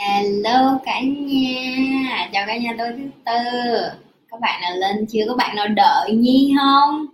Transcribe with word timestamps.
Hello 0.00 0.78
cả 0.84 1.00
nhà, 1.00 2.28
chào 2.32 2.46
cả 2.46 2.56
nhà 2.56 2.74
tôi 2.78 2.88
thứ 2.92 3.04
tư 3.24 3.32
Các 4.30 4.40
bạn 4.40 4.60
nào 4.60 4.76
lên 4.76 5.06
chưa? 5.08 5.24
Có 5.28 5.34
bạn 5.36 5.56
nào 5.56 5.68
đợi 5.68 6.12
Nhi 6.12 6.54
không? 6.58 7.06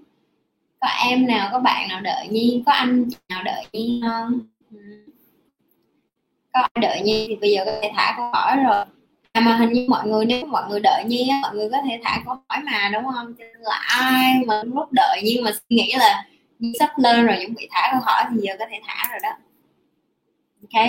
Có 0.81 0.89
em 1.09 1.27
nào, 1.27 1.49
có 1.53 1.59
bạn 1.59 1.89
nào 1.89 2.01
đợi 2.01 2.29
Nhi? 2.29 2.63
Có 2.67 2.73
anh 2.73 3.09
nào 3.29 3.43
đợi 3.43 3.65
Nhi 3.73 4.01
không? 4.09 4.41
Ừ. 4.71 4.79
Có 6.53 6.61
ai 6.61 6.83
đợi 6.83 7.01
Nhi 7.05 7.27
thì 7.29 7.37
bây 7.37 7.51
giờ 7.51 7.63
có 7.65 7.73
thể 7.83 7.91
thả 7.97 8.15
câu 8.17 8.31
hỏi 8.33 8.57
rồi 8.57 8.85
à, 9.33 9.41
mà 9.41 9.57
hình 9.57 9.73
như 9.73 9.87
mọi 9.89 10.07
người 10.09 10.27
nếu 10.27 10.47
mọi 10.47 10.63
người 10.69 10.81
đợi 10.81 11.05
Nhi 11.05 11.31
mọi 11.43 11.55
người 11.55 11.69
có 11.71 11.79
thể 11.89 12.01
thả 12.05 12.23
câu 12.27 12.35
hỏi 12.49 12.63
mà 12.65 12.91
đúng 12.93 13.05
không? 13.05 13.35
Cho 13.39 13.45
nên 13.45 13.61
là 13.61 13.77
ai 13.89 14.35
mà 14.47 14.63
lúc 14.65 14.93
đợi 14.93 15.21
Nhi 15.25 15.41
mà 15.45 15.51
suy 15.51 15.77
nghĩ 15.77 15.93
là 15.99 16.25
Nhi 16.59 16.73
sắp 16.79 16.91
lên 16.97 17.27
rồi 17.27 17.37
chuẩn 17.41 17.55
bị 17.55 17.69
thả 17.71 17.89
câu 17.93 18.01
hỏi 18.01 18.25
thì 18.31 18.37
giờ 18.41 18.53
có 18.59 18.67
thể 18.71 18.81
thả 18.87 19.09
rồi 19.11 19.21
đó 19.23 19.31
Ok 20.63 20.83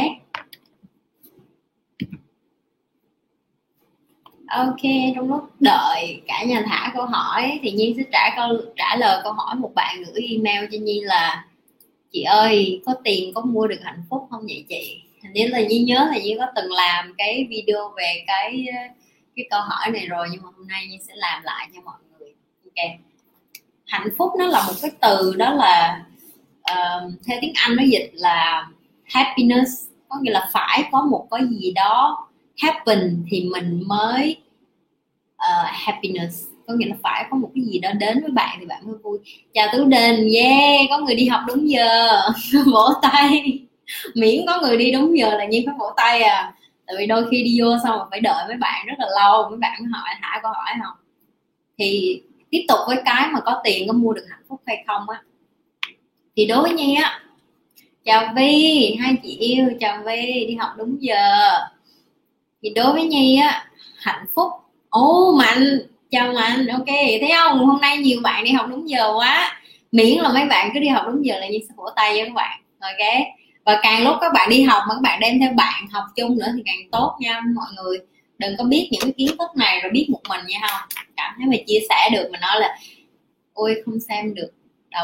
ok 4.47 4.81
trong 5.15 5.29
lúc 5.29 5.49
đợi 5.59 6.21
cả 6.27 6.43
nhà 6.43 6.63
thả 6.65 6.91
câu 6.93 7.05
hỏi. 7.05 7.59
Thì 7.61 7.71
nhi 7.71 7.93
sẽ 7.97 8.03
trả 8.11 8.35
câu 8.35 8.57
trả 8.75 8.95
lời 8.95 9.19
câu 9.23 9.33
hỏi 9.33 9.55
một 9.55 9.71
bạn 9.75 10.03
gửi 10.03 10.27
email 10.31 10.65
cho 10.71 10.77
nhi 10.81 11.01
là 11.01 11.45
chị 12.11 12.21
ơi 12.23 12.81
có 12.85 12.93
tiền 13.03 13.33
có 13.33 13.41
mua 13.41 13.67
được 13.67 13.79
hạnh 13.83 14.03
phúc 14.09 14.27
không 14.31 14.41
vậy 14.41 14.65
chị? 14.69 15.01
Hình 15.23 15.33
như 15.33 15.47
là 15.47 15.61
nhi 15.61 15.79
nhớ 15.79 16.07
là 16.11 16.17
nhi 16.17 16.35
có 16.39 16.45
từng 16.55 16.71
làm 16.71 17.13
cái 17.17 17.47
video 17.49 17.93
về 17.97 18.23
cái 18.27 18.65
cái 19.35 19.45
câu 19.49 19.61
hỏi 19.61 19.91
này 19.91 20.05
rồi 20.05 20.27
nhưng 20.31 20.41
mà 20.43 20.49
hôm 20.57 20.67
nay 20.67 20.87
nhi 20.87 20.97
sẽ 21.07 21.13
làm 21.15 21.43
lại 21.43 21.67
cho 21.75 21.81
mọi 21.81 21.97
người. 22.19 22.33
Ok. 22.63 22.99
Hạnh 23.85 24.07
phúc 24.17 24.31
nó 24.39 24.45
là 24.47 24.63
một 24.67 24.73
cái 24.81 24.91
từ 25.01 25.35
đó 25.37 25.53
là 25.53 26.05
uh, 26.71 27.11
theo 27.27 27.37
tiếng 27.41 27.53
anh 27.55 27.75
nó 27.75 27.83
dịch 27.83 28.11
là 28.13 28.67
happiness 29.03 29.71
có 30.09 30.17
nghĩa 30.21 30.31
là 30.31 30.49
phải 30.53 30.83
có 30.91 31.01
một 31.01 31.27
cái 31.31 31.41
gì 31.49 31.71
đó 31.71 32.26
happen 32.57 33.25
thì 33.29 33.49
mình 33.53 33.83
mới 33.87 34.37
uh, 35.35 35.67
happiness. 35.67 36.43
Có 36.67 36.73
nghĩa 36.73 36.85
là 36.85 36.95
phải 37.03 37.25
có 37.31 37.37
một 37.37 37.51
cái 37.55 37.63
gì 37.63 37.79
đó 37.79 37.89
đến 37.99 38.21
với 38.21 38.31
bạn 38.31 38.57
thì 38.59 38.65
bạn 38.65 38.81
mới 38.85 38.95
vui. 39.03 39.19
Chào 39.53 39.67
tú 39.71 39.85
đình 39.85 40.29
yeah 40.33 40.81
có 40.89 40.97
người 40.97 41.15
đi 41.15 41.27
học 41.27 41.41
đúng 41.47 41.69
giờ. 41.69 42.19
Vỗ 42.73 42.93
tay. 43.01 43.59
Miễn 44.15 44.45
có 44.47 44.61
người 44.61 44.77
đi 44.77 44.91
đúng 44.91 45.17
giờ 45.17 45.37
là 45.37 45.45
nhiên 45.45 45.65
phải 45.65 45.75
vỗ 45.79 45.85
tay 45.97 46.21
à. 46.21 46.53
Tại 46.87 46.95
vì 46.99 47.05
đôi 47.05 47.27
khi 47.31 47.43
đi 47.43 47.61
vô 47.61 47.67
xong 47.83 47.97
rồi 47.97 48.07
phải 48.11 48.21
đợi 48.21 48.43
mấy 48.47 48.57
bạn 48.57 48.85
rất 48.85 48.93
là 48.97 49.07
lâu 49.19 49.49
mấy 49.49 49.59
bạn 49.59 49.79
mới 49.79 49.89
hỏi 49.93 50.09
thả 50.21 50.39
câu 50.43 50.51
hỏi 50.51 50.73
không? 50.83 50.95
Thì 51.77 52.21
tiếp 52.49 52.65
tục 52.67 52.79
với 52.87 52.97
cái 53.05 53.27
mà 53.31 53.39
có 53.39 53.61
tiền 53.63 53.87
có 53.87 53.93
mua 53.93 54.13
được 54.13 54.25
hạnh 54.29 54.43
phúc 54.49 54.61
hay 54.65 54.83
không 54.87 55.09
á. 55.09 55.21
Thì 56.35 56.45
đối 56.45 56.61
với 56.61 56.73
nhi 56.73 56.95
á 56.95 57.19
chào 58.05 58.33
vi 58.35 58.95
hai 58.99 59.15
chị 59.23 59.37
yêu 59.37 59.67
chào 59.79 60.03
vi 60.05 60.45
đi 60.47 60.55
học 60.55 60.69
đúng 60.77 60.97
giờ 60.99 61.49
thì 62.63 62.69
đối 62.75 62.93
với 62.93 63.03
nhi 63.03 63.39
á, 63.41 63.65
hạnh 63.97 64.25
phúc. 64.35 64.51
Ồ 64.89 65.35
mạnh 65.39 65.79
chào 66.09 66.33
mạnh 66.33 66.67
ok, 66.67 66.87
thấy 66.87 67.31
không? 67.37 67.65
Hôm 67.65 67.81
nay 67.81 67.97
nhiều 67.97 68.19
bạn 68.23 68.43
đi 68.43 68.51
học 68.51 68.65
đúng 68.69 68.89
giờ 68.89 69.13
quá. 69.17 69.61
Miễn 69.91 70.17
là 70.17 70.33
mấy 70.33 70.45
bạn 70.45 70.69
cứ 70.73 70.79
đi 70.79 70.87
học 70.87 71.03
đúng 71.07 71.25
giờ 71.25 71.39
là 71.39 71.47
nhi 71.47 71.59
sẽ 71.67 71.73
vỗ 71.77 71.89
tay 71.95 72.13
với 72.13 72.25
các 72.25 72.33
bạn. 72.33 72.59
Ok? 72.79 73.27
Và 73.65 73.79
càng 73.83 74.03
lúc 74.03 74.15
các 74.21 74.33
bạn 74.33 74.49
đi 74.49 74.61
học 74.61 74.83
mà 74.87 74.93
các 74.95 75.01
bạn 75.01 75.19
đem 75.19 75.39
theo 75.39 75.51
bạn 75.57 75.87
học 75.91 76.03
chung 76.15 76.37
nữa 76.37 76.47
thì 76.55 76.61
càng 76.65 76.91
tốt 76.91 77.15
nha 77.19 77.41
mọi 77.55 77.67
người. 77.75 77.97
Đừng 78.37 78.55
có 78.57 78.63
biết 78.63 78.89
những 78.91 79.01
cái 79.01 79.13
kiến 79.17 79.27
thức 79.39 79.49
này 79.55 79.79
rồi 79.81 79.91
biết 79.91 80.07
một 80.09 80.21
mình 80.29 80.41
nha 80.47 80.59
không? 80.61 80.89
Cảm 81.15 81.33
thấy 81.37 81.47
mà 81.47 81.57
chia 81.67 81.79
sẻ 81.89 82.09
được 82.13 82.29
mà 82.31 82.39
nói 82.39 82.59
là, 82.59 82.77
ôi, 83.53 83.81
không 83.85 83.99
xem 83.99 84.33
được 84.33 84.49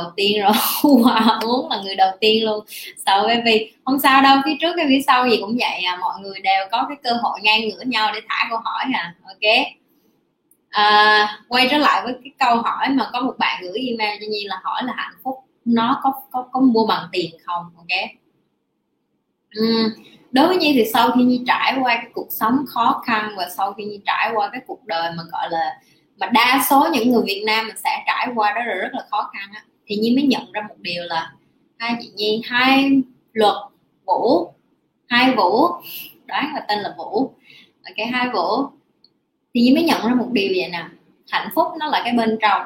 đầu 0.01 0.11
tiên 0.15 0.41
rồi 0.41 0.51
wow, 0.81 1.47
muốn 1.47 1.69
là 1.69 1.81
người 1.83 1.95
đầu 1.95 2.11
tiên 2.19 2.45
luôn. 2.45 2.65
Sợ 3.05 3.23
bởi 3.27 3.41
vì 3.45 3.73
không 3.85 3.99
sao 3.99 4.21
đâu 4.21 4.37
phía 4.45 4.55
trước 4.61 4.73
hay 4.77 4.85
phía 4.89 5.01
sau 5.07 5.29
gì 5.29 5.37
cũng 5.41 5.57
vậy 5.59 5.83
à 5.83 5.97
mọi 6.01 6.21
người 6.21 6.39
đều 6.39 6.67
có 6.71 6.85
cái 6.89 6.97
cơ 7.03 7.11
hội 7.21 7.39
ngang 7.41 7.61
ngửa 7.61 7.81
nhau 7.85 8.11
để 8.13 8.19
thả 8.29 8.47
câu 8.49 8.59
hỏi 8.63 8.83
à 8.93 9.15
ok. 9.23 9.67
À, 10.69 11.39
quay 11.47 11.67
trở 11.71 11.77
lại 11.77 12.01
với 12.03 12.13
cái 12.23 12.31
câu 12.39 12.55
hỏi 12.55 12.89
mà 12.89 13.09
có 13.13 13.21
một 13.21 13.33
bạn 13.37 13.63
gửi 13.63 13.77
email 13.87 14.19
cho 14.21 14.27
nhi 14.29 14.43
là 14.47 14.59
hỏi 14.63 14.81
là 14.85 14.93
hạnh 14.95 15.13
phúc 15.23 15.35
nó 15.65 15.99
có 16.03 16.13
có 16.31 16.45
có 16.51 16.59
mua 16.59 16.87
bằng 16.87 17.07
tiền 17.11 17.31
không 17.45 17.65
ok? 17.75 18.09
Uhm, 19.59 19.89
đối 20.31 20.47
với 20.47 20.57
nhi 20.57 20.71
thì 20.73 20.85
sau 20.93 21.11
khi 21.11 21.23
nhi 21.23 21.43
trải 21.47 21.77
qua 21.81 21.95
cái 21.95 22.11
cuộc 22.13 22.27
sống 22.29 22.65
khó 22.67 23.01
khăn 23.05 23.29
và 23.37 23.49
sau 23.57 23.73
khi 23.73 23.83
nhi 23.83 23.99
trải 24.05 24.31
qua 24.35 24.49
cái 24.51 24.61
cuộc 24.67 24.85
đời 24.85 25.11
mà 25.17 25.23
gọi 25.31 25.49
là 25.49 25.79
mà 26.17 26.27
đa 26.27 26.65
số 26.69 26.87
những 26.93 27.11
người 27.11 27.23
Việt 27.25 27.43
Nam 27.45 27.67
mình 27.67 27.77
sẽ 27.83 28.03
trải 28.07 28.27
qua 28.35 28.51
đó 28.51 28.61
là 28.65 28.73
rất 28.73 28.89
là 28.93 29.05
khó 29.11 29.29
khăn 29.33 29.49
á 29.53 29.61
thì 29.87 29.95
nhi 29.95 30.15
mới 30.15 30.27
nhận 30.27 30.51
ra 30.51 30.61
một 30.69 30.75
điều 30.77 31.03
là 31.03 31.33
hai 31.77 31.95
chị 32.01 32.11
nhi, 32.15 32.41
hai 32.45 33.01
luật 33.33 33.55
vũ, 34.05 34.53
hai 35.07 35.35
vũ, 35.35 35.67
đoán 36.25 36.51
là 36.53 36.65
tên 36.67 36.79
là 36.79 36.95
vũ. 36.97 37.33
Cái 37.95 38.07
hai 38.07 38.29
vũ. 38.29 38.65
Thì 39.53 39.61
nhi 39.61 39.73
mới 39.73 39.83
nhận 39.83 40.07
ra 40.07 40.13
một 40.15 40.27
điều 40.31 40.53
vậy 40.55 40.69
nè. 40.71 40.85
Hạnh 41.29 41.49
phúc 41.55 41.67
nó 41.79 41.87
là 41.87 42.01
cái 42.03 42.13
bên 42.13 42.37
trong, 42.41 42.61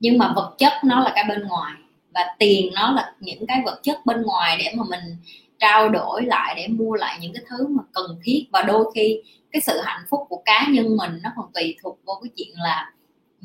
nhưng 0.00 0.18
mà 0.18 0.32
vật 0.36 0.54
chất 0.58 0.72
nó 0.84 1.00
là 1.00 1.12
cái 1.14 1.24
bên 1.28 1.46
ngoài. 1.48 1.72
Và 2.14 2.34
tiền 2.38 2.72
nó 2.74 2.92
là 2.92 3.14
những 3.20 3.46
cái 3.46 3.62
vật 3.64 3.80
chất 3.82 4.06
bên 4.06 4.22
ngoài 4.22 4.56
để 4.58 4.72
mà 4.76 4.84
mình 4.90 5.16
trao 5.58 5.88
đổi 5.88 6.24
lại, 6.24 6.54
để 6.56 6.68
mua 6.68 6.94
lại 6.94 7.18
những 7.20 7.32
cái 7.32 7.42
thứ 7.48 7.66
mà 7.68 7.82
cần 7.92 8.20
thiết. 8.24 8.46
Và 8.52 8.62
đôi 8.62 8.92
khi 8.94 9.22
cái 9.52 9.62
sự 9.62 9.80
hạnh 9.84 10.02
phúc 10.10 10.20
của 10.28 10.42
cá 10.44 10.66
nhân 10.70 10.96
mình 10.96 11.18
nó 11.22 11.30
còn 11.36 11.46
tùy 11.54 11.76
thuộc 11.82 11.98
vào 12.06 12.20
cái 12.22 12.30
chuyện 12.36 12.54
là 12.54 12.92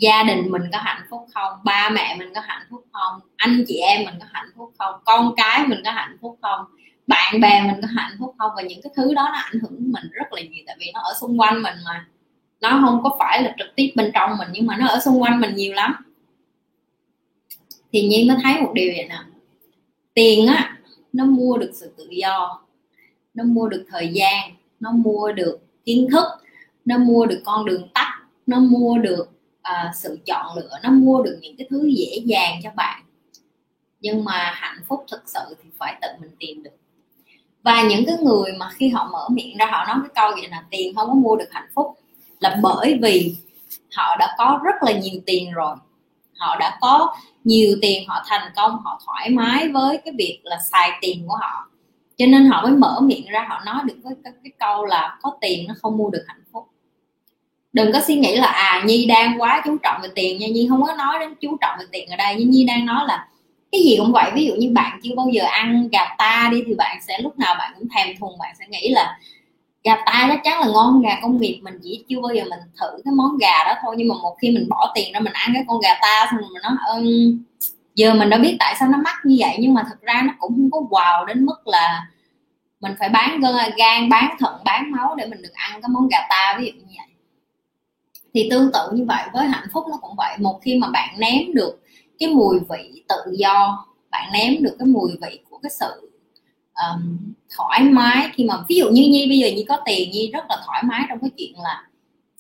gia 0.01 0.23
đình 0.23 0.51
mình 0.51 0.62
có 0.72 0.78
hạnh 0.81 1.01
phúc 1.09 1.28
không? 1.34 1.53
Ba 1.63 1.89
mẹ 1.89 2.16
mình 2.19 2.34
có 2.35 2.41
hạnh 2.41 2.67
phúc 2.69 2.85
không? 2.94 3.19
Anh 3.35 3.63
chị 3.67 3.75
em 3.75 4.06
mình 4.06 4.13
có 4.19 4.25
hạnh 4.31 4.50
phúc 4.57 4.73
không? 4.79 4.95
Con 5.06 5.34
cái 5.38 5.67
mình 5.67 5.79
có 5.85 5.91
hạnh 5.91 6.17
phúc 6.22 6.38
không? 6.41 6.66
Bạn 7.07 7.41
bè 7.41 7.62
mình 7.62 7.81
có 7.81 7.88
hạnh 7.95 8.12
phúc 8.19 8.35
không? 8.38 8.51
Và 8.56 8.62
những 8.62 8.81
cái 8.81 8.94
thứ 8.95 9.13
đó 9.13 9.29
nó 9.34 9.39
ảnh 9.39 9.59
hưởng 9.62 9.91
mình 9.91 10.03
rất 10.12 10.34
là 10.34 10.41
nhiều, 10.41 10.63
tại 10.67 10.75
vì 10.79 10.91
nó 10.94 11.00
ở 11.00 11.13
xung 11.22 11.39
quanh 11.39 11.62
mình 11.62 11.75
mà. 11.85 12.06
Nó 12.62 12.69
không 12.85 13.03
có 13.03 13.16
phải 13.19 13.44
là 13.44 13.56
trực 13.57 13.67
tiếp 13.75 13.91
bên 13.95 14.12
trong 14.13 14.38
mình, 14.38 14.47
nhưng 14.51 14.67
mà 14.67 14.78
nó 14.78 14.88
ở 14.88 15.00
xung 15.00 15.22
quanh 15.22 15.41
mình 15.41 15.56
nhiều 15.56 15.73
lắm. 15.73 15.95
Thì 17.91 18.07
nhiên 18.07 18.28
mới 18.28 18.38
thấy 18.44 18.62
một 18.62 18.72
điều 18.73 18.94
vậy 18.95 19.06
nè. 19.09 19.19
Tiền 20.13 20.47
á, 20.47 20.78
nó 21.13 21.25
mua 21.25 21.57
được 21.57 21.72
sự 21.73 21.94
tự 21.97 22.07
do, 22.09 22.62
nó 23.33 23.44
mua 23.44 23.68
được 23.68 23.85
thời 23.91 24.07
gian, 24.07 24.51
nó 24.79 24.91
mua 24.91 25.31
được 25.31 25.59
kiến 25.85 26.07
thức, 26.12 26.25
nó 26.85 26.97
mua 26.97 27.25
được 27.25 27.41
con 27.45 27.66
đường 27.66 27.89
tắt, 27.94 28.22
nó 28.45 28.59
mua 28.59 28.97
được 28.97 29.28
uh, 29.69 29.95
sự 29.95 30.19
chọn 30.25 30.55
lựa 30.55 30.79
nó 30.83 30.89
mua 30.89 31.23
được 31.23 31.38
những 31.41 31.55
cái 31.57 31.67
thứ 31.69 31.88
dễ 31.97 32.22
dàng 32.25 32.59
cho 32.63 32.69
bạn. 32.75 33.03
Nhưng 34.01 34.23
mà 34.23 34.51
hạnh 34.55 34.77
phúc 34.88 35.05
thực 35.11 35.23
sự 35.25 35.55
thì 35.63 35.69
phải 35.79 35.95
tự 36.01 36.07
mình 36.19 36.31
tìm 36.39 36.63
được. 36.63 36.72
Và 37.63 37.83
những 37.83 38.05
cái 38.05 38.16
người 38.21 38.53
mà 38.59 38.69
khi 38.73 38.89
họ 38.89 39.09
mở 39.11 39.27
miệng 39.29 39.57
ra 39.57 39.66
họ 39.66 39.85
nói 39.85 39.97
cái 40.03 40.11
câu 40.16 40.31
vậy 40.31 40.50
là 40.50 40.63
tiền 40.71 40.95
không 40.95 41.07
có 41.07 41.13
mua 41.13 41.35
được 41.35 41.47
hạnh 41.51 41.69
phúc 41.75 41.97
là 42.39 42.59
bởi 42.61 43.00
vì 43.01 43.35
họ 43.95 44.16
đã 44.19 44.35
có 44.38 44.59
rất 44.63 44.75
là 44.81 44.91
nhiều 44.91 45.21
tiền 45.25 45.51
rồi. 45.51 45.75
Họ 46.38 46.57
đã 46.59 46.77
có 46.81 47.16
nhiều 47.44 47.77
tiền 47.81 48.07
họ 48.07 48.23
thành 48.27 48.51
công 48.55 48.71
họ 48.83 49.01
thoải 49.05 49.29
mái 49.29 49.69
với 49.69 49.97
cái 50.05 50.13
việc 50.17 50.39
là 50.44 50.59
xài 50.71 50.91
tiền 51.01 51.27
của 51.27 51.35
họ. 51.35 51.67
Cho 52.17 52.25
nên 52.25 52.45
họ 52.45 52.61
mới 52.63 52.71
mở 52.71 53.00
miệng 53.01 53.25
ra 53.27 53.45
họ 53.50 53.61
nói 53.66 53.83
được 53.85 53.95
với 54.03 54.13
cái, 54.23 54.33
cái 54.44 54.51
câu 54.59 54.85
là 54.85 55.17
có 55.21 55.38
tiền 55.41 55.67
nó 55.67 55.73
không 55.81 55.97
mua 55.97 56.09
được 56.09 56.23
hạnh 56.27 56.44
phúc 56.51 56.67
đừng 57.73 57.91
có 57.91 58.01
suy 58.07 58.15
nghĩ 58.15 58.35
là 58.35 58.47
à 58.47 58.83
nhi 58.85 59.05
đang 59.05 59.41
quá 59.41 59.61
chú 59.65 59.77
trọng 59.83 60.01
về 60.01 60.09
tiền 60.15 60.39
nha, 60.39 60.47
nhi 60.47 60.67
không 60.69 60.83
có 60.83 60.93
nói 60.93 61.19
đến 61.19 61.35
chú 61.41 61.57
trọng 61.61 61.79
về 61.79 61.85
tiền 61.91 62.09
ở 62.09 62.15
đây. 62.15 62.35
Nhưng 62.37 62.49
nhi 62.49 62.63
đang 62.63 62.85
nói 62.85 63.05
là 63.07 63.27
cái 63.71 63.81
gì 63.81 63.95
cũng 63.97 64.11
vậy, 64.11 64.31
ví 64.35 64.45
dụ 64.45 64.53
như 64.55 64.71
bạn 64.73 64.99
chưa 65.03 65.15
bao 65.17 65.29
giờ 65.31 65.43
ăn 65.43 65.89
gà 65.91 66.15
ta 66.17 66.49
đi 66.51 66.63
thì 66.67 66.73
bạn 66.73 66.97
sẽ, 67.07 67.19
lúc 67.19 67.39
nào 67.39 67.55
bạn 67.59 67.73
cũng 67.79 67.87
thèm 67.95 68.07
thùng 68.19 68.37
bạn 68.39 68.55
sẽ 68.59 68.65
nghĩ 68.69 68.89
là 68.89 69.17
gà 69.83 69.95
ta 70.05 70.25
chắc 70.29 70.39
chắn 70.43 70.59
là 70.59 70.67
ngon, 70.67 71.01
gà 71.01 71.19
công 71.21 71.41
nghiệp, 71.41 71.59
mình 71.63 71.79
chỉ 71.83 72.03
chưa 72.09 72.21
bao 72.21 72.35
giờ 72.35 72.43
mình 72.43 72.59
thử 72.81 73.01
cái 73.05 73.13
món 73.15 73.37
gà 73.37 73.63
đó 73.65 73.73
thôi. 73.81 73.95
Nhưng 73.97 74.07
mà 74.07 74.15
một 74.21 74.35
khi 74.41 74.51
mình 74.51 74.69
bỏ 74.69 74.91
tiền 74.95 75.13
ra 75.13 75.19
mình 75.19 75.33
ăn 75.33 75.51
cái 75.53 75.63
con 75.67 75.79
gà 75.79 75.93
ta 76.01 76.25
xong 76.31 76.39
rồi 76.39 76.49
mình 76.53 76.61
nói 76.63 76.73
ơn 76.88 77.05
giờ 77.95 78.13
mình 78.13 78.29
đã 78.29 78.38
biết 78.38 78.55
tại 78.59 78.75
sao 78.79 78.89
nó 78.89 78.97
mắc 79.03 79.15
như 79.23 79.35
vậy. 79.39 79.55
Nhưng 79.59 79.73
mà 79.73 79.83
thật 79.89 80.01
ra 80.01 80.21
nó 80.25 80.33
cũng 80.39 80.51
không 80.51 80.71
có 80.71 80.97
wow 80.97 81.25
đến 81.25 81.45
mức 81.45 81.67
là 81.67 82.07
mình 82.81 82.93
phải 82.99 83.09
bán 83.09 83.41
gan, 83.77 84.09
bán 84.09 84.35
thận, 84.39 84.53
bán 84.65 84.91
máu 84.91 85.15
để 85.15 85.25
mình 85.25 85.41
được 85.41 85.53
ăn 85.53 85.81
cái 85.81 85.89
món 85.89 86.07
gà 86.07 86.19
ta, 86.29 86.57
ví 86.59 86.65
dụ 86.65 86.71
như 86.71 86.85
vậy 86.97 87.07
thì 88.33 88.48
tương 88.51 88.72
tự 88.72 88.80
như 88.94 89.06
vậy 89.06 89.24
với 89.33 89.48
hạnh 89.48 89.68
phúc 89.74 89.83
nó 89.89 89.98
cũng 90.01 90.16
vậy. 90.18 90.38
Một 90.39 90.60
khi 90.62 90.75
mà 90.75 90.88
bạn 90.89 91.19
ném 91.19 91.54
được 91.54 91.81
cái 92.19 92.30
mùi 92.30 92.60
vị 92.69 93.04
tự 93.07 93.31
do 93.31 93.86
bạn 94.12 94.31
ném 94.33 94.63
được 94.63 94.75
cái 94.80 94.88
mùi 94.88 95.12
vị 95.22 95.39
của 95.50 95.57
cái 95.57 95.69
sự 95.80 96.12
um, 96.74 97.18
thoải 97.57 97.83
mái. 97.83 98.30
Khi 98.33 98.44
mà 98.44 98.56
ví 98.68 98.75
dụ 98.75 98.89
như 98.89 99.01
nhi 99.01 99.28
bây 99.30 99.39
giờ 99.39 99.48
nhi 99.48 99.66
có 99.69 99.78
tiền 99.86 100.12
nhi 100.12 100.30
rất 100.33 100.44
là 100.50 100.62
thoải 100.66 100.83
mái 100.83 101.01
trong 101.10 101.19
cái 101.19 101.30
chuyện 101.38 101.54
là 101.63 101.88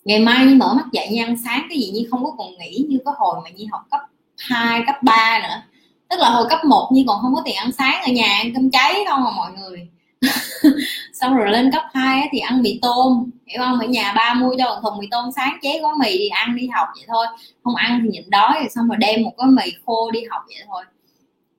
ngày 0.03 0.19
mai 0.19 0.45
nhi 0.45 0.53
mở 0.53 0.73
mắt 0.73 0.85
dậy 0.91 1.07
nhi 1.11 1.17
ăn 1.17 1.35
sáng 1.45 1.65
cái 1.69 1.79
gì 1.79 1.91
nhi 1.91 2.07
không 2.11 2.23
có 2.23 2.31
còn 2.37 2.57
nghĩ 2.57 2.85
như 2.89 2.97
có 3.05 3.13
hồi 3.17 3.35
mà 3.43 3.49
nhi 3.49 3.67
học 3.71 3.81
cấp 3.91 3.99
2, 4.37 4.83
cấp 4.85 4.95
3 5.03 5.39
nữa. 5.43 5.61
Tức 6.09 6.19
là 6.19 6.29
hồi 6.29 6.45
cấp 6.49 6.59
1 6.65 6.89
nhi 6.93 7.05
còn 7.07 7.21
không 7.21 7.35
có 7.35 7.41
tiền 7.45 7.55
ăn 7.55 7.71
sáng 7.71 8.03
ở 8.03 8.11
nhà 8.11 8.37
ăn 8.37 8.53
cơm 8.53 8.71
cháy 8.71 8.95
không 9.09 9.23
mà 9.23 9.31
mọi 9.31 9.51
người. 9.51 9.87
xong 11.21 11.35
rồi 11.35 11.51
lên 11.51 11.71
cấp 11.71 11.83
2 11.93 12.29
thì 12.31 12.39
ăn 12.39 12.61
mì 12.61 12.79
tôm, 12.81 13.29
hiểu 13.47 13.61
không? 13.63 13.79
Ở 13.79 13.87
nhà 13.87 14.13
ba 14.15 14.33
mua 14.33 14.55
cho 14.57 14.65
một 14.65 14.79
thùng 14.81 14.99
mì 14.99 15.07
tôm 15.11 15.25
sáng 15.35 15.57
chế 15.61 15.79
gói 15.79 15.93
mì 15.99 16.17
đi, 16.17 16.27
ăn 16.27 16.55
đi 16.55 16.67
học 16.67 16.87
vậy 16.95 17.05
thôi. 17.07 17.25
Không 17.63 17.75
ăn 17.75 17.99
thì 18.03 18.09
nhịn 18.09 18.29
đói 18.29 18.53
rồi 18.59 18.69
xong 18.69 18.87
rồi 18.87 18.97
đem 18.99 19.23
một 19.23 19.31
gói 19.37 19.47
mì 19.47 19.63
khô 19.85 20.11
đi 20.11 20.19
học 20.29 20.41
vậy 20.47 20.57
thôi. 20.67 20.83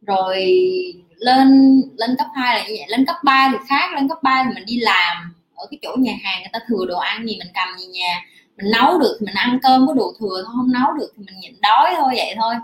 Rồi 0.06 0.36
lên 1.16 1.80
lên 1.96 2.16
cấp 2.18 2.26
2 2.34 2.56
là 2.56 2.68
như 2.68 2.74
vậy. 2.78 2.86
Lên 2.88 3.04
cấp 3.06 3.16
3 3.24 3.48
thì 3.52 3.58
khác, 3.68 3.94
lên 3.94 4.08
cấp 4.08 4.18
3 4.22 4.44
thì 4.44 4.54
mình 4.54 4.66
đi 4.66 4.76
làm. 4.80 5.16
Ở 5.54 5.66
cái 5.70 5.78
chỗ 5.82 5.96
nhà 5.98 6.12
hàng 6.24 6.40
người 6.40 6.50
ta 6.52 6.58
thừa 6.68 6.86
đồ 6.88 6.98
ăn 6.98 7.26
gì 7.26 7.38
mình 7.38 7.52
cầm 7.54 7.68
về 7.78 7.86
nhà. 7.86 8.20
Mình 8.56 8.72
nấu 8.72 8.98
được 8.98 9.16
thì 9.20 9.26
mình 9.26 9.34
ăn 9.34 9.58
cơm, 9.62 9.86
có 9.86 9.94
đồ 9.94 10.12
thừa 10.20 10.42
thôi. 10.44 10.54
Không 10.56 10.72
nấu 10.72 10.92
được 10.92 11.12
thì 11.16 11.24
mình 11.26 11.40
nhịn 11.40 11.54
đói 11.60 11.94
thôi, 11.96 12.12
vậy 12.16 12.34
thôi. 12.40 12.54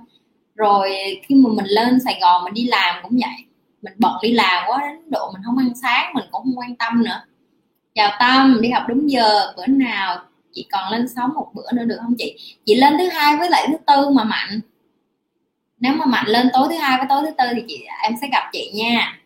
Rồi 0.56 0.91
khi 1.29 1.35
mà 1.35 1.50
mình 1.53 1.67
lên 1.67 2.00
Sài 2.05 2.19
Gòn 2.21 2.45
mình 2.45 2.55
đi 2.55 2.65
làm 2.65 2.95
cũng 3.03 3.12
vậy 3.21 3.48
mình 3.82 3.92
bận 3.98 4.12
đi 4.22 4.32
làm 4.32 4.64
quá, 4.69 4.80
đến 4.80 5.10
độ 5.10 5.30
mình 5.32 5.42
không 5.44 5.58
ăn 5.58 5.72
sáng, 5.82 6.14
mình 6.14 6.25
cũng 6.30 6.42
không 6.42 6.58
quan 6.58 6.76
tâm 6.76 7.04
nữa. 7.04 7.20
Chào 7.94 8.10
tâm, 8.20 8.58
đi 8.60 8.70
học 8.70 8.82
đúng 8.88 9.10
giờ, 9.10 9.52
bữa 9.56 9.66
nào 9.66 10.19
chị 10.52 10.66
còn 10.72 10.92
lên 10.92 11.08
sóng 11.16 11.34
một 11.34 11.50
bữa 11.54 11.72
nữa 11.72 11.84
được 11.84 11.96
không 12.00 12.14
chị? 12.19 12.36
Chị 12.64 12.75
lên 12.75 12.98
thứ 12.98 13.08
hai 13.08 13.36
với 13.36 13.50
lại 13.50 13.66
thứ 13.69 13.76
tư 13.86 14.10
mà 14.10 14.25
mạnh. 14.25 14.60
Nếu 15.80 15.92
mà 15.94 16.06
mạnh 16.06 16.26
lên 16.26 16.48
tối 16.52 16.69
thứ 16.70 16.76
hai 16.76 16.98
với 16.98 17.06
tối 17.08 17.22
thứ 17.22 17.30
tư 17.38 17.44
thì 17.54 17.62
chị, 17.69 17.84
em 18.02 18.12
sẽ 18.20 18.28
gặp 18.32 18.50
chị 18.52 18.70
nha. 18.75 19.19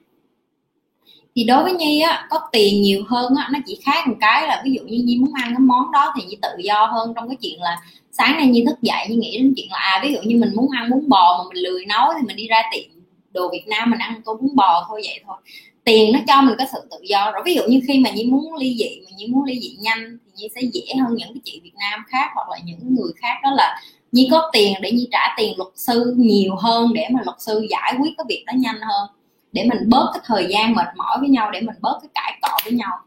Thì 1.35 1.45
đối 1.45 1.63
với 1.63 1.73
nhi 1.73 2.01
á, 2.01 2.27
có 2.31 2.41
tiền 2.53 2.83
nhiều 2.83 3.03
hơn 3.09 3.35
á, 3.35 3.49
nó 3.53 3.59
chỉ 3.67 3.81
khác 3.85 4.09
một 4.09 4.15
cái 4.21 4.47
là 4.47 4.63
ví 4.65 4.73
dụ 4.73 4.83
như 4.83 5.03
nhi 5.05 5.19
muốn 5.19 5.33
ăn 5.35 5.49
cái 5.49 5.59
món 5.59 5.93
đó 5.93 6.15
thì 6.17 6.25
nhi 6.27 6.39
tự 6.43 6.49
do 6.59 6.87
hơn 6.87 7.13
trong 7.17 7.29
cái 7.29 7.37
chuyện 7.43 7.61
là 7.61 7.77
sáng 8.11 8.37
nay 8.37 8.47
nhi 8.47 8.65
thức 8.67 8.83
dậy 8.83 9.07
nhi 9.09 9.17
nghĩ 9.17 9.39
đến 9.39 9.53
chuyện 9.57 9.67
là 9.71 9.79
à 9.79 10.01
ví 10.03 10.13
dụ 10.13 10.19
như 10.23 10.37
mình 10.37 10.51
muốn 10.55 10.71
ăn 10.71 10.91
bún 10.91 11.09
bò 11.09 11.39
mà 11.39 11.49
mình 11.49 11.63
lười 11.63 11.87
nấu 11.87 12.09
thì 12.19 12.27
mình 12.27 12.37
đi 12.37 12.47
ra 12.47 12.63
tiệm 12.73 13.02
đồ 13.33 13.49
Việt 13.53 13.65
Nam 13.67 13.91
mình 13.91 13.99
ăn 13.99 14.23
tô 14.25 14.39
bún 14.41 14.57
bò 14.57 14.87
thôi, 14.89 15.01
vậy 15.05 15.21
thôi. 15.27 15.37
Tiền 15.85 16.13
nó 16.13 16.19
cho 16.29 16.43
mình 16.43 16.55
có 16.59 16.65
sự 16.73 16.79
tự 16.91 16.97
do. 17.03 17.31
Rồi 17.31 17.43
ví 17.45 17.55
dụ 17.55 17.63
như 17.69 17.81
khi 17.89 17.99
mà 17.99 18.11
nhi 18.11 18.25
muốn 18.25 18.55
ly 18.55 18.77
dị, 18.79 19.01
mà 19.05 19.11
nhi 19.17 19.27
muốn 19.27 19.45
ly 19.45 19.61
dị 19.61 19.77
nhanh 19.81 20.19
thì 20.25 20.33
nhi 20.37 20.49
sẽ 20.55 20.61
dễ 20.73 20.95
hơn 21.01 21.15
những 21.17 21.29
cái 21.35 21.41
chị 21.45 21.61
Việt 21.65 21.75
Nam 21.81 22.05
khác 22.09 22.31
hoặc 22.35 22.49
là 22.51 22.59
những 22.65 22.95
người 22.95 23.13
khác, 23.17 23.35
đó 23.43 23.51
là 23.51 23.81
nhi 24.13 24.29
có 24.31 24.51
tiền 24.53 24.75
để 24.81 24.93
nhi 24.93 25.09
trả 25.13 25.35
tiền 25.37 25.55
luật 25.57 25.71
sư 25.77 26.15
nhiều 26.19 26.57
hơn, 26.57 26.93
để 26.95 27.09
mà 27.11 27.21
luật 27.25 27.37
sư 27.41 27.67
giải 27.71 27.95
quyết 28.01 28.11
cái 28.19 28.25
việc 28.29 28.45
đó 28.47 28.53
nhanh 28.57 28.81
hơn. 28.81 29.09
Để 29.53 29.65
mình 29.65 29.89
bớt 29.89 30.11
cái 30.15 30.23
thời 30.27 30.47
gian 30.51 30.75
mệt 30.75 30.89
mỏi 30.97 31.17
với 31.21 31.29
nhau, 31.29 31.51
để 31.51 31.61
mình 31.61 31.77
bớt 31.81 31.99
cái 32.03 32.09
cãi 32.15 32.39
cọ 32.43 32.59
với 32.65 32.73
nhau. 32.73 32.99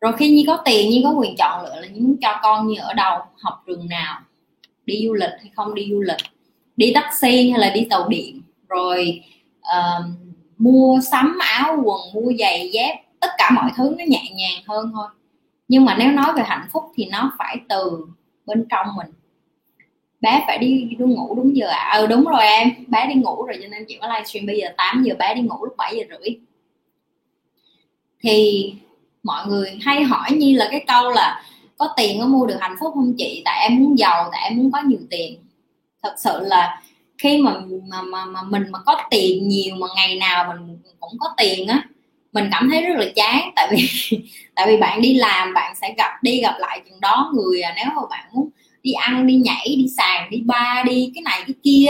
Rồi 0.00 0.12
khi 0.18 0.30
nhi 0.30 0.44
có 0.46 0.56
tiền, 0.64 0.90
nhi 0.90 1.00
có 1.04 1.10
quyền 1.10 1.36
chọn 1.36 1.64
lựa 1.64 1.80
là 1.80 1.86
nhi 1.86 2.00
muốn 2.00 2.16
cho 2.22 2.38
con 2.42 2.68
như 2.68 2.80
ở 2.80 2.92
đâu, 2.92 3.18
học 3.40 3.62
trường 3.66 3.88
nào, 3.88 4.20
đi 4.86 5.06
du 5.06 5.14
lịch 5.14 5.30
hay 5.38 5.50
không 5.56 5.74
đi 5.74 5.88
du 5.90 6.00
lịch, 6.00 6.16
đi 6.76 6.92
taxi 6.94 7.50
hay 7.50 7.60
là 7.60 7.70
đi 7.70 7.86
tàu 7.90 8.08
điện 8.08 8.40
rồi 8.68 9.22
uh, 9.60 10.04
mua 10.58 11.00
sắm 11.10 11.38
áo 11.40 11.82
quần 11.84 12.00
mua 12.14 12.32
giày 12.38 12.70
dép 12.72 12.96
tất 13.20 13.28
cả 13.38 13.50
mọi 13.50 13.70
thứ 13.76 13.94
nó 13.98 14.04
nhẹ 14.08 14.22
nhàng 14.34 14.62
hơn 14.66 14.90
thôi. 14.94 15.08
Nhưng 15.68 15.84
mà 15.84 15.96
nếu 15.98 16.12
nói 16.12 16.32
về 16.36 16.42
hạnh 16.46 16.68
phúc 16.72 16.84
thì 16.96 17.04
nó 17.04 17.32
phải 17.38 17.56
từ 17.68 18.06
bên 18.46 18.66
trong 18.70 18.86
mình. 18.96 19.06
Bé 20.20 20.44
phải 20.46 20.58
đi, 20.58 20.84
đi 20.84 20.96
ngủ 20.96 21.34
đúng 21.34 21.56
giờ 21.56 21.66
à? 21.68 21.98
Ừ 21.98 22.06
đúng 22.06 22.24
rồi 22.24 22.42
em. 22.42 22.70
Bé 22.88 23.06
đi 23.06 23.14
ngủ 23.14 23.44
rồi 23.44 23.58
cho 23.62 23.68
nên 23.68 23.84
chị 23.88 23.98
có 24.00 24.08
livestream. 24.08 24.46
Bây 24.46 24.58
giờ 24.58 24.68
8 24.76 25.02
giờ 25.02 25.14
bé 25.18 25.34
đi 25.34 25.40
ngủ 25.40 25.64
lúc 25.64 25.74
7 25.76 25.96
giờ 25.96 26.02
rưỡi. 26.08 26.36
Thì 28.20 28.72
mọi 29.22 29.46
người 29.46 29.78
hay 29.80 30.02
hỏi 30.02 30.32
như 30.32 30.56
là 30.56 30.68
cái 30.70 30.84
câu 30.86 31.10
là 31.10 31.42
có 31.78 31.94
tiền 31.96 32.20
có 32.20 32.26
mua 32.26 32.46
được 32.46 32.56
hạnh 32.60 32.76
phúc 32.80 32.92
không 32.94 33.14
chị? 33.18 33.42
Tại 33.44 33.68
em 33.68 33.78
muốn 33.78 33.98
giàu 33.98 34.28
tại 34.32 34.48
em 34.48 34.56
muốn 34.56 34.72
có 34.72 34.80
nhiều 34.80 35.00
tiền. 35.10 35.38
Thật 36.02 36.14
sự 36.18 36.40
là 36.42 36.82
khi 37.18 37.38
mà 37.38 37.60
mà 37.88 38.02
mà, 38.02 38.24
mà 38.24 38.42
mình 38.42 38.64
mà 38.70 38.78
có 38.86 38.96
tiền 39.10 39.48
nhiều 39.48 39.76
mà 39.76 39.86
ngày 39.96 40.16
nào 40.18 40.54
mình 40.54 40.78
cũng 41.00 41.18
có 41.18 41.34
tiền 41.36 41.68
á 41.68 41.82
mình 42.32 42.48
cảm 42.52 42.68
thấy 42.70 42.82
rất 42.82 42.94
là 42.96 43.06
chán. 43.16 43.50
Tại 43.56 43.68
vì 43.70 43.88
tại 44.54 44.66
vì 44.66 44.76
bạn 44.76 45.00
đi 45.00 45.14
làm 45.14 45.54
bạn 45.54 45.74
sẽ 45.76 45.94
gặp 45.98 46.22
đi 46.22 46.40
gặp 46.40 46.54
lại 46.58 46.82
chừng 46.88 47.00
đó 47.00 47.32
người 47.34 47.60
à. 47.62 47.74
Nếu 47.76 47.86
mà 47.96 48.02
bạn 48.10 48.26
muốn 48.32 48.48
đi 48.82 48.92
ăn 48.92 49.26
đi 49.26 49.34
nhảy 49.34 49.74
đi 49.78 49.86
sàn 49.96 50.30
đi 50.30 50.42
ba 50.46 50.82
đi 50.86 51.12
cái 51.14 51.22
này 51.22 51.42
cái 51.46 51.54
kia 51.62 51.88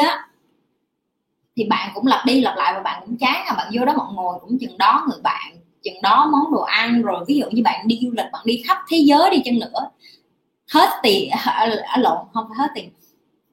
thì 1.57 1.65
bạn 1.65 1.91
cũng 1.95 2.07
lặp 2.07 2.27
đi 2.27 2.41
lặp 2.41 2.57
lại 2.57 2.73
và 2.75 2.81
bạn 2.81 3.03
cũng 3.07 3.17
chán 3.17 3.45
à. 3.47 3.55
Bạn 3.57 3.67
vô 3.75 3.85
đó 3.85 3.95
bạn 3.99 4.15
ngồi 4.15 4.39
cũng 4.41 4.59
chừng 4.61 4.79
đó 4.79 5.07
người 5.09 5.21
bạn 5.23 5.57
chừng 5.83 6.03
đó 6.03 6.31
món 6.33 6.53
đồ 6.53 6.63
ăn. 6.63 7.03
Rồi 7.03 7.25
ví 7.29 7.37
dụ 7.37 7.47
như 7.51 7.63
bạn 7.63 7.89
đi 7.89 7.99
du 8.03 8.11
lịch 8.11 8.27
bạn 8.33 8.43
đi 8.45 8.63
khắp 8.69 8.79
thế 8.91 8.97
giới 8.97 9.31
đi 9.31 9.43
chăng 9.45 9.59
nữa 9.59 9.91
hết 10.73 10.89
tiền 11.03 11.31
lộn 11.99 12.19
không 12.33 12.47
phải 12.49 12.59
hết 12.59 12.69
tiền 12.75 12.91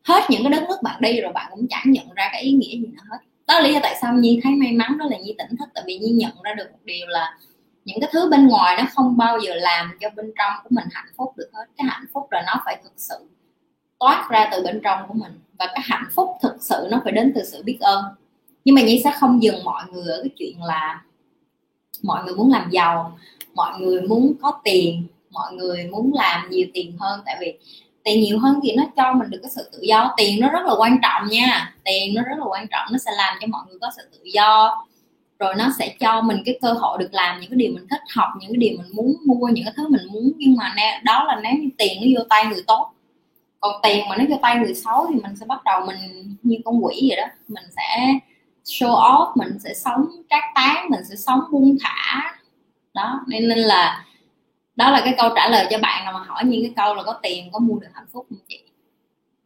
hết 0.04 0.24
những 0.30 0.44
cái 0.44 0.52
đất 0.52 0.64
nước 0.70 0.78
bạn 0.84 1.02
đi 1.02 1.22
rồi 1.22 1.32
bạn 1.34 1.52
cũng 1.52 1.68
chẳng 1.70 1.84
nhận 1.86 2.14
ra 2.16 2.30
cái 2.32 2.42
ý 2.42 2.52
nghĩa 2.52 2.78
gì 2.78 2.88
nữa 2.88 3.04
hết. 3.12 3.18
Đó 3.48 3.54
là 3.54 3.68
lý 3.68 3.74
do 3.74 3.80
tại 3.84 3.96
sao 4.02 4.14
nhi 4.14 4.40
thấy 4.44 4.56
may 4.56 4.72
mắn, 4.72 4.98
đó 4.98 5.06
là 5.12 5.18
nhi 5.18 5.36
tỉnh 5.38 5.58
thức. 5.58 5.70
Tại 5.74 5.84
vì 5.88 5.98
nhi 5.98 6.10
nhận 6.12 6.32
ra 6.44 6.54
được 6.54 6.72
một 6.72 6.80
điều 6.84 7.08
là 7.08 7.38
những 7.86 7.98
cái 8.02 8.10
thứ 8.14 8.30
bên 8.30 8.48
ngoài 8.48 8.78
nó 8.78 8.84
không 8.94 9.18
bao 9.18 9.40
giờ 9.40 9.56
làm 9.56 9.98
cho 10.02 10.10
bên 10.16 10.34
trong 10.38 10.54
của 10.64 10.70
mình 10.72 10.86
hạnh 10.92 11.14
phúc 11.18 11.34
được 11.38 11.50
hết. 11.54 11.66
Cái 11.78 11.88
hạnh 11.90 12.06
phúc 12.14 12.28
là 12.32 12.44
nó 12.48 12.62
phải 12.66 12.80
thực 12.84 12.94
sự 12.98 13.16
toát 14.00 14.28
ra 14.30 14.50
từ 14.52 14.64
bên 14.64 14.82
trong 14.84 15.00
của 15.08 15.14
mình. 15.14 15.40
Và 15.60 15.66
cái 15.66 15.84
hạnh 15.84 16.06
phúc 16.16 16.30
thực 16.42 16.56
sự 16.60 16.88
nó 16.92 17.02
phải 17.04 17.12
đến 17.14 17.32
từ 17.36 17.42
sự 17.52 17.64
biết 17.64 17.78
ơn. 17.80 18.04
Nhưng 18.66 18.76
mà 18.76 18.82
nhi 18.82 19.02
sẽ 19.04 19.14
không 19.20 19.44
dừng 19.44 19.64
mọi 19.64 19.84
người 19.92 20.12
ở 20.12 20.22
cái 20.24 20.30
chuyện 20.38 20.64
là 20.64 21.02
mọi 22.04 22.24
người 22.24 22.36
muốn 22.36 22.52
làm 22.52 22.70
giàu, 22.72 23.18
mọi 23.54 23.80
người 23.80 24.02
muốn 24.02 24.34
có 24.42 24.62
tiền, 24.64 25.08
mọi 25.30 25.54
người 25.54 25.88
muốn 25.92 26.12
làm 26.14 26.50
nhiều 26.50 26.68
tiền 26.74 26.98
hơn. 27.00 27.22
Tại 27.26 27.38
vì 27.40 27.60
tiền 28.04 28.22
nhiều 28.22 28.40
hơn 28.40 28.60
thì 28.64 28.76
nó 28.76 28.84
cho 28.96 29.14
mình 29.14 29.30
được 29.30 29.40
cái 29.44 29.52
sự 29.56 29.70
tự 29.74 29.80
do. 29.82 30.14
Tiền 30.18 30.40
nó 30.40 30.50
rất 30.50 30.66
là 30.66 30.74
quan 30.78 30.98
trọng 31.02 31.28
nha. 31.28 31.74
Tiền 31.84 32.14
nó 32.16 32.22
rất 32.22 32.36
là 32.40 32.46
quan 32.50 32.68
trọng. 32.68 32.88
Nó 32.92 32.98
sẽ 32.98 33.12
làm 33.18 33.38
cho 33.42 33.48
mọi 33.48 33.62
người 33.68 33.78
có 33.82 33.92
sự 33.96 34.02
tự 34.12 34.20
do. 34.24 34.86
Rồi 35.40 35.56
nó 35.56 35.70
sẽ 35.80 35.96
cho 36.00 36.22
mình 36.22 36.38
cái 36.46 36.60
cơ 36.62 36.74
hội 36.74 36.98
được 36.98 37.10
làm 37.14 37.40
những 37.40 37.50
cái 37.50 37.58
điều 37.58 37.74
mình 37.74 37.88
thích 37.90 38.02
học, 38.16 38.28
những 38.40 38.50
cái 38.52 38.58
điều 38.58 38.78
mình 38.78 38.96
muốn 38.96 39.16
mua, 39.26 39.48
những 39.48 39.66
cái 39.66 39.74
thứ 39.78 39.88
mình 39.90 40.08
muốn. 40.12 40.32
Nhưng 40.38 40.56
mà 40.56 40.76
đó 41.04 41.24
là 41.24 41.40
nếu 41.44 41.54
như 41.54 41.70
tiền 41.78 41.98
nó 42.02 42.20
vô 42.20 42.26
tay 42.30 42.46
người 42.46 42.64
tốt. 42.68 42.90
Còn 43.60 43.76
tiền 43.84 44.10
mà 44.10 44.18
nó 44.18 44.24
vô 44.30 44.36
tay 44.42 44.56
người 44.56 44.74
xấu 44.74 45.08
thì 45.10 45.20
mình 45.24 45.36
sẽ 45.36 45.46
bắt 45.46 45.64
đầu 45.64 45.86
mình 45.86 45.98
như 46.44 46.58
con 46.66 46.86
quỷ 46.86 47.06
vậy 47.10 47.18
đó. 47.18 47.28
Mình 47.48 47.64
sẽ 47.76 48.14
show 48.66 48.96
off, 48.96 49.32
mình 49.36 49.60
sẽ 49.64 49.74
sống 49.74 50.06
trác 50.30 50.44
tán 50.56 50.90
mình 50.90 51.04
sẽ 51.10 51.16
sống 51.16 51.40
buông 51.52 51.78
thả. 51.82 52.22
Đó, 52.94 53.22
nên 53.28 53.48
nên 53.48 53.60
là 53.60 54.06
đó 54.76 54.92
là 54.92 55.02
cái 55.06 55.14
câu 55.18 55.30
trả 55.36 55.50
lời 55.50 55.68
cho 55.70 55.78
bạn 55.78 56.06
nào 56.06 56.14
mà 56.14 56.24
hỏi 56.28 56.44
những 56.46 56.62
cái 56.62 56.74
câu 56.76 56.96
là 56.96 57.04
có 57.04 57.20
tiền 57.24 57.50
có 57.52 57.60
mua 57.60 57.80
được 57.80 57.88
hạnh 57.94 58.08
phúc 58.14 58.26
không 58.30 58.40
chị? 58.48 58.60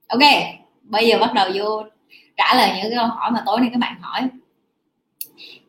Ok 0.08 0.22
bây 0.88 1.08
giờ 1.08 1.18
bắt 1.20 1.34
đầu 1.34 1.50
vô 1.56 1.84
trả 2.38 2.56
lời 2.56 2.68
những 2.68 2.90
cái 2.90 2.96
câu 2.96 3.08
hỏi 3.08 3.32
mà 3.32 3.44
tối 3.46 3.60
nay 3.60 3.70
các 3.74 3.80
bạn 3.80 4.02
hỏi. 4.02 4.30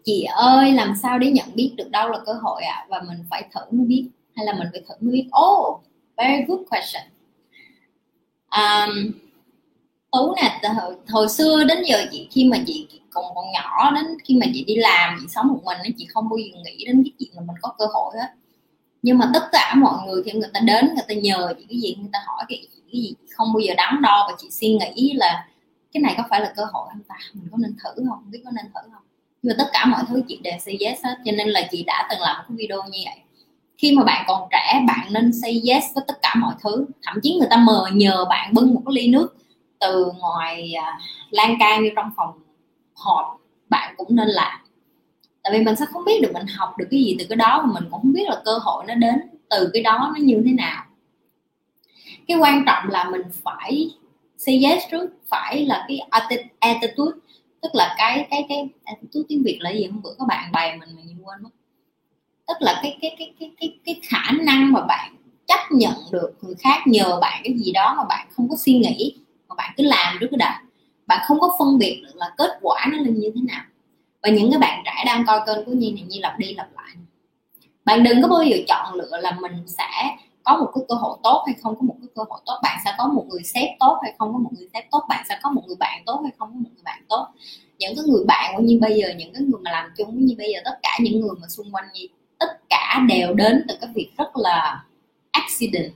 Chị 0.05 0.22
ơi 0.25 0.72
làm 0.72 0.94
sao 1.02 1.19
để 1.19 1.31
nhận 1.31 1.46
biết 1.55 1.75
được 1.76 1.90
đâu 1.90 2.08
là 2.08 2.19
cơ 2.26 2.32
hội 2.32 2.62
ạ? 2.62 2.75
À? 2.75 2.87
và 2.88 3.02
mình 3.08 3.19
phải 3.31 3.49
thử 3.55 3.60
mới 3.70 3.87
biết 3.87 4.08
hay 4.37 4.46
là 4.46 4.52
mình 4.52 4.69
phải 4.72 4.82
thử 4.88 4.94
mới 5.00 5.12
biết? 5.12 5.28
Oh 5.44 5.81
very 6.16 6.44
good 6.49 6.60
question. 6.70 7.02
Um, 8.50 9.12
tú 10.12 10.34
nè 10.37 10.60
hồi, 10.75 10.94
hồi 11.08 11.28
xưa 11.28 11.64
đến 11.64 11.78
giờ 11.87 12.06
chị 12.12 12.28
khi 12.31 12.44
mà 12.44 12.58
chị 12.66 12.88
còn 13.10 13.25
còn 13.34 13.44
nhỏ 13.52 13.90
đến 13.94 14.05
khi 14.25 14.38
mà 14.40 14.46
chị 14.55 14.64
đi 14.64 14.76
làm 14.76 15.16
chị 15.20 15.26
sống 15.28 15.49
một 15.49 15.60
mình 15.64 15.94
chị 15.96 16.06
không 16.10 16.28
bao 16.28 16.37
giờ 16.37 16.58
nghĩ 16.64 16.84
đến 16.87 17.02
cái 17.05 17.12
chuyện 17.19 17.31
là 17.34 17.40
mình 17.40 17.56
có 17.62 17.75
cơ 17.78 17.84
hội 17.93 18.14
hết 18.19 18.28
nhưng 19.08 19.19
mà 19.19 19.31
tất 19.34 19.43
cả 19.53 19.74
mọi 19.77 20.06
người 20.06 20.22
khi 20.22 20.32
người 20.32 20.48
ta 20.55 20.60
đến 20.60 20.86
người 20.86 21.05
ta 21.08 21.15
nhờ 21.15 21.55
chị 21.58 21.67
cái 21.69 21.79
gì 21.79 21.96
người 22.00 22.10
ta 22.12 22.19
hỏi 22.27 22.44
cái, 22.48 22.67
cái 22.93 23.00
gì 23.00 23.15
không 23.31 23.53
bao 23.53 23.60
giờ 23.60 23.74
đắn 23.77 24.03
đo 24.03 24.27
và 24.31 24.36
chị 24.38 24.50
suy 24.50 24.69
nghĩ 24.69 25.12
là 25.12 25.46
cái 25.93 26.00
này 26.00 26.15
có 26.17 26.24
phải 26.31 26.41
là 26.41 26.53
cơ 26.56 26.65
hội 26.72 26.88
không 26.93 27.03
ta? 27.08 27.15
Mình 27.32 27.48
có 27.50 27.58
nên 27.60 27.77
thử 27.84 27.91
không? 27.96 28.08
Không 28.08 28.31
biết 28.31 28.41
có 28.44 28.50
nên 28.50 28.65
thử 28.65 28.81
không? 28.93 29.03
Nhưng 29.43 29.56
mà 29.56 29.65
tất 29.65 29.70
cả 29.72 29.84
mọi 29.86 30.03
thứ 30.08 30.22
chị 30.29 30.38
đều 30.43 30.53
say 30.58 30.79
yes 30.81 31.05
hết 31.05 31.17
cho 31.24 31.32
nên 31.32 31.48
là 31.48 31.69
chị 31.70 31.84
đã 31.86 32.06
từng 32.10 32.20
làm 32.20 32.36
một 32.36 32.44
cái 32.48 32.56
video 32.58 32.82
như 32.82 32.98
vậy. 33.05 33.19
Khi 33.79 33.96
mà 33.96 34.05
bạn 34.05 34.24
còn 34.29 34.48
trẻ 34.50 34.84
bạn 34.88 35.12
nên 35.12 35.32
say 35.43 35.62
yes 35.69 35.84
với 35.94 36.05
tất 36.08 36.19
cả 36.22 36.34
mọi 36.38 36.55
thứ. 36.62 36.86
Thậm 37.03 37.19
chí 37.22 37.36
người 37.38 37.48
ta 37.50 37.56
mờ 37.56 37.86
nhờ 37.93 38.24
bạn 38.24 38.55
bưng 38.55 38.74
một 38.74 38.82
cái 38.86 38.94
ly 38.94 39.08
nước 39.08 39.36
từ 39.81 40.12
ngoài 40.19 40.72
à, 40.72 40.98
lan 41.31 41.56
can 41.60 41.82
như 41.82 41.91
trong 41.96 42.10
phòng 42.17 42.38
họp. 42.94 43.36
Bạn 43.69 43.94
cũng 43.96 44.17
nên 44.17 44.29
làm 44.29 44.60
tại 45.48 45.58
vì 45.58 45.64
mình 45.64 45.76
sẽ 45.76 45.86
không 45.93 46.05
biết 46.05 46.20
được 46.22 46.31
mình 46.34 46.46
học 46.46 46.78
được 46.78 46.86
cái 46.90 47.00
gì 47.00 47.17
từ 47.19 47.24
cái 47.28 47.36
đó 47.36 47.62
và 47.67 47.72
mình 47.81 47.90
cũng 47.90 48.00
không 48.02 48.12
biết 48.12 48.24
là 48.28 48.43
cơ 48.44 48.58
hội 48.62 48.84
nó 48.88 48.94
đến 48.94 49.14
từ 49.50 49.70
cái 49.72 49.82
đó 49.82 50.12
nó 50.14 50.20
như 50.20 50.43
thế 50.46 50.52
nào. 50.52 50.84
Cái 52.28 52.36
quan 52.36 52.64
trọng 52.67 52.88
là 52.88 53.10
mình 53.10 53.22
phải 53.44 53.90
say 54.36 54.62
yes 54.64 54.82
trước, 54.90 55.10
phải 55.26 55.67
là 55.67 55.84
cái 55.88 55.98
attitude, 56.60 57.19
tức 57.62 57.74
là 57.74 57.94
cái 57.98 58.26
cái 58.31 58.46
cái 58.48 58.69
attitude 58.84 59.24
tiếng 59.28 59.43
việt 59.44 59.58
là 59.60 59.70
gì 59.70 59.86
hôm 59.86 60.02
bữa 60.02 60.14
các 60.19 60.24
bạn 60.28 60.52
bày 60.52 60.76
mình 60.76 60.88
mình 60.96 61.19
quên 61.24 61.43
mất. 61.43 61.50
Tức 62.48 62.56
là 62.60 62.81
cái 62.82 62.98
cái 63.00 63.17
cái 63.19 63.32
cái 63.40 63.50
cái 63.60 63.78
cái 63.84 64.00
khả 64.02 64.32
năng 64.32 64.72
mà 64.72 64.81
bạn 64.81 65.17
chấp 65.46 65.60
nhận 65.70 65.94
được 66.12 66.31
người 66.43 66.55
khác 66.58 66.82
nhờ 66.86 67.19
bạn 67.20 67.40
cái 67.44 67.58
gì 67.58 67.72
đó 67.72 67.94
mà 67.96 68.05
bạn 68.08 68.28
không 68.36 68.48
có 68.48 68.56
suy 68.56 68.72
nghĩ, 68.72 69.17
mà 69.48 69.55
bạn 69.55 69.74
cứ 69.76 69.84
làm 69.84 70.17
trước 70.20 70.26
cái 70.31 70.38
đã. 70.38 70.62
Bạn 71.06 71.24
không 71.26 71.40
có 71.40 71.56
phân 71.58 71.78
biệt 71.78 72.02
được 72.02 72.17
là 72.17 72.31
kết 72.38 72.50
quả 72.62 72.86
nó 72.93 72.98
là 72.98 73.10
như 73.10 73.31
thế 73.34 73.40
nào 73.48 73.64
và 74.22 74.31
những 74.31 74.51
cái 74.51 74.58
bạn 74.58 74.82
trẻ 74.84 75.03
đang 75.06 75.25
coi 75.27 75.41
kênh 75.46 75.65
của 75.65 75.72
nhi 75.72 75.93
này, 75.93 76.03
nhi 76.08 76.19
lặp 76.19 76.39
đi 76.39 76.55
lặp 76.55 76.69
lại. 76.77 76.94
Bạn 77.84 78.03
đừng 78.03 78.22
có 78.22 78.29
bao 78.29 78.43
giờ 78.43 78.56
chọn 78.69 78.94
lựa 78.94 79.19
là 79.20 79.37
mình 79.41 79.65
sẽ 79.67 80.17
có 80.43 80.56
một 80.56 80.70
cái 80.75 80.84
cơ 80.89 80.94
hội 80.94 81.19
tốt 81.22 81.44
hay 81.46 81.55
không 81.63 81.75
có 81.77 81.82
một 81.82 81.96
cái 82.01 82.08
cơ 82.15 82.22
hội 82.29 82.41
tốt. 82.46 82.60
Bạn 82.63 82.79
sẽ 82.84 82.94
có 82.98 83.06
một 83.06 83.27
người 83.29 83.43
sếp 83.44 83.69
tốt 83.81 83.98
hay 84.03 84.15
không 84.19 84.32
có 84.32 84.39
một 84.39 84.51
người 84.58 84.69
sếp 84.75 84.84
tốt. 84.91 85.05
Bạn 85.08 85.25
sẽ 85.29 85.39
có 85.43 85.51
một 85.51 85.63
người 85.67 85.77
bạn 85.81 86.03
tốt 86.06 86.20
hay 86.22 86.32
không 86.39 86.48
có 86.48 86.55
một 86.55 86.70
người 86.75 86.82
bạn 86.84 87.03
tốt. 87.08 87.27
Những 87.79 87.96
cái 87.96 88.05
người 88.08 88.25
bạn 88.27 88.55
của 88.56 88.63
nhi 88.63 88.79
bây 88.79 88.96
giờ, 88.96 89.08
những 89.17 89.32
cái 89.32 89.43
người 89.43 89.60
mà 89.65 89.70
làm 89.70 89.91
chung 89.96 90.15
với 90.15 90.22
nhi 90.22 90.34
bây 90.39 90.53
giờ, 90.53 90.60
tất 90.65 90.79
cả 90.82 90.98
những 91.01 91.20
người 91.20 91.31
mà 91.41 91.48
xung 91.48 91.72
quanh 91.72 91.84
nhi, 91.94 92.08
tất 92.39 92.69
cả 92.69 93.05
đều 93.08 93.34
đến 93.34 93.65
từ 93.69 93.75
cái 93.81 93.91
việc 93.94 94.10
rất 94.19 94.37
là 94.37 94.84
accident 95.31 95.93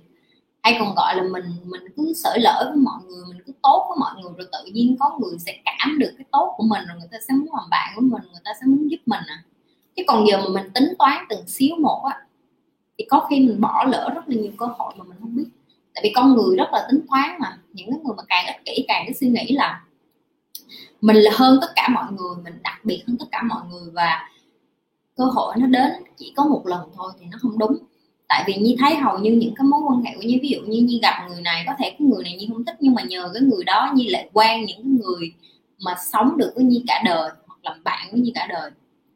hay 0.63 0.77
còn 0.79 0.95
gọi 0.95 1.17
là 1.17 1.23
mình 1.23 1.45
mình 1.65 1.83
cứ 1.97 2.13
sở 2.17 2.37
lỡ 2.37 2.65
với 2.69 2.77
mọi 2.77 3.03
người, 3.09 3.25
mình 3.29 3.43
cứ 3.47 3.53
tốt 3.63 3.87
với 3.89 3.97
mọi 4.01 4.23
người, 4.23 4.33
rồi 4.39 4.49
tự 4.53 4.71
nhiên 4.73 4.97
có 5.01 5.19
người 5.21 5.39
sẽ 5.39 5.63
cảm 5.65 5.99
được 5.99 6.11
cái 6.19 6.25
tốt 6.33 6.55
của 6.57 6.65
mình, 6.65 6.83
rồi 6.89 6.97
người 6.99 7.09
ta 7.13 7.19
sẽ 7.29 7.35
muốn 7.35 7.49
làm 7.55 7.71
bạn 7.71 7.93
với 7.97 8.03
mình, 8.03 8.23
người 8.33 8.41
ta 8.45 8.51
sẽ 8.61 8.67
muốn 8.67 8.91
giúp 8.91 8.99
mình 9.07 9.21
à. 9.27 9.43
Chứ 9.97 10.03
còn 10.07 10.27
giờ 10.27 10.37
mà 10.39 10.49
mình 10.61 10.73
tính 10.75 10.93
toán 10.99 11.25
từng 11.29 11.47
xíu 11.47 11.77
một 11.81 12.05
á, 12.05 12.21
thì 12.99 13.07
có 13.11 13.27
khi 13.31 13.41
mình 13.41 13.61
bỏ 13.61 13.85
lỡ 13.85 14.11
rất 14.15 14.29
là 14.29 14.37
nhiều 14.37 14.53
cơ 14.59 14.67
hội 14.67 14.93
mà 14.97 15.05
mình 15.05 15.17
không 15.21 15.37
biết. 15.37 15.47
Tại 15.95 16.03
vì 16.05 16.13
con 16.15 16.35
người 16.35 16.57
rất 16.57 16.69
là 16.73 16.87
tính 16.91 17.01
toán 17.11 17.31
mà, 17.41 17.59
những 17.73 17.91
cái 17.91 18.01
người 18.05 18.15
mà 18.17 18.23
càng 18.29 18.47
ích 18.47 18.65
kỷ 18.65 18.85
càng 18.89 19.03
cái 19.07 19.15
suy 19.15 19.29
nghĩ 19.29 19.53
là 19.53 19.85
mình 21.01 21.17
là 21.17 21.31
hơn 21.35 21.59
tất 21.61 21.69
cả 21.77 21.89
mọi 21.89 22.05
người, 22.13 22.35
mình 22.45 22.59
đặc 22.63 22.85
biệt 22.85 23.03
hơn 23.07 23.17
tất 23.19 23.27
cả 23.33 23.43
mọi 23.43 23.61
người 23.71 23.91
và 23.93 24.29
cơ 25.17 25.25
hội 25.25 25.55
nó 25.59 25.67
đến 25.67 25.91
chỉ 26.17 26.33
có 26.37 26.45
một 26.45 26.63
lần 26.67 26.89
thôi 26.97 27.13
thì 27.21 27.27
nó 27.31 27.39
không 27.41 27.59
đúng 27.59 27.77
tại 28.33 28.45
vì 28.47 28.55
như 28.55 28.75
thấy 28.79 28.97
hầu 28.97 29.19
như 29.19 29.31
những 29.31 29.55
cái 29.55 29.65
mối 29.65 29.81
quan 29.89 30.03
hệ 30.03 30.11
của 30.17 30.23
như 30.23 30.39
ví 30.43 30.49
dụ 30.49 30.61
như 30.67 30.81
như 30.81 30.99
gặp 31.03 31.15
người 31.29 31.43
này, 31.43 31.65
có 31.67 31.73
thể 31.79 31.91
cái 31.91 32.09
người 32.09 32.25
này 32.25 32.37
như 32.37 32.47
không 32.49 32.65
thích, 32.65 32.77
nhưng 32.81 32.95
mà 32.95 33.03
nhờ 33.03 33.31
cái 33.35 33.43
người 33.43 33.65
đó 33.65 33.93
như 33.95 34.05
lại 34.09 34.29
quen 34.33 34.65
những 34.65 34.97
người 34.97 35.33
mà 35.85 35.95
sống 36.13 36.37
được 36.37 36.53
với 36.55 36.65
như 36.65 36.83
cả 36.87 37.03
đời, 37.05 37.31
hoặc 37.47 37.59
làm 37.63 37.85
bạn 37.85 38.09
với 38.13 38.21
như 38.21 38.33
cả 38.35 38.47
đời. 38.51 38.71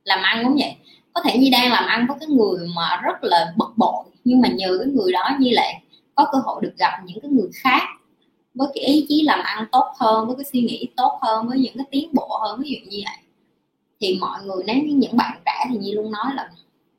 Làm 0.04 0.22
ăn 0.22 0.44
cũng 0.44 0.56
vậy. 0.58 0.74
Có 1.12 1.20
thể 1.24 1.38
như 1.38 1.48
đang 1.52 1.70
làm 1.72 1.86
ăn 1.86 2.06
với 2.08 2.16
cái 2.20 2.28
người 2.28 2.68
mà 2.76 3.00
rất 3.04 3.24
là 3.24 3.52
bực 3.56 3.72
bội, 3.76 4.04
nhưng 4.24 4.40
mà 4.40 4.48
nhờ 4.48 4.78
cái 4.84 4.92
người 4.94 5.12
đó 5.12 5.30
như 5.40 5.50
lại 5.52 5.82
có 6.14 6.26
cơ 6.32 6.38
hội 6.44 6.62
được 6.62 6.72
gặp 6.78 6.92
những 7.06 7.20
cái 7.20 7.30
người 7.30 7.48
khác 7.54 7.82
với 8.54 8.68
cái 8.74 8.84
ý 8.84 9.06
chí 9.08 9.22
làm 9.22 9.40
ăn 9.42 9.64
tốt 9.72 9.84
hơn, 9.98 10.26
với 10.26 10.36
cái 10.36 10.44
suy 10.52 10.60
nghĩ 10.60 10.88
tốt 10.96 11.18
hơn, 11.22 11.48
với 11.48 11.58
những 11.58 11.76
cái 11.76 11.86
tiến 11.90 12.10
bộ 12.14 12.38
hơn, 12.42 12.60
ví 12.62 12.70
dụ 12.70 12.90
như 12.90 13.02
vậy. 13.04 13.16
Thì 14.00 14.18
mọi 14.20 14.44
người, 14.44 14.64
nếu 14.66 14.76
như 14.76 14.94
những 14.94 15.16
bạn 15.16 15.38
trẻ 15.46 15.66
thì 15.70 15.76
như 15.76 15.92
luôn 15.92 16.12
nói 16.12 16.26
là 16.34 16.50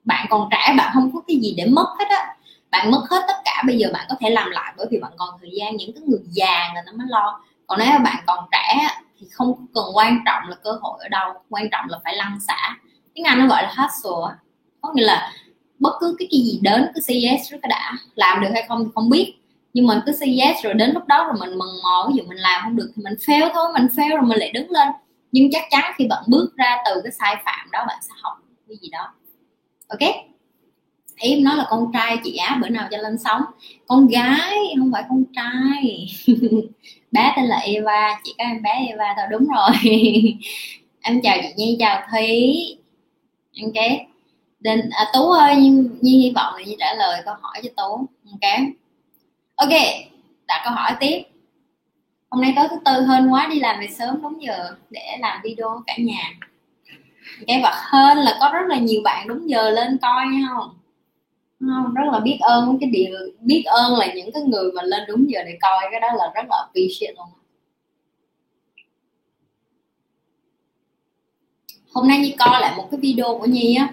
bạn 0.07 0.25
còn 0.29 0.49
trẻ, 0.51 0.73
bạn 0.77 0.91
không 0.93 1.11
có 1.13 1.21
cái 1.27 1.37
gì 1.37 1.53
để 1.57 1.65
mất 1.65 1.95
hết 1.99 2.05
á. 2.09 2.35
Bạn 2.71 2.91
mất 2.91 3.03
hết 3.09 3.25
tất 3.27 3.33
cả, 3.45 3.63
bây 3.67 3.77
giờ 3.77 3.89
bạn 3.93 4.05
có 4.09 4.15
thể 4.19 4.29
làm 4.29 4.51
lại 4.51 4.73
bởi 4.77 4.87
vì 4.91 4.99
bạn 4.99 5.11
còn 5.17 5.29
thời 5.41 5.49
gian, 5.53 5.77
những 5.77 5.93
cái 5.93 6.03
người 6.07 6.19
già 6.23 6.71
người 6.73 6.83
ta 6.85 6.91
mới 6.91 7.07
lo. 7.09 7.41
Còn 7.67 7.79
nếu 7.79 7.99
bạn 8.03 8.23
còn 8.27 8.39
trẻ 8.51 8.87
thì 9.19 9.27
không 9.31 9.65
cần 9.73 9.85
quan 9.93 10.19
trọng 10.25 10.49
là 10.49 10.55
cơ 10.63 10.71
hội 10.81 10.99
ở 11.01 11.07
đâu, 11.07 11.33
quan 11.49 11.69
trọng 11.71 11.85
là 11.89 11.99
phải 12.03 12.15
lăn 12.15 12.39
xả. 12.47 12.77
Tiếng 13.13 13.25
anh 13.25 13.39
nó 13.39 13.47
gọi 13.47 13.63
là 13.63 13.73
hustle 13.77 14.35
có 14.81 14.91
nghĩa 14.93 15.03
là 15.03 15.31
bất 15.79 15.93
cứ 15.99 16.15
cái 16.19 16.27
gì 16.31 16.59
đến, 16.63 16.87
cứ 16.95 17.01
say 17.01 17.23
yes 17.23 17.51
rất 17.51 17.57
cái 17.61 17.69
đã. 17.69 17.93
Làm 18.15 18.41
được 18.41 18.49
hay 18.53 18.65
không 18.67 18.83
thì 18.85 18.91
không 18.95 19.09
biết. 19.09 19.33
Nhưng 19.73 19.87
mà 19.87 20.03
cứ 20.05 20.11
say 20.11 20.39
yes 20.39 20.63
rồi 20.63 20.73
đến 20.73 20.91
lúc 20.93 21.07
đó 21.07 21.23
rồi 21.23 21.35
mình 21.39 21.57
mần 21.57 21.69
mò 21.83 22.05
ví 22.09 22.13
dụ 22.17 22.23
mình 22.27 22.37
làm 22.37 22.61
không 22.63 22.75
được 22.75 22.91
thì 22.95 23.03
mình 23.03 23.13
fail 23.13 23.49
thôi, 23.53 23.67
mình 23.73 23.87
fail 23.95 24.15
rồi 24.15 24.25
mình 24.25 24.39
lại 24.39 24.51
đứng 24.51 24.71
lên. 24.71 24.87
Nhưng 25.31 25.49
chắc 25.51 25.63
chắn 25.69 25.91
khi 25.97 26.07
bạn 26.07 26.23
bước 26.27 26.55
ra 26.55 26.77
từ 26.85 27.01
cái 27.03 27.11
sai 27.11 27.35
phạm 27.45 27.71
đó, 27.71 27.83
bạn 27.87 27.97
sẽ 28.01 28.13
học 28.21 28.33
cái 28.67 28.77
gì 28.81 28.89
đó 28.89 29.13
ok? 29.87 29.99
Em 31.15 31.43
nói 31.43 31.55
là 31.55 31.65
con 31.69 31.91
trai 31.93 32.17
chị 32.23 32.35
á 32.35 32.57
bữa 32.61 32.69
nào 32.69 32.87
cho 32.91 32.97
lên 32.97 33.17
sóng. 33.17 33.41
Con 33.87 34.07
gái 34.07 34.75
không 34.77 34.91
phải 34.93 35.03
con 35.09 35.23
trai. 35.35 36.07
Bé 37.11 37.33
tên 37.35 37.45
là 37.45 37.57
Eva 37.57 38.19
chị 38.23 38.33
có 38.37 38.43
em 38.43 38.61
bé 38.61 38.85
Eva 38.87 39.13
thôi 39.17 39.25
đúng 39.31 39.47
rồi. 39.47 39.71
Em 41.01 41.21
chào 41.21 41.37
chị 41.41 41.47
Nhi 41.55 41.77
chào 41.79 42.01
Thúy. 42.11 42.77
Ok? 43.63 43.83
Nên 44.59 44.89
à, 44.89 45.05
Tú 45.13 45.31
ơi 45.31 45.55
Nhi, 45.55 45.69
Nhi 46.01 46.17
hy 46.17 46.31
vọng 46.35 46.53
là 46.55 46.63
Nhi 46.65 46.75
trả 46.79 46.93
lời 46.93 47.21
câu 47.25 47.35
hỏi 47.41 47.61
cho 47.63 47.69
Tú. 47.75 48.07
Ok? 48.31 48.59
Ok 49.55 49.69
đặt 50.47 50.61
câu 50.63 50.73
hỏi 50.73 50.91
tiếp. 50.99 51.23
Hôm 52.29 52.41
nay 52.41 52.53
tối 52.55 52.67
thứ 52.69 52.75
tư 52.85 53.01
hơn 53.01 53.33
quá 53.33 53.47
đi 53.51 53.59
làm 53.59 53.79
về 53.79 53.87
sớm 53.87 54.21
đúng 54.21 54.43
giờ 54.43 54.75
để 54.89 55.17
làm 55.19 55.41
video 55.43 55.83
cả 55.87 55.93
nhà 55.97 56.33
cái 57.47 57.61
vật 57.63 57.75
hơn 57.75 58.17
là 58.17 58.37
có 58.39 58.49
rất 58.53 58.67
là 58.67 58.77
nhiều 58.77 59.01
bạn 59.03 59.27
đúng 59.27 59.49
giờ 59.49 59.69
lên 59.69 59.97
coi 60.01 60.25
nha 60.27 60.47
không? 60.49 60.69
Không? 61.59 61.93
Rất 61.93 62.03
là 62.11 62.19
biết 62.19 62.37
ơn 62.39 62.77
cái 62.81 62.89
điều 62.89 63.15
biết 63.39 63.63
ơn 63.65 63.97
là 63.97 64.13
những 64.13 64.31
cái 64.31 64.43
người 64.43 64.71
mà 64.71 64.81
lên 64.81 65.03
đúng 65.07 65.29
giờ 65.29 65.39
để 65.45 65.57
coi 65.61 65.87
cái 65.91 65.99
đó 65.99 66.07
là 66.17 66.31
rất 66.35 66.45
là 66.49 66.57
appreciate 66.57 67.13
luôn. 67.17 67.27
Hôm 71.93 72.07
nay 72.07 72.19
Nhi 72.19 72.35
coi 72.39 72.61
lại 72.61 72.73
một 72.77 72.87
cái 72.91 72.99
video 72.99 73.37
của 73.39 73.45
Nhi 73.45 73.75
á. 73.75 73.87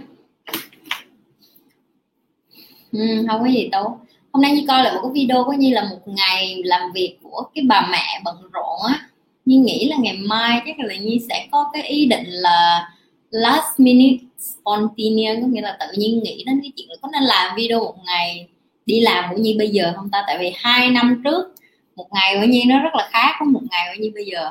Ừ, 2.93 3.27
không 3.29 3.41
có 3.41 3.47
gì 3.47 3.69
đâu. 3.69 4.01
Hôm 4.33 4.43
nay 4.43 4.53
Nhi 4.53 4.65
coi 4.69 4.85
lại 4.85 4.95
một 4.95 5.01
cái 5.03 5.13
video 5.15 5.45
của 5.45 5.53
Nhi 5.53 5.71
là 5.71 5.85
một 5.91 6.01
ngày 6.07 6.63
làm 6.65 6.93
việc 6.93 7.19
của 7.23 7.43
cái 7.55 7.65
bà 7.69 7.89
mẹ 7.93 8.21
bận 8.25 8.37
rộn 8.53 8.81
á. 8.89 9.09
Nhi 9.45 9.57
nghĩ 9.57 9.89
là 9.89 9.97
ngày 10.01 10.17
mai 10.17 10.63
chắc 10.67 10.79
là 10.79 10.95
Nhi 10.95 11.21
sẽ 11.29 11.47
có 11.53 11.71
cái 11.73 11.83
ý 11.83 12.07
định 12.07 12.25
là 12.27 12.89
last 13.35 13.81
minute 13.81 14.25
spontaneous 14.39 15.43
có 15.43 15.47
nghĩa 15.47 15.61
là 15.61 15.77
tự 15.81 15.87
nhiên 15.97 16.23
nghĩ 16.23 16.45
đến 16.47 16.61
cái 16.63 16.73
chuyện 16.77 16.89
là 16.91 16.97
có 17.03 17.09
nên 17.13 17.23
làm 17.23 17.57
video 17.57 17.79
một 17.79 17.97
ngày 18.07 18.49
đi 18.87 19.01
làm 19.01 19.31
của 19.31 19.37
Nhi 19.43 19.57
bây 19.59 19.69
giờ 19.69 19.93
không 19.97 20.11
ta? 20.11 20.25
Tại 20.27 20.39
vì 20.39 20.53
hai 20.57 20.91
năm 20.91 21.23
trước 21.25 21.55
một 21.97 22.07
ngày 22.11 22.37
của 22.41 22.47
Nhi 22.47 22.65
nó 22.67 22.79
rất 22.79 22.95
là 22.95 23.09
khác 23.13 23.37
với 23.41 23.49
một 23.49 23.61
ngày 23.71 23.87
của 23.89 24.03
Nhi 24.03 24.11
bây 24.11 24.25
giờ. 24.25 24.51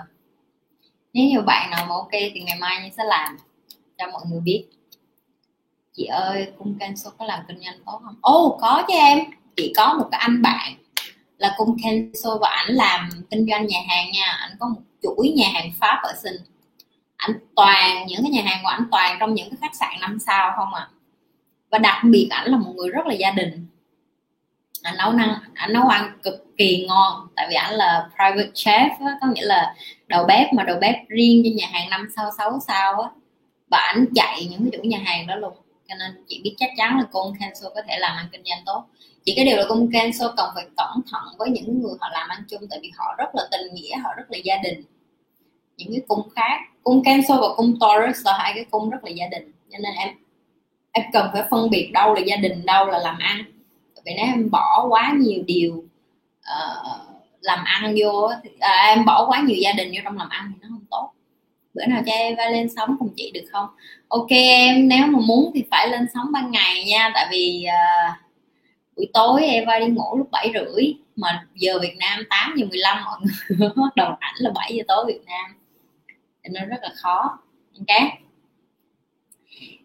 Nếu 1.13 1.25
như 1.29 1.41
bạn 1.41 1.71
nào 1.71 1.85
mà 1.89 1.95
ok 1.95 2.11
thì 2.11 2.41
ngày 2.45 2.57
mai 2.59 2.83
Nhi 2.83 2.89
sẽ 2.97 3.03
làm 3.03 3.37
cho 3.97 4.05
mọi 4.11 4.21
người 4.29 4.39
biết. 4.39 4.65
Chị 5.93 6.05
ơi 6.05 6.47
cung 6.57 6.75
cancel 6.79 7.13
có 7.17 7.25
làm 7.25 7.39
kinh 7.47 7.59
doanh 7.59 7.75
tốt 7.85 8.01
không? 8.05 8.15
Ô 8.21 8.45
oh, 8.45 8.61
có 8.61 8.83
chứ 8.87 8.93
em. 8.93 9.19
Chị 9.55 9.73
có 9.75 9.93
một 9.93 10.07
cái 10.11 10.19
anh 10.19 10.41
bạn 10.41 10.73
là 11.37 11.53
cung 11.57 11.77
cancel 11.83 12.33
và 12.41 12.49
ảnh 12.49 12.73
làm 12.73 13.09
kinh 13.31 13.45
doanh 13.49 13.67
nhà 13.67 13.79
hàng 13.87 14.11
nha. 14.11 14.25
Ảnh 14.25 14.51
có 14.59 14.67
một 14.67 14.81
chuỗi 15.03 15.29
nhà 15.29 15.49
hàng 15.53 15.71
pháp 15.79 15.99
ở 16.03 16.13
sinh 16.23 16.35
ảnh 17.23 17.39
toàn 17.55 18.05
những 18.07 18.21
cái 18.21 18.31
nhà 18.31 18.41
hàng 18.45 18.59
của 18.63 18.69
ảnh 18.69 18.87
toàn 18.91 19.17
trong 19.19 19.33
những 19.33 19.49
cái 19.49 19.57
khách 19.61 19.75
sạn 19.75 19.99
năm 20.01 20.19
sao 20.19 20.53
không 20.55 20.73
à 20.73 20.87
và 21.73 21.79
đặc 21.79 22.03
biệt 22.03 22.27
ảnh 22.29 22.51
là 22.51 22.57
một 22.57 22.73
người 22.75 22.89
rất 22.89 23.05
là 23.05 23.13
gia 23.13 23.31
đình. 23.31 23.67
Ảnh 24.81 24.97
nấu 24.97 25.11
năng 25.11 25.35
ảnh 25.53 25.73
nấu 25.73 25.87
ăn 25.87 26.17
cực 26.23 26.45
kỳ 26.57 26.85
ngon 26.87 27.27
tại 27.35 27.47
vì 27.49 27.55
ảnh 27.55 27.73
là 27.73 28.09
private 28.15 28.51
chef 28.53 28.89
á, 29.05 29.17
có 29.21 29.27
nghĩa 29.27 29.45
là 29.45 29.75
đầu 30.07 30.25
bếp 30.27 30.53
mà 30.53 30.63
đầu 30.63 30.77
bếp 30.81 30.95
riêng 31.07 31.41
cho 31.43 31.49
nhà 31.55 31.67
hàng 31.71 31.89
năm 31.89 32.07
sao 32.15 32.29
sáu 32.37 32.59
sao 32.67 33.01
á. 33.01 33.09
Và 33.71 33.77
ảnh 33.77 34.05
chạy 34.15 34.47
những 34.49 34.59
cái 34.59 34.69
chủ 34.73 34.89
nhà 34.89 34.97
hàng 35.05 35.27
đó 35.27 35.35
luôn 35.35 35.53
cho 35.89 35.95
nên 35.95 36.23
chị 36.27 36.41
biết 36.43 36.55
chắc 36.57 36.69
chắn 36.77 36.97
là 36.97 37.05
con 37.11 37.33
cancel 37.39 37.71
có 37.75 37.81
thể 37.87 37.97
làm 37.99 38.17
ăn 38.17 38.27
kinh 38.31 38.43
doanh 38.45 38.63
tốt. 38.65 38.83
Chỉ 39.25 39.33
cái 39.35 39.45
điều 39.45 39.57
là 39.57 39.63
con 39.69 39.89
cancel 39.93 40.27
cần 40.37 40.49
phải 40.55 40.65
cẩn 40.77 41.01
thận 41.11 41.23
với 41.37 41.49
những 41.49 41.81
người 41.81 41.93
họ 41.99 42.09
làm 42.11 42.29
ăn 42.29 42.43
chung 42.49 42.61
tại 42.69 42.79
vì 42.81 42.91
họ 42.97 43.15
rất 43.17 43.35
là 43.35 43.47
tình 43.51 43.73
nghĩa 43.73 43.97
họ 44.03 44.09
rất 44.17 44.23
là 44.29 44.37
gia 44.43 44.57
đình. 44.63 44.83
Những 45.77 45.91
cái 45.91 46.01
cung 46.07 46.29
khác 46.35 46.59
cung 46.83 47.03
Cancer 47.03 47.39
và 47.41 47.47
cung 47.55 47.79
Taurus 47.79 48.25
là 48.25 48.37
hai 48.37 48.51
cái 48.55 48.65
cung 48.71 48.89
rất 48.89 49.03
là 49.03 49.09
gia 49.09 49.27
đình. 49.27 49.51
Cho 49.71 49.77
nên 49.81 49.93
em 49.93 50.09
em 50.91 51.05
cần 51.13 51.29
phải 51.33 51.43
phân 51.51 51.69
biệt 51.69 51.91
đâu 51.93 52.13
là 52.13 52.21
gia 52.21 52.35
đình 52.35 52.65
đâu 52.65 52.85
là 52.85 52.99
làm 52.99 53.17
ăn. 53.17 53.43
Vì 54.05 54.13
nếu 54.15 54.25
em 54.25 54.51
bỏ 54.51 54.85
quá 54.89 55.13
nhiều 55.19 55.43
điều 55.47 55.73
uh, 56.39 57.13
làm 57.41 57.63
ăn 57.65 57.95
vô 57.99 58.29
thì, 58.43 58.49
à, 58.59 58.93
em 58.95 59.05
bỏ 59.05 59.25
quá 59.27 59.41
nhiều 59.41 59.57
gia 59.57 59.71
đình 59.71 59.91
vô 59.91 59.99
trong 60.03 60.17
làm 60.17 60.29
ăn 60.29 60.51
thì 60.53 60.59
nó 60.61 60.67
không 60.71 60.85
tốt. 60.89 61.11
Bữa 61.73 61.85
nào 61.85 62.01
cho 62.05 62.11
Eva 62.11 62.49
lên 62.49 62.67
sóng 62.75 62.95
cùng 62.99 63.09
chị 63.17 63.31
được 63.33 63.45
không? 63.51 63.67
Ok 64.07 64.29
em 64.29 64.87
nếu 64.87 65.07
mà 65.07 65.19
muốn 65.19 65.51
thì 65.55 65.63
phải 65.71 65.89
lên 65.89 66.07
sóng 66.13 66.31
ban 66.31 66.51
ngày 66.51 66.83
nha. 66.85 67.11
Tại 67.13 67.27
vì 67.31 67.65
uh, 67.67 68.15
buổi 68.95 69.09
tối 69.13 69.43
Eva 69.43 69.79
đi 69.79 69.85
ngủ 69.85 70.17
lúc 70.17 70.31
bảy 70.31 70.51
rưỡi 70.53 70.93
mà 71.15 71.45
giờ 71.55 71.79
Việt 71.79 71.95
Nam 71.99 72.23
8 72.29 72.53
giờ 72.57 72.65
15 72.69 72.97
mọi 73.05 73.19
người 73.21 73.69
bắt 73.75 73.95
đầu 73.95 74.07
ảnh 74.19 74.35
là 74.37 74.51
7 74.55 74.73
giờ 74.75 74.83
tối 74.87 75.05
Việt 75.07 75.21
Nam 75.25 75.62
thì 76.43 76.49
nó 76.53 76.65
rất 76.65 76.77
là 76.81 76.89
khó. 76.95 77.39
Ok. 77.77 77.97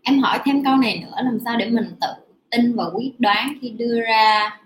Em 0.03 0.19
hỏi 0.19 0.39
thêm 0.45 0.65
câu 0.65 0.77
này 0.77 1.05
nữa, 1.07 1.17
làm 1.25 1.39
sao 1.45 1.57
để 1.57 1.71
mình 1.71 1.97
tự 2.01 2.09
tin 2.51 2.77
và 2.77 2.85
quyết 2.95 3.13
đoán 3.19 3.53
khi 3.61 3.71
đưa 3.71 4.01
ra? 4.01 4.61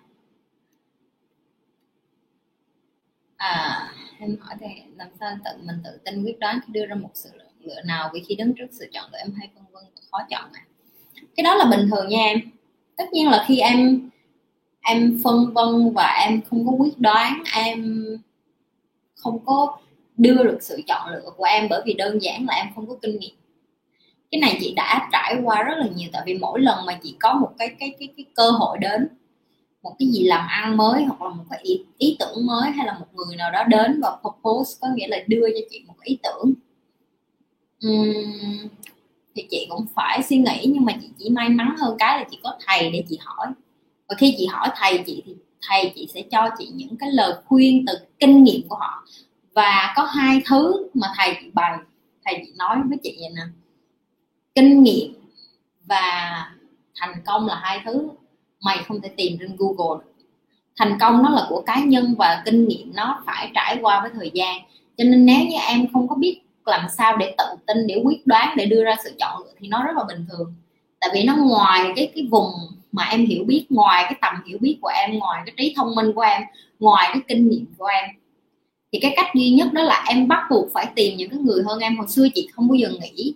À 3.36 3.88
em 4.18 4.36
hỏi 4.40 4.54
thì 4.60 4.66
làm 4.96 5.08
sao 5.20 5.36
tự, 5.44 5.50
mình 5.62 5.76
tự 5.84 5.98
tin 6.04 6.24
quyết 6.24 6.38
đoán 6.38 6.58
khi 6.66 6.72
đưa 6.72 6.86
ra 6.86 6.94
một 6.94 7.10
sự 7.14 7.30
lựa 7.60 7.82
nào? 7.84 8.10
Vì 8.14 8.22
khi 8.28 8.34
đứng 8.34 8.54
trước 8.54 8.66
sự 8.70 8.90
chọn 8.92 9.10
lựa 9.12 9.18
em 9.18 9.34
hay 9.38 9.50
phân 9.54 9.64
vân 9.72 9.84
và 9.94 10.02
khó 10.10 10.18
chọn 10.30 10.50
à. 10.52 10.62
Cái 11.36 11.44
đó 11.44 11.54
là 11.54 11.64
bình 11.64 11.88
thường 11.90 12.08
nha 12.08 12.24
em. 12.24 12.40
Tất 12.96 13.04
nhiên 13.12 13.28
là 13.28 13.44
khi 13.48 13.58
em 13.58 14.10
em 14.80 15.20
phân 15.24 15.52
vân 15.54 15.94
và 15.94 16.26
em 16.26 16.40
không 16.50 16.66
có 16.66 16.72
quyết 16.72 16.98
đoán, 16.98 17.42
em 17.54 18.06
không 19.16 19.44
có 19.44 19.78
đưa 20.16 20.44
được 20.44 20.58
sự 20.60 20.80
chọn 20.86 21.08
lựa 21.12 21.30
của 21.36 21.44
em 21.44 21.66
bởi 21.70 21.82
vì 21.86 21.94
đơn 21.94 22.22
giản 22.22 22.46
là 22.48 22.54
em 22.54 22.66
không 22.74 22.86
có 22.86 22.94
kinh 23.02 23.18
nghiệm. 23.18 23.34
Cái 24.30 24.40
này 24.40 24.58
chị 24.60 24.72
đã 24.76 25.08
trải 25.12 25.36
qua 25.44 25.62
rất 25.62 25.74
là 25.78 25.86
nhiều 25.94 26.08
tại 26.12 26.22
vì 26.26 26.34
mỗi 26.34 26.60
lần 26.60 26.86
mà 26.86 26.98
chị 27.02 27.16
có 27.20 27.34
một 27.34 27.50
cái 27.58 27.68
cái 27.78 27.94
cái 27.98 28.08
cái 28.16 28.24
cơ 28.34 28.50
hội 28.50 28.78
đến 28.78 29.08
một 29.82 29.96
cái 29.98 30.08
gì 30.08 30.24
làm 30.24 30.46
ăn 30.48 30.76
mới 30.76 31.04
hoặc 31.04 31.22
là 31.22 31.28
một 31.28 31.44
cái 31.50 31.60
ý, 31.62 31.80
ý 31.98 32.16
tưởng 32.18 32.46
mới 32.46 32.70
hay 32.70 32.86
là 32.86 32.98
một 32.98 33.06
người 33.12 33.36
nào 33.36 33.50
đó 33.50 33.64
đến 33.64 34.00
và 34.02 34.16
propose 34.20 34.78
có 34.80 34.88
nghĩa 34.94 35.08
là 35.08 35.16
đưa 35.26 35.48
cho 35.48 35.60
chị 35.70 35.84
một 35.86 35.94
ý 36.02 36.18
tưởng 36.22 36.52
uhm, 37.86 38.68
thì 39.34 39.46
chị 39.50 39.66
cũng 39.70 39.86
phải 39.94 40.22
suy 40.22 40.36
nghĩ 40.36 40.64
nhưng 40.64 40.84
mà 40.84 40.92
chị 41.00 41.08
chỉ 41.18 41.30
may 41.30 41.48
mắn 41.48 41.74
hơn 41.78 41.96
cái 41.98 42.18
là 42.18 42.24
chị 42.30 42.38
có 42.42 42.58
thầy 42.66 42.90
để 42.90 43.04
chị 43.08 43.18
hỏi. 43.20 43.46
Và 44.08 44.14
khi 44.18 44.34
chị 44.38 44.46
hỏi 44.46 44.68
thầy 44.76 45.02
chị 45.06 45.22
thì 45.26 45.34
thầy 45.68 45.92
chị 45.94 46.08
sẽ 46.14 46.22
cho 46.22 46.48
chị 46.58 46.70
những 46.74 46.96
cái 46.96 47.10
lời 47.12 47.34
khuyên 47.44 47.84
từ 47.86 47.92
kinh 48.18 48.44
nghiệm 48.44 48.68
của 48.68 48.76
họ 48.76 49.04
và 49.54 49.92
có 49.96 50.04
hai 50.04 50.42
thứ 50.46 50.88
mà 50.94 51.08
thầy 51.16 51.36
chị 51.40 51.50
bày 51.52 51.78
thầy 52.24 52.42
chị 52.46 52.52
nói 52.56 52.76
với 52.88 52.98
chị 53.02 53.16
vậy 53.20 53.30
nè. 53.36 53.42
Kinh 54.54 54.82
nghiệm 54.82 55.14
và 55.84 56.32
thành 57.00 57.14
công 57.26 57.46
là 57.46 57.60
hai 57.62 57.80
thứ. 57.84 58.08
Mày 58.60 58.78
không 58.88 59.00
thể 59.00 59.08
tìm 59.08 59.36
trên 59.40 59.56
google 59.58 60.04
thành 60.76 60.98
công 61.00 61.22
nó 61.22 61.30
là 61.30 61.46
của 61.48 61.62
cá 61.66 61.80
nhân 61.80 62.14
và 62.18 62.42
kinh 62.44 62.68
nghiệm 62.68 62.92
nó 62.94 63.22
phải 63.26 63.50
trải 63.54 63.78
qua 63.82 64.00
với 64.00 64.10
thời 64.14 64.30
gian. 64.34 64.60
Cho 64.96 65.04
nên 65.04 65.26
nếu 65.26 65.40
như 65.40 65.56
em 65.68 65.86
không 65.92 66.08
có 66.08 66.14
biết 66.14 66.40
làm 66.66 66.88
sao 66.98 67.16
để 67.16 67.34
tự 67.38 67.44
tin, 67.66 67.86
để 67.86 68.00
quyết 68.04 68.26
đoán, 68.26 68.56
để 68.56 68.66
đưa 68.66 68.84
ra 68.84 68.96
sự 69.04 69.14
chọn 69.18 69.42
lựa 69.42 69.52
thì 69.58 69.68
nó 69.68 69.82
rất 69.84 69.96
là 69.96 70.04
bình 70.08 70.26
thường. 70.30 70.54
Tại 71.00 71.10
vì 71.14 71.24
nó 71.24 71.36
ngoài 71.36 71.92
cái 71.96 72.12
cái 72.14 72.28
vùng 72.30 72.50
mà 72.92 73.04
em 73.04 73.26
hiểu 73.26 73.44
biết, 73.44 73.66
ngoài 73.70 74.04
cái 74.04 74.18
tầm 74.20 74.34
hiểu 74.46 74.58
biết 74.60 74.78
của 74.80 74.88
em, 74.88 75.18
ngoài 75.18 75.42
cái 75.46 75.54
trí 75.58 75.74
thông 75.76 75.94
minh 75.94 76.12
của 76.12 76.20
em, 76.20 76.42
ngoài 76.78 77.10
cái 77.12 77.22
kinh 77.28 77.48
nghiệm 77.48 77.66
của 77.78 77.86
em 77.86 78.04
thì 78.92 78.98
cái 79.02 79.12
cách 79.16 79.26
duy 79.34 79.50
nhất 79.50 79.72
đó 79.72 79.82
là 79.82 80.04
em 80.08 80.28
bắt 80.28 80.46
buộc 80.50 80.72
phải 80.72 80.86
tìm 80.94 81.16
những 81.16 81.30
cái 81.30 81.38
người 81.38 81.62
hơn 81.66 81.78
em. 81.78 81.96
Hồi 81.96 82.06
xưa 82.08 82.26
chị 82.34 82.48
không 82.52 82.68
bao 82.68 82.74
giờ 82.74 82.88
nghĩ 83.00 83.34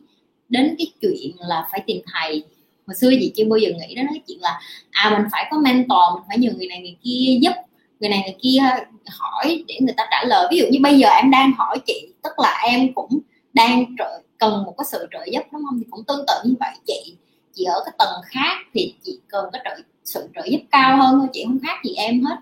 đến 0.48 0.74
cái 0.78 0.86
chuyện 1.00 1.36
là 1.38 1.68
phải 1.70 1.82
tìm 1.86 2.02
thầy. 2.12 2.44
Hồi 2.86 2.94
xưa 2.94 3.10
chị 3.20 3.32
chưa 3.36 3.44
bao 3.44 3.56
giờ 3.56 3.68
nghĩ 3.68 3.94
đến 3.94 4.06
cái 4.10 4.20
chuyện 4.26 4.38
là 4.40 4.60
à 4.90 5.10
mình 5.18 5.28
phải 5.32 5.46
có 5.50 5.58
mentor 5.58 6.14
mình 6.14 6.24
phải 6.28 6.38
nhờ 6.38 6.50
người 6.56 6.66
này 6.66 6.80
người 6.80 6.96
kia 7.02 7.38
giúp 7.42 7.52
người 8.00 8.10
này 8.10 8.22
người 8.24 8.36
kia 8.42 8.58
hỏi 9.06 9.64
để 9.68 9.78
người 9.80 9.94
ta 9.96 10.06
trả 10.10 10.24
lời. 10.24 10.48
Ví 10.50 10.58
dụ 10.58 10.64
như 10.70 10.78
bây 10.82 10.98
giờ 10.98 11.08
em 11.08 11.30
đang 11.30 11.52
hỏi 11.58 11.78
chị 11.86 12.08
tức 12.22 12.32
là 12.38 12.62
em 12.70 12.94
cũng 12.94 13.18
đang 13.52 13.84
trợ, 13.98 14.22
cần 14.38 14.64
một 14.64 14.74
cái 14.78 14.84
sự 14.90 15.06
trợ 15.12 15.24
giúp 15.32 15.42
đúng 15.52 15.62
không? 15.68 15.78
Thì 15.78 15.86
cũng 15.90 16.04
tương 16.04 16.26
tự 16.26 16.34
như 16.44 16.54
vậy. 16.60 16.70
Chị 16.86 17.14
chị 17.54 17.64
ở 17.64 17.82
cái 17.84 17.94
tầng 17.98 18.22
khác 18.26 18.56
thì 18.74 18.94
chị 19.02 19.18
cần 19.28 19.44
cái 19.52 19.62
trợ 19.64 19.82
sự 20.04 20.28
trợ 20.34 20.42
giúp 20.50 20.60
cao 20.70 20.96
hơn 20.96 21.18
thôi 21.18 21.28
chị 21.32 21.44
không 21.44 21.58
khác 21.62 21.80
gì 21.84 21.94
em 21.94 22.24
hết. 22.24 22.36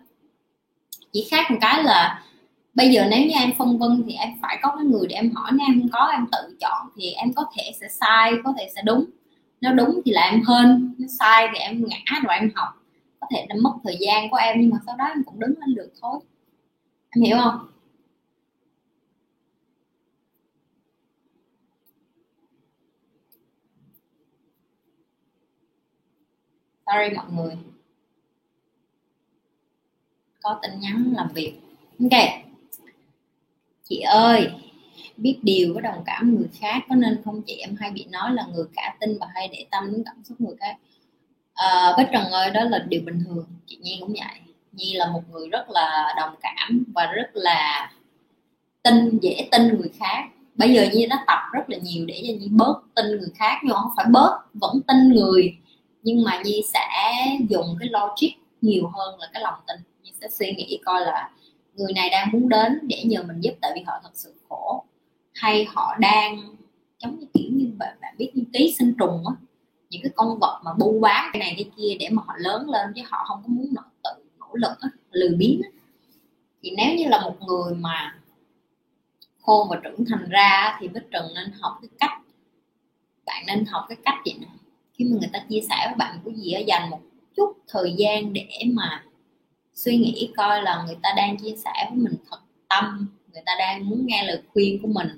Chỉ 1.13 1.27
khác 1.31 1.51
một 1.51 1.59
cái 1.61 1.85
là 1.85 2.23
bây 2.75 2.89
giờ 2.93 3.07
nếu 3.11 3.21
như 3.27 3.33
em 3.41 3.53
phân 3.59 3.79
vân 3.79 4.03
thì 4.07 4.15
em 4.15 4.29
phải 4.43 4.59
có 4.63 4.73
cái 4.77 4.85
người 4.87 5.07
để 5.09 5.17
em 5.17 5.31
hỏi, 5.35 5.51
nếu 5.53 5.67
em 5.69 5.81
không 5.81 5.91
có, 5.93 6.07
em 6.13 6.27
tự 6.33 6.57
chọn 6.61 6.89
thì 6.97 7.13
em 7.13 7.33
có 7.33 7.45
thể 7.57 7.73
sẽ 7.81 7.89
sai, 8.01 8.33
có 8.45 8.55
thể 8.59 8.69
sẽ 8.77 8.83
đúng. 8.85 9.05
Nó 9.61 9.73
đúng 9.73 10.01
thì 10.05 10.13
là 10.13 10.23
em 10.31 10.43
hơn 10.43 10.95
nó 10.99 11.07
sai 11.21 11.49
thì 11.53 11.59
em 11.59 11.85
ngã 11.89 12.21
rồi 12.25 12.35
em 12.41 12.51
học. 12.55 12.69
Có 13.21 13.27
thể 13.35 13.47
là 13.49 13.55
mất 13.63 13.73
thời 13.85 13.97
gian 14.01 14.31
của 14.31 14.37
em 14.37 14.57
nhưng 14.61 14.71
mà 14.71 14.79
sau 14.87 14.97
đó 14.97 15.05
em 15.05 15.25
cũng 15.25 15.41
đứng 15.41 15.55
lên 15.61 15.75
được 15.75 15.93
thôi. 16.03 16.21
Em 17.11 17.25
hiểu 17.25 17.37
không? 17.45 17.67
Sorry 26.87 27.15
mọi 27.17 27.27
người. 27.33 27.57
Có 30.43 30.59
tin 30.63 30.81
nhắn 30.81 31.13
làm 31.17 31.29
việc. 31.35 31.61
Ok 32.01 32.45
chị 33.89 34.01
ơi 34.01 34.51
biết 35.17 35.39
điều 35.43 35.75
với 35.75 35.83
đồng 35.83 36.03
cảm 36.07 36.35
người 36.37 36.49
khác 36.61 36.83
có 36.89 36.95
nên 36.95 37.23
không? 37.25 37.43
Chị 37.47 37.57
em 37.57 37.77
hay 37.81 37.91
bị 37.91 38.07
nói 38.11 38.33
là 38.33 38.47
người 38.55 38.65
cả 38.77 38.97
tin 39.01 39.19
và 39.21 39.27
hay 39.35 39.49
để 39.49 39.67
tâm 39.71 39.93
đến 39.93 40.03
cảm 40.07 40.25
xúc 40.25 40.41
người 40.41 40.55
khác. 40.61 40.77
À, 41.55 41.95
bích 41.99 42.07
trần 42.13 42.25
ơi 42.25 42.51
đó 42.51 42.65
là 42.65 42.79
điều 42.89 43.01
bình 43.07 43.25
thường. 43.27 43.47
Chị 43.67 43.77
nhi 43.83 43.97
cũng 44.01 44.13
vậy. 44.13 44.41
Nhi 44.73 44.93
là 44.95 45.11
một 45.11 45.23
người 45.33 45.49
rất 45.49 45.71
là 45.71 46.15
đồng 46.17 46.35
cảm 46.43 46.85
và 46.95 47.07
rất 47.07 47.31
là 47.33 47.93
tin 48.83 49.19
dễ 49.23 49.49
tin 49.53 49.69
người 49.69 49.91
khác. 49.99 50.25
Bây 50.55 50.75
giờ 50.75 50.87
nhi 50.93 51.07
đã 51.07 51.25
tập 51.27 51.39
rất 51.53 51.71
là 51.71 51.79
nhiều 51.83 52.07
để 52.07 52.23
cho 52.27 52.33
nhi 52.41 52.49
bớt 52.51 52.83
tin 52.95 53.07
người 53.07 53.31
khác 53.35 53.61
nhưng 53.63 53.77
không 53.77 53.91
phải 53.97 54.07
bớt 54.11 54.39
vẫn 54.55 54.81
tin 54.89 55.09
người. 55.09 55.57
Nhưng 56.03 56.25
mà 56.25 56.43
nhi 56.45 56.63
sẽ 56.73 56.89
dùng 57.49 57.77
cái 57.81 57.89
logic 57.89 58.39
nhiều 58.61 58.87
hơn 58.95 59.19
là 59.21 59.29
cái 59.33 59.43
lòng 59.43 59.59
tin. 59.67 59.77
Nhi 60.03 60.13
sẽ 60.21 60.29
suy 60.29 60.55
nghĩ 60.57 60.79
coi 60.85 61.01
là 61.01 61.31
người 61.75 61.93
này 61.93 62.11
đang 62.11 62.29
muốn 62.33 62.49
đến 62.49 62.79
để 62.83 63.03
nhờ 63.05 63.23
mình 63.23 63.41
giúp 63.41 63.55
tại 63.61 63.73
vì 63.75 63.83
họ 63.87 63.93
thật 64.03 64.11
sự 64.15 64.35
khổ 64.49 64.85
hay 65.35 65.65
họ 65.65 65.97
đang 66.01 66.57
giống 66.99 67.19
như 67.19 67.27
kiểu 67.35 67.51
như 67.53 67.67
bạn, 67.79 67.97
bạn 68.01 68.15
biết 68.19 68.31
như 68.35 68.45
ký 68.53 68.75
sinh 68.79 68.95
trùng 68.99 69.25
á 69.29 69.35
những 69.91 70.03
cái 70.03 70.13
con 70.17 70.39
vật 70.39 70.61
mà 70.65 70.71
bu 70.79 71.01
bán 71.01 71.31
cái 71.33 71.41
này 71.41 71.55
cái 71.57 71.71
kia 71.77 71.97
để 72.01 72.09
mà 72.11 72.23
họ 72.27 72.35
lớn 72.39 72.71
lên 72.71 72.93
chứ 72.95 73.03
họ 73.05 73.25
không 73.29 73.43
có 73.43 73.49
muốn 73.49 73.67
nỗ 73.75 73.83
tự 74.05 74.25
nỗ 74.39 74.49
lực 74.53 74.81
á, 74.81 74.89
lười 75.11 75.35
biếng 75.39 75.61
á. 75.63 75.71
thì 76.63 76.71
nếu 76.77 76.97
như 76.97 77.05
là 77.09 77.21
một 77.21 77.37
người 77.47 77.75
mà 77.75 78.19
khôn 79.43 79.69
và 79.71 79.81
trưởng 79.85 80.05
thành 80.05 80.29
ra 80.29 80.79
thì 80.81 80.89
Bích 80.89 81.11
Trần 81.11 81.27
nên 81.35 81.53
học 81.61 81.79
cái 81.83 81.89
cách 82.01 82.19
bạn 83.27 83.45
nên 83.47 83.65
học 83.65 83.85
cái 83.89 83.99
cách 84.05 84.19
vậy 84.25 84.35
nè 84.41 84.47
khi 84.95 85.05
mà 85.05 85.17
người 85.21 85.31
ta 85.33 85.39
chia 85.49 85.61
sẻ 85.61 85.77
với 85.87 85.95
bạn 85.97 86.19
cái 86.25 86.35
gì 86.35 86.53
á 86.53 86.61
dành 86.61 86.91
một 86.91 87.01
chút 87.37 87.57
thời 87.69 87.95
gian 87.99 88.33
để 88.33 88.49
mà 88.73 89.05
suy 89.75 89.97
nghĩ 89.97 90.31
coi 90.37 90.63
là 90.63 90.83
người 90.87 90.97
ta 91.03 91.09
đang 91.17 91.37
chia 91.37 91.55
sẻ 91.65 91.89
với 91.91 91.99
mình 91.99 92.15
thật 92.31 92.39
tâm 92.69 93.09
người 93.35 93.43
ta 93.47 93.53
đang 93.59 93.89
muốn 93.89 94.07
nghe 94.07 94.23
lời 94.23 94.43
khuyên 94.53 94.83
của 94.83 94.89
mình 94.89 95.09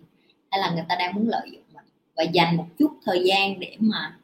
hay 0.51 0.61
là 0.61 0.71
người 0.71 0.85
ta 0.89 0.95
đang 0.95 1.15
muốn 1.15 1.29
lợi 1.29 1.49
dụng 1.53 1.63
mình. 1.75 1.85
Và 2.17 2.23
dành 2.23 2.57
một 2.57 2.67
chút 2.79 2.91
thời 3.05 3.23
gian 3.25 3.61
để 3.61 3.77
mà 3.81 4.17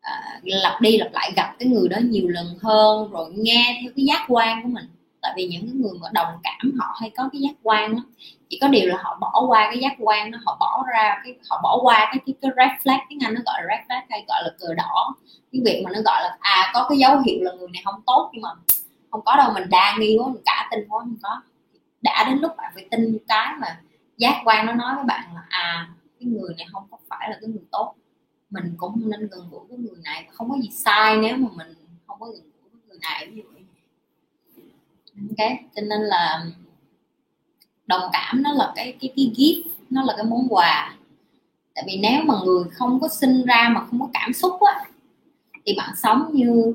à, 0.00 0.40
lặp 0.42 0.80
đi 0.80 0.98
lặp 0.98 1.12
lại 1.12 1.32
gặp 1.36 1.54
cái 1.58 1.68
người 1.68 1.88
đó 1.88 1.96
nhiều 2.02 2.28
lần 2.28 2.46
hơn 2.62 3.10
rồi 3.10 3.32
nghe 3.36 3.78
theo 3.82 3.92
cái 3.96 4.04
giác 4.04 4.24
quan 4.28 4.62
của 4.62 4.68
mình. 4.68 4.84
Tại 5.22 5.32
vì 5.36 5.46
những 5.46 5.62
cái 5.62 5.74
người 5.74 5.98
mà 6.00 6.08
đồng 6.12 6.38
cảm 6.42 6.72
họ 6.78 6.96
hay 7.00 7.10
có 7.16 7.28
cái 7.32 7.40
giác 7.40 7.54
quan 7.62 7.96
đó. 7.96 8.02
chỉ 8.48 8.58
có 8.60 8.68
điều 8.68 8.88
là 8.88 8.96
họ 9.02 9.18
bỏ 9.20 9.44
qua 9.48 9.68
cái 9.70 9.78
giác 9.78 9.92
quan 9.98 10.30
đó 10.30 10.38
họ 10.46 10.56
bỏ 10.60 10.84
ra 10.92 11.20
cái 11.24 11.34
họ 11.50 11.60
bỏ 11.62 11.78
qua 11.82 11.98
cái 11.98 12.18
cái, 12.26 12.34
cái 12.42 12.50
red 12.56 12.82
flag 12.84 12.98
tiếng 13.08 13.18
anh 13.24 13.34
nó 13.34 13.40
gọi 13.46 13.62
là 13.62 13.76
red 13.76 13.86
flag 13.86 14.02
hay 14.10 14.24
gọi 14.28 14.42
là 14.44 14.50
cờ 14.58 14.74
đỏ. 14.74 15.14
Cái 15.52 15.62
việc 15.64 15.82
mà 15.84 15.90
nó 15.94 16.00
gọi 16.04 16.22
là 16.22 16.36
à 16.40 16.70
có 16.74 16.86
cái 16.88 16.98
dấu 16.98 17.20
hiệu 17.20 17.38
là 17.42 17.52
người 17.52 17.68
này 17.72 17.82
không 17.84 18.02
tốt 18.06 18.30
nhưng 18.32 18.42
mà 18.42 18.50
không 19.10 19.20
có 19.24 19.36
đâu, 19.36 19.52
mình 19.54 19.70
đa 19.70 19.96
nghi 19.98 20.16
quá, 20.20 20.28
mình 20.28 20.42
cả 20.44 20.68
tin 20.70 20.88
quá, 20.88 21.00
không 21.00 21.16
có. 21.22 21.42
Đã 22.02 22.24
đến 22.28 22.38
lúc 22.38 22.52
bạn 22.56 22.72
phải 22.74 22.86
tin 22.90 23.18
cái 23.28 23.54
mà 23.60 23.80
giác 24.16 24.42
quan 24.44 24.66
nó 24.66 24.72
nói 24.72 24.94
với 24.94 25.04
bạn 25.04 25.34
là 25.34 25.42
à 25.48 25.88
cái 26.20 26.28
người 26.28 26.54
này 26.58 26.66
không 26.72 26.86
có 26.90 26.98
phải 27.08 27.30
là 27.30 27.38
cái 27.40 27.50
người 27.50 27.64
tốt. 27.70 27.94
Mình 28.50 28.74
cũng 28.76 28.92
không 28.92 29.10
nên 29.10 29.28
gần 29.28 29.48
gũi 29.50 29.60
với 29.68 29.78
người 29.78 30.02
này, 30.04 30.28
không 30.32 30.50
có 30.50 30.56
gì 30.62 30.70
sai 30.72 31.16
nếu 31.16 31.36
mà 31.36 31.48
mình 31.54 31.74
không 32.06 32.20
có 32.20 32.26
gần 32.26 32.42
gũi 32.42 32.70
với 32.72 32.80
người 32.88 32.98
này, 33.02 33.26
ví 33.26 33.36
dụ 33.42 33.48
ok, 35.28 35.50
cho 35.76 35.82
nên 35.82 36.00
là 36.00 36.46
đồng 37.86 38.10
cảm 38.12 38.42
nó 38.42 38.52
là 38.52 38.72
cái 38.76 38.96
cái 39.00 39.12
cái 39.16 39.32
gift, 39.36 39.62
nó 39.90 40.04
là 40.04 40.14
cái 40.16 40.26
món 40.26 40.46
quà. 40.48 40.94
Tại 41.74 41.84
vì 41.86 42.00
nếu 42.02 42.22
mà 42.24 42.34
người 42.44 42.64
không 42.72 43.00
có 43.00 43.08
sinh 43.08 43.44
ra 43.44 43.68
mà 43.74 43.86
không 43.86 44.00
có 44.00 44.08
cảm 44.12 44.32
xúc 44.32 44.52
á, 44.60 44.84
thì 45.66 45.74
bạn 45.78 45.96
sống 45.96 46.30
như 46.32 46.74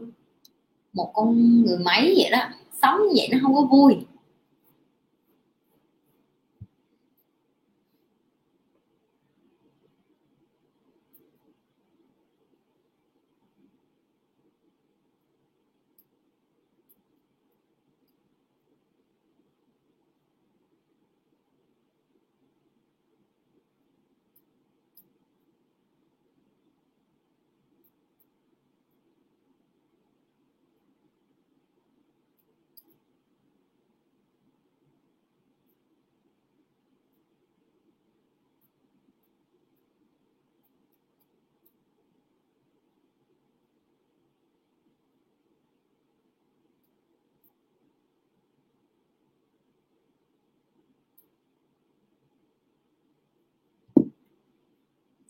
một 0.94 1.12
con 1.14 1.62
người 1.64 1.78
máy 1.78 2.14
vậy 2.18 2.30
đó 2.32 2.40
sống 2.82 3.00
như 3.02 3.14
vậy 3.16 3.30
nó 3.32 3.38
không 3.42 3.56
có 3.56 3.62
vui. 3.62 3.96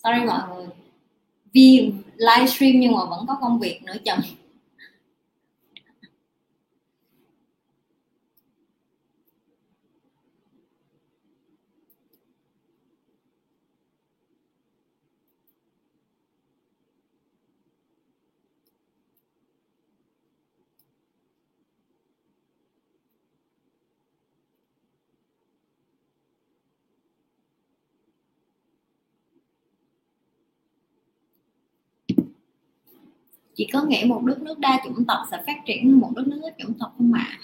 Sorry 0.04 0.26
mọi 0.26 0.42
người. 0.56 0.66
Vì 1.54 1.94
livestream 2.18 2.74
nhưng 2.80 2.92
mà 2.92 3.06
vẫn 3.06 3.26
có 3.28 3.38
công 3.42 3.60
việc 3.60 3.84
nữa 3.84 3.96
chồng. 4.06 4.20
Chị 33.56 33.68
có 33.74 33.84
nghĩ 33.84 34.06
một 34.06 34.22
đất 34.24 34.42
nước 34.42 34.60
đa 34.60 34.82
chủng 34.84 35.06
tộc 35.06 35.18
sẽ 35.32 35.44
phát 35.48 35.58
triển 35.66 35.88
như 35.88 35.96
một 35.96 36.12
đất 36.16 36.28
nước 36.28 36.39
ít 36.44 36.54
chủng 36.60 36.74
tộc 36.80 36.94
không 36.98 37.13
ạ 37.13 37.28
à? 37.30 37.39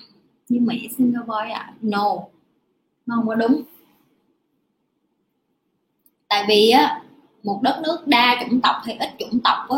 như 0.49 0.59
mỹ 0.59 0.89
singapore 0.97 1.51
ạ 1.51 1.59
à? 1.59 1.73
no 1.81 2.15
nó 3.05 3.15
không 3.15 3.27
có 3.27 3.35
đúng 3.35 3.61
tại 6.27 6.45
vì 6.47 6.69
á 6.69 7.01
một 7.43 7.59
đất 7.63 7.81
nước 7.83 8.07
đa 8.07 8.43
chủng 8.43 8.61
tộc 8.61 8.75
hay 8.83 8.97
ít 8.99 9.09
chủng 9.19 9.39
tộc 9.43 9.57
á 9.69 9.77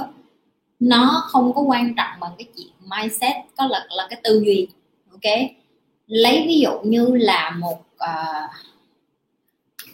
nó 0.80 1.24
không 1.28 1.54
có 1.54 1.62
quan 1.62 1.96
trọng 1.96 2.20
bằng 2.20 2.32
cái 2.38 2.48
chuyện 2.58 2.74
mindset 2.80 3.36
có 3.58 3.66
là 3.68 3.86
là 3.90 4.08
cái 4.10 4.22
tư 4.24 4.44
duy 4.46 4.68
ok 5.12 5.34
lấy 6.08 6.46
ví 6.48 6.60
dụ 6.60 6.72
như 6.84 7.16
là 7.16 7.56
một 7.60 7.80
uh, 7.80 8.52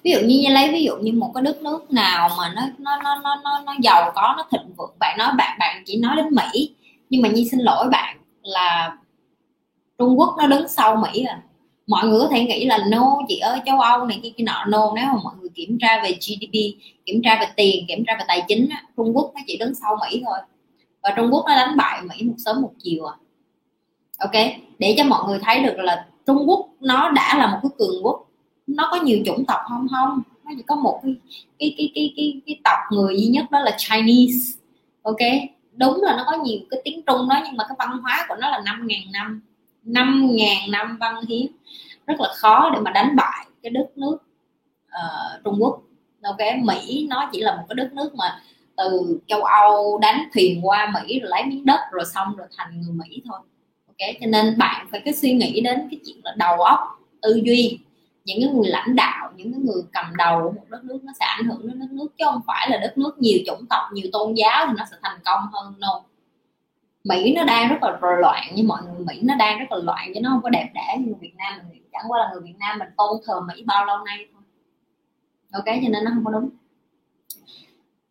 ví 0.04 0.12
dụ 0.12 0.20
như 0.28 0.50
lấy 0.50 0.72
ví 0.72 0.84
dụ 0.84 0.96
như 1.02 1.12
một 1.14 1.32
cái 1.36 1.44
đất 1.44 1.62
nước 1.62 1.92
nào 1.92 2.30
mà 2.38 2.54
nó 2.56 2.62
nó 2.80 2.98
nó 3.04 3.16
nó 3.24 3.36
nó, 3.44 3.60
nó 3.66 3.74
giàu 3.82 4.12
có 4.16 4.34
nó 4.38 4.48
thịnh 4.52 4.74
vượng. 4.78 4.96
Bạn 5.00 5.18
nói 5.18 5.32
bạn 5.38 5.58
bạn 5.60 5.84
chỉ 5.86 5.98
nói 5.98 6.16
đến 6.16 6.26
mỹ 6.32 6.76
nhưng 7.10 7.22
mà 7.22 7.30
nhi 7.30 7.50
xin 7.52 7.60
lỗi 7.60 7.90
bạn 7.92 8.18
là 8.42 8.98
trung 9.98 10.20
quốc 10.20 10.36
nó 10.38 10.48
đứng 10.48 10.68
sau 10.68 10.96
mỹ 10.96 11.24
à. 11.24 11.42
Mọi 11.88 12.08
người 12.08 12.20
có 12.20 12.28
thể 12.32 12.44
nghĩ 12.46 12.66
là 12.66 12.80
no 12.92 13.18
chị 13.28 13.40
ơi 13.40 13.60
châu 13.66 13.80
âu 13.80 14.06
này 14.06 14.20
kia 14.24 14.30
kia 14.38 14.44
nọ. 14.44 14.66
No 14.68 14.94
nếu 14.96 15.06
mà 15.06 15.20
mọi 15.24 15.34
người 15.40 15.50
kiểm 15.56 15.78
tra 15.82 16.04
về 16.04 16.12
gdp 16.12 16.54
kiểm 17.06 17.22
tra 17.24 17.38
về 17.40 17.48
tiền 17.56 17.86
kiểm 17.88 18.04
tra 18.08 18.16
về 18.20 18.26
tài 18.28 18.44
chính 18.48 18.70
trung 18.98 19.12
quốc 19.16 19.32
nó 19.36 19.42
chỉ 19.48 19.58
đứng 19.58 19.76
sau 19.76 19.98
mỹ 20.02 20.24
thôi. 20.26 20.38
Và 21.04 21.14
trung 21.16 21.30
quốc 21.32 21.46
nó 21.48 21.56
đánh 21.56 21.78
bại 21.78 22.02
mỹ 22.02 22.16
một 22.24 22.36
sớm 22.38 22.62
một 22.62 22.72
chiều 22.84 23.06
à. 23.06 23.16
Ok? 24.18 24.44
Để 24.80 24.96
cho 24.98 25.04
mọi 25.04 25.24
người 25.28 25.40
thấy 25.44 25.64
được 25.64 25.78
là 25.78 26.06
trung 26.28 26.44
quốc 26.48 26.68
nó 26.80 27.10
đã 27.10 27.36
là 27.38 27.48
một 27.48 27.58
cái 27.64 27.70
cường 27.78 28.06
quốc 28.06 28.27
nó 28.68 28.88
có 28.92 29.02
nhiều 29.02 29.20
chủng 29.26 29.46
tộc 29.46 29.60
không? 29.70 29.88
Không. 29.92 30.22
Nó 30.46 30.52
chỉ 30.58 30.64
có 30.68 30.76
một 30.76 31.00
cái 31.04 31.16
cái 31.60 31.74
cái 31.78 31.92
cái 31.96 32.14
cái, 32.18 32.42
cái 32.46 32.60
tộc 32.64 32.80
người 32.92 33.18
duy 33.18 33.28
nhất 33.28 33.52
đó 33.52 33.60
là 33.60 33.78
Chinese. 33.78 34.60
Ok? 35.02 35.18
Đúng 35.74 36.02
là 36.02 36.16
nó 36.18 36.24
có 36.28 36.38
nhiều 36.44 36.60
cái 36.70 36.82
tiếng 36.84 37.02
Trung 37.08 37.30
đó 37.30 37.42
nhưng 37.46 37.58
mà 37.58 37.64
cái 37.68 37.76
văn 37.80 37.98
hóa 38.02 38.26
của 38.30 38.36
nó 38.36 38.50
là 38.50 38.62
năm 38.66 38.88
ngàn 38.88 39.02
năm. 39.12 39.42
Năm 39.84 40.28
ngàn 40.32 40.72
năm 40.72 40.98
văn 41.00 41.16
hiến. 41.28 41.48
Rất 42.08 42.20
là 42.20 42.34
khó 42.36 42.70
để 42.74 42.80
mà 42.80 42.92
đánh 42.92 43.16
bại 43.16 43.48
cái 43.64 43.70
đất 43.70 43.88
nước 43.96 44.18
uh, 44.86 45.44
Trung 45.44 45.58
Quốc. 45.60 45.82
Ok? 46.24 46.38
Mỹ 46.64 47.08
nó 47.10 47.30
chỉ 47.34 47.42
là 47.42 47.56
một 47.56 47.64
cái 47.70 47.76
đất 47.76 47.94
nước 47.94 48.16
mà 48.16 48.42
từ 48.78 49.20
châu 49.28 49.44
Âu 49.44 49.98
đánh 49.98 50.30
thuyền 50.34 50.68
qua 50.68 50.94
Mỹ 50.94 51.20
rồi 51.20 51.30
lấy 51.30 51.44
miếng 51.46 51.66
đất 51.66 51.80
rồi 51.92 52.06
xong 52.06 52.36
rồi 52.36 52.48
thành 52.58 52.82
người 52.82 52.94
Mỹ 52.94 53.22
thôi. 53.26 53.40
Ok? 53.88 54.16
Cho 54.22 54.28
nên 54.28 54.58
bạn 54.58 54.88
phải 54.92 55.02
cứ 55.06 55.12
suy 55.12 55.34
nghĩ 55.34 55.62
đến 55.62 55.88
cái 55.92 56.00
chuyện 56.06 56.18
là 56.24 56.36
đầu 56.38 56.62
óc 56.62 56.80
tư 57.22 57.42
duy 57.44 57.80
những 58.28 58.38
cái 58.42 58.50
người 58.54 58.68
lãnh 58.68 58.96
đạo 58.96 59.32
những 59.36 59.54
cái 59.54 59.62
người 59.62 59.82
cầm 59.94 60.06
đầu 60.18 60.42
của 60.44 60.52
một 60.52 60.66
đất 60.70 60.84
nước 60.84 61.00
nó 61.04 61.14
sẽ 61.20 61.26
ảnh 61.26 61.46
hưởng 61.46 61.68
đến 61.68 61.80
đất 61.80 61.92
nước 61.92 62.08
chứ 62.18 62.26
không 62.26 62.42
phải 62.48 62.70
là 62.70 62.78
đất 62.78 62.98
nước 62.98 63.18
nhiều 63.20 63.40
chủng 63.46 63.66
tộc 63.70 63.82
nhiều 63.94 64.08
tôn 64.14 64.34
giáo 64.34 64.66
thì 64.68 64.74
nó 64.78 64.86
sẽ 64.92 64.98
thành 65.02 65.20
công 65.26 65.42
hơn 65.54 65.80
đâu. 65.80 66.04
Mỹ 67.04 67.34
nó 67.36 67.44
đang 67.44 67.70
rất 67.70 67.78
là 67.84 68.18
loạn 68.20 68.56
như 68.56 68.64
mọi 68.64 68.82
người 68.84 69.06
Mỹ 69.06 69.22
nó 69.24 69.36
đang 69.36 69.60
rất 69.60 69.66
là 69.72 69.78
loạn 69.78 70.12
chứ 70.14 70.20
nó 70.22 70.30
không 70.30 70.42
có 70.42 70.50
đẹp 70.50 70.70
đẽ 70.74 70.98
như 71.00 71.14
Việt 71.20 71.34
Nam 71.38 71.60
mình. 71.72 71.84
Chẳng 71.92 72.04
qua 72.08 72.20
là 72.20 72.30
người 72.32 72.42
Việt 72.42 72.56
Nam 72.60 72.80
mình 72.80 72.88
tôn 72.98 73.22
thờ 73.26 73.42
Mỹ 73.42 73.64
bao 73.66 73.86
lâu 73.86 73.98
nay 74.06 74.26
thôi. 74.34 74.42
Ok 75.52 75.66
cho 75.66 75.90
nên 75.90 76.04
nó 76.04 76.12
không 76.14 76.26
có 76.26 76.32
đúng. 76.32 76.50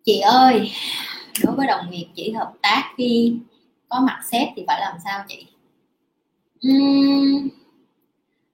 Chị 0.04 0.20
ơi 0.20 0.72
đối 1.44 1.54
với 1.56 1.66
đồng 1.66 1.90
nghiệp 1.90 2.06
chỉ 2.14 2.32
hợp 2.32 2.52
tác 2.62 2.92
khi 2.96 3.36
có 3.88 4.00
mặt 4.00 4.20
sếp 4.30 4.48
thì 4.56 4.64
phải 4.66 4.80
làm 4.80 4.94
sao 5.04 5.24
chị? 5.28 5.46
Uhm, 6.68 7.48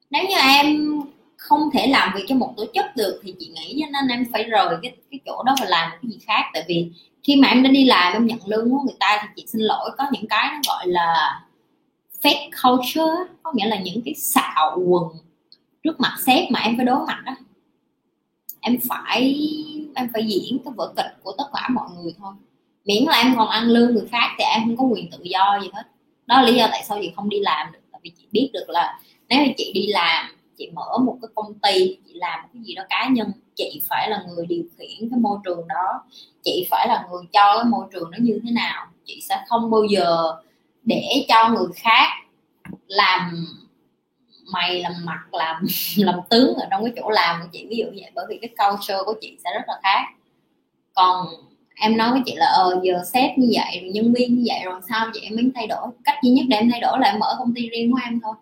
nếu 0.09 0.23
như 0.29 0.35
em 0.35 0.99
không 1.43 1.69
thể 1.73 1.87
làm 1.87 2.11
việc 2.15 2.23
cho 2.27 2.35
một 2.35 2.53
tổ 2.57 2.65
chức 2.73 2.85
được 2.95 3.21
thì 3.23 3.35
chị 3.39 3.47
nghĩ 3.55 3.81
cho 3.81 3.87
nên 3.91 4.17
em 4.17 4.25
phải 4.33 4.43
rời 4.43 4.75
cái 4.81 4.95
cái 5.11 5.19
chỗ 5.25 5.43
đó 5.43 5.55
và 5.59 5.65
làm 5.69 5.91
cái 5.91 6.11
gì 6.11 6.17
khác. 6.27 6.41
Tại 6.53 6.63
vì 6.67 6.91
khi 7.23 7.35
mà 7.35 7.47
em 7.47 7.63
đã 7.63 7.69
đi 7.69 7.85
làm, 7.85 8.13
em 8.13 8.25
nhận 8.25 8.39
lương 8.45 8.71
của 8.71 8.79
người 8.85 8.95
ta 8.99 9.19
thì 9.21 9.27
chị 9.35 9.45
xin 9.47 9.61
lỗi, 9.61 9.89
có 9.97 10.03
những 10.11 10.27
cái 10.27 10.49
nó 10.51 10.59
gọi 10.67 10.87
là 10.87 11.41
fake 12.21 12.49
culture 12.63 13.33
có 13.43 13.51
nghĩa 13.55 13.65
là 13.65 13.79
những 13.79 14.01
cái 14.05 14.13
xạo 14.13 14.79
quần 14.87 15.03
trước 15.83 15.99
mặt 15.99 16.15
sếp 16.25 16.51
mà 16.51 16.59
em 16.59 16.77
phải 16.77 16.85
đối 16.85 17.05
mặt 17.07 17.21
đó 17.25 17.35
em 18.61 18.77
phải 18.89 19.35
em 19.95 20.09
phải 20.13 20.25
diễn 20.27 20.59
cái 20.65 20.73
vở 20.77 20.93
kịch 20.97 21.23
của 21.23 21.33
tất 21.37 21.43
cả 21.53 21.69
mọi 21.69 21.89
người 21.95 22.13
thôi. 22.19 22.33
Miễn 22.85 23.03
là 23.03 23.17
em 23.17 23.33
còn 23.37 23.49
ăn 23.49 23.63
lương 23.63 23.93
người 23.93 24.07
khác 24.11 24.35
thì 24.37 24.43
em 24.43 24.63
không 24.63 24.77
có 24.77 24.83
quyền 24.83 25.11
tự 25.11 25.17
do 25.23 25.59
gì 25.61 25.69
hết. 25.73 25.83
Đó 26.25 26.41
là 26.41 26.47
lý 26.47 26.55
do 26.55 26.67
tại 26.71 26.83
sao 26.87 26.97
chị 27.01 27.11
không 27.15 27.29
đi 27.29 27.39
làm 27.39 27.71
được. 27.73 27.79
Tại 27.91 28.01
vì 28.03 28.11
chị 28.17 28.27
biết 28.31 28.49
được 28.53 28.69
là 28.69 28.99
nếu 29.29 29.45
như 29.45 29.51
chị 29.57 29.71
đi 29.73 29.87
làm 29.87 30.25
chị 30.63 30.69
mở 30.73 30.97
một 31.05 31.17
cái 31.21 31.29
công 31.35 31.53
ty, 31.53 31.97
chị 32.07 32.13
làm 32.13 32.41
một 32.43 32.49
cái 32.53 32.63
gì 32.63 32.75
đó 32.75 32.83
cá 32.89 33.09
nhân, 33.11 33.31
chị 33.55 33.81
phải 33.89 34.09
là 34.09 34.23
người 34.27 34.45
điều 34.45 34.63
khiển 34.77 35.09
cái 35.09 35.19
môi 35.19 35.37
trường 35.43 35.67
đó, 35.67 36.03
chị 36.43 36.67
phải 36.69 36.87
là 36.87 37.07
người 37.11 37.23
cho 37.33 37.55
cái 37.55 37.65
môi 37.65 37.85
trường 37.93 38.11
nó 38.11 38.17
như 38.21 38.39
thế 38.43 38.51
nào, 38.51 38.87
chị 39.05 39.21
sẽ 39.29 39.43
không 39.47 39.71
bao 39.71 39.83
giờ 39.83 40.35
để 40.83 41.25
cho 41.27 41.49
người 41.49 41.67
khác 41.75 42.07
làm 42.87 43.45
mày, 44.53 44.81
làm 44.81 44.93
mặt, 45.05 45.19
làm 45.31 45.65
làm 45.97 46.19
tướng 46.29 46.55
ở 46.55 46.67
trong 46.71 46.83
cái 46.83 46.93
chỗ 46.95 47.09
làm 47.09 47.41
của 47.41 47.47
chị. 47.51 47.67
Ví 47.69 47.77
dụ 47.77 47.85
vậy, 47.85 48.11
bởi 48.15 48.25
vì 48.29 48.39
cái 48.41 48.49
culture 48.57 48.97
của 49.05 49.13
chị 49.21 49.37
sẽ 49.43 49.49
rất 49.53 49.63
là 49.67 49.79
khác. 49.83 50.03
Còn 50.93 51.27
em 51.75 51.97
nói 51.97 52.11
với 52.11 52.21
chị 52.25 52.35
là 52.35 52.45
ờ 52.45 52.79
giờ 52.83 53.01
sếp 53.13 53.37
như 53.37 53.47
vậy 53.53 53.91
nhân 53.93 54.13
viên 54.13 54.35
như 54.35 54.43
vậy, 54.47 54.59
rồi 54.65 54.81
sao 54.89 55.09
vậy 55.13 55.21
em 55.23 55.35
mới 55.35 55.51
thay 55.55 55.67
đổi? 55.67 55.87
Cách 56.03 56.15
duy 56.23 56.31
nhất 56.31 56.45
để 56.49 56.57
em 56.57 56.71
thay 56.71 56.81
đổi 56.81 56.99
là 56.99 57.07
em 57.07 57.19
mở 57.19 57.35
công 57.39 57.53
ty 57.55 57.69
riêng 57.69 57.91
của 57.91 57.99
em 58.03 58.19
thôi 58.23 58.35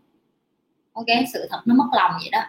ok 0.94 1.06
sự 1.34 1.48
thật 1.50 1.62
nó 1.66 1.76
mất 1.76 1.86
lòng 1.94 2.12
vậy 2.22 2.30
đó. 2.32 2.40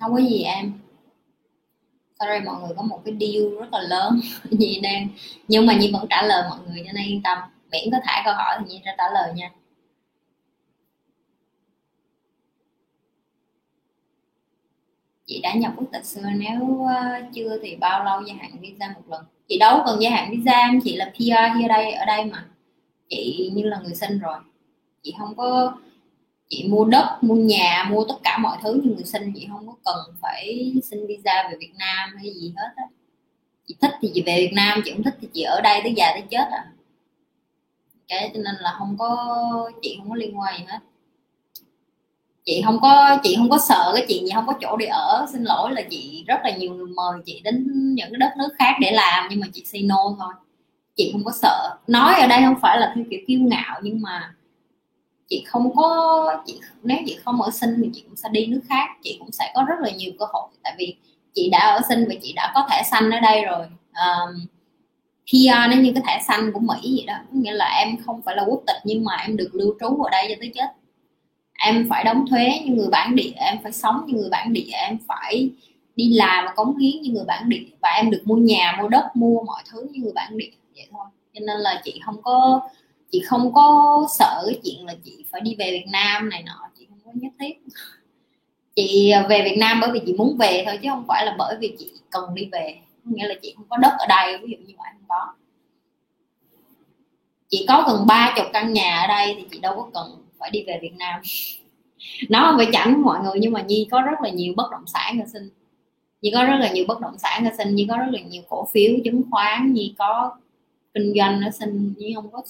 Không 0.00 0.12
có 0.12 0.18
gì 0.20 0.42
em. 0.42 0.72
Sorry 2.20 2.44
mọi 2.44 2.60
người 2.60 2.70
có 2.76 2.82
một 2.82 3.02
cái 3.04 3.14
deal 3.20 3.54
rất 3.60 3.72
là 3.72 3.80
lớn 3.80 4.20
Nhi 4.50 4.80
đang, 4.82 5.08
nhưng 5.48 5.66
mà 5.66 5.74
Nhi 5.74 5.90
vẫn 5.92 6.06
trả 6.10 6.22
lời 6.22 6.42
mọi 6.50 6.58
người, 6.66 6.82
cho 6.86 6.92
nên 6.92 7.06
yên 7.06 7.22
tâm. 7.22 7.38
Miễn 7.72 7.90
có 7.92 7.98
thả 8.04 8.22
câu 8.24 8.34
hỏi 8.34 8.56
thì 8.58 8.64
Nhi 8.68 8.80
sẽ 8.84 8.94
trả 8.98 9.04
lời 9.14 9.32
nha. 9.34 9.50
Chị 15.26 15.40
đã 15.42 15.54
nhập 15.54 15.72
quốc 15.76 15.86
tịch 15.92 16.04
xưa, 16.04 16.22
nếu 16.36 16.84
ờ, 16.88 17.22
chưa 17.34 17.58
thì 17.62 17.76
bao 17.76 18.04
lâu 18.04 18.22
gia 18.22 18.34
hạn 18.34 18.50
visa 18.60 18.88
một 18.94 19.02
lần? 19.08 19.24
Chị 19.48 19.58
đâu 19.58 19.82
cần 19.86 20.02
gia 20.02 20.10
hạn 20.10 20.30
visa 20.30 20.52
em, 20.52 20.80
chị 20.84 20.96
là 20.96 21.12
PR 21.14 21.62
ở 21.64 21.68
đây 21.68 21.92
ở 21.92 22.04
đây 22.06 22.24
mà. 22.24 22.46
Chị 23.08 23.50
như 23.54 23.64
là 23.64 23.80
người 23.84 23.94
sinh 23.94 24.18
rồi. 24.18 24.38
Chị 25.02 25.14
không 25.18 25.36
có 25.36 25.74
chị 26.50 26.68
mua 26.68 26.84
đất, 26.84 27.18
mua 27.20 27.34
nhà, 27.34 27.86
mua 27.90 28.04
tất 28.08 28.14
cả 28.22 28.38
mọi 28.38 28.58
thứ 28.62 28.80
như 28.84 28.94
người 28.94 29.04
sinh 29.04 29.32
chị 29.34 29.46
không 29.50 29.66
có 29.66 29.74
cần 29.84 30.14
phải 30.20 30.72
xin 30.90 31.06
visa 31.06 31.48
về 31.50 31.56
Việt 31.60 31.72
Nam 31.78 32.16
hay 32.16 32.34
gì 32.34 32.54
hết 32.56 32.68
á. 32.76 32.84
Chị 33.66 33.76
thích 33.80 33.90
thì 34.00 34.10
chị 34.14 34.22
về 34.26 34.36
Việt 34.36 34.52
Nam, 34.54 34.80
chị 34.84 34.92
không 34.92 35.02
thích 35.02 35.16
thì 35.20 35.28
chị 35.32 35.42
ở 35.42 35.60
đây 35.60 35.80
tới 35.82 35.92
già 35.96 36.10
tới 36.12 36.22
chết 36.30 36.48
à. 36.50 36.64
Cái 38.08 38.30
cho 38.34 38.40
nên 38.44 38.54
là 38.60 38.74
không 38.78 38.96
có, 38.98 39.70
chị 39.82 39.96
không 39.98 40.10
có 40.10 40.16
liên 40.16 40.40
quan 40.40 40.58
gì 40.58 40.64
hết. 40.68 40.78
Chị 42.44 42.62
không 42.64 42.78
có, 42.80 43.18
chị 43.22 43.34
không 43.36 43.50
có 43.50 43.58
sợ 43.58 43.92
cái 43.94 44.04
chuyện 44.08 44.26
gì, 44.26 44.32
không 44.34 44.46
có 44.46 44.54
chỗ 44.60 44.76
để 44.76 44.86
ở. 44.86 45.26
Xin 45.32 45.44
lỗi 45.44 45.72
là 45.72 45.82
chị 45.90 46.24
rất 46.26 46.40
là 46.44 46.56
nhiều 46.56 46.74
người 46.74 46.86
mời 46.86 47.20
chị 47.26 47.40
đến 47.44 47.66
những 47.94 48.08
cái 48.10 48.18
đất 48.18 48.32
nước 48.38 48.48
khác 48.58 48.74
để 48.80 48.90
làm, 48.90 49.26
nhưng 49.30 49.40
mà 49.40 49.46
chị 49.52 49.64
say 49.64 49.82
no 49.82 50.16
thôi. 50.18 50.34
Chị 50.96 51.10
không 51.12 51.24
có 51.24 51.32
sợ. 51.32 51.76
Nói 51.86 52.14
ở 52.20 52.26
đây 52.26 52.40
không 52.44 52.60
phải 52.62 52.80
là 52.80 52.92
theo 52.94 53.04
kiểu 53.10 53.20
kiêu 53.26 53.40
ngạo, 53.40 53.80
nhưng 53.82 54.02
mà 54.02 54.34
chị 55.30 55.44
không 55.46 55.76
có 55.76 56.42
chị 56.46 56.60
nếu 56.82 56.98
chị 57.06 57.18
không 57.24 57.42
ở 57.42 57.50
sinh 57.50 57.70
thì 57.82 57.90
chị 57.92 58.02
cũng 58.06 58.16
sẽ 58.16 58.28
đi 58.32 58.46
nước 58.46 58.60
khác. 58.68 58.88
Chị 59.02 59.16
cũng 59.18 59.32
sẽ 59.32 59.52
có 59.54 59.64
rất 59.68 59.74
là 59.80 59.90
nhiều 59.90 60.12
cơ 60.18 60.26
hội 60.32 60.48
tại 60.62 60.74
vì 60.78 60.96
chị 61.34 61.48
đã 61.50 61.58
ở 61.58 61.80
sinh 61.88 62.04
và 62.08 62.14
chị 62.22 62.32
đã 62.32 62.52
có 62.54 62.66
thẻ 62.70 62.82
xanh 62.90 63.10
ở 63.10 63.20
đây 63.20 63.44
rồi. 63.44 63.66
Um, 63.94 64.46
PR 65.26 65.70
nó 65.70 65.82
như 65.82 65.92
cái 65.94 66.02
thẻ 66.06 66.22
xanh 66.26 66.52
của 66.52 66.60
Mỹ 66.60 66.76
vậy 66.82 67.04
đó 67.06 67.14
nghĩa 67.32 67.52
là 67.52 67.66
em 67.78 67.96
không 68.06 68.22
phải 68.22 68.36
là 68.36 68.44
quốc 68.46 68.62
tịch 68.66 68.76
nhưng 68.84 69.04
mà 69.04 69.16
em 69.16 69.36
được 69.36 69.50
lưu 69.52 69.74
trú 69.80 70.02
ở 70.02 70.10
đây 70.10 70.26
cho 70.28 70.34
tới 70.40 70.52
chết. 70.54 70.66
Em 71.58 71.86
phải 71.90 72.04
đóng 72.04 72.24
thuế 72.30 72.60
như 72.64 72.74
người 72.74 72.88
bản 72.90 73.16
địa 73.16 73.32
em 73.36 73.58
phải 73.62 73.72
sống 73.72 74.04
như 74.06 74.14
người 74.14 74.30
bản 74.30 74.52
địa 74.52 74.70
em 74.72 74.98
phải 75.08 75.50
đi 75.96 76.14
làm 76.14 76.44
và 76.44 76.52
cống 76.56 76.78
hiến 76.78 77.02
như 77.02 77.10
người 77.10 77.24
bản 77.26 77.48
địa 77.48 77.64
và 77.80 77.88
em 77.88 78.10
được 78.10 78.22
mua 78.24 78.36
nhà 78.36 78.76
mua 78.80 78.88
đất 78.88 79.10
mua 79.14 79.42
mọi 79.42 79.62
thứ 79.70 79.86
như 79.90 80.02
người 80.02 80.12
bản 80.14 80.38
địa 80.38 80.50
vậy 80.74 80.86
thôi. 80.90 81.06
Cho 81.34 81.40
nên 81.46 81.60
là 81.60 81.80
chị 81.84 82.00
không 82.04 82.22
có 82.22 82.60
chị 83.10 83.22
không 83.26 83.54
có 83.54 84.06
sợ 84.18 84.42
cái 84.46 84.60
chuyện 84.64 84.86
là 84.86 84.94
chị 85.04 85.24
phải 85.30 85.40
đi 85.40 85.54
về 85.58 85.70
Việt 85.70 85.86
Nam 85.92 86.28
này 86.28 86.42
nọ, 86.42 86.68
chị 86.78 86.86
không 86.88 86.98
có 87.04 87.10
nhất 87.14 87.32
thiết. 87.40 87.54
Chị 88.76 89.10
à, 89.10 89.26
về 89.28 89.42
Việt 89.44 89.56
Nam 89.58 89.78
bởi 89.80 89.90
vì 89.92 90.00
chị 90.06 90.12
muốn 90.12 90.36
về 90.38 90.62
thôi 90.66 90.78
chứ 90.82 90.88
không 90.90 91.04
phải 91.08 91.26
là 91.26 91.34
bởi 91.38 91.56
vì 91.60 91.76
chị 91.78 91.92
cần 92.10 92.34
đi 92.34 92.48
về. 92.52 92.78
Nghĩa 93.04 93.28
là 93.28 93.34
chị 93.42 93.54
không 93.56 93.66
có 93.68 93.76
đất 93.76 93.92
ở 93.98 94.06
đây, 94.08 94.38
ví 94.38 94.50
dụ 94.50 94.56
như 94.66 94.74
vậy 94.78 94.86
không 94.92 95.04
có. 95.08 95.32
Chị 97.48 97.64
có 97.68 97.84
gần 97.88 98.06
ba 98.06 98.34
chục 98.36 98.46
căn 98.52 98.72
nhà 98.72 99.00
ở 99.00 99.06
đây 99.06 99.34
thì 99.38 99.44
chị 99.50 99.58
đâu 99.58 99.74
có 99.76 99.90
cần 99.94 100.24
phải 100.38 100.50
đi 100.50 100.64
về 100.66 100.78
Việt 100.82 100.94
Nam. 100.98 101.20
Nó 102.28 102.46
không 102.46 102.56
phải 102.56 102.68
chẳng 102.72 103.02
mọi 103.02 103.20
người 103.22 103.34
nhưng 103.40 103.52
mà 103.52 103.62
nhi 103.62 103.88
có 103.90 104.02
rất 104.02 104.20
là 104.22 104.30
nhiều 104.30 104.54
bất 104.56 104.70
động 104.70 104.86
sản 104.86 105.20
ở 105.20 105.26
sinh. 105.32 105.50
Nhi 106.22 106.30
có 106.34 106.44
rất 106.44 106.56
là 106.60 106.70
nhiều 106.72 106.84
bất 106.88 107.00
động 107.00 107.18
sản 107.18 107.44
ở 107.44 107.50
sinh, 107.58 107.74
nhi 107.74 107.86
có 107.90 107.96
rất 107.96 108.06
là 108.10 108.20
nhiều 108.20 108.42
cổ 108.48 108.68
phiếu, 108.72 108.92
chứng 109.04 109.22
khoán, 109.30 109.72
nhi 109.72 109.94
có 109.98 110.36
kinh 110.94 111.12
doanh 111.16 111.40
ở 111.42 111.50
sinh, 111.50 111.94
nhi 111.96 112.12
không 112.14 112.30
có 112.30 112.42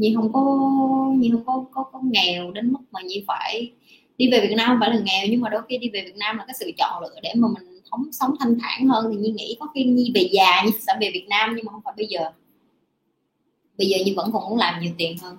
nhi 0.00 0.14
không 0.16 0.32
có 0.32 0.42
nhi 1.16 1.30
không 1.32 1.44
có, 1.46 1.64
có 1.72 1.82
có 1.92 2.00
nghèo 2.02 2.50
đến 2.50 2.72
mức 2.72 2.78
mà 2.90 3.00
nhi 3.02 3.24
phải 3.26 3.72
đi 4.18 4.30
về 4.30 4.40
Việt 4.40 4.54
Nam 4.56 4.68
không 4.68 4.76
phải 4.80 4.90
là 4.90 5.00
nghèo 5.04 5.26
nhưng 5.30 5.40
mà 5.40 5.48
đôi 5.48 5.62
khi 5.68 5.78
đi 5.78 5.90
về 5.92 6.02
Việt 6.06 6.16
Nam 6.16 6.38
là 6.38 6.44
cái 6.46 6.54
sự 6.60 6.70
chọn 6.78 7.02
lựa 7.02 7.20
để 7.22 7.32
mà 7.36 7.48
mình 7.54 7.80
sống 7.90 8.12
sống 8.12 8.34
thanh 8.40 8.58
thản 8.60 8.88
hơn. 8.88 9.06
Thì 9.10 9.16
nhi 9.16 9.30
nghĩ 9.30 9.56
có 9.60 9.66
khi 9.74 9.84
nhi 9.84 10.12
về 10.14 10.28
già 10.32 10.62
nhi 10.64 10.70
sẽ 10.80 10.92
về 11.00 11.10
Việt 11.14 11.26
Nam 11.28 11.52
nhưng 11.56 11.66
mà 11.66 11.72
không 11.72 11.82
phải 11.84 11.94
bây 11.96 12.06
giờ. 12.06 12.30
Bây 13.78 13.86
giờ 13.86 13.96
nhi 14.04 14.14
vẫn 14.16 14.30
còn 14.32 14.48
muốn 14.48 14.58
làm 14.58 14.80
nhiều 14.82 14.92
tiền 14.98 15.18
hơn. 15.18 15.36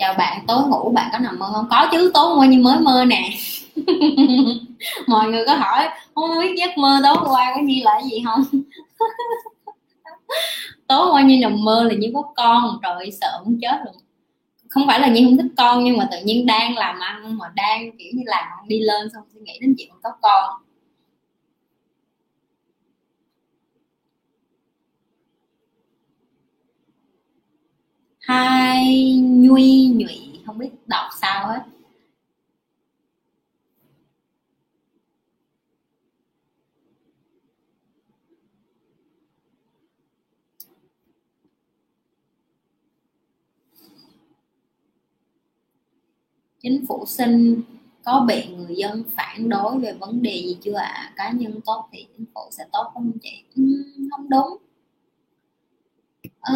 Chào 0.00 0.14
bạn 0.14 0.44
tối 0.46 0.62
ngủ 0.68 0.90
bạn 0.94 1.08
có 1.12 1.18
nằm 1.18 1.38
mơ 1.38 1.50
không? 1.54 1.66
Có 1.70 1.88
chứ 1.92 2.10
tối 2.14 2.36
qua 2.36 2.46
như 2.46 2.58
mới 2.58 2.80
mơ 2.80 3.04
nè. 3.04 3.30
Mọi 5.06 5.28
người 5.28 5.44
có 5.46 5.54
hỏi 5.54 5.88
không 6.14 6.40
biết 6.40 6.54
giấc 6.58 6.78
mơ 6.78 7.00
tối 7.02 7.16
qua 7.24 7.52
có 7.54 7.62
như 7.62 7.82
là 7.84 8.00
gì 8.10 8.22
không? 8.24 8.44
Tối 10.86 11.08
qua 11.12 11.22
như 11.22 11.38
nằm 11.40 11.64
mơ 11.64 11.84
là 11.84 11.94
như 11.94 12.10
có 12.14 12.22
con 12.36 12.78
trời 12.82 12.92
ơi, 12.92 13.10
sợ 13.20 13.42
muốn 13.44 13.58
chết 13.62 13.76
luôn. 13.84 13.94
Không 14.68 14.86
phải 14.86 15.00
là 15.00 15.08
như 15.08 15.24
không 15.24 15.36
thích 15.36 15.52
con 15.56 15.84
nhưng 15.84 15.96
mà 15.96 16.08
tự 16.10 16.16
nhiên 16.24 16.46
đang 16.46 16.76
làm 16.76 17.00
ăn 17.00 17.38
mà 17.38 17.46
đang 17.54 17.90
kiểu 17.98 18.08
như 18.14 18.22
làm 18.26 18.44
ăn 18.58 18.68
đi 18.68 18.80
lên 18.80 19.08
xong 19.12 19.22
suy 19.34 19.40
nghĩ 19.40 19.58
đến 19.60 19.74
chuyện 19.78 19.88
có 20.02 20.10
con. 20.22 20.50
Hai 28.20 29.16
nhuy 29.20 29.92
nhụy 29.94 30.42
không 30.46 30.58
biết 30.58 30.70
đọc 30.86 31.06
sao 31.20 31.48
hết 31.48 31.60
chính 46.62 46.86
phủ 46.88 47.04
sinh 47.06 47.62
có 48.04 48.24
bị 48.28 48.46
người 48.56 48.74
dân 48.76 49.02
phản 49.16 49.48
đối 49.48 49.78
về 49.78 49.92
vấn 50.00 50.22
đề 50.22 50.42
gì 50.46 50.58
chưa 50.62 50.74
ạ? 50.74 50.92
À? 50.94 51.12
cá 51.16 51.30
nhân 51.30 51.60
tốt 51.66 51.88
thì 51.92 52.06
chính 52.16 52.26
phủ 52.34 52.40
sẽ 52.50 52.64
tốt 52.72 52.90
không 52.94 53.12
chị? 53.22 53.42
Ừ, 53.56 53.62
không 54.10 54.30
đúng. 54.30 54.69
Ờ, 56.40 56.54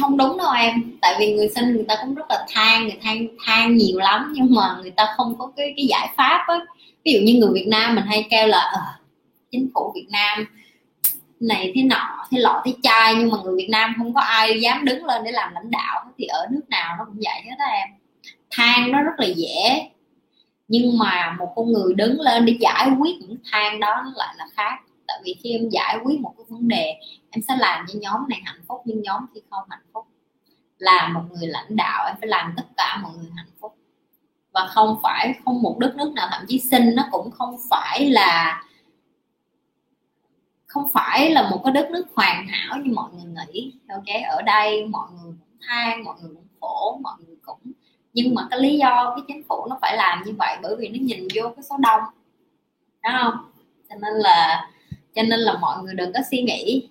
không 0.00 0.16
đúng 0.16 0.38
đâu 0.38 0.50
em. 0.50 0.98
Tại 1.00 1.14
vì 1.18 1.34
người 1.34 1.48
sinh 1.48 1.74
người 1.74 1.84
ta 1.88 1.96
cũng 2.02 2.14
rất 2.14 2.24
là 2.30 2.46
than 2.48 2.82
người 2.82 2.98
than 3.02 3.26
than 3.46 3.76
nhiều 3.76 3.98
lắm 3.98 4.32
nhưng 4.36 4.54
mà 4.54 4.76
người 4.80 4.90
ta 4.90 5.14
không 5.16 5.34
có 5.38 5.52
cái 5.56 5.74
cái 5.76 5.86
giải 5.86 6.08
pháp 6.16 6.44
á. 6.48 6.58
Ví 7.04 7.12
dụ 7.12 7.20
như 7.20 7.34
người 7.34 7.50
Việt 7.54 7.66
Nam 7.68 7.94
mình 7.94 8.04
hay 8.06 8.26
kêu 8.30 8.46
là 8.46 8.58
à, 8.58 8.82
chính 9.50 9.68
phủ 9.74 9.92
Việt 9.94 10.06
Nam 10.10 10.46
này 11.40 11.72
thế 11.74 11.82
nọ 11.82 12.26
thế 12.30 12.38
lọ 12.38 12.62
thế 12.64 12.72
chai. 12.82 13.14
Nhưng 13.14 13.30
mà 13.30 13.38
người 13.44 13.56
Việt 13.56 13.68
Nam 13.70 13.94
không 13.98 14.14
có 14.14 14.20
ai 14.20 14.60
dám 14.60 14.84
đứng 14.84 15.04
lên 15.04 15.24
để 15.24 15.32
làm 15.32 15.54
lãnh 15.54 15.70
đạo 15.70 16.04
thì 16.18 16.24
ở 16.26 16.46
nước 16.50 16.62
nào 16.68 16.96
nó 16.98 17.04
cũng 17.04 17.20
vậy 17.24 17.42
hết 17.44 17.56
á 17.58 17.66
em. 17.66 17.88
Than 18.50 18.92
nó 18.92 19.02
rất 19.02 19.12
là 19.18 19.26
dễ. 19.36 19.88
Nhưng 20.68 20.98
mà 20.98 21.36
một 21.38 21.52
con 21.56 21.72
người 21.72 21.94
đứng 21.94 22.20
lên 22.20 22.44
để 22.46 22.56
giải 22.60 22.90
quyết 22.98 23.16
những 23.20 23.36
than 23.52 23.80
đó 23.80 24.02
nó 24.04 24.10
lại 24.16 24.34
là 24.38 24.46
khác 24.56 24.78
tại 25.18 25.22
vì 25.24 25.36
khi 25.42 25.50
em 25.50 25.68
giải 25.68 25.98
quyết 26.04 26.20
một 26.20 26.34
cái 26.36 26.44
vấn 26.48 26.68
đề, 26.68 26.94
em 27.30 27.42
sẽ 27.48 27.56
làm 27.56 27.86
cho 27.88 27.98
nhóm 28.02 28.28
này 28.28 28.40
hạnh 28.44 28.60
phúc, 28.68 28.82
nhưng 28.84 29.02
nhóm 29.02 29.26
kia 29.34 29.40
không 29.50 29.64
hạnh 29.70 29.82
phúc. 29.92 30.06
Là 30.78 31.08
một 31.08 31.22
người 31.30 31.48
lãnh 31.48 31.76
đạo, 31.76 32.06
em 32.06 32.16
phải 32.20 32.28
làm 32.28 32.54
tất 32.56 32.62
cả 32.76 33.00
mọi 33.02 33.12
người 33.16 33.30
hạnh 33.36 33.50
phúc. 33.60 33.76
Và 34.52 34.66
không 34.66 34.98
phải, 35.02 35.34
không 35.44 35.62
một 35.62 35.78
đất 35.78 35.96
nước 35.96 36.12
nào, 36.14 36.28
thậm 36.32 36.44
chí 36.48 36.58
sinh 36.58 36.94
nó 36.94 37.08
cũng 37.10 37.30
không 37.30 37.56
phải 37.70 38.10
là, 38.10 38.62
không 40.66 40.88
phải 40.92 41.30
là 41.30 41.50
một 41.50 41.60
cái 41.64 41.72
đất 41.72 41.90
nước 41.90 42.06
hoàn 42.14 42.46
hảo 42.46 42.78
như 42.78 42.92
mọi 42.92 43.10
người 43.12 43.32
nghĩ. 43.46 43.74
Ok, 43.88 44.22
ở 44.30 44.42
đây 44.42 44.86
mọi 44.86 45.08
người 45.10 45.32
cũng 45.32 45.58
than, 45.68 46.04
mọi 46.04 46.14
người 46.22 46.34
cũng 46.34 46.46
khổ, 46.60 46.98
mọi 47.02 47.14
người 47.26 47.36
cũng, 47.42 47.72
nhưng 48.12 48.34
mà 48.34 48.46
cái 48.50 48.60
lý 48.60 48.78
do 48.78 49.14
cái 49.16 49.24
chính 49.28 49.42
phủ 49.48 49.66
nó 49.70 49.78
phải 49.80 49.96
làm 49.96 50.22
như 50.26 50.32
vậy 50.38 50.56
bởi 50.62 50.76
vì 50.78 50.88
nó 50.88 50.98
nhìn 51.00 51.28
vô 51.34 51.52
cái 51.56 51.62
số 51.62 51.76
đông. 51.78 52.02
Đúng 53.04 53.12
không? 53.18 53.34
Cho 53.88 53.96
nên 54.02 54.14
là 54.14 54.68
cho 55.18 55.24
nên 55.24 55.40
là 55.40 55.58
mọi 55.60 55.82
người 55.82 55.94
đừng 55.94 56.12
có 56.12 56.20
suy 56.30 56.42
nghĩ. 56.42 56.88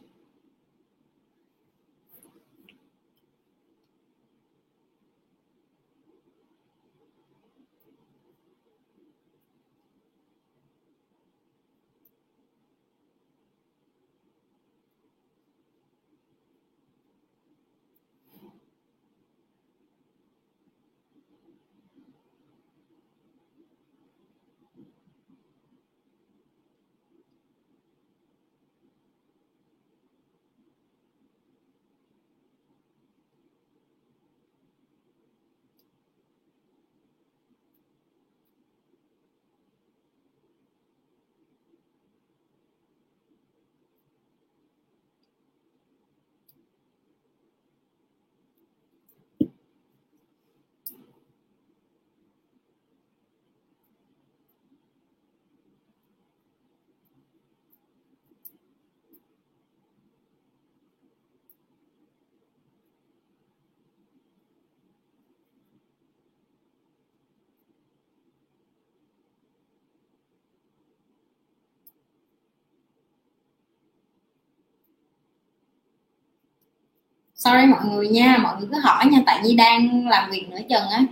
Sorry 77.37 77.65
mọi 77.65 77.85
người 77.85 78.07
nha, 78.07 78.37
mọi 78.43 78.55
người 78.59 78.69
cứ 78.71 78.79
hỏi 78.79 79.05
nha, 79.05 79.19
tại 79.25 79.39
vì 79.43 79.55
đang 79.55 80.07
làm 80.07 80.31
việc 80.31 80.45
nửa 80.49 80.59
chừng 80.69 80.89
á. 80.89 81.03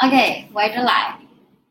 Ok 0.00 0.12
quay 0.52 0.70
trở 0.74 0.82
lại. 0.82 1.18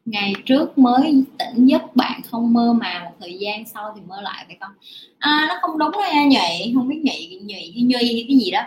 Ngày 0.05 0.33
trước 0.45 0.77
mới 0.77 1.23
tỉnh 1.39 1.65
giấc 1.65 1.95
bạn 1.95 2.21
không 2.31 2.53
mơ 2.53 2.73
mà 2.73 3.01
một 3.03 3.11
thời 3.19 3.37
gian 3.39 3.65
sau 3.65 3.93
thì 3.95 4.01
mơ 4.07 4.21
lại 4.21 4.43
phải 4.47 4.57
không? 4.59 4.71
À, 5.19 5.45
nó 5.49 5.55
không 5.61 5.77
đúng 5.77 5.91
đâu 5.91 6.01
nha 6.13 6.23
nhụy 6.23 6.73
không 6.75 6.87
biết 6.87 7.01
nhụy 7.03 7.39
nhụy 7.41 7.71
hay 7.75 7.83
nhuy 7.83 8.13
hay 8.13 8.25
cái 8.27 8.37
gì 8.37 8.51
đó. 8.51 8.61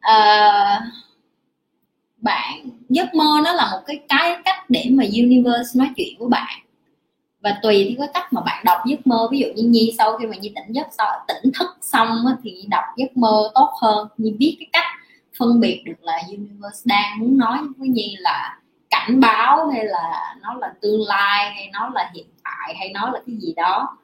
À, 0.00 0.80
bạn 2.16 2.70
giấc 2.88 3.14
mơ 3.14 3.40
nó 3.44 3.52
là 3.52 3.70
một 3.72 3.78
cái 3.86 4.00
cái 4.08 4.36
cách 4.44 4.70
để 4.70 4.86
mà 4.90 5.04
universe 5.04 5.78
nói 5.78 5.88
chuyện 5.96 6.18
với 6.18 6.28
bạn. 6.28 6.58
Và 7.40 7.58
tùy 7.62 7.84
theo 7.88 8.06
cái 8.06 8.08
cách 8.14 8.32
mà 8.32 8.40
bạn 8.40 8.64
đọc 8.64 8.78
giấc 8.86 9.06
mơ 9.06 9.28
ví 9.30 9.38
dụ 9.38 9.46
như 9.56 9.62
nhi 9.62 9.94
sau 9.98 10.18
khi 10.18 10.26
mà 10.26 10.36
nhi 10.36 10.52
tỉnh 10.54 10.74
giấc 10.74 10.86
sau 10.98 11.08
tỉnh 11.28 11.52
thức 11.58 11.78
xong 11.80 12.24
thì 12.44 12.64
đọc 12.68 12.84
giấc 12.96 13.16
mơ 13.16 13.50
tốt 13.54 13.70
hơn. 13.82 14.08
Nhi 14.16 14.32
biết 14.38 14.56
cái 14.60 14.68
cách 14.72 14.86
phân 15.38 15.60
biệt 15.60 15.82
được 15.84 16.02
là 16.02 16.22
universe 16.28 16.82
đang 16.84 17.18
muốn 17.18 17.38
nói 17.38 17.58
với 17.76 17.88
nhi 17.88 18.16
là 18.18 18.58
cảnh 18.92 19.20
báo 19.20 19.68
hay 19.68 19.84
là 19.84 20.34
nó 20.42 20.54
là 20.54 20.72
tương 20.80 21.00
lai 21.06 21.50
hay 21.54 21.70
nó 21.72 21.90
là 21.94 22.10
hiện 22.14 22.26
tại 22.44 22.74
hay 22.78 22.90
nó 22.94 23.10
là 23.10 23.20
cái 23.26 23.36
gì 23.36 23.52
đó. 23.56 23.98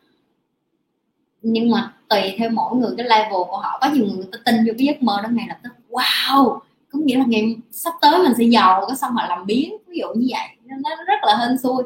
Nhưng 1.42 1.70
mà 1.70 1.92
tùy 2.08 2.34
theo 2.38 2.50
mỗi 2.50 2.76
người, 2.76 2.94
cái 2.96 3.06
level 3.06 3.32
của 3.32 3.56
họ. 3.56 3.78
Có 3.80 3.88
nhiều 3.88 4.04
người 4.04 4.26
ta 4.32 4.38
tin 4.44 4.56
vô 4.56 4.72
cái 4.78 4.86
giấc 4.86 5.02
mơ 5.02 5.20
đó 5.22 5.28
ngay 5.32 5.46
lập 5.48 5.56
tức, 5.62 5.70
wow! 5.90 6.58
Có 6.92 6.98
nghĩa 6.98 7.16
là 7.16 7.24
ngày 7.26 7.56
sắp 7.70 7.94
tới 8.00 8.18
mình 8.18 8.32
sẽ 8.38 8.44
giàu 8.44 8.84
cái 8.88 8.96
xong 8.96 9.12
họ 9.12 9.26
làm 9.28 9.46
biến, 9.46 9.76
ví 9.86 9.98
dụ 9.98 10.08
như 10.16 10.26
vậy. 10.30 10.48
Nó 10.64 10.90
rất 11.06 11.18
là 11.22 11.36
hên 11.36 11.58
xui. 11.58 11.82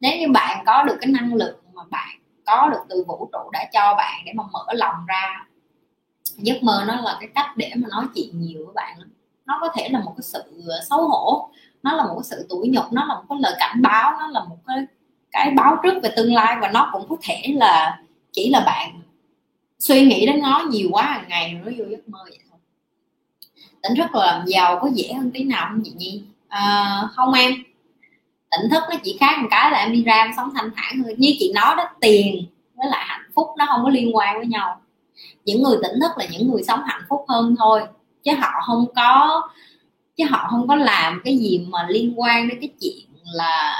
Nếu 0.00 0.18
như 0.18 0.32
bạn 0.32 0.64
có 0.66 0.82
được 0.82 0.96
cái 1.00 1.10
năng 1.10 1.34
lực 1.34 1.62
mà 1.74 1.82
bạn 1.90 2.18
có 2.46 2.68
được 2.68 2.80
từ 2.88 3.04
vũ 3.06 3.28
trụ 3.32 3.50
đã 3.52 3.68
cho 3.72 3.94
bạn 3.98 4.22
để 4.26 4.32
mà 4.36 4.44
mở 4.52 4.66
lòng 4.72 4.94
ra, 5.06 5.46
giấc 6.36 6.62
mơ 6.62 6.84
nó 6.86 7.00
là 7.00 7.16
cái 7.20 7.28
cách 7.34 7.56
để 7.56 7.72
mà 7.76 7.88
nói 7.88 8.04
chuyện 8.14 8.40
nhiều 8.40 8.64
với 8.66 8.74
bạn 8.74 8.98
nó 9.46 9.58
có 9.60 9.68
thể 9.76 9.88
là 9.88 10.00
một 10.00 10.14
cái 10.16 10.22
sự 10.22 10.42
xấu 10.90 11.08
hổ 11.08 11.50
nó 11.84 11.92
là 11.92 12.04
một 12.04 12.14
cái 12.14 12.24
sự 12.24 12.46
tủi 12.48 12.68
nhục 12.68 12.92
nó 12.92 13.04
là 13.04 13.14
một 13.14 13.22
cái 13.28 13.38
lời 13.40 13.54
cảnh 13.58 13.82
báo 13.82 14.12
nó 14.20 14.26
là 14.26 14.44
một 14.44 14.56
cái 14.66 14.76
cái 15.32 15.50
báo 15.50 15.76
trước 15.82 15.94
về 16.02 16.12
tương 16.16 16.34
lai 16.34 16.56
và 16.60 16.70
nó 16.70 16.90
cũng 16.92 17.08
có 17.08 17.16
thể 17.22 17.42
là 17.54 17.98
chỉ 18.32 18.50
là 18.50 18.60
bạn 18.60 19.00
suy 19.78 20.06
nghĩ 20.06 20.26
đến 20.26 20.40
nó 20.42 20.64
nhiều 20.70 20.88
quá 20.92 21.02
hàng 21.02 21.28
ngày 21.28 21.60
nó 21.64 21.72
vô 21.78 21.84
giấc 21.90 22.08
mơ 22.08 22.18
vậy 22.24 22.38
thôi. 22.50 22.58
Tỉnh 23.82 23.94
thức 23.96 24.14
là 24.14 24.44
giàu 24.46 24.78
có 24.82 24.88
dễ 24.94 25.12
hơn 25.12 25.30
tí 25.34 25.44
nào 25.44 25.66
không 25.68 25.82
chị 25.84 25.92
nhi? 25.96 26.22
À, 26.48 27.02
không 27.14 27.32
em. 27.32 27.52
Tỉnh 28.50 28.70
thức 28.70 28.82
nó 28.90 28.96
chỉ 29.02 29.16
khác 29.20 29.38
một 29.42 29.48
cái 29.50 29.70
là 29.70 29.78
em 29.78 29.92
đi 29.92 30.02
ra 30.04 30.14
em 30.14 30.30
sống 30.36 30.50
thanh 30.54 30.70
thản 30.76 31.02
hơn 31.04 31.14
như 31.18 31.34
chị 31.38 31.52
nói 31.54 31.74
đó 31.76 31.84
tiền 32.00 32.46
với 32.74 32.88
lại 32.90 33.04
hạnh 33.06 33.30
phúc 33.34 33.46
nó 33.58 33.66
không 33.68 33.84
có 33.84 33.90
liên 33.90 34.16
quan 34.16 34.36
với 34.36 34.46
nhau. 34.46 34.80
Những 35.44 35.62
người 35.62 35.76
tỉnh 35.82 36.00
thức 36.00 36.10
là 36.16 36.26
những 36.30 36.50
người 36.50 36.62
sống 36.62 36.80
hạnh 36.84 37.02
phúc 37.08 37.24
hơn 37.28 37.54
thôi 37.58 37.80
chứ 38.24 38.32
họ 38.40 38.50
không 38.66 38.86
có 38.96 39.42
chứ 40.16 40.24
họ 40.30 40.46
không 40.50 40.68
có 40.68 40.76
làm 40.76 41.20
cái 41.24 41.36
gì 41.38 41.66
mà 41.68 41.86
liên 41.88 42.20
quan 42.20 42.48
đến 42.48 42.58
cái 42.60 42.70
chuyện 42.80 43.06
là 43.34 43.74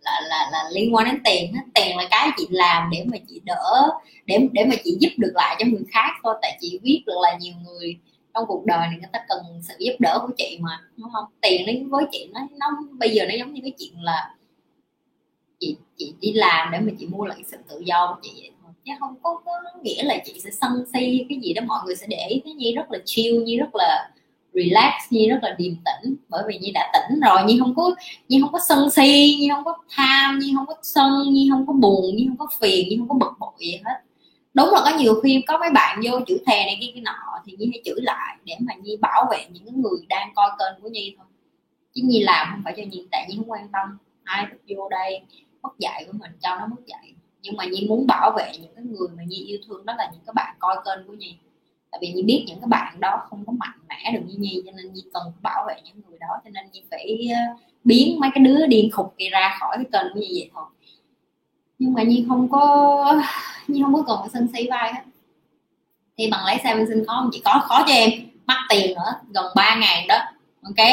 là 0.00 0.20
là, 0.28 0.48
là 0.52 0.64
liên 0.72 0.94
quan 0.94 1.06
đến 1.06 1.20
tiền 1.24 1.52
hết 1.54 1.62
tiền 1.74 1.96
là 1.96 2.08
cái 2.10 2.30
chị 2.36 2.46
làm 2.50 2.90
để 2.92 3.04
mà 3.12 3.18
chị 3.28 3.40
đỡ 3.44 3.90
để 4.26 4.48
để 4.52 4.64
mà 4.64 4.74
chị 4.84 4.96
giúp 5.00 5.08
được 5.18 5.32
lại 5.34 5.56
cho 5.58 5.66
người 5.66 5.84
khác 5.92 6.10
thôi. 6.22 6.34
Tại 6.42 6.58
chị 6.60 6.78
biết 6.82 7.02
được 7.06 7.18
là 7.22 7.38
nhiều 7.40 7.54
người 7.64 7.98
trong 8.34 8.44
cuộc 8.48 8.66
đời 8.66 8.78
này 8.78 8.96
người 9.00 9.10
ta 9.12 9.24
cần 9.28 9.38
sự 9.62 9.74
giúp 9.78 9.92
đỡ 9.98 10.18
của 10.22 10.32
chị 10.36 10.58
mà 10.60 10.80
đúng 10.96 11.10
không? 11.12 11.24
Tiền 11.40 11.66
đến 11.66 11.88
với 11.88 12.04
chị 12.12 12.28
nó 12.32 12.40
nó 12.50 12.66
bây 12.92 13.10
giờ 13.10 13.24
nó 13.28 13.34
giống 13.38 13.52
như 13.52 13.60
cái 13.62 13.72
chuyện 13.78 14.02
là 14.02 14.34
chị 15.60 15.76
chị 15.96 16.14
đi 16.20 16.32
làm 16.32 16.72
để 16.72 16.78
mà 16.80 16.92
chị 16.98 17.06
mua 17.06 17.24
lại 17.24 17.38
sự 17.46 17.56
tự 17.68 17.82
do 17.84 18.14
của 18.14 18.20
chị 18.22 18.30
vậy 18.40 18.50
thôi. 18.62 18.72
Chứ 18.84 18.92
không 19.00 19.14
có, 19.22 19.42
có 19.44 19.52
nghĩa 19.82 20.02
là 20.02 20.18
chị 20.24 20.40
sẽ 20.44 20.50
sân 20.50 20.84
si 20.92 21.26
cái 21.28 21.38
gì 21.42 21.52
đó 21.52 21.62
mọi 21.66 21.80
người 21.86 21.96
sẽ 21.96 22.06
để 22.08 22.26
ý 22.28 22.40
cái 22.44 22.54
gì 22.58 22.72
rất 22.72 22.92
là 22.92 22.98
chill 23.04 23.42
như 23.44 23.56
rất 23.58 23.74
là 23.74 24.11
relax, 24.54 24.92
nhi 25.10 25.28
rất 25.28 25.38
là 25.42 25.54
điềm 25.58 25.72
tĩnh. 25.84 26.14
Bởi 26.28 26.42
vì 26.48 26.58
nhi 26.58 26.70
đã 26.70 26.92
tỉnh 26.92 27.20
rồi, 27.20 27.44
nhi 27.46 27.58
không 27.60 27.74
có, 27.74 27.94
nhi 28.28 28.40
không 28.40 28.52
có 28.52 28.58
sân 28.68 28.90
si, 28.90 29.36
nhi 29.40 29.48
không 29.54 29.64
có 29.64 29.78
tham, 29.90 30.38
nhi 30.38 30.52
không 30.56 30.66
có 30.66 30.74
sân, 30.82 31.32
nhi 31.32 31.48
không 31.50 31.66
có 31.66 31.72
buồn, 31.72 32.16
nhi 32.16 32.26
không 32.28 32.38
có 32.38 32.46
phiền, 32.60 32.88
nhi 32.88 32.96
không 32.98 33.08
có 33.08 33.14
bực 33.14 33.32
bội 33.38 33.52
gì 33.58 33.80
hết. 33.84 34.00
Đúng 34.54 34.68
là 34.72 34.80
có 34.84 34.98
nhiều 34.98 35.20
khi 35.22 35.44
có 35.46 35.58
mấy 35.58 35.70
bạn 35.70 36.00
vô 36.04 36.20
chữ 36.26 36.38
thề 36.46 36.64
này 36.64 36.78
kia 36.80 36.90
cái 36.94 37.02
nọ 37.02 37.40
thì 37.46 37.56
nhi 37.58 37.70
hay 37.72 37.82
chửi 37.84 38.00
lại 38.02 38.36
để 38.44 38.54
mà 38.60 38.74
nhi 38.74 38.96
bảo 39.00 39.26
vệ 39.30 39.46
những 39.52 39.82
người 39.82 40.06
đang 40.08 40.32
coi 40.34 40.50
kênh 40.58 40.82
của 40.82 40.88
nhi 40.88 41.14
thôi. 41.18 41.26
Chứ 41.94 42.02
nhi 42.04 42.22
làm 42.22 42.48
không 42.50 42.60
phải 42.64 42.74
cho 42.76 42.82
nhi, 42.90 43.06
tại 43.10 43.26
nhi 43.28 43.36
không 43.36 43.50
quan 43.50 43.68
tâm. 43.72 43.98
Ai 44.24 44.46
vô 44.68 44.88
đây, 44.88 45.20
mất 45.62 45.70
dạy 45.78 46.04
của 46.06 46.12
mình 46.20 46.30
cho 46.40 46.56
nó 46.58 46.66
mất 46.66 46.86
dạy. 46.86 47.12
Nhưng 47.42 47.56
mà 47.56 47.64
nhi 47.64 47.86
muốn 47.88 48.06
bảo 48.06 48.30
vệ 48.36 48.52
những 48.62 48.74
cái 48.74 48.84
người 48.84 49.08
mà 49.16 49.22
nhi 49.26 49.36
yêu 49.36 49.58
thương, 49.66 49.86
đó 49.86 49.94
là 49.98 50.10
những 50.12 50.22
cái 50.26 50.32
bạn 50.36 50.56
coi 50.58 50.76
kênh 50.84 51.06
của 51.06 51.12
nhi 51.12 51.36
tại 51.92 51.98
vì 52.02 52.12
nhi 52.12 52.22
biết 52.22 52.44
những 52.46 52.60
cái 52.60 52.68
bạn 52.68 53.00
đó 53.00 53.22
không 53.30 53.44
có 53.46 53.52
mạnh 53.52 53.78
mẽ 53.88 54.12
được 54.14 54.20
như 54.26 54.34
nhi, 54.38 54.62
cho 54.66 54.72
nên 54.72 54.92
nhi 54.92 55.02
cần 55.14 55.22
bảo 55.42 55.64
vệ 55.68 55.74
những 55.84 55.96
người 56.08 56.18
đó, 56.20 56.28
cho 56.44 56.50
nên 56.50 56.64
nhi 56.72 56.82
phải 56.90 57.28
ờ, 57.34 57.64
biến 57.84 58.20
mấy 58.20 58.30
cái 58.34 58.44
đứa 58.44 58.66
điên 58.66 58.90
khùng 58.92 59.08
kia 59.18 59.28
ra 59.30 59.56
khỏi 59.60 59.76
cái 59.76 59.84
kênh 59.92 60.12
của 60.14 60.20
nhi 60.20 60.28
vậy 60.34 60.50
thôi. 60.54 60.64
Nhưng 61.78 61.92
mà 61.92 62.02
nhi 62.02 62.24
không 62.28 62.48
có, 62.48 63.22
nhi 63.68 63.82
không 63.82 63.94
có 63.94 64.02
cần 64.06 64.16
phải 64.20 64.28
sân 64.32 64.48
si 64.54 64.68
vai 64.70 64.92
hết. 64.92 65.00
Thì 66.18 66.30
bằng 66.30 66.44
lấy 66.44 66.58
xe 66.64 66.74
bên 66.74 66.86
sinh 66.88 67.04
có 67.06 67.14
không? 67.14 67.30
Có 67.44 67.60
khó 67.64 67.84
cho 67.86 67.92
em, 67.92 68.10
mắc 68.46 68.58
tiền 68.68 68.94
nữa, 68.94 69.14
gần 69.34 69.44
3 69.56 69.76
ngàn 69.80 70.06
đó. 70.08 70.18
Ok? 70.62 70.86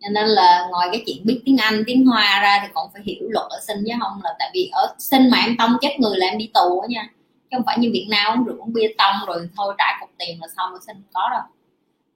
Cho 0.00 0.08
nên 0.12 0.26
là 0.26 0.66
ngoài 0.70 0.88
cái 0.92 1.02
chuyện 1.06 1.16
biết 1.24 1.42
tiếng 1.44 1.56
Anh, 1.56 1.82
tiếng 1.86 2.06
Hoa 2.06 2.40
ra 2.42 2.58
thì 2.62 2.68
còn 2.74 2.90
phải 2.92 3.02
hiểu 3.04 3.28
luật 3.28 3.46
ở 3.50 3.60
sinh 3.66 3.76
chứ 3.86 3.92
không 4.00 4.20
là 4.24 4.34
tại 4.38 4.50
vì 4.54 4.70
ở 4.72 4.94
sinh 4.98 5.30
mà 5.30 5.38
em 5.38 5.56
tông 5.56 5.70
chết 5.80 5.96
người 6.00 6.18
là 6.18 6.26
em 6.26 6.38
đi 6.38 6.50
tù 6.54 6.80
á 6.80 6.86
nha 6.90 7.08
chứ 7.50 7.56
không 7.56 7.66
phải 7.66 7.78
như 7.78 7.90
Việt 7.92 8.06
Nam 8.10 8.38
uống 8.38 8.44
rượu 8.44 8.56
uống 8.58 8.72
bia 8.72 8.92
tông 8.98 9.14
rồi 9.26 9.48
thôi 9.56 9.74
trả 9.78 9.84
cục 10.00 10.10
tiền 10.18 10.40
là 10.40 10.48
xong 10.56 10.70
rồi 10.70 10.80
xin 10.86 10.96
có 11.12 11.28
đâu. 11.30 11.42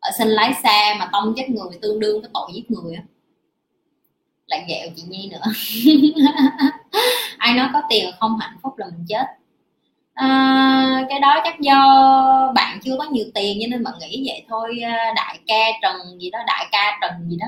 Ở 0.00 0.10
xin 0.18 0.28
lái 0.28 0.54
xe 0.54 0.96
mà 0.98 1.08
tông 1.12 1.34
chết 1.36 1.50
người 1.50 1.78
tương 1.82 2.00
đương 2.00 2.20
với 2.20 2.30
tội 2.34 2.50
giết 2.54 2.70
người 2.70 2.94
á. 2.94 3.02
Lại 4.46 4.64
ghẹo 4.68 4.88
chị 4.96 5.02
Nhi 5.08 5.30
nữa. 5.32 5.52
Ai 7.38 7.54
nói 7.54 7.68
có 7.72 7.82
tiền 7.90 8.10
không 8.20 8.38
hạnh 8.38 8.56
phúc 8.62 8.78
là 8.78 8.86
mình 8.86 9.04
chết. 9.08 9.24
À, 10.14 11.06
cái 11.08 11.20
đó 11.20 11.40
chắc 11.44 11.60
do 11.60 11.76
bạn 12.54 12.78
chưa 12.82 12.96
có 12.98 13.04
nhiều 13.04 13.24
tiền 13.34 13.58
cho 13.60 13.66
nên 13.70 13.84
bạn 13.84 13.94
nghĩ 14.00 14.24
vậy 14.26 14.44
thôi 14.48 14.80
à, 14.84 15.12
đại 15.16 15.38
ca 15.46 15.64
trần 15.82 15.96
gì 16.20 16.30
đó 16.30 16.38
đại 16.46 16.66
ca 16.72 16.98
trần 17.00 17.30
gì 17.30 17.36
đó. 17.40 17.46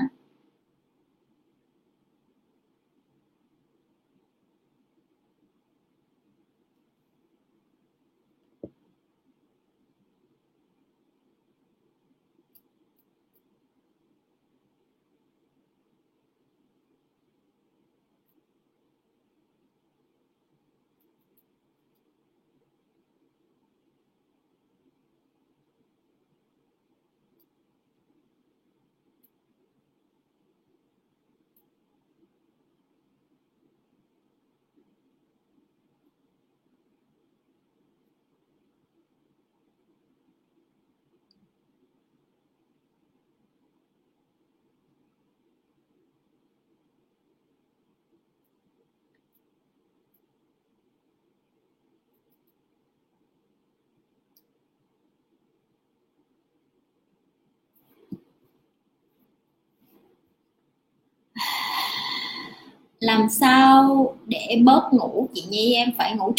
Làm 63.05 63.29
sao 63.29 64.13
để 64.25 64.59
bớt 64.63 64.89
ngủ? 64.91 65.27
Chị 65.33 65.43
nhi 65.49 65.73
em 65.73 65.89
phải 65.97 66.15
ngủ 66.15 66.33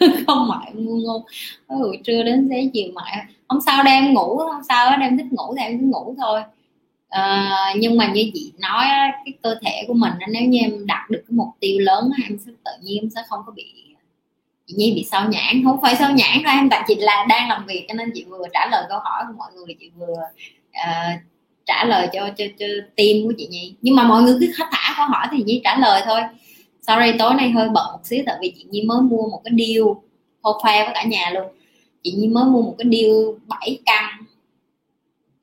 không 0.26 0.48
mại 0.48 0.72
ngu 0.74 0.96
ngu 0.96 1.24
ngủ 1.68 1.92
trưa 2.04 2.22
đến 2.22 2.48
xế 2.50 2.70
chiều 2.72 2.86
mại 2.94 3.26
không 3.48 3.60
sao 3.60 3.82
đem 3.82 4.14
ngủ 4.14 4.36
không 4.36 4.62
sao 4.68 4.90
đó 4.90 4.96
đem 4.96 5.18
thích 5.18 5.32
ngủ 5.32 5.54
thì 5.56 5.62
em 5.64 5.80
cứ 5.80 5.86
ngủ 5.86 6.14
thôi. 6.18 6.42
À, 7.08 7.74
nhưng 7.76 7.96
mà 7.96 8.12
như 8.12 8.30
chị 8.34 8.52
nói 8.58 8.84
cái 9.24 9.32
cơ 9.42 9.54
thể 9.64 9.84
của 9.88 9.94
mình 9.94 10.12
nếu 10.28 10.42
như 10.42 10.58
em 10.58 10.86
đạt 10.86 11.10
được 11.10 11.22
cái 11.28 11.34
mục 11.36 11.48
tiêu 11.60 11.78
lớn 11.80 12.10
em 12.28 12.38
sẽ 12.46 12.52
tự 12.64 12.70
nhiên 12.82 13.02
em 13.02 13.10
sẽ 13.10 13.22
không 13.28 13.40
có 13.46 13.52
bị 13.52 13.64
chị 14.66 14.74
nhi 14.76 14.92
bị 14.96 15.06
sao 15.10 15.28
nhãn 15.28 15.64
không 15.64 15.80
phải 15.82 15.96
sao 15.96 16.10
nhãn 16.10 16.42
đâu 16.44 16.54
em 16.56 16.68
tại 16.70 16.84
chị 16.88 16.94
là 16.98 17.26
đang 17.28 17.48
làm 17.48 17.66
việc 17.66 17.84
cho 17.88 17.94
nên 17.94 18.10
chị 18.14 18.24
vừa 18.24 18.44
trả 18.52 18.66
lời 18.70 18.84
câu 18.88 18.98
hỏi 18.98 19.24
của 19.28 19.34
mọi 19.38 19.52
người 19.52 19.76
chị 19.80 19.90
vừa 19.96 20.16
uh, 20.68 21.20
trả 21.66 21.84
lời 21.84 22.08
cho 22.12 22.28
cho 22.36 22.44
cho 22.58 22.66
team 22.96 23.16
của 23.24 23.32
chị 23.38 23.46
nhi. 23.50 23.74
Nhưng 23.82 23.96
mà 23.96 24.02
mọi 24.02 24.22
người 24.22 24.36
cứ 24.40 24.52
khách 24.54 24.68
thả 24.72 24.94
câu 24.96 25.06
hỏi 25.06 25.26
thì 25.30 25.42
nhi 25.42 25.60
trả 25.64 25.78
lời 25.78 26.02
thôi. 26.04 26.20
Sorry 26.80 27.18
tối 27.18 27.34
nay 27.34 27.50
hơi 27.50 27.68
bận 27.68 27.86
một 27.92 28.00
xíu 28.04 28.22
tại 28.26 28.36
vì 28.40 28.52
chị 28.56 28.64
nhi 28.70 28.82
mới 28.82 29.00
mua 29.00 29.28
một 29.28 29.40
cái 29.44 29.54
deal 29.58 29.84
thôi 30.42 30.54
khoe 30.58 30.84
với 30.84 30.94
cả 30.94 31.04
nhà 31.04 31.30
luôn. 31.30 31.46
Chị 32.02 32.12
nhi 32.12 32.28
mới 32.28 32.44
mua 32.44 32.62
một 32.62 32.74
cái 32.78 32.86
deal 32.92 33.12
7 33.46 33.78
căn. 33.86 34.24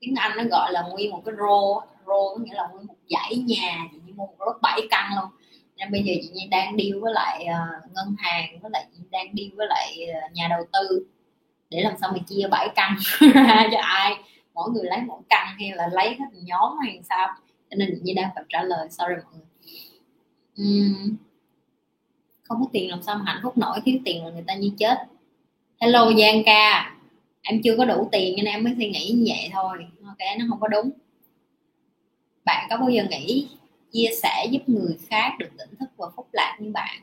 Tiếng 0.00 0.14
anh 0.14 0.32
nó 0.36 0.44
gọi 0.44 0.72
là 0.72 0.82
nguyên 0.82 1.10
một 1.10 1.22
cái 1.24 1.34
rô 1.38 1.80
rô 2.06 2.34
có 2.34 2.44
nghĩa 2.44 2.54
là 2.54 2.68
nguyên 2.72 2.86
một 2.86 2.94
dãy 3.10 3.36
nhà. 3.36 3.88
Chị 3.92 3.98
nhi 4.06 4.12
mua 4.12 4.26
một 4.26 4.46
lúc 4.46 4.56
7 4.62 4.80
căn 4.90 5.10
luôn. 5.16 5.30
Nên 5.76 5.92
bây 5.92 6.02
giờ 6.02 6.12
chị 6.22 6.28
nhi 6.32 6.46
đang 6.50 6.76
deal 6.76 7.00
với 7.00 7.12
lại 7.12 7.44
uh, 7.44 7.94
ngân 7.94 8.14
hàng 8.18 8.58
với 8.62 8.70
lại 8.70 8.86
chị 8.92 9.02
đang 9.10 9.26
deal 9.36 9.48
với 9.56 9.66
lại 9.66 9.98
uh, 10.26 10.32
nhà 10.32 10.48
đầu 10.50 10.60
tư. 10.72 11.06
Để 11.70 11.80
làm 11.80 11.92
sao 12.00 12.10
mà 12.12 12.18
chia 12.28 12.48
7 12.50 12.68
căn 12.74 12.96
ra 13.34 13.68
cho 13.72 13.78
ai? 13.80 14.16
Mỗi 14.60 14.70
người 14.70 14.84
lấy 14.84 15.00
một 15.00 15.20
căn 15.28 15.46
hay 15.58 15.70
là 15.74 15.88
lấy 15.92 16.08
hết 16.08 16.26
nhóm 16.42 16.78
hay 16.82 17.00
sao. 17.08 17.28
Cho 17.70 17.76
nên 17.76 17.98
như 18.02 18.12
đang 18.16 18.30
phải 18.34 18.44
trả 18.48 18.62
lời 18.62 18.88
sorry 18.90 19.14
mọi 19.24 19.32
người. 19.32 19.46
Uhm, 20.62 21.16
không 22.42 22.60
có 22.60 22.66
tiền 22.72 22.90
làm 22.90 23.02
sao 23.02 23.16
mà 23.16 23.22
hạnh 23.26 23.40
phúc 23.42 23.58
nổi 23.58 23.80
thiếu 23.84 23.98
tiền 24.04 24.24
là 24.24 24.30
người 24.30 24.44
ta 24.46 24.54
như 24.54 24.70
chết. 24.78 24.98
Hello 25.80 26.12
giang 26.18 26.42
ca 26.46 26.94
em 27.42 27.62
chưa 27.64 27.76
có 27.76 27.84
đủ 27.84 28.08
tiền 28.12 28.36
nên 28.36 28.44
em 28.44 28.64
mới 28.64 28.74
suy 28.78 28.90
nghĩ 28.90 29.10
như 29.10 29.24
vậy 29.28 29.50
thôi. 29.52 29.86
Ok 30.06 30.18
nó 30.38 30.44
không 30.48 30.60
có 30.60 30.68
đúng. 30.68 30.90
Bạn 32.44 32.66
có 32.70 32.76
bao 32.76 32.88
giờ 32.88 33.04
nghĩ 33.10 33.48
chia 33.92 34.08
sẻ 34.22 34.46
giúp 34.50 34.68
người 34.68 34.98
khác 35.08 35.32
được 35.38 35.50
tỉnh 35.58 35.76
thức 35.80 35.88
và 35.96 36.06
phúc 36.16 36.28
lạc 36.32 36.56
như 36.60 36.70
bạn? 36.72 37.00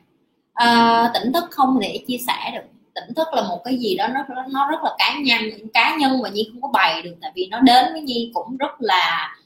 À, 0.52 1.10
tỉnh 1.14 1.32
thức 1.32 1.44
không 1.50 1.78
thể 1.82 2.04
chia 2.06 2.18
sẻ 2.26 2.50
được 2.54 2.77
tỉnh 3.00 3.14
thức 3.14 3.28
là 3.32 3.42
một 3.42 3.60
cái 3.64 3.78
gì 3.78 3.96
đó 3.96 4.08
nó 4.08 4.24
nó 4.48 4.68
rất 4.70 4.78
là 4.84 4.90
cá 4.98 5.18
nhân 5.24 5.42
cá 5.74 5.96
nhân 6.00 6.22
mà 6.22 6.28
nhi 6.28 6.48
không 6.52 6.62
có 6.62 6.68
bày 6.72 7.02
được 7.02 7.14
tại 7.20 7.32
vì 7.34 7.46
nó 7.50 7.60
đến 7.60 7.92
với 7.92 8.00
nhi 8.00 8.30
cũng 8.34 8.56
rất 8.56 8.80
là 8.80 9.36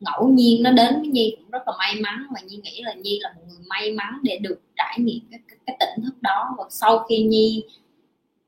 ngẫu 0.00 0.28
nhiên 0.28 0.62
nó 0.62 0.70
đến 0.70 1.00
với 1.00 1.08
nhi 1.08 1.36
cũng 1.38 1.50
rất 1.50 1.62
là 1.66 1.72
may 1.78 1.94
mắn 2.00 2.26
và 2.34 2.40
nhi 2.40 2.56
nghĩ 2.62 2.82
là 2.82 2.94
nhi 2.94 3.18
là 3.22 3.32
một 3.36 3.42
người 3.48 3.58
may 3.66 3.92
mắn 3.92 4.18
để 4.22 4.38
được 4.42 4.60
trải 4.76 4.96
nghiệm 4.98 5.20
cái, 5.30 5.40
cái, 5.48 5.58
cái 5.66 5.76
tỉnh 5.80 6.04
thức 6.04 6.22
đó. 6.22 6.54
Và 6.58 6.64
sau 6.70 6.98
khi 7.08 7.22
nhi 7.22 7.62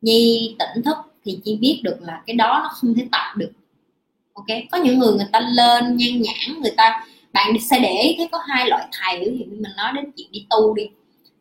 nhi 0.00 0.56
tỉnh 0.58 0.82
thức 0.84 0.96
thì 1.24 1.38
chỉ 1.44 1.56
biết 1.56 1.80
được 1.82 1.96
là 2.00 2.22
cái 2.26 2.36
đó 2.36 2.60
nó 2.62 2.68
không 2.72 2.94
thể 2.94 3.06
tập 3.12 3.36
được. 3.36 3.52
Ok? 4.32 4.46
Có 4.70 4.78
những 4.78 4.98
người 4.98 5.12
người 5.12 5.26
ta 5.32 5.40
lên 5.40 5.96
nhan 5.96 6.22
nhãn 6.22 6.60
người 6.62 6.74
ta 6.76 7.06
bạn 7.32 7.52
sẽ 7.70 7.78
để 7.78 8.02
ý 8.02 8.14
thấy 8.18 8.28
có 8.32 8.38
hai 8.48 8.68
loại 8.68 8.86
thầy 8.92 9.18
thì 9.38 9.44
mình 9.44 9.72
nói 9.76 9.92
đến 9.94 10.10
chuyện 10.16 10.28
đi 10.32 10.46
tu 10.50 10.74
đi 10.74 10.88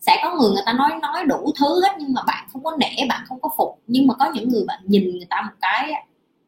sẽ 0.02 0.20
có 0.24 0.36
người 0.36 0.52
người 0.52 0.64
ta 0.66 0.74
nói 0.74 0.90
nói 1.02 1.26
đủ 1.26 1.54
thứ 1.60 1.82
hết, 1.84 1.96
nhưng 2.00 2.14
mà 2.14 2.22
bạn 2.28 2.48
không 2.54 2.64
có 2.64 2.78
nể, 2.80 3.06
bạn 3.10 3.24
không 3.28 3.42
có 3.42 3.50
phục. 3.58 3.80
Nhưng 3.88 4.08
mà 4.08 4.14
có 4.14 4.32
những 4.34 4.50
người 4.50 4.64
bạn 4.68 4.80
nhìn 4.86 5.04
người 5.04 5.28
ta 5.30 5.42
một 5.42 5.54
cái 5.62 5.94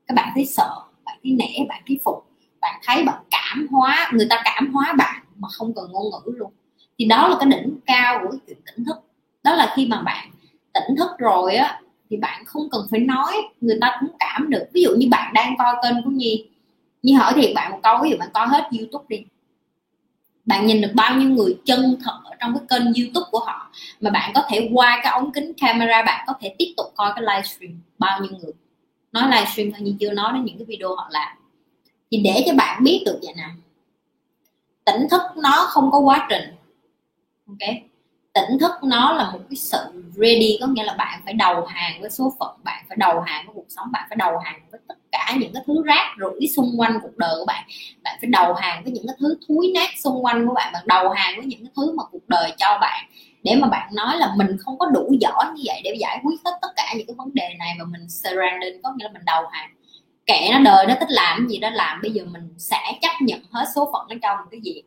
các 0.08 0.14
bạn 0.16 0.32
thấy 0.36 0.46
sợ, 0.46 0.70
bạn 1.06 1.18
thấy 1.24 1.32
nể, 1.32 1.66
bạn 1.70 1.82
thấy 1.88 2.00
phục. 2.04 2.26
Bạn 2.62 2.82
thấy 2.88 3.04
bạn 3.04 3.24
cảm 3.32 3.68
hóa, 3.72 4.12
người 4.14 4.28
ta 4.30 4.42
cảm 4.46 4.74
hóa 4.74 4.94
bạn 4.98 5.24
mà 5.36 5.48
không 5.52 5.74
cần 5.76 5.92
ngôn 5.92 6.04
ngữ 6.04 6.32
luôn. 6.32 6.52
Thì 7.00 7.06
đó 7.06 7.28
là 7.28 7.36
cái 7.40 7.50
đỉnh 7.50 7.80
cao 7.86 8.20
của 8.24 8.38
chuyện 8.48 8.58
tỉnh 8.66 8.86
thức. 8.86 8.96
Đó 9.44 9.56
là 9.56 9.74
khi 9.76 9.88
mà 9.88 10.02
bạn 10.02 10.30
tỉnh 10.74 10.96
thức 10.98 11.10
rồi 11.18 11.56
á, 11.56 11.82
thì 12.10 12.18
bạn 12.18 12.46
không 12.46 12.70
cần 12.72 12.88
phải 12.92 13.00
nói, 13.00 13.34
người 13.62 13.78
ta 13.82 13.98
cũng 14.00 14.10
cảm 14.20 14.50
được. 14.50 14.64
Ví 14.74 14.84
dụ 14.84 14.90
như 14.98 15.08
bạn 15.12 15.34
đang 15.34 15.56
coi 15.58 15.76
kênh 15.84 16.04
của 16.04 16.10
nhi. 16.10 16.50
Nhi 17.04 17.14
hỏi 17.14 17.34
thiệt 17.36 17.52
bạn 17.56 17.72
một 17.72 17.80
câu, 17.84 17.98
ví 18.04 18.10
dụ 18.10 18.18
bạn 18.18 18.30
coi 18.34 18.48
hết 18.48 18.70
youtube 18.80 19.06
đi 19.08 19.26
bạn 20.46 20.66
nhìn 20.66 20.82
được 20.82 20.92
bao 20.96 21.16
nhiêu 21.16 21.30
người 21.30 21.58
chân 21.66 21.98
thật 22.04 22.20
ở 22.24 22.32
trong 22.40 22.54
cái 22.58 22.66
kênh 22.70 22.94
youtube 22.94 23.30
của 23.32 23.40
họ 23.40 23.72
mà 24.02 24.10
bạn 24.10 24.32
có 24.36 24.42
thể 24.50 24.70
qua 24.74 25.00
cái 25.04 25.14
ống 25.14 25.32
kính 25.32 25.54
camera, 25.58 26.04
bạn 26.04 26.24
có 26.28 26.34
thể 26.40 26.56
tiếp 26.58 26.74
tục 26.78 26.86
coi 26.96 27.12
cái 27.16 27.24
livestream 27.24 27.82
bao 27.98 28.20
nhiêu 28.22 28.32
người. 28.32 28.52
Nói 29.12 29.24
livestream 29.32 29.72
thôi 29.72 29.82
như 29.82 29.96
chưa 30.00 30.12
nói 30.12 30.34
đến 30.34 30.46
những 30.46 30.58
cái 30.58 30.66
video 30.66 30.96
họ 30.96 31.08
làm. 31.12 31.38
Thì 32.12 32.22
để 32.24 32.44
cho 32.46 32.54
bạn 32.54 32.84
biết 32.84 33.04
được 33.06 33.20
vậy 33.22 33.34
nè 33.38 33.50
tỉnh 34.86 35.08
thức 35.12 35.22
nó 35.36 35.66
không 35.70 35.92
có 35.92 36.00
quá 36.00 36.28
trình. 36.30 36.56
Ok? 37.48 37.93
Tỉnh 38.34 38.60
thức 38.60 38.72
nó 38.84 39.14
là 39.14 39.32
một 39.32 39.40
cái 39.50 39.56
sự 39.56 40.04
ready, 40.16 40.58
có 40.62 40.68
nghĩa 40.68 40.84
là 40.84 40.94
bạn 40.98 41.22
phải 41.26 41.34
đầu 41.34 41.66
hàng 41.66 42.02
với 42.02 42.10
số 42.10 42.34
phận, 42.40 42.56
bạn 42.64 42.86
phải 42.90 42.98
đầu 42.98 43.22
hàng 43.22 43.46
với 43.46 43.54
cuộc 43.56 43.66
sống, 43.70 43.88
bạn 43.92 44.06
phải 44.10 44.16
đầu 44.16 44.38
hàng 44.38 44.60
với 44.72 44.80
tất 44.88 44.96
cả 45.12 45.36
những 45.40 45.54
cái 45.54 45.64
thứ 45.68 45.84
rác 45.86 46.16
rưởi 46.20 46.48
xung 46.56 46.72
quanh 46.78 47.00
cuộc 47.02 47.18
đời 47.18 47.36
của 47.40 47.46
bạn. 47.46 47.64
Bạn 48.04 48.18
phải 48.22 48.30
đầu 48.30 48.54
hàng 48.54 48.84
với 48.84 48.92
những 48.94 49.08
cái 49.08 49.16
thứ 49.20 49.38
thúi 49.48 49.72
nát 49.76 49.90
xung 50.04 50.26
quanh 50.26 50.48
của 50.48 50.54
bạn 50.54 50.74
bạn 50.74 50.84
đầu 50.86 51.10
hàng 51.10 51.36
với 51.36 51.46
những 51.46 51.60
cái 51.66 51.72
thứ 51.76 51.94
mà 51.98 52.04
cuộc 52.12 52.28
đời 52.30 52.54
cho 52.58 52.78
bạn. 52.82 53.06
Để 53.44 53.56
mà 53.56 53.68
bạn 53.68 53.90
nói 53.96 54.18
là 54.18 54.34
mình 54.38 54.58
không 54.60 54.78
có 54.78 54.86
đủ 54.86 55.16
giỏi 55.20 55.46
như 55.56 55.62
vậy 55.66 55.82
để 55.84 55.96
giải 56.00 56.20
quyết 56.24 56.36
hết 56.46 56.58
tất 56.62 56.68
cả 56.76 56.94
những 56.98 57.08
cái 57.08 57.16
vấn 57.18 57.30
đề 57.34 57.50
này 57.60 57.76
mà 57.80 57.86
mình 57.86 58.10
surrender 58.10 58.74
có 58.84 58.94
nghĩa 58.96 59.06
là 59.06 59.12
mình 59.14 59.26
đầu 59.26 59.44
hàng. 59.52 59.70
Kệ 60.26 60.50
nó 60.52 60.60
đời 60.60 60.86
nó 60.88 60.96
thích 61.00 61.10
làm 61.12 61.48
gì 61.48 61.58
đó, 61.58 61.70
làm 61.70 62.02
bây 62.02 62.12
giờ 62.12 62.24
mình 62.26 62.54
sẽ 62.58 62.82
chấp 63.02 63.22
nhận 63.22 63.40
hết 63.52 63.66
số 63.76 63.90
phận 63.94 64.08
nó 64.10 64.16
cho 64.22 64.38
mình 64.38 64.48
cái 64.52 64.60
gì 64.64 64.82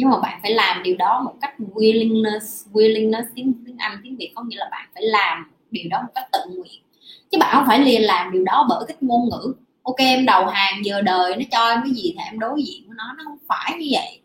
nhưng 0.00 0.10
mà 0.10 0.20
bạn 0.20 0.38
phải 0.42 0.50
làm 0.54 0.82
điều 0.82 0.96
đó 0.96 1.22
một 1.24 1.34
cách 1.40 1.54
willingness 1.58 2.72
willingness 2.72 3.24
tiếng 3.34 3.52
tiếng 3.66 3.76
anh, 3.78 4.00
tiếng 4.02 4.16
việt 4.16 4.32
có 4.34 4.42
nghĩa 4.42 4.56
là 4.56 4.68
bạn 4.70 4.88
phải 4.94 5.02
làm 5.02 5.52
điều 5.70 5.84
đó 5.90 6.02
một 6.02 6.12
cách 6.14 6.28
tự 6.32 6.38
nguyện. 6.48 6.82
Chứ 7.30 7.38
bạn 7.38 7.54
không 7.54 7.64
phải 7.66 7.78
liền 7.78 8.02
làm 8.02 8.32
điều 8.32 8.44
đó 8.44 8.66
bởi 8.68 8.84
cái 8.88 8.96
ngôn 9.00 9.28
ngữ. 9.28 9.54
Ok, 9.82 9.96
em 9.98 10.26
đầu 10.26 10.46
hàng 10.46 10.84
giờ 10.84 11.00
đời, 11.00 11.36
nó 11.36 11.42
cho 11.50 11.68
em 11.68 11.80
cái 11.84 11.92
gì 11.92 12.14
thì 12.16 12.24
em 12.24 12.38
đối 12.38 12.62
diện 12.62 12.84
với 12.86 12.94
nó 12.96 13.04
nó 13.18 13.24
không 13.24 13.38
phải 13.48 13.78
như 13.78 13.86
vậy. 13.92 14.20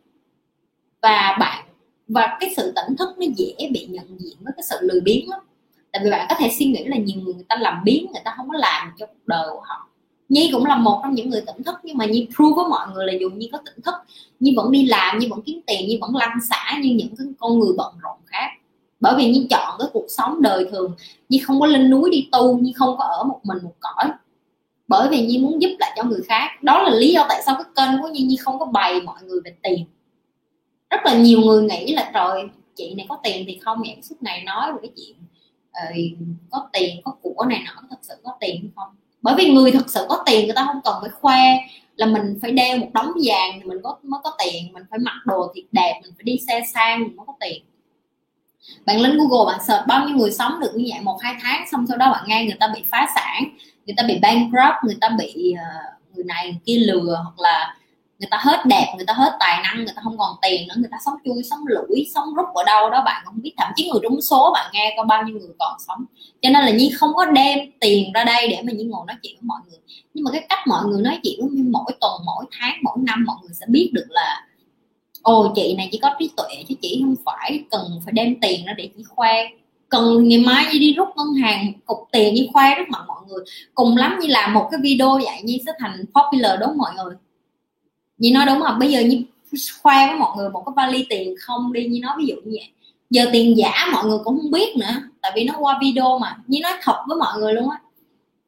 Và 1.02 1.38
bạn, 1.40 1.66
và 2.08 2.38
cái 2.40 2.54
sự 2.58 2.74
tỉnh 2.76 2.96
thức 2.96 3.10
nó 3.20 3.26
dễ 3.36 3.70
bị 3.72 3.86
nhận 3.90 4.20
diện 4.20 4.38
với 4.42 4.54
cái 4.58 4.64
sự 4.70 4.78
lười 4.82 5.02
biếng 5.02 5.30
lắm. 5.30 5.40
Tại 5.92 6.02
vì 6.04 6.12
bạn 6.12 6.26
có 6.30 6.36
thể 6.40 6.50
suy 6.60 6.66
nghĩ 6.66 6.84
là 6.84 6.98
nhiều 6.98 7.22
người 7.22 7.34
người 7.34 7.46
ta 7.50 7.56
làm 7.60 7.84
biến 7.84 8.06
người 8.14 8.22
ta 8.26 8.34
không 8.38 8.50
có 8.50 8.58
làm 8.58 8.92
cho 9.00 9.06
cuộc 9.06 9.28
đời 9.28 9.48
của 9.52 9.62
họ 9.66 9.90
nhi 10.30 10.50
cũng 10.54 10.66
là 10.66 10.78
một 10.78 11.00
trong 11.04 11.14
những 11.14 11.30
người 11.30 11.42
tỉnh 11.42 11.64
thức 11.64 11.76
nhưng 11.84 11.98
mà 11.98 12.06
nhi 12.06 12.28
prove 12.36 12.56
với 12.56 12.66
mọi 12.70 12.88
người 12.94 13.06
là 13.06 13.14
dù 13.20 13.30
nhi 13.30 13.50
có 13.52 13.60
tỉnh 13.66 13.82
thức 13.86 13.94
nhi 14.40 14.54
vẫn 14.58 14.72
đi 14.72 14.86
làm 14.86 15.20
nhi 15.20 15.28
vẫn 15.30 15.42
kiếm 15.42 15.60
tiền 15.68 15.88
nhi 15.88 15.98
vẫn 16.02 16.16
lăn 16.16 16.38
xả 16.50 16.80
như 16.84 16.94
những 16.96 17.16
cái 17.18 17.28
con 17.40 17.60
người 17.60 17.74
bận 17.78 17.94
rộn 18.02 18.18
khác. 18.26 18.50
Bởi 19.00 19.16
vì 19.18 19.30
nhi 19.30 19.48
chọn 19.50 19.76
cái 19.80 19.88
cuộc 19.94 20.06
sống 20.10 20.42
đời 20.42 20.68
thường 20.72 20.96
nhi 21.30 21.40
không 21.40 21.60
có 21.60 21.66
lên 21.66 21.90
núi 21.90 22.10
đi 22.12 22.30
tu 22.32 22.58
nhi 22.58 22.74
không 22.76 22.98
có 22.98 23.04
ở 23.04 23.24
một 23.24 23.40
mình 23.44 23.58
một 23.64 23.74
cõi. 23.80 24.12
Bởi 24.88 25.08
vì 25.10 25.26
nhi 25.26 25.38
muốn 25.38 25.62
giúp 25.62 25.76
lại 25.80 25.94
cho 25.98 26.04
người 26.04 26.22
khác. 26.28 26.64
Đó 26.64 26.84
là 26.84 26.90
lý 26.90 27.14
do 27.14 27.26
tại 27.30 27.42
sao 27.46 27.56
cái 27.56 27.66
kênh 27.76 28.02
của 28.02 28.08
nhi 28.08 28.22
nhi 28.22 28.36
không 28.36 28.60
có 28.60 28.66
bày 28.66 29.02
mọi 29.02 29.24
người 29.24 29.40
về 29.46 29.56
tiền. 29.64 29.86
Rất 30.90 31.00
là 31.06 31.18
nhiều 31.18 31.40
người 31.40 31.64
nghĩ 31.64 31.94
là 31.94 32.12
trời 32.14 32.44
chị 32.76 32.96
này 32.96 33.06
có 33.10 33.20
tiền 33.24 33.44
thì 33.48 33.60
không 33.66 33.78
vậy 33.80 33.98
suốt 34.02 34.16
ngày 34.22 34.44
nói 34.44 34.72
về 34.74 34.80
cái 34.82 34.92
chuyện 34.96 35.16
uh, 35.70 36.30
có 36.52 36.70
tiền 36.74 37.02
có 37.04 37.16
của 37.22 37.46
này 37.50 37.64
nọ 37.66 37.82
thật 37.90 38.00
sự 38.02 38.14
có 38.24 38.38
tiền 38.40 38.70
không? 38.76 38.96
Bởi 39.26 39.36
vì 39.38 39.50
người 39.50 39.72
thực 39.72 39.90
sự 39.90 40.06
có 40.10 40.24
tiền 40.26 40.46
người 40.46 40.56
ta 40.56 40.66
không 40.66 40.82
cần 40.84 40.96
phải 41.02 41.10
khoe 41.10 41.40
là 41.96 42.06
mình 42.06 42.40
phải 42.42 42.52
đeo 42.52 42.78
một 42.78 42.88
đống 42.94 43.12
vàng 43.26 43.52
thì 43.54 43.64
mình 43.64 43.78
có 43.84 43.98
mới 44.04 44.20
có 44.24 44.32
tiền. 44.40 44.74
Mình 44.74 44.84
phải 44.90 45.00
mặc 45.00 45.16
đồ 45.26 45.52
thiệt 45.56 45.64
đẹp 45.72 46.00
mình 46.04 46.12
phải 46.18 46.24
đi 46.24 46.38
xe 46.48 46.62
sang 46.74 47.04
mình 47.04 47.16
mới 47.16 47.26
có 47.28 47.34
tiền. 47.40 47.64
Bạn 48.86 49.02
lên 49.02 49.18
google 49.18 49.54
bạn 49.54 49.66
search 49.68 49.88
bao 49.88 50.08
nhiêu 50.08 50.18
người 50.18 50.32
sống 50.32 50.60
được 50.60 50.72
như 50.76 50.86
vậy 50.90 51.02
một 51.02 51.18
hai 51.22 51.36
tháng 51.42 51.66
xong 51.72 51.88
sau 51.88 51.98
đó 51.98 52.12
bạn 52.12 52.24
nghe 52.28 52.46
người 52.46 52.58
ta 52.60 52.68
bị 52.76 52.84
phá 52.92 53.08
sản 53.16 53.44
người 53.86 53.94
ta 53.98 54.04
bị 54.08 54.20
bankrupt 54.22 54.84
người 54.84 54.98
ta 55.02 55.10
bị 55.18 55.54
uh, 55.54 56.16
người 56.16 56.26
này 56.26 56.46
người 56.46 56.60
kia 56.66 56.78
lừa 56.78 57.22
hoặc 57.24 57.40
là 57.40 57.76
người 58.20 58.28
ta 58.32 58.38
hết 58.42 58.66
đẹp, 58.66 58.94
người 58.96 59.06
ta 59.06 59.14
hết 59.14 59.38
tài 59.40 59.64
năng, 59.64 59.78
người 59.78 59.94
ta 59.96 60.02
không 60.04 60.18
còn 60.18 60.36
tiền 60.42 60.68
nữa, 60.68 60.74
người 60.78 60.90
ta 60.92 60.98
sống 61.06 61.14
chui, 61.26 61.44
sống 61.44 61.60
lủi, 61.66 62.08
sống 62.16 62.34
rút 62.36 62.46
ở 62.54 62.64
đâu 62.64 62.90
đó 62.90 63.02
bạn 63.06 63.22
không 63.26 63.42
biết. 63.42 63.54
Thậm 63.58 63.68
chí 63.76 63.90
người 63.90 64.00
trúng 64.04 64.22
số 64.22 64.52
bạn 64.54 64.72
nghe 64.74 64.94
có 64.98 65.04
bao 65.04 65.24
nhiêu 65.24 65.40
người 65.40 65.56
còn 65.60 65.78
sống. 65.88 66.06
Cho 66.42 66.50
nên 66.50 66.66
là 66.66 66.70
nhi 66.70 66.92
không 66.96 67.14
có 67.14 67.26
đem 67.26 67.60
tiền 67.80 68.12
ra 68.14 68.24
đây 68.24 68.48
để 68.48 68.62
mà 68.64 68.72
nhi 68.72 68.84
ngồi 68.84 69.06
nói 69.08 69.16
chuyện 69.24 69.36
với 69.36 69.44
mọi 69.44 69.60
người. 69.70 69.80
Nhưng 70.14 70.24
mà 70.24 70.32
cái 70.32 70.46
cách 70.50 70.60
mọi 70.68 70.86
người 70.86 71.02
nói 71.02 71.20
chuyện 71.24 71.40
với 71.40 71.64
mỗi 71.64 71.92
tuần, 72.02 72.22
mỗi 72.26 72.46
tháng, 72.60 72.78
mỗi 72.84 72.98
năm 73.00 73.26
mọi 73.28 73.36
người 73.42 73.54
sẽ 73.54 73.66
biết 73.70 73.90
được 73.94 74.08
là, 74.10 74.46
ồ, 75.22 75.54
chị 75.56 75.76
này 75.78 75.90
chỉ 75.92 75.98
có 75.98 76.10
trí 76.20 76.30
tuệ 76.38 76.64
chứ 76.70 76.76
chị 76.82 77.02
không 77.04 77.16
phải 77.26 77.64
cần 77.72 77.82
phải 78.06 78.14
đem 78.14 78.40
tiền 78.42 78.66
ra 78.66 78.74
để 78.74 78.90
chỉ 78.98 79.04
khoe. 79.10 79.34
Cần 79.90 80.28
ngày 80.28 80.40
mai 80.40 80.66
như 80.74 80.80
đi 80.80 80.94
rút 80.94 81.08
ngân 81.16 81.34
hàng 81.34 81.74
cục 81.86 81.98
tiền 82.12 82.34
như 82.34 82.48
khoe 82.54 82.76
trước 82.78 82.90
mặt 82.90 83.04
mọi 83.08 83.22
người. 83.28 83.44
Cùng 83.74 83.98
lắm 83.98 84.18
như 84.22 84.28
làm 84.28 84.54
một 84.54 84.68
cái 84.72 84.80
video 84.84 85.10
vậy 85.10 85.42
như 85.44 85.58
sẽ 85.66 85.72
thành 85.80 86.06
popular 86.14 86.60
đối 86.60 86.74
mọi 86.74 86.92
người. 86.96 87.16
Nhi 88.18 88.32
nói 88.32 88.46
đúng 88.46 88.62
không 88.62 88.80
bây 88.80 88.92
giờ 88.92 89.02
như 89.02 89.24
khoe 89.82 90.08
với 90.08 90.16
mọi 90.16 90.38
người 90.38 90.50
một 90.50 90.64
cái 90.66 90.74
vali 90.76 91.06
tiền 91.10 91.36
không 91.40 91.74
đi 91.74 91.86
như 91.86 92.00
nói 92.02 92.14
ví 92.18 92.26
dụ 92.26 92.36
như 92.36 92.52
vậy. 92.54 92.72
Giờ 93.10 93.26
tiền 93.34 93.58
giả 93.58 93.72
mọi 93.94 94.06
người 94.06 94.18
cũng 94.24 94.38
không 94.42 94.52
biết 94.52 94.78
nữa, 94.78 94.94
tại 95.22 95.32
vì 95.36 95.44
nó 95.44 95.54
qua 95.60 95.80
video 95.82 96.20
mà. 96.20 96.38
Như 96.48 96.60
nói 96.64 96.72
thật 96.82 97.04
với 97.08 97.18
mọi 97.18 97.40
người 97.40 97.54
luôn 97.54 97.70
á. 97.70 97.80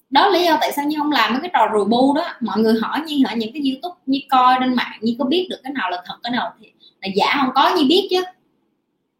Đó 0.09 0.29
lý 0.29 0.43
do 0.45 0.57
tại 0.61 0.71
sao 0.75 0.85
như 0.85 0.97
không 0.97 1.11
làm 1.11 1.33
mấy 1.33 1.41
cái 1.41 1.51
trò 1.53 1.67
rùi 1.73 1.85
bu 1.85 2.13
đó. 2.13 2.23
Mọi 2.41 2.59
người 2.59 2.79
hỏi 2.81 3.01
như 3.07 3.25
hỏi 3.25 3.35
những 3.37 3.53
cái 3.53 3.61
youtube 3.71 4.01
như 4.05 4.19
coi 4.29 4.55
trên 4.59 4.73
mạng 4.73 4.97
như 5.01 5.15
có 5.19 5.25
biết 5.25 5.47
được 5.49 5.57
cái 5.63 5.73
nào 5.73 5.89
là 5.89 6.03
thật, 6.05 6.15
cái 6.23 6.31
nào 6.31 6.53
thì 6.61 6.71
là 7.01 7.07
giả 7.15 7.35
không? 7.41 7.49
Có 7.55 7.75
như 7.75 7.85
biết 7.89 8.07
chứ. 8.09 8.21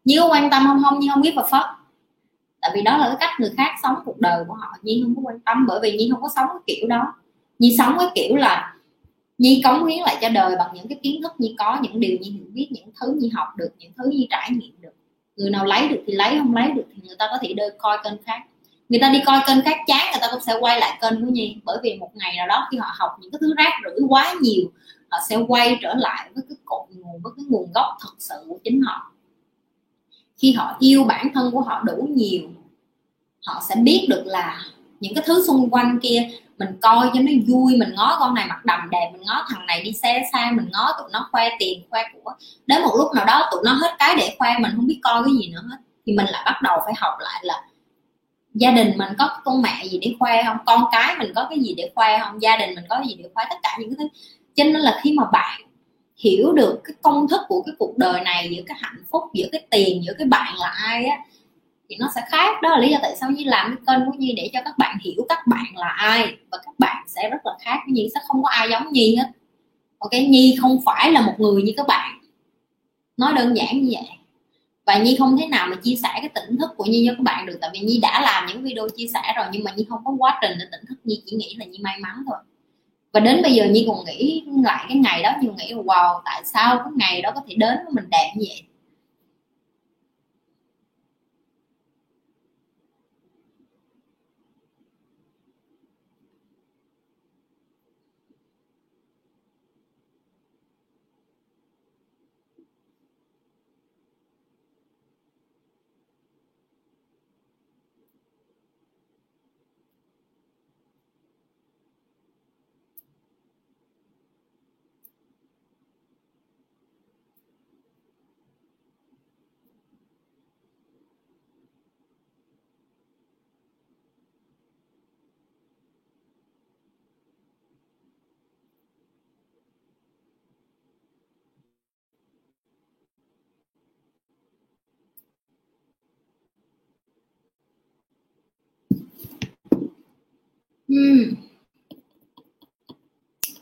Như 0.06 0.20
có 0.20 0.28
quan 0.28 0.50
tâm 0.50 0.64
không? 0.68 0.84
Không 0.84 1.00
như 1.00 1.08
không 1.14 1.22
biết 1.22 1.34
và 1.36 1.44
phật 1.52 1.78
tại 2.62 2.72
vì 2.76 2.82
đó 2.82 2.98
là 2.98 3.08
cái 3.08 3.18
cách 3.20 3.40
người 3.40 3.52
khác 3.58 3.76
sống 3.84 3.96
cuộc 4.06 4.20
đời 4.20 4.44
của 4.48 4.54
họ. 4.54 4.68
Nhi 4.82 5.02
không 5.04 5.16
có 5.16 5.22
quan 5.26 5.40
tâm 5.40 5.66
bởi 5.68 5.80
vì 5.84 5.98
nhi 5.98 6.10
không 6.12 6.22
có 6.22 6.30
sống 6.36 6.46
cái 6.48 6.76
kiểu 6.76 6.88
đó. 6.88 7.14
Nhi 7.60 7.76
sống 7.78 7.96
cái 8.00 8.08
kiểu 8.16 8.36
là 8.36 8.74
nhi 9.38 9.62
cống 9.64 9.86
hiến 9.86 10.00
lại 10.00 10.18
cho 10.22 10.30
đời 10.30 10.56
bằng 10.56 10.72
những 10.74 10.88
cái 10.88 11.00
kiến 11.04 11.22
thức 11.22 11.32
nhi 11.38 11.56
có, 11.58 11.80
những 11.82 12.00
điều 12.00 12.18
nhi 12.22 12.30
hiểu 12.30 12.46
biết, 12.54 12.68
những 12.72 12.90
thứ 13.02 13.16
nhi 13.18 13.30
học 13.30 13.48
được, 13.58 13.70
những 13.80 13.92
thứ 13.98 14.04
nhi 14.10 14.28
trải 14.30 14.50
nghiệm 14.52 14.82
được. 14.82 14.94
Người 15.36 15.50
nào 15.50 15.66
lấy 15.66 15.88
được 15.88 16.04
thì 16.08 16.14
lấy, 16.14 16.38
không 16.38 16.56
lấy 16.56 16.72
được 16.72 16.86
thì 16.96 17.02
người 17.06 17.16
ta 17.20 17.28
có 17.32 17.38
thể 17.42 17.54
đi 17.54 17.64
coi 17.78 17.98
kênh 18.04 18.24
khác. 18.26 18.42
Người 18.90 19.00
ta 19.00 19.10
đi 19.10 19.20
coi 19.26 19.40
kênh 19.48 19.62
khác 19.62 19.78
chán, 19.88 20.12
người 20.12 20.20
ta 20.22 20.28
cũng 20.32 20.42
sẽ 20.42 20.54
quay 20.60 20.80
lại 20.80 21.00
kênh 21.02 21.26
của 21.26 21.32
nhi. 21.32 21.58
Bởi 21.66 21.78
vì 21.84 21.98
một 21.98 22.12
ngày 22.16 22.34
nào 22.38 22.48
đó 22.48 22.68
khi 22.72 22.78
họ 22.78 22.88
học 22.98 23.12
những 23.22 23.32
cái 23.32 23.40
thứ 23.42 23.54
rác 23.58 23.74
rưởi 23.84 24.00
quá 24.10 24.36
nhiều, 24.42 24.72
họ 25.10 25.18
sẽ 25.30 25.38
quay 25.48 25.80
trở 25.82 25.94
lại 25.94 26.30
với 26.36 26.44
cái 26.50 26.58
cội 26.66 26.88
nguồn, 26.90 27.22
với 27.22 27.34
cái 27.38 27.46
nguồn 27.50 27.72
gốc 27.76 27.86
thật 28.02 28.14
sự 28.20 28.36
của 28.48 28.58
chính 28.64 28.82
họ. 28.82 29.12
Khi 30.38 30.52
họ 30.52 30.76
yêu 30.80 31.04
bản 31.04 31.28
thân 31.34 31.52
của 31.52 31.62
họ 31.62 31.84
đủ 31.84 32.08
nhiều, 32.10 32.50
họ 33.46 33.64
sẽ 33.70 33.76
biết 33.76 34.06
được 34.10 34.24
là 34.26 34.62
những 35.00 35.14
cái 35.16 35.24
thứ 35.28 35.44
xung 35.48 35.70
quanh 35.70 36.00
kia 36.02 36.30
mình 36.58 36.70
coi 36.82 37.10
cho 37.14 37.20
nó 37.20 37.32
vui, 37.48 37.78
mình 37.78 37.94
ngó 37.96 38.18
con 38.20 38.36
này 38.36 38.46
mặc 38.50 38.66
đầm 38.66 38.90
đẹp, 38.92 39.10
mình 39.12 39.22
ngó 39.26 39.46
thằng 39.50 39.66
này 39.66 39.82
đi 39.82 39.92
xe 39.92 40.22
xa, 40.32 40.52
mình 40.56 40.70
ngó 40.72 40.96
tụi 40.98 41.10
nó 41.12 41.30
khoe 41.32 41.50
tiền, 41.60 41.84
khoe 41.90 42.04
của. 42.14 42.32
Đến 42.66 42.82
một 42.82 42.92
lúc 42.98 43.08
nào 43.16 43.26
đó 43.26 43.50
tụi 43.52 43.62
nó 43.66 43.72
hết 43.72 43.96
cái 44.00 44.16
để 44.18 44.36
khoe, 44.40 44.58
mình 44.60 44.72
không 44.76 44.88
biết 44.88 45.00
coi 45.04 45.24
cái 45.24 45.34
gì 45.42 45.52
nữa 45.54 45.62
hết. 45.70 45.78
Thì 46.06 46.14
mình 46.14 46.26
lại 46.26 46.42
bắt 46.46 46.62
đầu 46.64 46.80
phải 46.86 46.94
học 46.98 47.14
lại 47.20 47.40
là 47.44 47.62
gia 48.54 48.72
đình 48.72 48.98
mình 48.98 49.14
có 49.18 49.40
con 49.46 49.62
mẹ 49.62 49.84
gì 49.92 50.00
để 50.02 50.16
khoe 50.20 50.44
không? 50.44 50.58
Con 50.66 50.84
cái 50.92 51.16
mình 51.20 51.32
có 51.36 51.48
cái 51.50 51.60
gì 51.60 51.74
để 51.78 51.92
khoe 51.96 52.20
không? 52.20 52.42
Gia 52.42 52.58
đình 52.58 52.76
mình 52.76 52.86
có 52.90 53.02
gì 53.08 53.16
để 53.16 53.30
khoe? 53.34 53.46
Tất 53.50 53.56
cả 53.64 53.78
những 53.80 53.90
cái 53.90 53.96
thứ. 54.00 54.08
Cho 54.56 54.64
nên 54.64 54.82
là 54.82 55.00
khi 55.04 55.14
mà 55.18 55.24
bạn 55.32 55.62
hiểu 56.18 56.54
được 56.54 56.82
cái 56.84 56.94
công 57.02 57.28
thức 57.28 57.42
của 57.48 57.64
cái 57.66 57.76
cuộc 57.80 57.98
đời 57.98 58.22
này, 58.22 58.50
giữa 58.52 58.64
cái 58.68 58.78
hạnh 58.82 59.04
phúc, 59.12 59.24
giữa 59.34 59.48
cái 59.52 59.62
tiền, 59.70 60.04
giữa 60.04 60.14
cái 60.18 60.28
bạn 60.28 60.58
là 60.58 60.68
ai 60.68 61.06
á 61.06 61.18
thì 61.90 61.96
nó 62.00 62.08
sẽ 62.16 62.22
khác. 62.28 62.62
Đó 62.62 62.70
là 62.70 62.80
lý 62.80 62.90
do 62.90 62.98
tại 63.02 63.16
sao 63.16 63.32
như 63.32 63.44
làm 63.44 63.76
cái 63.76 63.98
kênh 63.98 64.06
của 64.06 64.18
nhi 64.18 64.34
để 64.38 64.50
cho 64.54 64.60
các 64.66 64.78
bạn 64.78 64.98
hiểu 65.02 65.26
các 65.30 65.48
bạn 65.48 65.66
là 65.76 65.88
ai 65.88 66.38
và 66.52 66.58
các 66.66 66.80
bạn 66.80 67.04
sẽ 67.08 67.30
rất 67.30 67.46
là 67.46 67.52
khác. 67.60 67.80
Với 67.86 67.94
nhi 67.94 68.10
sẽ 68.14 68.20
không 68.28 68.44
có 68.44 68.50
ai 68.50 68.70
giống 68.70 68.92
nhi 68.92 69.16
hết. 69.16 69.28
Ok, 70.00 70.12
nhi 70.12 70.58
không 70.62 70.80
phải 70.86 71.12
là 71.12 71.22
một 71.22 71.34
người 71.38 71.62
như 71.62 71.74
các 71.78 71.88
bạn. 71.88 72.20
Nói 73.18 73.34
đơn 73.34 73.58
giản 73.58 73.84
như 73.84 73.90
vậy. 73.94 74.10
Và 74.86 74.98
nhi 74.98 75.16
không 75.20 75.38
thế 75.40 75.48
nào 75.48 75.68
mà 75.68 75.76
chia 75.76 75.96
sẻ 75.96 76.10
cái 76.14 76.30
tỉnh 76.30 76.58
thức 76.58 76.70
của 76.78 76.86
nhi 76.86 77.06
cho 77.08 77.14
các 77.18 77.24
bạn 77.24 77.46
được, 77.46 77.58
tại 77.62 77.70
vì 77.74 77.80
nhi 77.80 78.00
đã 78.02 78.22
làm 78.22 78.48
những 78.48 78.64
video 78.64 78.88
chia 78.90 79.08
sẻ 79.14 79.34
rồi, 79.36 79.46
nhưng 79.52 79.64
mà 79.64 79.72
nhi 79.76 79.86
không 79.90 80.02
có 80.06 80.16
quá 80.18 80.40
trình 80.42 80.52
để 80.60 80.66
tỉnh 80.72 80.82
thức. 80.90 80.96
Nhi 81.04 81.22
chỉ 81.26 81.36
nghĩ 81.36 81.56
là 81.60 81.66
nhi 81.66 81.78
may 81.82 82.00
mắn 82.00 82.24
thôi. 82.28 82.38
Và 83.14 83.20
đến 83.20 83.42
bây 83.42 83.54
giờ 83.54 83.66
nhi 83.66 83.86
còn 83.88 84.06
nghĩ 84.06 84.44
lại 84.64 84.86
cái 84.88 84.98
ngày 84.98 85.24
đó, 85.24 85.32
nhi 85.42 85.50
nghĩ 85.58 85.74
wow, 85.74 86.22
tại 86.26 86.42
sao 86.46 86.78
cái 86.78 86.92
ngày 86.96 87.22
đó 87.22 87.32
có 87.36 87.42
thể 87.48 87.56
đến 87.58 87.78
với 87.84 87.94
mình 87.94 88.10
đẹp 88.10 88.34
như 88.36 88.46
vậy? 88.50 88.64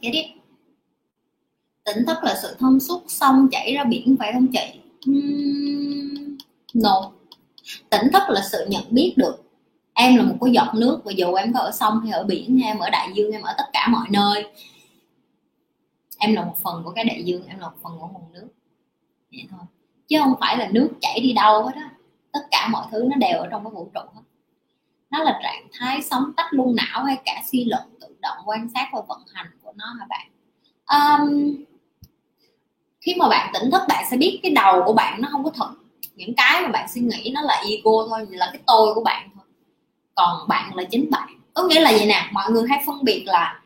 Cái 0.02 0.12
tiếp 0.14 0.36
tỉnh 1.86 2.06
thức 2.06 2.18
là 2.24 2.36
sự 2.42 2.56
thông 2.60 2.80
suốt 2.80 3.04
sông 3.08 3.48
chảy 3.52 3.74
ra 3.74 3.84
biển 3.84 4.16
phải 4.20 4.34
không 4.34 4.48
chị? 4.54 4.80
Uhm. 5.12 6.38
no. 6.74 7.12
Tỉnh 7.90 8.12
thức 8.14 8.24
là 8.30 8.42
sự 8.52 8.66
nhận 8.70 8.84
biết 8.90 9.14
được. 9.18 9.36
Em 9.94 10.16
là 10.16 10.24
một 10.24 10.36
cái 10.42 10.54
giọt 10.54 10.76
nước 10.76 11.02
và 11.06 11.12
dù 11.12 11.34
em 11.34 11.54
có 11.54 11.60
ở 11.60 11.72
sông 11.72 12.00
hay 12.00 12.12
ở 12.12 12.24
biển 12.24 12.60
hay 12.60 12.72
em 12.72 12.80
ở 12.80 12.90
đại 12.90 13.10
dương 13.16 13.32
em 13.32 13.42
ở 13.42 13.54
tất 13.58 13.64
cả 13.74 13.88
mọi 13.92 14.08
nơi. 14.12 14.46
Em 16.18 16.34
là 16.34 16.46
một 16.46 16.58
phần 16.64 16.84
của 16.84 16.92
cái 16.92 17.04
đại 17.04 17.24
dương 17.24 17.48
em 17.48 17.60
là 17.60 17.70
một 17.70 17.76
phần 17.84 17.94
của 18.00 18.08
nguồn 18.08 18.34
nước. 18.34 18.48
Vậy 19.32 19.48
thôi. 19.50 19.60
Chứ 20.08 20.20
không 20.20 20.34
phải 20.40 20.58
là 20.58 20.70
nước 20.72 20.90
chảy 21.02 21.20
đi 21.20 21.34
đâu 21.34 21.64
hết 21.64 21.76
á. 21.76 21.90
Tất 22.34 22.42
cả 22.52 22.70
mọi 22.72 22.86
thứ 22.92 23.04
nó 23.10 23.16
đều 23.16 23.40
ở 23.40 23.48
trong 23.52 23.64
cái 23.64 23.72
vũ 23.72 23.92
trụ 23.94 24.02
hết 24.16 24.22
nó 25.18 25.24
là 25.24 25.40
trạng 25.44 25.68
thái 25.80 26.02
sống 26.02 26.32
tách 26.38 26.48
luân 26.52 26.76
não 26.76 27.04
hay 27.04 27.18
cả 27.26 27.42
suy 27.52 27.66
luận 27.66 27.82
tự 28.02 28.08
động 28.22 28.38
quan 28.46 28.70
sát 28.74 28.90
và 28.94 29.02
vận 29.08 29.20
hành 29.34 29.48
của 29.64 29.72
nó 29.76 29.86
hả 30.00 30.06
bạn? 30.10 30.28
Um, 30.86 31.56
khi 33.02 33.16
mà 33.18 33.30
bạn 33.30 33.52
tỉnh 33.54 33.72
thức 33.72 33.82
bạn 33.88 34.06
sẽ 34.12 34.18
biết 34.18 34.40
cái 34.44 34.52
đầu 34.52 34.84
của 34.86 34.94
bạn 34.94 35.22
nó 35.22 35.28
không 35.32 35.44
có 35.44 35.50
thật 35.56 35.70
những 36.16 36.34
cái 36.38 36.62
mà 36.62 36.68
bạn 36.68 36.88
suy 36.94 37.02
nghĩ 37.02 37.32
nó 37.34 37.42
là 37.42 37.64
ego 37.70 37.92
thôi 38.10 38.28
là 38.30 38.50
cái 38.54 38.62
tôi 38.68 38.94
của 38.94 39.04
bạn 39.04 39.30
thôi. 39.36 39.44
Còn 40.16 40.48
bạn 40.48 40.76
là 40.76 40.84
chính 40.84 41.10
bạn. 41.12 41.28
Có 41.54 41.64
nghĩa 41.64 41.80
là 41.80 41.92
vậy 41.92 42.06
nè? 42.06 42.30
Mọi 42.32 42.52
người 42.52 42.64
hay 42.70 42.84
phân 42.86 43.04
biệt 43.04 43.24
là 43.28 43.62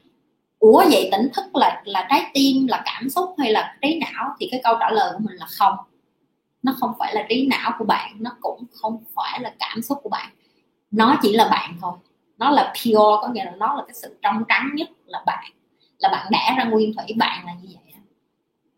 ủa 0.60 0.84
vậy 0.92 1.10
tỉnh 1.12 1.30
thức 1.34 1.56
là 1.56 1.82
là 1.86 2.08
trái 2.10 2.26
tim 2.34 2.68
là 2.68 2.84
cảm 2.86 3.10
xúc 3.10 3.36
hay 3.38 3.52
là 3.52 3.78
trí 3.82 4.00
não? 4.00 4.36
Thì 4.40 4.48
cái 4.52 4.62
câu 4.64 4.76
trả 4.80 4.92
lời 4.92 5.12
của 5.14 5.20
mình 5.24 5.36
là 5.36 5.46
không. 5.46 5.76
Nó 6.64 6.76
không 6.80 6.94
phải 7.00 7.16
là 7.16 7.26
trí 7.30 7.48
não 7.48 7.72
của 7.80 7.86
bạn 7.86 8.16
nó 8.20 8.32
cũng 8.42 8.66
không 8.74 9.04
phải 9.16 9.40
là 9.40 9.54
cảm 9.60 9.82
xúc 9.82 10.00
của 10.04 10.10
bạn 10.10 10.30
nó 10.92 11.18
chỉ 11.22 11.36
là 11.36 11.48
bạn 11.52 11.78
thôi. 11.82 11.94
Nó 12.38 12.50
là 12.50 12.74
pure 12.84 12.94
có 12.94 13.30
nghĩa 13.34 13.46
là 13.46 13.52
nó 13.58 13.74
là 13.76 13.84
cái 13.88 13.94
sự 13.94 14.18
trong 14.22 14.44
trắng 14.48 14.70
nhất 14.74 14.90
là 15.06 15.24
bạn. 15.26 15.52
Là 16.00 16.10
bạn 16.12 16.28
đẻ 16.32 16.56
ra 16.58 16.64
nguyên 16.64 16.94
thủy 16.94 17.16
bạn 17.18 17.46
là 17.46 17.54
như 17.54 17.68
vậy 17.74 17.90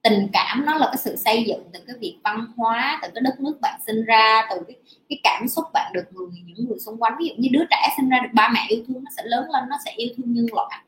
tình 0.03 0.28
cảm 0.34 0.66
nó 0.66 0.78
là 0.78 0.88
cái 0.88 0.97
sự 0.97 1.16
xây 1.16 1.43
dựng 1.43 1.64
từ 1.74 1.80
cái 1.88 1.95
việc 1.99 2.18
văn 2.24 2.45
hóa 2.57 2.99
từ 3.01 3.07
cái 3.16 3.22
đất 3.22 3.39
nước 3.39 3.57
bạn 3.62 3.80
sinh 3.86 4.05
ra 4.05 4.47
từ 4.49 4.62
cái, 4.68 4.76
cái 5.09 5.20
cảm 5.24 5.47
xúc 5.47 5.66
bạn 5.74 5.91
được 5.93 6.03
người 6.12 6.28
những 6.45 6.68
người 6.68 6.80
xung 6.80 6.97
quanh. 6.97 7.14
Ví 7.20 7.28
dụ 7.28 7.34
như 7.38 7.49
đứa 7.51 7.64
trẻ 7.70 7.93
sinh 7.97 8.09
ra 8.09 8.20
được 8.24 8.30
ba 8.34 8.49
mẹ 8.53 8.66
yêu 8.70 8.84
thương 8.88 9.03
nó 9.03 9.12
sẽ 9.18 9.24
lớn 9.26 9.45
lên 9.51 9.70
nó 9.70 9.78
sẽ 9.86 9.91
yêu 9.91 10.09
thương 10.18 10.34
nhân 10.34 10.45
loại. 10.51 10.84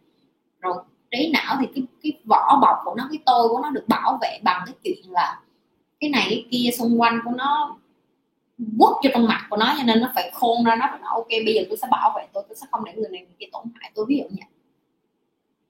Rồi 0.61 0.83
trí 1.11 1.31
não 1.33 1.57
thì 1.59 1.67
cái 1.75 1.83
cái 2.03 2.21
vỏ 2.25 2.59
bọc 2.61 2.77
của 2.85 2.95
nó 2.97 3.07
cái 3.11 3.19
tôi 3.25 3.49
của 3.49 3.59
nó 3.63 3.69
được 3.69 3.85
bảo 3.87 4.19
vệ 4.21 4.39
bằng 4.43 4.61
cái 4.65 4.75
chuyện 4.83 5.11
là 5.11 5.39
cái 5.99 6.09
này 6.09 6.25
cái 6.29 6.45
kia 6.51 6.69
xung 6.77 7.01
quanh 7.01 7.19
của 7.25 7.31
nó 7.31 7.77
quất 8.79 8.93
cho 9.03 9.09
trong 9.13 9.27
mặt 9.27 9.47
của 9.49 9.57
nó 9.57 9.75
cho 9.77 9.83
nên 9.83 10.01
nó 10.01 10.11
phải 10.15 10.31
khôn 10.33 10.63
ra, 10.63 10.75
nó 10.75 10.87
phải 10.91 10.99
nói 10.99 11.09
ok, 11.13 11.29
bây 11.45 11.53
giờ 11.53 11.61
tôi 11.69 11.77
sẽ 11.77 11.87
bảo 11.91 12.13
vệ 12.15 12.27
tôi 12.33 12.43
tôi 12.49 12.55
sẽ 12.61 12.67
không 12.71 12.85
để 12.85 12.93
người 12.93 13.09
này 13.11 13.21
người 13.21 13.35
kia 13.39 13.45
tổn 13.51 13.63
hại 13.75 13.91
tôi. 13.95 14.05
Ví 14.09 14.17
dụ 14.17 14.23
như 14.29 14.43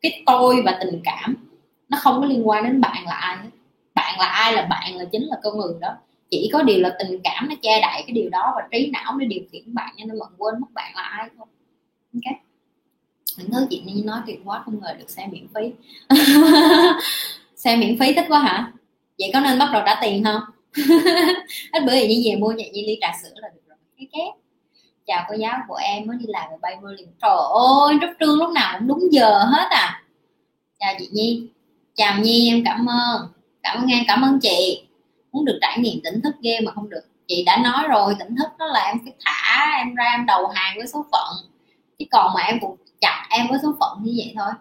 cái 0.01 0.23
tôi 0.25 0.61
và 0.65 0.77
tình 0.81 1.01
cảm, 1.03 1.35
nó 1.89 1.97
không 2.01 2.21
có 2.21 2.27
liên 2.27 2.47
quan 2.47 2.63
đến 2.63 2.81
bạn 2.81 3.05
là 3.05 3.13
ai 3.13 3.37
bạn 3.95 4.19
là 4.19 4.25
ai 4.25 4.53
là 4.53 4.67
bạn 4.69 4.95
là 4.95 5.05
chính 5.11 5.23
là 5.23 5.37
con 5.43 5.57
người 5.57 5.73
đó. 5.81 5.89
Chỉ 6.29 6.49
có 6.53 6.63
điều 6.63 6.79
là 6.79 6.95
tình 6.99 7.19
cảm 7.23 7.49
nó 7.49 7.55
che 7.61 7.81
đậy 7.81 8.03
cái 8.07 8.13
điều 8.13 8.29
đó 8.29 8.53
và 8.55 8.67
trí 8.71 8.89
não 8.93 9.17
nó 9.19 9.25
điều 9.25 9.41
khiển 9.51 9.73
bạn 9.73 9.93
cho 9.97 10.05
nên 10.05 10.19
bạn 10.19 10.29
quên 10.37 10.55
mất 10.59 10.67
bạn 10.73 10.91
là 10.95 11.01
ai 11.01 11.29
thôi. 11.37 11.47
Ok? 12.13 12.35
Những 13.37 13.51
thứ 13.51 13.67
chị 13.69 13.83
đi, 13.85 14.03
nói 14.03 14.21
tuyệt 14.25 14.39
quá, 14.45 14.61
không 14.65 14.79
ngờ 14.81 14.93
được 14.99 15.09
xem 15.09 15.29
miễn 15.31 15.47
phí. 15.55 15.61
Xem 17.55 17.79
miễn 17.79 17.99
phí 17.99 18.13
thích 18.13 18.25
quá 18.29 18.39
hả? 18.39 18.71
Vậy 19.19 19.29
có 19.33 19.39
nên 19.39 19.59
bắt 19.59 19.69
đầu 19.73 19.81
trả 19.85 19.99
tiền 20.01 20.23
không? 20.23 20.41
Hết 21.73 21.79
bữa 21.85 21.91
thì 21.91 22.07
Nhi 22.07 22.31
về 22.31 22.39
mua 22.39 22.51
nhẹ 22.51 22.69
như 22.73 22.81
ly 22.87 22.97
trà 23.01 23.11
sữa 23.23 23.33
là 23.35 23.49
được 23.53 23.61
rồi. 23.67 23.77
Cái 23.97 24.07
két 24.11 24.33
chào 25.05 25.25
cô 25.29 25.35
giáo 25.35 25.59
của 25.67 25.75
em 25.75 26.07
mới 26.07 26.17
đi 26.19 26.25
làm 26.27 26.49
rồi 26.49 26.59
bay 26.61 26.75
vô 26.81 26.87
liền. 26.87 27.07
Trời 27.21 27.37
ơi 27.79 27.97
rất 28.01 28.07
trương 28.19 28.37
lúc 28.37 28.51
nào 28.51 28.75
cũng 28.79 28.87
đúng 28.87 29.13
giờ 29.13 29.39
hết 29.39 29.67
à. 29.69 30.03
Chào 30.79 30.93
chị 30.99 31.09
Nhi. 31.11 31.47
Chào 31.95 32.19
Nhi, 32.19 32.49
em 32.49 32.63
cảm 32.65 32.85
ơn. 32.85 33.27
Cảm 33.63 33.77
ơn 33.77 33.87
em, 33.87 34.03
cảm 34.07 34.21
ơn 34.21 34.39
chị. 34.39 34.83
Muốn 35.31 35.45
được 35.45 35.57
trải 35.61 35.79
nghiệm 35.79 35.99
tỉnh 36.03 36.21
thức 36.21 36.35
ghê 36.41 36.59
mà 36.59 36.71
không 36.71 36.89
được. 36.89 37.03
Chị 37.27 37.43
đã 37.45 37.57
nói 37.57 37.87
rồi, 37.87 38.15
tỉnh 38.19 38.35
thức 38.35 38.49
đó 38.59 38.65
là 38.65 38.79
em 38.79 38.97
phải 39.03 39.13
thả 39.25 39.77
em 39.77 39.95
ra 39.95 40.03
em 40.03 40.25
đầu 40.25 40.47
hàng 40.47 40.77
với 40.77 40.87
số 40.87 41.05
phận. 41.11 41.49
Chứ 41.99 42.05
còn 42.11 42.33
mà 42.35 42.41
em 42.41 42.59
cũng 42.61 42.75
chặt 43.01 43.27
em 43.29 43.47
với 43.49 43.59
số 43.63 43.75
phận 43.79 43.97
như 44.03 44.13
vậy 44.17 44.33
thôi. 44.35 44.51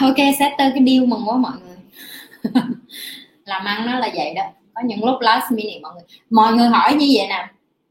Ok 0.00 0.08
ok 0.08 0.16
setter 0.38 0.72
cái 0.74 0.84
deal 0.86 1.06
mừng 1.06 1.22
quá 1.26 1.36
mọi 1.36 1.52
người. 1.64 1.76
Làm 3.44 3.64
ăn 3.64 3.86
nó 3.86 3.98
là 3.98 4.08
vậy 4.14 4.34
đó. 4.34 4.42
Có 4.74 4.82
những 4.84 5.04
lúc 5.04 5.20
last 5.20 5.52
minute 5.52 5.80
mọi 5.82 5.92
người. 5.94 6.04
Mọi 6.30 6.52
người 6.52 6.68
hỏi 6.68 6.94
như 6.94 7.06
vậy 7.14 7.26
nè. 7.28 7.48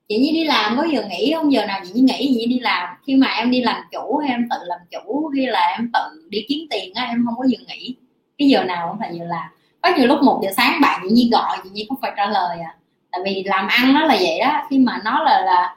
Chị 0.10 0.18
như 0.18 0.32
đi 0.34 0.44
làm 0.44 0.78
có 0.78 0.84
giờ 0.84 1.04
nghỉ 1.10 1.34
không? 1.36 1.54
Giờ 1.54 1.66
nào 1.66 1.80
chị 1.84 1.92
như 1.94 2.02
nghỉ 2.02 2.34
gì 2.34 2.46
đi 2.46 2.60
làm. 2.60 2.90
Khi 3.08 3.16
mà 3.16 3.28
em 3.28 3.52
đi 3.52 3.62
làm 3.62 3.82
chủ 3.92 4.18
hay 4.18 4.30
em 4.30 4.48
tự 4.50 4.58
làm 4.66 4.80
chủ 4.92 5.32
hay 5.36 5.48
là 5.48 5.76
em 5.78 5.92
tự 5.94 6.28
đi 6.30 6.46
kiếm 6.48 6.60
tiền 6.70 6.94
á 6.94 7.04
em 7.04 7.26
không 7.26 7.36
có 7.38 7.44
giờ 7.48 7.58
nghỉ. 7.68 7.96
Cái 8.38 8.48
giờ 8.50 8.64
nào 8.64 8.88
cũng 8.90 9.00
phải 9.00 9.18
giờ 9.20 9.26
làm. 9.26 9.50
Có 9.82 9.92
nhiều 9.98 10.08
lúc 10.08 10.20
một 10.24 10.40
giờ 10.44 10.50
sáng 10.58 10.82
bạn 10.82 11.02
chị 11.04 11.10
như 11.10 11.30
gọi 11.32 11.58
chị 11.64 11.70
như 11.74 11.84
không 11.90 11.98
phải 12.02 12.12
trả 12.18 12.26
lời 12.26 12.58
à. 12.60 12.76
Tại 13.12 13.22
vì 13.26 13.44
làm 13.46 13.68
ăn 13.68 13.94
nó 13.94 14.06
là 14.06 14.18
vậy 14.20 14.40
đó. 14.40 14.68
Khi 14.70 14.78
mà 14.78 15.02
nó 15.06 15.24
là 15.24 15.42
là 15.42 15.76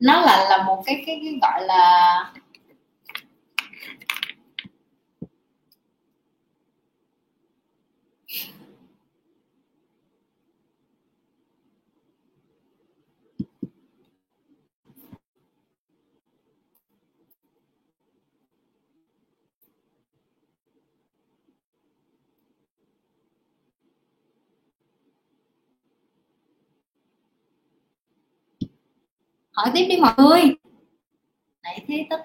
nó 0.00 0.20
là 0.20 0.46
là 0.50 0.62
một 0.62 0.82
cái 0.86 1.02
cái, 1.06 1.20
cái 1.24 1.38
gọi 1.42 1.66
là 1.66 2.24
hỏi 29.52 29.70
tiếp 29.74 29.86
đi 29.88 29.96
mọi 29.96 30.12
người. 30.16 30.54
Nãy 31.62 31.84
thế 31.88 32.06
tức 32.10 32.20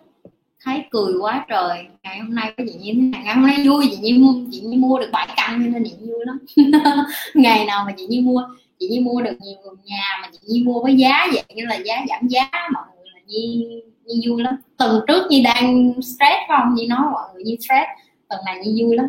thấy 0.64 0.84
cười 0.92 1.14
quá 1.22 1.46
trời. 1.50 1.86
Ngày 2.04 2.20
hôm 2.20 2.36
nay 2.36 2.54
có 2.58 2.64
chị 2.68 2.74
như 2.82 2.94
thế 2.94 3.20
ngày 3.24 3.36
hôm 3.36 3.48
nay 3.48 3.68
vui, 3.68 3.88
chị 3.92 3.98
như 3.98 4.20
mua 4.20 4.34
chị 4.52 4.60
như 4.60 4.78
mua 4.78 5.00
được 5.00 5.10
bảy 5.12 5.28
căn 5.36 5.62
cho 5.66 5.80
nên 5.80 5.84
chị 5.86 5.96
vui 6.00 6.26
lắm. 6.26 6.40
Ngày 7.34 7.66
nào 7.66 7.84
mà 7.86 7.94
chị 7.98 8.06
như 8.10 8.22
mua, 8.22 8.44
chị 8.80 8.88
như 8.88 9.02
mua 9.02 9.22
được 9.22 9.38
nhiều 9.42 9.56
vườn 9.64 9.78
nhà 9.86 10.20
mà 10.22 10.30
chị 10.32 10.40
như 10.48 10.64
mua 10.66 10.84
với 10.84 10.96
giá 10.96 11.28
vậy, 11.34 11.44
như 11.56 11.66
là 11.66 11.76
giá 11.76 12.06
giảm 12.10 12.28
giá, 12.28 12.50
mọi 12.74 12.84
người 12.96 13.06
là 13.14 13.20
như 13.28 13.82
như 14.06 14.32
vui 14.32 14.44
lắm. 14.44 14.56
Tuần 14.78 15.02
trước 15.08 15.28
như 15.30 15.42
đang 15.44 15.94
stress 16.02 16.40
không? 16.48 16.74
Như 16.76 16.88
nói 16.88 17.00
mọi 17.12 17.24
người 17.34 17.44
như 17.44 17.56
stress. 17.56 17.88
Tuần 18.30 18.40
này 18.46 18.62
như 18.66 18.86
vui 18.86 18.96
lắm. 18.96 19.06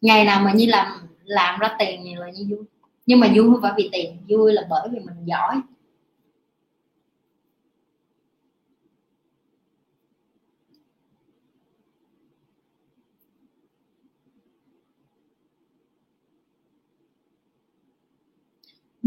Ngày 0.00 0.24
nào 0.24 0.40
mà 0.40 0.52
như 0.52 0.66
làm 0.66 0.86
làm 1.24 1.60
ra 1.60 1.76
tiền 1.78 2.00
thì 2.04 2.14
là 2.14 2.30
như 2.30 2.56
vui. 2.56 2.64
Nhưng 3.06 3.20
mà 3.20 3.26
vui 3.34 3.44
không 3.44 3.62
phải 3.62 3.72
vì 3.76 3.88
tiền, 3.92 4.16
vui 4.28 4.52
là 4.52 4.62
bởi 4.70 4.88
vì 4.92 4.98
mình 4.98 5.16
giỏi. 5.24 5.60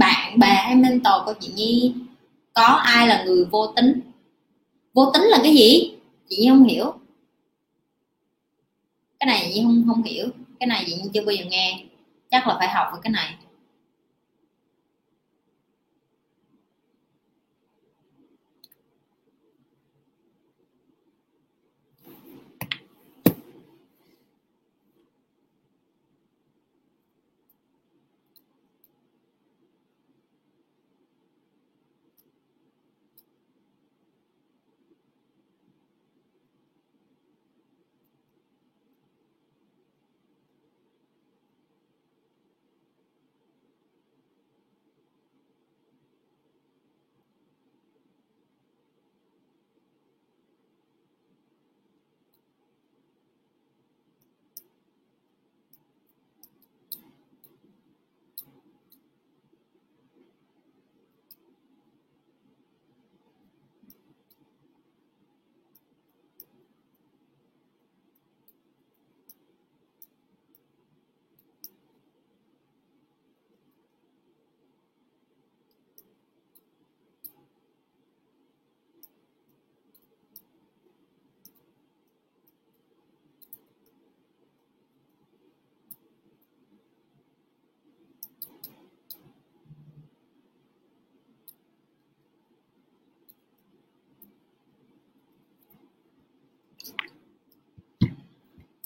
Bạn 0.01 0.39
bè 0.39 0.47
hay 0.47 0.75
mentor 0.75 1.13
của 1.25 1.33
chị 1.39 1.51
Nhi. 1.55 1.93
Có 2.53 2.63
ai 2.63 3.07
là 3.07 3.23
người 3.23 3.45
vô 3.45 3.67
tính? 3.75 4.01
Vô 4.93 5.11
tính 5.13 5.23
là 5.23 5.39
cái 5.43 5.53
gì? 5.53 5.93
Chị 6.29 6.37
Nhi 6.37 6.49
không 6.49 6.63
hiểu. 6.63 6.93
Cái 9.19 9.27
này 9.27 9.41
chị 9.43 9.53
Nhi 9.53 9.63
không 9.63 9.83
không 9.87 10.03
hiểu. 10.03 10.27
Cái 10.59 10.67
này 10.67 10.83
chị 10.87 10.95
Nhi 10.95 11.09
chưa 11.13 11.25
bao 11.25 11.35
giờ 11.35 11.45
nghe. 11.49 11.83
Chắc 12.31 12.47
là 12.47 12.55
phải 12.59 12.69
học 12.69 12.87
về 12.93 12.99
cái 13.03 13.11
này. 13.11 13.35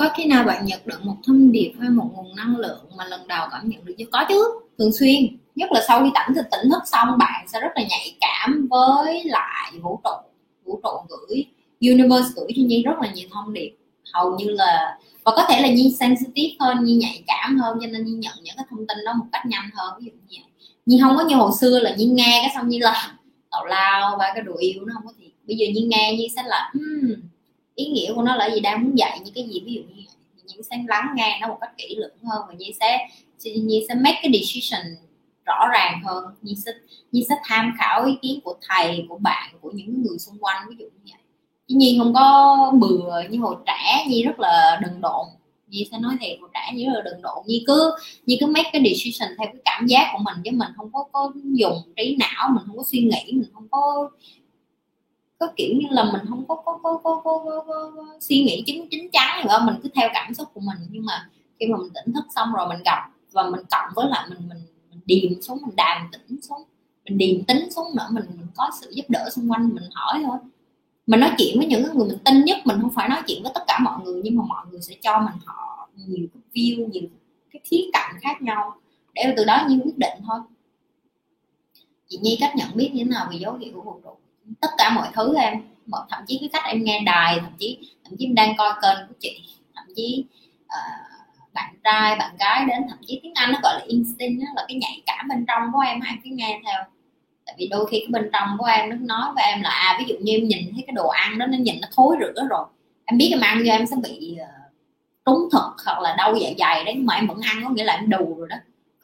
Có 0.06 0.14
khi 0.18 0.26
nào 0.26 0.44
bạn 0.44 0.66
nhận 0.66 0.80
được 0.86 1.06
một 1.06 1.16
thông 1.26 1.52
điệp 1.52 1.74
hay 1.80 1.90
một 1.90 2.10
nguồn 2.14 2.36
năng 2.36 2.58
lượng 2.58 2.86
mà 2.98 3.06
lần 3.06 3.28
đầu 3.28 3.48
cảm 3.52 3.70
nhận 3.70 3.86
được 3.86 3.94
chưa? 3.98 4.06
Có 4.12 4.26
chứ 4.30 4.44
thường 4.78 4.94
xuyên. 4.94 5.38
Nhất 5.56 5.72
là 5.72 5.84
sau 5.88 6.04
khi 6.04 6.10
tỉnh 6.16 6.36
thì 6.36 6.42
tỉnh 6.52 6.70
thức 6.72 6.84
xong 6.86 7.18
bạn 7.18 7.48
sẽ 7.48 7.60
rất 7.62 7.72
là 7.76 7.84
nhạy 7.90 8.18
cảm 8.22 8.68
với 8.70 9.24
lại 9.24 9.72
vũ 9.82 10.00
trụ 10.04 10.10
vũ 10.66 10.80
trụ 10.84 10.90
gửi 11.10 11.46
universe 11.82 12.30
gửi 12.36 12.48
cho 12.56 12.62
nhi 12.66 12.84
rất 12.84 12.94
là 13.02 13.12
nhiều 13.14 13.30
thông 13.32 13.54
điệp. 13.54 13.72
Hầu 14.14 14.36
như 14.40 14.50
là 14.50 14.98
và 15.24 15.32
có 15.36 15.46
thể 15.50 15.62
là 15.62 15.68
nhi 15.68 15.96
sensitive 16.00 16.56
hơn 16.60 16.84
nhi 16.84 16.96
nhạy 16.96 17.24
cảm 17.28 17.60
hơn 17.60 17.78
cho 17.82 17.88
nên 17.88 18.06
nhi 18.06 18.14
nhận 18.14 18.34
những 18.44 18.56
cái 18.58 18.66
thông 18.70 18.88
tin 18.88 18.98
đó 19.06 19.14
một 19.14 19.26
cách 19.32 19.46
nhanh 19.46 19.70
hơn 19.74 19.94
ví 20.00 20.06
dụ 20.06 20.12
như 20.12 20.20
vậy. 20.30 20.70
Nhi 20.86 21.00
không 21.02 21.18
có 21.18 21.26
như 21.26 21.36
hồi 21.36 21.52
xưa 21.60 21.80
là 21.80 21.96
nhi 21.96 22.06
nghe 22.06 22.40
cái 22.44 22.52
xong 22.56 22.70
nhi 22.70 22.80
là 22.80 23.14
tào 23.52 23.66
lao 23.66 24.16
ba 24.20 24.32
cái 24.34 24.44
đồ 24.44 24.54
yêu 24.60 24.86
nó 24.86 24.94
không 24.94 25.06
có 25.06 25.14
thiệt. 25.20 25.32
Bây 25.48 25.58
giờ 25.58 25.66
nhi 25.74 25.88
nghe 25.90 26.16
nhi 26.18 26.28
sẽ 26.36 26.44
là 26.46 26.72
hmm, 26.74 27.14
ý 27.76 27.86
nghĩa 27.86 28.14
của 28.16 28.22
nó 28.22 28.36
là 28.36 28.50
gì? 28.50 28.60
Đang 28.60 28.84
muốn 28.84 28.98
dạy 28.98 29.20
những 29.26 29.34
cái 29.34 29.44
gì? 29.44 29.62
Ví 29.66 29.74
dụ 29.74 29.82
như 29.82 30.04
nhi 30.46 30.56
sẽ 30.70 30.78
lắng 30.88 31.08
nghe 31.16 31.38
nó 31.42 31.48
một 31.48 31.58
cách 31.62 31.78
kỹ 31.78 31.96
lưỡng 31.98 32.18
hơn 32.24 32.42
và 32.48 32.54
nhi 32.54 32.74
sẽ 32.80 33.08
nhi 33.44 33.86
sẽ 33.88 33.96
make 33.96 34.20
cái 34.22 34.32
decision 34.34 34.96
rõ 35.46 35.68
ràng 35.72 36.02
hơn. 36.06 36.26
Nhi 36.42 36.56
sẽ 36.66 36.72
nhi 37.12 37.26
sẽ 37.30 37.36
tham 37.44 37.74
khảo 37.80 38.06
ý 38.06 38.14
kiến 38.22 38.40
của 38.44 38.56
thầy, 38.70 39.06
của 39.10 39.18
bạn, 39.18 39.54
của 39.62 39.72
những 39.72 40.04
người 40.04 40.18
xung 40.20 40.38
quanh, 40.40 40.66
ví 40.70 40.76
dụ 40.80 40.86
như 40.86 41.12
vậy. 41.12 41.22
Chứ 41.68 41.76
nhi 41.76 41.96
không 42.00 42.14
có 42.14 42.72
bừa 42.80 43.22
như 43.30 43.40
hồi 43.40 43.56
trẻ, 43.66 44.06
nhi 44.10 44.24
rất 44.24 44.40
là 44.40 44.80
đần 44.82 45.02
độn. 45.02 45.26
Nhi 45.68 45.88
sẽ 45.92 45.98
nói 46.00 46.16
thiệt, 46.22 46.38
hồi 46.40 46.50
trẻ 46.54 46.72
nhi 46.74 46.86
rất 46.86 46.92
là 46.96 47.02
đần 47.06 47.22
độn. 47.22 47.44
Nhi 47.46 47.64
cứ 47.68 47.92
nhi 48.26 48.38
cứ 48.40 48.46
make 48.46 48.70
cái 48.74 48.82
decision 48.86 49.38
theo 49.38 49.48
cái 49.54 49.62
cảm 49.66 49.88
giác 49.88 50.10
của 50.14 50.20
mình, 50.24 50.36
chứ 50.44 50.52
mình 50.52 50.70
không 50.78 50.90
có 50.94 51.06
có 51.12 51.32
dùng 51.44 51.78
trí 51.96 52.18
não, 52.20 52.50
mình 52.50 52.64
không 52.68 52.78
có 52.78 52.84
suy 52.92 53.00
nghĩ, 53.00 53.32
mình 53.32 53.50
không 53.54 53.68
có 53.72 54.10
có 55.40 55.48
kiểu 55.56 55.76
như 55.76 55.88
là 55.90 56.04
mình 56.04 56.22
không 56.30 56.48
có 56.48 56.56
có 56.56 56.80
có 56.84 57.00
có, 57.04 57.22
có, 57.24 57.44
có, 57.46 57.64
có, 57.68 57.92
có 57.96 58.06
suy 58.20 58.44
nghĩ 58.44 58.64
chính 58.66 58.88
chính 58.92 59.10
chắn 59.12 59.46
nữa 59.48 59.60
mình 59.66 59.76
cứ 59.84 59.90
theo 59.96 60.10
cảm 60.14 60.34
xúc 60.34 60.48
của 60.54 60.60
mình. 60.60 60.78
Nhưng 60.92 61.06
mà 61.06 61.30
khi 61.60 61.66
mà 61.68 61.78
mình 61.78 61.90
tỉnh 61.94 62.14
thức 62.14 62.26
xong 62.36 62.54
rồi 62.54 62.68
mình 62.68 62.84
gặp 62.86 63.10
và 63.32 63.50
mình 63.50 63.62
cộng 63.72 63.90
với 63.96 64.08
lại 64.10 64.28
mình 64.30 64.40
mình 64.50 64.62
mình 64.90 65.00
điềm 65.06 65.42
xuống 65.42 65.60
mình 65.62 65.76
đàm 65.76 66.08
tĩnh 66.12 66.42
xuống 66.42 66.64
mình 67.06 67.18
điềm 67.18 67.44
tính 67.44 67.72
xuống 67.72 67.88
nữa 67.96 68.08
mình 68.10 68.26
mình 68.38 68.48
có 68.56 68.72
sự 68.82 68.92
giúp 68.96 69.06
đỡ 69.10 69.30
xung 69.32 69.52
quanh 69.52 69.70
mình 69.74 69.84
hỏi 69.94 70.22
thôi. 70.26 70.38
Mình 71.08 71.20
nói 71.20 71.32
chuyện 71.38 71.58
với 71.58 71.68
những 71.68 71.84
người 71.84 72.08
mình 72.08 72.18
tin 72.26 72.46
nhất 72.46 72.58
mình 72.66 72.78
không 72.82 72.94
phải 72.94 73.10
nói 73.10 73.22
chuyện 73.28 73.44
với 73.44 73.52
tất 73.56 73.62
cả 73.68 73.80
mọi 73.84 74.00
người 74.04 74.22
nhưng 74.24 74.38
mà 74.38 74.44
mọi 74.48 74.66
người 74.72 74.82
sẽ 74.82 74.96
cho 75.02 75.20
mình 75.20 75.36
họ 75.46 75.90
nhiều 75.96 76.28
cái 76.34 76.42
view 76.54 76.90
nhiều 76.90 77.04
cái 77.52 77.62
khía 77.64 77.90
cạnh 77.94 78.16
khác 78.22 78.42
nhau 78.42 78.76
để 79.14 79.34
từ 79.38 79.46
đó 79.46 79.66
như 79.70 79.80
quyết 79.84 79.98
định 79.98 80.14
thôi. 80.28 80.40
Chị 82.08 82.18
nhi 82.22 82.38
cách 82.40 82.56
nhận 82.56 82.70
biết 82.76 82.92
như 82.94 83.04
thế 83.04 83.10
nào 83.10 83.28
về 83.32 83.38
dấu 83.38 83.54
hiệu 83.54 83.72
của 83.76 83.82
vũ 83.82 84.00
trụ 84.04 84.18
tất 84.62 84.70
cả 84.78 84.90
mọi 84.90 85.08
thứ 85.14 85.36
em. 85.38 85.62
Thậm 86.10 86.24
chí 86.28 86.38
cái 86.40 86.50
cách 86.54 86.64
em 86.68 86.84
nghe 86.84 87.02
đài 87.06 87.40
thậm 87.40 87.52
chí 87.60 87.78
thậm 88.04 88.14
chí 88.20 88.26
em 88.26 88.36
đang 88.36 88.58
coi 88.58 88.74
kênh 88.82 89.08
của 89.08 89.14
chị 89.20 89.44
thậm 89.76 89.86
chí 89.96 90.26
uh, 90.64 91.54
bạn 91.54 91.76
trai 91.84 92.16
bạn 92.16 92.36
gái 92.40 92.66
đến 92.68 92.82
thậm 92.90 92.98
chí 93.08 93.20
tiếng 93.24 93.34
anh 93.36 93.52
nó 93.52 93.60
gọi 93.64 93.74
là 93.74 93.86
instinct 93.88 94.42
đó, 94.42 94.48
là 94.56 94.66
cái 94.68 94.78
nhạy 94.78 95.02
cảm 95.06 95.28
bên 95.30 95.46
trong 95.48 95.64
của 95.74 95.80
em 95.80 96.00
em 96.00 96.18
cứ 96.24 96.30
nghe 96.34 96.62
theo. 96.66 96.84
Tại 97.46 97.56
vì 97.58 97.68
đôi 97.68 97.88
khi 97.92 98.00
cái 98.00 98.08
bên 98.12 98.30
trong 98.34 98.58
của 98.58 98.66
em 98.66 98.90
nó 98.90 98.96
nói 98.96 99.34
với 99.36 99.44
em 99.44 99.62
là 99.62 99.70
à 99.70 99.96
ví 100.00 100.06
dụ 100.08 100.16
như 100.22 100.34
em 100.34 100.48
nhìn 100.48 100.72
thấy 100.74 100.84
cái 100.88 100.94
đồ 100.94 101.08
ăn 101.08 101.38
đó 101.38 101.46
nó 101.46 101.58
nhìn 101.58 101.76
nó 101.82 101.88
thối 101.96 102.16
rữa 102.20 102.48
rồi 102.50 102.66
em 103.06 103.18
biết 103.18 103.30
em 103.32 103.42
ăn 103.42 103.64
như 103.64 103.72
em 103.72 103.86
sẽ 103.86 103.96
bị 104.04 104.38
uh, 104.42 104.74
trúng 105.26 105.50
thực 105.52 105.86
hoặc 105.86 106.00
là 106.02 106.16
đau 106.18 106.36
dạ 106.36 106.50
dày 106.58 106.84
đấy 106.84 106.96
mà 106.96 107.16
em 107.16 107.28
vẫn 107.28 107.40
ăn 107.42 107.64
có 107.64 107.70
nghĩa 107.70 107.84
là 107.84 107.94
em 107.94 108.10
đù 108.10 108.36
rồi 108.38 108.48
đó 108.50 108.56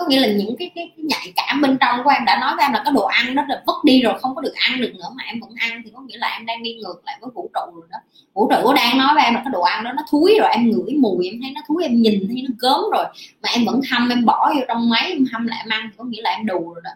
có 0.02 0.08
nghĩa 0.08 0.20
là 0.20 0.28
những 0.28 0.56
cái, 0.60 0.72
cái, 0.76 0.92
cái 0.98 1.06
nhạy 1.06 1.34
cảm 1.36 1.62
bên 1.62 1.78
trong 1.82 2.04
của 2.04 2.10
em 2.10 2.26
đã 2.26 2.38
nói 2.42 2.56
với 2.56 2.66
em 2.66 2.74
là 2.74 2.82
cái 2.86 2.94
đồ 2.94 3.06
ăn 3.06 3.36
nó 3.36 3.46
là 3.50 3.64
vứt 3.68 3.84
đi 3.84 4.02
rồi 4.02 4.20
không 4.20 4.36
có 4.36 4.42
được 4.42 4.54
ăn 4.54 4.82
được 4.82 4.92
nữa 4.96 5.10
mà 5.16 5.24
em 5.24 5.40
vẫn 5.40 5.50
ăn 5.60 5.82
thì 5.86 5.92
có 5.96 6.02
nghĩa 6.02 6.18
là 6.18 6.28
em 6.28 6.46
đang 6.46 6.64
đi 6.64 6.74
ngược 6.74 7.02
lại 7.06 7.18
với 7.22 7.30
vũ 7.36 7.50
trụ 7.54 7.76
rồi 7.76 7.88
đó. 7.92 7.98
Vũ 8.34 8.52
trụ 8.52 8.74
đang 8.74 8.98
nói 8.98 9.14
với 9.16 9.24
em 9.24 9.34
là 9.34 9.42
cái 9.46 9.52
đồ 9.54 9.62
ăn 9.62 9.84
đó 9.84 9.92
nó 9.94 10.04
thúi 10.12 10.38
rồi 10.40 10.50
em 10.52 10.70
ngửi 10.70 10.94
mùi 11.00 11.28
em 11.28 11.40
thấy 11.42 11.52
nó 11.56 11.62
thúi 11.68 11.84
em 11.84 12.02
nhìn 12.02 12.28
thấy 12.28 12.46
nó 12.50 12.56
gớm 12.60 12.82
rồi 12.94 13.06
mà 13.44 13.50
em 13.50 13.66
vẫn 13.66 13.82
hâm 13.92 14.10
em 14.10 14.26
bỏ 14.26 14.54
vô 14.56 14.62
trong 14.68 14.90
máy 14.90 15.06
em 15.10 15.26
hâm 15.34 15.48
lại 15.48 15.60
em 15.64 15.70
ăn 15.70 15.90
thì 15.92 15.96
có 15.98 16.04
nghĩa 16.04 16.22
là 16.22 16.30
em 16.30 16.46
đù 16.46 16.74
rồi 16.74 16.82
đó. 16.84 16.92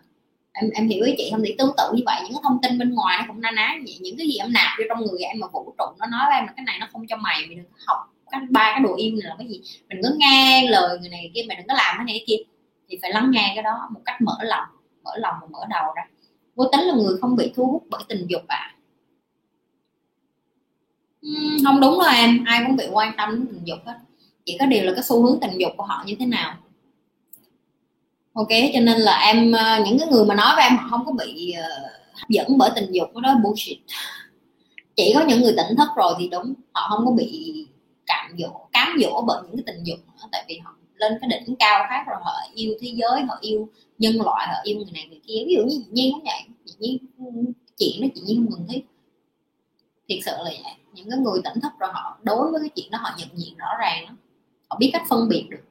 Em 0.53 0.69
em 0.73 0.87
hiểu 0.89 1.05
ý 1.05 1.15
chị 1.17 1.29
không? 1.31 1.41
Thì 1.45 1.55
tương 1.57 1.71
tự 1.77 1.83
như 1.93 2.03
vậy 2.05 2.15
những 2.23 2.33
cái 2.33 2.41
thông 2.43 2.59
tin 2.61 2.77
bên 2.79 2.93
ngoài 2.93 3.17
nó 3.19 3.25
cũng 3.27 3.41
na 3.41 3.51
ná 3.51 3.75
vậy 3.85 3.97
những 3.99 4.17
cái 4.17 4.27
gì 4.27 4.37
em 4.37 4.53
nạp 4.53 4.71
vô 4.77 4.83
trong 4.89 5.05
người 5.05 5.19
em 5.19 5.39
mà 5.39 5.47
vũ 5.53 5.73
trụ 5.77 5.85
nó 5.99 6.05
nói 6.05 6.21
với 6.27 6.35
em 6.35 6.45
là 6.47 6.53
cái 6.55 6.65
này 6.65 6.77
nó 6.79 6.87
không 6.91 7.07
cho 7.07 7.17
mày 7.17 7.45
mày 7.47 7.55
đừng 7.55 7.65
học 7.87 7.99
cái 8.31 8.41
ba 8.49 8.71
cái 8.71 8.79
đồ 8.83 8.95
yêu 8.95 9.11
này 9.11 9.29
là 9.29 9.35
cái 9.37 9.47
gì 9.47 9.61
mình 9.89 9.99
cứ 10.03 10.15
nghe 10.17 10.69
lời 10.69 10.97
người 10.99 11.09
này 11.09 11.31
kia 11.33 11.41
mày 11.47 11.57
đừng 11.57 11.67
có 11.67 11.73
làm 11.73 11.95
cái 11.97 12.05
này 12.05 12.15
cái 12.15 12.23
kia 12.27 12.54
thì 12.89 12.97
phải 13.01 13.11
lắng 13.13 13.31
nghe 13.31 13.51
cái 13.55 13.63
đó 13.63 13.89
một 13.91 14.01
cách 14.05 14.21
mở 14.21 14.37
lòng 14.41 14.67
mở 15.03 15.11
lòng 15.17 15.35
và 15.41 15.47
mở 15.51 15.59
đầu 15.69 15.93
ra. 15.95 16.03
Vô 16.55 16.65
tính 16.71 16.81
là 16.81 16.93
người 16.93 17.17
không 17.21 17.35
bị 17.35 17.51
thu 17.55 17.65
hút 17.65 17.83
bởi 17.89 18.03
tình 18.07 18.25
dục 18.27 18.41
à 18.47 18.75
uhm, 21.27 21.57
không 21.65 21.81
đúng 21.81 21.99
đâu 21.99 22.09
em 22.15 22.43
ai 22.45 22.63
cũng 22.67 22.75
bị 22.75 22.85
quan 22.91 23.13
tâm 23.17 23.29
đến 23.31 23.47
tình 23.47 23.61
dục 23.65 23.79
hết. 23.85 23.93
Chỉ 24.45 24.57
có 24.59 24.65
điều 24.65 24.83
là 24.83 24.91
cái 24.95 25.03
xu 25.03 25.23
hướng 25.23 25.39
tình 25.41 25.57
dục 25.57 25.71
của 25.77 25.83
họ 25.83 26.03
như 26.05 26.15
thế 26.19 26.25
nào. 26.25 26.57
Ok 28.33 28.49
cho 28.73 28.79
nên 28.79 28.97
là 28.97 29.17
em 29.17 29.51
ờ, 29.51 29.83
những 29.85 29.99
cái 29.99 30.07
người 30.11 30.25
mà 30.25 30.35
nói 30.35 30.55
với 30.55 30.63
em 30.63 30.77
họ 30.77 30.87
không 30.89 31.05
có 31.05 31.11
bị 31.11 31.53
uh, 31.59 31.91
hấp 32.19 32.29
dẫn 32.29 32.57
bởi 32.57 32.69
tình 32.75 32.91
dục 32.91 33.17
đó 33.17 33.35
bullshit. 33.43 33.77
Chỉ 34.95 35.11
có 35.15 35.25
những 35.25 35.41
người 35.41 35.53
tỉnh 35.57 35.75
thức 35.77 35.87
rồi 35.95 36.13
thì 36.19 36.29
đúng 36.29 36.53
họ 36.73 36.87
không 36.89 37.05
có 37.05 37.11
bị 37.11 37.53
cạm 38.05 38.37
dỗ 38.37 38.67
cám 38.73 38.97
dỗ 39.01 39.23
bởi 39.27 39.41
những 39.43 39.57
cái 39.57 39.63
tình 39.65 39.83
dục 39.83 39.99
nữa 40.07 40.27
tại 40.31 40.45
vì 40.47 40.57
họ 40.57 40.75
lên 40.95 41.13
cái 41.21 41.29
đỉnh 41.29 41.55
cao 41.59 41.85
khác 41.89 42.03
rồi 42.07 42.17
họ 42.21 42.33
yêu 42.55 42.73
thế 42.81 42.93
giới, 42.95 43.21
họ 43.21 43.37
yêu 43.41 43.69
nhân 43.97 44.15
loại, 44.21 44.47
họ 44.47 44.53
yêu 44.63 44.77
người 44.77 44.91
này 44.93 45.07
người 45.09 45.19
kia. 45.27 45.43
Ví 45.47 45.55
dụ 45.57 45.63
như 45.63 45.83
chị 45.85 45.91
nhiên 45.91 46.13
cũng 46.13 46.23
vậy 46.23 46.41
chị 46.65 46.73
nhiên 46.79 46.97
chuyện 47.77 48.01
đó 48.01 48.07
chị 48.15 48.21
nhiên 48.25 48.45
không 48.45 48.57
cần 48.57 48.67
thiết. 48.69 48.85
Thiệt 50.09 50.19
sự 50.25 50.31
là 50.31 50.43
vậy. 50.63 50.73
Những 50.93 51.09
cái 51.09 51.19
người 51.19 51.39
tỉnh 51.43 51.61
thức 51.61 51.71
rồi 51.79 51.89
họ, 51.93 52.19
đối 52.23 52.51
với 52.51 52.59
cái 52.61 52.69
chuyện 52.75 52.91
đó 52.91 52.97
họ 53.01 53.09
nhận 53.17 53.29
diện 53.33 53.57
rõ 53.57 53.67
ràng 53.79 54.05
đó. 54.05 54.13
họ 54.69 54.77
biết 54.79 54.89
cách 54.93 55.03
phân 55.09 55.29
biệt 55.29 55.47
được. 55.49 55.64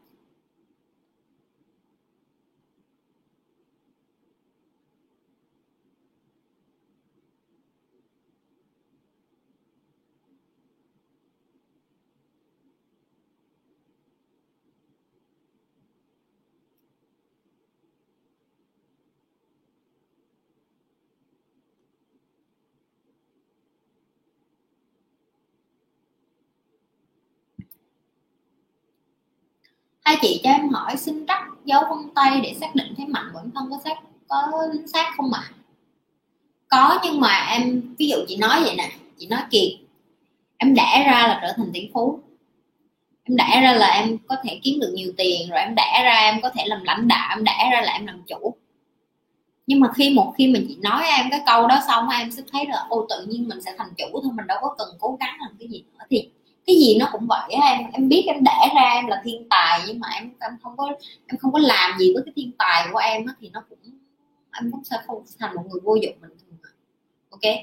Hai 30.15 30.19
chị 30.23 30.41
cho 30.45 30.51
em 30.51 30.69
hỏi 30.69 30.97
xin 30.97 31.27
rắc 31.27 31.43
dấu 31.65 31.83
vân 31.91 32.15
tay 32.15 32.41
để 32.41 32.55
xác 32.61 32.75
định 32.75 32.95
thế 32.97 33.05
mạnh 33.09 33.31
bản 33.35 33.51
thân 33.55 33.71
có 33.71 33.79
xác 33.85 33.99
có 34.29 34.53
chính 34.73 34.89
xác 34.89 35.13
không 35.17 35.33
ạ? 35.33 35.41
À? 35.45 35.55
có, 36.69 37.01
nhưng 37.05 37.21
mà 37.21 37.47
em 37.51 37.83
ví 37.99 38.09
dụ 38.09 38.17
chị 38.29 38.37
nói 38.37 38.61
vậy 38.65 38.75
nè, 38.77 38.91
chị 39.19 39.27
nói 39.27 39.41
kiệt 39.51 39.71
em 40.57 40.75
đẻ 40.75 41.05
ra 41.07 41.29
là 41.29 41.39
trở 41.43 41.53
thành 41.57 41.71
tỷ 41.73 41.91
phú. 41.95 42.21
Em 43.25 43.37
đẻ 43.37 43.61
ra 43.63 43.75
là 43.75 43.87
em 43.87 44.19
có 44.29 44.37
thể 44.45 44.61
kiếm 44.63 44.81
được 44.81 44.93
nhiều 44.95 45.13
tiền, 45.17 45.51
rồi 45.51 45.59
em 45.59 45.75
đẻ 45.75 46.01
ra 46.05 46.13
em 46.13 46.41
có 46.43 46.51
thể 46.51 46.65
làm 46.67 46.85
lãnh 46.85 47.09
đạo, 47.09 47.37
em 47.37 47.45
đẻ 47.45 47.71
ra 47.73 47.81
là 47.81 47.93
em 47.93 48.07
làm 48.07 48.23
chủ. 48.27 48.55
Nhưng 49.67 49.81
mà 49.81 49.93
khi 49.93 50.11
một 50.11 50.35
khi 50.39 50.47
mình 50.47 50.67
chị 50.69 50.77
nói 50.83 51.05
em 51.17 51.27
cái 51.31 51.41
câu 51.47 51.67
đó 51.67 51.81
xong 51.89 52.09
em 52.09 52.31
sẽ 52.31 52.43
thấy 52.53 52.67
là, 52.67 52.87
ô, 52.89 53.07
tự 53.09 53.27
nhiên 53.27 53.49
mình 53.49 53.63
sẽ 53.63 53.75
thành 53.79 53.91
chủ 53.97 54.07
thôi, 54.13 54.33
mình 54.35 54.47
đâu 54.47 54.59
có 54.61 54.75
cần 54.79 54.89
cố 55.01 55.17
gắng 55.21 55.37
làm 55.41 55.57
cái 55.59 55.69
gì 55.69 55.85
nữa 55.93 56.05
thì 56.11 56.29
cái 56.67 56.77
gì 56.77 56.97
nó 56.99 57.09
cũng 57.13 57.27
vậy 57.27 57.51
em 57.51 57.91
em 57.93 58.09
biết 58.09 58.25
em 58.27 58.45
đẻ 58.45 58.73
ra, 58.75 58.83
em 58.95 59.07
là 59.07 59.21
thiên 59.25 59.49
tài 59.51 59.81
nhưng 59.87 60.01
mà 60.01 60.09
em 60.15 60.31
em 60.41 60.53
không 60.63 60.77
có, 60.77 60.89
em 61.27 61.39
không 61.39 61.53
có 61.53 61.59
làm 61.59 61.99
gì 61.99 62.13
với 62.15 62.23
cái 62.27 62.33
thiên 62.37 62.53
tài 62.59 62.87
của 62.93 62.99
em 62.99 63.27
thì 63.41 63.51
nó 63.53 63.63
cũng, 63.69 63.79
em 64.61 64.71
cũng 64.73 64.85
sẽ 64.85 64.97
không 65.07 65.23
thành 65.39 65.55
một 65.55 65.63
người 65.71 65.81
vô 65.85 65.95
dụng 65.95 66.15
bình 66.21 66.31
thường 66.31 66.59
à. 66.63 66.71
ok? 67.31 67.55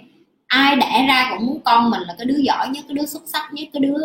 Ai 0.48 0.76
đẻ 0.76 1.06
ra 1.08 1.30
cũng 1.32 1.48
muốn 1.48 1.60
con 1.66 1.90
mình 1.90 2.02
là 2.02 2.16
cái 2.18 2.26
đứa 2.26 2.38
giỏi 2.38 2.70
nhất, 2.70 2.86
cái 2.88 2.96
đứa 2.96 3.06
xuất 3.06 3.24
sắc 3.26 3.50
nhất, 3.54 3.68
cái 3.74 3.80
đứa 3.80 3.98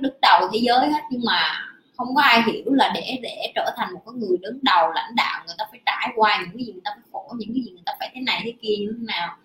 đứng 0.00 0.14
đầu 0.22 0.48
thế 0.52 0.58
giới 0.62 0.88
hết. 0.88 1.00
Nhưng 1.10 1.22
mà 1.24 1.42
không 1.96 2.14
có 2.14 2.22
ai 2.22 2.42
hiểu 2.46 2.72
là 2.72 2.92
để 2.94 3.18
để 3.22 3.52
trở 3.54 3.70
thành 3.76 3.94
một 3.94 4.00
cái 4.06 4.14
người 4.14 4.36
đứng 4.40 4.58
đầu 4.62 4.90
lãnh 4.94 5.14
đạo, 5.14 5.42
người 5.46 5.54
ta 5.58 5.64
phải 5.70 5.80
trải 5.86 6.12
qua 6.16 6.38
những 6.40 6.56
cái 6.56 6.66
gì 6.66 6.72
người 6.72 6.82
ta 6.84 6.90
phải 6.94 7.02
khổ, 7.12 7.34
những 7.38 7.54
cái 7.54 7.62
gì 7.64 7.70
người 7.70 7.82
ta 7.86 7.92
phải 7.98 8.10
thế 8.14 8.20
này 8.20 8.40
thế 8.44 8.52
kia 8.62 8.76
như 8.80 8.94
thế 8.98 9.04
nào. 9.06 9.36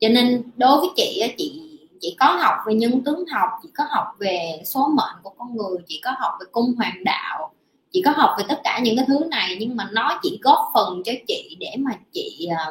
Cho 0.00 0.08
nên 0.08 0.42
đối 0.56 0.80
với 0.80 0.88
chị 0.96 1.22
chị 1.38 1.69
chỉ 2.00 2.16
có 2.20 2.26
học 2.26 2.54
về 2.66 2.74
nhân 2.74 3.04
tướng 3.04 3.24
học 3.26 3.48
chỉ 3.62 3.68
có 3.74 3.84
học 3.90 4.06
về 4.18 4.62
số 4.64 4.88
mệnh 4.88 5.16
của 5.22 5.30
con 5.38 5.56
người 5.56 5.78
chỉ 5.86 6.00
có 6.04 6.14
học 6.18 6.32
về 6.40 6.46
cung 6.52 6.74
hoàng 6.76 7.04
đạo 7.04 7.52
chỉ 7.90 8.02
có 8.04 8.10
học 8.10 8.34
về 8.38 8.44
tất 8.48 8.60
cả 8.64 8.80
những 8.82 8.96
cái 8.96 9.04
thứ 9.08 9.18
này. 9.30 9.56
Nhưng 9.60 9.76
mà 9.76 9.88
nó 9.92 10.18
chỉ 10.22 10.38
góp 10.42 10.58
phần 10.74 11.02
cho 11.04 11.12
chị 11.28 11.56
để 11.60 11.74
mà 11.78 11.90
chị 12.12 12.48
à, 12.56 12.66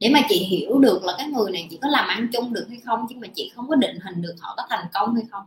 để 0.00 0.08
mà 0.08 0.20
chị 0.28 0.38
hiểu 0.38 0.78
được 0.78 1.04
là 1.04 1.14
cái 1.18 1.26
người 1.26 1.50
này 1.52 1.66
chỉ 1.70 1.78
có 1.82 1.88
làm 1.88 2.08
ăn 2.08 2.28
chung 2.32 2.52
được 2.52 2.66
hay 2.68 2.78
không 2.84 3.06
chứ 3.08 3.16
mà 3.18 3.28
chị 3.34 3.52
không 3.54 3.68
có 3.68 3.74
định 3.74 3.98
hình 4.04 4.22
được 4.22 4.34
họ 4.40 4.54
có 4.56 4.66
thành 4.70 4.86
công 4.94 5.14
hay 5.14 5.24
không. 5.30 5.44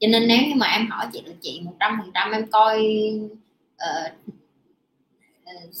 Cho 0.00 0.08
nên 0.08 0.28
nếu 0.28 0.38
như 0.38 0.54
mà 0.56 0.66
em 0.66 0.90
hỏi 0.90 1.06
chị 1.12 1.22
là 1.26 1.32
chị 1.40 1.60
một 1.64 1.72
trăm 1.80 1.98
phần 2.00 2.10
trăm 2.14 2.32
em 2.32 2.50
coi 2.50 2.86
uh, 3.74 4.12
uh, 5.42 5.74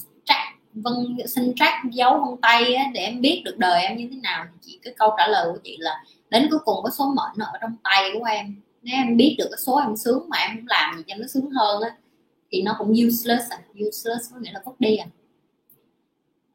vân 0.74 0.94
xin 1.26 1.54
track 1.56 1.76
dấu 1.92 2.18
vân 2.18 2.40
tay 2.42 2.74
á, 2.74 2.84
để 2.94 3.00
em 3.00 3.20
biết 3.20 3.42
được 3.44 3.58
đời 3.58 3.82
em 3.82 3.96
như 3.96 4.08
thế 4.10 4.16
nào. 4.22 4.44
Thì 4.52 4.58
chị 4.60 4.78
cái 4.82 4.94
câu 4.98 5.14
trả 5.18 5.26
lời 5.26 5.48
của 5.52 5.58
chị 5.64 5.76
là 5.80 6.04
đến 6.30 6.46
cuối 6.50 6.60
cùng 6.64 6.76
có 6.82 6.90
số 6.90 7.06
mệnh 7.06 7.46
ở 7.46 7.58
trong 7.60 7.76
tay 7.84 8.10
của 8.14 8.24
em. 8.24 8.56
Nếu 8.82 8.94
em 8.94 9.16
biết 9.16 9.34
được 9.38 9.46
cái 9.50 9.58
số 9.58 9.76
em 9.76 9.96
sướng 9.96 10.28
mà 10.28 10.36
em 10.38 10.56
không 10.56 10.66
làm 10.68 10.96
gì 10.96 11.02
cho 11.06 11.14
nó 11.18 11.26
sướng 11.26 11.50
hơn 11.50 11.82
á 11.82 11.96
thì 12.50 12.62
nó 12.62 12.76
cũng 12.78 12.90
useless 12.90 13.50
à. 13.50 13.58
Useless 13.72 14.32
có 14.32 14.40
nghĩa 14.40 14.52
là 14.52 14.60
vứt 14.64 14.80
đi 14.80 14.96
à. 14.96 15.06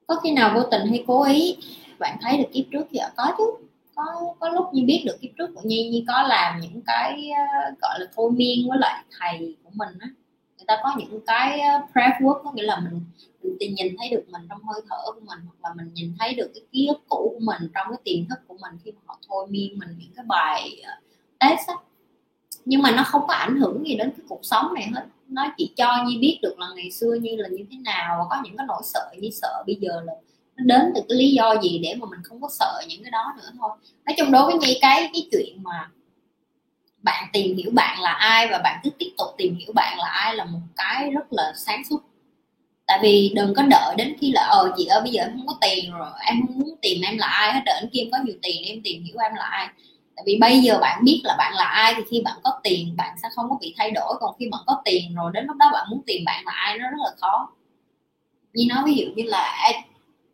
Có 0.08 0.16
khi 0.24 0.32
nào 0.32 0.52
vô 0.56 0.64
tình 0.72 0.88
hay 0.88 1.04
cố 1.08 1.24
ý 1.24 1.58
bạn 2.00 2.18
thấy 2.22 2.38
được 2.38 2.50
kiếp 2.54 2.66
trước 2.72 2.88
thì 2.92 3.00
có 3.18 3.34
chứ. 3.38 3.44
Có 3.96 4.34
có 4.40 4.50
lúc 4.50 4.66
như 4.74 4.84
biết 4.86 5.04
được 5.06 5.22
kiếp 5.22 5.32
trước 5.38 5.48
của 5.56 5.62
nhi 5.64 5.90
như 5.90 6.04
có 6.08 6.24
làm 6.24 6.60
những 6.62 6.82
cái 6.86 7.30
uh, 7.32 7.80
gọi 7.82 8.00
là 8.00 8.06
thôi 8.16 8.32
miên 8.32 8.70
với 8.70 8.78
lại 8.78 9.04
thầy 9.20 9.56
của 9.64 9.70
mình 9.74 9.98
á 10.00 10.08
người 10.68 10.78
ta 10.78 10.82
có 10.84 10.96
những 10.98 11.20
cái 11.28 11.60
ờ, 11.60 11.78
uh, 11.78 11.92
prep 11.92 12.22
work 12.22 12.44
có 12.44 12.52
nghĩa 12.52 12.64
là 12.64 12.80
mình 12.80 13.02
mình 13.60 13.76
nhìn 13.76 13.96
thấy 14.00 14.10
được 14.10 14.24
mình 14.30 14.42
trong 14.50 14.64
hơi 14.64 14.82
thở 14.90 14.98
của 15.06 15.20
mình 15.20 15.40
hoặc 15.46 15.70
là 15.70 15.74
mình 15.76 15.94
nhìn 15.94 16.14
thấy 16.20 16.34
được 16.34 16.52
cái 16.54 16.62
ký 16.72 16.88
ức 16.88 17.02
cũ 17.10 17.32
của 17.34 17.46
mình 17.46 17.72
trong 17.74 17.88
cái 17.90 17.98
tiềm 18.04 18.30
thức 18.30 18.40
của 18.48 18.58
mình 18.62 18.72
khi 18.84 18.92
mà 18.92 19.02
họ 19.06 19.20
thôi 19.28 19.48
miên 19.50 19.80
mình 19.80 19.90
những 20.00 20.12
cái 20.16 20.26
bài 20.28 20.82
ờ, 20.84 20.92
test 21.40 21.68
á. 21.68 21.76
Nhưng 22.66 22.82
mà 22.82 22.92
nó 22.92 23.04
không 23.04 23.28
có 23.28 23.34
ảnh 23.34 23.60
hưởng 23.60 23.84
gì 23.88 23.96
đến 23.96 24.12
cái 24.18 24.26
cuộc 24.30 24.40
sống 24.44 24.74
này 24.74 24.88
hết. 24.96 25.06
Nó 25.28 25.54
chỉ 25.58 25.74
cho 25.78 26.06
như 26.08 26.18
biết 26.22 26.40
được 26.42 26.60
là 26.60 26.68
ngày 26.76 26.92
xưa 26.92 27.14
như 27.22 27.36
là 27.36 27.50
như 27.50 27.66
thế 27.72 27.78
nào 27.78 28.16
và 28.20 28.26
có 28.30 28.42
những 28.44 28.58
cái 28.58 28.66
nỗi 28.68 28.82
sợ 28.84 29.12
như 29.20 29.30
sợ. 29.32 29.64
Bây 29.66 29.76
giờ 29.76 30.02
là 30.06 30.14
nó 30.56 30.64
đến 30.66 30.92
từ 30.96 31.02
cái 31.10 31.18
lý 31.18 31.32
do 31.32 31.56
gì 31.64 31.80
để 31.84 31.96
mà 31.96 32.08
mình 32.12 32.20
không 32.24 32.42
có 32.42 32.50
sợ 32.52 32.82
những 32.88 33.04
cái 33.04 33.12
đó 33.12 33.34
nữa 33.38 33.50
thôi. 33.60 33.70
Nói 34.06 34.16
chung 34.18 34.32
đối 34.32 34.46
với 34.46 34.58
nhi 34.60 34.78
cái 34.82 35.10
cái 35.14 35.28
chuyện 35.32 35.64
mà 35.64 35.90
bạn 37.06 37.28
tìm 37.34 37.58
hiểu 37.58 37.72
bạn 37.74 38.02
là 38.02 38.12
ai 38.12 38.48
và 38.48 38.62
bạn 38.64 38.80
cứ 38.84 38.90
tiếp 39.00 39.12
tục 39.18 39.28
tìm 39.38 39.56
hiểu 39.56 39.74
bạn 39.74 39.98
là 39.98 40.08
ai 40.08 40.36
là 40.36 40.46
một 40.46 40.60
cái 40.76 41.10
rất 41.10 41.34
là 41.34 41.54
sáng 41.56 41.84
suốt. 41.90 42.00
Tại 42.88 43.00
vì 43.02 43.32
đừng 43.36 43.54
có 43.54 43.64
đợi 43.64 43.96
đến 43.98 44.16
khi 44.22 44.32
là 44.32 44.42
ờ 44.42 44.74
chị 44.78 44.86
ơi, 44.86 45.02
bây 45.02 45.12
giờ 45.12 45.22
em 45.22 45.32
không 45.32 45.48
có 45.48 45.56
tiền 45.62 45.92
rồi, 45.92 46.10
em 46.26 46.42
không 46.48 46.60
muốn 46.60 46.76
tìm 46.82 47.02
em 47.02 47.18
là 47.18 47.28
ai 47.28 47.54
hết, 47.54 47.62
đợi 47.66 47.82
đến 47.82 47.90
khi 47.94 48.00
em 48.00 48.12
có 48.12 48.18
nhiều 48.26 48.36
tiền 48.42 48.64
em 48.66 48.82
tìm 48.84 49.04
hiểu 49.04 49.16
em 49.18 49.36
là 49.36 49.46
ai. 49.46 49.68
Tại 50.16 50.24
vì 50.26 50.38
bây 50.42 50.60
giờ 50.60 50.78
bạn 50.82 51.04
biết 51.04 51.22
là 51.24 51.36
bạn 51.38 51.54
là 51.56 51.66
ai 51.66 51.94
thì 51.98 52.04
khi 52.12 52.22
bạn 52.26 52.38
có 52.44 52.60
tiền, 52.64 52.96
bạn 52.98 53.16
sẽ 53.24 53.30
không 53.36 53.50
có 53.50 53.58
bị 53.62 53.74
thay 53.78 53.92
đổi. 53.92 54.16
Còn 54.20 54.36
khi 54.40 54.50
bạn 54.52 54.62
có 54.66 54.82
tiền 54.86 55.16
rồi, 55.16 55.32
đến 55.34 55.46
lúc 55.46 55.58
đó 55.58 55.70
bạn 55.74 55.88
muốn 55.90 56.02
tìm 56.08 56.24
bạn 56.26 56.46
là 56.46 56.52
ai 56.52 56.78
nó 56.78 56.90
rất 56.90 56.98
là 57.04 57.12
khó. 57.18 57.50
Như 58.54 58.66
nói 58.70 58.84
ví 58.86 58.94
dụ 58.94 59.06
như 59.16 59.24
là 59.24 59.74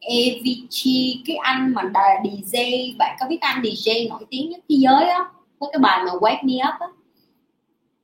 Avicii, 0.02 1.24
cái 1.28 1.36
anh 1.36 1.74
mà 1.76 1.82
DJ 2.24 2.94
bạn 2.98 3.18
có 3.20 3.28
biết 3.30 3.42
anh 3.42 3.62
DJ 3.62 4.10
nổi 4.10 4.26
tiếng 4.30 4.50
nhất 4.50 4.60
thế 4.70 4.76
giới 4.80 5.06
á? 5.10 5.20
Có 5.62 5.68
cái 5.72 5.80
bài 5.80 6.04
mà 6.06 6.12
Wake 6.12 6.44
Me 6.44 6.54
Up 6.54 6.80
á. 6.80 6.88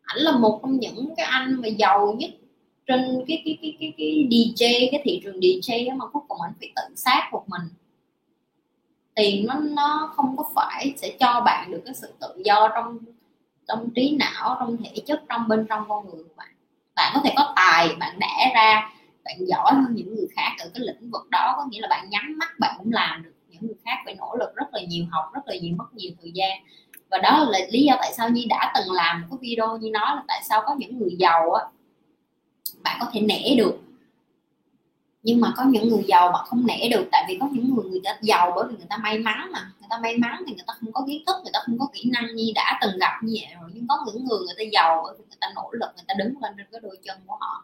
Ảnh 0.01 0.17
là 0.17 0.37
một 0.37 0.59
trong 0.61 0.79
những 0.79 1.13
cái 1.17 1.25
anh 1.25 1.61
mà 1.61 1.67
giàu 1.67 2.15
nhất 2.19 2.29
trên 2.87 3.23
cái 3.27 3.41
cái 3.45 3.57
cái 3.61 3.77
cái 3.79 3.93
cái 3.97 4.27
DJ 4.29 4.87
cái 4.91 5.01
thị 5.03 5.21
trường 5.23 5.39
DJ 5.39 5.89
á 5.89 5.95
mà 5.95 6.05
cuối 6.07 6.23
cùng 6.27 6.41
ảnh 6.41 6.53
phải 6.59 6.71
tự 6.75 6.95
sát 6.95 7.29
một 7.31 7.43
mình. 7.47 7.61
Tiền 9.15 9.45
nó 9.47 9.53
nó 9.59 10.13
không 10.15 10.37
có 10.37 10.49
phải 10.55 10.93
sẽ 10.97 11.17
cho 11.19 11.41
bạn 11.45 11.71
được 11.71 11.81
cái 11.85 11.93
sự 11.93 12.13
tự 12.19 12.41
do 12.45 12.69
trong 12.75 12.97
trong 13.67 13.89
trí 13.95 14.17
não, 14.19 14.57
trong 14.59 14.77
thể 14.83 15.01
chất, 15.05 15.23
trong 15.29 15.47
bên 15.47 15.65
trong 15.69 15.83
con 15.87 16.09
người 16.09 16.23
của 16.23 16.33
bạn. 16.37 16.47
Bạn 16.95 17.11
có 17.15 17.21
thể 17.23 17.33
có 17.35 17.53
tài, 17.55 17.95
bạn 17.99 18.19
đẻ 18.19 18.51
ra, 18.55 18.91
bạn 19.23 19.35
giỏi 19.39 19.73
hơn 19.73 19.95
những 19.95 20.15
người 20.15 20.27
khác 20.35 20.51
ở 20.59 20.69
cái 20.73 20.83
lĩnh 20.85 21.11
vực 21.11 21.29
đó, 21.29 21.53
có 21.57 21.65
nghĩa 21.69 21.81
là 21.81 21.87
bạn 21.87 22.09
nhắm 22.09 22.37
mắt 22.37 22.49
bạn 22.59 22.75
cũng 22.77 22.91
làm 22.91 23.23
được. 23.23 23.33
Những 23.49 23.61
người 23.61 23.75
khác 23.85 23.97
phải 24.05 24.15
nỗ 24.15 24.35
lực 24.39 24.55
rất 24.55 24.65
là 24.71 24.81
nhiều, 24.87 25.05
học 25.11 25.25
rất 25.33 25.41
là 25.45 25.55
nhiều, 25.61 25.75
mất 25.77 25.93
nhiều 25.93 26.11
thời 26.21 26.31
gian 26.31 26.59
và 27.09 27.17
đó 27.17 27.45
là 27.49 27.59
lý 27.69 27.83
do 27.83 27.95
tại 27.99 28.13
sao 28.17 28.29
Nhi 28.29 28.45
đã 28.45 28.73
từng 28.75 28.93
làm 28.93 29.21
một 29.21 29.27
cái 29.31 29.37
video 29.41 29.77
như 29.77 29.89
nói 29.89 30.15
là 30.15 30.23
tại 30.27 30.41
sao 30.49 30.63
có 30.65 30.75
những 30.75 30.99
người 30.99 31.15
giàu 31.19 31.51
á, 31.51 31.65
bạn 32.83 32.97
có 32.99 33.07
thể 33.13 33.21
nể 33.21 33.55
được. 33.57 33.79
Nhưng 35.23 35.41
mà 35.41 35.53
có 35.57 35.63
những 35.63 35.89
người 35.89 36.03
giàu 36.07 36.31
mà 36.31 36.39
không 36.43 36.67
nể 36.67 36.89
được, 36.89 37.05
tại 37.11 37.25
vì 37.27 37.37
có 37.39 37.47
những 37.51 37.75
người 37.75 37.85
người 37.85 38.01
ta 38.03 38.17
giàu 38.21 38.51
bởi 38.55 38.65
vì 38.69 38.77
người 38.77 38.85
ta 38.89 38.97
may 38.97 39.19
mắn 39.19 39.51
mà. 39.51 39.71
Người 39.79 39.87
ta 39.89 39.97
may 39.97 40.17
mắn 40.17 40.43
thì 40.47 40.53
người 40.53 40.63
ta 40.67 40.73
không 40.79 40.91
có 40.91 41.03
kiến 41.07 41.23
thức, 41.27 41.35
người 41.43 41.51
ta 41.53 41.59
không 41.65 41.79
có 41.79 41.87
kỹ 41.93 42.09
năng. 42.13 42.35
Như 42.35 42.51
đã 42.55 42.79
từng 42.81 42.97
gặp 42.97 43.19
như 43.21 43.37
vậy 43.41 43.51
rồi, 43.61 43.69
nhưng 43.73 43.87
có 43.87 44.05
những 44.05 44.25
người 44.25 44.39
người 44.39 44.55
ta 44.57 44.63
giàu 44.71 45.01
bởi 45.03 45.15
vì 45.17 45.25
người 45.29 45.37
ta 45.41 45.47
nỗ 45.55 45.69
lực, 45.71 45.89
người 45.95 46.05
ta 46.07 46.13
đứng 46.17 46.33
lên 46.41 46.53
trên 46.57 46.65
cái 46.71 46.81
đôi 46.83 46.97
chân 47.03 47.17
của 47.27 47.35
họ. 47.39 47.63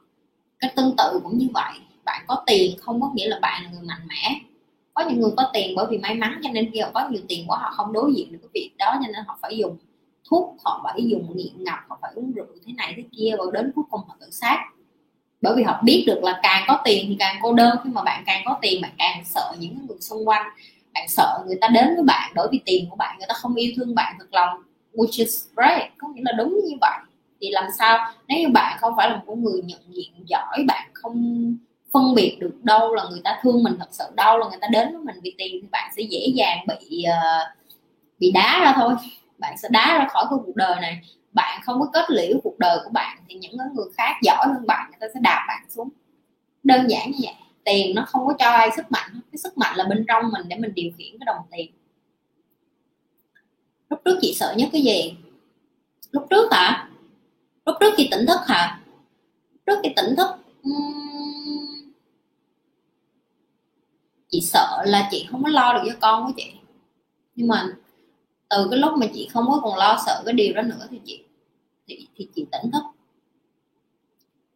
Cái 0.60 0.72
tương 0.76 0.96
tự 0.98 1.20
cũng 1.24 1.38
như 1.38 1.48
vậy. 1.54 1.74
Bạn 2.06 2.26
có 2.28 2.44
tiền 2.46 2.78
không 2.82 3.02
có 3.02 3.12
nghĩa 3.14 3.28
là 3.28 3.40
bạn 3.40 3.64
là 3.64 3.70
người 3.72 3.82
mạnh 3.82 4.08
mẽ 4.08 4.40
có 4.94 5.04
những 5.10 5.22
người 5.22 5.32
có 5.38 5.50
tiền 5.54 5.74
bởi 5.76 5.86
vì 5.90 5.98
may 5.98 6.16
mắn 6.16 6.40
cho 6.44 6.50
nên 6.54 6.70
khi 6.74 6.80
họ 6.80 6.90
có 6.94 7.10
nhiều 7.10 7.22
tiền 7.28 7.46
quá 7.48 7.58
họ 7.62 7.72
không 7.72 7.94
đối 7.94 8.14
diện 8.14 8.32
được 8.32 8.40
cái 8.42 8.50
việc 8.54 8.72
đó 8.78 8.94
cho 8.94 9.12
nên 9.14 9.26
họ 9.28 9.38
phải 9.42 9.58
dùng 9.58 9.78
thuốc, 10.30 10.56
họ 10.64 10.82
phải 10.84 11.04
dùng 11.08 11.38
nghiện 11.38 11.64
ngập, 11.64 11.80
họ 11.90 11.98
phải 12.02 12.12
uống 12.16 12.32
rượu 12.32 12.46
thế 12.66 12.74
này 12.74 12.94
thế 12.98 13.04
kia 13.12 13.36
rồi 13.38 13.52
đến 13.54 13.72
cuối 13.76 13.84
cùng 13.90 14.02
họ 14.08 14.16
tự 14.20 14.28
sát. 14.32 14.58
Bởi 15.42 15.54
vì 15.56 15.64
họ 15.64 15.82
biết 15.84 16.04
được 16.08 16.24
là 16.24 16.40
càng 16.44 16.64
có 16.68 16.82
tiền 16.84 17.06
thì 17.10 17.16
càng 17.20 17.36
cô 17.42 17.54
đơn, 17.54 17.78
khi 17.84 17.90
mà 17.90 18.04
bạn 18.04 18.24
càng 18.26 18.42
có 18.46 18.58
tiền 18.62 18.82
bạn 18.82 18.92
càng 18.98 19.24
sợ 19.26 19.56
những 19.60 19.88
người 19.88 19.98
xung 20.00 20.28
quanh, 20.28 20.46
bạn 20.94 21.08
sợ 21.08 21.44
người 21.48 21.58
ta 21.62 21.68
đến 21.68 21.96
với 21.96 22.04
bạn 22.04 22.32
bởi 22.36 22.48
vì 22.52 22.62
tiền 22.66 22.90
của 22.90 22.96
bạn, 22.96 23.16
người 23.20 23.28
ta 23.30 23.34
không 23.34 23.56
yêu 23.56 23.72
thương 23.76 23.96
bạn 23.96 24.16
thật 24.20 24.28
lòng, 24.32 24.62
which 24.94 25.20
is 25.20 25.44
right 25.58 25.92
có 25.98 26.08
nghĩa 26.08 26.22
là 26.26 26.32
đúng 26.38 26.60
như 26.70 26.76
vậy. 26.82 27.00
Thì 27.42 27.50
làm 27.52 27.66
sao, 27.80 28.12
nếu 28.28 28.40
như 28.40 28.50
bạn 28.50 28.78
không 28.82 28.94
phải 28.98 29.10
là 29.10 29.22
một 29.26 29.36
người 29.36 29.62
nhận 29.62 29.80
diện 29.90 30.12
giỏi, 30.28 30.64
bạn 30.68 30.90
không 30.94 31.58
phân 31.94 32.16
biệt 32.16 32.38
được 32.40 32.64
đâu 32.64 32.94
là 32.94 33.04
người 33.12 33.22
ta 33.24 33.40
thương 33.44 33.64
mình 33.64 33.76
thật 33.80 33.88
sự 33.92 34.04
đâu 34.16 34.38
là 34.38 34.50
người 34.50 34.58
ta 34.62 34.68
đến 34.72 34.92
với 34.92 35.02
mình 35.02 35.16
vì 35.24 35.36
tiền 35.38 35.60
thì 35.62 35.68
bạn 35.72 35.92
sẽ 35.98 36.04
dễ 36.04 36.28
dàng 36.36 36.66
bị 36.68 37.06
uh, 37.08 37.58
bị 38.20 38.32
đá 38.32 38.60
ra 38.62 38.74
thôi. 38.76 38.94
Bạn 39.38 39.58
sẽ 39.58 39.68
đá 39.72 39.98
ra 40.00 40.08
khỏi 40.10 40.26
cái 40.30 40.40
cuộc 40.46 40.56
đời 40.56 40.82
này. 40.82 41.02
Bạn 41.32 41.62
không 41.64 41.80
có 41.80 41.90
kết 41.94 42.06
liễu 42.10 42.38
cuộc 42.44 42.60
đời 42.60 42.78
của 42.84 42.90
bạn 42.90 43.18
thì 43.30 43.36
những 43.36 43.58
người 43.58 43.86
khác 43.98 44.16
giỏi 44.22 44.46
hơn 44.48 44.68
bạn 44.68 44.90
người 44.90 44.98
ta 45.00 45.08
sẽ 45.14 45.20
đạp 45.24 45.46
bạn 45.48 45.66
xuống. 45.70 45.90
Đơn 46.64 46.88
giản 46.90 47.12
như 47.12 47.18
vậy. 47.22 47.34
Tiền 47.66 47.96
nó 47.96 48.06
không 48.08 48.28
có 48.28 48.34
cho 48.40 48.50
ai 48.50 48.70
sức 48.76 48.92
mạnh 48.92 49.22
cái 49.32 49.38
sức 49.38 49.58
mạnh 49.58 49.78
là 49.78 49.84
bên 49.90 50.06
trong 50.08 50.32
mình 50.32 50.42
để 50.48 50.58
mình 50.60 50.74
điều 50.76 50.92
khiển 50.98 51.20
cái 51.20 51.26
đồng 51.26 51.46
tiền. 51.52 51.72
Lúc 53.90 54.00
trước 54.06 54.18
chị 54.22 54.34
sợ 54.34 54.54
nhất 54.58 54.70
cái 54.72 54.82
gì? 54.82 55.18
Lúc 56.12 56.28
trước 56.30 56.52
hả? 56.52 56.90
Lúc 57.66 57.76
trước 57.80 57.94
khi 57.98 58.08
tỉnh 58.12 58.26
thức 58.26 58.40
hả? 58.48 58.80
Trước 59.66 59.80
khi 59.84 59.90
tỉnh 59.96 60.16
thức 60.18 60.30
chị 64.34 64.42
sợ 64.42 64.84
là 64.86 65.08
chị 65.12 65.28
không 65.32 65.44
có 65.44 65.50
lo 65.50 65.74
được 65.74 65.82
cho 65.86 65.96
con 66.02 66.26
của 66.26 66.32
chị. 66.38 66.52
Nhưng 67.36 67.48
mà 67.48 67.68
từ 68.50 68.68
cái 68.72 68.80
lúc 68.80 68.92
mà 68.98 69.08
chị 69.14 69.30
không 69.34 69.46
có 69.50 69.60
còn 69.64 69.78
lo 69.78 70.02
sợ 70.06 70.24
cái 70.26 70.34
điều 70.34 70.54
đó 70.54 70.62
nữa 70.62 70.88
thì 70.90 71.00
chị 71.06 71.24
thì, 71.88 72.08
thì 72.16 72.28
chị 72.36 72.46
tỉnh 72.52 72.72
thức. 72.72 72.84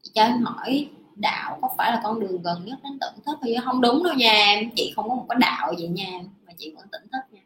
Chị 0.03 0.11
cho 0.13 0.23
em 0.23 0.43
hỏi 0.43 0.89
đạo 1.15 1.59
có 1.61 1.69
phải 1.78 1.91
là 1.91 2.01
con 2.03 2.19
đường 2.19 2.41
gần 2.41 2.65
nhất 2.65 2.80
đến 2.84 2.99
tỉnh 2.99 3.23
thức 3.25 3.38
thì 3.43 3.55
không? 3.65 3.82
Đúng 3.82 4.03
đâu 4.03 4.13
nha 4.13 4.32
em 4.32 4.69
chị 4.75 4.93
không 4.95 5.09
có 5.09 5.15
một 5.15 5.25
cái 5.30 5.38
đạo 5.41 5.73
vậy 5.78 5.88
nha 5.88 6.19
mà 6.47 6.53
chị 6.57 6.73
vẫn 6.75 6.88
tỉnh 6.91 7.07
thức 7.11 7.19
nha. 7.32 7.41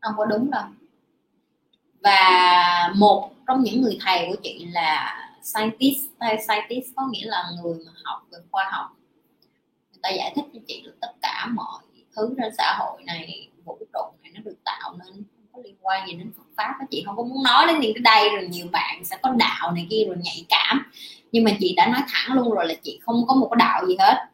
Không 0.00 0.14
có 0.16 0.24
đúng 0.24 0.50
đâu. 0.50 0.64
Và 2.00 2.92
một 2.96 3.30
trong 3.46 3.62
những 3.62 3.82
người 3.82 3.98
thầy 4.00 4.26
của 4.28 4.36
chị 4.42 4.66
là 4.72 5.18
scientist 5.42 6.04
hay 6.20 6.38
scientist 6.48 6.86
có 6.96 7.08
nghĩa 7.10 7.26
là 7.26 7.44
người 7.62 7.74
mà 7.86 7.92
học 8.04 8.22
về 8.32 8.38
khoa 8.50 8.68
học 8.72 8.97
người 9.98 10.10
ta 10.10 10.16
giải 10.16 10.32
thích 10.36 10.44
cho 10.54 10.60
chị 10.66 10.82
được 10.84 10.94
tất 11.00 11.12
cả 11.22 11.46
mọi 11.54 11.82
thứ 12.16 12.34
trên 12.42 12.52
xã 12.58 12.76
hội 12.78 13.02
này, 13.06 13.48
vũ 13.64 13.78
trụ 13.92 14.00
này 14.22 14.32
nó 14.34 14.40
được 14.44 14.56
tạo 14.64 14.94
nên, 14.98 15.14
không 15.14 15.46
có 15.52 15.60
liên 15.64 15.76
quan 15.80 16.06
gì 16.06 16.12
đến 16.12 16.32
Phật 16.36 16.42
pháp 16.56 16.74
đó. 16.80 16.86
chị. 16.90 17.02
Không 17.06 17.16
có 17.16 17.22
muốn 17.22 17.42
nói 17.42 17.66
đến 17.66 17.80
những 17.80 17.92
cái 17.94 18.02
đây 18.02 18.36
rồi 18.36 18.48
nhiều 18.48 18.66
bạn 18.72 19.04
sẽ 19.04 19.16
có 19.22 19.30
đạo 19.30 19.72
này 19.72 19.86
kia 19.90 20.04
rồi 20.06 20.16
nhạy 20.22 20.44
cảm. 20.48 20.90
Nhưng 21.32 21.44
mà 21.44 21.50
chị 21.60 21.74
đã 21.76 21.86
nói 21.86 22.02
thẳng 22.08 22.36
luôn 22.36 22.50
rồi 22.50 22.66
là 22.66 22.74
chị 22.82 22.98
không 23.02 23.26
có 23.28 23.34
một 23.34 23.48
cái 23.50 23.56
đạo 23.58 23.86
gì 23.86 23.96
hết. 23.98 24.28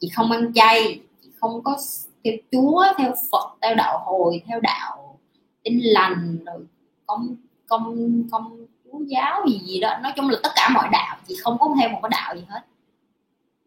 Chị 0.00 0.08
không 0.08 0.32
ăn 0.32 0.52
chay, 0.54 1.00
chị 1.22 1.28
không 1.40 1.62
có 1.62 1.76
theo 2.24 2.34
chúa, 2.52 2.84
theo 2.98 3.14
phật, 3.32 3.56
theo 3.62 3.74
đạo 3.74 3.98
hồi, 4.04 4.42
theo 4.46 4.60
đạo 4.60 5.18
tin 5.64 5.78
lành, 5.80 6.38
rồi 6.44 6.66
công 7.06 7.36
công 7.68 8.22
công 8.30 8.66
chúa 8.84 8.98
giáo 9.06 9.42
gì 9.48 9.58
gì 9.58 9.80
đó. 9.80 9.98
Nói 10.02 10.12
chung 10.16 10.28
là 10.28 10.38
tất 10.42 10.50
cả 10.56 10.68
mọi 10.74 10.88
đạo, 10.92 11.16
chị 11.28 11.36
không 11.42 11.58
có 11.58 11.74
theo 11.80 11.88
một 11.88 11.98
cái 12.02 12.10
đạo 12.12 12.36
gì 12.36 12.44
hết 12.48 12.60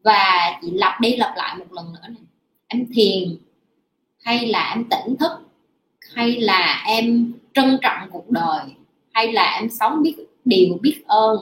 và 0.03 0.57
chị 0.61 0.71
lặp 0.71 1.01
đi 1.01 1.15
lặp 1.15 1.33
lại 1.35 1.55
một 1.57 1.73
lần 1.73 1.93
nữa 1.93 2.07
này 2.07 2.21
em 2.67 2.85
thiền, 2.93 3.37
hay 4.23 4.47
là 4.47 4.73
em 4.75 4.83
tỉnh 4.89 5.15
thức, 5.19 5.31
hay 6.15 6.41
là 6.41 6.83
em 6.87 7.33
trân 7.53 7.77
trọng 7.81 8.09
cuộc 8.11 8.29
đời, 8.29 8.63
hay 9.11 9.33
là 9.33 9.51
em 9.59 9.69
sống 9.69 10.03
biết, 10.03 10.15
điều 10.45 10.77
biết 10.81 11.03
ơn, 11.07 11.37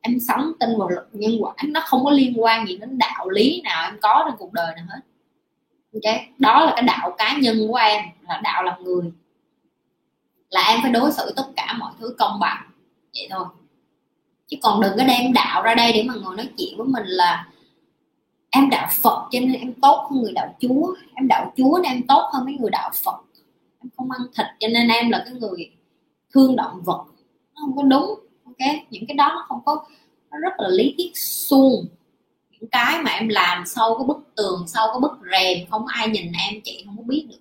em 0.00 0.20
sống 0.20 0.52
tin 0.60 0.70
vào 0.78 0.88
luật 0.88 1.06
nhân 1.12 1.32
quả 1.40 1.54
nó 1.64 1.80
không 1.86 2.04
có 2.04 2.10
liên 2.10 2.42
quan 2.42 2.66
gì 2.66 2.76
đến 2.76 2.98
đạo 2.98 3.28
lý 3.28 3.60
nào 3.64 3.90
em 3.90 3.98
có 4.02 4.24
trong 4.26 4.36
cuộc 4.38 4.52
đời 4.52 4.74
nào 4.76 4.84
hết. 4.88 5.00
Ok? 5.94 6.14
Đó 6.38 6.64
là 6.64 6.72
cái 6.76 6.82
đạo 6.82 7.14
cá 7.18 7.36
nhân 7.36 7.68
của 7.68 7.76
em, 7.76 8.04
là 8.28 8.40
đạo 8.44 8.62
làm 8.62 8.84
người. 8.84 9.12
Là 10.50 10.64
em 10.68 10.78
phải 10.82 10.90
đối 10.90 11.12
xử 11.12 11.32
tất 11.36 11.46
cả 11.56 11.74
mọi 11.78 11.92
thứ 11.98 12.14
công 12.18 12.40
bằng. 12.40 12.70
Vậy 13.14 13.28
thôi. 13.30 13.44
Chứ 14.46 14.56
còn 14.62 14.80
đừng 14.80 14.92
có 14.98 15.04
đem 15.04 15.32
đạo 15.32 15.62
ra 15.62 15.74
đây 15.74 15.92
để 15.92 16.02
mà 16.02 16.14
ngồi 16.14 16.36
nói 16.36 16.48
chuyện 16.58 16.76
với 16.76 16.86
mình 16.86 17.06
là 17.06 17.46
em 18.50 18.70
đạo 18.70 18.88
phật 19.02 19.28
cho 19.30 19.40
nên 19.40 19.52
em 19.52 19.74
tốt 19.82 20.08
hơn 20.10 20.22
người 20.22 20.32
đạo 20.32 20.54
chúa. 20.60 20.94
Em 21.14 21.28
đạo 21.28 21.52
chúa 21.56 21.78
nên 21.82 21.92
em 21.92 22.06
tốt 22.08 22.30
hơn 22.32 22.44
mấy 22.44 22.54
người 22.54 22.70
đạo 22.70 22.90
phật. 23.04 23.16
Em 23.82 23.90
không 23.96 24.10
ăn 24.10 24.20
thịt 24.36 24.46
cho 24.60 24.68
nên 24.68 24.88
em 24.88 25.10
là 25.10 25.22
cái 25.24 25.34
người 25.34 25.70
thương 26.34 26.56
động 26.56 26.82
vật. 26.84 27.04
Nó 27.54 27.60
không 27.60 27.76
có 27.76 27.82
đúng, 27.82 28.14
ok? 28.44 28.68
Những 28.90 29.06
cái 29.08 29.14
đó 29.14 29.28
nó 29.34 29.44
không 29.48 29.60
có, 29.64 29.86
nó 30.30 30.38
rất 30.38 30.52
là 30.58 30.68
lý 30.68 30.94
thuyết 30.96 31.12
suông. 31.14 31.86
Những 32.50 32.70
cái 32.70 33.02
mà 33.02 33.10
em 33.10 33.28
làm 33.28 33.66
sau 33.66 33.94
cái 33.98 34.06
bức 34.06 34.34
tường, 34.36 34.64
sau 34.66 34.86
cái 34.92 35.00
bức 35.00 35.12
rèm, 35.32 35.70
không 35.70 35.82
có 35.84 35.92
ai 35.92 36.08
nhìn 36.08 36.32
em, 36.50 36.60
chị 36.64 36.82
không 36.86 36.96
có 36.96 37.02
biết 37.02 37.26
được. 37.30 37.38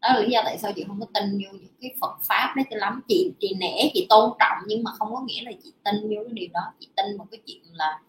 Đó 0.00 0.08
là 0.12 0.20
lý 0.20 0.30
do 0.30 0.42
tại 0.44 0.58
sao 0.58 0.72
chị 0.72 0.84
không 0.86 1.00
có 1.00 1.06
tin 1.14 1.32
vô 1.32 1.52
những 1.52 1.72
cái 1.80 1.94
Phật 2.00 2.16
pháp 2.22 2.52
đấy 2.56 2.64
cho 2.70 2.76
lắm. 2.76 3.00
Chị 3.08 3.32
chị 3.40 3.54
nể, 3.58 3.90
chị 3.94 4.06
tôn 4.08 4.30
trọng 4.38 4.58
nhưng 4.66 4.84
mà 4.84 4.90
không 4.98 5.14
có 5.14 5.20
nghĩa 5.26 5.42
là 5.42 5.52
chị 5.64 5.72
tin 5.84 5.94
vô 5.94 6.22
cái 6.24 6.32
điều 6.32 6.48
đó. 6.52 6.60
Chị 6.80 6.88
tin 6.96 7.16
một 7.16 7.24
cái 7.30 7.40
chuyện 7.46 7.62
là 7.72 8.00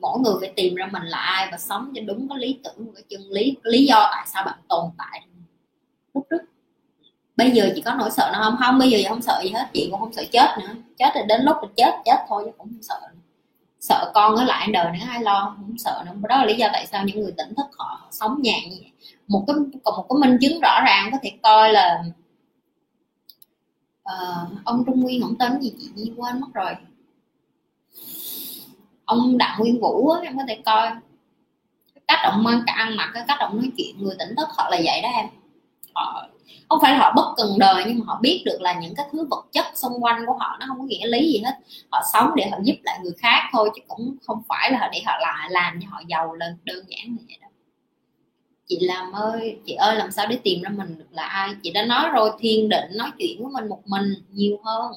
mỗi 0.00 0.18
người 0.20 0.34
phải 0.40 0.52
tìm 0.56 0.74
ra 0.74 0.86
mình 0.92 1.02
là 1.02 1.18
ai 1.18 1.48
và 1.52 1.58
sống 1.58 1.92
cho 1.94 2.02
đúng 2.06 2.28
cái 2.28 2.38
lý 2.38 2.58
tưởng 2.64 2.94
cái 2.94 3.04
chân 3.08 3.20
lý 3.30 3.56
cái 3.64 3.72
lý 3.72 3.86
do 3.86 4.08
tại 4.12 4.26
sao 4.26 4.44
bạn 4.44 4.58
tồn 4.68 4.90
tại. 4.98 5.26
Lúc 6.14 6.26
trước 6.30 6.42
bây 7.36 7.50
giờ 7.50 7.70
chị 7.74 7.80
có 7.80 7.94
nỗi 7.94 8.10
sợ 8.10 8.30
nào 8.32 8.42
không? 8.42 8.56
Không 8.58 8.78
bây 8.78 8.90
giờ 8.90 8.98
chị 8.98 9.06
không 9.08 9.22
sợ 9.22 9.40
gì 9.44 9.50
hết. 9.50 9.66
Chị 9.72 9.88
cũng 9.90 10.00
không 10.00 10.12
sợ 10.12 10.24
chết 10.32 10.48
nữa. 10.60 10.74
Chết 10.98 11.10
thì 11.14 11.20
đến 11.28 11.42
lúc 11.42 11.56
mình 11.62 11.70
chết 11.76 11.92
chết 12.04 12.16
thôi 12.28 12.42
chứ 12.46 12.50
cũng 12.58 12.68
không 12.68 12.82
sợ 12.82 13.00
sợ 13.80 14.10
con 14.14 14.36
ở 14.36 14.44
lại 14.44 14.68
đời 14.72 14.92
nữa 14.92 15.06
ai 15.08 15.22
lo? 15.22 15.54
Không 15.56 15.78
sợ 15.78 16.02
nữa. 16.06 16.12
Đó 16.28 16.36
là 16.36 16.44
lý 16.44 16.54
do 16.54 16.68
tại 16.72 16.86
sao 16.86 17.04
những 17.04 17.20
người 17.20 17.32
tỉnh 17.36 17.54
thức 17.54 17.66
họ, 17.78 17.98
họ 18.00 18.08
sống 18.10 18.42
nhàn 18.42 18.60
như 18.70 18.76
vậy 18.80 18.92
một 19.28 19.44
cái 19.46 19.56
còn 19.84 19.96
một 19.96 20.06
cái 20.08 20.16
minh 20.28 20.38
chứng 20.40 20.60
rõ 20.60 20.80
ràng 20.84 21.08
có 21.12 21.18
thể 21.22 21.32
coi 21.42 21.72
là 21.72 22.04
uh, 24.02 24.64
ông 24.64 24.84
Trung 24.86 25.00
Nguyên 25.00 25.22
không 25.22 25.38
tên 25.38 25.60
gì 25.60 25.74
chị 25.78 25.88
Nhi 25.94 26.12
quên 26.16 26.40
mất 26.40 26.48
rồi 26.54 26.72
ông 29.08 29.38
Đặng 29.38 29.58
Nguyên 29.58 29.80
Vũ 29.80 30.08
á, 30.08 30.20
em 30.22 30.36
có 30.36 30.42
thể 30.48 30.58
coi. 30.66 30.90
Cái 31.94 32.02
cách 32.08 32.18
ông 32.22 32.44
mang 32.44 32.62
cả 32.66 32.72
ăn 32.72 32.96
mặc 32.96 33.10
cái 33.14 33.24
cách 33.28 33.38
ông 33.40 33.56
nói 33.56 33.70
chuyện 33.76 33.96
người 33.98 34.16
tỉnh 34.18 34.36
thức 34.36 34.48
họ 34.56 34.68
là 34.70 34.80
vậy 34.84 35.02
đó 35.02 35.08
em. 35.08 35.26
Họ 35.94 36.26
không 36.68 36.78
phải 36.82 36.92
là 36.92 36.98
họ 36.98 37.12
bất 37.16 37.34
cần 37.36 37.58
đời 37.58 37.84
nhưng 37.86 37.98
mà 37.98 38.04
họ 38.06 38.18
biết 38.22 38.42
được 38.46 38.60
là 38.60 38.80
những 38.80 38.94
cái 38.94 39.06
thứ 39.12 39.26
vật 39.30 39.46
chất 39.52 39.66
xung 39.74 40.04
quanh 40.04 40.26
của 40.26 40.32
họ 40.32 40.56
nó 40.60 40.66
không 40.68 40.78
có 40.78 40.84
nghĩa 40.84 41.06
lý 41.06 41.32
gì 41.32 41.42
hết. 41.44 41.54
Họ 41.90 42.02
sống 42.12 42.30
để 42.36 42.48
họ 42.50 42.58
giúp 42.62 42.76
lại 42.82 42.98
người 43.02 43.14
khác 43.18 43.48
thôi 43.52 43.70
chứ 43.76 43.82
cũng 43.88 44.16
không 44.26 44.42
phải 44.48 44.72
là 44.72 44.90
để 44.92 45.02
họ 45.06 45.12
lại 45.20 45.50
làm 45.50 45.80
cho 45.82 45.88
họ 45.90 46.00
giàu 46.08 46.34
lên 46.34 46.56
đơn 46.64 46.84
giản 46.88 47.16
như 47.16 47.24
vậy 47.28 47.38
đó 47.42 47.48
chị 48.68 48.78
làm 48.80 49.12
ơi 49.12 49.58
chị 49.66 49.74
ơi 49.74 49.96
làm 49.96 50.10
sao 50.10 50.26
để 50.26 50.38
tìm 50.42 50.62
ra 50.62 50.70
mình 50.70 50.98
được 50.98 51.08
là 51.10 51.22
ai? 51.22 51.50
Chị 51.62 51.70
đã 51.70 51.84
nói 51.86 52.10
rồi 52.10 52.30
thiên 52.38 52.68
định 52.68 52.84
nói 52.94 53.10
chuyện 53.18 53.42
với 53.42 53.52
mình 53.52 53.68
một 53.68 53.82
mình 53.86 54.14
nhiều 54.32 54.58
hơn. 54.64 54.92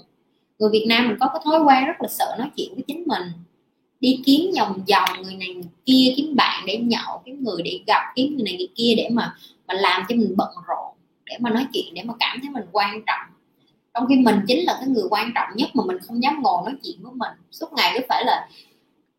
Người 0.60 0.70
việt 0.72 0.86
nam 0.90 1.08
mình 1.08 1.18
có 1.20 1.28
cái 1.28 1.42
thói 1.46 1.62
quen 1.62 1.86
rất 1.86 2.02
là 2.02 2.08
sợ 2.08 2.36
nói 2.40 2.50
chuyện 2.58 2.76
với 2.76 2.84
chính 2.88 3.04
mình 3.08 3.24
đi 4.02 4.22
kiếm 4.26 4.52
vòng 4.58 4.84
vòng 4.92 5.22
người 5.24 5.36
này 5.36 5.54
người 5.54 5.70
kia 5.86 6.14
kiếm 6.18 6.36
bạn 6.36 6.64
để 6.68 6.78
nhậu 6.78 7.22
kiếm 7.26 7.44
người 7.44 7.62
để 7.62 7.80
gặp 7.88 8.02
kiếm 8.16 8.36
người 8.36 8.44
này 8.44 8.56
người 8.58 8.70
kia 8.76 8.94
để 8.98 9.10
mà 9.12 9.36
mà 9.68 9.74
làm 9.74 10.02
cho 10.10 10.16
mình 10.16 10.34
bận 10.38 10.50
rộn 10.68 10.96
để 11.26 11.38
mà 11.40 11.50
nói 11.50 11.66
chuyện 11.74 11.94
để 11.94 12.02
mà 12.04 12.14
cảm 12.20 12.40
thấy 12.42 12.50
mình 12.50 12.64
quan 12.72 13.02
trọng. 13.08 13.36
Trong 13.94 14.06
khi 14.10 14.16
mình 14.16 14.40
chính 14.48 14.66
là 14.66 14.78
cái 14.80 14.88
người 14.88 15.04
quan 15.10 15.32
trọng 15.36 15.50
nhất 15.56 15.70
mà 15.74 15.84
mình 15.88 15.98
không 16.08 16.24
dám 16.24 16.42
ngồi 16.42 16.62
nói 16.66 16.74
chuyện 16.84 16.96
với 17.02 17.12
mình. 17.16 17.32
Suốt 17.52 17.74
ngày 17.74 17.92
cứ 17.94 18.00
phải 18.10 18.26
là 18.26 18.48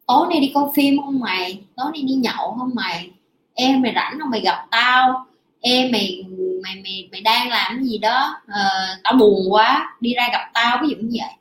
tối 0.06 0.26
nay 0.30 0.40
đi 0.40 0.50
coi 0.54 0.64
phim 0.74 1.00
không 1.02 1.20
mày? 1.20 1.60
Tối 1.76 1.86
nay 1.92 2.02
đi 2.02 2.14
nhậu 2.14 2.54
không 2.58 2.70
mày? 2.74 3.10
Em 3.54 3.82
mày 3.82 3.92
rảnh 3.94 4.18
không? 4.20 4.30
Mày 4.30 4.40
gặp 4.40 4.66
tao. 4.70 5.26
Em 5.60 5.92
mày 5.92 6.24
mày 6.62 6.74
mày 6.82 7.08
mày 7.12 7.20
đang 7.20 7.48
làm 7.48 7.76
cái 7.76 7.84
gì 7.84 7.98
đó? 7.98 8.40
Ờ, 8.48 8.68
tao 9.04 9.12
buồn 9.12 9.40
quá 9.50 9.96
đi 10.00 10.14
ra 10.14 10.28
gặp 10.32 10.50
tao. 10.54 10.78
Ví 10.82 10.88
dụ 10.88 10.96
như 10.96 11.18
vậy. 11.20 11.32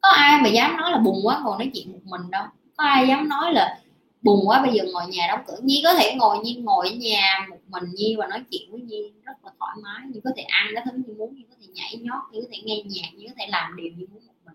Có 0.00 0.08
ai 0.08 0.42
mà 0.42 0.48
dám 0.48 0.76
nói 0.76 0.90
là 0.90 0.98
buồn 0.98 1.20
quá 1.22 1.40
ngồi 1.44 1.58
nói 1.58 1.70
chuyện 1.74 1.92
một 1.92 1.98
mình 2.04 2.30
đâu 2.30 2.44
có 2.78 2.84
ai 2.84 3.08
dám 3.08 3.28
nói 3.28 3.52
là 3.52 3.78
buồn 4.22 4.40
quá, 4.48 4.62
bây 4.62 4.74
giờ 4.74 4.84
ngồi 4.92 5.06
nhà 5.06 5.26
đóng 5.28 5.40
cửa. 5.46 5.56
Nhi 5.62 5.80
có 5.84 5.94
thể 5.94 6.14
ngồi, 6.14 6.38
nhi 6.38 6.54
ngồi 6.54 6.88
ở 6.88 6.94
nhà 6.94 7.46
một 7.50 7.58
mình 7.68 7.84
nhi 7.94 8.16
và 8.18 8.26
nói 8.26 8.44
chuyện 8.50 8.70
với 8.70 8.80
nhi 8.80 9.12
rất 9.24 9.32
là 9.44 9.50
thoải 9.58 9.76
mái. 9.82 10.06
Nhi 10.12 10.20
có 10.24 10.30
thể 10.36 10.42
ăn 10.42 10.66
cái 10.74 10.82
thứ 10.86 10.90
nhi 11.06 11.14
muốn, 11.18 11.34
nhi 11.34 11.44
có 11.50 11.56
thể 11.60 11.66
nhảy 11.74 11.96
nhót, 12.00 12.22
nhi 12.32 12.40
có 12.42 12.48
thể 12.52 12.58
nghe 12.64 12.82
nhạc, 12.86 13.08
nhi 13.16 13.26
có 13.26 13.34
thể 13.38 13.46
làm 13.48 13.76
điều 13.76 13.88
nhi 13.96 14.06
muốn 14.12 14.26
một 14.26 14.32
mình. 14.46 14.54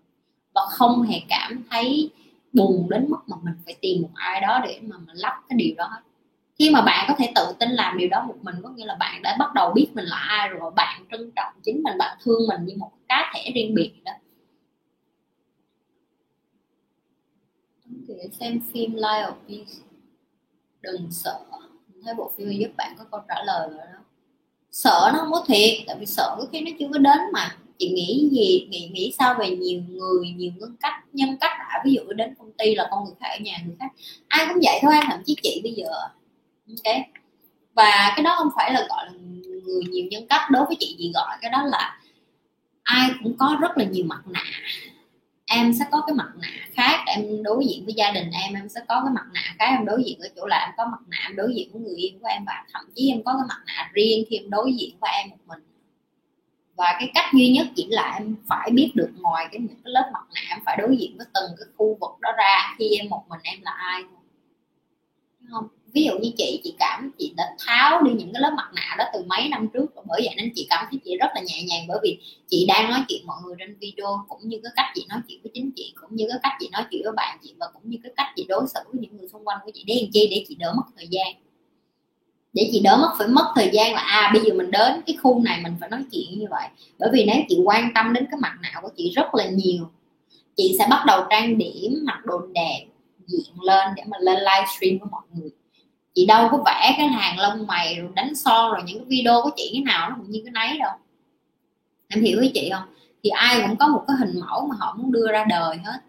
Và 0.54 0.60
không 0.70 1.02
hề 1.02 1.20
cảm 1.28 1.64
thấy 1.70 2.10
buồn 2.52 2.86
đến 2.90 3.06
mức 3.08 3.18
mà 3.26 3.36
mình 3.42 3.54
phải 3.64 3.74
tìm 3.80 4.02
một 4.02 4.10
ai 4.14 4.40
đó 4.40 4.60
để 4.64 4.80
mà 4.82 4.96
mình 5.06 5.16
lắp 5.16 5.40
cái 5.48 5.56
điều 5.56 5.74
đó 5.76 5.84
hết. 5.84 6.00
Khi 6.58 6.70
mà 6.70 6.82
bạn 6.82 7.04
có 7.08 7.14
thể 7.18 7.32
tự 7.34 7.46
tin 7.58 7.70
làm 7.70 7.98
điều 7.98 8.08
đó 8.08 8.24
một 8.28 8.36
mình, 8.42 8.54
có 8.62 8.68
nghĩa 8.68 8.86
là 8.86 8.96
bạn 9.00 9.22
đã 9.22 9.36
bắt 9.38 9.54
đầu 9.54 9.72
biết 9.72 9.86
mình 9.94 10.04
là 10.04 10.16
ai 10.16 10.48
rồi, 10.48 10.70
bạn 10.76 11.04
trân 11.10 11.30
trọng 11.36 11.52
chính 11.64 11.82
mình, 11.82 11.98
bạn 11.98 12.16
thương 12.24 12.40
mình 12.48 12.64
như 12.66 12.74
một 12.78 12.90
cá 13.08 13.32
thể 13.34 13.52
riêng 13.54 13.74
biệt 13.74 13.92
đó. 14.04 14.12
Thì 18.22 18.28
xem 18.40 18.60
phim 18.72 18.94
Life 18.94 19.26
of 19.26 19.34
Peace 19.48 19.72
đừng 20.80 21.08
sợ. 21.10 21.40
Thấy 22.04 22.14
bộ 22.14 22.32
phim 22.36 22.50
giúp 22.50 22.70
bạn 22.76 22.94
có 22.98 23.04
câu 23.10 23.20
trả 23.28 23.34
lời 23.44 23.68
rồi 23.68 23.78
đó. 23.78 23.98
Sợ 24.70 25.10
nó 25.12 25.18
không 25.18 25.32
có 25.32 25.44
thiệt, 25.46 25.78
tại 25.86 25.96
vì 26.00 26.06
sợ 26.06 26.36
có 26.38 26.46
khi 26.52 26.60
nó 26.60 26.70
chưa 26.78 26.88
có 26.92 26.98
đến 26.98 27.18
mà. 27.32 27.56
Chị 27.78 27.88
nghĩ 27.88 28.28
gì, 28.32 28.66
nghĩ 28.70 28.90
nghĩ 28.92 29.14
sao 29.18 29.34
về 29.38 29.56
nhiều 29.56 29.82
người, 29.88 30.28
nhiều 30.36 30.52
nhân 30.56 30.76
cách 30.80 30.94
nhân 31.12 31.36
cách 31.40 31.52
đã? 31.58 31.82
Ví 31.84 31.92
dụ 31.92 32.12
đến 32.12 32.34
công 32.38 32.52
ty 32.52 32.74
là 32.74 32.88
con 32.90 33.04
người 33.04 33.14
khác 33.20 33.28
ở 33.28 33.38
nhà, 33.40 33.58
người 33.66 33.76
khác. 33.80 33.86
Ai 34.28 34.46
cũng 34.48 34.62
vậy 34.62 34.78
thôi, 34.82 34.94
thậm 35.10 35.20
chí 35.26 35.36
chị 35.42 35.60
bây 35.62 35.72
giờ. 35.72 35.90
Ok. 36.68 36.96
Và 37.74 38.12
cái 38.16 38.24
đó 38.24 38.34
không 38.38 38.48
phải 38.56 38.72
là 38.72 38.86
gọi 38.88 39.06
là 39.06 39.12
người 39.64 39.82
nhiều 39.90 40.06
nhân 40.10 40.26
cách. 40.28 40.50
Đối 40.50 40.66
với 40.66 40.76
chị 40.80 40.94
chị 40.98 41.12
gọi 41.14 41.36
cái 41.40 41.50
đó 41.50 41.62
là 41.62 41.98
ai 42.82 43.10
cũng 43.22 43.36
có 43.38 43.56
rất 43.60 43.78
là 43.78 43.84
nhiều 43.84 44.04
mặt 44.08 44.22
nạ 44.26 44.42
em 45.54 45.72
sẽ 45.78 45.84
có 45.90 46.02
cái 46.06 46.14
mặt 46.14 46.32
nạ 46.36 46.48
khác 46.72 47.04
em 47.06 47.42
đối 47.42 47.64
diện 47.66 47.84
với 47.84 47.94
gia 47.94 48.10
đình 48.10 48.30
em 48.30 48.54
em 48.54 48.68
sẽ 48.68 48.80
có 48.88 49.00
cái 49.04 49.14
mặt 49.14 49.26
nạ 49.34 49.40
khác, 49.58 49.66
em 49.78 49.84
đối 49.84 50.04
diện 50.04 50.18
ở 50.20 50.28
chỗ 50.36 50.46
là 50.46 50.58
em 50.58 50.70
có 50.76 50.84
mặt 50.84 51.00
nạ, 51.08 51.18
em 51.28 51.36
đối 51.36 51.54
diện 51.54 51.68
với 51.72 51.82
người 51.82 51.96
yêu 51.96 52.10
của 52.20 52.26
em 52.26 52.44
và 52.46 52.64
thậm 52.72 52.84
chí 52.94 53.10
em 53.10 53.22
có 53.24 53.32
cái 53.32 53.46
mặt 53.48 53.62
nạ 53.66 53.90
riêng 53.92 54.24
khi 54.30 54.36
em 54.36 54.50
đối 54.50 54.72
diện 54.72 54.96
với 55.00 55.10
em 55.18 55.30
một 55.30 55.36
mình. 55.46 55.58
Và 56.76 56.96
cái 56.98 57.10
cách 57.14 57.24
duy 57.34 57.48
nhất 57.48 57.66
chỉ 57.76 57.86
là 57.90 58.14
em 58.18 58.36
phải 58.48 58.70
biết 58.70 58.92
được 58.94 59.10
ngoài 59.20 59.48
cái 59.52 59.60
những 59.60 59.80
cái 59.84 59.92
lớp 59.92 60.10
mặt 60.12 60.24
nạ, 60.34 60.40
em 60.50 60.58
phải 60.64 60.76
đối 60.80 60.96
diện 60.96 61.16
với 61.18 61.26
từng 61.34 61.50
cái 61.58 61.66
khu 61.76 61.96
vực 62.00 62.20
đó 62.20 62.30
ra, 62.38 62.74
khi 62.78 62.96
em 63.00 63.10
một 63.10 63.24
mình 63.28 63.40
em 63.42 63.58
là 63.62 63.70
ai 63.70 64.02
Đúng 65.40 65.50
không? 65.52 65.68
Ví 65.94 66.04
dụ 66.04 66.18
như 66.18 66.30
chị 66.36 66.60
chị 66.64 66.74
cảm 66.78 67.10
chị 67.18 67.32
đã 67.36 67.44
tháo 67.66 68.02
đi 68.02 68.10
những 68.12 68.32
cái 68.32 68.42
lớp 68.42 68.52
mặt 68.56 68.70
nạ 68.74 68.94
đó 68.98 69.04
từ 69.14 69.24
mấy 69.26 69.48
năm 69.48 69.68
trước 69.74 69.86
và 69.94 70.02
bởi 70.08 70.20
vậy 70.24 70.34
nên 70.36 70.52
chị 70.54 70.66
cảm 70.70 70.86
thấy 70.90 71.00
chị 71.04 71.16
rất 71.20 71.28
là 71.34 71.40
nhẹ 71.40 71.62
nhàng. 71.62 71.86
Bởi 71.88 71.98
vì 72.02 72.18
chị 72.48 72.64
đang 72.68 72.90
nói 72.90 73.00
chuyện 73.08 73.26
mọi 73.26 73.36
người 73.44 73.54
trên 73.58 73.76
video, 73.80 74.24
cũng 74.28 74.48
như 74.48 74.60
cái 74.62 74.72
cách 74.76 74.86
chị 74.94 75.06
nói 75.08 75.18
chuyện 75.28 75.40
với 75.42 75.50
chính 75.54 75.70
chị, 75.76 75.92
cũng 76.00 76.16
như 76.16 76.26
cái 76.28 76.38
cách 76.42 76.52
chị 76.60 76.68
nói 76.72 76.84
chuyện 76.90 77.02
với 77.04 77.12
bạn 77.16 77.38
chị, 77.42 77.54
và 77.58 77.66
cũng 77.74 77.82
như 77.84 77.98
cái 78.02 78.12
cách 78.16 78.26
chị 78.36 78.46
đối 78.48 78.66
xử 78.74 78.80
với 78.92 79.00
những 79.00 79.16
người 79.16 79.28
xung 79.28 79.44
quanh 79.44 79.58
của 79.64 79.70
chị. 79.74 79.84
Để 79.86 79.94
làm 79.94 80.10
chi? 80.12 80.28
Để 80.30 80.44
chị 80.48 80.54
đỡ 80.54 80.72
mất 80.76 80.82
thời 80.96 81.08
gian. 81.10 81.26
Để 82.52 82.68
chị 82.72 82.80
đỡ 82.80 82.96
mất, 82.96 83.14
phải 83.18 83.28
mất 83.28 83.52
thời 83.54 83.70
gian 83.72 83.92
là 83.92 84.00
à 84.00 84.30
bây 84.32 84.42
giờ 84.42 84.54
mình 84.54 84.70
đến 84.70 85.02
cái 85.06 85.16
khu 85.22 85.42
này 85.42 85.60
mình 85.62 85.74
phải 85.80 85.88
nói 85.88 86.00
chuyện 86.12 86.38
như 86.38 86.46
vậy. 86.50 86.68
Bởi 86.98 87.10
vì 87.12 87.24
nếu 87.24 87.36
chị 87.48 87.58
quan 87.64 87.90
tâm 87.94 88.12
đến 88.12 88.26
cái 88.30 88.40
mặt 88.40 88.54
nạ 88.62 88.80
của 88.82 88.90
chị 88.96 89.12
rất 89.16 89.34
là 89.34 89.46
nhiều, 89.46 89.90
chị 90.56 90.76
sẽ 90.78 90.86
bắt 90.90 91.04
đầu 91.06 91.24
trang 91.30 91.58
điểm, 91.58 92.02
mặc 92.02 92.20
đồ 92.24 92.40
đẹp, 92.54 92.86
diện 93.26 93.60
lên 93.62 93.88
để 93.96 94.02
mà 94.06 94.18
lên 94.20 94.36
livestream 94.36 94.98
với 94.98 95.08
mọi 95.10 95.22
người 95.34 95.50
chị 96.14 96.26
đâu 96.26 96.48
có 96.50 96.58
vẽ 96.66 96.94
cái 96.96 97.06
hàng 97.06 97.38
lông 97.38 97.66
mày 97.66 97.94
rồi 97.94 98.10
đánh 98.14 98.34
son 98.34 98.72
rồi 98.72 98.82
những 98.86 98.98
cái 98.98 99.06
video 99.08 99.42
của 99.42 99.50
chị 99.56 99.70
cái 99.72 99.82
nào 99.82 100.10
nó 100.10 100.16
cũng 100.18 100.30
như 100.30 100.40
cái 100.44 100.52
nấy 100.52 100.78
đâu. 100.78 100.92
Em 102.08 102.22
hiểu 102.22 102.38
với 102.38 102.50
chị 102.54 102.70
không? 102.72 102.84
Thì 103.24 103.30
ai 103.30 103.62
cũng 103.66 103.76
có 103.76 103.88
một 103.88 104.04
cái 104.08 104.16
hình 104.16 104.40
mẫu 104.40 104.66
mà 104.66 104.76
họ 104.78 104.94
muốn 104.98 105.12
đưa 105.12 105.32
ra 105.32 105.44
đời 105.48 105.76
hết. 105.84 106.00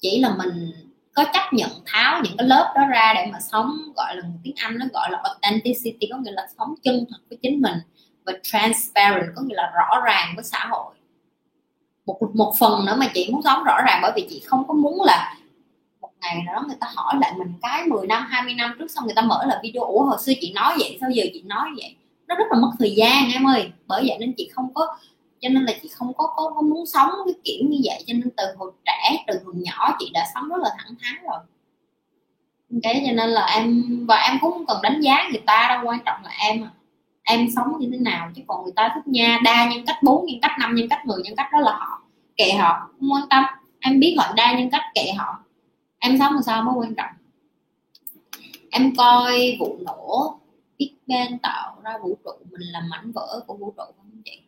Chỉ 0.00 0.20
là 0.20 0.34
mình 0.36 0.72
có 1.14 1.24
chấp 1.32 1.52
nhận 1.52 1.70
tháo 1.86 2.20
những 2.24 2.36
cái 2.38 2.46
lớp 2.46 2.72
đó 2.76 2.86
ra 2.86 3.14
để 3.14 3.28
mà 3.32 3.40
sống, 3.40 3.78
gọi 3.96 4.16
là 4.16 4.22
tiếng 4.42 4.54
anh 4.56 4.78
nó 4.78 4.86
gọi 4.92 5.10
là 5.10 5.18
authenticity, 5.22 6.06
có 6.10 6.16
nghĩa 6.16 6.32
là 6.32 6.46
sống 6.58 6.74
chân 6.82 7.04
thật 7.10 7.18
với 7.28 7.38
chính 7.42 7.60
mình 7.60 7.76
và 8.24 8.32
transparent, 8.42 9.26
có 9.36 9.42
nghĩa 9.42 9.54
là 9.54 9.72
rõ 9.74 10.00
ràng 10.04 10.32
với 10.36 10.44
xã 10.44 10.66
hội. 10.70 10.94
Một 12.06 12.18
một 12.34 12.54
phần 12.60 12.86
nữa 12.86 12.96
mà 12.98 13.06
chị 13.14 13.28
muốn 13.32 13.42
sống 13.42 13.64
rõ 13.64 13.80
ràng 13.86 13.98
bởi 14.02 14.12
vì 14.16 14.26
chị 14.30 14.42
không 14.46 14.68
có 14.68 14.74
muốn 14.74 15.02
là 15.02 15.34
ngày 16.20 16.42
nào 16.46 16.54
đó 16.54 16.64
người 16.66 16.76
ta 16.80 16.86
hỏi 16.94 17.14
lại 17.20 17.32
mình 17.38 17.52
cái 17.62 17.86
10 17.86 18.06
năm 18.06 18.26
20 18.28 18.54
năm 18.54 18.76
trước 18.78 18.90
xong 18.90 19.04
người 19.04 19.14
ta 19.14 19.22
mở 19.22 19.44
lại 19.46 19.58
video 19.62 19.84
ủa 19.84 20.02
hồi 20.02 20.18
xưa 20.20 20.32
chị 20.40 20.52
nói 20.52 20.74
vậy 20.78 20.98
sao 21.00 21.10
giờ 21.10 21.24
chị 21.32 21.42
nói 21.42 21.68
vậy? 21.76 21.96
Nó 22.28 22.34
rất 22.34 22.44
là 22.50 22.58
mất 22.58 22.70
thời 22.78 22.94
gian 22.94 23.30
em 23.32 23.46
ơi. 23.46 23.72
Bởi 23.86 24.04
vậy 24.06 24.16
nên 24.20 24.34
chị 24.36 24.50
không 24.54 24.74
có 24.74 24.96
cho 25.40 25.48
nên 25.48 25.64
là 25.64 25.72
chị 25.82 25.88
không 25.88 26.12
có 26.14 26.32
có, 26.36 26.52
có 26.54 26.62
muốn 26.62 26.86
sống 26.86 27.10
cái 27.26 27.34
kiểu 27.44 27.68
như 27.68 27.78
vậy. 27.84 28.04
Cho 28.06 28.12
nên 28.12 28.30
từ 28.36 28.44
hồi 28.58 28.72
trẻ 28.86 29.24
từ 29.26 29.40
hồi 29.44 29.54
nhỏ 29.56 29.96
chị 29.98 30.10
đã 30.14 30.24
sống 30.34 30.48
rất 30.48 30.56
là 30.62 30.70
thẳng 30.78 30.94
thắn 31.02 31.24
rồi. 31.24 31.38
Cái 32.82 33.02
cho 33.06 33.12
nên 33.12 33.30
là 33.30 33.46
em 33.46 33.84
và 34.08 34.16
em 34.16 34.38
cũng 34.40 34.52
không 34.52 34.66
cần 34.66 34.78
đánh 34.82 35.00
giá 35.00 35.28
người 35.30 35.42
ta 35.46 35.66
đâu 35.68 35.80
quan 35.84 35.98
trọng 36.04 36.24
là 36.24 36.30
em 36.38 36.64
à. 36.64 36.70
em 37.22 37.46
sống 37.56 37.78
như 37.78 37.88
thế 37.92 37.98
nào 37.98 38.30
chứ 38.34 38.42
còn 38.46 38.62
người 38.64 38.72
ta 38.76 38.92
thích 38.94 39.08
nha 39.08 39.38
đa 39.44 39.70
nhân 39.70 39.86
cách 39.86 40.02
bốn 40.02 40.26
nhân 40.26 40.38
cách 40.42 40.52
năm 40.58 40.74
nhân 40.74 40.88
cách 40.88 41.06
10 41.06 41.22
nhân 41.22 41.34
cách 41.36 41.46
đó 41.52 41.60
là 41.60 41.72
họ 41.72 42.02
kệ 42.36 42.52
họ 42.52 42.88
không 43.00 43.12
quan 43.12 43.22
tâm. 43.30 43.44
Em 43.80 44.00
biết 44.00 44.16
họ 44.18 44.32
đa 44.36 44.52
nhân 44.58 44.70
cách 44.70 44.82
kệ 44.94 45.12
họ 45.18 45.39
em 46.00 46.18
sống 46.18 46.32
làm 46.34 46.42
sao 46.42 46.62
mới 46.62 46.74
quan 46.78 46.94
trọng? 46.94 47.12
Em 48.70 48.96
coi 48.96 49.56
vụ 49.60 49.78
nổ 49.84 50.38
Big 50.78 50.94
Bang 51.06 51.38
tạo 51.38 51.76
ra 51.84 51.98
vũ 52.02 52.16
trụ 52.24 52.30
mình 52.50 52.68
là 52.72 52.80
mảnh 52.90 53.12
vỡ 53.12 53.44
của 53.46 53.54
vũ 53.54 53.74
trụ 53.76 53.82
không 53.96 54.22
chị? 54.24 54.40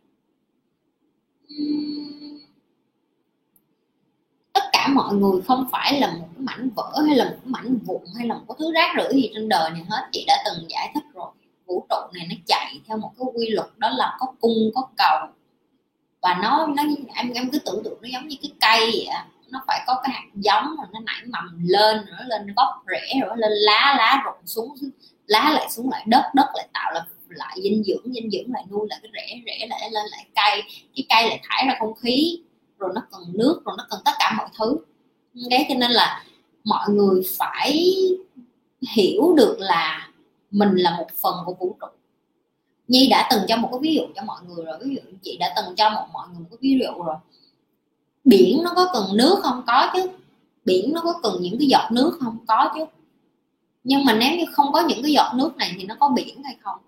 Tất 4.52 4.62
cả 4.72 4.88
mọi 4.88 5.14
người 5.14 5.40
không 5.42 5.68
phải 5.72 6.00
là 6.00 6.06
một 6.06 6.28
cái 6.34 6.42
mảnh 6.44 6.70
vỡ 6.76 7.02
hay 7.06 7.16
là 7.16 7.24
một 7.24 7.36
cái 7.42 7.50
mảnh 7.50 7.78
vụn 7.86 8.02
hay 8.18 8.26
là 8.26 8.34
một 8.34 8.44
cái 8.48 8.56
thứ 8.58 8.72
rác 8.72 8.94
rưởi 8.96 9.22
gì 9.22 9.30
trên 9.34 9.48
đời 9.48 9.70
này 9.70 9.82
hết. 9.90 10.08
Chị 10.12 10.24
đã 10.26 10.42
từng 10.44 10.70
giải 10.70 10.90
thích 10.94 11.04
rồi. 11.14 11.30
Vũ 11.66 11.86
trụ 11.90 11.96
này 12.14 12.26
nó 12.30 12.34
chạy 12.46 12.80
theo 12.86 12.96
một 12.96 13.12
cái 13.18 13.26
quy 13.34 13.48
luật 13.50 13.68
đó 13.78 13.90
là 13.90 14.16
có 14.20 14.26
cung, 14.40 14.70
có 14.74 14.88
cầu. 14.96 15.28
Và 16.22 16.38
nó 16.42 16.66
nó, 16.66 16.82
em 17.14 17.32
em 17.32 17.50
cứ 17.50 17.58
tưởng 17.58 17.84
tượng 17.84 17.98
nó 18.02 18.08
giống 18.12 18.28
như 18.28 18.36
cái 18.42 18.52
cây 18.60 18.90
vậy 18.92 19.16
nó 19.52 19.64
phải 19.66 19.84
có 19.86 20.00
cái 20.02 20.12
hạt 20.12 20.28
giống 20.34 20.76
rồi 20.76 20.86
nó 20.92 21.00
nảy 21.00 21.22
mầm 21.26 21.64
lên 21.64 21.96
rồi 21.96 22.16
nó 22.18 22.24
lên 22.24 22.54
gốc 22.56 22.68
rễ 22.86 23.20
rồi 23.20 23.28
nó 23.28 23.36
lên 23.36 23.52
lá 23.52 23.94
lá 23.98 24.22
rụng 24.24 24.46
xuống, 24.46 24.74
lá 25.26 25.50
lại 25.54 25.70
xuống 25.70 25.90
lại 25.90 26.04
đất 26.06 26.22
đất 26.34 26.46
lại 26.54 26.68
tạo 26.72 26.92
lại 26.94 27.02
lại 27.28 27.58
dinh 27.62 27.82
dưỡng 27.84 28.14
dinh 28.14 28.30
dưỡng 28.30 28.52
lại 28.52 28.64
nuôi 28.70 28.86
lại 28.90 28.98
cái 29.02 29.10
rễ 29.14 29.42
rễ 29.46 29.66
lại 29.66 29.90
lên 29.90 30.06
lại 30.10 30.26
cây 30.34 30.62
cái 30.96 31.06
cây 31.08 31.28
lại 31.28 31.40
thải 31.48 31.66
ra 31.66 31.76
không 31.78 31.94
khí, 31.94 32.40
rồi 32.78 32.90
nó 32.94 33.02
cần 33.12 33.22
nước, 33.34 33.62
rồi 33.64 33.74
nó 33.78 33.86
cần 33.90 34.00
tất 34.04 34.12
cả 34.18 34.34
mọi 34.38 34.48
thứ. 34.58 34.76
Thế 35.50 35.66
cho 35.68 35.74
nên 35.74 35.90
là 35.90 36.24
mọi 36.64 36.90
người 36.90 37.22
phải 37.38 37.94
hiểu 38.96 39.34
được 39.36 39.56
là 39.58 40.08
mình 40.50 40.76
là 40.76 40.96
một 40.96 41.06
phần 41.22 41.34
của 41.46 41.54
vũ 41.54 41.76
trụ. 41.80 41.86
Nhi 42.88 43.08
đã 43.10 43.28
từng 43.30 43.42
cho 43.48 43.56
một 43.56 43.68
cái 43.72 43.78
ví 43.82 43.94
dụ 43.94 44.02
cho 44.16 44.22
mọi 44.22 44.40
người 44.46 44.64
rồi, 44.64 44.78
ví 44.84 44.94
dụ 44.94 45.00
chị 45.22 45.36
đã 45.40 45.52
từng 45.56 45.74
cho 45.76 45.90
một, 45.90 46.06
mọi 46.12 46.28
người 46.28 46.38
một 46.40 46.46
cái 46.50 46.58
ví 46.60 46.80
dụ 46.80 47.02
rồi 47.02 47.16
biển 48.24 48.62
nó 48.62 48.72
có 48.76 48.88
cần 48.92 49.04
nước 49.16 49.38
không? 49.42 49.62
Có 49.66 49.90
chứ. 49.94 50.08
Biển 50.64 50.92
nó 50.94 51.00
có 51.00 51.20
cần 51.22 51.36
những 51.40 51.58
cái 51.58 51.68
giọt 51.68 51.88
nước 51.92 52.18
không? 52.20 52.36
Có 52.46 52.72
chứ. 52.74 52.84
Nhưng 53.84 54.04
mà 54.04 54.14
nếu 54.14 54.38
như 54.38 54.44
không 54.52 54.72
có 54.72 54.80
những 54.80 55.02
cái 55.02 55.12
giọt 55.12 55.32
nước 55.34 55.56
này 55.56 55.74
thì 55.78 55.84
nó 55.84 55.94
có 56.00 56.08
biển 56.08 56.42
hay 56.44 56.56
không? 56.60 56.78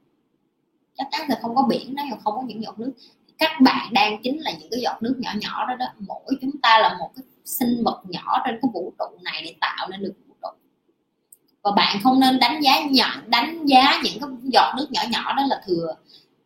Chắc 0.96 1.06
chắn 1.10 1.28
là 1.28 1.38
không 1.42 1.56
có 1.56 1.62
biển 1.62 1.94
nếu 1.96 2.06
mà 2.10 2.16
không 2.24 2.34
có 2.36 2.42
những 2.46 2.62
giọt 2.62 2.78
nước. 2.78 2.92
Các 3.38 3.50
bạn 3.60 3.92
đang 3.92 4.22
chính 4.22 4.40
là 4.40 4.50
những 4.60 4.68
cái 4.70 4.80
giọt 4.80 5.02
nước 5.02 5.14
nhỏ 5.18 5.30
nhỏ 5.40 5.66
đó 5.68 5.74
đó. 5.74 5.86
Mỗi 5.98 6.36
chúng 6.40 6.58
ta 6.62 6.78
là 6.78 6.96
một 6.98 7.10
cái 7.16 7.24
sinh 7.44 7.82
vật 7.84 8.02
nhỏ 8.08 8.38
trên 8.46 8.58
cái 8.62 8.70
vũ 8.74 8.92
trụ 8.98 9.04
này 9.22 9.42
để 9.44 9.54
tạo 9.60 9.88
nên 9.90 10.02
được 10.02 10.12
vũ 10.28 10.34
trụ. 10.42 10.48
Và 11.62 11.70
bạn 11.76 11.96
không 12.02 12.20
nên 12.20 12.38
đánh 12.38 12.60
giá 12.62 12.80
nhỏ, 12.90 13.06
đánh 13.26 13.66
giá 13.66 14.00
những 14.04 14.20
cái 14.20 14.30
giọt 14.42 14.74
nước 14.76 14.86
nhỏ 14.90 15.02
nhỏ 15.10 15.32
đó 15.36 15.42
là 15.48 15.62
thừa 15.66 15.94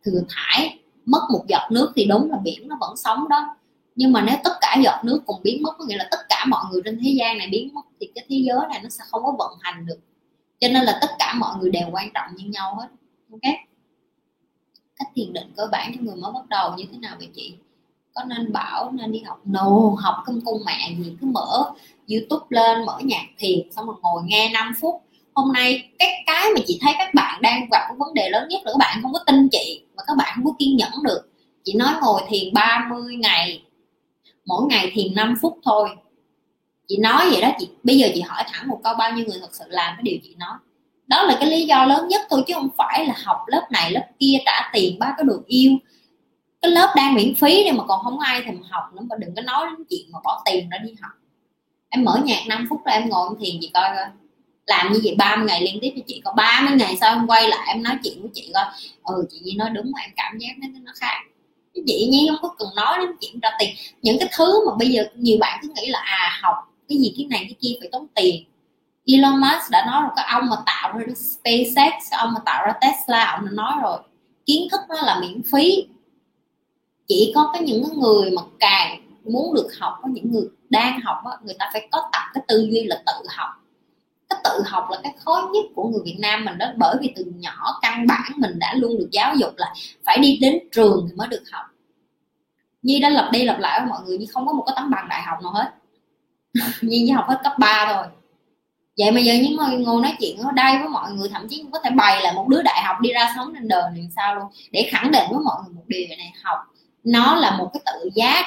thừa 0.05 0.21
thải. 0.29 0.79
Mất 1.05 1.21
một 1.31 1.43
giọt 1.47 1.71
nước 1.71 1.91
thì 1.95 2.05
đúng 2.05 2.31
là 2.31 2.37
biển 2.43 2.67
nó 2.67 2.77
vẫn 2.79 2.97
sống 2.97 3.29
đó 3.29 3.55
nhưng 3.99 4.11
mà 4.11 4.21
nếu 4.21 4.37
tất 4.43 4.53
cả 4.61 4.75
giọt 4.83 5.01
nước 5.03 5.21
cùng 5.25 5.39
biến 5.43 5.63
mất, 5.63 5.75
có 5.77 5.85
nghĩa 5.85 5.97
là 5.97 6.07
tất 6.11 6.19
cả 6.29 6.45
mọi 6.47 6.65
người 6.71 6.81
trên 6.85 6.99
thế 7.03 7.09
gian 7.19 7.37
này 7.37 7.47
biến 7.51 7.73
mất, 7.73 7.81
thì 7.99 8.11
cái 8.15 8.25
thế 8.29 8.35
giới 8.47 8.59
này 8.69 8.79
nó 8.83 8.89
sẽ 8.89 9.03
không 9.09 9.23
có 9.23 9.35
vận 9.37 9.51
hành 9.61 9.85
được. 9.85 9.99
Cho 10.59 10.67
nên 10.67 10.83
là 10.83 10.97
tất 11.01 11.07
cả 11.19 11.33
mọi 11.33 11.57
người 11.57 11.69
đều 11.71 11.87
quan 11.91 12.09
trọng 12.13 12.35
như 12.35 12.45
nhau 12.49 12.75
hết. 12.75 12.87
Ok? 13.31 13.53
Cách 14.95 15.07
thiền 15.15 15.33
định 15.33 15.53
cơ 15.57 15.67
bản 15.71 15.91
cho 15.95 16.01
người 16.01 16.15
mới 16.15 16.31
bắt 16.33 16.49
đầu 16.49 16.73
như 16.77 16.83
thế 16.91 16.97
nào 16.97 17.15
vậy 17.19 17.29
chị? 17.35 17.53
Có 18.13 18.23
nên 18.23 18.53
bảo 18.53 18.91
nên 18.91 19.11
đi 19.11 19.19
học? 19.19 19.41
No, 19.45 19.95
học 19.97 20.15
cơm 20.25 20.41
cung 20.41 20.61
mẹ, 20.65 20.95
gì 20.99 21.15
cứ 21.21 21.27
mở 21.27 21.71
youtube 22.09 22.45
lên, 22.49 22.85
mở 22.85 22.99
nhạc 23.03 23.25
thiền, 23.37 23.71
xong 23.71 23.85
rồi 23.85 23.95
ngồi 24.01 24.21
nghe 24.25 24.49
5 24.53 24.73
phút. 24.81 25.01
Hôm 25.33 25.53
nay 25.53 25.89
cái 25.99 26.23
cái 26.25 26.45
mà 26.55 26.61
chị 26.67 26.79
thấy 26.81 26.93
các 26.97 27.13
bạn 27.13 27.41
đang 27.41 27.69
gặp 27.71 27.81
cái 27.87 27.95
vấn 27.97 28.13
đề 28.13 28.29
lớn 28.29 28.47
nhất 28.49 28.61
là 28.65 28.71
các 28.71 28.77
bạn 28.79 28.99
không 29.01 29.13
có 29.13 29.19
tin 29.27 29.47
chị 29.51 29.83
và 29.95 30.03
các 30.07 30.17
bạn 30.17 30.31
không 30.35 30.45
có 30.45 30.51
kiên 30.59 30.77
nhẫn 30.77 30.91
được. 31.03 31.29
Chị 31.63 31.73
nói 31.73 31.93
ngồi 32.01 32.21
thiền 32.29 32.53
30 32.53 33.15
ngày 33.15 33.63
mỗi 34.45 34.61
ngày 34.69 34.91
thiền 34.93 35.15
5 35.15 35.35
phút 35.41 35.59
thôi. 35.63 35.89
Chị 36.87 36.97
nói 36.97 37.29
vậy 37.31 37.41
đó, 37.41 37.51
chị, 37.59 37.69
bây 37.83 37.97
giờ 37.97 38.07
chị 38.13 38.21
hỏi 38.21 38.43
thẳng 38.47 38.67
một 38.67 38.79
câu, 38.83 38.93
bao 38.99 39.11
nhiêu 39.11 39.25
người 39.25 39.37
thật 39.41 39.49
sự 39.51 39.63
làm 39.67 39.95
cái 39.97 40.03
điều 40.03 40.17
chị 40.23 40.35
nói? 40.37 40.57
Đó 41.07 41.23
là 41.23 41.37
cái 41.39 41.49
lý 41.49 41.65
do 41.65 41.85
lớn 41.85 42.07
nhất 42.07 42.21
thôi, 42.29 42.43
chứ 42.47 42.53
không 42.53 42.69
phải 42.77 43.05
là 43.05 43.13
học 43.23 43.37
lớp 43.47 43.67
này, 43.71 43.91
lớp 43.91 44.07
kia 44.19 44.37
trả 44.45 44.69
tiền 44.73 44.99
ba 44.99 45.13
cái 45.17 45.23
được 45.23 45.43
yêu. 45.47 45.71
Cái 46.61 46.71
lớp 46.71 46.93
đang 46.95 47.13
miễn 47.13 47.35
phí 47.35 47.63
đi 47.63 47.71
mà 47.71 47.83
còn 47.87 48.03
không 48.03 48.19
ai 48.19 48.41
thèm 48.45 48.61
học 48.69 48.83
nữa, 48.93 49.01
mà 49.09 49.15
đừng 49.19 49.35
có 49.35 49.41
nói 49.41 49.65
đến 49.65 49.85
chuyện 49.89 50.11
mà 50.11 50.19
bỏ 50.23 50.41
tiền 50.45 50.69
ra 50.69 50.77
đi 50.77 50.93
học. 51.01 51.11
Em 51.89 52.05
mở 52.05 52.19
nhạc 52.23 52.39
5 52.47 52.67
phút 52.69 52.81
là 52.85 52.93
em 52.93 53.09
ngồi 53.09 53.29
em 53.29 53.37
thiền 53.39 53.55
chị 53.61 53.71
coi 53.73 53.89
coi. 53.95 54.05
Làm 54.65 54.93
như 54.93 54.99
vậy 55.03 55.15
30 55.17 55.45
ngày 55.47 55.61
liên 55.61 55.79
tiếp 55.81 55.93
cho 55.95 56.01
chị 56.07 56.21
có 56.25 56.33
30 56.33 56.73
ngày 56.77 56.97
sau 57.01 57.13
em 57.13 57.27
quay 57.27 57.49
lại 57.49 57.67
em 57.67 57.83
nói 57.83 57.95
chuyện 58.03 58.21
với 58.21 58.31
chị 58.33 58.51
coi. 58.53 58.63
Ừ 59.03 59.27
chị 59.29 59.39
Nhi 59.43 59.55
nói 59.57 59.69
đúng 59.69 59.91
mà 59.91 60.01
em 60.01 60.11
cảm 60.15 60.37
giác 60.37 60.49
nó 60.57 60.67
nó 60.83 60.91
khác 60.95 61.21
chị 61.73 62.07
Nhi 62.11 62.27
không 62.29 62.39
có 62.41 62.55
cần 62.59 62.67
nói 62.75 62.97
đến 62.99 63.15
chuyện 63.21 63.39
ra 63.39 63.49
tiền. 63.59 63.69
Những 64.01 64.19
cái 64.19 64.29
thứ 64.37 64.65
mà 64.65 64.75
bây 64.79 64.89
giờ 64.89 65.03
nhiều 65.15 65.37
bạn 65.39 65.59
cứ 65.61 65.69
nghĩ 65.75 65.89
là 65.89 65.99
à 65.99 66.39
học 66.41 66.55
cái 66.89 66.97
gì 66.97 67.13
cái 67.17 67.25
này 67.29 67.39
cái 67.39 67.55
kia 67.61 67.77
phải 67.79 67.89
tốn 67.91 68.07
tiền. 68.15 68.45
Elon 69.05 69.41
Musk 69.41 69.71
đã 69.71 69.85
nói 69.85 70.01
rồi 70.01 70.11
cái 70.15 70.25
ông 70.29 70.49
mà 70.49 70.55
tạo 70.65 70.97
ra 70.97 71.05
SpaceX 71.15 71.93
ông 72.11 72.33
mà 72.33 72.39
tạo 72.45 72.65
ra 72.65 72.73
Tesla 72.81 73.25
ông 73.25 73.45
đã 73.45 73.51
nói 73.51 73.73
rồi. 73.83 73.99
Kiến 74.45 74.67
thức 74.71 74.79
nó 74.89 74.95
là 74.95 75.19
miễn 75.21 75.41
phí. 75.51 75.87
Chỉ 77.07 77.31
có 77.35 77.49
cái 77.53 77.63
những 77.63 77.83
cái 77.83 77.97
người 77.97 78.31
mà 78.31 78.41
càng 78.59 79.01
muốn 79.23 79.53
được 79.53 79.69
học 79.79 79.93
có 80.01 80.09
những 80.11 80.31
người 80.31 80.43
đang 80.69 80.99
học 81.01 81.17
đó, 81.25 81.37
người 81.43 81.55
ta 81.59 81.69
phải 81.73 81.87
có 81.91 82.09
tập 82.11 82.21
cái 82.33 82.43
tư 82.47 82.67
duy 82.71 82.83
là 82.83 83.03
tự 83.05 83.27
học 83.29 83.49
cái 84.29 84.39
tự 84.43 84.63
học 84.65 84.87
là 84.91 84.99
cái 85.03 85.13
khó 85.17 85.49
nhất 85.53 85.65
của 85.75 85.87
người 85.87 86.01
Việt 86.05 86.17
Nam 86.19 86.45
mình 86.45 86.57
đó, 86.57 86.65
bởi 86.77 86.95
vì 87.01 87.13
từ 87.15 87.25
nhỏ 87.25 87.79
căn 87.81 88.07
bản 88.07 88.31
mình 88.37 88.59
đã 88.59 88.73
luôn 88.73 88.97
được 88.97 89.07
giáo 89.11 89.35
dục 89.35 89.53
là 89.57 89.73
phải 90.05 90.17
đi 90.17 90.37
đến 90.41 90.59
trường 90.71 91.05
thì 91.09 91.15
mới 91.15 91.27
được 91.27 91.43
học. 91.51 91.65
Nhi 92.81 92.99
đã 92.99 93.09
lặp 93.09 93.31
đi 93.31 93.43
lặp 93.43 93.59
lại 93.59 93.79
với 93.79 93.89
mọi 93.89 93.99
người, 94.05 94.17
Nhi 94.17 94.25
không 94.25 94.47
có 94.47 94.53
một 94.53 94.63
cái 94.67 94.73
tấm 94.75 94.89
bằng 94.89 95.07
đại 95.09 95.21
học 95.21 95.37
nào 95.43 95.51
hết. 95.51 95.71
Nhi 96.81 97.03
chỉ 97.07 97.11
học 97.11 97.25
hết 97.27 97.39
cấp 97.43 97.53
3 97.59 97.93
thôi. 97.93 98.05
Vậy 98.97 99.11
mà 99.11 99.19
giờ 99.19 99.33
những 99.33 99.55
người 99.55 99.77
ngồi 99.77 100.01
nói 100.01 100.15
chuyện 100.19 100.37
ở 100.37 100.51
đây 100.51 100.77
với 100.79 100.89
mọi 100.89 101.11
người, 101.11 101.29
thậm 101.29 101.47
chí 101.49 101.65
có 101.71 101.79
thể 101.83 101.89
bày 101.89 102.21
là 102.21 102.33
một 102.33 102.47
đứa 102.47 102.61
đại 102.61 102.83
học 102.83 102.95
đi 103.01 103.13
ra 103.13 103.33
sống 103.35 103.53
trên 103.53 103.67
đời 103.67 103.83
này 103.93 104.09
sao 104.15 104.35
luôn, 104.35 104.45
để 104.71 104.89
khẳng 104.91 105.11
định 105.11 105.23
với 105.31 105.39
mọi 105.39 105.55
người 105.63 105.73
một 105.75 105.83
điều 105.87 106.07
này, 106.07 106.33
học 106.43 106.57
nó 107.03 107.35
là 107.35 107.57
một 107.57 107.69
cái 107.73 107.81
tự 107.85 108.09
giác 108.13 108.45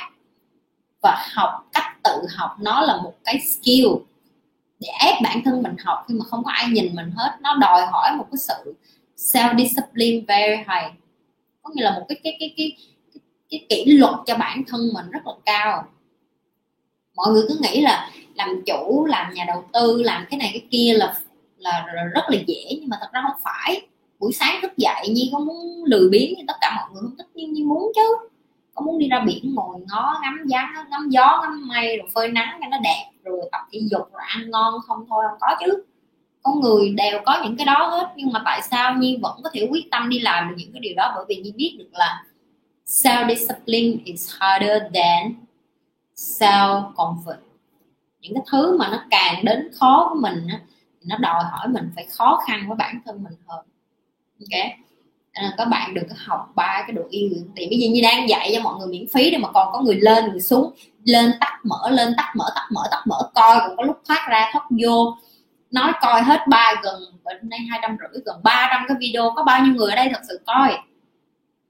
và 1.02 1.28
học 1.32 1.50
cách 1.72 1.96
tự 2.04 2.26
học 2.36 2.50
nó 2.60 2.80
là 2.80 2.96
một 2.96 3.14
cái 3.24 3.40
skill 3.40 3.86
để 4.82 4.88
ép 5.00 5.14
bản 5.22 5.42
thân 5.44 5.62
mình 5.62 5.74
học 5.84 6.04
khi 6.08 6.14
mà 6.14 6.24
không 6.24 6.44
có 6.44 6.50
ai 6.50 6.68
nhìn 6.68 6.94
mình 6.94 7.10
hết. 7.16 7.30
Nó 7.40 7.56
đòi 7.60 7.86
hỏi 7.86 8.10
một 8.18 8.26
cái 8.30 8.38
sự 8.38 8.74
self 9.16 9.58
discipline 9.58 10.24
very 10.28 10.56
high. 10.56 10.92
Có 11.62 11.70
nghĩa 11.74 11.82
là 11.82 11.98
một 11.98 12.04
cái 12.08 12.20
cái 12.24 12.36
cái 12.40 12.54
cái 12.56 12.76
cái, 13.14 13.20
cái 13.50 13.66
kỷ 13.68 13.92
luật 13.92 14.14
cho 14.26 14.36
bản 14.36 14.62
thân 14.68 14.80
mình 14.94 15.10
rất 15.10 15.26
là 15.26 15.32
cao. 15.44 15.84
Mọi 17.14 17.32
người 17.32 17.42
cứ 17.48 17.58
nghĩ 17.60 17.80
là 17.80 18.10
làm 18.34 18.62
chủ 18.66 19.06
làm 19.06 19.34
nhà 19.34 19.44
đầu 19.48 19.64
tư 19.72 20.02
làm 20.02 20.26
cái 20.30 20.38
này 20.38 20.50
cái 20.52 20.66
kia 20.70 20.94
là 20.96 21.14
là 21.56 21.86
rất 22.14 22.22
là 22.28 22.38
dễ 22.46 22.64
nhưng 22.80 22.88
mà 22.88 22.96
thật 23.00 23.08
ra 23.12 23.22
không 23.22 23.40
phải. 23.44 23.86
Buổi 24.18 24.32
sáng 24.32 24.62
thức 24.62 24.72
dậy 24.76 25.08
nhi 25.08 25.30
có 25.32 25.38
muốn 25.38 25.84
lười 25.84 26.08
biếng 26.08 26.34
như 26.36 26.44
tất 26.46 26.56
cả 26.60 26.72
mọi 26.76 26.90
người 26.92 27.02
không 27.02 27.16
thích 27.18 27.26
nhưng 27.34 27.52
nhi 27.52 27.62
muốn 27.62 27.92
chứ 27.94 28.28
có 28.74 28.84
muốn 28.84 28.98
đi 28.98 29.08
ra 29.08 29.20
biển 29.26 29.54
ngồi 29.54 29.76
ngó 29.88 30.18
ngắm 30.22 30.46
dáng 30.46 30.74
ngắm 30.90 31.08
gió, 31.08 31.40
ngắm 31.42 31.68
mây, 31.68 31.96
rồi 31.96 32.08
phơi 32.14 32.28
nắng 32.28 32.58
cho 32.60 32.68
nó 32.70 32.78
đẹp, 32.82 33.10
rồi 33.24 33.48
tập 33.52 33.60
thể 33.72 33.80
dục, 33.90 34.12
rồi 34.12 34.22
ăn 34.26 34.50
ngon 34.50 34.74
không 34.86 35.04
thôi, 35.08 35.24
không 35.28 35.38
có 35.40 35.56
chứ. 35.60 35.84
Có 36.42 36.52
người 36.52 36.94
đều 36.96 37.20
có 37.26 37.40
những 37.44 37.56
cái 37.56 37.66
đó 37.66 37.86
hết, 37.90 38.12
nhưng 38.16 38.32
mà 38.32 38.42
tại 38.44 38.62
sao 38.62 38.94
nhi 38.94 39.18
vẫn 39.22 39.40
có 39.44 39.50
thể 39.52 39.68
quyết 39.70 39.90
tâm 39.90 40.08
đi 40.08 40.18
làm 40.18 40.48
được 40.48 40.54
những 40.58 40.72
cái 40.72 40.80
điều 40.80 40.94
đó? 40.96 41.12
Bởi 41.14 41.24
vì 41.28 41.36
nhi 41.36 41.52
biết 41.56 41.76
được 41.78 41.90
là 41.92 42.24
self 42.86 43.28
discipline 43.28 44.02
is 44.04 44.34
harder 44.38 44.82
than 44.94 45.34
self 46.16 46.92
comfort 46.94 47.36
những 48.22 48.34
cái 48.34 48.44
thứ 48.52 48.78
mà 48.78 48.88
nó 48.88 49.04
càng 49.10 49.44
đến 49.44 49.70
khó 49.74 50.08
của 50.12 50.20
mình 50.20 50.46
nó 51.04 51.16
đòi 51.16 51.44
hỏi 51.44 51.68
mình 51.68 51.90
phải 51.94 52.06
khó 52.06 52.40
khăn 52.46 52.64
với 52.68 52.76
bản 52.76 53.00
thân 53.04 53.22
mình 53.24 53.32
hơn. 53.46 53.66
Ok? 54.40 54.72
À, 55.32 55.54
các 55.58 55.64
bạn 55.64 55.94
đừng 55.94 56.08
có 56.08 56.14
học 56.18 56.52
ba 56.54 56.84
cái 56.86 56.92
độ 56.92 57.02
yêu 57.10 57.30
thì 57.56 57.66
bây 57.70 57.78
giờ 57.78 57.88
như 57.90 58.00
đang 58.02 58.28
dạy 58.28 58.50
cho 58.54 58.60
mọi 58.60 58.74
người 58.78 58.88
miễn 58.88 59.06
phí 59.14 59.30
để 59.30 59.38
mà 59.38 59.48
còn 59.52 59.72
có 59.72 59.80
người 59.80 59.94
lên 59.94 60.30
người 60.30 60.40
xuống 60.40 60.72
lên 61.04 61.32
tắt 61.40 61.58
mở 61.64 61.90
lên 61.90 62.14
tắt 62.16 62.32
mở 62.36 62.44
tắt 62.54 62.68
mở 62.70 62.82
tắt 62.90 63.02
mở 63.06 63.30
coi. 63.34 63.58
Còn 63.60 63.76
có 63.76 63.82
lúc 63.82 63.96
thoát 64.08 64.26
ra 64.30 64.50
thoát 64.52 64.66
vô 64.82 65.16
nói 65.70 65.92
coi 66.00 66.22
hết 66.22 66.40
ba 66.48 66.74
gần 66.82 67.02
bên 67.24 67.48
đây 67.48 67.60
hai 67.70 67.78
trăm 67.82 67.96
rưỡi 68.00 68.22
gần 68.24 68.40
ba 68.42 68.68
trăm 68.70 68.84
cái 68.88 68.96
video. 69.00 69.32
Có 69.36 69.42
bao 69.44 69.64
nhiêu 69.64 69.74
người 69.74 69.90
ở 69.90 69.96
đây 69.96 70.08
thật 70.12 70.20
sự 70.28 70.40
coi? 70.46 70.78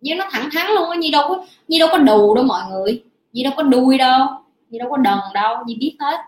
Nhưng 0.01 0.19
nó 0.19 0.29
thẳng 0.31 0.49
thắn 0.53 0.67
luôn 0.73 0.91
á 0.91 0.97
như 0.97 1.09
đâu 1.13 1.29
có 1.29 1.47
như 1.69 1.79
đâu 1.79 1.89
có 1.93 1.99
đù 1.99 2.35
đâu 2.35 2.45
mọi 2.45 2.63
người. 2.71 3.03
Như 3.33 3.45
đâu 3.45 3.53
có 3.57 3.63
đuôi 3.63 3.99
đâu 3.99 4.27
như 4.71 4.79
đâu 4.79 4.91
có 4.91 4.97
đần 4.97 5.19
đâu 5.35 5.57
như 5.67 5.75
biết 5.81 5.97
hết. 6.01 6.21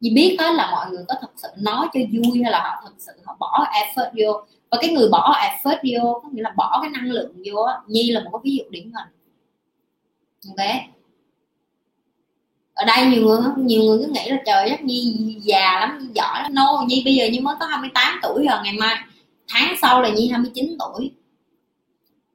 Như 0.00 0.10
biết 0.14 0.36
hết 0.40 0.54
là 0.54 0.70
mọi 0.70 0.86
người 0.90 1.04
có 1.08 1.14
thật 1.20 1.30
sự 1.36 1.48
nói 1.56 1.86
cho 1.94 2.00
vui 2.12 2.42
hay 2.42 2.52
là 2.52 2.60
họ 2.60 2.80
thật 2.82 2.92
sự 2.98 3.12
họ 3.24 3.36
bỏ 3.40 3.66
effort 3.72 4.10
vô 4.16 4.46
và 4.70 4.78
cái 4.80 4.90
người 4.90 5.08
bỏ 5.08 5.34
effort 5.40 5.78
vô, 5.82 6.20
có 6.22 6.28
nghĩa 6.32 6.42
là 6.42 6.52
bỏ 6.56 6.78
cái 6.82 6.90
năng 6.90 7.10
lượng 7.10 7.32
vô 7.46 7.66
Nhi 7.86 8.10
là 8.10 8.20
một 8.20 8.30
cái 8.32 8.40
ví 8.44 8.56
dụ 8.56 8.64
điển 8.70 8.84
hình. 8.84 9.08
Ok. 10.48 10.66
Ở 12.74 12.84
đây 12.86 13.06
nhiều 13.06 13.22
người 13.22 13.38
nhiều 13.56 13.82
người 13.82 13.98
cứ 13.98 14.12
nghĩ 14.12 14.30
là 14.30 14.38
trời 14.46 14.70
đất 14.70 14.82
nhi 14.82 15.16
già 15.42 15.80
lắm, 15.80 15.98
nhi 15.98 16.08
giỏi 16.14 16.42
lắm. 16.42 16.54
No, 16.54 16.84
nhi 16.88 17.02
bây 17.04 17.14
giờ 17.14 17.26
nhi 17.32 17.40
mới 17.40 17.56
có 17.60 17.66
28 17.66 18.20
tuổi 18.22 18.46
rồi, 18.50 18.58
ngày 18.64 18.72
mai, 18.72 18.96
tháng 19.48 19.74
sau 19.82 20.02
là 20.02 20.08
nhi 20.08 20.28
29 20.28 20.76
tuổi. 20.78 21.10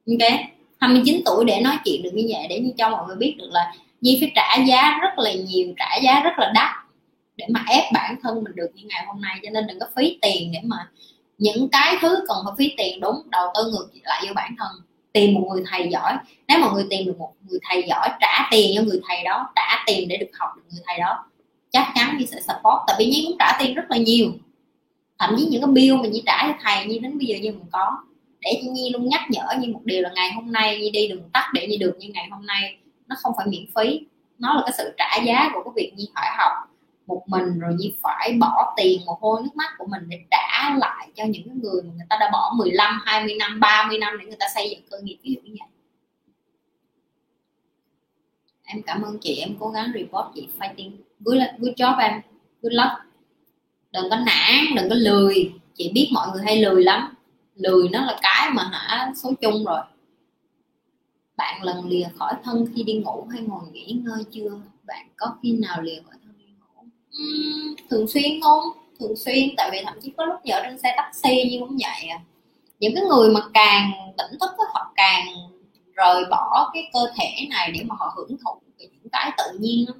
Ok. 0.07 0.31
29 0.79 1.21
tuổi 1.25 1.45
để 1.45 1.61
nói 1.61 1.77
chuyện 1.85 2.03
được 2.03 2.11
như 2.13 2.25
vậy, 2.29 2.47
để 2.49 2.59
như 2.59 2.71
cho 2.77 2.89
mọi 2.89 3.07
người 3.07 3.15
biết 3.15 3.35
được 3.37 3.49
là 3.51 3.73
nhi 4.01 4.17
phải 4.21 4.31
trả 4.35 4.63
giá 4.67 4.99
rất 5.01 5.19
là 5.19 5.33
nhiều, 5.33 5.73
trả 5.77 5.95
giá 6.03 6.21
rất 6.23 6.33
là 6.37 6.51
đắt 6.55 6.69
để 7.35 7.45
mà 7.49 7.65
ép 7.67 7.83
bản 7.93 8.15
thân 8.23 8.43
mình 8.43 8.55
được 8.55 8.67
như 8.73 8.83
ngày 8.85 9.05
hôm 9.07 9.21
nay, 9.21 9.39
cho 9.43 9.49
nên 9.49 9.67
đừng 9.67 9.79
có 9.79 9.85
phí 9.95 10.19
tiền 10.21 10.51
để 10.53 10.59
mà 10.63 10.77
những 11.41 11.69
cái 11.71 11.95
thứ 12.01 12.25
cần 12.27 12.37
phải 12.45 12.53
phí 12.57 12.73
tiền 12.77 12.99
đúng, 12.99 13.21
đầu 13.29 13.47
tư 13.55 13.71
ngược 13.71 13.87
lại 14.03 14.23
vô 14.27 14.33
bản 14.35 14.55
thân. 14.59 14.67
Tìm 15.13 15.33
một 15.33 15.47
người 15.51 15.63
thầy 15.71 15.89
giỏi. 15.91 16.13
Nếu 16.47 16.59
mà 16.59 16.67
người 16.73 16.85
tìm 16.89 17.05
được 17.05 17.15
một 17.17 17.33
người 17.49 17.59
thầy 17.69 17.83
giỏi, 17.87 18.09
trả 18.19 18.47
tiền 18.51 18.71
cho 18.75 18.81
người 18.81 19.01
thầy 19.07 19.23
đó, 19.23 19.51
trả 19.55 19.83
tiền 19.87 20.07
để 20.07 20.17
được 20.17 20.29
học 20.39 20.49
được 20.55 20.61
người 20.71 20.81
thầy 20.87 20.99
đó, 20.99 21.25
chắc 21.71 21.91
chắn 21.95 22.17
như 22.17 22.25
sẽ 22.25 22.41
support. 22.41 22.77
Tại 22.87 22.95
vì 22.99 23.05
nhi 23.05 23.23
cũng 23.27 23.35
trả 23.39 23.57
tiền 23.59 23.73
rất 23.73 23.83
là 23.89 23.97
nhiều. 23.97 24.31
Thậm 25.19 25.35
chí 25.37 25.45
những 25.45 25.61
cái 25.61 25.71
bill 25.71 25.95
mà 25.95 26.07
nhi 26.07 26.23
trả 26.25 26.47
cho 26.47 26.53
thầy 26.63 26.85
như 26.85 26.99
đến 26.99 27.17
bây 27.17 27.27
giờ 27.27 27.35
như 27.41 27.51
mình 27.51 27.69
có. 27.71 27.97
Để 28.39 28.61
nhi 28.63 28.89
luôn 28.93 29.09
nhắc 29.09 29.21
nhở 29.29 29.45
như 29.59 29.73
một 29.73 29.81
điều 29.83 30.01
là 30.01 30.09
ngày 30.15 30.31
hôm 30.31 30.51
nay 30.51 30.79
nhi 30.79 30.91
đi 30.91 31.07
đường 31.07 31.29
tắt 31.33 31.49
để 31.53 31.67
nhi 31.67 31.77
được 31.77 31.95
như 31.99 32.07
ngày 32.13 32.27
hôm 32.31 32.45
nay. 32.45 32.77
Nó 33.07 33.15
không 33.19 33.33
phải 33.37 33.47
miễn 33.47 33.65
phí. 33.75 33.99
Nó 34.39 34.53
là 34.53 34.61
cái 34.65 34.73
sự 34.77 34.93
trả 34.97 35.17
giá 35.25 35.49
của 35.53 35.63
cái 35.63 35.71
việc 35.75 35.91
nhi 35.95 36.09
phải 36.15 36.29
học 36.37 36.51
một 37.11 37.23
mình 37.27 37.59
rồi 37.59 37.73
Nhi 37.77 37.93
phải 38.01 38.37
bỏ 38.39 38.73
tiền 38.77 39.01
một 39.05 39.17
hôi 39.21 39.41
nước 39.43 39.55
mắt 39.55 39.73
của 39.77 39.85
mình 39.85 40.01
để 40.09 40.17
trả 40.31 40.75
lại 40.77 41.11
cho 41.15 41.23
những 41.25 41.43
cái 41.45 41.55
người 41.55 41.81
mà 41.83 41.93
người 41.93 42.05
ta 42.09 42.17
đã 42.19 42.29
bỏ 42.31 42.53
15, 42.57 43.01
20 43.05 43.35
năm, 43.35 43.59
30 43.59 43.97
năm 43.97 44.17
để 44.19 44.25
người 44.25 44.37
ta 44.39 44.45
xây 44.55 44.69
dựng 44.69 44.81
cơ 44.91 44.97
nghiệp. 45.03 45.17
Ví 45.23 45.33
dụ 45.33 45.41
như 45.43 45.55
vậy. 45.59 45.69
Em 48.63 48.81
cảm 48.81 49.01
ơn 49.01 49.17
chị 49.21 49.35
em 49.35 49.55
cố 49.59 49.69
gắng 49.69 49.91
report 49.93 50.25
chị 50.35 50.47
fighting. 50.59 50.91
Good, 51.19 51.37
good 51.57 51.73
job 51.73 51.99
em. 51.99 52.21
Good 52.61 52.73
luck. 52.73 52.91
Đừng 53.91 54.09
có 54.09 54.15
nản 54.15 54.75
đừng 54.75 54.89
có 54.89 54.95
lười. 54.95 55.53
Chị 55.73 55.91
biết 55.93 56.09
mọi 56.13 56.27
người 56.31 56.41
hay 56.45 56.61
lười 56.61 56.83
lắm. 56.83 57.13
Lười 57.55 57.89
nó 57.89 58.05
là 58.05 58.19
cái 58.21 58.49
mà 58.53 58.63
hả 58.63 59.11
số 59.15 59.33
chung 59.41 59.65
rồi. 59.65 59.81
Bạn 61.37 61.63
lần 61.63 61.87
lìa 61.87 62.07
khỏi 62.15 62.33
thân 62.43 62.65
khi 62.75 62.83
đi 62.83 62.93
ngủ 62.93 63.27
hay 63.31 63.41
ngồi 63.41 63.63
nghỉ 63.71 63.97
ngơi 64.03 64.23
chưa? 64.31 64.61
Bạn 64.87 65.07
có 65.17 65.35
khi 65.43 65.51
nào 65.51 65.81
lìa 65.81 66.01
khỏi 66.05 66.15
uhm, 67.21 67.75
thường 67.89 68.07
xuyên 68.07 68.41
không? 68.43 68.63
Thường 68.99 69.15
xuyên 69.15 69.49
tại 69.57 69.69
vì 69.71 69.81
thậm 69.85 69.97
chí 70.01 70.13
có 70.17 70.25
lúc 70.25 70.39
nhỡ 70.43 70.61
trên 70.63 70.77
xe 70.77 70.93
taxi 70.97 71.49
nhưng 71.51 71.61
cũng 71.61 71.77
vậy 71.81 72.09
à. 72.09 72.19
Những 72.79 72.95
cái 72.95 73.03
người 73.03 73.29
mà 73.29 73.39
càng 73.53 73.91
tỉnh 74.17 74.39
thức 74.39 74.51
họ 74.73 74.91
càng 74.95 75.25
rời 75.95 76.25
bỏ 76.29 76.71
cái 76.73 76.89
cơ 76.93 76.99
thể 77.15 77.47
này 77.49 77.71
để 77.71 77.83
mà 77.87 77.95
họ 77.99 78.13
hưởng 78.17 78.37
thụ 78.45 78.61
những 78.77 79.09
cái 79.11 79.31
tự 79.37 79.59
nhiên 79.59 79.85
đó. 79.87 79.93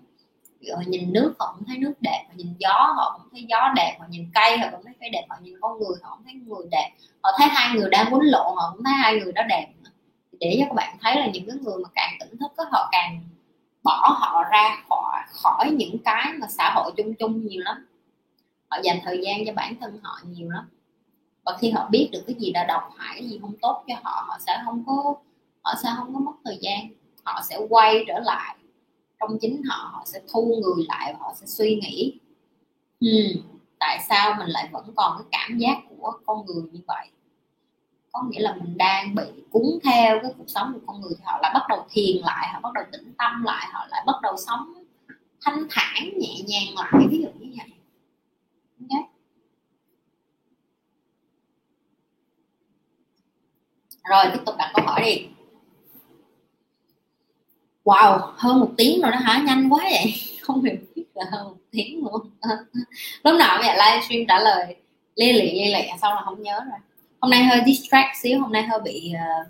họ 0.76 0.82
nhìn 0.88 1.13
nước 1.13 1.34
họ 1.39 1.55
cũng 1.57 1.67
thấy 1.67 1.78
nước 1.78 1.93
đẹp 2.01 2.26
họ 2.28 2.34
nhìn 2.36 2.53
gió 2.59 2.93
họ 2.97 3.17
cũng 3.17 3.30
thấy 3.32 3.45
gió 3.49 3.74
đẹp 3.76 3.97
họ 3.99 4.05
nhìn 4.09 4.32
cây 4.34 4.57
họ 4.57 4.67
cũng 4.72 4.84
thấy 4.86 4.93
cây 4.99 5.09
đẹp 5.09 5.26
họ 5.30 5.36
nhìn 5.41 5.53
con 5.61 5.80
người 5.80 5.97
họ 6.01 6.15
cũng 6.15 6.26
thấy 6.26 6.34
người 6.34 6.67
đẹp. 6.72 6.91
Họ 7.22 7.32
thấy 7.38 7.47
hai 7.47 7.78
người 7.78 7.89
đang 7.89 8.13
quấn 8.13 8.22
lộ 8.22 8.53
họ 8.55 8.72
cũng 8.76 8.84
thấy 8.84 8.93
hai 8.93 9.15
người 9.15 9.32
đó 9.32 9.43
đẹp 9.49 9.67
để 10.39 10.55
cho 10.59 10.65
các 10.65 10.76
bạn 10.76 10.97
thấy 11.01 11.15
là 11.15 11.28
những 11.34 11.45
cái 11.47 11.55
người 11.61 11.76
mà 11.84 11.89
càng 11.95 12.17
tỉnh 12.19 12.38
thức 12.39 12.51
đó, 12.57 12.63
họ 12.72 12.89
càng 12.91 13.24
bỏ 13.84 14.18
họ 14.20 14.44
ra 14.52 14.84
khỏi 14.90 15.22
khỏi 15.28 15.72
những 15.72 15.98
cái 16.06 16.34
mà 16.40 16.48
xã 16.48 16.72
hội 16.76 16.92
chung 16.98 17.14
chung 17.14 17.46
nhiều 17.46 17.62
lắm. 17.66 17.86
Họ 18.70 18.78
dành 18.84 19.00
thời 19.04 19.22
gian 19.24 19.46
cho 19.46 19.54
bản 19.54 19.76
thân 19.82 20.00
họ 20.04 20.20
nhiều 20.26 20.50
lắm. 20.50 20.70
Và 21.46 21.58
khi 21.60 21.72
họ 21.72 21.88
biết 21.92 22.10
được 22.12 22.24
cái 22.28 22.36
gì 22.40 22.52
là 22.54 22.66
độc 22.68 22.84
hại 22.98 23.16
cái 23.20 23.30
gì 23.30 23.40
không 23.42 23.54
tốt 23.62 23.84
cho 23.88 23.96
họ 24.04 24.24
họ 24.28 24.38
sẽ 24.40 24.62
không 24.66 24.84
có 24.88 25.16
họ 25.62 25.74
sẽ 25.84 25.90
không 25.98 26.14
có 26.14 26.20
mất 26.20 26.34
thời 26.46 26.58
gian. 26.62 26.90
Họ 27.24 27.42
sẽ 27.50 27.60
quay 27.70 28.06
trở 28.08 28.20
lại 28.20 28.56
trong 29.22 29.38
chính 29.42 29.62
họ 29.64 29.90
họ 29.94 30.04
sẽ 30.06 30.20
thu 30.34 30.62
người 30.62 30.86
lại 30.88 31.14
và 31.14 31.20
họ 31.22 31.34
sẽ 31.36 31.46
suy 31.46 31.76
nghĩ 31.76 32.20
ừ, 33.00 33.42
tại 33.80 34.00
sao 34.10 34.36
mình 34.40 34.48
lại 34.50 34.70
vẫn 34.72 34.94
còn 34.96 35.18
cái 35.18 35.28
cảm 35.32 35.58
giác 35.58 35.78
của 35.90 36.12
con 36.26 36.46
người 36.46 36.64
như 36.72 36.80
vậy? 36.88 37.08
Có 38.12 38.24
nghĩa 38.30 38.39
là 38.39 38.55
mình 38.55 38.78
đang 38.78 39.16
bị 39.16 39.24
cuốn 39.51 39.80
theo 39.84 40.20
cái 40.22 40.32
cuộc 40.38 40.45
sống 40.47 40.74
của 40.74 40.80
con 40.88 41.01
người 41.01 41.12
thì 41.18 41.24
họ 41.26 41.39
lại 41.41 41.51
bắt 41.53 41.64
đầu 41.70 41.86
thiền 41.89 42.18
lại, 42.18 42.49
họ 42.53 42.59
bắt 42.59 42.74
đầu 42.74 42.84
tĩnh 42.91 43.14
tâm 43.18 43.43
lại, 43.43 43.68
họ 43.72 43.88
lại 43.89 44.03
bắt 44.05 44.16
đầu 44.22 44.36
sống 44.47 44.74
thanh 45.41 45.68
thản, 45.70 46.09
nhẹ 46.20 46.41
nhàng 46.47 46.76
lại, 46.76 47.07
ví 47.09 47.18
dụ 47.22 47.30
như 47.39 47.53
vậy. 47.57 47.68
Okay. 48.89 49.12
rồi, 54.09 54.26
tiếp 54.34 54.39
tục 54.45 54.55
đặt 54.57 54.72
câu 54.76 54.86
hỏi 54.86 55.02
đi. 55.06 55.27
Wow, 57.84 58.31
hơn 58.36 58.60
một 58.60 58.72
tiếng 58.77 59.02
rồi 59.02 59.11
đó 59.11 59.18
hả? 59.18 59.44
Nhanh 59.45 59.73
quá 59.73 59.80
vậy. 59.84 60.14
Không 60.41 60.64
hiểu 60.64 60.76
biết 60.95 61.06
là 61.14 61.26
hơn 61.31 61.48
một 61.48 61.57
tiếng 61.72 62.03
luôn. 62.03 62.30
Lúc 63.23 63.40
nào 63.40 63.57
vậy, 63.60 63.77
livestream 63.77 64.26
trả 64.27 64.40
lời, 64.40 64.76
lia 65.15 65.34
lịa 65.34 65.52
lia 65.52 65.65
lịa 65.65 65.98
xong 66.02 66.14
là 66.15 66.22
không 66.26 66.41
nhớ 66.41 66.60
rồi 66.60 66.80
hôm 67.22 67.31
nay 67.31 67.43
hơi 67.43 67.61
distract 67.65 68.18
xíu 68.22 68.39
hôm 68.39 68.52
nay 68.52 68.64
hơi 68.64 68.80
bị 68.84 69.14
uh, 69.15 69.48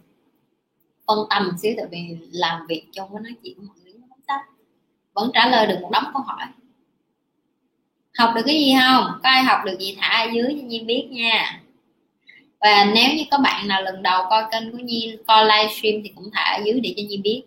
phân 1.07 1.17
tâm 1.29 1.51
xíu 1.61 1.73
tại 1.77 1.85
vì 1.91 2.17
làm 2.31 2.67
việc 2.67 2.83
trong 2.91 3.09
cái 3.13 3.21
nói 3.21 3.33
chuyện 3.43 3.57
với 3.57 3.65
mọi 3.67 3.75
người 3.83 3.93
không 4.09 4.19
tắt 4.27 4.41
vẫn 5.13 5.31
trả 5.33 5.47
lời 5.47 5.67
được 5.67 5.77
một 5.81 5.89
đống 5.91 6.03
câu 6.13 6.21
hỏi. 6.21 6.47
Học 8.17 8.31
được 8.35 8.41
cái 8.45 8.55
gì 8.55 8.73
không? 8.81 9.19
Có 9.23 9.29
ai 9.29 9.43
học 9.43 9.59
được 9.65 9.79
gì? 9.79 9.97
Thả 9.99 10.07
ở 10.07 10.29
dưới 10.33 10.57
cho 10.61 10.67
nhi 10.67 10.79
biết 10.79 11.07
nha. 11.11 11.61
Và 12.61 12.91
nếu 12.95 13.13
như 13.15 13.23
có 13.31 13.37
bạn 13.37 13.67
nào 13.67 13.81
lần 13.81 14.03
đầu 14.03 14.23
coi 14.29 14.43
kênh 14.51 14.71
của 14.71 14.77
nhi 14.77 15.17
coi 15.27 15.45
livestream 15.45 15.95
thì 16.03 16.11
cũng 16.15 16.29
thả 16.33 16.41
ở 16.41 16.61
dưới 16.65 16.79
để 16.79 16.93
cho 16.97 17.03
nhi 17.09 17.17
biết. 17.17 17.43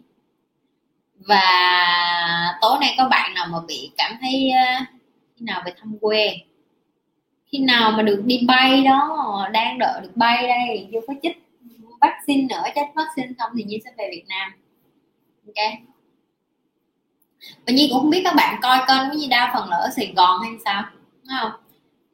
Và 1.16 2.59
tối 2.60 2.78
nay 2.80 2.94
có 2.98 3.09
bạn 3.09 3.34
nào 3.34 3.46
mà 3.51 3.59
bị 3.68 3.90
cảm 3.96 4.16
thấy 4.20 4.51
ờ, 4.51 4.82
uh, 4.82 4.88
khi 5.36 5.44
nào 5.44 5.62
về 5.66 5.72
thăm 5.80 5.98
quê? 6.01 6.38
Khi 7.55 7.60
nào 7.60 7.90
mà 7.90 8.02
được 8.02 8.22
đi 8.26 8.44
bay 8.48 8.85
đó, 8.85 9.48
đang 9.52 9.78
đợi 9.78 10.01
được 10.02 10.16
bay 10.16 10.48
đây, 10.48 10.89
chưa 10.93 11.01
có 11.06 11.14
chích 11.22 11.43
vaccine 12.01 12.47
nữa, 12.51 12.62
chích 12.74 12.94
vaccine 12.94 13.32
xong 13.39 13.52
thì 13.56 13.64
nhi 13.64 13.81
sẽ 13.85 13.90
về 13.98 14.09
việt 14.10 14.24
nam. 14.28 14.52
Ok. 15.47 15.78
Và 17.66 17.72
nhi 17.72 17.89
cũng 17.90 18.01
không 18.01 18.10
biết 18.10 18.20
các 18.24 18.35
bạn 18.36 18.59
coi 18.62 18.78
kênh 18.89 19.10
của 19.10 19.16
nhi 19.16 19.28
đa 19.28 19.51
phần 19.55 19.68
là 19.68 19.76
ở 19.76 19.90
sài 19.97 20.12
gòn 20.16 20.40
hay 20.43 20.52
sao, 20.64 20.85
đúng 20.93 21.36
không? 21.40 21.52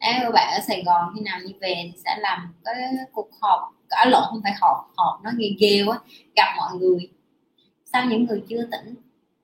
Nếu 0.00 0.12
các 0.20 0.30
bạn 0.34 0.52
ở 0.52 0.60
sài 0.66 0.82
gòn, 0.86 1.12
khi 1.14 1.20
nào 1.20 1.38
nhi 1.44 1.54
về 1.60 1.74
thì 1.82 1.98
sẽ 2.04 2.16
làm 2.18 2.54
cái 2.64 2.76
cuộc 3.12 3.28
họp, 3.40 3.60
cả 3.88 4.04
lộn 4.04 4.22
không 4.30 4.40
phải 4.42 4.52
họp 4.60 4.90
họp 4.96 5.20
nó 5.24 5.30
ghê 5.38 5.56
ghê 5.60 5.82
quá, 5.86 5.98
gặp 6.36 6.54
mọi 6.56 6.78
người. 6.78 7.08
Sao 7.84 8.04
những 8.04 8.26
người 8.26 8.42
chưa 8.48 8.62
tỉnh, 8.72 8.94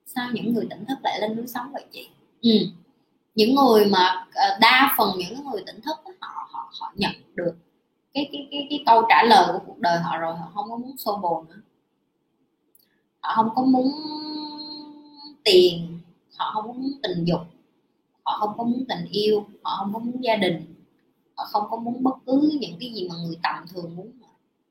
sao 0.06 0.28
những 0.32 0.54
người 0.54 0.66
tỉnh 0.70 0.84
thức 0.84 0.98
lại 1.02 1.20
lên 1.20 1.36
núi 1.36 1.46
sống 1.46 1.72
vậy 1.72 1.84
chị? 1.92 2.08
Ừ 2.42 2.50
những 3.36 3.54
người 3.54 3.86
mà 3.86 4.26
ờ, 4.34 4.58
đa 4.60 4.94
phần 4.98 5.10
những 5.18 5.50
người 5.50 5.62
tỉnh 5.66 5.80
thức 5.80 5.96
họ 6.20 6.48
họ 6.52 6.72
họ 6.80 6.92
nhận 6.96 7.12
được 7.34 7.54
cái 8.14 8.28
cái 8.32 8.48
cái 8.50 8.66
cái 8.70 8.82
câu 8.86 9.02
trả 9.08 9.22
lời 9.22 9.46
của 9.52 9.60
cuộc 9.66 9.78
đời 9.78 9.98
họ 9.98 10.18
rồi 10.18 10.34
họ 10.36 10.50
không 10.54 10.70
có 10.70 10.76
muốn 10.76 10.96
xô 10.96 11.18
bồ 11.22 11.44
nữa. 11.48 11.60
Họ 13.20 13.34
không 13.36 13.50
có 13.54 13.62
muốn 13.62 13.92
tiền 15.44 15.98
họ 16.38 16.50
không 16.54 16.66
có 16.66 16.72
muốn 16.72 16.92
tình 17.02 17.24
dục 17.24 17.40
họ 18.24 18.36
không 18.40 18.54
có 18.58 18.64
muốn 18.64 18.84
tình 18.88 19.06
yêu 19.10 19.46
họ 19.62 19.76
không 19.78 19.92
có 19.94 19.98
muốn 19.98 20.24
gia 20.24 20.36
đình 20.36 20.74
họ 21.36 21.44
không 21.44 21.64
có 21.70 21.76
muốn 21.76 22.02
bất 22.02 22.16
cứ 22.26 22.58
những 22.60 22.76
cái 22.80 22.92
gì 22.94 23.08
mà 23.08 23.14
người 23.26 23.36
tầm 23.42 23.66
thường 23.74 23.96
muốn 23.96 24.10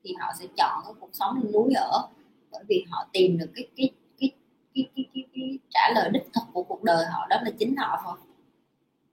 thì 0.04 0.14
họ 0.20 0.34
sẽ 0.40 0.46
chọn 0.58 0.82
cái 0.86 0.94
cuộc 1.00 1.10
sống 1.14 1.36
lên 1.42 1.52
núi 1.52 1.74
ở 1.74 2.08
bởi 2.52 2.64
vì 2.70 2.86
họ 2.90 3.08
tìm 3.14 3.38
được 3.38 3.50
cái 3.56 3.68
cái 3.78 3.90
cái 4.20 4.32
cái 4.76 4.86
cái, 4.96 5.06
cái, 5.14 5.24
cái 5.36 5.60
trả 5.70 5.90
lời 5.96 6.10
đích 6.14 6.30
thực 6.34 6.44
của 6.54 6.64
cuộc 6.64 6.84
đời 6.84 7.06
họ 7.06 7.28
đó 7.30 7.38
là 7.44 7.52
chính 7.60 7.76
họ 7.78 8.02
thôi 8.04 8.18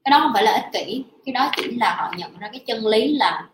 cái 0.04 0.10
đó 0.10 0.20
không 0.20 0.30
phải 0.34 0.42
là 0.42 0.52
ích 0.52 0.72
kỷ, 0.72 1.04
cái 1.26 1.32
đó 1.32 1.50
chỉ 1.56 1.76
là 1.76 1.96
họ 1.96 2.12
nhận 2.16 2.38
ra 2.38 2.48
cái 2.52 2.60
chân 2.66 2.86
lý 2.86 3.16
là 3.16 3.48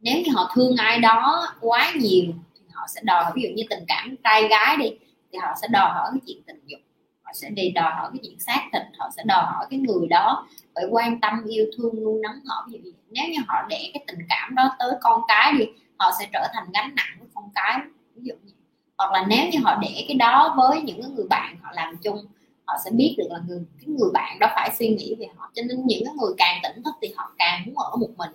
nếu 0.00 0.16
như 0.16 0.32
họ 0.34 0.52
thương 0.54 0.76
ai 0.76 0.98
đó 0.98 1.46
quá 1.60 1.92
nhiều 2.00 2.24
thì 2.54 2.62
họ 2.72 2.86
sẽ 2.94 3.00
đòi 3.04 3.24
ví 3.34 3.42
dụ 3.42 3.48
như 3.54 3.62
tình 3.70 3.84
cảm 3.88 4.16
trai 4.24 4.48
gái 4.48 4.76
đi, 4.76 4.90
thì 5.32 5.38
họ 5.38 5.48
sẽ 5.62 5.68
đòi 5.68 5.90
hỏi 5.94 6.08
cái 6.10 6.20
chuyện 6.26 6.42
tình 6.46 6.60
dục, 6.66 6.80
họ 7.22 7.32
sẽ 7.34 7.50
đi 7.50 7.70
đòi 7.70 7.92
hỏi 7.92 8.10
cái 8.12 8.20
chuyện 8.22 8.40
xác 8.40 8.60
thịt, 8.72 8.82
họ 8.98 9.10
sẽ 9.16 9.22
đòi 9.26 9.44
hỏi 9.44 9.66
cái 9.70 9.78
người 9.78 10.06
đó 10.08 10.46
phải 10.74 10.84
quan 10.90 11.20
tâm, 11.20 11.44
yêu 11.48 11.66
thương, 11.76 12.04
nuôi 12.04 12.20
nấng 12.22 12.44
họ. 12.46 12.66
Ví 12.68 12.72
dụ 12.72 12.78
như 12.84 12.92
nếu 13.10 13.28
như 13.28 13.38
họ 13.48 13.54
để 13.68 13.90
cái 13.94 14.04
tình 14.06 14.18
cảm 14.28 14.54
đó 14.54 14.70
tới 14.78 14.92
con 15.00 15.22
cái 15.28 15.52
đi, 15.58 15.64
họ 15.98 16.10
sẽ 16.18 16.28
trở 16.32 16.48
thành 16.54 16.64
gánh 16.74 16.94
nặng 16.94 17.16
với 17.18 17.28
con 17.34 17.44
cái. 17.54 17.78
Ví 18.14 18.22
dụ 18.24 18.34
như, 18.42 18.52
hoặc 18.98 19.12
là 19.12 19.24
nếu 19.28 19.48
như 19.52 19.58
họ 19.64 19.78
để 19.82 20.04
cái 20.08 20.16
đó 20.16 20.54
với 20.56 20.82
những 20.82 21.14
người 21.14 21.26
bạn 21.30 21.56
họ 21.62 21.70
làm 21.74 21.96
chung 21.96 22.26
họ 22.64 22.74
sẽ 22.84 22.90
biết 22.90 23.14
được 23.18 23.26
là 23.30 23.40
người, 23.46 23.64
cái 23.80 23.88
người 23.88 24.10
bạn 24.12 24.38
đó 24.38 24.46
phải 24.54 24.70
suy 24.78 24.88
nghĩ 24.88 25.14
về 25.18 25.26
họ. 25.36 25.50
Cho 25.54 25.62
nên 25.68 25.86
những 25.86 26.02
người 26.16 26.32
càng 26.36 26.60
tỉnh 26.62 26.82
thức 26.82 26.94
thì 27.02 27.12
họ 27.16 27.34
càng 27.38 27.62
muốn 27.66 27.76
ở 27.78 27.96
một 27.96 28.10
mình. 28.16 28.30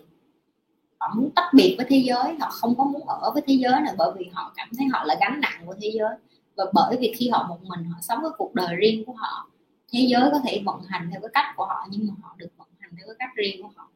Họ 0.99 1.13
muốn 1.15 1.29
tách 1.35 1.53
biệt 1.53 1.75
với 1.77 1.85
thế 1.89 2.03
giới, 2.05 2.35
họ 2.39 2.49
không 2.49 2.75
có 2.77 2.83
muốn 2.83 3.07
ở 3.07 3.31
với 3.33 3.41
thế 3.47 3.53
giới 3.53 3.81
nữa 3.81 3.91
bởi 3.97 4.11
vì 4.17 4.29
họ 4.33 4.53
cảm 4.55 4.69
thấy 4.77 4.87
họ 4.87 5.03
là 5.03 5.15
gánh 5.19 5.39
nặng 5.41 5.63
của 5.65 5.75
thế 5.81 5.91
giới. 5.93 6.15
Và 6.55 6.65
bởi 6.73 6.97
vì 6.99 7.13
khi 7.17 7.29
họ 7.29 7.45
một 7.49 7.63
mình, 7.63 7.83
họ 7.85 7.99
sống 8.01 8.19
cái 8.21 8.31
cuộc 8.37 8.53
đời 8.55 8.75
riêng 8.75 9.05
của 9.05 9.13
họ, 9.13 9.49
thế 9.91 10.07
giới 10.09 10.29
có 10.31 10.39
thể 10.43 10.61
vận 10.65 10.81
hành 10.87 11.09
theo 11.11 11.21
cái 11.21 11.29
cách 11.33 11.53
của 11.55 11.65
họ, 11.65 11.87
nhưng 11.89 12.07
mà 12.07 12.13
họ 12.21 12.35
được 12.37 12.49
vận 12.57 12.67
hành 12.79 12.91
theo 12.97 13.07
cái 13.07 13.15
cách 13.19 13.35
riêng 13.35 13.63
của 13.63 13.69
họ. 13.75 13.89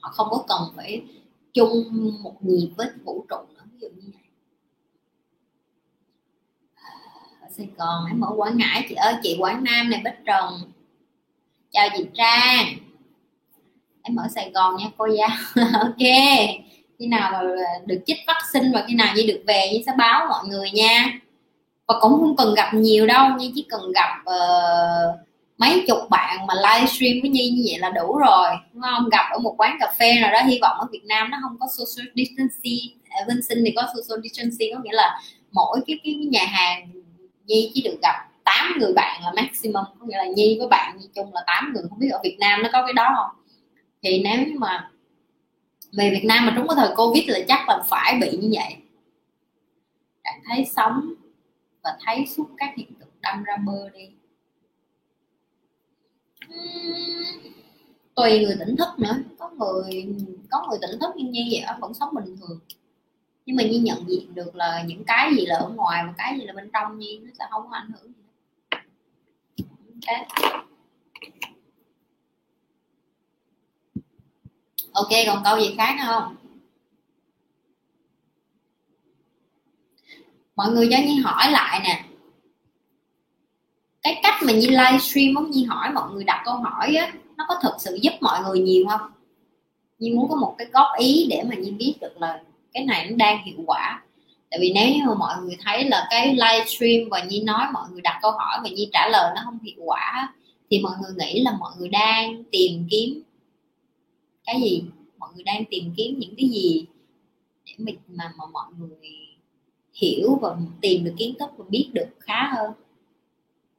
Họ 0.00 0.10
không 0.10 0.28
có 0.30 0.44
cần 0.48 0.62
phải 0.76 1.02
chung 1.54 1.84
một 2.22 2.44
nhịp 2.44 2.70
với 2.76 2.86
vũ 3.04 3.24
trụ 3.28 3.36
nữa. 3.54 3.62
Ví 3.72 3.78
dụ 3.80 3.88
như 3.88 4.10
vậy 4.14 4.22
Sài 7.58 7.68
Gòn 7.76 8.04
em 8.08 8.20
ở 8.20 8.32
Quảng 8.36 8.56
Ngãi. 8.56 8.86
Chị 8.88 8.94
ơi 8.94 9.14
chị 9.22 9.36
Quảng 9.38 9.64
Nam 9.64 9.90
này 9.90 10.00
Bích 10.04 10.24
Trần. 10.26 10.72
Chào 11.70 11.88
chị 11.96 12.04
Trang. 12.14 12.66
Em 14.02 14.16
ở 14.16 14.28
Sài 14.34 14.50
Gòn 14.50 14.76
nha 14.76 14.86
cô 14.96 15.06
giáo. 15.06 15.28
Ok. 15.80 16.08
Khi 16.98 17.06
nào 17.06 17.30
mà 17.32 17.40
được 17.86 18.00
chích 18.06 18.16
vaccine 18.26 18.70
và 18.74 18.84
khi 18.88 18.94
nào 18.94 19.14
Nhi 19.16 19.26
được 19.26 19.42
về 19.46 19.68
Nhi 19.72 19.82
sẽ 19.86 19.92
báo 19.98 20.26
mọi 20.28 20.48
người 20.48 20.70
nha. 20.70 21.20
Và 21.86 21.94
cũng 22.00 22.12
không 22.12 22.36
cần 22.36 22.54
gặp 22.54 22.74
nhiều 22.74 23.06
đâu 23.06 23.28
nhưng 23.38 23.52
chỉ 23.54 23.66
cần 23.68 23.92
gặp 23.92 24.10
uh, 24.20 25.18
mấy 25.58 25.84
chục 25.86 25.98
bạn 26.10 26.46
mà 26.46 26.54
livestream 26.54 27.12
với 27.22 27.30
Nhi 27.30 27.50
như 27.50 27.62
vậy 27.70 27.78
là 27.78 27.90
đủ 27.90 28.18
rồi. 28.18 28.48
Đúng 28.72 28.82
không? 28.82 29.08
Gặp 29.08 29.24
ở 29.32 29.38
một 29.38 29.54
quán 29.58 29.76
cà 29.80 29.92
phê 29.98 30.20
nào 30.20 30.32
đó 30.32 30.42
hy 30.42 30.58
vọng 30.62 30.76
ở 30.80 30.86
Việt 30.92 31.04
Nam 31.04 31.30
nó 31.30 31.38
không 31.42 31.56
có 31.60 31.66
social 31.78 32.08
distancing. 32.16 32.98
Ờ, 33.10 33.24
ở 33.28 33.34
sinh 33.48 33.58
thì 33.64 33.72
có 33.76 33.82
social 33.82 34.22
distancing 34.22 34.74
có 34.74 34.80
nghĩa 34.84 34.92
là 34.92 35.20
mỗi 35.52 35.80
cái 35.86 35.98
cái 36.04 36.14
nhà 36.14 36.44
hàng 36.46 36.90
Nhi 37.48 37.70
chỉ 37.74 37.82
được 37.82 37.98
gặp 38.02 38.28
8 38.44 38.78
người 38.78 38.92
bạn 38.92 39.22
là 39.24 39.32
maximum, 39.36 39.84
có 40.00 40.06
nghĩa 40.06 40.16
là 40.16 40.26
Nhi 40.26 40.56
với 40.58 40.68
bạn 40.68 40.98
Nhi 40.98 41.08
chung 41.14 41.34
là 41.34 41.44
8 41.46 41.72
người, 41.74 41.82
không 41.88 41.98
biết 41.98 42.08
ở 42.12 42.20
Việt 42.22 42.36
Nam 42.40 42.62
nó 42.62 42.68
có 42.72 42.86
cái 42.86 42.92
đó 42.92 43.12
không? 43.16 43.44
Thì 44.02 44.22
nếu 44.24 44.46
như 44.46 44.58
mà 44.58 44.90
về 45.92 46.10
Việt 46.10 46.24
Nam 46.24 46.46
mà 46.46 46.52
trúng 46.56 46.68
cái 46.68 46.76
thời 46.76 46.96
Covid 46.96 47.28
là 47.28 47.38
chắc 47.48 47.68
là 47.68 47.82
phải 47.88 48.18
bị 48.20 48.36
như 48.36 48.48
vậy. 48.52 48.76
Cảm 50.24 50.34
thấy 50.44 50.64
sống 50.76 51.12
và 51.82 51.98
thấy 52.06 52.26
suốt 52.26 52.48
các 52.56 52.72
hiện 52.76 52.94
tượng 53.00 53.08
đâm 53.20 53.42
ra 53.42 53.56
mơ 53.56 53.90
đi. 53.94 54.08
Tùy 58.14 58.44
người 58.44 58.56
tỉnh 58.58 58.76
thức 58.76 58.88
nữa. 58.98 59.16
Có 59.38 59.50
người 59.50 60.06
có 60.50 60.66
người 60.68 60.78
tỉnh 60.82 61.00
thức 61.00 61.16
như 61.16 61.44
vậy, 61.52 61.64
vẫn 61.80 61.94
sống 61.94 62.14
bình 62.14 62.36
thường 62.40 62.60
nhưng 63.48 63.56
mà 63.56 63.62
như 63.62 63.80
nhận 63.80 64.08
diện 64.08 64.34
được 64.34 64.56
là 64.56 64.82
những 64.86 65.04
cái 65.04 65.34
gì 65.34 65.46
là 65.46 65.56
ở 65.56 65.68
ngoài 65.68 66.04
và 66.06 66.14
cái 66.18 66.38
gì 66.38 66.44
là 66.44 66.52
bên 66.52 66.70
trong 66.72 66.98
như 66.98 67.18
nó 67.22 67.30
sẽ 67.38 67.44
không 67.50 67.62
có 67.70 67.76
ảnh 67.76 67.90
hưởng 67.90 68.12
gì 68.12 69.64
okay. 70.06 70.26
ok, 74.92 75.08
còn 75.26 75.42
câu 75.44 75.60
gì 75.60 75.74
khác 75.76 75.96
nữa 75.98 76.04
không? 76.06 76.36
Mọi 80.56 80.72
người 80.72 80.88
cho 80.90 80.96
Nhi 80.98 81.20
hỏi 81.20 81.50
lại 81.50 81.80
nè. 81.84 82.04
Cái 84.02 84.20
cách 84.22 84.34
mà 84.42 84.52
Nhi 84.52 84.66
livestream 84.66 85.34
muốn 85.34 85.50
Nhi 85.50 85.64
hỏi 85.64 85.90
mọi 85.92 86.10
người 86.12 86.24
đặt 86.24 86.42
câu 86.44 86.54
hỏi 86.54 86.94
á, 86.94 87.12
nó 87.36 87.44
có 87.48 87.54
thực 87.62 87.74
sự 87.78 87.98
giúp 88.02 88.12
mọi 88.20 88.40
người 88.44 88.60
nhiều 88.60 88.86
không? 88.88 89.10
Nhi 89.98 90.10
muốn 90.10 90.28
có 90.28 90.36
một 90.36 90.54
cái 90.58 90.66
góp 90.72 90.86
ý 90.98 91.26
để 91.30 91.42
mà 91.48 91.54
Nhi 91.54 91.70
biết 91.70 91.94
được 92.00 92.16
là 92.20 92.42
cái 92.78 92.86
này 92.86 93.06
nó 93.10 93.16
đang 93.16 93.44
hiệu 93.44 93.56
quả. 93.66 94.02
Tại 94.50 94.60
vì 94.60 94.72
nếu 94.74 94.88
như 94.88 95.00
mà 95.06 95.14
mọi 95.14 95.36
người 95.42 95.56
thấy 95.64 95.84
là 95.84 96.06
cái 96.10 96.26
livestream 96.26 97.08
và 97.10 97.24
Nhi 97.24 97.40
nói 97.40 97.66
mọi 97.72 97.84
người 97.92 98.00
đặt 98.00 98.18
câu 98.22 98.30
hỏi 98.30 98.58
và 98.62 98.68
Nhi 98.68 98.88
trả 98.92 99.08
lời 99.08 99.32
nó 99.34 99.42
không 99.44 99.58
hiệu 99.62 99.82
quả 99.84 100.34
thì 100.70 100.80
mọi 100.80 100.92
người 101.02 101.12
nghĩ 101.18 101.40
là 101.40 101.52
mọi 101.58 101.72
người 101.78 101.88
đang 101.88 102.44
tìm 102.50 102.86
kiếm 102.90 103.22
cái 104.44 104.60
gì? 104.60 104.82
Mọi 105.18 105.30
người 105.34 105.44
đang 105.44 105.64
tìm 105.70 105.94
kiếm 105.96 106.18
những 106.18 106.34
cái 106.36 106.48
gì 106.48 106.84
để 107.66 107.72
mình 107.78 107.96
mà, 108.08 108.32
mà 108.36 108.44
mọi 108.52 108.66
người 108.78 109.16
hiểu 109.94 110.38
và 110.42 110.56
tìm 110.80 111.04
được 111.04 111.14
kiến 111.18 111.34
thức 111.38 111.50
và 111.56 111.64
biết 111.68 111.90
được 111.92 112.08
khá 112.20 112.50
hơn? 112.56 112.72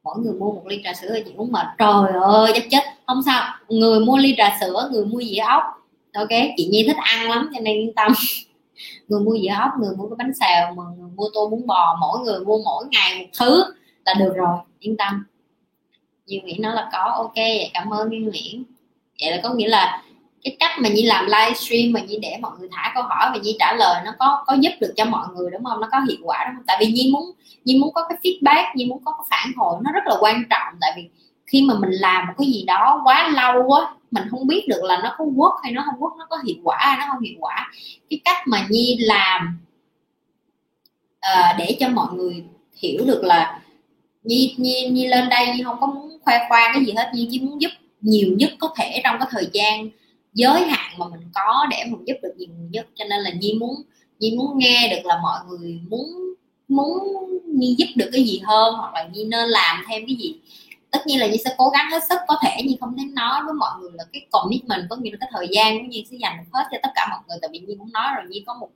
Mỗi 0.02 0.18
người 0.18 0.32
mua 0.32 0.52
một 0.52 0.66
ly 0.66 0.80
trà 0.84 0.94
sữa 0.94 1.12
thì 1.14 1.22
chị 1.26 1.32
cũng 1.36 1.52
mệt. 1.52 1.66
Trời 1.78 2.12
ơi 2.22 2.52
chắc 2.54 2.64
chết. 2.70 2.82
Không 3.06 3.22
sao. 3.26 3.54
Người 3.68 4.00
mua 4.00 4.16
ly 4.16 4.34
trà 4.36 4.56
sữa 4.60 4.88
người 4.92 5.04
mua 5.04 5.20
dĩa 5.22 5.38
ốc. 5.38 5.62
Ok 6.14 6.28
chị 6.56 6.68
nhi 6.72 6.84
thích 6.86 6.96
ăn 6.96 7.30
lắm 7.30 7.50
cho 7.54 7.60
nên 7.60 7.78
yên 7.78 7.94
tâm. 7.94 8.12
người 9.08 9.20
mua 9.20 9.36
dĩa 9.42 9.48
ốc 9.48 9.70
người 9.80 9.96
mua 9.96 10.08
cái 10.08 10.16
bánh 10.18 10.32
xèo 10.40 10.74
mà 10.74 10.82
người 10.98 11.10
mua 11.16 11.28
tô 11.34 11.48
bún 11.48 11.66
bò, 11.66 11.96
mỗi 12.00 12.20
người 12.20 12.40
mua 12.40 12.58
mỗi 12.64 12.84
ngày 12.90 13.18
một 13.18 13.26
thứ 13.38 13.64
là 14.04 14.14
được 14.14 14.32
rồi, 14.36 14.58
yên 14.78 14.96
tâm. 14.96 15.24
Duy 16.26 16.40
Nguyễn 16.40 16.62
nói 16.62 16.74
là 16.74 16.88
có, 16.92 17.12
ok, 17.16 17.34
vậy 17.34 17.70
cảm 17.74 17.90
ơn 17.90 18.10
Duy 18.10 18.18
Nguyễn. 18.18 18.64
Vậy 19.20 19.30
là 19.30 19.40
có 19.42 19.54
nghĩa 19.54 19.68
là 19.68 20.02
cái 20.44 20.56
cách 20.60 20.70
mà 20.78 20.88
Nhi 20.88 21.02
làm 21.02 21.26
livestream 21.26 21.92
mà 21.92 22.00
Nhi 22.00 22.18
để 22.22 22.36
mọi 22.40 22.52
người 22.58 22.68
thả 22.72 22.92
câu 22.94 23.02
hỏi 23.02 23.30
và 23.32 23.38
Nhi 23.42 23.56
trả 23.58 23.72
lời 23.72 24.02
nó 24.04 24.12
có 24.18 24.44
có 24.46 24.56
giúp 24.60 24.70
được 24.80 24.92
cho 24.96 25.04
mọi 25.04 25.26
người, 25.34 25.50
đúng 25.50 25.64
không? 25.64 25.80
Nó 25.80 25.88
có 25.92 26.00
hiệu 26.08 26.18
quả, 26.24 26.44
đúng 26.46 26.56
không? 26.56 26.64
Tại 26.66 26.76
vì 26.80 26.86
Nhi 26.92 27.10
muốn 27.12 27.30
Nhi 27.64 27.78
muốn 27.78 27.92
có 27.94 28.06
cái 28.08 28.18
feedback, 28.22 28.64
Nhi 28.74 28.84
muốn 28.84 29.04
có 29.04 29.12
cái 29.12 29.26
phản 29.30 29.52
hồi, 29.56 29.80
nó 29.84 29.92
rất 29.92 30.06
là 30.06 30.16
quan 30.20 30.42
trọng. 30.50 30.74
Tại 30.80 30.92
vì 30.96 31.08
khi 31.50 31.62
mà 31.62 31.74
mình 31.78 31.90
làm 31.90 32.26
một 32.26 32.32
cái 32.38 32.46
gì 32.46 32.64
đó 32.66 33.00
quá 33.04 33.28
lâu 33.28 33.62
quá 33.66 33.94
mình 34.10 34.24
không 34.30 34.46
biết 34.46 34.68
được 34.68 34.82
là 34.82 35.00
nó 35.02 35.14
có 35.18 35.24
quốc 35.36 35.54
hay 35.62 35.72
nó 35.72 35.82
không 35.86 36.02
quốc 36.02 36.12
nó 36.18 36.26
có 36.30 36.38
hiệu 36.46 36.56
quả 36.64 36.78
hay 36.80 36.96
nó 36.98 37.04
không 37.12 37.22
hiệu 37.22 37.34
quả. 37.40 37.70
Cái 38.10 38.20
cách 38.24 38.36
mà 38.46 38.66
Nhi 38.70 38.98
làm 39.00 39.58
uh, 41.18 41.58
để 41.58 41.76
cho 41.80 41.88
mọi 41.88 42.14
người 42.14 42.44
hiểu 42.76 43.04
được 43.06 43.24
là 43.24 43.60
Nhi, 44.22 44.54
Nhi, 44.58 44.88
Nhi 44.90 45.06
lên 45.06 45.28
đây 45.28 45.46
Nhi 45.46 45.62
không 45.64 45.80
có 45.80 45.86
muốn 45.86 46.18
khoe 46.24 46.46
khoang 46.48 46.70
cái 46.74 46.84
gì 46.84 46.92
hết 46.96 47.10
Nhi 47.14 47.28
chỉ 47.30 47.40
muốn 47.40 47.60
giúp 47.60 47.70
nhiều 48.00 48.34
nhất 48.38 48.50
có 48.58 48.74
thể 48.76 49.00
trong 49.04 49.16
cái 49.18 49.28
thời 49.30 49.48
gian 49.52 49.88
giới 50.32 50.62
hạn 50.62 50.98
mà 50.98 51.06
mình 51.08 51.20
có 51.34 51.66
để 51.70 51.84
mình 51.88 52.04
giúp 52.06 52.14
được 52.22 52.32
nhiều 52.36 52.48
người 52.58 52.68
nhất. 52.70 52.86
Cho 52.94 53.04
nên 53.04 53.20
là 53.20 53.30
nhi 53.30 53.54
muốn 53.60 53.82
nhi 54.18 54.34
muốn 54.36 54.58
nghe 54.58 54.88
được 54.90 55.06
là 55.06 55.18
mọi 55.22 55.38
người 55.48 55.80
muốn 55.88 56.06
muốn 56.68 56.98
nhi 57.46 57.74
giúp 57.78 57.86
được 57.96 58.10
cái 58.12 58.24
gì 58.24 58.40
hơn 58.44 58.74
hoặc 58.74 58.94
là 58.94 59.08
nhi 59.12 59.24
nên 59.24 59.48
làm 59.48 59.84
thêm 59.88 60.02
cái 60.06 60.16
gì 60.16 60.34
tất 60.90 61.06
nhiên 61.06 61.20
là 61.20 61.26
nhi 61.26 61.36
sẽ 61.44 61.54
cố 61.58 61.68
gắng 61.68 61.90
hết 61.90 62.02
sức 62.08 62.18
có 62.28 62.36
thể 62.42 62.56
nhưng 62.64 62.78
không 62.80 62.96
thể 62.96 63.04
nói 63.12 63.40
với 63.44 63.54
mọi 63.54 63.70
người 63.80 63.90
là 63.94 64.04
cái 64.12 64.26
commitment 64.30 64.86
có 64.90 64.96
nghĩa 64.96 65.10
là 65.10 65.16
cái 65.20 65.28
thời 65.32 65.48
gian 65.50 65.78
của 65.78 65.84
nhi 65.88 66.06
sẽ 66.10 66.16
dành 66.16 66.36
được 66.38 66.50
hết 66.52 66.64
cho 66.72 66.78
tất 66.82 66.88
cả 66.94 67.08
mọi 67.10 67.20
người. 67.28 67.38
Tại 67.42 67.50
vì 67.52 67.58
nhi 67.58 67.74
cũng 67.78 67.92
nói 67.92 68.06
rồi 68.16 68.24
nhi 68.28 68.44
có 68.46 68.54
một 68.54 68.68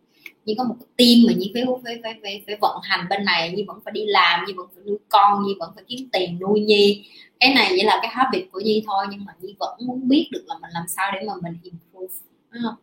nhi 0.45 0.55
có 0.59 0.65
một 0.65 0.75
cái 0.81 0.87
team 0.97 1.27
mà 1.27 1.33
nhi 1.39 1.51
phải 1.55 1.65
phải 1.85 2.01
phải 2.03 2.21
phải, 2.23 2.43
phải 2.47 2.57
vận 2.61 2.81
hành 2.83 3.07
bên 3.11 3.25
này. 3.25 3.53
Nhi 3.53 3.65
vẫn 3.67 3.81
phải 3.85 3.93
đi 3.93 4.07
làm 4.07 4.45
nhi 4.47 4.53
vẫn 4.53 4.69
phải 4.75 4.85
nuôi 4.87 4.99
con 5.09 5.43
nhi 5.47 5.55
vẫn 5.59 5.73
phải 5.75 5.85
kiếm 5.89 6.09
tiền 6.13 6.39
nuôi 6.41 6.61
nhi. 6.61 7.07
Cái 7.41 7.55
này 7.55 7.73
chỉ 7.77 7.83
là 7.83 7.99
cái 8.03 8.11
habit 8.15 8.53
của 8.53 8.61
nhi 8.61 8.85
thôi 8.87 9.07
nhưng 9.11 9.25
mà 9.25 9.33
nhi 9.41 9.55
vẫn 9.59 9.79
muốn 9.87 10.09
biết 10.09 10.29
được 10.33 10.45
là 10.47 10.55
mình 10.63 10.71
làm 10.75 10.85
sao 10.89 11.13
để 11.15 11.27
mà 11.27 11.33
mình 11.43 11.59
improve 11.63 12.15
đúng 12.51 12.63
không? 12.63 12.75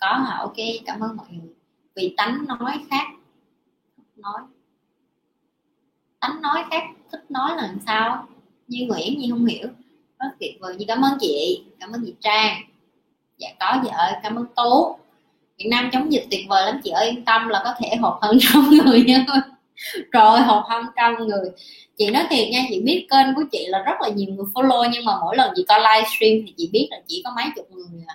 Có 0.00 0.06
hả? 0.06 0.36
Ok 0.38 0.56
cảm 0.86 1.00
ơn 1.00 1.16
mọi 1.16 1.26
người. 1.30 1.54
Vì 1.94 2.14
tánh 2.16 2.44
nói 2.46 2.72
khác 2.90 3.06
nói 4.16 4.40
tánh 6.20 6.42
nói 6.42 6.64
khác, 6.70 6.82
thích 7.12 7.30
nói 7.30 7.50
là 7.56 7.62
làm 7.62 7.78
sao? 7.86 8.26
Như 8.68 8.86
nguyễn, 8.86 9.18
như 9.18 9.26
không 9.30 9.46
hiểu. 9.46 9.68
Rất 10.18 10.28
tuyệt 10.40 10.56
vời 10.60 10.76
như 10.76 10.84
cảm 10.88 11.02
ơn 11.02 11.18
chị, 11.20 11.64
cảm 11.80 11.92
ơn 11.92 12.02
chị 12.06 12.14
trang. 12.20 12.62
Dạ 13.38 13.48
có 13.60 13.80
chị 13.82 13.88
ơi 13.92 14.12
cảm 14.22 14.36
ơn 14.36 14.46
tú. 14.56 14.96
Việt 15.58 15.66
Nam 15.70 15.90
chống 15.92 16.12
dịch 16.12 16.26
tuyệt 16.30 16.46
vời 16.48 16.66
lắm 16.66 16.80
chị 16.84 16.90
ơi, 16.90 17.10
yên 17.10 17.24
tâm 17.24 17.48
là 17.48 17.60
có 17.64 17.74
thể 17.78 17.96
hộp 17.96 18.18
hơn 18.22 18.38
trăm 18.52 18.70
người 18.70 19.04
nha. 19.04 19.26
Rồi 20.12 20.40
hộp 20.40 20.64
hơn 20.68 20.84
trăm 20.96 21.26
người. 21.26 21.50
Chị 21.98 22.10
nói 22.10 22.24
thiệt 22.30 22.48
nha, 22.48 22.64
chị 22.68 22.80
biết 22.80 23.06
kênh 23.10 23.34
của 23.34 23.42
chị 23.52 23.66
là 23.68 23.82
rất 23.82 23.94
là 24.00 24.08
nhiều 24.08 24.28
người 24.28 24.46
follow 24.54 24.90
nhưng 24.92 25.04
mà 25.04 25.12
mỗi 25.20 25.36
lần 25.36 25.52
chị 25.56 25.64
coi 25.68 25.78
livestream 25.80 26.46
thì 26.46 26.54
chị 26.56 26.70
biết 26.72 26.88
là 26.90 26.96
chỉ 27.06 27.22
có 27.24 27.32
mấy 27.36 27.44
chục 27.56 27.70
người 27.70 28.04
à 28.06 28.14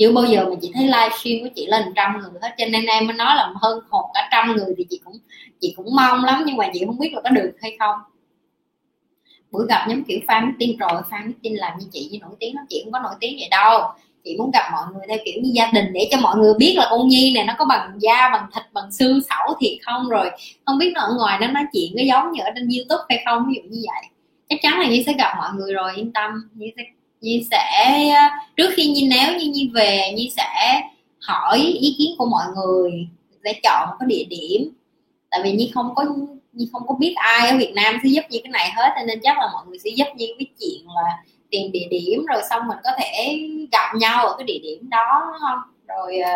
chưa 0.00 0.12
bao 0.12 0.24
giờ 0.24 0.46
mà 0.50 0.56
chị 0.62 0.70
thấy 0.74 0.84
livestream 0.84 1.38
của 1.42 1.48
chị 1.56 1.66
lên 1.66 1.82
trăm 1.96 2.20
người 2.20 2.40
hết. 2.42 2.54
Cho 2.58 2.64
nên 2.66 2.86
em 2.86 3.06
mới 3.06 3.16
nói 3.16 3.36
là 3.36 3.52
hơn 3.62 3.80
một 3.90 4.10
cả 4.14 4.28
trăm 4.32 4.56
người 4.56 4.74
thì 4.78 4.86
chị 4.90 5.00
cũng 5.04 5.18
chị 5.60 5.74
cũng 5.76 5.96
mong 5.96 6.24
lắm. 6.24 6.42
Nhưng 6.46 6.56
mà 6.56 6.70
chị 6.72 6.82
không 6.86 6.98
biết 6.98 7.12
là 7.12 7.20
có 7.24 7.30
được 7.30 7.52
hay 7.62 7.76
không. 7.78 7.96
Bữa 9.50 9.66
gặp 9.68 9.86
nhóm 9.88 10.04
kiểu 10.04 10.18
fan 10.26 10.52
tin 10.58 10.76
rồi, 10.76 11.02
fan 11.10 11.32
tin 11.42 11.54
làm 11.54 11.78
như 11.78 11.86
chị 11.92 12.08
với 12.10 12.20
nổi 12.20 12.30
tiếng 12.40 12.56
lắm. 12.56 12.64
Chị 12.68 12.80
không 12.84 12.92
có 12.92 13.00
nổi 13.00 13.14
tiếng 13.20 13.36
vậy 13.38 13.48
đâu. 13.50 13.80
Chị 14.24 14.36
muốn 14.38 14.50
gặp 14.50 14.70
mọi 14.72 14.84
người 14.92 15.02
theo 15.08 15.18
kiểu 15.24 15.34
như 15.42 15.50
gia 15.54 15.70
đình 15.72 15.92
để 15.92 16.08
cho 16.10 16.18
mọi 16.20 16.36
người 16.36 16.54
biết 16.58 16.74
là 16.76 16.86
con 16.90 17.08
nhi 17.08 17.32
này 17.34 17.44
nó 17.44 17.54
có 17.58 17.64
bằng 17.64 17.98
da, 18.00 18.30
bằng 18.32 18.46
thịt, 18.54 18.62
bằng 18.72 18.92
xương 18.92 19.20
sẩu 19.28 19.56
thiệt 19.60 19.72
không 19.82 20.08
rồi. 20.08 20.30
Không 20.66 20.78
biết 20.78 20.92
nó 20.94 21.00
ở 21.00 21.14
ngoài 21.18 21.38
nó 21.40 21.46
nói 21.46 21.64
chuyện 21.72 21.92
có 21.96 22.02
giống 22.02 22.32
như 22.32 22.42
ở 22.42 22.50
trên 22.54 22.68
youtube 22.68 23.04
hay 23.08 23.22
không, 23.24 23.46
ví 23.48 23.54
dụ 23.54 23.62
như 23.70 23.82
vậy. 23.86 24.10
Chắc 24.48 24.58
chắn 24.62 24.80
là 24.80 24.88
nhi 24.88 25.02
sẽ 25.06 25.12
gặp 25.12 25.34
mọi 25.38 25.50
người 25.56 25.74
rồi, 25.74 25.92
yên 25.96 26.12
tâm. 26.12 26.30
Nhi 26.54 26.72
sẽ 26.76 26.82
nhi 27.20 27.46
sẽ 27.50 28.08
à, 28.16 28.40
trước 28.56 28.70
khi 28.76 28.86
nhi 28.86 29.08
nếu 29.10 29.38
như 29.38 29.50
nhi 29.50 29.70
về, 29.74 30.12
nhi 30.16 30.32
sẽ 30.36 30.80
hỏi 31.20 31.58
ý 31.58 31.94
kiến 31.98 32.10
của 32.18 32.26
mọi 32.26 32.44
người 32.54 33.08
để 33.42 33.60
chọn 33.62 33.88
một 33.88 33.96
cái 34.00 34.06
địa 34.06 34.24
điểm. 34.30 34.72
Tại 35.30 35.40
vì 35.44 35.52
nhi 35.52 35.70
không 35.74 35.94
có, 35.94 36.04
nhi 36.52 36.68
không 36.72 36.82
có 36.86 36.94
biết 36.94 37.14
ai 37.16 37.50
ở 37.50 37.56
việt 37.56 37.72
nam 37.74 37.98
sẽ 38.02 38.08
giúp 38.08 38.22
như 38.30 38.38
cái 38.42 38.50
này 38.50 38.70
hết, 38.76 38.92
cho 38.96 39.06
nên 39.06 39.20
chắc 39.22 39.38
là 39.38 39.48
mọi 39.52 39.66
người 39.66 39.78
sẽ 39.78 39.90
giúp 39.96 40.06
nhi 40.16 40.34
cái 40.38 40.46
chuyện 40.60 40.86
là 40.86 41.16
tìm 41.50 41.72
địa 41.72 41.86
điểm, 41.90 42.24
rồi 42.26 42.42
xong 42.50 42.68
mình 42.68 42.78
có 42.84 42.90
thể 42.98 43.40
gặp 43.72 43.94
nhau 43.98 44.26
ở 44.26 44.34
cái 44.38 44.44
địa 44.44 44.58
điểm 44.62 44.90
đó 44.90 45.22
đúng 45.26 45.40
không? 45.40 45.58
Rồi 45.88 46.18
à, 46.18 46.32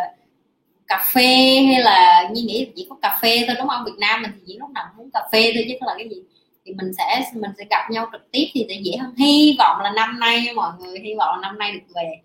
cà 0.86 1.04
phê 1.14 1.62
hay 1.72 1.82
là 1.82 2.28
như 2.32 2.42
nghĩ 2.42 2.66
chỉ 2.76 2.86
có 2.90 2.96
cà 3.02 3.18
phê 3.22 3.44
thôi, 3.46 3.56
đúng 3.58 3.68
không? 3.68 3.84
Việt 3.84 3.98
Nam 3.98 4.22
mình 4.22 4.30
thì 4.34 4.40
chỉ 4.46 4.56
lúc 4.58 4.70
nào 4.70 4.84
muốn 4.96 5.10
cà 5.10 5.20
phê 5.32 5.52
thôi, 5.54 5.64
chứ 5.68 5.74
là 5.80 5.94
cái 5.98 6.08
gì 6.08 6.16
thì 6.64 6.72
mình 6.74 6.92
sẽ 6.98 7.30
mình 7.34 7.50
sẽ 7.58 7.64
gặp 7.70 7.90
nhau 7.90 8.08
trực 8.12 8.30
tiếp 8.32 8.46
thì 8.52 8.66
sẽ 8.68 8.74
dễ 8.74 8.96
hơn. 8.96 9.14
Hy 9.14 9.56
vọng 9.58 9.80
là 9.80 9.92
năm 9.96 10.20
nay 10.20 10.48
mọi 10.54 10.72
người 10.78 10.98
hy 10.98 11.14
vọng 11.18 11.34
là 11.34 11.48
năm 11.48 11.58
nay 11.58 11.72
được 11.72 11.94
về. 11.94 12.20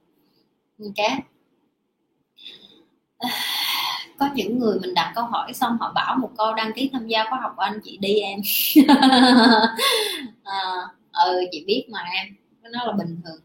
Ok. 0.79 1.19
Có 4.19 4.29
những 4.35 4.59
người 4.59 4.79
mình 4.81 4.93
đặt 4.93 5.11
câu 5.15 5.25
hỏi 5.25 5.53
xong 5.53 5.77
họ 5.79 5.91
bảo 5.95 6.15
một 6.15 6.29
câu 6.37 6.53
đăng 6.53 6.73
ký 6.73 6.89
tham 6.93 7.07
gia 7.07 7.23
khóa 7.29 7.39
học 7.41 7.53
của 7.55 7.61
anh 7.61 7.79
chị 7.83 7.97
đi 7.97 8.19
em. 8.19 8.39
À, 10.43 10.71
ừ 11.25 11.45
chị 11.51 11.63
biết 11.67 11.85
mà 11.91 11.99
em 12.13 12.35
nó 12.71 12.85
là 12.85 12.91
bình 12.91 13.21
thường. 13.25 13.41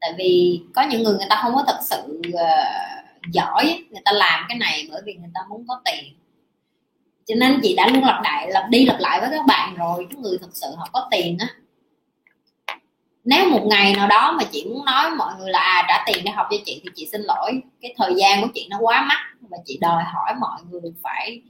Tại 0.00 0.12
vì 0.18 0.60
có 0.74 0.82
những 0.82 1.02
người 1.02 1.14
người 1.14 1.26
ta 1.30 1.40
không 1.42 1.54
có 1.54 1.64
thật 1.66 1.78
sự 1.82 2.20
uh, 2.28 3.32
giỏi 3.32 3.84
người 3.90 4.02
ta 4.04 4.12
làm 4.12 4.44
cái 4.48 4.58
này 4.58 4.88
bởi 4.90 5.02
vì 5.04 5.14
người 5.14 5.30
ta 5.34 5.40
muốn 5.48 5.64
có 5.68 5.80
tiền 5.84 6.14
cho 7.26 7.34
nên 7.34 7.60
chị 7.62 7.74
đã 7.76 7.88
luôn 7.88 8.04
lặp 8.04 8.22
lại, 8.22 8.50
lặp 8.50 8.68
đi 8.68 8.86
lặp 8.86 8.96
lại 9.00 9.20
với 9.20 9.30
các 9.30 9.46
bạn 9.46 9.74
rồi, 9.74 10.06
cái 10.10 10.18
người 10.18 10.38
thật 10.40 10.50
sự 10.52 10.66
họ 10.76 10.88
có 10.92 11.08
tiền 11.10 11.38
á. 11.40 11.48
Nếu 13.24 13.50
một 13.50 13.62
ngày 13.66 13.94
nào 13.94 14.06
đó 14.06 14.34
mà 14.38 14.44
chị 14.52 14.64
muốn 14.64 14.84
nói 14.84 15.10
mọi 15.10 15.34
người 15.38 15.50
là 15.50 15.58
à 15.58 15.84
trả 15.88 16.04
tiền 16.06 16.24
để 16.24 16.30
học 16.30 16.46
cho 16.50 16.56
chị 16.66 16.80
thì 16.84 16.90
chị 16.94 17.08
xin 17.12 17.20
lỗi, 17.20 17.62
cái 17.80 17.94
thời 17.96 18.14
gian 18.16 18.42
của 18.42 18.48
chị 18.54 18.66
nó 18.70 18.78
quá 18.80 19.02
mắc. 19.08 19.18
Và 19.50 19.58
chị 19.64 19.78
đòi 19.80 20.04
hỏi 20.04 20.34
mọi 20.40 20.60
người 20.70 20.80
phải 21.02 21.40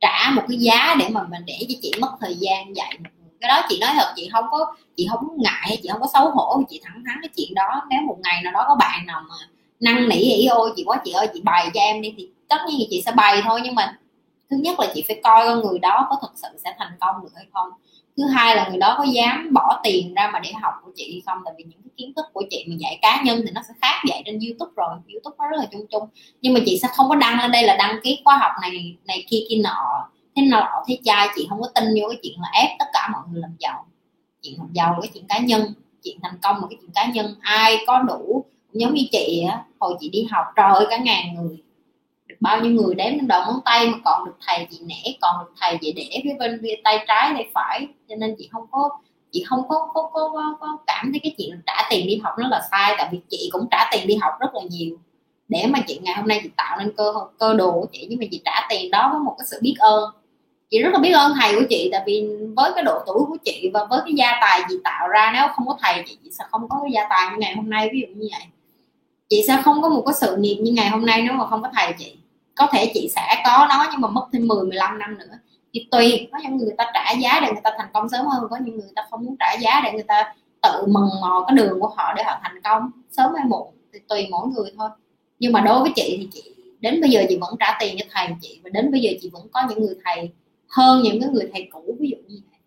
trả 0.00 0.30
một 0.30 0.42
cái 0.48 0.58
giá 0.58 0.96
để 0.98 1.08
mà 1.08 1.22
mình 1.22 1.42
để 1.46 1.58
cho 1.60 1.74
chị 1.82 1.92
mất 2.00 2.12
thời 2.20 2.34
gian 2.34 2.76
dạy 2.76 2.98
một 2.98 3.10
cái 3.40 3.48
đó 3.48 3.66
chị 3.68 3.78
nói 3.80 3.90
thật, 3.94 4.12
chị 4.16 4.28
không 4.32 4.44
có, 4.50 4.74
chị 4.96 5.06
không 5.10 5.28
ngại 5.36 5.78
chị 5.82 5.88
không 5.92 6.00
có 6.00 6.06
xấu 6.12 6.30
hổ, 6.30 6.62
chị 6.70 6.80
thẳng 6.84 7.02
thắn 7.06 7.18
cái 7.22 7.28
chuyện 7.36 7.54
đó. 7.54 7.82
Nếu 7.90 8.00
một 8.02 8.16
ngày 8.22 8.42
nào 8.42 8.52
đó 8.52 8.64
có 8.68 8.74
bạn 8.74 9.06
nào 9.06 9.22
mà 9.28 9.34
năn 9.80 10.08
nỉ 10.08 10.16
ý 10.16 10.46
ôi, 10.46 10.72
chị 10.76 10.82
quá 10.86 11.00
chị 11.04 11.12
ơi, 11.12 11.28
chị 11.34 11.40
bày 11.44 11.70
cho 11.74 11.80
em 11.80 12.02
đi. 12.02 12.14
Thì 12.16 12.28
tất 12.48 12.56
nhiên 12.68 12.76
thì 12.78 12.86
chị 12.90 13.02
sẽ 13.06 13.12
bày 13.12 13.42
thôi, 13.44 13.60
nhưng 13.64 13.74
mà 13.74 13.96
thứ 14.54 14.60
nhất 14.62 14.80
là 14.80 14.86
chị 14.94 15.04
phải 15.08 15.20
coi 15.24 15.46
con 15.46 15.60
người 15.60 15.78
đó 15.78 16.06
có 16.10 16.16
thực 16.22 16.32
sự 16.34 16.48
sẽ 16.64 16.74
thành 16.78 16.92
công 17.00 17.16
được 17.22 17.28
hay 17.36 17.46
không. 17.52 17.68
Thứ 18.16 18.26
hai 18.26 18.56
là 18.56 18.68
người 18.68 18.78
đó 18.78 18.94
có 18.98 19.04
dám 19.04 19.52
bỏ 19.52 19.80
tiền 19.84 20.14
ra 20.14 20.30
mà 20.32 20.40
để 20.40 20.52
học 20.62 20.74
của 20.84 20.90
chị 20.94 21.10
hay 21.12 21.22
không? 21.26 21.42
Tại 21.44 21.54
vì 21.58 21.64
những 21.64 21.82
cái 21.82 21.90
kiến 21.96 22.12
thức 22.16 22.24
của 22.32 22.42
chị 22.50 22.64
mình 22.68 22.80
dạy 22.80 22.98
cá 23.02 23.22
nhân 23.24 23.40
thì 23.44 23.50
nó 23.54 23.62
sẽ 23.68 23.74
khác 23.82 24.02
dạy 24.08 24.22
trên 24.26 24.38
youtube 24.40 24.72
rồi. 24.76 24.94
Youtube 25.12 25.36
nó 25.38 25.48
rất 25.48 25.56
là 25.60 25.66
chung 25.72 25.86
chung. 25.90 26.08
Nhưng 26.40 26.54
mà 26.54 26.60
chị 26.66 26.78
sẽ 26.82 26.88
không 26.96 27.08
có 27.08 27.14
đăng 27.14 27.38
lên 27.38 27.50
đây 27.52 27.62
là 27.62 27.76
đăng 27.76 27.96
ký 28.02 28.20
khóa 28.24 28.36
học 28.36 28.52
này 28.62 28.96
này 29.04 29.24
kia 29.28 29.40
kia 29.48 29.56
nọ. 29.64 30.10
Thế 30.36 30.42
nọ, 30.42 30.68
thế 30.88 30.98
cha 31.04 31.32
chị 31.36 31.46
không 31.50 31.60
có 31.60 31.68
tin 31.74 31.84
vô 31.84 32.08
cái 32.08 32.18
chuyện 32.22 32.34
là 32.42 32.48
ép 32.62 32.70
tất 32.78 32.86
cả 32.92 33.08
mọi 33.12 33.22
người 33.30 33.40
làm 33.40 33.56
giàu. 33.58 33.86
Chuyện 34.42 34.54
làm 34.58 34.72
giàu 34.72 34.92
là 34.92 34.98
cái 35.02 35.10
chuyện 35.14 35.24
cá 35.28 35.38
nhân. 35.38 35.62
Chuyện 36.02 36.18
thành 36.22 36.38
công 36.42 36.56
là 36.56 36.66
cái 36.70 36.78
chuyện 36.80 36.90
cá 36.94 37.06
nhân. 37.06 37.34
Ai 37.40 37.84
có 37.86 37.98
đủ 37.98 38.44
giống 38.72 38.94
như 38.94 39.02
chị 39.12 39.44
á, 39.48 39.64
hồi 39.80 39.96
chị 40.00 40.08
đi 40.08 40.26
học, 40.30 40.46
trời 40.56 40.70
ơi, 40.74 40.86
cả 40.90 40.96
ngàn 40.96 41.34
người 41.34 41.62
bao 42.44 42.60
nhiêu 42.60 42.72
người 42.72 42.94
đếm 42.94 43.10
đến 43.10 43.28
đầu 43.28 43.42
ngón 43.46 43.60
tay 43.64 43.86
mà 43.86 43.98
còn 44.04 44.24
được 44.24 44.36
thầy 44.46 44.66
chị 44.70 44.78
nẻ, 44.86 45.02
còn 45.20 45.44
được 45.44 45.52
thầy 45.60 45.78
chị 45.80 45.92
để 45.92 46.20
phía 46.24 46.34
bên 46.38 46.58
phía 46.62 46.74
tay 46.84 47.04
trái 47.08 47.30
tay 47.34 47.48
phải. 47.54 47.86
Cho 48.08 48.16
nên 48.16 48.34
chị 48.38 48.48
không 48.52 48.66
có 48.70 48.90
chị 49.30 49.44
không 49.46 49.68
có 49.68 49.88
có, 49.94 50.10
có, 50.12 50.30
có, 50.34 50.56
có 50.60 50.78
cảm 50.86 51.12
thấy 51.12 51.20
cái 51.22 51.34
chuyện 51.38 51.62
trả 51.66 51.88
tiền 51.90 52.06
đi 52.06 52.20
học 52.24 52.34
nó 52.38 52.48
là 52.48 52.62
sai 52.70 52.94
tại 52.98 53.08
vì 53.12 53.20
chị 53.28 53.48
cũng 53.52 53.66
trả 53.70 53.88
tiền 53.92 54.06
đi 54.06 54.16
học 54.16 54.32
rất 54.40 54.54
là 54.54 54.60
nhiều. 54.70 54.96
Để 55.48 55.66
mà 55.66 55.80
chị 55.86 55.98
ngày 56.02 56.14
hôm 56.14 56.28
nay 56.28 56.40
chị 56.42 56.50
tạo 56.56 56.78
nên 56.78 56.92
cơ 56.96 57.14
cơ 57.38 57.54
đồ 57.54 57.72
của 57.72 57.86
chị 57.92 58.06
nhưng 58.10 58.18
mà 58.18 58.26
chị 58.30 58.40
trả 58.44 58.66
tiền 58.70 58.90
đó 58.90 59.10
với 59.12 59.20
một 59.20 59.34
cái 59.38 59.46
sự 59.50 59.58
biết 59.62 59.74
ơn. 59.78 60.10
Chị 60.70 60.82
rất 60.82 60.90
là 60.92 60.98
biết 60.98 61.12
ơn 61.12 61.32
thầy 61.40 61.54
của 61.54 61.66
chị 61.70 61.88
tại 61.92 62.02
vì 62.06 62.28
với 62.56 62.72
cái 62.74 62.84
độ 62.84 62.98
tuổi 63.06 63.24
của 63.28 63.36
chị 63.44 63.70
và 63.74 63.84
với 63.84 64.00
cái 64.04 64.14
gia 64.14 64.38
tài 64.40 64.60
chị 64.68 64.74
tạo 64.84 65.08
ra 65.08 65.30
nếu 65.34 65.48
không 65.56 65.66
có 65.66 65.76
thầy 65.82 66.02
chị, 66.06 66.18
chị 66.24 66.30
sẽ 66.38 66.44
không 66.50 66.68
có 66.68 66.78
cái 66.82 66.92
gia 66.92 67.06
tài 67.10 67.30
như 67.30 67.36
ngày 67.38 67.54
hôm 67.56 67.70
nay 67.70 67.88
ví 67.92 68.00
dụ 68.00 68.06
như 68.14 68.28
vậy. 68.32 68.46
Chị 69.28 69.44
sẽ 69.48 69.62
không 69.64 69.82
có 69.82 69.88
một 69.88 70.02
cái 70.06 70.14
sự 70.20 70.36
nghiệp 70.36 70.56
như 70.62 70.72
ngày 70.72 70.88
hôm 70.88 71.06
nay 71.06 71.22
nếu 71.22 71.32
mà 71.32 71.46
không 71.46 71.62
có 71.62 71.68
thầy 71.74 71.92
chị 71.98 72.16
có 72.54 72.68
thể 72.72 72.90
chị 72.94 73.08
sẽ 73.14 73.42
có 73.44 73.66
nó 73.70 73.88
nhưng 73.92 74.00
mà 74.00 74.08
mất 74.08 74.26
thêm 74.32 74.48
10 74.48 74.64
15 74.64 74.98
năm 74.98 75.18
nữa. 75.18 75.38
Thì 75.72 75.88
tùy, 75.90 76.28
có 76.32 76.38
những 76.42 76.56
người 76.56 76.74
ta 76.78 76.90
trả 76.94 77.12
giá 77.12 77.40
để 77.40 77.52
người 77.52 77.60
ta 77.64 77.70
thành 77.78 77.88
công 77.92 78.08
sớm 78.08 78.26
hơn, 78.26 78.46
có 78.50 78.56
những 78.64 78.76
người 78.76 78.90
ta 78.96 79.06
không 79.10 79.24
muốn 79.24 79.36
trả 79.40 79.52
giá 79.60 79.80
để 79.84 79.92
người 79.92 80.02
ta 80.02 80.34
tự 80.62 80.86
mần 80.86 81.04
mò 81.20 81.44
cái 81.48 81.56
đường 81.56 81.80
của 81.80 81.88
họ 81.96 82.12
để 82.16 82.22
họ 82.22 82.38
thành 82.42 82.62
công 82.64 82.90
sớm 83.10 83.34
hay 83.36 83.44
muộn, 83.46 83.74
thì 83.92 83.98
tùy 84.08 84.26
mỗi 84.30 84.46
người 84.48 84.72
thôi. 84.76 84.88
Nhưng 85.38 85.52
mà 85.52 85.60
đối 85.60 85.80
với 85.80 85.92
chị 85.96 86.16
thì 86.18 86.28
chị, 86.32 86.54
đến 86.80 87.00
bây 87.00 87.10
giờ 87.10 87.22
chị 87.28 87.38
vẫn 87.40 87.54
trả 87.60 87.76
tiền 87.80 87.96
cho 87.98 88.04
thầy 88.10 88.28
chị 88.40 88.60
và 88.64 88.70
đến 88.70 88.92
bây 88.92 89.00
giờ 89.00 89.10
chị 89.20 89.30
vẫn 89.32 89.48
có 89.52 89.62
những 89.68 89.82
người 89.82 89.94
thầy 90.04 90.30
hơn 90.68 91.02
những 91.02 91.20
cái 91.20 91.30
người 91.30 91.50
thầy 91.52 91.68
cũ, 91.72 91.96
ví 92.00 92.08
dụ 92.10 92.16
như 92.28 92.40
vậy. 92.50 92.60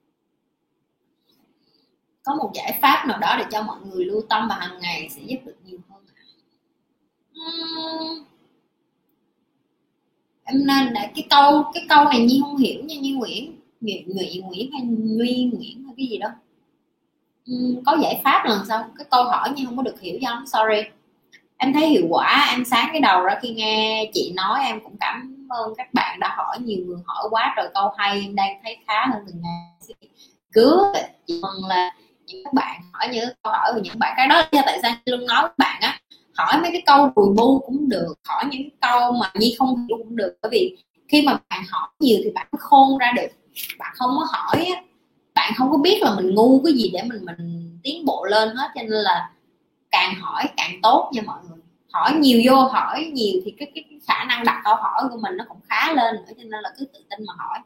Có 2.23 2.35
một 2.35 2.51
giải 2.53 2.80
pháp 2.81 3.05
nào 3.07 3.18
đó 3.18 3.35
để 3.39 3.45
cho 3.51 3.61
mọi 3.61 3.77
người 3.85 4.05
lưu 4.05 4.22
tâm 4.30 4.47
và 4.49 4.55
hàng 4.55 4.80
ngày 4.80 5.09
sẽ 5.09 5.22
giúp 5.26 5.38
được 5.45 5.55
nhiều 5.64 5.80
hơn 5.89 6.03
uhm 7.38 8.26
nên 10.53 10.94
để 10.94 11.02
cái 11.15 11.28
câu 11.30 11.64
cái 11.74 11.86
câu 11.90 12.06
này 12.06 12.19
nhi 12.19 12.40
không 12.44 12.57
hiểu 12.57 12.84
nha 12.84 12.95
như 12.95 13.15
nguyễn. 13.15 13.53
Nguyễn 13.82 14.15
nguyễn 14.15 14.48
nguyễn 14.48 14.72
hay 14.72 14.82
nguy 14.82 15.52
nguyễn 15.53 15.84
hay 15.86 15.94
cái 15.98 16.07
gì 16.07 16.18
đó. 16.18 16.28
Uhm, 17.52 17.84
có 17.86 17.98
giải 18.02 18.22
pháp 18.24 18.45
lần 18.45 18.60
sau 18.68 18.84
cái 18.98 19.06
câu 19.11 19.24
hỏi 19.24 19.49
nhi 19.56 19.65
không 19.65 19.78
có 19.78 19.84
được 19.84 20.02
hiểu 20.02 20.19
do 20.22 20.44
sorry. 20.45 20.90
Em 21.57 21.74
thấy 21.74 21.90
hiệu 21.90 22.06
quả 22.10 22.48
em 22.52 22.65
sáng 22.65 22.90
cái 22.91 23.02
đầu 23.02 23.22
ra 23.22 23.40
khi 23.41 23.49
nghe 23.49 24.10
chị 24.14 24.34
nói 24.36 24.60
em 24.64 24.80
cũng 24.84 24.95
cảm 24.99 25.45
ơn 25.49 25.74
các 25.78 25.94
bạn 25.94 26.19
đã 26.19 26.36
hỏi 26.38 26.57
nhiều 26.60 26.80
người 26.86 26.98
hỏi 27.06 27.28
quá 27.30 27.53
rồi 27.57 27.68
câu 27.74 27.90
hay 27.98 28.22
em 28.22 28.36
đang 28.36 28.60
thấy 28.64 28.78
khá 28.88 29.06
hơn 29.14 29.24
từng 29.28 29.41
ngày. 29.41 29.95
Cứ 30.53 30.94
chị 31.28 31.40
mừng 31.41 31.69
là 31.69 31.91
những 32.26 32.44
các 32.44 32.53
bạn 32.53 32.82
hỏi 32.94 33.07
những 33.11 33.30
câu 33.44 33.53
hỏi 33.53 33.72
của 33.74 33.82
những 33.84 33.99
bạn 33.99 34.14
cái 34.18 34.28
đó. 34.28 34.44
Tại 34.65 34.80
sao 34.82 34.91
luôn 35.06 35.26
nói 35.26 35.41
với 35.41 35.52
bạn 35.57 35.82
á 35.82 35.97
hỏi 36.38 36.61
mấy 36.61 36.72
cái 36.72 36.84
câu 36.85 37.11
đùi 37.15 37.35
bu 37.35 37.59
cũng 37.59 37.89
được 37.89 38.14
hỏi 38.27 38.43
những 38.51 38.69
câu 38.81 39.11
mà 39.11 39.31
nhi 39.35 39.55
không 39.59 39.88
hiểu 39.88 39.97
cũng 39.97 40.15
được. 40.15 40.38
Bởi 40.41 40.49
vì 40.51 40.77
khi 41.07 41.22
mà 41.22 41.39
bạn 41.49 41.64
hỏi 41.69 41.89
nhiều 41.99 42.18
thì 42.23 42.31
bạn 42.31 42.47
khôn 42.59 42.97
ra 42.97 43.11
được. 43.15 43.27
Bạn 43.80 43.93
không 43.95 44.09
có 44.19 44.27
hỏi 44.30 44.65
bạn 45.35 45.53
không 45.57 45.72
có 45.72 45.77
biết 45.77 46.01
là 46.01 46.15
mình 46.15 46.35
ngu 46.35 46.61
cái 46.64 46.73
gì 46.73 46.89
để 46.93 47.03
mình 47.03 47.26
mình 47.26 47.80
tiến 47.84 48.05
bộ 48.05 48.26
lên 48.26 48.49
hết. 48.55 48.68
Cho 48.76 48.81
nên 48.81 48.91
là 48.91 49.30
càng 49.91 50.14
hỏi 50.22 50.43
càng 50.57 50.72
tốt 50.84 51.09
nha 51.14 51.22
mọi 51.26 51.39
người. 51.49 51.57
Hỏi 51.91 52.14
nhiều 52.19 52.41
vô 52.45 52.55
hỏi 52.55 53.11
nhiều 53.14 53.41
thì 53.45 53.53
cái, 53.57 53.72
cái, 53.76 53.84
cái 53.89 53.99
khả 54.07 54.23
năng 54.23 54.45
đặt 54.45 54.61
câu 54.64 54.76
hỏi 54.76 55.03
của 55.11 55.18
mình 55.22 55.38
nó 55.38 55.45
cũng 55.49 55.59
khá 55.69 55.93
lên 55.93 56.15
nữa. 56.15 56.34
Cho 56.38 56.43
nên 56.43 56.61
là 56.61 56.69
cứ 56.77 56.85
tự 56.85 56.99
tin 57.09 57.26
mà 57.27 57.34
hỏi 57.38 57.59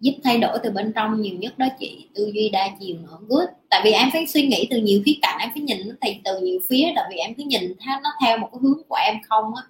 giúp 0.00 0.12
thay 0.24 0.38
đổi 0.38 0.58
từ 0.62 0.70
bên 0.70 0.92
trong 0.92 1.22
nhiều 1.22 1.34
nhất 1.38 1.58
đó 1.58 1.66
chị. 1.80 2.08
Tư 2.14 2.30
duy 2.34 2.48
đa 2.48 2.68
chiều 2.80 2.96
nữa 3.02 3.18
good. 3.28 3.48
Tại 3.70 3.80
vì 3.84 3.90
em 3.90 4.08
phải 4.12 4.26
suy 4.26 4.46
nghĩ 4.46 4.66
từ 4.70 4.76
nhiều 4.76 5.02
khía 5.06 5.14
cạnh, 5.22 5.38
em 5.40 5.50
phải 5.54 5.62
nhìn 5.62 5.88
nó 5.88 5.94
thì 6.00 6.16
từ 6.24 6.40
nhiều 6.40 6.58
phía. 6.68 6.92
Tại 6.96 7.04
vì 7.10 7.16
em 7.16 7.34
cứ 7.34 7.42
nhìn 7.46 7.74
nó 8.02 8.10
theo 8.24 8.38
một 8.38 8.48
cái 8.52 8.58
hướng 8.62 8.82
của 8.88 8.96
em 8.96 9.14
không 9.28 9.54
á, 9.56 9.62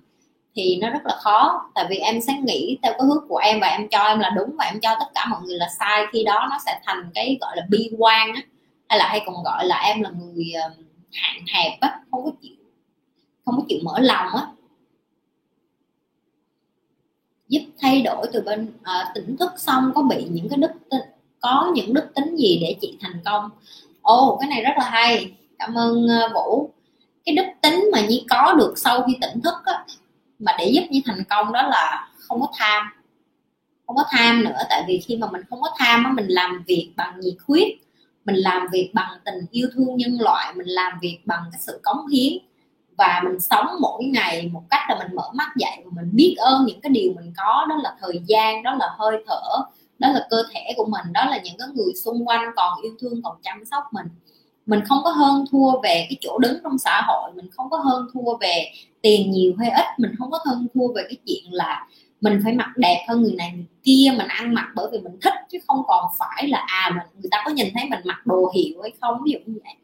thì 0.55 0.79
nó 0.81 0.91
rất 0.91 1.07
là 1.07 1.17
khó. 1.21 1.71
Tại 1.75 1.87
vì 1.91 1.97
em 1.97 2.21
sẽ 2.21 2.33
nghĩ 2.45 2.79
theo 2.83 2.93
cái 2.93 3.07
hướng 3.07 3.29
của 3.29 3.37
em 3.37 3.61
và 3.61 3.67
em 3.67 3.89
cho 3.89 3.99
em 3.99 4.19
là 4.19 4.31
đúng 4.37 4.57
và 4.59 4.65
em 4.65 4.81
cho 4.81 4.97
tất 5.01 5.07
cả 5.15 5.27
mọi 5.31 5.41
người 5.43 5.57
là 5.59 5.69
sai, 5.79 6.05
khi 6.13 6.25
đó 6.25 6.47
nó 6.51 6.59
sẽ 6.67 6.81
thành 6.85 7.11
cái 7.15 7.39
gọi 7.41 7.57
là 7.57 7.67
bi 7.71 7.91
quan 7.99 8.35
á. 8.35 8.43
Hay 8.89 8.99
là 8.99 9.09
hay 9.09 9.23
còn 9.27 9.43
gọi 9.45 9.67
là 9.67 9.77
em 9.77 10.01
là 10.01 10.11
người 10.11 10.53
ờ, 10.53 10.71
hạn 11.13 11.45
hẹp 11.55 11.81
á. 11.81 12.01
Không 12.11 12.25
có 12.25 12.31
chịu, 12.43 12.57
không 13.45 13.57
có 13.57 13.63
chịu 13.69 13.79
mở 13.83 13.99
lòng 13.99 14.27
á 14.35 14.47
giúp 17.49 17.61
thay 17.81 18.03
đổi 18.03 18.27
từ 18.33 18.41
bên 18.41 18.69
uh, 18.81 19.15
tỉnh 19.15 19.37
thức 19.37 19.53
xong 19.57 19.93
có 19.95 20.03
bị 20.03 20.25
những 20.31 20.49
cái 20.49 20.59
đức 20.59 20.71
tính, 20.91 21.01
có 21.41 21.73
những 21.75 21.95
đức 21.95 22.15
tính 22.15 22.37
gì 22.37 22.59
để 22.63 22.77
chị 22.81 22.99
thành 23.01 23.21
công. 23.25 23.51
Ồ 24.03 24.39
cái 24.41 24.51
này 24.51 24.63
rất 24.63 24.73
là 24.79 24.91
hay. 24.91 25.33
Cảm 25.59 25.75
ơn 25.75 26.05
uh, 26.05 26.35
vũ. 26.35 26.71
Cái 27.25 27.35
đức 27.35 27.47
tính 27.63 27.91
mà 27.93 28.01
nhi 28.01 28.27
có 28.31 28.55
được 28.59 28.75
sau 28.77 29.03
khi 29.07 29.17
tỉnh 29.21 29.41
thức 29.41 29.55
á, 29.65 29.85
mà 30.39 30.53
để 30.59 30.71
giúp 30.75 30.83
nhi 30.91 31.03
thành 31.07 31.25
công 31.31 31.53
đó 31.53 31.63
là 31.63 32.09
không 32.17 32.41
có 32.41 32.49
tham. 32.59 32.87
Không 33.87 33.97
có 33.97 34.05
tham 34.11 34.45
nữa 34.45 34.59
tại 34.71 34.85
vì 34.89 35.01
khi 35.07 35.17
mà 35.17 35.31
mình 35.31 35.43
không 35.51 35.63
có 35.63 35.71
tham 35.79 36.05
á 36.05 36.13
mình 36.13 36.27
làm 36.29 36.65
việc 36.67 36.93
bằng 36.97 37.21
nhiệt 37.21 37.35
huyết 37.47 37.69
mình 38.29 38.37
làm 38.37 38.67
việc 38.73 38.91
bằng 38.95 39.19
tình 39.25 39.47
yêu 39.51 39.69
thương 39.75 39.97
nhân 39.97 40.21
loại 40.21 40.55
mình 40.55 40.67
làm 40.67 40.93
việc 41.03 41.19
bằng 41.25 41.43
cái 41.53 41.61
sự 41.67 41.81
cống 41.83 42.07
hiến 42.07 42.33
và 42.99 43.21
mình 43.25 43.41
sống 43.41 43.67
mỗi 43.81 44.05
ngày 44.05 44.51
một 44.53 44.63
cách 44.71 44.81
là 44.89 44.99
mình 44.99 45.15
mở 45.15 45.31
mắt 45.35 45.49
dậy 45.57 45.83
và 45.85 45.91
mình 45.97 46.11
biết 46.13 46.35
ơn 46.39 46.65
những 46.67 46.81
cái 46.81 46.91
điều 46.91 47.13
mình 47.17 47.33
có. 47.37 47.67
Đó 47.69 47.77
là 47.83 47.97
thời 48.01 48.21
gian, 48.27 48.63
đó 48.63 48.75
là 48.75 48.89
hơi 48.99 49.25
thở, 49.27 49.43
đó 49.99 50.09
là 50.09 50.27
cơ 50.31 50.43
thể 50.55 50.73
của 50.77 50.85
mình, 50.85 51.13
đó 51.13 51.25
là 51.25 51.41
những 51.45 51.57
cái 51.59 51.69
người 51.75 51.93
xung 52.05 52.29
quanh 52.29 52.51
còn 52.57 52.83
yêu 52.83 52.93
thương, 53.01 53.23
còn 53.23 53.37
chăm 53.43 53.65
sóc 53.65 53.85
mình. 53.93 54.07
Mình 54.67 54.81
không 54.85 54.99
có 55.05 55.11
hơn 55.11 55.45
thua 55.51 55.81
về 55.83 56.07
cái 56.09 56.17
chỗ 56.21 56.39
đứng 56.39 56.59
trong 56.63 56.79
xã 56.79 57.03
hội, 57.07 57.31
mình 57.35 57.51
không 57.51 57.71
có 57.71 57.77
hơn 57.79 58.07
thua 58.15 58.37
về 58.41 58.73
tiền 59.03 59.31
nhiều 59.31 59.53
hay 59.59 59.71
ít, 59.71 59.87
mình 59.99 60.11
không 60.19 60.31
có 60.31 60.39
hơn 60.47 60.67
thua 60.75 60.93
về 60.95 61.03
cái 61.03 61.17
chuyện 61.27 61.53
là 61.53 61.87
mình 62.21 62.41
phải 62.45 62.53
mặc 62.53 62.71
đẹp 62.77 63.07
hơn 63.09 63.23
người 63.23 63.35
này 63.39 63.53
người 63.55 63.67
kia, 63.83 64.15
mình 64.19 64.27
ăn 64.29 64.55
mặc 64.55 64.67
bởi 64.75 64.89
vì 64.93 64.99
mình 64.99 65.19
thích 65.23 65.35
chứ 65.51 65.59
không 65.67 65.83
còn 65.87 66.05
phải 66.19 66.49
là 66.49 66.65
à 66.67 66.91
mình 66.95 67.07
người 67.21 67.29
ta 67.31 67.43
có 67.45 67.51
nhìn 67.51 67.67
thấy 67.75 67.85
mình 67.91 68.01
mặc 68.05 68.27
đồ 68.27 68.53
hiệu 68.55 68.83
hay 68.83 68.93
không, 69.01 69.23
ví 69.25 69.33
dụ 69.33 69.39
như 69.47 69.59
vậy 69.65 69.75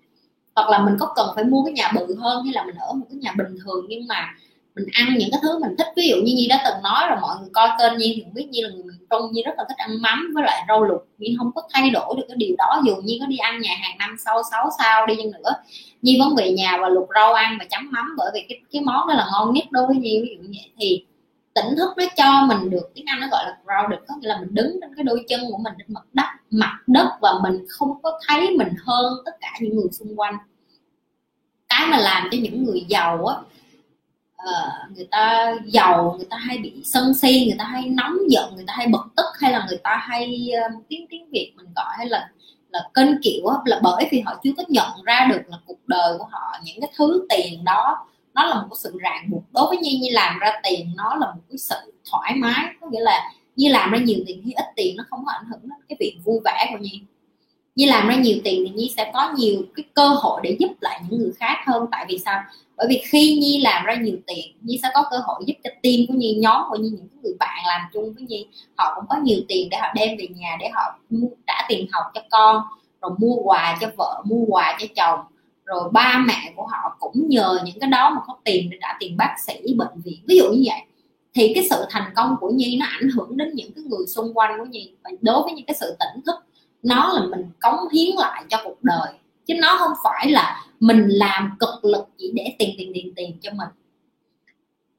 hoặc 0.54 0.70
là 0.70 0.78
mình 0.78 0.94
có 1.00 1.12
cần 1.16 1.26
phải 1.34 1.44
mua 1.44 1.64
cái 1.64 1.72
nhà 1.72 1.92
bự 1.94 2.16
hơn 2.20 2.44
hay 2.44 2.54
là 2.54 2.64
mình 2.64 2.74
ở 2.74 2.92
một 2.92 3.06
cái 3.10 3.18
nhà 3.18 3.32
bình 3.38 3.56
thường 3.64 3.86
nhưng 3.88 4.06
mà 4.08 4.34
mình 4.74 4.86
ăn 4.92 5.14
những 5.18 5.28
cái 5.32 5.40
thứ 5.42 5.58
mình 5.58 5.74
thích. 5.78 5.86
Ví 5.96 6.08
dụ 6.08 6.16
như 6.16 6.34
nhi 6.36 6.46
đã 6.50 6.62
từng 6.64 6.82
nói 6.82 7.08
rồi, 7.08 7.18
mọi 7.20 7.36
người 7.40 7.50
coi 7.52 7.68
kênh 7.78 7.98
nhi 7.98 8.12
thì 8.16 8.24
biết 8.34 8.48
nhi 8.50 8.62
là 8.62 8.68
người 8.68 8.82
miền 8.82 9.06
trung, 9.10 9.32
nhi 9.32 9.42
rất 9.42 9.52
là 9.58 9.64
thích 9.68 9.78
ăn 9.78 10.02
mắm 10.02 10.30
với 10.34 10.44
lại 10.44 10.64
rau 10.68 10.84
luộc. 10.84 11.02
Nhi 11.18 11.34
không 11.38 11.50
có 11.54 11.62
thay 11.72 11.90
đổi 11.90 12.14
được 12.16 12.24
cái 12.28 12.36
điều 12.36 12.54
đó, 12.58 12.82
dù 12.86 12.96
nhi 13.04 13.18
có 13.20 13.26
đi 13.26 13.36
ăn 13.36 13.60
nhà 13.60 13.76
hàng 13.82 13.98
năm 13.98 14.16
sau, 14.24 14.42
sáu 14.50 14.68
sao 14.78 15.06
đi 15.06 15.14
chăng 15.16 15.42
nữa, 15.42 15.50
nhi 16.02 16.16
vẫn 16.20 16.34
về 16.36 16.52
nhà 16.52 16.78
và 16.82 16.88
luộc 16.88 17.08
rau 17.14 17.32
ăn 17.32 17.56
và 17.58 17.64
chấm 17.70 17.90
mắm 17.92 18.14
bởi 18.18 18.30
vì 18.34 18.46
cái 18.48 18.60
cái 18.72 18.82
món 18.82 19.08
đó 19.08 19.14
là 19.14 19.26
ngon 19.32 19.54
nhất 19.54 19.64
đối 19.70 19.86
với 19.86 19.96
nhi. 19.96 20.20
Ví 20.22 20.36
dụ 20.36 20.42
như 20.42 20.58
vậy 20.62 20.70
thì 20.78 21.04
tỉnh 21.54 21.76
thức 21.76 21.90
nó 21.96 22.04
cho 22.16 22.46
mình 22.46 22.70
được 22.70 22.90
tiếng 22.94 23.04
anh 23.08 23.20
nó 23.20 23.26
gọi 23.30 23.44
là 23.44 23.56
grounded 23.64 24.08
có 24.08 24.14
nghĩa 24.16 24.28
là 24.28 24.38
mình 24.40 24.54
đứng 24.54 24.78
trên 24.80 24.94
cái 24.96 25.04
đôi 25.04 25.24
chân 25.28 25.40
của 25.50 25.58
mình 25.58 25.72
trên 25.78 25.86
mặt 25.88 26.04
đất 26.12 26.26
mặt 26.50 26.78
đất 26.86 27.08
và 27.20 27.30
mình 27.42 27.66
không 27.68 28.02
có 28.02 28.20
thấy 28.26 28.56
mình 28.56 28.72
hơn 28.86 29.12
tất 29.24 29.32
cả 29.40 29.52
những 29.60 29.76
người 29.76 29.88
xung 29.92 30.20
quanh. 30.20 30.34
Cái 31.68 31.86
mà 31.90 31.98
làm 31.98 32.28
cho 32.32 32.38
những 32.40 32.64
người 32.64 32.84
giàu 32.88 33.26
á 33.26 33.36
uh, 34.44 34.96
người 34.96 35.08
ta 35.10 35.54
giàu 35.66 36.14
người 36.16 36.26
ta 36.30 36.36
hay 36.36 36.58
bị 36.58 36.82
sân 36.84 37.14
si 37.14 37.44
người 37.46 37.56
ta 37.58 37.64
hay 37.64 37.88
nóng 37.88 38.18
giận 38.28 38.54
người 38.54 38.64
ta 38.66 38.72
hay 38.76 38.86
bực 38.86 39.04
tức 39.16 39.26
hay 39.40 39.52
là 39.52 39.66
người 39.68 39.78
ta 39.84 39.96
hay 40.00 40.50
uh, 40.66 40.84
tiếng 40.88 41.06
tiếng 41.10 41.30
việt 41.30 41.52
mình 41.56 41.66
gọi 41.76 41.94
hay 41.96 42.08
là 42.08 42.30
là 42.68 42.88
kênh 42.94 43.22
kiểu 43.22 43.46
á, 43.46 43.56
là 43.64 43.80
bởi 43.82 44.08
vì 44.12 44.20
họ 44.20 44.40
chưa 44.44 44.50
có 44.56 44.64
nhận 44.68 44.90
ra 45.04 45.28
được 45.30 45.42
là 45.46 45.56
cuộc 45.66 45.88
đời 45.88 46.18
của 46.18 46.28
họ 46.30 46.58
những 46.64 46.80
cái 46.80 46.90
thứ 46.96 47.26
tiền 47.30 47.64
đó 47.64 48.06
nó 48.34 48.46
là 48.46 48.54
một 48.54 48.66
cái 48.70 48.76
sự 48.82 48.98
ràng 49.00 49.30
buộc. 49.30 49.42
Đối 49.52 49.66
với 49.66 49.76
nhi 49.76 49.98
như 50.02 50.08
làm 50.12 50.38
ra 50.38 50.60
tiền 50.62 50.92
nó 50.96 51.14
là 51.14 51.26
một 51.34 51.40
cái 51.50 51.58
sự 51.58 51.92
thoải 52.10 52.34
mái. 52.36 52.64
Có 52.80 52.86
nghĩa 52.90 53.00
là 53.00 53.32
như 53.56 53.68
làm 53.68 53.90
ra 53.90 53.98
nhiều 53.98 54.18
tiền 54.26 54.42
hay 54.44 54.52
ít 54.52 54.66
tiền 54.76 54.96
nó 54.96 55.04
không 55.10 55.24
có 55.26 55.32
ảnh 55.32 55.44
hưởng 55.50 55.60
đến 55.62 55.70
cái 55.88 55.96
việc 56.00 56.18
vui 56.24 56.40
vẻ 56.44 56.68
của 56.72 56.78
nhi. 56.78 57.02
Nhi 57.76 57.86
làm 57.86 58.08
ra 58.08 58.16
nhiều 58.16 58.36
tiền 58.44 58.64
thì 58.66 58.72
Nhi 58.74 58.92
sẽ 58.96 59.10
có 59.14 59.32
nhiều 59.36 59.62
cái 59.76 59.84
cơ 59.94 60.08
hội 60.08 60.40
để 60.44 60.56
giúp 60.58 60.70
lại 60.80 61.00
những 61.08 61.20
người 61.20 61.32
khác 61.36 61.56
hơn. 61.66 61.86
Tại 61.90 62.06
vì 62.08 62.18
sao? 62.18 62.42
Bởi 62.76 62.86
vì 62.90 63.02
khi 63.04 63.38
Nhi 63.40 63.60
làm 63.60 63.84
ra 63.84 63.94
nhiều 63.94 64.16
tiền 64.26 64.56
Nhi 64.60 64.78
sẽ 64.82 64.88
có 64.94 65.04
cơ 65.10 65.16
hội 65.24 65.44
giúp 65.46 65.54
cho 65.64 65.70
team 65.82 65.96
của 66.08 66.14
Nhi 66.14 66.34
nhóm 66.34 66.62
của 66.70 66.76
Nhi 66.76 66.88
những 66.88 67.08
người 67.22 67.34
bạn 67.38 67.64
làm 67.66 67.80
chung 67.92 68.14
với 68.14 68.22
Nhi 68.22 68.46
họ 68.76 68.92
cũng 68.96 69.04
có 69.08 69.16
nhiều 69.22 69.38
tiền 69.48 69.68
để 69.70 69.76
họ 69.78 69.88
đem 69.94 70.16
về 70.18 70.26
nhà 70.36 70.56
để 70.60 70.68
họ 70.74 70.98
mua, 71.10 71.28
trả 71.46 71.66
tiền 71.68 71.86
học 71.92 72.04
cho 72.14 72.20
con 72.30 72.62
rồi 73.02 73.10
mua 73.18 73.36
quà 73.36 73.78
cho 73.80 73.88
vợ 73.96 74.22
mua 74.24 74.44
quà 74.48 74.78
cho 74.80 74.86
chồng 74.96 75.20
rồi 75.64 75.90
ba 75.92 76.24
mẹ 76.26 76.52
của 76.56 76.66
họ 76.66 76.96
cũng 77.00 77.28
nhờ 77.28 77.58
những 77.64 77.78
cái 77.80 77.90
đó 77.90 78.10
mà 78.10 78.20
có 78.26 78.36
tiền 78.44 78.70
để 78.70 78.78
trả 78.80 78.96
tiền 79.00 79.16
bác 79.16 79.34
sĩ, 79.46 79.74
bệnh 79.76 80.00
viện, 80.04 80.20
ví 80.26 80.36
dụ 80.38 80.52
như 80.52 80.62
vậy. 80.64 80.80
Thì 81.34 81.52
cái 81.54 81.66
sự 81.70 81.86
thành 81.90 82.12
công 82.16 82.36
của 82.40 82.50
nhi 82.50 82.76
nó 82.80 82.86
ảnh 82.86 83.08
hưởng 83.08 83.36
đến 83.36 83.50
những 83.54 83.72
cái 83.74 83.84
người 83.84 84.06
xung 84.06 84.34
quanh 84.34 84.58
của 84.58 84.64
nhi. 84.64 84.92
Và 85.04 85.10
đối 85.20 85.42
với 85.42 85.52
những 85.52 85.66
cái 85.66 85.74
sự 85.80 85.96
tỉnh 85.98 86.22
thức, 86.26 86.34
nó 86.82 87.12
là 87.12 87.26
mình 87.26 87.50
cống 87.60 87.88
hiến 87.92 88.16
lại 88.16 88.44
cho 88.50 88.60
cuộc 88.64 88.82
đời. 88.82 89.12
Chứ 89.46 89.54
nó 89.58 89.76
không 89.78 89.92
phải 90.04 90.30
là 90.30 90.64
mình 90.80 91.08
làm 91.08 91.56
cực 91.60 91.84
lực 91.84 92.08
chỉ 92.18 92.32
để 92.34 92.54
tiền 92.58 92.74
tiền 92.78 92.90
tiền 92.94 93.12
tiền 93.16 93.38
cho 93.42 93.50
mình. 93.50 93.68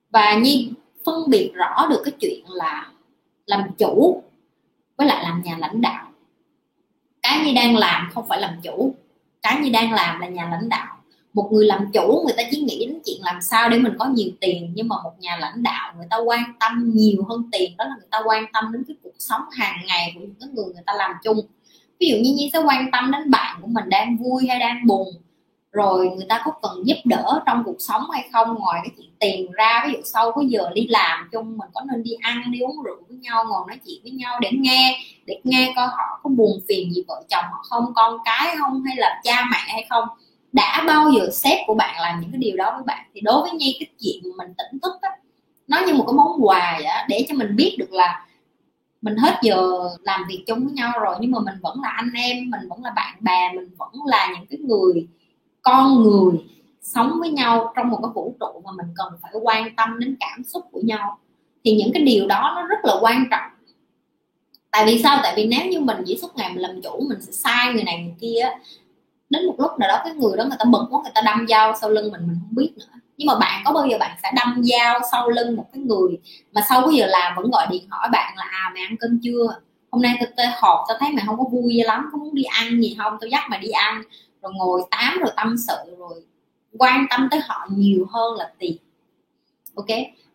Và 0.10 0.36
nhi 0.36 0.72
phân 1.06 1.30
biệt 1.30 1.52
rõ 1.54 1.88
được 1.90 2.02
cái 2.06 2.12
chuyện 2.20 2.46
là 2.48 2.90
làm 3.46 3.62
chủ 3.78 4.24
với 4.98 5.08
lại 5.08 5.24
làm 5.24 5.42
nhà 5.44 5.58
lãnh 5.58 5.82
đạo. 5.82 6.12
Cái 7.22 7.46
nhi 7.46 7.54
đang 7.54 7.78
làm 7.78 8.10
không 8.14 8.28
phải 8.28 8.42
làm 8.42 8.60
chủ 8.64 8.96
cái 9.46 9.60
như 9.62 9.70
đang 9.70 9.94
làm 9.94 10.20
là 10.20 10.28
nhà 10.28 10.48
lãnh 10.52 10.70
đạo. 10.70 10.98
Một 11.34 11.50
người 11.52 11.66
làm 11.66 11.92
chủ, 11.94 12.24
người 12.26 12.36
ta 12.38 12.44
chỉ 12.52 12.62
nghĩ 12.62 12.86
đến 12.86 13.00
chuyện 13.06 13.18
làm 13.22 13.42
sao 13.42 13.70
để 13.70 13.80
mình 13.80 13.94
có 14.00 14.06
nhiều 14.06 14.30
tiền, 14.42 14.72
nhưng 14.76 14.88
mà 14.88 14.96
một 15.04 15.14
nhà 15.20 15.38
lãnh 15.42 15.64
đạo 15.64 15.94
người 15.98 16.08
ta 16.10 16.18
quan 16.18 16.44
tâm 16.60 16.92
nhiều 16.94 17.24
hơn 17.30 17.50
tiền, 17.52 17.78
đó 17.78 17.86
là 17.86 17.96
người 17.98 18.08
ta 18.12 18.20
quan 18.26 18.46
tâm 18.54 18.72
đến 18.74 18.84
cái 18.88 18.96
cuộc 19.04 19.16
sống 19.20 19.42
hàng 19.52 19.76
ngày 19.88 20.12
của 20.16 20.22
những 20.22 20.36
cái 20.40 20.50
người 20.54 20.66
người 20.66 20.84
ta 20.86 20.94
làm 20.94 21.12
chung. 21.24 21.38
Ví 22.00 22.08
dụ 22.10 22.16
như 22.16 22.34
nhi 22.38 22.50
sẽ 22.54 22.60
quan 22.60 22.92
tâm 22.92 23.12
đến 23.12 23.32
bạn 23.32 23.58
của 23.62 23.68
mình 23.68 23.90
đang 23.90 24.18
vui 24.18 24.48
hay 24.48 24.60
đang 24.60 24.88
buồn 24.88 25.08
rồi 25.76 26.10
người 26.16 26.26
ta 26.30 26.42
có 26.46 26.52
cần 26.62 26.72
giúp 26.86 26.98
đỡ 27.06 27.42
trong 27.46 27.64
cuộc 27.66 27.76
sống 27.80 28.02
hay 28.12 28.30
không? 28.34 28.56
Ngoài 28.60 28.82
cái 28.84 28.92
chuyện 28.98 29.10
tiền 29.20 29.52
ra 29.52 29.84
ví 29.88 29.94
dụ 29.94 30.00
sau 30.04 30.32
cái 30.32 30.46
giờ 30.46 30.70
đi 30.74 30.88
làm 30.88 31.30
chung 31.32 31.58
mình 31.58 31.70
có 31.74 31.82
nên 31.92 32.04
đi 32.04 32.12
ăn 32.22 32.52
đi 32.52 32.60
uống 32.60 32.84
rượu 32.84 32.98
với 33.10 33.18
nhau 33.18 33.46
ngồi 33.50 33.64
nói 33.68 33.78
chuyện 33.86 34.00
với 34.04 34.12
nhau 34.12 34.40
để 34.42 34.50
nghe 34.52 35.00
để 35.26 35.40
nghe 35.44 35.74
coi 35.76 35.88
họ 35.88 36.20
có 36.24 36.30
buồn 36.30 36.60
phiền 36.68 36.94
gì 36.94 37.04
vợ 37.08 37.24
chồng 37.30 37.46
họ 37.52 37.64
không 37.70 37.94
con 37.96 38.18
cái 38.26 38.56
không 38.60 38.84
hay 38.84 38.96
là 38.98 39.22
cha 39.24 39.46
mẹ 39.52 39.74
hay 39.74 39.86
không? 39.90 40.08
Đã 40.52 40.84
bao 40.88 41.12
giờ 41.12 41.30
sếp 41.34 41.60
của 41.68 41.74
bạn 41.74 42.02
làm 42.02 42.22
những 42.22 42.32
cái 42.32 42.40
điều 42.40 42.58
đó 42.58 42.72
với 42.76 42.84
bạn? 42.86 43.06
Thì 43.14 43.22
đối 43.22 43.42
với 43.42 43.52
nhi 43.52 43.78
cái 43.80 43.88
chuyện 44.00 44.24
mình 44.38 44.54
tỉnh 44.58 44.80
thức 44.84 44.94
á 45.02 45.10
nó 45.68 45.82
như 45.88 45.94
một 45.94 46.04
cái 46.08 46.14
món 46.14 46.48
quà 46.48 46.74
vậy 46.78 46.84
đó, 46.84 47.02
để 47.10 47.26
cho 47.30 47.36
mình 47.36 47.56
biết 47.56 47.76
được 47.80 47.92
là 47.94 48.26
mình 49.02 49.16
hết 49.18 49.40
giờ 49.42 49.72
làm 50.02 50.24
việc 50.28 50.44
chung 50.48 50.66
với 50.66 50.74
nhau 50.74 50.92
rồi 51.00 51.16
nhưng 51.20 51.32
mà 51.32 51.40
mình 51.40 51.56
vẫn 51.62 51.82
là 51.82 51.90
anh 51.90 52.12
em 52.16 52.50
mình 52.50 52.70
vẫn 52.70 52.84
là 52.84 52.92
bạn 52.96 53.16
bè 53.20 53.54
mình 53.56 53.70
vẫn 53.78 53.92
là 54.06 54.28
những 54.38 54.46
cái 54.50 54.60
người 54.60 55.08
con 55.66 56.04
người 56.04 56.46
sống 56.82 57.20
với 57.20 57.30
nhau 57.30 57.74
trong 57.76 57.90
một 57.90 58.00
cái 58.04 58.12
vũ 58.16 58.36
trụ 58.40 58.62
mà 58.66 58.72
mình 58.72 58.94
cần 58.96 59.14
phải 59.22 59.32
quan 59.42 59.76
tâm 59.76 60.00
đến 60.00 60.16
cảm 60.20 60.44
xúc 60.44 60.66
của 60.72 60.82
nhau 60.84 61.18
thì 61.64 61.76
những 61.76 61.92
cái 61.94 62.04
điều 62.04 62.28
đó 62.28 62.54
nó 62.56 62.68
rất 62.68 62.80
là 62.84 62.94
quan 63.02 63.26
trọng. 63.32 63.52
Tại 64.72 64.86
vì 64.86 65.04
sao? 65.04 65.20
Tại 65.24 65.34
vì 65.36 65.46
nếu 65.46 65.68
như 65.72 65.80
mình 65.80 65.98
chỉ 66.06 66.18
suốt 66.22 66.36
ngày 66.36 66.50
mình 66.50 66.62
làm 66.62 66.82
chủ 66.82 67.06
mình 67.10 67.22
sẽ 67.22 67.32
sai 67.32 67.74
người 67.74 67.84
này 67.84 68.04
người 68.04 68.16
kia 68.20 68.50
đến 69.30 69.48
một 69.48 69.56
lúc 69.58 69.72
nào 69.80 69.90
đó 69.90 70.02
cái 70.04 70.14
người 70.14 70.38
đó 70.38 70.44
người 70.44 70.58
ta 70.60 70.66
bực 70.66 70.88
quá 70.90 71.02
người 71.04 71.12
ta 71.16 71.22
đâm 71.26 71.48
dao 71.48 71.74
sau 71.82 71.90
lưng 71.90 72.12
mình 72.12 72.22
mình 72.28 72.38
không 72.42 72.56
biết 72.56 72.72
nữa. 72.78 73.00
Nhưng 73.18 73.28
mà 73.28 73.40
bạn 73.40 73.62
có 73.66 73.74
bao 73.74 73.88
giờ 73.88 73.98
bạn 74.00 74.18
sẽ 74.24 74.32
đâm 74.36 74.64
dao 74.64 75.00
sau 75.12 75.30
lưng 75.30 75.56
một 75.56 75.66
cái 75.74 75.84
người 75.84 76.18
mà 76.54 76.62
sau 76.70 76.82
cái 76.82 76.96
giờ 76.96 77.06
làm 77.06 77.34
vẫn 77.36 77.52
gọi 77.52 77.68
điện 77.70 77.84
hỏi 77.90 78.10
bạn 78.12 78.34
là 78.38 78.44
à 78.44 78.72
mày 78.74 78.84
ăn 78.84 78.96
cơm 79.00 79.20
chưa? 79.24 79.60
Hôm 79.92 80.02
nay 80.02 80.16
tôi, 80.20 80.30
tôi 80.38 80.46
họp 80.62 80.86
tôi 80.88 80.98
thấy 81.00 81.12
mày 81.12 81.26
không 81.26 81.38
có 81.38 81.44
vui 81.44 81.84
lắm 81.84 82.10
có 82.12 82.18
muốn 82.18 82.36
đi 82.36 82.44
ăn 82.44 82.82
gì 82.82 82.96
không? 82.98 83.18
Tôi 83.22 83.30
dắt 83.32 83.44
mày 83.50 83.60
đi 83.60 83.70
ăn 83.70 84.04
rồi 84.46 84.54
ngồi 84.56 84.82
tám 84.92 85.20
rồi 85.20 85.32
tâm 85.36 85.56
sự 85.68 85.96
rồi 85.98 86.24
quan 86.78 87.06
tâm 87.10 87.28
tới 87.32 87.40
họ 87.48 87.68
nhiều 87.70 88.06
hơn 88.10 88.38
là 88.38 88.52
tiền. 88.60 88.78
Ok? 89.76 89.86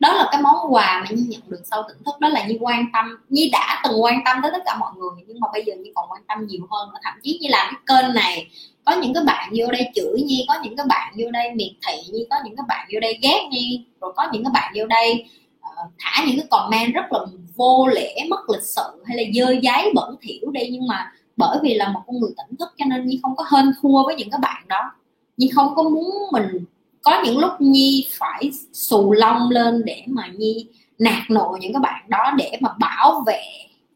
Đó 0.01 0.13
là 0.13 0.29
cái 0.33 0.43
món 0.43 0.75
quà 0.75 1.05
mà 1.05 1.17
nhi 1.17 1.23
nhận 1.29 1.41
được 1.47 1.63
sau 1.71 1.83
tỉnh 1.89 2.03
thức. 2.07 2.21
Đó 2.21 2.29
là 2.29 2.47
nhi 2.47 2.57
quan 2.61 2.87
tâm. 2.93 3.17
Nhi 3.29 3.51
đã 3.53 3.81
từng 3.85 4.03
quan 4.03 4.21
tâm 4.25 4.37
tới 4.43 4.51
tất 4.55 4.63
cả 4.67 4.77
mọi 4.77 4.93
người 4.97 5.25
nhưng 5.27 5.41
mà 5.41 5.49
bây 5.53 5.65
giờ 5.65 5.75
nhi 5.75 5.93
còn 5.95 6.11
quan 6.11 6.23
tâm 6.29 6.47
nhiều 6.47 6.61
hơn. 6.71 6.89
Và 6.93 7.01
thậm 7.05 7.15
chí 7.23 7.39
như 7.43 7.49
làm 7.51 7.75
cái 7.75 8.03
kênh 8.03 8.15
này. 8.15 8.51
Có 8.85 8.93
những 8.93 9.15
cái 9.15 9.25
bạn 9.25 9.53
vô 9.57 9.67
đây 9.73 9.91
chửi 9.95 10.23
nhi 10.23 10.45
có 10.49 10.55
những 10.63 10.77
cái 10.77 10.87
bạn 10.89 11.15
vô 11.19 11.31
đây 11.31 11.55
miệt 11.55 11.73
thị 11.87 11.97
nhi 12.13 12.27
có 12.31 12.37
những 12.45 12.57
cái 12.57 12.65
bạn 12.69 12.89
vô 12.93 13.01
đây 13.01 13.19
ghét 13.23 13.49
nhi 13.51 13.85
rồi 14.01 14.13
có 14.17 14.29
những 14.33 14.45
cái 14.45 14.51
bạn 14.55 14.73
vô 14.77 14.87
đây 14.87 15.25
uh, 15.61 15.91
thả 15.99 16.25
những 16.27 16.37
cái 16.37 16.47
comment 16.51 16.95
rất 16.95 17.05
là 17.11 17.21
vô 17.57 17.87
lễ 17.87 18.17
mất 18.29 18.51
lịch 18.51 18.63
sự 18.63 19.05
hay 19.07 19.17
là 19.17 19.23
dơ 19.35 19.55
giấy 19.63 19.93
bẩn 19.95 20.17
thỉu 20.21 20.51
đi. 20.53 20.69
Nhưng 20.71 20.87
mà 20.87 21.13
bởi 21.41 21.59
vì 21.63 21.75
là 21.75 21.89
một 21.89 22.01
con 22.07 22.21
người 22.21 22.31
tỉnh 22.37 22.57
thức 22.57 22.69
cho 22.77 22.85
nên 22.85 23.07
nhi 23.07 23.21
không 23.23 23.37
có 23.37 23.45
hên 23.53 23.73
thua 23.83 24.05
với 24.07 24.15
những 24.15 24.31
cái 24.31 24.41
bạn 24.43 24.63
đó. 24.69 24.93
Nhi 25.37 25.51
không 25.55 25.75
có 25.75 25.83
muốn 25.83 26.11
mình 26.33 26.65
có 27.03 27.23
những 27.25 27.39
lúc 27.39 27.51
nhi 27.59 28.09
phải 28.19 28.51
xù 28.73 29.13
lông 29.13 29.51
lên 29.51 29.83
để 29.85 30.03
mà 30.07 30.27
nhi 30.37 30.67
nạt 30.99 31.31
nộ 31.31 31.57
những 31.61 31.73
cái 31.73 31.81
bạn 31.81 32.05
đó 32.09 32.33
để 32.37 32.59
mà 32.61 32.69
bảo 32.79 33.23
vệ 33.27 33.43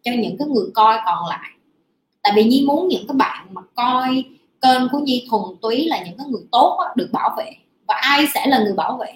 cho 0.02 0.12
những 0.18 0.36
cái 0.38 0.48
người 0.48 0.66
coi 0.74 0.98
còn 1.06 1.26
lại. 1.28 1.50
Tại 2.22 2.32
vì 2.36 2.44
nhi 2.44 2.64
muốn 2.66 2.88
những 2.88 3.06
cái 3.08 3.14
bạn 3.16 3.46
mà 3.50 3.62
coi 3.74 4.24
kênh 4.62 4.88
của 4.92 4.98
nhi 4.98 5.26
thuần 5.30 5.42
túy 5.62 5.84
là 5.88 6.04
những 6.04 6.16
cái 6.18 6.26
người 6.26 6.42
tốt 6.52 6.76
đó, 6.78 6.92
được 6.96 7.08
bảo 7.12 7.34
vệ. 7.38 7.50
Và 7.88 7.94
ai 7.94 8.26
sẽ 8.34 8.46
là 8.46 8.58
người 8.58 8.74
bảo 8.74 8.96
vệ? 8.96 9.12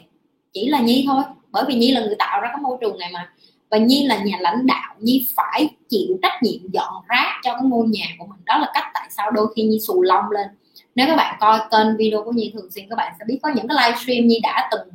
Chỉ 0.52 0.68
là 0.68 0.80
nhi 0.80 1.04
thôi. 1.06 1.22
Bởi 1.50 1.64
vì 1.68 1.74
nhi 1.74 1.90
là 1.90 2.00
người 2.00 2.16
tạo 2.18 2.40
ra 2.40 2.48
cái 2.52 2.60
môi 2.62 2.78
trường 2.80 2.98
này 2.98 3.10
mà 3.12 3.32
và 3.70 3.78
nhi 3.78 4.06
là 4.06 4.18
nhà 4.18 4.36
lãnh 4.40 4.66
đạo 4.66 4.94
nhi 5.00 5.26
phải 5.36 5.68
chịu 5.88 6.18
trách 6.22 6.42
nhiệm 6.42 6.70
dọn 6.72 6.94
rác 7.08 7.40
cho 7.44 7.52
cái 7.52 7.62
ngôi 7.64 7.86
nhà 7.86 8.06
của 8.18 8.26
mình. 8.26 8.40
Đó 8.44 8.58
là 8.58 8.70
cách 8.74 8.86
tại 8.94 9.08
sao 9.10 9.30
đôi 9.30 9.52
khi 9.56 9.62
nhi 9.62 9.78
xù 9.80 10.02
lông 10.02 10.30
lên. 10.30 10.46
Nếu 10.94 11.06
các 11.06 11.16
bạn 11.16 11.36
coi 11.40 11.60
kênh 11.70 11.96
video 11.96 12.22
của 12.24 12.32
nhi 12.32 12.50
thường 12.54 12.70
xuyên 12.70 12.88
các 12.90 12.96
bạn 12.96 13.12
sẽ 13.18 13.24
biết 13.28 13.38
có 13.42 13.50
những 13.54 13.68
cái 13.68 13.76
livestream 13.80 14.26
nhi 14.26 14.40
đã 14.42 14.68
từng 14.70 14.88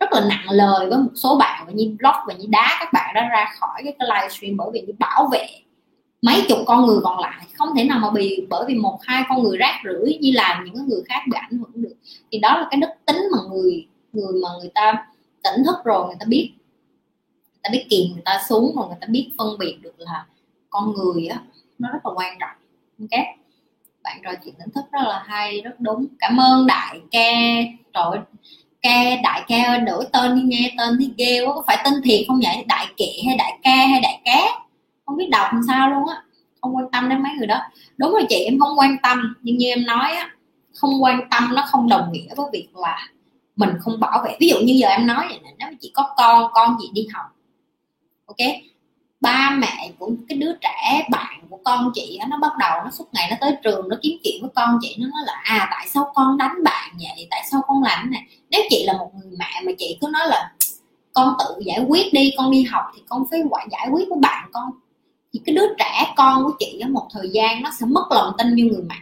rất 0.00 0.12
là 0.12 0.20
nặng 0.28 0.50
lời 0.50 0.86
với 0.90 0.98
một 0.98 1.10
số 1.14 1.36
bạn 1.38 1.64
và 1.66 1.72
nhi 1.72 1.94
block 1.98 2.16
và 2.26 2.34
nhi 2.34 2.46
đá 2.46 2.76
các 2.80 2.92
bạn 2.92 3.14
đó 3.14 3.20
ra 3.30 3.46
khỏi 3.60 3.80
cái, 3.84 3.94
cái 3.98 4.08
livestream 4.08 4.56
bởi 4.56 4.68
vì 4.72 4.80
nhi 4.80 4.92
bảo 4.98 5.28
vệ 5.32 5.46
mấy 6.22 6.44
chục 6.48 6.58
con 6.66 6.86
người 6.86 6.98
còn 7.02 7.18
lại. 7.18 7.46
Không 7.54 7.68
thể 7.76 7.84
nào 7.84 7.98
mà 7.98 8.10
bị 8.10 8.46
bởi 8.48 8.64
vì 8.68 8.74
một 8.74 8.98
hai 9.02 9.22
con 9.28 9.42
người 9.42 9.58
rác 9.58 9.80
rưởi 9.84 10.18
như 10.20 10.30
làm 10.34 10.64
những 10.64 10.88
người 10.88 11.02
khác 11.08 11.20
bị 11.26 11.38
ảnh 11.40 11.58
hưởng 11.58 11.72
được. 11.74 11.94
Thì 12.32 12.38
đó 12.38 12.56
là 12.58 12.66
cái 12.70 12.80
đức 12.80 12.90
tính 13.06 13.22
mà 13.32 13.38
người 13.50 13.86
người 14.12 14.42
mà 14.42 14.48
người 14.60 14.70
ta 14.74 15.06
tỉnh 15.42 15.64
thức 15.64 15.76
rồi 15.84 16.06
người 16.06 16.16
ta 16.20 16.26
biết 16.28 16.52
ta 17.64 17.70
biết 17.72 17.86
kìm 17.90 18.12
người 18.12 18.22
ta 18.24 18.40
xuống 18.48 18.76
rồi 18.76 18.86
người 18.88 18.96
ta 19.00 19.06
biết 19.10 19.30
phân 19.38 19.58
biệt 19.58 19.78
được 19.82 19.94
là 19.98 20.24
con 20.70 20.92
người 20.92 21.26
á, 21.26 21.38
nó 21.78 21.88
rất 21.92 22.06
là 22.06 22.12
quan 22.14 22.38
trọng. 22.40 22.56
Ok. 23.00 23.24
Bạn 24.02 24.20
trò 24.24 24.30
chuyện 24.44 24.54
tỉnh 24.58 24.70
thức 24.74 24.84
rất 24.92 25.02
là 25.02 25.24
hay, 25.26 25.60
rất 25.60 25.80
đúng. 25.80 26.06
Cảm 26.18 26.40
ơn 26.40 26.66
đại 26.66 27.00
ca, 27.10 27.30
trời 27.94 28.20
ca, 28.82 29.16
đại 29.22 29.42
ca 29.48 29.62
ơi, 29.62 29.80
đổi 29.80 30.06
tên 30.12 30.36
đi 30.36 30.42
nghe 30.42 30.74
tên 30.78 30.96
thì 31.00 31.10
ghê 31.18 31.46
quá, 31.46 31.54
có 31.54 31.64
phải 31.66 31.78
tên 31.84 31.94
thiệt 32.04 32.20
không 32.28 32.40
vậy? 32.44 32.64
Đại 32.68 32.86
kệ 32.96 33.12
hay 33.26 33.36
đại 33.36 33.58
ca 33.62 33.70
hay 33.70 34.00
đại 34.00 34.20
cá? 34.24 34.40
Không 35.06 35.16
biết 35.16 35.28
đọc 35.30 35.46
làm 35.52 35.60
sao 35.68 35.90
luôn 35.90 36.08
á, 36.08 36.22
không 36.60 36.76
quan 36.76 36.90
tâm 36.90 37.08
đến 37.08 37.22
mấy 37.22 37.32
người 37.38 37.46
đó. 37.46 37.60
Đúng 37.96 38.12
rồi 38.12 38.26
chị, 38.28 38.36
em 38.36 38.58
không 38.58 38.78
quan 38.78 38.96
tâm, 39.02 39.36
nhưng 39.42 39.56
như 39.56 39.68
em 39.68 39.86
nói 39.86 40.12
á, 40.12 40.30
không 40.74 41.02
quan 41.02 41.20
tâm 41.30 41.54
nó 41.54 41.64
không 41.66 41.88
đồng 41.88 42.12
nghĩa 42.12 42.34
với 42.36 42.46
việc 42.52 42.68
là 42.74 43.08
mình 43.56 43.70
không 43.80 44.00
bảo 44.00 44.22
vệ. 44.24 44.36
Ví 44.40 44.48
dụ 44.48 44.56
như 44.64 44.72
giờ 44.72 44.88
em 44.88 45.06
nói 45.06 45.26
vậy 45.28 45.38
nè, 45.42 45.50
nếu 45.58 45.68
chị 45.80 45.90
có 45.94 46.14
con 46.16 46.50
con 46.52 46.76
chị 46.80 46.90
đi 46.92 47.06
học 47.12 47.24
ok? 48.26 48.36
Ba 49.20 49.50
mẹ 49.58 49.90
của 49.98 50.10
cái 50.28 50.38
đứa 50.38 50.52
trẻ, 50.60 51.08
bạn 51.10 51.40
của 51.50 51.58
con 51.64 51.90
chị 51.94 52.18
nó 52.28 52.38
bắt 52.38 52.52
đầu 52.58 52.84
nó 52.84 52.90
suốt 52.90 53.04
ngày 53.12 53.28
nó 53.30 53.36
tới 53.40 53.56
trường, 53.62 53.88
nó 53.88 53.96
kiếm 54.02 54.18
chuyện 54.24 54.42
với 54.42 54.50
con 54.54 54.78
chị, 54.82 54.96
nó 54.98 55.06
nói 55.06 55.22
là 55.26 55.40
à 55.44 55.68
tại 55.70 55.88
sao 55.88 56.12
con 56.14 56.38
đánh 56.38 56.62
bạn 56.64 56.90
vậy? 56.98 57.26
Tại 57.30 57.42
sao 57.50 57.60
con 57.66 57.82
làm 57.82 58.10
này? 58.10 58.22
Nếu 58.50 58.62
chị 58.70 58.84
là 58.86 58.92
một 58.92 59.10
người 59.14 59.30
mẹ 59.38 59.62
mà 59.66 59.72
chị 59.78 59.98
cứ 60.00 60.08
nói 60.12 60.28
là, 60.28 60.52
con 61.12 61.34
tự 61.38 61.62
giải 61.64 61.84
quyết 61.88 62.12
đi, 62.12 62.32
con 62.36 62.50
đi 62.50 62.62
học 62.62 62.84
thì 62.94 63.02
con 63.08 63.24
phải 63.30 63.40
quả, 63.50 63.66
giải 63.70 63.88
quyết 63.92 64.08
với 64.08 64.18
bạn 64.20 64.50
con. 64.52 64.70
Thì 65.32 65.40
cái 65.46 65.54
đứa 65.54 65.66
trẻ 65.78 66.12
con 66.16 66.44
của 66.44 66.52
chị 66.58 66.80
ở 66.82 66.88
một 66.88 67.08
thời 67.12 67.30
gian 67.32 67.62
nó 67.62 67.70
sẽ 67.80 67.86
mất 67.86 68.06
lòng 68.10 68.32
tin 68.38 68.54
như 68.54 68.64
người 68.64 68.82
mẹ. 68.88 69.00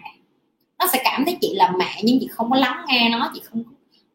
Nó 0.78 0.86
sẽ 0.92 1.00
cảm 1.04 1.24
thấy 1.24 1.38
chị 1.40 1.54
là 1.54 1.72
mẹ 1.78 2.00
nhưng 2.02 2.18
chị 2.20 2.26
không 2.26 2.50
có 2.50 2.56
lắng 2.56 2.84
nghe 2.88 3.08
nó, 3.08 3.30
chị 3.34 3.40
không 3.44 3.62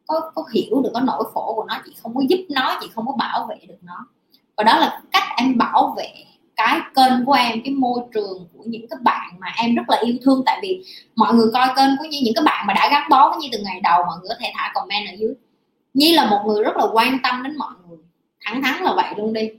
có 0.06 0.30
có 0.34 0.44
hiểu 0.54 0.80
được 0.82 0.90
cái 0.94 1.02
nỗi 1.06 1.24
khổ 1.34 1.52
của 1.56 1.64
nó, 1.68 1.80
chị 1.86 1.92
không 2.02 2.14
có 2.14 2.22
giúp 2.28 2.46
nó, 2.50 2.78
chị 2.80 2.88
không 2.94 3.06
có 3.06 3.12
bảo 3.12 3.46
vệ 3.48 3.56
được 3.68 3.78
nó 3.82 4.06
và 4.58 4.64
đó 4.64 4.78
là 4.78 5.00
cách 5.12 5.22
em 5.36 5.58
bảo 5.58 5.94
vệ 5.96 6.08
cái 6.56 6.80
kênh 6.94 7.24
của 7.26 7.32
em, 7.32 7.60
cái 7.64 7.74
môi 7.74 8.00
trường 8.14 8.48
của 8.52 8.64
những 8.66 8.86
cái 8.90 8.98
bạn 9.02 9.30
mà 9.38 9.46
em 9.56 9.74
rất 9.74 9.82
là 9.88 9.96
yêu 9.96 10.14
thương. 10.22 10.42
Tại 10.46 10.58
vì 10.62 10.84
mọi 11.16 11.34
người 11.34 11.46
coi 11.54 11.68
kênh 11.76 11.90
của 11.98 12.04
như 12.04 12.18
những 12.24 12.34
cái 12.34 12.44
bạn 12.44 12.66
mà 12.66 12.74
đã 12.74 12.88
gắn 12.90 13.02
bó 13.10 13.30
với 13.30 13.38
như 13.38 13.48
từ 13.52 13.58
ngày 13.58 13.80
đầu, 13.80 14.04
mọi 14.06 14.16
người 14.20 14.28
có 14.28 14.34
thể 14.40 14.52
thả 14.54 14.72
comment 14.74 15.08
ở 15.08 15.12
dưới. 15.18 15.34
Nhi 15.94 16.12
là 16.12 16.30
một 16.30 16.42
người 16.46 16.64
rất 16.64 16.76
là 16.76 16.84
quan 16.92 17.18
tâm 17.22 17.42
đến 17.42 17.56
mọi 17.56 17.72
người. 17.88 17.98
Thẳng 18.44 18.62
thắn 18.62 18.82
là 18.82 18.92
vậy 18.96 19.14
luôn 19.16 19.32
đi. 19.32 19.50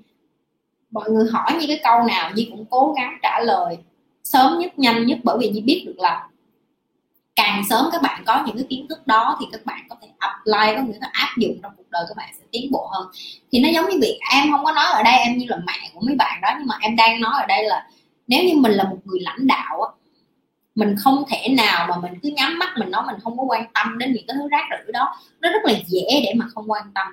Mọi 0.92 1.10
người 1.10 1.26
hỏi 1.32 1.58
như 1.60 1.68
cái 1.68 1.80
câu 1.84 2.04
nào, 2.04 2.32
Nhi 2.36 2.48
cũng 2.52 2.66
cố 2.70 2.94
gắng 2.98 3.18
trả 3.24 3.40
lời 3.40 3.78
sớm 4.24 4.60
nhất, 4.60 4.80
nhanh 4.80 5.06
nhất, 5.06 5.18
bởi 5.24 5.38
vì 5.40 5.50
Nhi 5.50 5.62
biết 5.62 5.84
được 5.86 5.96
là 5.98 6.28
càng 7.44 7.64
sớm 7.70 7.86
các 7.92 8.02
bạn 8.02 8.24
có 8.26 8.44
những 8.46 8.58
cái 8.58 8.66
kiến 8.70 8.86
thức 8.90 9.08
đó 9.08 9.38
thì 9.40 9.46
các 9.52 9.66
bạn 9.66 9.86
có 9.90 9.96
thể 10.02 10.08
apply, 10.18 10.76
có 10.76 10.82
nghĩa 10.82 10.98
là 11.02 11.10
áp 11.12 11.30
dụng 11.38 11.60
trong 11.64 11.72
cuộc 11.78 11.90
đời 11.90 12.04
các 12.08 12.18
bạn 12.18 12.30
sẽ 12.40 12.46
tiến 12.52 12.72
bộ 12.72 12.90
hơn. 12.94 13.08
Thì 13.52 13.60
nó 13.60 13.70
giống 13.70 13.90
như 13.90 13.98
việc 14.02 14.20
em 14.32 14.52
không 14.52 14.66
có 14.66 14.72
nói 14.72 14.86
ở 14.94 15.04
đây, 15.04 15.14
em 15.14 15.38
như 15.38 15.46
là 15.50 15.58
mẹ 15.68 15.90
của 15.94 16.02
mấy 16.06 16.16
bạn 16.16 16.40
đó, 16.42 16.50
nhưng 16.58 16.68
mà 16.68 16.76
em 16.82 16.96
đang 16.96 17.22
nói 17.22 17.34
ở 17.42 17.46
đây 17.48 17.64
là 17.64 17.88
nếu 18.28 18.44
như 18.44 18.54
mình 18.56 18.72
là 18.72 18.84
một 18.84 18.98
người 19.04 19.20
lãnh 19.20 19.48
đạo 19.48 19.82
á, 19.82 19.90
mình 20.76 20.96
không 21.00 21.24
thể 21.30 21.50
nào 21.58 21.88
mà 21.90 21.98
mình 21.98 22.20
cứ 22.24 22.30
nhắm 22.30 22.60
mắt 22.60 22.70
mình 22.78 22.92
nói 22.92 23.04
mình 23.08 23.16
không 23.24 23.38
có 23.38 23.44
quan 23.44 23.66
tâm 23.74 23.98
đến 23.98 24.14
những 24.14 24.24
cái 24.28 24.36
thứ 24.40 24.48
rác 24.52 24.66
rưởi 24.70 24.92
đó. 24.92 25.16
Nó 25.42 25.50
rất 25.50 25.60
là 25.64 25.74
dễ 25.88 26.22
để 26.24 26.34
mà 26.36 26.46
không 26.54 26.72
quan 26.72 26.84
tâm. 26.96 27.08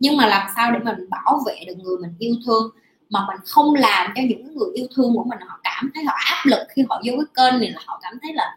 Nhưng 0.00 0.16
mà 0.16 0.26
làm 0.26 0.48
sao 0.56 0.72
để 0.72 0.78
mình 0.78 1.10
bảo 1.10 1.40
vệ 1.46 1.64
được 1.66 1.74
người 1.78 1.96
mình 2.02 2.14
yêu 2.18 2.34
thương 2.46 2.70
mà 3.10 3.20
mình 3.28 3.36
không 3.46 3.74
làm 3.74 4.12
cho 4.16 4.22
những 4.28 4.54
người 4.54 4.68
yêu 4.74 4.86
thương 4.96 5.14
của 5.14 5.24
mình, 5.24 5.38
họ 5.48 5.60
cảm 5.62 5.90
thấy 5.94 6.04
họ 6.04 6.14
áp 6.26 6.42
lực 6.46 6.60
khi 6.76 6.82
họ 6.88 7.00
vô 7.06 7.12
cái 7.16 7.26
kênh 7.50 7.60
này 7.60 7.70
là 7.70 7.80
họ 7.86 7.98
cảm 8.02 8.18
thấy 8.22 8.32
là 8.34 8.56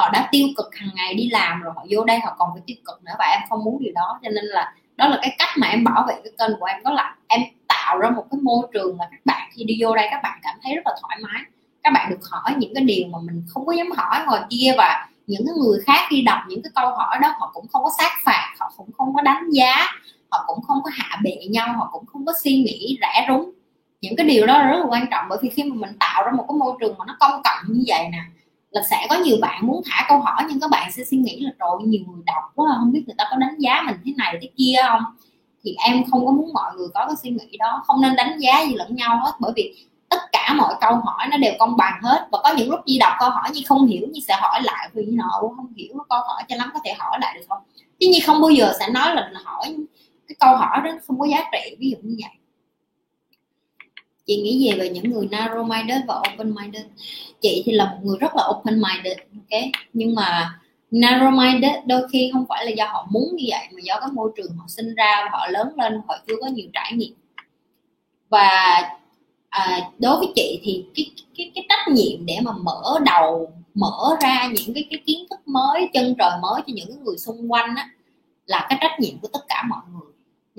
họ 0.00 0.10
đã 0.12 0.28
tiêu 0.32 0.48
cực 0.56 0.74
hàng 0.74 0.90
ngày 0.94 1.14
đi 1.14 1.28
làm 1.30 1.62
rồi, 1.62 1.72
họ 1.76 1.84
vô 1.90 2.04
đây 2.04 2.18
họ 2.18 2.34
còn 2.38 2.50
phải 2.54 2.62
tiêu 2.66 2.76
cực 2.84 3.04
nữa 3.04 3.12
và 3.18 3.24
em 3.24 3.40
không 3.48 3.64
muốn 3.64 3.78
điều 3.80 3.92
đó. 3.94 4.20
Cho 4.22 4.30
nên 4.30 4.44
là 4.44 4.72
đó 4.96 5.08
là 5.08 5.18
cái 5.22 5.36
cách 5.38 5.48
mà 5.56 5.66
em 5.66 5.84
bảo 5.84 6.04
vệ 6.08 6.14
cái 6.24 6.32
kênh 6.38 6.60
của 6.60 6.66
em. 6.66 6.82
Đó 6.82 6.90
là 6.90 7.14
em 7.26 7.40
tạo 7.68 7.98
ra 7.98 8.10
một 8.10 8.24
cái 8.30 8.40
môi 8.42 8.66
trường 8.72 8.96
mà 8.98 9.04
các 9.10 9.20
bạn 9.24 9.50
khi 9.52 9.64
đi 9.64 9.76
vô 9.80 9.94
đây 9.94 10.08
các 10.10 10.20
bạn 10.22 10.38
cảm 10.42 10.54
thấy 10.62 10.74
rất 10.74 10.82
là 10.84 10.92
thoải 11.02 11.18
mái. 11.22 11.42
Các 11.82 11.92
bạn 11.92 12.10
được 12.10 12.18
hỏi 12.30 12.54
những 12.56 12.74
cái 12.74 12.84
điều 12.84 13.08
mà 13.08 13.18
mình 13.22 13.44
không 13.48 13.66
có 13.66 13.72
dám 13.72 13.90
hỏi 13.96 14.20
ngoài 14.26 14.42
kia 14.50 14.74
và 14.76 15.08
những 15.26 15.42
cái 15.46 15.54
người 15.62 15.78
khác 15.86 16.06
khi 16.10 16.22
đọc 16.22 16.38
những 16.48 16.62
cái 16.62 16.70
câu 16.74 16.90
hỏi 16.90 17.18
đó, 17.22 17.34
họ 17.38 17.50
cũng 17.54 17.66
không 17.72 17.84
có 17.84 17.90
sát 17.98 18.12
phạt, 18.24 18.54
họ 18.60 18.72
cũng 18.76 18.90
không 18.98 19.14
có 19.14 19.22
đánh 19.22 19.50
giá, 19.50 19.86
họ 20.30 20.44
cũng 20.46 20.62
không 20.62 20.82
có 20.84 20.90
hạ 20.94 21.20
bệ 21.22 21.36
nhau, 21.50 21.74
họ 21.78 21.88
cũng 21.92 22.06
không 22.06 22.26
có 22.26 22.32
suy 22.44 22.62
nghĩ 22.62 22.98
rẻ 23.00 23.26
rúng. 23.28 23.50
Những 24.00 24.16
cái 24.16 24.26
điều 24.26 24.46
đó 24.46 24.62
rất 24.62 24.78
là 24.78 24.86
quan 24.88 25.06
trọng 25.10 25.26
bởi 25.28 25.38
vì 25.42 25.48
khi 25.48 25.64
mà 25.64 25.74
mình 25.74 25.98
tạo 25.98 26.22
ra 26.24 26.32
một 26.32 26.44
cái 26.48 26.56
môi 26.58 26.76
trường 26.80 26.98
mà 26.98 27.04
nó 27.08 27.16
công 27.20 27.42
cộng 27.44 27.64
như 27.68 27.84
vậy 27.86 28.08
nè 28.12 28.18
là 28.70 28.82
sẽ 28.90 29.06
có 29.10 29.16
nhiều 29.16 29.36
bạn 29.40 29.66
muốn 29.66 29.82
thả 29.86 30.06
câu 30.08 30.18
hỏi, 30.20 30.44
nhưng 30.48 30.60
các 30.60 30.70
bạn 30.70 30.92
sẽ 30.92 31.04
suy 31.04 31.16
nghĩ 31.16 31.40
là, 31.40 31.50
trời 31.58 31.88
nhiều 31.88 32.02
người 32.06 32.22
đọc 32.26 32.44
quá 32.54 32.70
à, 32.72 32.76
không 32.78 32.92
biết 32.92 33.02
người 33.06 33.14
ta 33.18 33.24
có 33.30 33.36
đánh 33.36 33.58
giá 33.58 33.82
mình 33.86 33.96
thế 34.04 34.12
này 34.16 34.38
thế 34.42 34.48
kia 34.56 34.76
không? 34.88 35.02
Thì 35.64 35.74
em 35.86 36.04
không 36.10 36.26
có 36.26 36.32
muốn 36.32 36.52
mọi 36.52 36.74
người 36.76 36.88
có 36.94 37.06
cái 37.06 37.16
suy 37.22 37.30
nghĩ 37.30 37.56
đó, 37.58 37.82
không 37.86 38.00
nên 38.00 38.16
đánh 38.16 38.38
giá 38.38 38.62
gì 38.68 38.74
lẫn 38.74 38.96
nhau 38.96 39.20
hết, 39.24 39.32
bởi 39.40 39.52
vì 39.56 39.86
tất 40.08 40.20
cả 40.32 40.54
mọi 40.56 40.74
câu 40.80 40.94
hỏi 40.94 41.26
nó 41.30 41.36
đều 41.36 41.52
công 41.58 41.76
bằng 41.76 42.00
hết. 42.02 42.28
Và 42.32 42.38
có 42.44 42.52
những 42.56 42.70
lúc 42.70 42.80
di 42.86 42.98
đọc 42.98 43.12
câu 43.20 43.30
hỏi 43.30 43.50
như 43.52 43.60
không 43.66 43.86
hiểu 43.86 44.06
như 44.12 44.20
sẽ 44.28 44.34
hỏi 44.40 44.62
lại, 44.62 44.88
vì 44.92 45.04
như 45.04 45.16
nọ 45.16 45.30
không 45.40 45.72
hiểu 45.76 45.94
câu 46.08 46.20
hỏi 46.20 46.42
cho 46.48 46.56
lắm, 46.56 46.70
có 46.74 46.80
thể 46.84 46.94
hỏi 46.98 47.18
lại 47.20 47.34
được 47.38 47.44
không? 47.48 47.58
Chứ 48.00 48.06
như 48.12 48.18
không 48.26 48.40
bao 48.40 48.50
giờ 48.50 48.72
sẽ 48.78 48.88
nói 48.88 49.14
là, 49.14 49.30
hỏi 49.44 49.76
cái 50.28 50.36
câu 50.40 50.56
hỏi 50.56 50.80
đó 50.84 50.90
không 51.06 51.18
có 51.18 51.26
giá 51.26 51.44
trị. 51.52 51.76
Ví 51.78 51.90
dụ 51.90 51.96
như 52.02 52.16
vậy 52.22 52.39
chị 54.26 54.42
nghĩ 54.42 54.58
gì 54.58 54.78
về 54.78 54.88
những 54.90 55.10
người 55.12 55.26
narrow 55.26 55.68
minded 55.68 55.98
và 56.08 56.22
open 56.32 56.54
minded 56.54 56.84
chị 57.40 57.62
thì 57.66 57.72
là 57.72 57.84
một 57.84 57.98
người 58.02 58.16
rất 58.20 58.36
là 58.36 58.42
open 58.48 58.82
minded 58.82 59.18
ok? 59.18 59.60
Nhưng 59.92 60.14
mà 60.14 60.58
narrow 60.90 61.30
minded 61.30 61.72
đôi 61.86 62.08
khi 62.12 62.30
không 62.32 62.44
phải 62.48 62.66
là 62.66 62.70
do 62.70 62.86
họ 62.86 63.06
muốn 63.10 63.36
như 63.36 63.44
vậy 63.50 63.66
mà 63.72 63.80
do 63.84 64.00
cái 64.00 64.10
môi 64.12 64.30
trường 64.36 64.56
họ 64.56 64.64
sinh 64.68 64.94
ra 64.94 65.12
và 65.24 65.28
họ 65.32 65.46
lớn 65.50 65.68
lên 65.76 66.00
họ 66.08 66.14
chưa 66.28 66.34
có 66.40 66.46
nhiều 66.46 66.68
trải 66.72 66.92
nghiệm. 66.94 67.14
Và 68.28 68.80
à, 69.48 69.90
đối 69.98 70.16
với 70.18 70.28
chị 70.34 70.60
thì 70.62 70.84
cái 70.94 71.10
cái 71.36 71.50
cái 71.54 71.66
trách 71.68 71.92
nhiệm 71.92 72.26
để 72.26 72.38
mà 72.42 72.52
mở 72.52 72.98
đầu 73.06 73.52
mở 73.74 74.16
ra 74.22 74.50
những 74.54 74.74
cái 74.74 74.86
cái 74.90 75.00
kiến 75.06 75.26
thức 75.30 75.40
mới 75.46 75.88
chân 75.92 76.14
trời 76.18 76.30
mới 76.42 76.62
cho 76.66 76.72
những 76.74 77.04
người 77.04 77.18
xung 77.18 77.52
quanh 77.52 77.74
á 77.76 77.90
là 78.46 78.66
cái 78.68 78.78
trách 78.80 79.00
nhiệm 79.00 79.18
của 79.18 79.28
tất 79.32 79.40
cả 79.48 79.64
mọi 79.68 79.80
người 79.92 80.09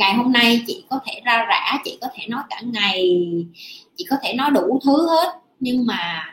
ngày 0.01 0.13
hôm 0.13 0.31
nay 0.31 0.63
chị 0.67 0.83
có 0.89 0.99
thể 1.05 1.21
ra 1.25 1.45
rã 1.49 1.77
chị 1.83 1.97
có 2.01 2.07
thể 2.13 2.27
nói 2.27 2.43
cả 2.49 2.61
ngày 2.63 3.25
chị 3.95 4.05
có 4.09 4.15
thể 4.23 4.33
nói 4.33 4.51
đủ 4.51 4.79
thứ 4.85 5.07
hết. 5.09 5.33
Nhưng 5.59 5.85
mà 5.85 6.23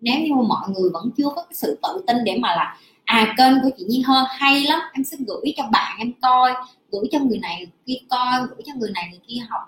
nếu 0.00 0.20
như 0.20 0.34
mọi 0.34 0.68
người 0.68 0.90
vẫn 0.92 1.10
chưa 1.16 1.28
có 1.36 1.42
cái 1.42 1.54
sự 1.54 1.78
tự 1.82 2.04
tin 2.06 2.16
để 2.24 2.38
mà 2.38 2.48
là 2.48 2.76
à 3.04 3.34
kênh 3.38 3.62
của 3.62 3.70
chị 3.78 3.84
Nhi 3.88 4.02
hơn 4.06 4.24
hay 4.30 4.60
lắm 4.60 4.80
em 4.92 5.04
sẽ 5.04 5.16
gửi 5.26 5.54
cho 5.56 5.62
bạn 5.72 5.98
em 5.98 6.12
coi 6.22 6.52
gửi 6.90 7.04
cho 7.12 7.18
người 7.18 7.38
này 7.38 7.58
người 7.58 7.68
kia 7.86 8.06
coi 8.10 8.40
gửi 8.40 8.62
cho 8.66 8.72
người 8.76 8.90
này 8.94 9.08
người 9.10 9.20
kia 9.28 9.40
học. 9.48 9.62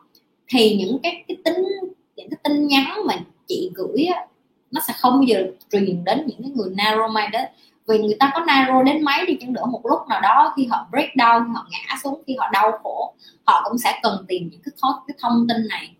Thì 0.48 0.77
những 0.77 0.98
cái 1.02 1.24
cái 1.28 1.36
tính 1.44 1.64
những 2.16 2.31
cái 2.31 2.39
tin 2.44 2.66
nhắn 2.66 2.98
mà 3.06 3.14
chị 3.48 3.70
gửi 3.74 4.05
á, 4.05 4.27
nó 4.70 4.81
sẽ 4.89 4.94
không 4.97 5.12
bao 5.12 5.22
giờ 5.22 5.44
truyền 5.72 6.05
đến 6.05 6.27
những 6.27 6.43
cái 6.43 6.51
người 6.55 6.70
narrow 6.70 7.12
minded 7.12 7.48
vì 7.91 7.99
người 7.99 8.17
ta 8.21 8.31
có 8.35 8.41
narrow 8.41 8.83
đến 8.83 9.05
mấy 9.05 9.27
đi 9.27 9.37
chăng 9.41 9.53
nữa, 9.53 9.65
một 9.71 9.81
lúc 9.85 9.99
nào 10.09 10.21
đó 10.21 10.53
khi 10.57 10.67
họ 10.67 10.87
break 10.91 11.11
down, 11.15 11.45
khi 11.47 11.53
họ 11.55 11.67
ngã 11.71 11.97
xuống, 12.03 12.23
khi 12.27 12.37
họ 12.39 12.51
đau 12.53 12.73
khổ, 12.83 13.15
họ 13.45 13.62
cũng 13.69 13.79
sẽ 13.79 13.99
cần 14.03 14.25
tìm 14.29 14.49
những 14.53 14.61
cái 14.65 14.73
thói, 14.83 14.93
cái 15.09 15.17
thông 15.21 15.47
tin 15.49 15.69
này. 15.69 15.95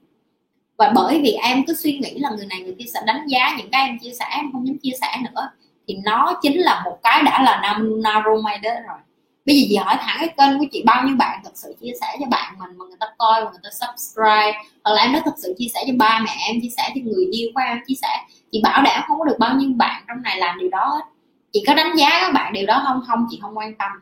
Và 0.79 0.93
bởi 0.95 1.21
vì 1.23 1.33
em 1.33 1.65
cứ 1.67 1.75
suy 1.75 1.99
nghĩ 1.99 2.19
là 2.19 2.31
người 2.31 2.47
này 2.47 2.61
người 2.61 2.75
kia 2.79 2.85
sẽ 2.95 3.01
đánh 3.07 3.27
giá 3.27 3.57
những 3.59 3.71
cái 3.73 3.87
em 3.87 3.99
chia 3.99 4.13
sẻ, 4.19 4.25
em 4.31 4.53
không 4.53 4.67
dám 4.67 4.77
chia 4.83 4.93
sẻ 5.01 5.09
nữa, 5.23 5.51
thì 5.89 5.97
nó 6.05 6.39
chính 6.43 6.61
là 6.61 6.83
một 6.85 6.99
cái 7.03 7.23
đã 7.23 7.43
là 7.43 7.79
narrow 7.79 8.43
minded 8.43 8.75
rồi. 8.89 8.99
Bây 9.47 9.61
giờ 9.61 9.67
chị 9.69 9.77
hỏi 9.77 9.97
thẳng 10.01 10.17
cái 10.19 10.29
kênh 10.29 10.59
của 10.59 10.65
chị, 10.73 10.83
bao 10.87 11.05
nhiêu 11.05 11.17
bạn 11.17 11.41
thật 11.45 11.51
sự 11.55 11.77
chia 11.81 11.93
sẻ 12.01 12.07
cho 12.21 12.27
bạn 12.31 12.55
mình 12.59 12.79
mà 12.79 12.85
người 12.89 12.97
ta 13.01 13.07
coi 13.19 13.45
mà 13.45 13.51
người 13.51 13.61
ta 13.63 13.71
subscribe? 13.71 14.59
Hoặc 14.85 14.93
là 14.93 15.03
em 15.03 15.13
đã 15.13 15.23
thật 15.25 15.35
sự 15.43 15.55
chia 15.59 15.67
sẻ 15.75 15.81
cho 15.87 15.93
ba 15.99 16.21
mẹ 16.25 16.31
em, 16.49 16.57
chia 16.63 16.69
sẻ 16.77 16.83
cho 16.95 17.01
người 17.05 17.25
yêu 17.33 17.51
của 17.55 17.61
em, 17.67 17.79
chia 17.87 17.95
sẻ. 18.03 18.09
Chị 18.53 18.61
bảo 18.65 18.83
đảm 18.83 19.03
không 19.09 19.19
có 19.19 19.25
được 19.25 19.37
bao 19.39 19.55
nhiêu 19.55 19.71
bạn 19.77 20.03
trong 20.09 20.23
này 20.23 20.39
làm 20.39 20.59
điều 20.59 20.71
đó 20.71 20.87
hết 20.87 21.05
chị 21.53 21.65
có 21.67 21.75
đánh 21.75 21.97
giá 21.97 22.09
các 22.11 22.33
bạn 22.35 22.53
điều 22.53 22.67
đó 22.67 22.83
không? 22.87 23.01
Không, 23.07 23.27
chị 23.31 23.39
không 23.43 23.59
quan 23.59 23.75
tâm. 23.75 23.93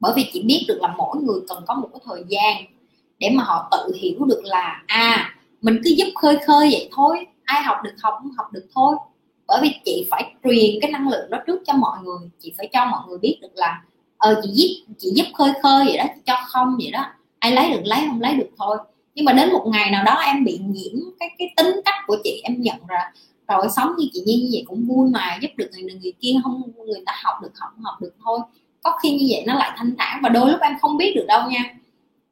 Bởi 0.00 0.12
vì 0.16 0.30
chị 0.32 0.42
biết 0.42 0.64
được 0.68 0.78
là 0.80 0.94
mỗi 0.96 1.16
người 1.16 1.40
cần 1.48 1.64
có 1.66 1.74
một 1.74 1.88
cái 1.92 2.00
thời 2.04 2.24
gian 2.28 2.64
để 3.18 3.30
mà 3.30 3.44
họ 3.44 3.68
tự 3.72 3.94
hiểu 4.00 4.24
được 4.24 4.40
là 4.44 4.82
à 4.86 5.34
mình 5.60 5.80
cứ 5.84 5.90
giúp 5.90 6.08
khơi 6.14 6.38
khơi 6.46 6.68
vậy 6.72 6.88
thôi. 6.92 7.26
Ai 7.44 7.62
học 7.62 7.76
được 7.84 7.94
học 8.02 8.14
không 8.18 8.32
học 8.36 8.46
được 8.52 8.66
thôi. 8.74 8.96
Bởi 9.46 9.58
vì 9.62 9.74
chị 9.84 10.06
phải 10.10 10.34
truyền 10.44 10.80
cái 10.82 10.90
năng 10.90 11.08
lượng 11.08 11.30
đó 11.30 11.38
trước 11.46 11.60
cho 11.66 11.72
mọi 11.72 11.98
người. 12.02 12.30
Chị 12.40 12.54
phải 12.56 12.68
cho 12.72 12.84
mọi 12.84 13.00
người 13.08 13.18
biết 13.18 13.38
được 13.42 13.52
là 13.54 13.82
ờ 14.18 14.40
chị 14.44 14.50
giúp 14.52 14.94
chị 14.98 15.12
giúp 15.14 15.24
khơi 15.34 15.52
khơi 15.62 15.84
vậy 15.84 15.96
đó, 15.96 16.04
chị 16.14 16.20
cho 16.26 16.36
không 16.46 16.76
vậy 16.78 16.90
đó. 16.90 17.06
Ai 17.38 17.52
lấy 17.52 17.70
được 17.70 17.82
lấy, 17.84 18.00
không 18.08 18.20
lấy 18.20 18.34
được 18.34 18.48
thôi. 18.58 18.78
Nhưng 19.14 19.24
mà 19.24 19.32
đến 19.32 19.52
một 19.52 19.66
ngày 19.66 19.90
nào 19.90 20.04
đó 20.04 20.14
em 20.14 20.44
bị 20.44 20.58
nhiễm 20.58 20.98
cái 21.20 21.30
cái 21.38 21.54
tính 21.56 21.80
cách 21.84 21.94
của 22.06 22.16
chị, 22.24 22.40
em 22.44 22.62
nhận 22.62 22.76
ra 22.88 23.12
rồi 23.48 23.66
sống 23.76 23.92
như 23.98 24.08
chị 24.12 24.22
Nhi 24.26 24.36
như 24.36 24.48
vậy 24.52 24.64
cũng 24.66 24.86
vui 24.86 25.10
mà, 25.10 25.38
giúp 25.40 25.48
được 25.56 25.68
người 25.72 25.82
này, 25.82 25.96
người 26.02 26.12
kia, 26.20 26.32
không, 26.44 26.62
người 26.86 27.02
ta 27.06 27.12
học 27.22 27.34
được 27.42 27.50
học 27.54 27.70
học 27.82 27.94
được 28.00 28.14
thôi. 28.24 28.38
Có 28.82 28.98
khi 29.02 29.10
như 29.10 29.26
vậy 29.30 29.44
nó 29.46 29.54
lại 29.54 29.72
thanh 29.76 29.94
thản 29.98 30.20
và 30.22 30.28
đôi 30.28 30.50
lúc 30.50 30.60
em 30.60 30.78
không 30.80 30.96
biết 30.96 31.12
được 31.16 31.24
đâu 31.28 31.50
nha. 31.50 31.64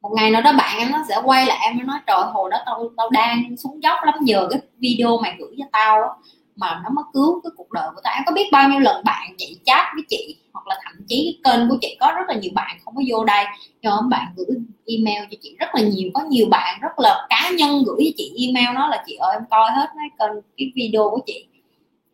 Một 0.01 0.11
ngày 0.15 0.31
nào 0.31 0.41
đó 0.41 0.53
bạn 0.53 0.79
em 0.79 0.91
nó 0.91 1.05
sẽ 1.09 1.21
quay 1.23 1.45
lại 1.45 1.57
em, 1.61 1.77
nó 1.77 1.83
nói, 1.83 1.99
trời 2.07 2.21
hồi 2.33 2.49
đó 2.51 2.57
tao 2.65 2.89
tao 2.97 3.09
đang 3.09 3.57
xuống 3.57 3.83
dốc 3.83 3.99
lắm 4.05 4.15
giờ 4.21 4.47
cái 4.51 4.61
video 4.77 5.17
mày 5.17 5.35
gửi 5.39 5.55
cho 5.57 5.65
tao 5.71 6.21
mà 6.55 6.81
nó 6.83 6.89
mới 6.89 7.03
cứu 7.13 7.41
cái 7.43 7.51
cuộc 7.57 7.71
đời 7.71 7.89
của 7.95 8.01
tao. 8.03 8.13
Em 8.13 8.23
có 8.25 8.31
biết 8.31 8.49
bao 8.51 8.69
nhiêu 8.69 8.79
lần 8.79 9.03
bạn 9.05 9.35
chị 9.37 9.57
chat 9.65 9.85
với 9.95 10.03
chị, 10.09 10.35
hoặc 10.53 10.67
là 10.67 10.75
thậm 10.85 11.05
chí 11.07 11.39
cái 11.43 11.53
kênh 11.53 11.69
của 11.69 11.77
chị 11.81 11.97
có 11.99 12.13
rất 12.15 12.23
là 12.27 12.35
nhiều 12.35 12.51
bạn 12.55 12.77
không 12.85 12.95
có 12.95 13.01
vô 13.09 13.25
đây. 13.25 13.45
Cho 13.81 14.01
bạn 14.09 14.33
gửi 14.35 14.47
email 14.85 15.23
cho 15.31 15.37
chị 15.41 15.55
rất 15.59 15.75
là 15.75 15.81
nhiều, 15.81 16.09
có 16.13 16.23
nhiều 16.29 16.45
bạn 16.49 16.79
rất 16.81 16.99
là 16.99 17.27
cá 17.29 17.51
nhân 17.57 17.83
gửi 17.85 17.97
cho 18.05 18.11
chị 18.17 18.47
email 18.47 18.75
nó 18.75 18.87
là, 18.87 19.03
chị 19.07 19.15
ơi, 19.15 19.35
em 19.35 19.43
coi 19.49 19.71
hết 19.71 19.87
cái 19.95 20.09
kênh, 20.19 20.41
cái 20.57 20.71
video 20.75 21.09
của 21.09 21.19
chị. 21.25 21.45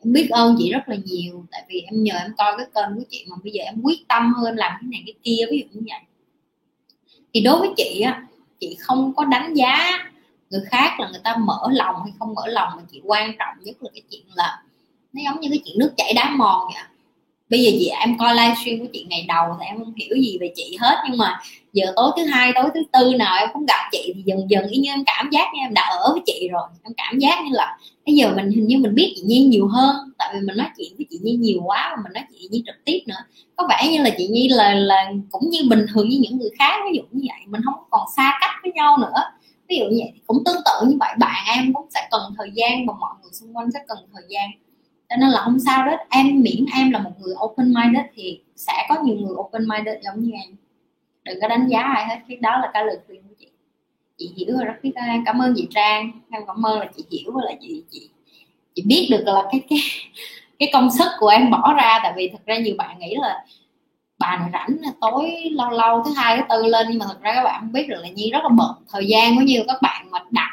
Em 0.03 0.13
biết 0.13 0.29
ơn 0.29 0.55
chị 0.59 0.71
rất 0.71 0.89
là 0.89 0.95
nhiều, 1.05 1.45
tại 1.51 1.63
vì 1.69 1.79
em 1.79 2.03
nhờ 2.03 2.13
em 2.15 2.33
coi 2.37 2.53
cái 2.57 2.65
kênh 2.75 2.95
của 2.95 3.03
chị 3.09 3.25
mà 3.29 3.35
bây 3.43 3.51
giờ 3.51 3.63
em 3.63 3.81
quyết 3.83 4.07
tâm 4.07 4.33
hơn 4.33 4.55
làm 4.55 4.71
cái 4.81 4.87
này 4.91 5.03
cái 5.05 5.13
kia, 5.23 5.45
ví 5.51 5.59
dụ 5.59 5.79
như 5.79 5.85
vậy. 5.89 5.99
Thì 7.33 7.41
đối 7.41 7.59
với 7.59 7.69
chị 7.77 8.01
á, 8.01 8.27
chị 8.59 8.77
không 8.79 9.13
có 9.15 9.25
đánh 9.25 9.53
giá 9.53 9.77
người 10.49 10.61
khác 10.69 10.99
là 10.99 11.09
người 11.09 11.21
ta 11.23 11.35
mở 11.35 11.59
lòng 11.71 11.95
hay 12.03 12.13
không 12.19 12.33
mở 12.35 12.47
lòng 12.47 12.69
mà 12.75 12.83
chị 12.91 13.01
quan 13.03 13.31
trọng 13.39 13.63
nhất 13.63 13.75
là 13.79 13.89
cái 13.93 14.01
chuyện 14.11 14.23
là 14.35 14.61
nó 15.13 15.21
giống 15.25 15.39
như 15.39 15.49
cái 15.49 15.61
chuyện 15.65 15.79
nước 15.79 15.93
chảy 15.97 16.13
đá 16.13 16.29
mòn 16.29 16.69
vậy 16.73 16.83
bây 17.49 17.63
giờ 17.63 17.71
chị 17.79 17.87
em 17.87 18.17
coi 18.17 18.35
livestream 18.35 18.79
của 18.79 18.85
chị 18.93 19.05
ngày 19.09 19.25
đầu 19.27 19.45
thì 19.59 19.65
em 19.65 19.79
không 19.79 19.93
hiểu 19.95 20.17
gì 20.17 20.37
về 20.41 20.51
chị 20.55 20.77
hết, 20.81 20.95
nhưng 21.09 21.17
mà 21.17 21.39
giờ 21.73 21.93
tối 21.95 22.11
thứ 22.17 22.25
hai, 22.25 22.51
tối 22.55 22.69
thứ 22.73 22.79
tư 22.93 23.13
nào 23.17 23.37
em 23.37 23.49
cũng 23.53 23.65
gặp 23.65 23.89
chị 23.91 24.13
thì 24.15 24.21
dần 24.25 24.49
dần 24.49 24.67
y 24.67 24.79
như 24.79 24.91
em 24.91 25.03
cảm 25.05 25.29
giác 25.31 25.45
như 25.53 25.59
em 25.59 25.73
đã 25.73 25.81
ở 25.81 26.11
với 26.11 26.21
chị 26.25 26.49
rồi, 26.51 26.63
em 26.83 26.93
cảm 26.97 27.19
giác 27.19 27.39
như 27.45 27.49
là 27.55 27.77
bây 28.05 28.15
giờ 28.15 28.33
mình 28.35 28.51
hình 28.51 28.67
như 28.67 28.77
mình 28.77 28.95
biết 28.95 29.13
chị 29.15 29.21
Nhi 29.25 29.39
nhiều 29.39 29.67
hơn, 29.67 29.95
tại 30.17 30.29
vì 30.33 30.39
mình 30.39 30.57
nói 30.57 30.67
chuyện 30.77 30.93
với 30.97 31.05
chị 31.09 31.19
Nhi 31.21 31.31
nhiều 31.31 31.61
quá 31.65 31.93
mà 31.95 32.03
mình 32.03 32.13
nói 32.13 32.23
chị 32.31 32.47
Nhi 32.51 32.63
trực 32.65 32.85
tiếp 32.85 32.99
nữa. 33.07 33.15
Có 33.55 33.67
vẻ 33.69 33.89
như 33.91 34.03
là 34.03 34.09
chị 34.17 34.27
Nhi 34.27 34.49
là 34.49 34.73
là 34.73 35.11
cũng 35.31 35.49
như 35.49 35.59
bình 35.69 35.85
thường 35.93 36.09
như 36.09 36.17
những 36.21 36.37
người 36.37 36.49
khác, 36.59 36.79
ví 36.91 36.97
dụ 36.97 37.03
như 37.11 37.27
vậy, 37.29 37.39
mình 37.47 37.61
không 37.65 37.83
còn 37.89 38.01
xa 38.17 38.33
cách 38.41 38.55
với 38.63 38.71
nhau 38.71 38.97
nữa 38.97 39.23
ví 39.69 39.77
dụ 39.77 39.85
như 39.85 39.97
vậy 39.99 40.11
thì 40.13 40.21
cũng 40.27 40.43
tương 40.45 40.61
tự 40.65 40.87
như 40.87 40.97
vậy. 40.99 41.09
Bạn 41.19 41.45
em 41.55 41.73
cũng 41.73 41.87
sẽ 41.89 42.07
cần 42.11 42.21
thời 42.37 42.51
gian 42.53 42.85
và 42.87 42.93
mọi 42.99 43.13
người 43.21 43.31
xung 43.31 43.57
quanh 43.57 43.71
sẽ 43.71 43.79
cần 43.87 43.97
thời 44.13 44.23
gian. 44.29 44.49
Cho 45.09 45.15
nên 45.15 45.29
là 45.29 45.41
không 45.43 45.59
sao 45.59 45.85
đó 45.85 45.97
em, 46.09 46.41
miễn 46.41 46.65
em 46.75 46.91
là 46.91 46.99
một 46.99 47.11
người 47.19 47.33
open 47.45 47.73
minded 47.73 48.05
thì 48.15 48.41
sẽ 48.55 48.85
có 48.89 48.95
nhiều 49.03 49.15
người 49.15 49.35
open 49.35 49.67
minded 49.67 50.03
giống 50.03 50.19
như 50.19 50.31
em. 50.31 50.55
Đừng 51.23 51.41
có 51.41 51.47
đánh 51.47 51.67
giá 51.67 51.81
ai 51.81 52.05
hết. 52.07 52.19
Cái 52.27 52.37
đó 52.37 52.57
là 52.61 52.69
cái 52.73 52.85
lời 52.85 52.97
khuyên 53.07 53.21
của 53.21 53.35
chị. 53.39 53.47
Chị 54.17 54.31
hiểu 54.35 54.57
rồi 54.57 54.65
rất 54.65 54.73
biết 54.83 54.91
ơn 54.95 55.23
cảm 55.25 55.41
ơn 55.41 55.53
chị 55.57 55.67
trang. 55.69 56.11
Em 56.31 56.41
cảm 56.47 56.65
ơn 56.65 56.79
là 56.79 56.89
chị 56.97 57.05
hiểu 57.11 57.31
và 57.35 57.41
là 57.45 57.51
chị 57.61 57.83
chị 57.91 58.09
chị 58.75 58.83
biết 58.87 59.07
được 59.11 59.23
là 59.25 59.43
cái 59.51 59.61
cái 59.69 59.79
cái 60.59 60.69
công 60.73 60.89
sức 60.91 61.07
của 61.19 61.27
em 61.27 61.51
bỏ 61.51 61.73
ra. 61.73 61.99
Tại 62.03 62.13
vì 62.15 62.29
thật 62.29 62.45
ra 62.45 62.57
nhiều 62.57 62.75
bạn 62.77 62.99
nghĩ 62.99 63.15
là 63.21 63.45
bà 64.19 64.37
này 64.37 64.49
rảnh 64.53 64.77
tối 65.01 65.31
lâu 65.51 65.69
lâu, 65.69 66.03
thứ 66.05 66.11
hai, 66.15 66.37
thứ 66.37 66.43
tư 66.49 66.65
lên, 66.65 66.87
nhưng 66.89 66.99
mà 66.99 67.05
thật 67.05 67.21
ra 67.21 67.33
các 67.35 67.43
bạn 67.43 67.61
không 67.61 67.71
biết 67.71 67.87
được 67.89 68.01
là 68.01 68.09
nhi 68.09 68.31
rất 68.31 68.39
là 68.43 68.49
bận. 68.49 68.75
Thời 68.89 69.07
gian 69.07 69.35
có 69.37 69.41
nhiều 69.41 69.63
các 69.67 69.81
bạn 69.81 70.11
mà 70.11 70.19
đặt, 70.31 70.49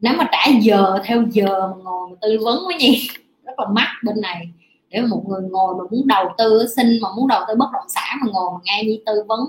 nếu 0.00 0.12
mà 0.16 0.28
trả 0.32 0.50
giờ, 0.60 0.98
theo 1.04 1.24
giờ 1.30 1.68
mà 1.68 1.82
ngồi 1.82 2.08
mà 2.10 2.16
tư 2.22 2.38
vấn 2.44 2.58
với 2.66 2.76
nhi, 2.76 3.08
rất 3.44 3.58
là 3.58 3.66
mắc 3.72 3.88
bên 4.04 4.20
này. 4.20 4.48
Để 4.90 5.00
một 5.00 5.24
người 5.28 5.42
ngồi 5.50 5.74
mà 5.78 5.84
muốn 5.90 6.06
đầu 6.06 6.28
tư, 6.38 6.66
xin 6.76 6.86
mà 7.02 7.08
muốn 7.16 7.28
đầu 7.28 7.42
tư 7.48 7.54
bất 7.54 7.66
động 7.72 7.88
sản 7.88 8.18
mà 8.20 8.32
ngồi 8.32 8.50
mà 8.54 8.60
nghe 8.64 8.84
nhi 8.84 9.02
tư 9.06 9.12
vấn, 9.28 9.40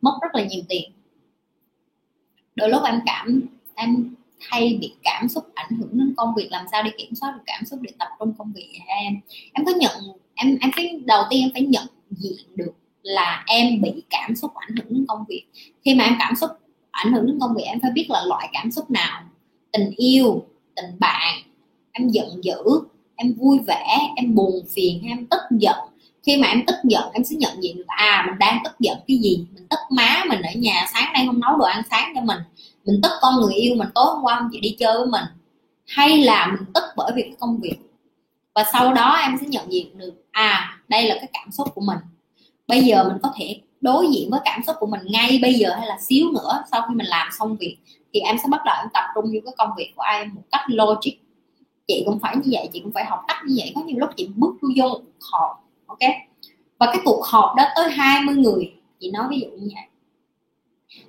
mất 0.00 0.18
rất 0.22 0.34
là 0.34 0.44
nhiều 0.44 0.62
tiền. 0.68 0.90
Đôi 2.54 2.68
lúc 2.68 2.82
em 2.84 3.00
cảm, 3.06 3.42
em 3.74 4.14
hay 4.40 4.78
bị 4.80 4.94
cảm 5.02 5.28
xúc 5.28 5.44
ảnh 5.54 5.70
hưởng 5.78 5.90
đến 5.92 6.14
công 6.16 6.34
việc, 6.36 6.48
làm 6.50 6.66
sao 6.72 6.82
để 6.82 6.90
kiểm 6.98 7.14
soát 7.14 7.32
được 7.36 7.42
cảm 7.46 7.64
xúc 7.64 7.78
để 7.82 7.90
tập 7.98 8.08
trung 8.18 8.32
công 8.38 8.52
việc 8.52 8.68
em? 8.86 9.14
Em 9.52 9.66
có 9.66 9.72
nhận, 9.72 9.92
em 10.34 10.58
em 10.60 10.70
phải 10.76 11.00
đầu 11.04 11.22
tiên 11.30 11.42
em 11.42 11.50
phải 11.52 11.62
nhận 11.62 11.86
diện 12.10 12.46
được 12.54 12.72
là 13.04 13.44
em 13.46 13.80
bị 13.82 14.02
cảm 14.10 14.36
xúc 14.36 14.54
ảnh 14.54 14.76
hưởng 14.76 14.86
đến 14.88 15.04
công 15.08 15.24
việc. 15.28 15.44
Khi 15.84 15.94
mà 15.94 16.04
em 16.04 16.16
cảm 16.18 16.36
xúc 16.36 16.50
ảnh 16.90 17.12
hưởng 17.12 17.26
đến 17.26 17.38
công 17.40 17.54
việc, 17.54 17.64
em 17.66 17.80
phải 17.80 17.90
biết 17.90 18.06
là 18.10 18.24
loại 18.26 18.48
cảm 18.52 18.70
xúc 18.70 18.90
nào. 18.90 19.22
Tình 19.72 19.90
yêu, 19.96 20.44
tình 20.76 20.98
bạn, 20.98 21.42
em 21.92 22.08
giận 22.08 22.44
dữ, 22.44 22.62
em 23.16 23.34
vui 23.34 23.58
vẻ, 23.66 23.98
em 24.16 24.34
buồn 24.34 24.54
phiền 24.74 25.02
hay 25.02 25.10
em 25.10 25.26
tức 25.26 25.40
giận. 25.50 25.76
Khi 26.26 26.36
mà 26.36 26.48
em 26.48 26.66
tức 26.66 26.74
giận, 26.84 27.02
em 27.12 27.24
sẽ 27.24 27.36
nhận 27.36 27.62
diện 27.62 27.76
được 27.76 27.86
à 27.86 28.24
mình 28.26 28.38
đang 28.38 28.58
tức 28.64 28.72
giận 28.80 28.98
cái 29.08 29.16
gì? 29.16 29.46
Mình 29.54 29.66
tức 29.70 29.78
má 29.90 30.24
mình 30.28 30.42
ở 30.42 30.52
nhà 30.56 30.86
sáng 30.94 31.12
nay 31.12 31.24
không 31.26 31.40
nấu 31.40 31.56
đồ 31.56 31.64
ăn 31.64 31.82
sáng 31.90 32.12
cho 32.14 32.20
mình. 32.20 32.38
Mình 32.84 33.00
tức 33.02 33.12
con 33.20 33.40
người 33.40 33.54
yêu 33.54 33.74
mình, 33.76 33.88
tối 33.94 34.04
hôm 34.14 34.24
qua 34.24 34.36
không 34.38 34.48
chịu 34.52 34.60
đi 34.60 34.76
chơi 34.78 34.98
với 34.98 35.06
mình. 35.06 35.24
Hay 35.86 36.22
là 36.22 36.46
mình 36.46 36.72
tức 36.74 36.84
bởi 36.96 37.12
vì 37.14 37.22
cái 37.22 37.34
công 37.40 37.60
việc. 37.60 37.76
Và 38.54 38.64
sau 38.72 38.94
đó 38.94 39.16
em 39.22 39.36
sẽ 39.40 39.46
nhận 39.46 39.72
diện 39.72 39.98
được 39.98 40.24
à 40.30 40.78
đây 40.88 41.08
là 41.08 41.14
cái 41.14 41.28
cảm 41.32 41.50
xúc 41.52 41.68
của 41.74 41.80
mình 41.80 41.98
bây 42.66 42.80
giờ 42.80 43.04
mình 43.08 43.18
có 43.22 43.32
thể 43.36 43.60
đối 43.80 44.06
diện 44.14 44.30
với 44.30 44.40
cảm 44.44 44.62
xúc 44.66 44.76
của 44.80 44.86
mình 44.86 45.00
ngay 45.04 45.38
bây 45.42 45.54
giờ 45.54 45.74
hay 45.78 45.86
là 45.86 45.98
xíu 46.00 46.32
nữa 46.32 46.64
sau 46.72 46.82
khi 46.88 46.94
mình 46.94 47.06
làm 47.06 47.28
xong 47.38 47.56
việc, 47.56 47.76
thì 48.14 48.20
em 48.20 48.36
sẽ 48.38 48.44
bắt 48.50 48.60
đầu 48.64 48.74
em 48.78 48.88
tập 48.94 49.04
trung 49.14 49.24
vô 49.24 49.40
cái 49.44 49.54
công 49.58 49.70
việc 49.76 49.92
của 49.96 50.02
em 50.02 50.34
một 50.34 50.42
cách 50.52 50.62
logic. 50.66 51.12
Chị 51.86 52.02
cũng 52.06 52.18
phải 52.20 52.36
như 52.36 52.50
vậy, 52.52 52.68
chị 52.72 52.80
cũng 52.80 52.92
phải 52.92 53.04
học 53.04 53.20
cách 53.28 53.36
như 53.46 53.54
vậy. 53.58 53.72
Có 53.74 53.80
nhiều 53.80 53.98
lúc 53.98 54.10
chị 54.16 54.28
bước 54.36 54.54
vô 54.76 54.88
một 54.88 55.00
cuộc 55.04 55.26
họp, 55.32 55.64
ok? 55.86 55.98
Và 56.78 56.86
cái 56.86 57.02
cuộc 57.04 57.24
họp 57.26 57.56
đó 57.56 57.64
tới 57.76 57.90
20 57.90 58.34
người, 58.34 58.72
chị 59.00 59.10
nói 59.10 59.26
ví 59.30 59.40
dụ 59.40 59.46
như 59.46 59.68
vậy. 59.74 59.84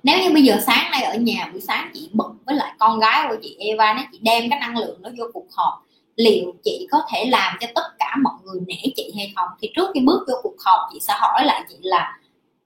Nếu 0.02 0.18
như 0.22 0.32
bây 0.32 0.42
giờ 0.42 0.58
sáng 0.66 0.90
nay 0.90 1.02
ở 1.02 1.14
nhà, 1.14 1.48
buổi 1.52 1.60
sáng 1.60 1.90
chị 1.94 2.10
bận 2.12 2.38
với 2.46 2.54
lại 2.54 2.72
con 2.78 2.98
gái 2.98 3.26
của 3.28 3.36
chị 3.42 3.56
Eva 3.58 3.94
nó 3.94 4.02
chị 4.12 4.18
đem 4.22 4.50
cái 4.50 4.60
năng 4.60 4.78
lượng 4.78 5.02
đó 5.02 5.10
vô 5.18 5.24
cuộc 5.32 5.46
họp 5.52 5.85
liệu 6.16 6.54
chị 6.64 6.88
có 6.90 7.02
thể 7.12 7.24
làm 7.24 7.56
cho 7.60 7.66
tất 7.74 7.82
cả 7.98 8.16
mọi 8.22 8.34
người 8.44 8.60
nể 8.66 8.92
chị 8.96 9.12
hay 9.16 9.32
không? 9.36 9.48
Thì 9.60 9.70
trước 9.76 9.90
khi 9.94 10.00
bước 10.00 10.24
vô 10.28 10.34
cuộc 10.42 10.56
họp, 10.64 10.80
chị 10.92 10.98
sẽ 11.00 11.14
hỏi 11.16 11.44
lại 11.44 11.64
chị 11.68 11.76
là 11.80 12.18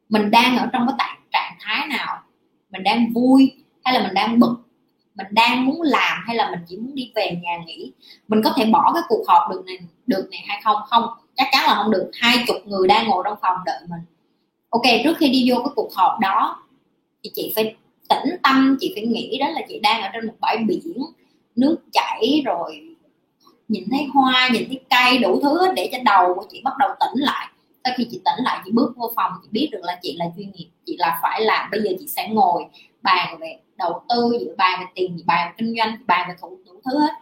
mình 0.09 0.31
đang 0.31 0.59
ở 0.59 0.69
trong 0.73 0.87
cái 0.99 1.09
trạng 1.33 1.57
thái 1.61 1.87
nào? 1.87 2.23
Mình 2.71 2.83
đang 2.83 3.13
vui 3.13 3.53
hay 3.85 3.95
là 3.95 4.03
mình 4.03 4.15
đang 4.15 4.39
bực? 4.39 4.57
Mình 5.15 5.27
đang 5.31 5.67
muốn 5.67 5.83
làm 5.83 6.23
hay 6.27 6.37
là 6.37 6.51
mình 6.51 6.61
chỉ 6.69 6.77
muốn 6.77 6.95
đi 6.95 7.13
về 7.15 7.39
nhà 7.43 7.59
nghỉ? 7.67 7.93
Mình 8.29 8.41
có 8.45 8.53
thể 8.57 8.65
bỏ 8.65 8.93
cái 8.95 9.03
cuộc 9.09 9.25
họp 9.29 9.51
được 9.51 9.63
này 9.67 9.79
được 10.07 10.29
này 10.31 10.45
hay 10.49 10.61
không? 10.65 10.77
Không, 10.89 11.05
chắc 11.37 11.49
chắn 11.53 11.65
là 11.67 11.75
không 11.75 11.91
được. 11.91 12.11
Hai 12.15 12.45
chục 12.47 12.57
người 12.67 12.89
đang 12.89 13.09
ngồi 13.09 13.23
trong 13.27 13.39
phòng 13.43 13.57
đợi 13.65 13.81
mình. 13.89 14.01
Ok, 14.71 14.83
trước 15.05 15.17
khi 15.19 15.29
đi 15.29 15.51
vô 15.51 15.57
cái 15.59 15.73
cuộc 15.77 15.95
họp 15.95 16.21
đó, 16.21 16.63
thì 17.25 17.31
chị 17.35 17.53
phải 17.55 17.77
tĩnh 18.09 18.37
tâm, 18.43 18.77
chị 18.81 18.93
phải 18.95 19.07
nghĩ 19.07 19.39
đó 19.39 19.49
là 19.49 19.61
chị 19.69 19.81
đang 19.81 20.03
ở 20.03 20.09
trên 20.13 20.27
một 20.27 20.35
bãi 20.41 20.57
biển, 20.57 20.97
nước 21.57 21.77
chảy 21.93 22.43
rồi 22.45 22.90
nhìn 23.71 23.85
thấy 23.91 24.07
hoa, 24.15 24.49
nhìn 24.53 24.69
thấy 24.69 24.81
cây, 24.91 25.19
đủ 25.19 25.41
thứ 25.43 25.73
để 25.77 25.89
cho 25.93 25.99
đầu 26.05 26.35
của 26.35 26.45
chị 26.51 26.61
bắt 26.65 26.73
đầu 26.79 26.91
tỉnh 27.01 27.23
lại. 27.23 27.49
Sau 27.85 27.93
khi 27.97 28.07
chị 28.11 28.21
tỉnh 28.25 28.45
lại, 28.45 28.61
chị 28.65 28.71
bước 28.75 28.93
vô 28.97 29.13
phòng, 29.17 29.33
chị 29.43 29.49
biết 29.51 29.69
được 29.73 29.81
là 29.83 29.99
chị 30.03 30.17
là 30.19 30.25
chuyên 30.37 30.53
nghiệp, 30.53 30.69
chị 30.87 30.97
là 30.99 31.19
phải 31.23 31.41
làm. 31.41 31.71
Bây 31.71 31.81
giờ 31.83 31.91
chị 32.01 32.07
sẽ 32.09 32.29
ngồi 32.29 32.65
bàn 33.03 33.39
về 33.41 33.59
đầu 33.77 34.03
tư 34.09 34.39
dự 34.41 34.55
bàn 34.57 34.81
về 34.81 34.87
tiền, 34.95 35.19
bàn 35.27 35.49
về 35.49 35.55
kinh 35.59 35.75
doanh, 35.79 35.97
bàn 36.07 36.29
về 36.29 36.35
thủ, 36.41 36.59
đủ 36.67 36.73
thứ 36.85 36.99
hết. 36.99 37.13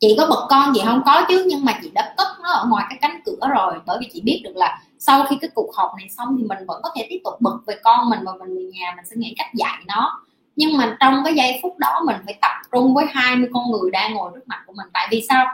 Chị 0.00 0.14
có 0.18 0.26
bật 0.30 0.46
con 0.50 0.74
gì 0.74 0.80
không? 0.84 1.02
Có 1.06 1.26
chứ, 1.28 1.44
nhưng 1.48 1.64
mà 1.64 1.78
chị 1.82 1.90
đã 1.94 2.14
cất 2.16 2.28
nó 2.42 2.50
ở 2.50 2.66
ngoài 2.68 2.84
cái 2.88 2.98
cánh 3.00 3.20
cửa 3.24 3.48
rồi. 3.54 3.74
Bởi 3.86 3.98
vì 4.00 4.08
chị 4.12 4.20
biết 4.20 4.40
được 4.44 4.56
là 4.56 4.82
sau 4.98 5.26
khi 5.30 5.36
cái 5.40 5.50
cuộc 5.54 5.70
họp 5.74 5.90
này 5.98 6.08
xong 6.08 6.36
thì 6.38 6.44
mình 6.44 6.58
vẫn 6.66 6.80
có 6.82 6.90
thể 6.96 7.06
tiếp 7.10 7.20
tục 7.24 7.34
bật 7.40 7.58
về 7.66 7.76
con 7.82 8.10
mình 8.10 8.20
và 8.24 8.32
mình 8.38 8.56
về 8.56 8.62
nhà, 8.72 8.92
mình 8.96 9.04
sẽ 9.04 9.16
nghĩ 9.16 9.34
cách 9.38 9.54
dạy 9.54 9.78
nó. 9.86 10.20
Nhưng 10.56 10.76
mà 10.76 10.96
trong 11.00 11.22
cái 11.24 11.34
giây 11.34 11.58
phút 11.62 11.78
đó, 11.78 12.02
mình 12.06 12.16
phải 12.24 12.34
tập 12.42 12.52
trung 12.72 12.94
với 12.94 13.06
20 13.10 13.48
con 13.52 13.70
người 13.70 13.90
đang 13.90 14.14
ngồi 14.14 14.30
trước 14.34 14.48
mặt 14.48 14.62
của 14.66 14.72
mình. 14.76 14.86
Tại 14.92 15.08
vì 15.10 15.26
sao? 15.28 15.46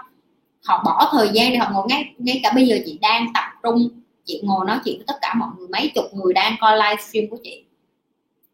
Họ 0.66 0.82
bỏ 0.84 1.08
thời 1.12 1.28
gian 1.32 1.52
để 1.52 1.56
họ 1.56 1.70
ngồi 1.72 1.86
ngay 1.88 2.14
ngay 2.18 2.40
cả 2.42 2.52
bây 2.54 2.66
giờ 2.66 2.76
chị 2.86 2.98
đang 3.02 3.26
tập 3.34 3.44
trung, 3.62 3.88
chị 4.24 4.40
ngồi 4.44 4.66
nói 4.66 4.78
chuyện 4.84 4.98
với 4.98 5.04
tất 5.06 5.18
cả 5.20 5.34
mọi 5.34 5.48
người, 5.58 5.68
mấy 5.68 5.92
chục 5.94 6.04
người 6.12 6.34
đang 6.34 6.56
coi 6.60 6.76
livestream 6.76 7.30
của 7.30 7.36
chị. 7.42 7.64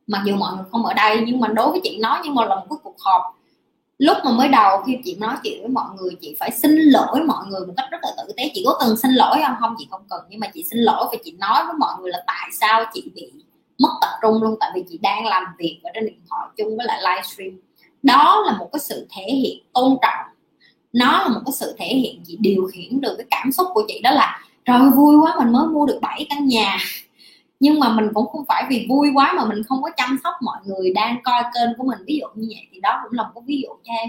Mặc 0.07 0.23
dù 0.27 0.37
mọi 0.37 0.57
người 0.57 0.65
không 0.71 0.85
ở 0.85 0.95
đây, 0.95 1.23
nhưng 1.27 1.41
mà 1.41 1.49
đối 1.49 1.71
với 1.71 1.81
chị 1.85 1.99
nói 1.99 2.19
nhưng 2.25 2.35
mà 2.35 2.45
là 2.45 2.55
một 2.55 2.67
cái 2.71 2.79
cuộc 2.83 2.97
họp. 3.01 3.23
Lúc 3.99 4.17
mà 4.25 4.31
mới 4.31 4.49
đầu 4.49 4.83
khi 4.87 4.99
chị 5.05 5.17
nói 5.21 5.37
chuyện 5.43 5.61
với 5.61 5.69
mọi 5.69 5.87
người, 5.97 6.17
chị 6.21 6.37
phải 6.41 6.51
xin 6.51 6.71
lỗi 6.71 7.21
mọi 7.27 7.47
người 7.47 7.67
một 7.67 7.73
cách 7.77 7.87
rất 7.91 7.99
là 8.03 8.11
tử 8.17 8.33
tế. 8.37 8.51
Chị 8.55 8.63
có 8.67 8.77
cần 8.81 8.97
xin 8.97 9.11
lỗi 9.11 9.37
không? 9.47 9.57
Không, 9.61 9.75
chị 9.79 9.87
không 9.91 10.03
cần. 10.11 10.21
Nhưng 10.29 10.41
mà 10.41 10.47
chị 10.55 10.65
xin 10.71 10.79
lỗi 10.79 11.07
và 11.13 11.19
chị 11.25 11.33
nói 11.33 11.65
với 11.65 11.75
mọi 11.79 11.93
người 12.01 12.11
là 12.11 12.25
tại 12.27 12.51
sao 12.61 12.85
chị 12.93 13.11
bị 13.15 13.33
mất 13.79 13.99
tập 14.01 14.11
trung 14.23 14.43
luôn, 14.43 14.57
tại 14.61 14.71
vì 14.75 14.85
chị 14.89 14.99
đang 15.03 15.27
làm 15.27 15.45
việc 15.59 15.81
ở 15.83 15.91
trên 15.95 16.07
điện 16.07 16.21
thoại 16.31 16.49
chung 16.57 16.77
với 16.77 16.87
lại 16.87 17.01
livestream 17.03 17.61
đó 18.03 18.43
là 18.47 18.57
một 18.59 18.69
cái 18.73 18.81
sự 18.81 19.07
thể 19.11 19.23
hiện 19.23 19.59
tôn 19.73 19.97
trọng 20.03 20.32
nó 20.93 21.23
là 21.23 21.29
một 21.29 21.41
cái 21.47 21.53
sự 21.53 21.75
thể 21.79 21.87
hiện 21.87 22.21
chị 22.25 22.37
điều 22.41 22.69
khiển 22.73 23.01
được 23.01 23.15
cái 23.19 23.27
cảm 23.31 23.53
xúc 23.53 23.69
của 23.75 23.83
chị 23.89 24.01
đó 24.03 24.11
là, 24.11 24.41
trời 24.65 24.91
vui 24.97 25.17
quá, 25.17 25.35
mình 25.39 25.53
mới 25.53 25.67
mua 25.67 25.87
được 25.87 25.99
7 26.03 26.27
căn 26.31 26.47
nhà. 26.47 26.79
Nhưng 27.61 27.81
mà 27.81 27.89
mình 27.89 28.09
cũng 28.15 28.27
không 28.27 28.45
phải 28.49 28.65
vì 28.71 28.87
vui 28.89 29.11
quá 29.15 29.33
mà 29.37 29.45
mình 29.45 29.63
không 29.69 29.83
có 29.83 29.91
chăm 29.97 30.19
sóc 30.25 30.35
mọi 30.43 30.59
người 30.65 30.93
đang 30.95 31.17
coi 31.23 31.43
kênh 31.55 31.71
của 31.79 31.85
mình. 31.85 31.99
Ví 32.07 32.19
dụ 32.21 32.27
như 32.35 32.49
vậy 32.51 32.67
thì 32.73 32.81
đó 32.81 33.01
cũng 33.03 33.13
là 33.13 33.23
một 33.23 33.31
cái 33.35 33.43
ví 33.47 33.63
dụ 33.63 33.69
cho 33.69 33.93
em. 33.93 34.09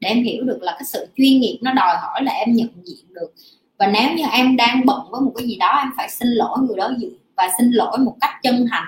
Để 0.00 0.08
em 0.08 0.22
hiểu 0.24 0.44
được 0.44 0.58
là 0.62 0.72
cái 0.72 0.84
sự 0.84 1.06
chuyên 1.16 1.40
nghiệp 1.40 1.58
nó 1.62 1.72
đòi 1.72 1.96
hỏi 1.96 2.24
là 2.24 2.32
em 2.32 2.52
nhận 2.52 2.68
diện 2.84 3.04
được. 3.14 3.34
Và 3.78 3.86
nếu 3.86 4.12
như 4.16 4.24
em 4.32 4.56
đang 4.56 4.86
bận 4.86 5.00
với 5.10 5.20
một 5.20 5.32
cái 5.36 5.46
gì 5.46 5.56
đó, 5.56 5.78
em 5.78 5.90
phải 5.96 6.10
xin 6.10 6.28
lỗi 6.28 6.58
người 6.60 6.76
đó 6.76 6.90
dự 6.98 7.10
và 7.36 7.50
xin 7.58 7.70
lỗi 7.70 7.98
một 7.98 8.16
cách 8.20 8.34
chân 8.42 8.66
thành. 8.70 8.86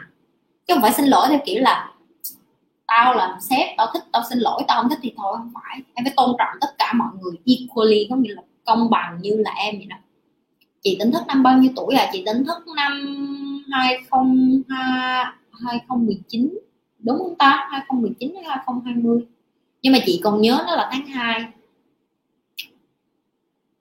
Chứ 0.66 0.74
không 0.74 0.82
phải 0.82 0.93
xin 0.93 1.06
lỗi 1.06 1.27
theo 1.28 1.39
kiểu 1.47 1.62
là 1.62 1.90
tao 2.97 3.14
là 3.14 3.39
sếp 3.40 3.69
tao 3.77 3.86
thích 3.94 4.02
tao 4.12 4.23
xin 4.31 4.39
lỗi 4.39 4.62
tao 4.69 4.82
không 4.82 4.90
thích 4.90 4.98
thì 5.02 5.12
thôi 5.16 5.35
không 5.39 5.52
phải. 5.55 5.82
Em 5.94 6.05
phải 6.05 6.12
tôn 6.16 6.36
trọng 6.39 6.59
tất 6.60 6.74
cả 6.78 6.93
mọi 6.93 7.09
người 7.20 7.32
equally 7.47 8.06
có 8.10 8.16
nghĩa 8.16 8.35
là 8.35 8.43
công 8.64 8.90
bằng 8.90 9.19
như 9.20 9.36
là 9.36 9.55
em 9.56 9.78
vậy 9.78 9.86
đó. 9.86 9.97
Chị 10.82 10.97
tính 11.01 11.12
thức 11.12 11.23
năm 11.27 11.43
bao 11.43 11.59
nhiêu 11.59 11.73
tuổi 11.77 11.94
à? 11.94 12.10
Chị 12.12 12.23
tính 12.27 12.44
thức 12.44 12.59
năm 12.77 12.93
2019 13.73 16.59
đúng 16.98 17.19
không 17.19 17.35
ta? 17.39 17.69
2019 17.70 18.35
hay 18.35 18.44
2020 18.44 19.27
nhưng 19.82 19.93
mà 19.93 19.98
chị 20.06 20.20
còn 20.24 20.40
nhớ 20.40 20.64
nó 20.66 20.77
là 20.77 20.89
tháng 20.93 21.06
2 21.06 21.44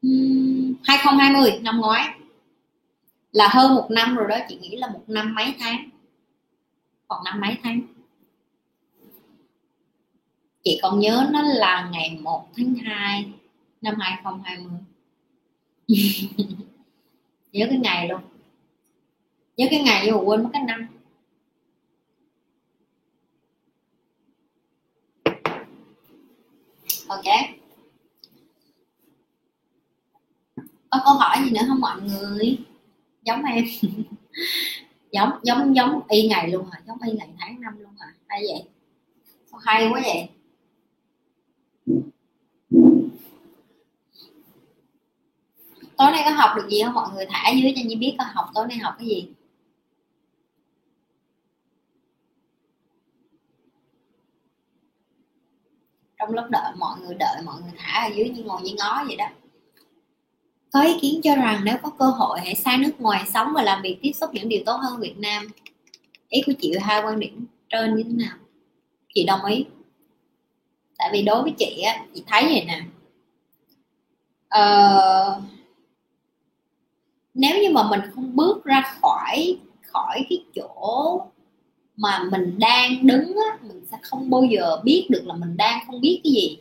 uhm, 0.07 0.73
2020 0.83 1.59
năm 1.61 1.79
ngoái. 1.79 2.09
Là 3.31 3.47
hơn 3.51 3.75
một 3.75 3.91
năm 3.91 4.15
rồi 4.15 4.27
đó 4.29 4.38
chị 4.49 4.57
nghĩ 4.61 4.75
là 4.75 4.88
một 4.88 5.03
năm 5.07 5.35
mấy 5.35 5.53
tháng? 5.59 5.89
Còn 7.07 7.23
năm 7.23 7.41
mấy 7.41 7.57
tháng? 7.63 7.81
Chị 10.63 10.79
còn 10.81 10.99
nhớ 10.99 11.29
nó 11.31 11.41
là 11.41 11.89
ngày 11.91 12.19
1 12.21 12.47
tháng 12.57 12.75
2 12.75 13.31
năm 13.81 13.95
2020 13.99 14.79
nhớ 17.51 17.65
cái 17.69 17.77
ngày 17.77 18.07
luôn. 18.07 18.21
Nhớ 19.57 19.67
cái 19.71 19.81
ngày 19.83 20.03
nhưng 20.05 20.15
mà 20.15 20.21
quên 20.21 20.43
mất 20.43 20.49
cái 20.53 20.63
năm. 20.63 20.88
Ok. 27.07 27.23
Có 30.89 30.99
câu 31.05 31.13
hỏi 31.13 31.38
gì 31.43 31.51
nữa 31.51 31.61
không 31.67 31.79
mọi 31.79 32.01
người? 32.01 32.57
Giống 33.23 33.43
em. 33.43 33.65
Giống 35.11 35.29
giống 35.43 35.75
giống 35.75 36.01
y 36.09 36.27
ngày 36.27 36.49
luôn 36.49 36.65
hả? 36.71 36.81
Giống 36.88 36.97
y 37.05 37.11
ngày 37.11 37.29
tháng 37.39 37.61
năm 37.61 37.79
luôn 37.79 37.91
hả? 37.99 38.13
Hay 38.27 38.43
vậy? 38.53 38.63
Hay 39.65 39.89
quá 39.91 40.01
vậy? 40.03 40.29
Tối 46.02 46.11
nay 46.11 46.22
có 46.26 46.32
học 46.32 46.52
được 46.56 46.69
gì 46.69 46.84
không? 46.84 46.94
Mọi 46.94 47.10
người 47.14 47.26
thả 47.30 47.49
dưới 47.49 47.73
cho 47.76 47.82
nhi 47.86 47.95
biết 47.95 48.15
có 48.18 48.26
học 48.34 48.49
tối 48.53 48.68
nay 48.68 48.78
học 48.78 48.94
cái 48.98 49.07
gì. 49.07 49.28
Trong 56.19 56.30
lúc 56.34 56.45
đợi 56.49 56.72
mọi 56.78 56.99
người 56.99 57.15
đợi 57.15 57.41
mọi 57.45 57.61
người 57.61 57.72
thả 57.78 58.07
ở 58.07 58.14
dưới 58.15 58.30
như 58.30 58.44
ngồi 58.44 58.61
như 58.61 58.72
ngó 58.78 59.03
vậy 59.07 59.15
đó. 59.15 59.26
Có 60.73 60.82
ý 60.82 60.99
kiến 61.02 61.22
cho 61.23 61.36
rằng 61.36 61.61
nếu 61.64 61.76
có 61.84 61.90
cơ 61.99 62.06
hội 62.06 62.40
hãy 62.40 62.56
sang 62.56 62.82
nước 62.82 63.02
ngoài 63.02 63.26
sống 63.34 63.48
và 63.56 63.61
làm 63.64 63.82
việc 63.82 63.99
tiếp 64.02 64.11
xúc 64.11 64.30
những 64.34 64.49
điều 64.49 64.64
tốt 64.65 64.76
hơn 64.76 64.99
Việt 64.99 65.18
Nam. 65.18 65.48
Ý 66.30 66.41
của 66.45 66.53
chị 66.61 66.73
hai 66.82 67.03
quan 67.03 67.19
điểm 67.19 67.45
trên 67.69 67.95
như 67.95 68.03
thế 68.03 68.26
nào? 68.26 68.38
Chị 69.14 69.23
đồng 69.23 69.45
ý. 69.45 69.65
Tại 70.98 71.10
vì 71.14 71.22
đối 71.22 71.44
với 71.44 71.53
chị 71.57 71.82
á 71.82 72.06
chị 72.15 72.23
thấy 72.28 72.44
vậy 72.44 72.65
nè. 72.68 72.82
Ờ, 74.49 75.41
nếu 77.34 77.62
như 77.62 77.70
mà 77.70 77.90
mình 77.90 77.99
không 78.16 78.36
bước 78.36 78.66
ra 78.66 78.84
khỏi 79.02 79.58
khỏi 79.82 80.26
cái 80.30 80.44
chỗ 80.56 81.22
mà 81.95 82.24
mình 82.32 82.60
đang 82.60 83.08
đứng 83.08 83.36
á, 83.49 83.58
mình 83.62 83.86
sẽ 83.91 83.98
không 84.02 84.30
bao 84.30 84.44
giờ 84.44 84.82
biết 84.84 85.08
được 85.10 85.28
là 85.28 85.34
mình 85.36 85.58
đang 85.58 85.80
không 85.88 86.02
biết 86.02 86.22
cái 86.24 86.34
gì. 86.34 86.58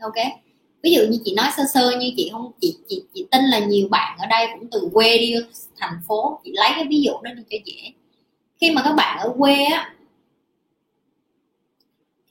Ok? 0.00 0.26
Ví 0.82 0.92
dụ 0.92 1.02
như 1.10 1.18
chị 1.24 1.34
nói 1.34 1.46
sơ 1.56 1.62
sơ 1.74 1.98
như 1.98 2.12
chị 2.16 2.28
không 2.32 2.50
chị 2.60 2.76
chị 2.88 3.02
chị 3.14 3.26
tin 3.30 3.44
là 3.44 3.58
nhiều 3.58 3.88
bạn 3.90 4.18
ở 4.18 4.26
đây 4.26 4.46
cũng 4.54 4.68
từ 4.70 4.88
quê 4.92 5.18
đi 5.18 5.34
thành 5.78 6.00
phố. 6.08 6.40
Chị 6.44 6.52
lấy 6.54 6.70
cái 6.74 6.86
ví 6.90 7.02
dụ 7.02 7.12
đó 7.22 7.30
đi 7.36 7.42
cho 7.50 7.56
dễ. 7.64 7.92
Khi 8.60 8.70
mà 8.70 8.82
các 8.84 8.92
bạn 8.92 9.18
ở 9.18 9.34
quê 9.38 9.64
á 9.64 9.94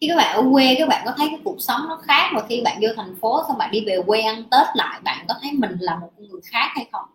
khi 0.02 0.08
các 0.08 0.16
bạn 0.16 0.36
ở 0.36 0.44
quê 0.52 0.76
các 0.80 0.88
bạn 0.88 1.02
có 1.06 1.14
thấy 1.18 1.28
cái 1.30 1.40
cuộc 1.44 1.62
sống 1.62 1.82
nó 1.90 2.00
khác 2.04 2.32
và 2.36 2.46
khi 2.50 2.62
bạn 2.62 2.78
vô 2.82 2.88
thành 2.96 3.16
phố 3.22 3.44
xong 3.48 3.58
bạn 3.58 3.72
đi 3.72 3.86
về 3.86 3.98
quê 4.06 4.22
ăn 4.22 4.44
tết 4.52 4.68
lại 4.76 5.00
bạn 5.04 5.26
có 5.30 5.36
thấy 5.42 5.52
mình 5.52 5.72
là 5.80 6.00
một 6.00 6.10
người 6.18 6.42
khác 6.44 6.72
hay 6.76 6.88
không? 6.92 7.06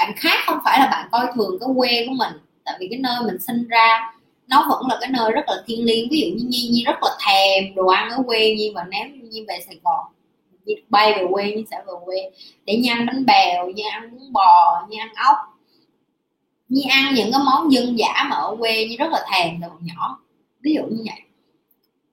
Bạn 0.00 0.12
khác 0.16 0.38
không 0.46 0.58
phải 0.64 0.78
là 0.80 0.86
bạn 0.86 1.08
coi 1.12 1.26
thường 1.34 1.58
cái 1.60 1.68
quê 1.76 2.06
của 2.06 2.14
mình. 2.14 2.32
Tại 2.64 2.76
vì 2.80 2.88
cái 2.90 2.98
nơi 2.98 3.16
mình 3.26 3.40
sinh 3.40 3.68
ra, 3.68 4.14
nó 4.48 4.66
vẫn 4.68 4.86
là 4.88 4.98
cái 5.00 5.10
nơi 5.10 5.32
rất 5.32 5.44
là 5.46 5.54
thiêng 5.66 5.84
liêng. 5.84 6.08
Ví 6.10 6.20
dụ 6.20 6.26
như 6.26 6.44
nhi 6.48 6.68
nhi 6.72 6.84
rất 6.84 6.96
là 7.02 7.10
thèm 7.26 7.74
đồ 7.74 7.86
ăn 7.86 8.10
ở 8.10 8.22
quê 8.26 8.54
nhi 8.54 8.72
và 8.74 8.84
nếu 8.90 9.08
nhi 9.30 9.44
về 9.48 9.58
sài 9.66 9.76
gòn. 9.84 10.04
Nhi 10.64 10.74
bay 10.88 11.12
về 11.12 11.26
quê, 11.30 11.44
nhi 11.44 11.64
sẽ 11.70 11.76
về 11.86 11.92
quê 12.04 12.30
để 12.64 12.76
nhi 12.76 12.88
ăn 12.88 13.06
bánh 13.06 13.26
bèo, 13.26 13.70
nhi 13.70 13.82
ăn 13.82 14.10
bún 14.10 14.32
bò, 14.32 14.86
nhi 14.88 14.96
ăn 14.98 15.08
ốc. 15.28 15.36
Nhi 16.68 16.82
ăn 16.90 17.14
những 17.14 17.32
cái 17.32 17.40
món 17.46 17.72
dân 17.72 17.98
dã 17.98 18.26
mà 18.30 18.36
ở 18.36 18.56
quê 18.58 18.86
Nhi 18.88 18.96
rất 18.96 19.10
là 19.10 19.26
thèm 19.32 19.60
từ 19.62 19.68
nhỏ. 19.80 20.18
Ví 20.62 20.74
dụ 20.74 20.82
như 20.82 21.02
vậy. 21.06 21.20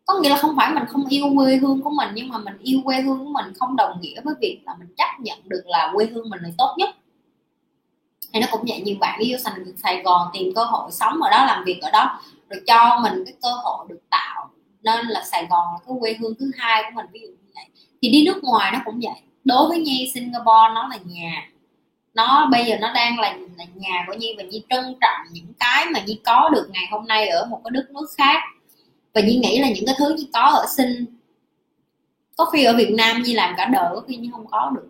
Có 0.06 0.20
nghĩa 0.20 0.30
là 0.30 0.38
không 0.38 0.56
phải 0.58 0.74
mình 0.74 0.84
không 0.90 1.06
yêu 1.10 1.34
quê 1.36 1.56
hương 1.56 1.82
của 1.82 1.90
mình, 1.90 2.10
nhưng 2.14 2.30
mà 2.30 2.38
mình 2.38 2.58
yêu 2.62 2.80
quê 2.86 3.02
hương 3.02 3.20
của 3.20 3.32
mình 3.32 3.54
không 3.60 3.76
đồng 3.76 4.02
nghĩa 4.02 4.22
với 4.24 4.34
việc 4.42 4.60
là 4.66 4.76
mình 4.80 4.88
chấp 4.98 5.20
nhận 5.20 5.40
được 5.46 5.64
là 5.66 5.92
quê 5.96 6.06
hương 6.06 6.30
mình 6.30 6.40
là 6.44 6.50
tốt 6.58 6.76
nhất 6.78 6.90
thì 8.38 8.42
nó 8.42 8.48
cũng 8.52 8.66
vậy 8.68 8.82
như 8.82 8.96
bạn 9.00 9.20
đi 9.20 9.32
vô 9.32 9.38
thành 9.44 9.66
sài 9.84 10.02
gòn 10.04 10.28
tìm 10.34 10.54
cơ 10.56 10.64
hội 10.64 10.92
sống 10.92 11.22
ở 11.22 11.30
đó 11.30 11.46
làm 11.46 11.64
việc 11.64 11.80
ở 11.82 11.92
đó 11.92 12.20
được 12.50 12.64
cho 12.68 13.00
mình 13.04 13.24
cái 13.26 13.34
cơ 13.42 13.50
hội 13.50 13.86
được 13.90 14.00
tạo. 14.10 14.50
Nên 14.84 15.06
là 15.08 15.24
sài 15.24 15.46
gòn 15.50 15.68
là 15.74 15.80
cái 15.88 15.96
quê 16.00 16.14
hương 16.20 16.34
thứ 16.40 16.52
hai 16.58 16.84
của 16.84 16.90
mình 16.94 17.06
ví 17.12 17.20
dụ 17.20 17.28
như 17.28 17.52
vậy. 17.56 17.66
Thì 18.02 18.10
đi 18.10 18.26
nước 18.26 18.44
ngoài 18.44 18.72
nó 18.72 18.80
cũng 18.86 19.00
vậy. 19.04 19.22
Đối 19.44 19.70
với 19.70 19.80
nhi 19.80 20.12
singapore 20.14 20.74
nó 20.76 20.88
là 20.88 20.98
nhà. 21.06 21.50
Nó 22.14 22.48
bây 22.52 22.66
giờ 22.66 22.78
nó 22.82 22.94
đang 22.94 23.20
là, 23.20 23.38
là 23.58 23.66
nhà 23.76 24.04
của 24.08 24.14
nhi 24.14 24.36
và 24.38 24.44
nhi 24.44 24.64
trân 24.70 24.84
trọng 25.02 25.34
những 25.34 25.54
cái 25.60 25.86
mà 25.86 26.00
nhi 26.00 26.20
có 26.26 26.50
được 26.50 26.68
ngày 26.72 26.88
hôm 26.92 27.08
nay 27.08 27.28
ở 27.28 27.46
một 27.46 27.62
cái 27.64 27.72
đất 27.72 27.92
nước 27.92 28.08
khác. 28.18 28.44
Và 29.14 29.22
nhi 29.22 29.36
nghĩ 29.38 29.60
là 29.60 29.68
những 29.70 29.86
cái 29.86 29.96
thứ 29.98 30.16
nhi 30.18 30.30
có 30.34 30.42
ở 30.42 30.66
sinh 30.78 31.06
có 32.38 32.46
khi 32.46 32.64
ở 32.64 32.74
việt 32.78 32.94
nam 32.98 33.24
nhi 33.24 33.34
làm 33.34 33.54
cả 33.58 33.66
đời 33.66 33.90
có 33.96 34.02
khi 34.08 34.18
nhi 34.18 34.30
không 34.32 34.48
có 34.48 34.72
được 34.76 34.90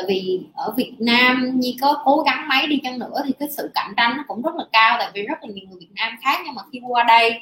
tại 0.00 0.06
vì 0.08 0.40
ở 0.54 0.74
Việt 0.76 0.94
Nam 0.98 1.52
như 1.54 1.72
có 1.80 2.02
cố 2.04 2.22
gắng 2.26 2.48
mấy 2.48 2.66
đi 2.66 2.80
chăng 2.84 2.98
nữa 2.98 3.22
thì 3.26 3.32
cái 3.38 3.48
sự 3.56 3.70
cạnh 3.74 3.92
tranh 3.96 4.16
nó 4.16 4.24
cũng 4.28 4.42
rất 4.42 4.54
là 4.54 4.64
cao, 4.72 4.96
tại 4.98 5.10
vì 5.14 5.22
rất 5.22 5.38
là 5.42 5.48
nhiều 5.54 5.64
người 5.70 5.80
Việt 5.80 5.92
Nam 5.94 6.12
khác 6.22 6.40
nhưng 6.46 6.54
mà 6.54 6.62
khi 6.72 6.80
qua 6.88 7.04
đây, 7.04 7.40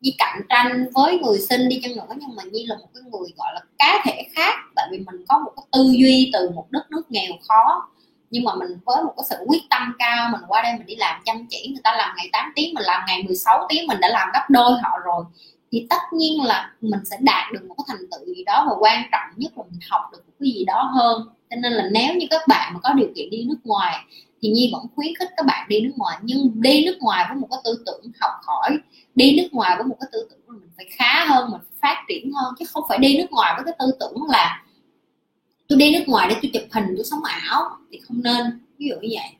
Nhi 0.00 0.14
cạnh 0.18 0.40
tranh 0.48 0.86
với 0.94 1.18
người 1.18 1.38
sinh 1.38 1.68
đi 1.68 1.80
chăng 1.82 1.96
nữa 1.96 2.14
nhưng 2.16 2.36
mà 2.36 2.42
Nhi 2.52 2.66
là 2.66 2.76
một 2.76 2.86
cái 2.94 3.02
người, 3.02 3.30
gọi 3.36 3.54
là, 3.54 3.60
cá 3.78 4.02
thể 4.04 4.22
khác. 4.34 4.54
Tại 4.76 4.88
vì 4.90 4.98
mình 4.98 5.24
có 5.28 5.38
một 5.38 5.52
cái 5.56 5.64
tư 5.72 5.92
duy 5.98 6.30
từ 6.32 6.50
một 6.50 6.66
đất 6.70 6.90
nước 6.90 7.10
nghèo 7.10 7.32
khó, 7.48 7.88
nhưng 8.30 8.44
mà 8.44 8.54
mình 8.54 8.68
với 8.84 9.02
một 9.04 9.12
cái 9.16 9.24
sự 9.30 9.36
quyết 9.46 9.62
tâm 9.70 9.94
cao, 9.98 10.28
mình 10.32 10.40
qua 10.48 10.62
đây 10.62 10.72
mình 10.72 10.86
đi 10.86 10.96
làm 10.96 11.22
chăm 11.24 11.46
chỉ, 11.50 11.68
người 11.68 11.82
ta 11.84 11.94
làm 11.98 12.16
ngày 12.16 12.28
8 12.32 12.52
tiếng, 12.56 12.74
mình 12.74 12.84
làm 12.84 13.02
ngày 13.06 13.22
16 13.22 13.66
tiếng, 13.68 13.86
mình 13.86 14.00
đã 14.00 14.08
làm 14.08 14.28
gấp 14.34 14.44
đôi 14.48 14.72
họ 14.82 14.90
rồi. 15.04 15.24
Thì 15.72 15.86
tất 15.90 16.00
nhiên 16.12 16.44
là 16.44 16.72
mình 16.80 17.00
sẽ 17.04 17.16
đạt 17.20 17.52
được 17.52 17.60
một 17.68 17.74
cái 17.78 17.84
thành 17.88 18.06
tựu 18.10 18.34
gì 18.34 18.44
đó 18.44 18.66
và 18.70 18.76
quan 18.80 19.02
trọng 19.12 19.30
nhất 19.36 19.52
là 19.56 19.64
mình 19.70 19.80
học 19.90 20.02
được 20.12 20.22
một 20.26 20.32
cái 20.40 20.50
gì 20.50 20.64
đó 20.64 20.90
hơn 20.94 21.28
cho 21.50 21.56
nên 21.62 21.72
là 21.72 21.88
nếu 21.92 22.14
như 22.14 22.26
các 22.30 22.40
bạn 22.48 22.74
mà 22.74 22.80
có 22.82 22.92
điều 22.92 23.08
kiện 23.16 23.30
đi 23.30 23.44
nước 23.48 23.58
ngoài, 23.64 24.04
thì 24.42 24.48
nhi 24.48 24.70
vẫn 24.72 24.82
khuyến 24.94 25.14
khích 25.18 25.28
các 25.36 25.46
bạn 25.46 25.68
đi 25.68 25.80
nước 25.80 25.92
ngoài. 25.96 26.18
Nhưng 26.22 26.52
đi 26.54 26.84
nước 26.86 26.96
ngoài 27.00 27.24
với 27.28 27.36
một 27.36 27.46
cái 27.50 27.60
tư 27.64 27.82
tưởng 27.86 28.12
học 28.20 28.32
hỏi, 28.46 28.78
đi 29.14 29.36
nước 29.36 29.48
ngoài 29.52 29.76
với 29.76 29.86
một 29.86 29.96
cái 30.00 30.08
tư 30.12 30.28
tưởng 30.30 30.40
là 30.46 30.54
mình 30.60 30.70
phải 30.76 30.86
khá 30.90 31.24
hơn, 31.24 31.50
mình 31.50 31.60
phải 31.60 31.78
phát 31.82 32.04
triển 32.08 32.32
hơn. 32.32 32.54
Chứ 32.58 32.64
không 32.68 32.84
phải 32.88 32.98
đi 32.98 33.18
nước 33.18 33.30
ngoài 33.30 33.52
với 33.56 33.64
cái 33.64 33.74
tư 33.78 33.96
tưởng 34.00 34.24
là 34.28 34.64
tôi 35.68 35.78
đi 35.78 35.92
nước 35.92 36.04
ngoài 36.06 36.28
để 36.30 36.36
tôi 36.42 36.50
chụp 36.54 36.62
hình, 36.72 36.84
tôi 36.96 37.04
sống 37.04 37.20
ảo, 37.24 37.70
thì 37.92 38.00
không 38.00 38.22
nên. 38.22 38.46
Ví 38.78 38.88
dụ 38.88 38.94
như 38.94 39.08
vậy. 39.10 39.30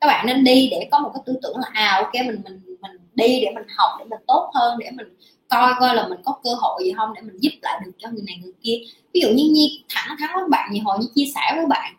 Các 0.00 0.06
bạn 0.06 0.26
nên 0.26 0.44
đi 0.44 0.68
để 0.70 0.88
có 0.90 0.98
một 0.98 1.10
cái 1.14 1.22
tư 1.26 1.34
tưởng 1.42 1.56
là 1.58 1.68
à 1.72 1.96
ok, 1.96 2.14
mình 2.14 2.40
mình 2.44 2.60
mình 2.80 2.92
đi 3.14 3.40
để 3.40 3.52
mình 3.54 3.64
học, 3.76 3.90
để 3.98 4.04
mình 4.04 4.20
tốt 4.26 4.50
hơn, 4.54 4.78
để 4.78 4.90
mình 4.90 5.06
coi 5.48 5.74
coi 5.80 5.94
là 5.94 6.08
mình 6.08 6.18
có 6.24 6.38
cơ 6.44 6.50
hội 6.58 6.82
gì 6.84 6.92
không 6.96 7.14
để 7.14 7.22
mình 7.22 7.36
giúp 7.40 7.50
lại 7.62 7.80
được 7.84 7.92
cho 7.98 8.08
người 8.10 8.22
này 8.26 8.36
người 8.42 8.52
kia. 8.62 8.78
Ví 9.14 9.20
dụ 9.20 9.28
như 9.28 9.50
nhi 9.52 9.84
thẳng 9.88 10.16
thắn 10.20 10.30
với 10.34 10.44
bạn, 10.50 10.68
như 10.72 10.80
hồi 10.84 10.98
như 11.00 11.06
chia 11.14 11.26
sẻ 11.34 11.52
với 11.56 11.66
bạn, 11.66 11.94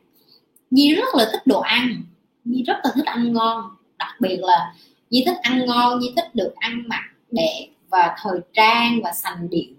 nhi 0.71 0.95
rất 0.95 1.15
là 1.15 1.29
thích 1.31 1.41
đồ 1.45 1.59
ăn. 1.59 2.03
Nhi 2.43 2.63
rất 2.63 2.77
là 2.83 2.91
thích 2.95 3.05
ăn 3.05 3.33
ngon, 3.33 3.63
đặc 3.97 4.15
biệt 4.19 4.37
là 4.41 4.73
nhi 5.09 5.23
thích 5.25 5.37
ăn 5.41 5.65
ngon, 5.65 5.99
nhi 5.99 6.13
thích 6.15 6.35
được 6.35 6.53
ăn 6.55 6.83
mặc 6.87 7.03
đẹp 7.31 7.67
và 7.89 8.15
thời 8.23 8.39
trang 8.53 8.99
và 9.03 9.11
sành 9.11 9.49
điệu. 9.49 9.73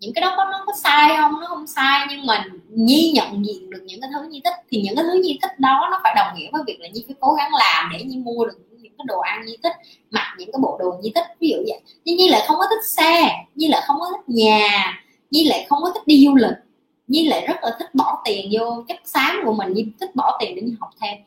Những 0.00 0.12
cái 0.14 0.22
đó 0.22 0.34
có, 0.36 0.44
nó 0.44 0.64
có 0.66 0.72
sai 0.76 1.16
không? 1.16 1.40
Nó 1.40 1.46
không 1.46 1.66
sai, 1.66 2.06
nhưng 2.10 2.26
mà 2.26 2.44
nhi 2.68 3.12
nhận 3.14 3.46
diện 3.46 3.70
được 3.70 3.82
những 3.84 4.00
cái 4.00 4.10
thứ 4.14 4.28
nhi 4.28 4.40
thích, 4.44 4.54
thì 4.70 4.82
những 4.82 4.96
cái 4.96 5.04
thứ 5.04 5.20
nhi 5.22 5.38
thích 5.42 5.60
đó 5.60 5.88
nó 5.90 6.00
phải 6.02 6.14
đồng 6.16 6.38
nghĩa 6.38 6.48
với 6.52 6.62
việc 6.66 6.80
là 6.80 6.88
nhi 6.88 7.04
phải 7.06 7.16
cố 7.20 7.32
gắng 7.32 7.50
làm 7.54 7.90
để 7.92 8.04
nhi 8.04 8.16
mua 8.16 8.46
được 8.46 8.58
cái 8.98 9.04
đồ 9.08 9.18
ăn 9.18 9.46
như 9.46 9.56
thích, 9.62 9.72
mặc 10.10 10.34
những 10.38 10.52
cái 10.52 10.58
bộ 10.62 10.76
đồ 10.80 10.94
như 11.02 11.10
thích, 11.14 11.26
ví 11.40 11.48
dụ 11.48 11.56
vậy. 11.56 11.80
Nhưng 12.04 12.16
như 12.16 12.28
lại 12.28 12.44
không 12.48 12.56
có 12.58 12.66
thích 12.70 12.84
xe, 12.96 13.30
như 13.54 13.68
lại 13.68 13.82
không 13.86 14.00
có 14.00 14.06
thích 14.10 14.34
nhà, 14.34 15.02
như 15.30 15.40
lại 15.46 15.66
không 15.68 15.82
có 15.82 15.90
thích 15.94 16.06
đi 16.06 16.24
du 16.26 16.34
lịch, 16.34 16.58
như 17.06 17.28
lại 17.28 17.46
rất 17.46 17.56
là 17.62 17.76
thích 17.78 17.94
bỏ 17.94 18.22
tiền 18.24 18.50
vô 18.52 18.84
chất 18.88 18.96
xám 19.04 19.40
của 19.44 19.52
mình, 19.52 19.72
như 19.72 19.84
thích 20.00 20.14
bỏ 20.14 20.36
tiền 20.40 20.54
để 20.54 20.62
đi 20.62 20.74
học 20.80 20.90
thêm. 21.00 21.18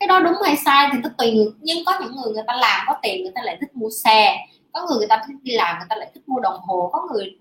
Cái 0.00 0.06
đó 0.06 0.20
đúng 0.20 0.34
hay 0.44 0.56
sai 0.56 0.88
thì 0.92 0.98
nó 1.02 1.08
tùy 1.18 1.32
người, 1.32 1.46
nhưng 1.60 1.84
có 1.84 1.98
những 2.00 2.16
người 2.16 2.32
người 2.32 2.42
ta 2.46 2.54
làm 2.56 2.80
có 2.86 2.94
tiền 3.02 3.22
người 3.22 3.32
ta 3.34 3.42
lại 3.44 3.56
thích 3.60 3.76
mua 3.76 3.88
xe, 4.04 4.36
có 4.72 4.86
người 4.86 4.98
người 4.98 5.06
ta 5.06 5.22
thích 5.26 5.36
đi 5.42 5.52
làm 5.52 5.78
người 5.78 5.86
ta 5.88 5.96
lại 5.96 6.10
thích 6.14 6.28
mua 6.28 6.40
đồng 6.40 6.60
hồ, 6.60 6.90
có 6.92 7.08
người 7.12 7.36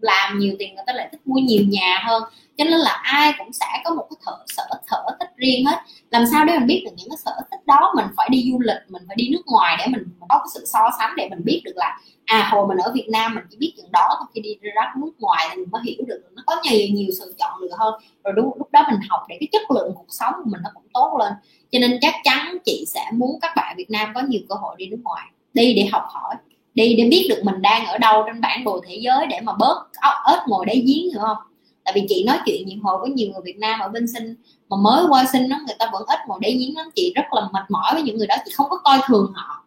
làm 0.00 0.38
nhiều 0.38 0.56
tiền, 0.58 0.74
người 0.74 0.84
ta 0.86 0.92
lại 0.92 1.08
thích 1.12 1.20
mua 1.24 1.38
nhiều 1.38 1.64
nhà 1.68 2.02
hơn. 2.06 2.22
Cho 2.56 2.64
nên 2.64 2.78
là 2.78 2.90
ai 2.90 3.32
cũng 3.38 3.52
sẽ 3.52 3.66
có 3.84 3.94
một 3.94 4.06
cái 4.10 4.16
thở 4.26 4.32
sở 4.46 4.62
thở 4.86 5.16
thích 5.20 5.30
riêng 5.36 5.66
hết. 5.66 5.76
Làm 6.10 6.24
sao 6.32 6.44
để 6.44 6.58
mình 6.58 6.66
biết 6.66 6.82
được 6.84 6.90
những 6.96 7.08
cái 7.08 7.16
sở 7.24 7.32
thích 7.50 7.66
đó 7.66 7.92
mình 7.96 8.06
phải 8.16 8.28
đi 8.32 8.50
du 8.52 8.60
lịch, 8.60 8.76
mình 8.88 9.02
phải 9.06 9.16
đi 9.16 9.28
nước 9.28 9.42
ngoài 9.46 9.76
để 9.78 9.86
mình 9.86 10.02
có 10.28 10.38
cái 10.38 10.46
sự 10.54 10.64
so 10.66 10.90
sánh 10.98 11.12
để 11.16 11.28
mình 11.28 11.44
biết 11.44 11.62
được 11.64 11.76
là 11.76 11.98
à 12.24 12.48
hồi 12.52 12.66
mình 12.68 12.78
ở 12.78 12.92
Việt 12.94 13.08
Nam 13.12 13.34
mình 13.34 13.44
chỉ 13.50 13.56
biết 13.56 13.72
chuyện 13.76 13.92
đó 13.92 14.28
khi 14.34 14.40
đi 14.40 14.58
ra 14.74 14.92
nước 14.96 15.12
ngoài 15.18 15.48
thì 15.50 15.56
mình 15.56 15.70
mới 15.70 15.82
hiểu 15.84 16.04
được 16.06 16.22
nó 16.32 16.42
có 16.46 16.56
nhiều 16.62 16.88
nhiều 16.90 17.08
sự 17.18 17.34
chọn 17.38 17.60
lựa 17.60 17.76
hơn. 17.78 17.94
Rồi 18.24 18.34
đúng 18.36 18.50
lúc 18.58 18.70
đó 18.72 18.84
mình 18.90 19.00
học 19.08 19.20
để 19.28 19.36
cái 19.40 19.48
chất 19.52 19.70
lượng 19.70 19.92
cuộc 19.94 20.06
sống 20.08 20.34
của 20.36 20.50
mình 20.50 20.60
nó 20.64 20.70
cũng 20.74 20.86
tốt 20.94 21.16
lên. 21.20 21.32
Cho 21.72 21.78
nên 21.78 21.98
chắc 22.00 22.14
chắn 22.24 22.56
chị 22.64 22.84
sẽ 22.88 23.10
muốn 23.12 23.38
các 23.42 23.52
bạn 23.56 23.74
Việt 23.76 23.90
Nam 23.90 24.12
có 24.14 24.20
nhiều 24.28 24.40
cơ 24.48 24.54
hội 24.54 24.74
đi 24.78 24.86
nước 24.86 25.00
ngoài, 25.02 25.26
đi 25.54 25.74
để 25.74 25.88
học 25.92 26.04
hỏi 26.08 26.34
đi 26.74 26.94
để 26.98 27.08
biết 27.10 27.26
được 27.28 27.40
mình 27.44 27.62
đang 27.62 27.86
ở 27.86 27.98
đâu 27.98 28.22
trên 28.26 28.40
bản 28.40 28.64
đồ 28.64 28.80
thế 28.86 28.98
giới 29.00 29.26
để 29.26 29.40
mà 29.40 29.52
bớt 29.58 29.88
ớt 30.24 30.44
ngồi 30.48 30.66
đáy 30.66 30.76
giếng 30.76 31.10
hiểu 31.10 31.20
không? 31.20 31.36
Tại 31.84 31.92
vì 31.94 32.06
chị 32.08 32.24
nói 32.24 32.38
chuyện 32.46 32.66
nhiều 32.66 32.78
hồi 32.82 32.98
với 33.00 33.10
nhiều 33.10 33.28
người 33.32 33.40
Việt 33.44 33.56
Nam 33.58 33.80
ở 33.80 33.88
bên 33.88 34.06
sinh 34.08 34.34
mà 34.68 34.76
mới 34.76 35.04
qua 35.08 35.24
sinh 35.32 35.48
đó 35.48 35.56
người 35.66 35.76
ta 35.78 35.90
vẫn 35.92 36.02
ít 36.06 36.18
ngồi 36.28 36.38
đáy 36.42 36.52
giếng 36.52 36.76
lắm. 36.76 36.86
Chị 36.94 37.12
rất 37.14 37.24
là 37.32 37.48
mệt 37.52 37.70
mỏi 37.70 37.90
với 37.94 38.02
những 38.02 38.16
người 38.16 38.26
đó, 38.26 38.34
chị 38.44 38.50
không 38.54 38.70
có 38.70 38.76
coi 38.76 38.98
thường 39.06 39.32
họ. 39.34 39.64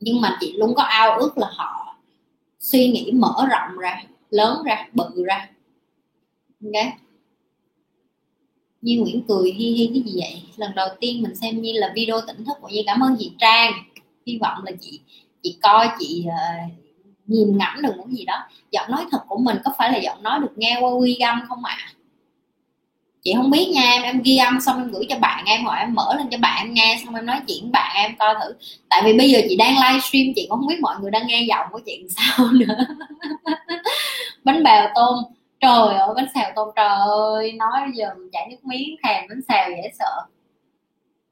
Nhưng 0.00 0.20
mà 0.20 0.36
chị 0.40 0.52
luôn 0.56 0.74
có 0.74 0.82
ao 0.82 1.18
ước 1.18 1.38
là 1.38 1.50
họ 1.56 1.96
suy 2.60 2.88
nghĩ 2.88 3.10
mở 3.12 3.46
rộng 3.50 3.78
ra, 3.78 4.02
lớn 4.30 4.62
ra, 4.64 4.88
bự 4.92 5.24
ra. 5.24 5.50
Ok? 6.64 6.92
Như 8.82 9.00
Nguyễn 9.00 9.22
cười, 9.28 9.52
hi 9.52 9.72
hi, 9.72 9.90
cái 9.94 10.02
gì 10.02 10.20
vậy? 10.20 10.42
Lần 10.56 10.74
đầu 10.74 10.88
tiên 11.00 11.22
mình 11.22 11.34
xem 11.34 11.62
như 11.62 11.72
là 11.74 11.92
video 11.96 12.20
tỉnh 12.26 12.44
thức 12.44 12.56
của 12.60 12.68
Nhi. 12.68 12.82
Cảm 12.86 13.00
ơn 13.00 13.16
chị 13.18 13.32
Trang. 13.38 13.72
Hy 14.26 14.38
vọng 14.38 14.64
là 14.64 14.72
chị 14.80 15.00
chị 15.42 15.58
coi 15.62 15.88
chị 15.98 16.26
uh, 16.28 16.72
nhìn 17.26 17.58
ngẫm 17.58 17.82
được 17.82 17.94
những 17.96 18.16
gì 18.16 18.24
đó. 18.24 18.48
Giọng 18.70 18.90
nói 18.90 19.04
thật 19.10 19.20
của 19.28 19.38
mình 19.38 19.56
có 19.64 19.72
phải 19.78 19.92
là 19.92 19.98
giọng 19.98 20.22
nói 20.22 20.38
được 20.38 20.52
nghe 20.56 20.78
qua 20.80 20.90
ghi 21.04 21.18
âm 21.18 21.40
không 21.48 21.64
ạ? 21.64 21.76
À? 21.78 21.92
chị 23.22 23.34
không 23.36 23.50
biết 23.50 23.70
nha 23.74 23.90
em 23.90 24.02
em 24.02 24.22
ghi 24.22 24.36
âm 24.36 24.60
xong 24.60 24.78
em 24.78 24.90
gửi 24.90 25.06
cho 25.08 25.18
bạn 25.18 25.44
em 25.44 25.64
hoặc 25.64 25.76
em 25.78 25.94
mở 25.94 26.14
lên 26.16 26.26
cho 26.30 26.38
bạn 26.38 26.66
em 26.66 26.74
nghe 26.74 27.00
xong 27.04 27.14
em 27.14 27.26
nói 27.26 27.40
chuyện 27.48 27.62
với 27.62 27.70
bạn 27.70 27.96
em 27.96 28.16
coi 28.18 28.34
thử. 28.34 28.54
Tại 28.88 29.02
vì 29.04 29.18
bây 29.18 29.30
giờ 29.30 29.40
chị 29.48 29.56
đang 29.56 29.74
livestream 29.74 30.24
chị 30.36 30.46
cũng 30.48 30.58
không 30.58 30.66
biết 30.66 30.80
mọi 30.80 30.96
người 31.00 31.10
đang 31.10 31.26
nghe 31.26 31.42
giọng 31.48 31.66
của 31.72 31.80
chị 31.86 32.06
sao 32.16 32.46
nữa. 32.52 32.74
Bánh 34.44 34.62
bèo 34.64 34.88
tôm 34.94 35.14
trời 35.60 35.98
ơi 35.98 36.08
bánh 36.16 36.26
xèo 36.34 36.50
tôm 36.56 36.68
trời 36.76 36.98
ơi 37.08 37.52
nói 37.52 37.80
giờ 37.94 38.08
chảy 38.32 38.48
nước 38.50 38.64
miếng 38.64 38.96
thèm 39.04 39.24
bánh 39.28 39.40
xèo 39.48 39.70
dễ 39.70 39.90
sợ. 39.98 40.26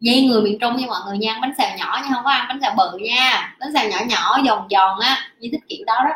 Nhi 0.00 0.26
người 0.26 0.42
miền 0.42 0.58
Trung 0.60 0.76
như 0.76 0.86
mọi 0.86 1.00
người 1.06 1.18
nha. 1.18 1.38
Bánh 1.42 1.52
xèo 1.58 1.78
nhỏ 1.78 2.00
nha 2.02 2.14
không 2.14 2.24
có 2.24 2.30
ăn 2.30 2.46
bánh 2.48 2.60
xèo 2.62 2.74
bự 2.76 2.98
nha. 2.98 3.56
Bánh 3.60 3.72
xèo 3.74 3.90
nhỏ 3.90 3.98
nhỏ 4.08 4.38
giòn 4.46 4.68
giòn 4.70 4.98
á. 5.00 5.18
Nhi 5.38 5.48
thích 5.52 5.60
kiểu 5.68 5.84
đó 5.86 5.94
đó. 6.04 6.14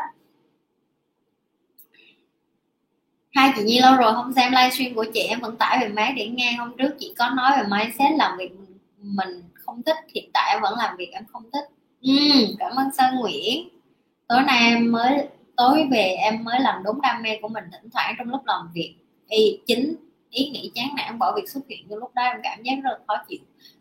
Hai 3.35 3.51
chị 3.55 3.63
Nhi 3.63 3.79
lâu 3.79 3.95
rồi 3.95 4.13
không 4.13 4.33
xem 4.33 4.51
livestream 4.51 4.93
của 4.95 5.05
chị 5.13 5.19
em 5.19 5.39
vẫn 5.39 5.57
tải 5.57 5.77
về 5.81 5.87
máy 5.87 6.13
để 6.15 6.27
nghe. 6.27 6.51
Hôm 6.51 6.77
trước 6.77 6.95
chị 6.99 7.13
có 7.17 7.29
nói 7.29 7.51
về 7.57 7.63
mindset 7.71 8.11
làm 8.17 8.37
việc 8.37 8.51
mình 8.99 9.43
không 9.53 9.83
thích 9.83 9.97
hiện 10.15 10.29
tại 10.33 10.51
em 10.53 10.61
vẫn 10.61 10.77
làm 10.77 10.97
việc 10.97 11.09
em 11.11 11.23
không 11.33 11.43
thích. 11.53 11.65
Ừ, 12.01 12.11
cảm 12.59 12.71
ơn 12.75 12.87
Sơn 12.97 13.15
Nguyễn. 13.15 13.69
Tối 14.27 14.41
nay 14.41 14.69
em 14.69 14.91
mới 14.91 15.27
tối 15.57 15.87
về 15.91 16.15
em 16.19 16.43
mới 16.43 16.59
làm 16.59 16.83
đúng 16.83 17.01
đam 17.01 17.21
mê 17.21 17.29
của 17.41 17.47
mình 17.47 17.63
thỉnh 17.71 17.89
thoảng 17.93 18.15
trong 18.17 18.29
lúc 18.29 18.41
làm 18.45 18.69
việc. 18.73 18.95
Y 19.29 19.59
chính 19.67 19.95
ý 20.29 20.49
nghĩ 20.49 20.71
chán 20.75 20.87
nản 20.95 21.19
bỏ 21.19 21.33
việc 21.35 21.49
xuất 21.49 21.61
hiện. 21.69 21.87
Trong 21.89 21.99
lúc 21.99 22.11
đó 22.15 22.23
em 22.23 22.37
cảm 22.43 22.63
giác 22.63 22.75
rất 22.83 22.89
là 22.91 22.97
khó 23.07 23.23
chịu 23.29 23.39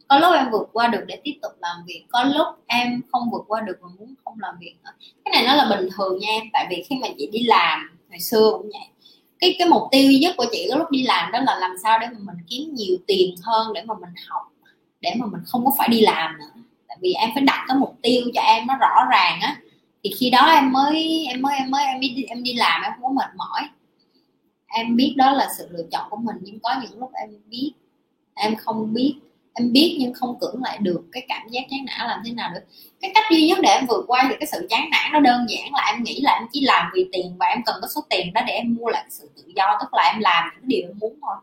có 0.09 0.19
lúc 0.19 0.35
em 0.35 0.51
vượt 0.51 0.69
qua 0.73 0.89
được 0.89 1.05
để 1.07 1.21
tiếp 1.25 1.35
tục 1.43 1.53
làm 1.61 1.77
việc, 1.87 2.05
có 2.09 2.25
lúc 2.25 2.47
em 2.67 3.03
không 3.13 3.31
vượt 3.33 3.45
qua 3.49 3.61
được 3.61 3.77
và 3.81 3.89
muốn 3.99 4.15
không 4.25 4.35
làm 4.41 4.55
việc 4.61 4.75
nữa. 4.85 4.91
Cái 5.25 5.33
này 5.33 5.47
nó 5.47 5.55
là 5.55 5.77
bình 5.77 5.89
thường 5.97 6.19
nha 6.19 6.29
em, 6.29 6.43
tại 6.53 6.67
vì 6.71 6.85
khi 6.89 6.97
mà 7.03 7.09
chị 7.19 7.29
đi 7.33 7.43
làm 7.43 7.99
ngày 8.09 8.21
xưa 8.21 8.51
cũng 8.53 8.71
vậy. 8.73 8.89
Cái 9.39 9.57
cái 9.59 9.69
mục 9.69 9.83
tiêu 9.91 10.03
duy 10.03 10.19
nhất 10.19 10.35
của 10.37 10.47
chị 10.53 10.69
lúc 10.77 10.91
đi 10.91 11.03
làm 11.03 11.33
đó 11.33 11.41
là 11.41 11.59
làm 11.59 11.71
sao 11.83 11.99
để 11.99 12.07
mà 12.07 12.19
mình 12.19 12.45
kiếm 12.49 12.75
nhiều 12.75 12.97
tiền 13.07 13.35
hơn 13.43 13.73
để 13.73 13.83
mà 13.83 13.95
mình 14.01 14.15
học, 14.29 14.43
để 15.01 15.15
mà 15.19 15.27
mình 15.27 15.41
không 15.47 15.65
có 15.65 15.73
phải 15.79 15.89
đi 15.89 16.01
làm 16.01 16.39
nữa. 16.39 16.63
Tại 16.89 16.97
vì 17.01 17.13
em 17.13 17.31
phải 17.35 17.43
đặt 17.43 17.65
cái 17.69 17.77
mục 17.77 17.97
tiêu 18.03 18.23
cho 18.35 18.41
em 18.41 18.67
nó 18.67 18.77
rõ 18.77 19.05
ràng 19.11 19.41
á. 19.41 19.57
Thì 20.05 20.11
khi 20.19 20.31
đó 20.31 20.47
em 20.47 20.73
mới 20.73 21.27
em 21.29 21.43
mới 21.43 21.57
em 21.57 21.71
mới, 21.71 21.85
em 21.85 22.01
đi 22.01 22.25
em 22.29 22.43
đi 22.43 22.53
làm 22.55 22.83
em 22.83 22.93
không 22.93 23.03
có 23.03 23.09
mệt 23.09 23.37
mỏi. 23.37 23.69
Em 24.67 24.97
biết 24.97 25.15
đó 25.17 25.33
là 25.33 25.49
sự 25.59 25.69
lựa 25.71 25.85
chọn 25.91 26.11
của 26.11 26.17
mình, 26.17 26.37
nhưng 26.41 26.61
có 26.61 26.75
những 26.83 27.01
lúc 27.01 27.11
em 27.15 27.31
biết, 27.49 27.73
em 28.35 28.57
không 28.57 28.95
biết 28.95 29.19
em 29.55 29.73
biết 29.73 29.97
nhưng 30.01 30.15
không 30.15 30.39
cưỡng 30.41 30.63
lại 30.63 30.79
được 30.81 31.03
cái 31.13 31.27
cảm 31.29 31.49
giác 31.49 31.61
chán 31.71 31.85
nản 31.85 32.09
làm 32.09 32.21
thế 32.25 32.33
nào 32.33 32.51
được 32.55 32.61
cái 33.01 33.11
cách 33.15 33.25
duy 33.31 33.49
nhất 33.49 33.59
để 33.63 33.71
em 33.71 33.87
vượt 33.87 34.05
qua 34.07 34.27
thì 34.31 34.37
cái 34.41 34.47
sự 34.47 34.67
chán 34.71 34.89
nản 34.91 35.13
nó 35.13 35.21
đơn 35.21 35.47
giản 35.49 35.75
là 35.75 35.93
em 35.95 36.03
nghĩ 36.03 36.21
là 36.21 36.33
em 36.33 36.49
chỉ 36.53 36.61
làm 36.61 36.91
vì 36.95 37.09
tiền 37.13 37.37
và 37.39 37.47
em 37.47 37.63
cần 37.67 37.77
có 37.83 37.89
số 37.89 38.01
tiền 38.11 38.33
đó 38.33 38.41
để 38.47 38.53
em 38.53 38.77
mua 38.81 38.89
lại 38.89 39.03
cái 39.03 39.11
sự 39.11 39.31
tự 39.37 39.43
do, 39.57 39.79
tức 39.81 39.95
là 39.95 40.03
em 40.03 40.21
làm 40.21 40.51
những 40.55 40.69
điều 40.69 40.83
em 40.89 40.99
muốn 41.01 41.15
thôi. 41.23 41.37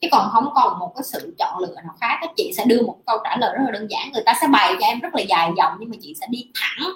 Chứ 0.00 0.08
còn 0.12 0.28
không 0.32 0.48
còn 0.54 0.78
một 0.78 0.92
cái 0.96 1.02
sự 1.04 1.34
chọn 1.38 1.58
lựa 1.58 1.74
nào 1.74 1.94
khác 2.00 2.18
các 2.20 2.30
chị 2.36 2.52
sẽ 2.56 2.64
đưa 2.64 2.82
một 2.82 2.96
câu 3.06 3.18
trả 3.24 3.36
lời 3.36 3.54
rất 3.54 3.62
là 3.64 3.70
đơn 3.70 3.86
giản. 3.90 4.12
Người 4.12 4.22
ta 4.26 4.34
sẽ 4.40 4.46
bày 4.46 4.74
cho 4.80 4.86
em 4.86 5.00
rất 5.00 5.14
là 5.14 5.22
dài 5.22 5.50
dòng 5.56 5.72
nhưng 5.80 5.90
mà 5.90 5.96
chị 6.02 6.14
sẽ 6.20 6.26
đi 6.30 6.46
thẳng 6.54 6.88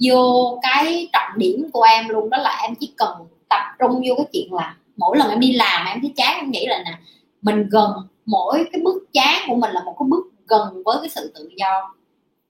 vô 0.00 0.58
cái 0.62 1.08
trọng 1.12 1.38
điểm 1.38 1.70
của 1.72 1.82
em 1.82 2.08
luôn. 2.08 2.30
Đó 2.30 2.38
là 2.38 2.60
em 2.62 2.74
chỉ 2.74 2.92
cần 2.96 3.16
tập 3.48 3.62
trung 3.78 3.90
vô 3.90 4.14
cái 4.16 4.26
chuyện 4.32 4.52
là 4.52 4.76
mỗi 4.96 5.18
lần 5.18 5.30
em 5.30 5.40
đi 5.40 5.52
làm, 5.52 5.86
em 5.86 6.00
thấy 6.00 6.12
chán, 6.16 6.36
em 6.36 6.50
nghĩ 6.50 6.66
là 6.66 6.82
nè 6.84 6.92
mình 7.42 7.68
gần 7.70 7.90
mỗi 8.26 8.68
cái 8.72 8.80
bước 8.84 9.12
chán 9.12 9.42
của 9.48 9.54
mình 9.54 9.70
là 9.70 9.82
một 9.84 9.96
cái 9.98 10.06
bước 10.08 10.26
gần 10.48 10.82
với 10.84 10.96
cái 11.00 11.08
sự 11.08 11.32
tự 11.34 11.50
do. 11.56 11.94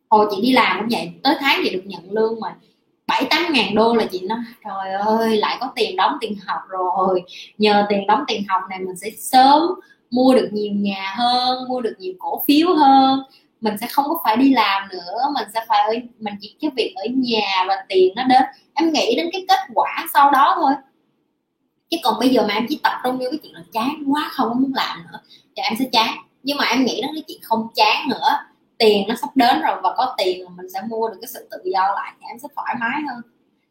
Hồi 0.08 0.26
chị 0.30 0.42
đi 0.42 0.52
làm 0.52 0.78
cũng 0.78 0.88
vậy, 0.90 1.12
tới 1.22 1.34
tháng 1.40 1.60
chị 1.64 1.70
được 1.70 1.82
nhận 1.84 2.10
lương 2.10 2.40
mà 2.40 2.56
bảy 3.06 3.26
tám 3.30 3.52
ngàn 3.52 3.74
đô 3.74 3.94
là 3.94 4.04
chị 4.12 4.20
nói, 4.20 4.38
trời 4.64 4.92
ơi, 4.92 5.36
lại 5.36 5.56
có 5.60 5.70
tiền 5.74 5.96
đóng 5.96 6.16
tiền 6.20 6.36
học 6.46 6.60
rồi. 6.68 7.22
Nhờ 7.58 7.86
tiền 7.88 8.06
đóng 8.06 8.24
tiền 8.26 8.42
học 8.48 8.62
này 8.70 8.78
mình 8.78 8.96
sẽ 8.96 9.10
sớm 9.18 9.62
mua 10.10 10.34
được 10.34 10.48
nhiều 10.52 10.72
nhà 10.72 11.14
hơn, 11.16 11.68
mua 11.68 11.80
được 11.80 11.94
nhiều 11.98 12.12
cổ 12.18 12.42
phiếu 12.46 12.74
hơn. 12.74 13.22
Mình 13.60 13.74
sẽ 13.80 13.86
không 13.86 14.04
có 14.08 14.20
phải 14.24 14.36
đi 14.36 14.50
làm 14.50 14.88
nữa, 14.88 15.32
mình 15.34 15.48
sẽ 15.54 15.64
phải 15.68 15.78
ở, 15.80 15.92
mình 16.18 16.34
chỉ 16.40 16.56
cái 16.60 16.70
việc 16.76 16.94
ở 16.96 17.04
nhà 17.14 17.64
và 17.68 17.84
tiền 17.88 18.12
nó 18.16 18.22
đến. 18.22 18.42
Em 18.74 18.92
nghĩ 18.92 19.14
đến 19.16 19.28
cái 19.32 19.44
kết 19.48 19.58
quả 19.74 20.06
sau 20.14 20.30
đó 20.30 20.52
thôi 20.56 20.72
chứ 21.90 21.96
còn 22.04 22.18
bây 22.20 22.28
giờ 22.28 22.46
mà 22.48 22.54
em 22.54 22.66
chỉ 22.68 22.80
tập 22.82 22.92
trung 23.04 23.18
vô 23.18 23.26
cái 23.30 23.38
chuyện 23.42 23.54
là 23.54 23.62
chán 23.72 24.02
quá 24.06 24.28
không 24.32 24.60
muốn 24.60 24.72
làm 24.74 24.98
nữa 25.12 25.18
thì 25.56 25.62
em 25.62 25.74
sẽ 25.78 25.84
chán. 25.92 26.16
Nhưng 26.42 26.56
mà 26.56 26.64
em 26.64 26.84
nghĩ 26.84 27.00
đó 27.02 27.08
cái 27.14 27.22
chuyện 27.28 27.38
không 27.42 27.68
chán 27.74 28.08
nữa. 28.08 28.28
Tiền 28.78 29.08
nó 29.08 29.14
sắp 29.14 29.30
đến 29.34 29.60
rồi 29.60 29.76
và 29.82 29.94
có 29.96 30.14
tiền 30.18 30.44
là 30.44 30.50
mình 30.56 30.70
sẽ 30.74 30.80
mua 30.88 31.08
được 31.08 31.18
cái 31.20 31.28
sự 31.34 31.48
tự 31.50 31.58
do 31.64 31.80
lại 31.80 32.12
thì 32.20 32.26
em 32.28 32.38
sẽ 32.38 32.48
thoải 32.56 32.74
mái 32.80 33.02
hơn. 33.08 33.22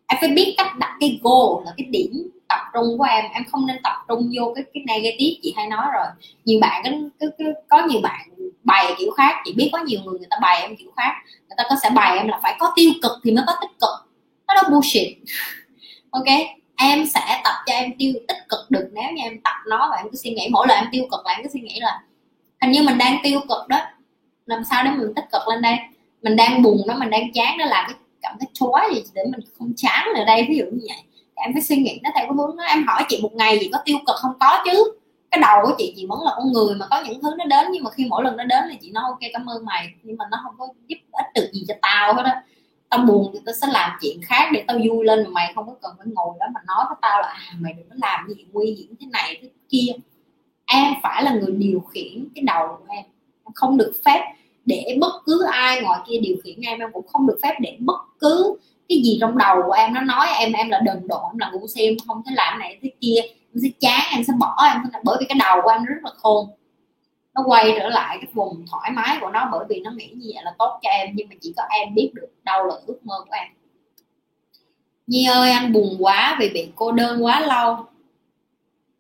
Em 0.08 0.18
phải 0.22 0.30
biết 0.30 0.56
cách 0.58 0.78
đặt 0.80 0.98
cái 1.00 1.20
goal 1.24 1.66
là 1.66 1.74
cái 1.78 1.88
điểm 1.90 2.30
tập 2.48 2.60
trung 2.74 2.98
của 2.98 3.04
em. 3.04 3.26
Em 3.34 3.44
không 3.52 3.68
nên 3.68 3.78
tập 3.84 3.94
trung 4.08 4.32
vô 4.38 4.54
cái 4.56 4.64
cái 4.74 4.84
negative 4.88 5.40
chị 5.42 5.54
hay 5.58 5.68
nói 5.68 5.86
rồi. 5.94 6.06
Nhiều 6.46 6.60
bạn 6.62 6.82
cái, 6.84 6.94
cái, 7.20 7.48
có 7.70 7.88
nhiều 7.88 8.02
bạn 8.02 8.30
bày 8.64 8.94
kiểu 9.00 9.12
khác. 9.12 9.36
Chị 9.46 9.54
biết 9.54 9.70
có 9.74 9.80
nhiều 9.80 10.00
người 10.06 10.20
người 10.20 10.28
ta 10.30 10.38
bày 10.42 10.62
em 10.62 10.76
kiểu 10.76 10.90
khác. 10.98 11.14
Người 11.48 11.56
ta 11.58 11.64
có 11.70 11.76
sẽ 11.84 11.90
bày 11.90 12.18
em 12.18 12.28
là 12.28 12.40
phải 12.44 12.56
có 12.60 12.74
tiêu 12.76 12.92
cực 13.02 13.12
thì 13.24 13.32
mới 13.32 13.44
có 13.48 13.54
tích 13.62 13.80
cực. 13.82 14.10
Nó 14.48 14.54
đó 14.54 14.62
bullshit. 14.70 15.18
Ok? 16.12 16.26
Em 16.82 17.06
sẽ 17.06 17.42
tập 17.44 17.54
cho 17.66 17.74
em 17.74 17.92
tiêu 17.98 18.14
tích 18.28 18.38
cực 18.50 18.60
được. 18.70 18.90
Nếu 18.94 19.12
như 19.12 19.24
em 19.24 19.42
tập 19.44 19.56
nó 19.68 19.88
và 19.92 19.98
em 19.98 20.10
cứ 20.12 20.18
suy 20.18 20.30
nghĩ, 20.32 20.48
mỗi 20.52 20.68
lần 20.68 20.78
em 20.78 20.88
tiêu 20.92 21.04
cực 21.12 21.26
là 21.26 21.32
em 21.32 21.44
cứ 21.44 21.50
suy 21.54 21.60
nghĩ 21.60 21.80
là 21.80 22.02
hình 22.62 22.72
như 22.72 22.84
mình 22.84 22.98
đang 22.98 23.18
tiêu 23.24 23.40
cực 23.40 23.68
đó. 23.68 23.80
Làm 24.46 24.64
sao 24.64 24.84
để 24.84 24.92
mình 24.92 25.14
tích 25.16 25.26
cực 25.32 25.48
lên 25.48 25.62
đây? 25.62 25.76
Mình 26.22 26.36
đang 26.36 26.62
buồn 26.62 26.82
đó, 26.88 26.96
mình 26.98 27.10
đang 27.10 27.34
chán 27.34 27.58
đó 27.58 27.66
là 27.66 27.86
cái 27.88 27.98
cảm 28.22 28.36
thấy 28.40 28.48
chói 28.54 28.96
gì 28.96 29.04
để 29.14 29.24
mình 29.32 29.40
không 29.58 29.74
chán 29.78 30.08
ở 30.16 30.24
đây, 30.24 30.46
ví 30.50 30.58
dụ 30.58 30.66
như 30.66 30.86
vậy. 30.90 31.04
Em 31.36 31.54
phải 31.54 31.62
suy 31.62 31.76
nghĩ 31.76 32.00
nó 32.04 32.10
theo 32.16 32.26
cái 32.26 32.34
hướng 32.38 32.58
đó. 32.58 32.64
Em 32.64 32.86
hỏi 32.88 33.04
chị 33.10 33.20
một 33.22 33.34
ngày 33.34 33.60
gì 33.60 33.70
có 33.74 33.80
tiêu 33.86 33.98
cực 34.08 34.16
không? 34.16 34.34
Có 34.40 34.64
chứ. 34.66 34.94
Cái 35.32 35.42
đầu 35.42 35.58
của 35.66 35.76
chị 35.78 35.94
chị 35.96 36.06
vẫn 36.10 36.22
là 36.22 36.32
con 36.38 36.52
người 36.52 36.76
mà 36.76 36.88
có 36.90 37.04
những 37.08 37.22
thứ 37.22 37.30
nó 37.38 37.46
đến, 37.46 37.68
nhưng 37.72 37.84
mà 37.84 37.92
khi 37.92 38.06
mỗi 38.10 38.24
lần 38.24 38.38
nó 38.38 38.44
đến 38.44 38.64
thì 38.72 38.78
chị 38.82 38.92
nói, 38.92 39.04
ok, 39.08 39.20
cảm 39.34 39.50
ơn 39.50 39.66
mày. 39.66 39.88
Nhưng 40.04 40.18
mà 40.18 40.26
nó 40.32 40.40
không 40.44 40.54
có 40.58 40.68
giúp 40.88 40.98
ích 41.12 41.26
được 41.36 41.50
gì 41.54 41.66
cho 41.68 41.74
tao 41.82 42.14
hết 42.14 42.24
á 42.26 42.44
tao 42.90 43.06
buồn 43.06 43.32
thì 43.34 43.40
tao 43.46 43.54
sẽ 43.62 43.68
làm 43.68 43.92
chuyện 44.02 44.22
khác 44.24 44.50
để 44.54 44.64
tao 44.68 44.78
vui 44.78 45.06
lên 45.06 45.24
mà 45.24 45.30
mày 45.30 45.52
không 45.56 45.68
có 45.68 45.76
cần 45.82 45.92
phải 45.98 46.08
ngồi 46.08 46.38
đó 46.40 46.46
mà 46.54 46.62
nói 46.68 46.86
với 46.90 46.98
tao 47.02 47.22
là 47.22 47.28
à, 47.28 47.54
mày 47.60 47.74
đừng 47.74 47.90
có 47.90 47.96
làm 47.98 48.28
gì 48.28 48.46
nguy 48.52 48.66
hiểm 48.66 48.96
thế 49.00 49.08
này 49.12 49.40
thế 49.42 49.50
kia. 49.70 49.92
Em 50.66 50.94
phải 51.04 51.24
là 51.24 51.32
người 51.32 51.52
điều 51.52 51.80
khiển 51.80 52.28
cái 52.36 52.44
đầu 52.44 52.68
của 52.68 52.86
em. 52.90 53.04
Em 53.46 53.54
không 53.54 53.78
được 53.78 53.94
phép 54.06 54.34
để 54.66 54.98
bất 55.02 55.12
cứ 55.26 55.46
ai 55.52 55.82
ngoài 55.82 56.00
kia 56.08 56.20
điều 56.22 56.36
khiển 56.44 56.62
em 56.62 56.80
em 56.80 56.90
cũng 56.94 57.08
không 57.08 57.28
được 57.28 57.40
phép 57.44 57.56
để 57.60 57.78
bất 57.80 58.00
cứ 58.20 58.58
cái 58.90 59.02
gì 59.04 59.18
trong 59.22 59.38
đầu 59.38 59.62
của 59.66 59.72
em 59.72 59.94
nó 59.94 60.02
nói 60.02 60.28
em 60.40 60.54
em 60.54 60.70
là 60.70 60.80
đần 60.86 61.08
độn 61.08 61.22
em 61.34 61.38
là 61.38 61.52
ngu 61.52 61.68
si 61.68 61.98
không 62.08 62.22
thể 62.26 62.32
làm 62.36 62.60
này 62.60 62.80
thế 62.82 62.92
kia. 63.02 63.22
Em 63.22 63.62
sẽ 63.64 63.70
chán 63.80 64.02
em 64.12 64.24
sẽ 64.24 64.34
bỏ 64.40 64.70
em 64.74 64.84
bởi 65.04 65.18
vì 65.20 65.26
cái 65.30 65.38
đầu 65.40 65.62
của 65.64 65.70
em 65.70 65.86
rất 65.86 65.96
là 66.04 66.12
khôn 66.18 66.48
nó 67.40 67.46
quay 67.48 67.76
trở 67.80 67.90
lại 67.90 68.18
cái 68.22 68.32
vùng 68.34 68.66
thoải 68.72 68.92
mái 68.92 69.18
của 69.22 69.30
nó 69.30 69.50
bởi 69.52 69.66
vì 69.70 69.80
nó 69.80 69.92
nghĩ 69.92 70.08
như 70.08 70.32
vậy 70.34 70.44
là 70.44 70.54
tốt 70.58 70.80
cho 70.82 70.90
em. 70.90 71.10
Nhưng 71.14 71.30
mà 71.30 71.36
chỉ 71.42 71.54
có 71.58 71.64
em 71.70 71.96
biết 71.96 72.12
được 72.14 72.28
đâu 72.44 72.66
là 72.66 72.76
ước 72.88 73.00
mơ 73.04 73.16
của 73.20 73.36
em. 73.36 73.48
Nhi 75.08 75.26
ơi, 75.26 75.52
anh 75.52 75.74
buồn 75.74 75.96
quá 76.00 76.38
vì 76.40 76.50
bị 76.50 76.72
cô 76.76 76.92
đơn 76.92 77.26
quá 77.26 77.40
lâu. 77.40 77.86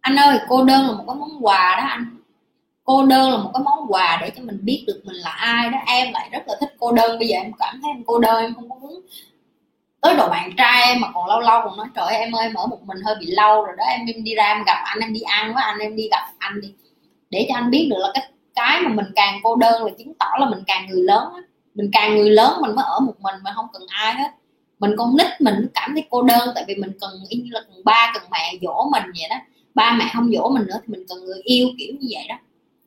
Anh 0.01 0.15
ơi, 0.15 0.39
cô 0.49 0.63
đơn 0.63 0.87
là 0.87 0.91
một 0.91 1.03
cái 1.07 1.15
món 1.15 1.45
quà 1.45 1.75
đó 1.77 1.87
anh. 1.87 2.17
Cô 2.83 3.05
đơn 3.05 3.31
là 3.31 3.37
một 3.37 3.51
cái 3.53 3.63
món 3.63 3.85
quà 3.87 4.17
để 4.21 4.31
cho 4.35 4.43
mình 4.43 4.59
biết 4.61 4.83
được 4.87 5.01
mình 5.03 5.15
là 5.15 5.29
ai 5.29 5.69
đó. 5.69 5.77
Em 5.87 6.13
lại 6.13 6.29
rất 6.31 6.43
là 6.47 6.55
thích 6.59 6.75
cô 6.79 6.91
đơn. 6.91 7.19
Bây 7.19 7.27
giờ 7.27 7.37
em 7.37 7.51
cảm 7.59 7.79
thấy 7.81 7.91
em 7.91 8.03
cô 8.05 8.19
đơn, 8.19 8.41
em 8.41 8.53
không 8.55 8.69
có 8.69 8.75
muốn 8.75 9.01
tới 10.01 10.15
độ 10.15 10.29
bạn 10.29 10.51
trai 10.57 10.81
em 10.83 11.01
mà 11.01 11.07
còn 11.13 11.27
lâu 11.27 11.39
lâu 11.39 11.61
còn 11.63 11.77
nói, 11.77 11.87
trời 11.95 12.15
em 12.15 12.35
ơi, 12.35 12.43
em 12.43 12.53
ở 12.53 12.67
một 12.67 12.79
mình 12.85 12.97
hơi 13.05 13.15
bị 13.19 13.25
lâu 13.25 13.65
rồi 13.65 13.75
đó. 13.77 13.83
Em 13.83 14.05
em 14.05 14.23
đi 14.23 14.35
ra 14.35 14.43
em 14.43 14.63
gặp 14.65 14.81
anh, 14.85 14.99
em 14.99 15.13
đi 15.13 15.21
ăn 15.21 15.53
với 15.53 15.63
anh, 15.63 15.79
em 15.79 15.95
đi 15.95 16.09
gặp 16.11 16.25
anh 16.37 16.61
đi 16.61 16.73
để 17.30 17.45
cho 17.49 17.56
anh 17.56 17.72
biết 17.72 17.88
được 17.89 17.97
là 17.99 18.11
cái 18.14 18.30
cái 18.56 18.81
mà 18.81 18.89
mình 18.89 19.06
càng 19.15 19.39
cô 19.43 19.56
đơn 19.56 19.85
là 19.85 19.91
chứng 19.97 20.14
tỏ 20.14 20.26
là 20.39 20.49
mình 20.49 20.60
càng 20.68 20.88
người 20.89 21.01
lớn 21.01 21.34
á. 21.35 21.41
Mình 21.76 21.89
càng 21.93 22.15
người 22.15 22.30
lớn 22.30 22.61
mình 22.61 22.76
mới 22.76 22.85
ở 22.85 22.99
một 22.99 23.14
mình 23.19 23.35
mà 23.43 23.51
không 23.56 23.65
cần 23.73 23.81
ai 23.88 24.14
hết. 24.14 24.31
Mình 24.80 24.91
con 24.97 25.18
nít 25.18 25.41
mình 25.41 25.68
cảm 25.73 25.93
thấy 25.93 26.03
cô 26.10 26.23
đơn 26.23 26.49
tại 26.56 26.64
vì 26.68 26.76
mình 26.76 26.91
cần 27.01 27.11
như 27.30 27.49
là 27.49 27.61
cần 27.68 27.84
ba 27.85 28.11
cần 28.14 28.23
mẹ 28.31 28.53
dỗ 28.61 28.89
mình 28.91 29.03
vậy 29.19 29.30
đó. 29.30 29.35
Ba 29.73 29.95
mẹ 29.99 30.06
không 30.14 30.31
dỗ 30.31 30.49
mình 30.49 30.68
nữa 30.68 30.76
thì 30.81 30.88
mình 30.88 31.06
cần 31.10 31.26
người 31.26 31.41
yêu 31.43 31.68
kiểu 31.77 31.93
như 31.99 32.07
vậy 32.11 32.26
đó. 32.30 32.35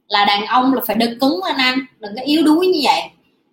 Là 0.09 0.25
đàn 0.25 0.47
ông 0.47 0.75
là 0.75 0.81
phải 0.87 0.97
đơn 0.97 1.19
cứng 1.21 1.41
lên 1.45 1.57
anh 1.57 1.79
đừng 1.99 2.15
có 2.17 2.23
yếu 2.23 2.45
đuối 2.45 2.67
như 2.67 2.81
vậy. 2.85 3.03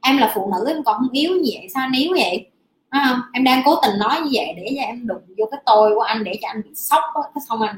Em 0.02 0.18
là 0.18 0.32
phụ 0.36 0.52
nữ 0.52 0.72
em 0.72 0.84
còn 0.84 0.98
không 0.98 1.10
yếu 1.11 1.32
như 1.32 1.52
vậy 1.53 1.68
sao 1.74 1.90
yếu 1.94 2.11
vậy? 2.18 2.45
À, 2.90 3.22
em 3.34 3.44
đang 3.44 3.61
cố 3.66 3.76
tình 3.82 3.99
nói 3.99 4.22
như 4.22 4.30
vậy 4.32 4.53
để 4.57 4.72
cho 4.76 4.82
em 4.82 5.07
đụng 5.07 5.22
vô 5.38 5.45
cái 5.52 5.61
tôi 5.66 5.95
của 5.95 6.02
anh 6.02 6.24
để 6.24 6.34
cho 6.41 6.48
anh 6.48 6.61
bị 6.66 6.70
sốc 6.76 7.03
đó. 7.16 7.22
cái 7.36 7.41
xong 7.49 7.61
anh 7.61 7.78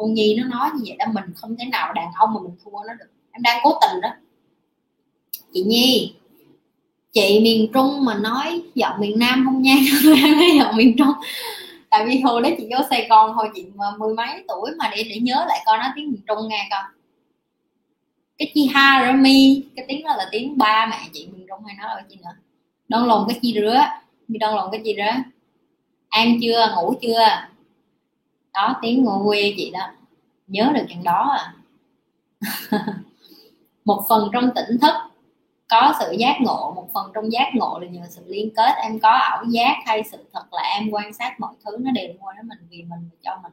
cô 0.00 0.06
con 0.06 0.14
nhi 0.14 0.36
nó 0.38 0.58
nói 0.58 0.70
như 0.74 0.82
vậy 0.86 0.96
đó, 0.98 1.06
mình 1.12 1.24
không 1.36 1.56
thể 1.56 1.64
nào 1.64 1.92
đàn 1.92 2.08
ông 2.14 2.34
mà 2.34 2.40
mình 2.40 2.56
thua 2.64 2.70
nó 2.70 2.94
được. 2.94 3.10
Em 3.32 3.42
đang 3.42 3.60
cố 3.62 3.78
tình 3.80 4.00
đó. 4.00 4.08
Chị 5.52 5.62
nhi, 5.62 6.14
chị 7.12 7.40
miền 7.42 7.70
trung 7.74 8.04
mà 8.04 8.14
nói 8.14 8.62
giọng 8.74 9.00
miền 9.00 9.18
nam 9.18 9.42
không 9.44 9.62
nha, 9.62 9.74
nói 10.04 10.50
giọng 10.58 10.76
miền 10.76 10.96
trung. 10.98 11.12
Tại 11.90 12.06
vì 12.06 12.20
hồi 12.20 12.42
đó 12.42 12.48
chị 12.58 12.68
vô 12.70 12.84
sài 12.90 13.06
gòn 13.08 13.32
hồi 13.32 13.48
chị 13.54 13.66
mà 13.74 13.86
mười 13.98 14.14
mấy 14.14 14.44
tuổi 14.48 14.70
mà 14.78 14.90
để 14.96 15.04
để 15.10 15.20
nhớ 15.20 15.44
lại 15.48 15.62
con 15.66 15.78
nói 15.80 15.88
tiếng 15.96 16.10
miền 16.10 16.20
trung 16.26 16.48
nghe 16.48 16.68
con 16.70 16.84
cái 18.38 18.50
chi 18.54 18.70
ha 18.74 19.04
rồi 19.04 19.12
mi, 19.12 19.64
cái 19.76 19.84
tiếng 19.88 20.04
đó 20.04 20.14
là 20.18 20.28
tiếng 20.32 20.58
ba 20.58 20.86
mẹ 20.90 20.98
chị 21.12 21.28
miền 21.32 21.46
trung 21.48 21.64
hay 21.66 21.76
nói 21.76 21.86
ở 21.88 22.02
chị 22.08 22.16
nữa. 22.22 22.30
Đơn 22.88 23.06
lồn 23.06 23.24
cái 23.28 23.38
chi 23.42 23.54
rứa 23.60 23.80
mi 24.28 24.38
đơn 24.38 24.54
lồn 24.54 24.68
cái 24.72 24.80
chi 24.84 24.94
rứa? 24.96 25.22
Ăn 26.08 26.38
chưa, 26.42 26.74
ngủ 26.76 26.94
chưa? 27.02 27.49
Đó, 28.54 28.76
tiếng 28.82 29.04
ngô 29.04 29.22
quê 29.26 29.54
chị 29.56 29.70
đó. 29.70 29.90
Nhớ 30.46 30.72
được 30.74 30.84
chừng 30.88 31.04
đó 31.04 31.36
à. 31.38 31.54
Một 33.84 34.04
phần 34.08 34.28
trong 34.32 34.50
tỉnh 34.54 34.78
thức 34.80 34.94
có 35.68 35.94
sự 36.00 36.12
giác 36.18 36.36
ngộ, 36.40 36.72
một 36.76 36.88
phần 36.94 37.10
trong 37.14 37.32
giác 37.32 37.50
ngộ 37.54 37.78
là 37.78 37.88
nhờ 37.88 38.02
sự 38.08 38.22
liên 38.26 38.50
kết. 38.56 38.74
Em 38.82 38.98
có 38.98 39.08
ảo 39.08 39.44
giác 39.48 39.76
hay 39.86 40.02
sự 40.12 40.18
thật 40.32 40.44
là 40.52 40.62
em 40.62 40.90
quan 40.90 41.12
sát 41.12 41.40
mọi 41.40 41.54
thứ 41.64 41.76
nó 41.80 41.90
đều 41.90 42.08
liên 42.08 42.16
quan 42.20 42.36
đến 42.36 42.48
mình 42.48 42.58
vì 42.70 42.82
mình 42.82 43.08
cho 43.22 43.38
mình. 43.42 43.52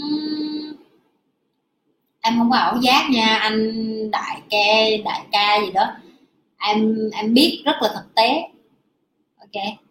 Uhm. 0.00 0.76
em 2.20 2.38
không 2.38 2.50
có 2.50 2.56
ảo 2.56 2.76
giác 2.82 3.10
nha, 3.10 3.38
anh 3.42 3.70
đại 4.10 4.42
ca 4.50 4.66
đại 5.04 5.26
ca 5.32 5.60
gì 5.60 5.72
đó. 5.72 5.86
Em 6.58 7.10
em 7.12 7.34
biết 7.34 7.62
rất 7.64 7.76
là 7.82 7.90
thực 7.94 8.14
tế. 8.14 8.48
Ok 9.38 9.89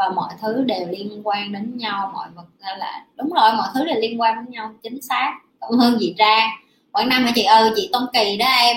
và 0.00 0.08
mọi 0.08 0.34
thứ 0.40 0.64
đều 0.64 0.88
liên 0.88 1.20
quan 1.24 1.52
đến 1.52 1.76
nhau 1.76 2.10
mọi 2.14 2.28
vật 2.34 2.44
là 2.78 3.04
đúng 3.16 3.30
rồi 3.32 3.52
mọi 3.56 3.68
thứ 3.74 3.84
đều 3.84 4.00
liên 4.00 4.20
quan 4.20 4.36
đến 4.36 4.52
nhau 4.52 4.74
chính 4.82 5.02
xác. 5.02 5.38
Cảm 5.60 5.70
ơn 5.80 5.96
chị 6.00 6.14
ra 6.18 6.46
quảng 6.92 7.08
nam 7.08 7.24
hả 7.24 7.32
chị? 7.34 7.42
Ơi 7.42 7.70
chị 7.76 7.90
tôn 7.92 8.02
kỳ 8.12 8.36
đó 8.36 8.46
em. 8.46 8.76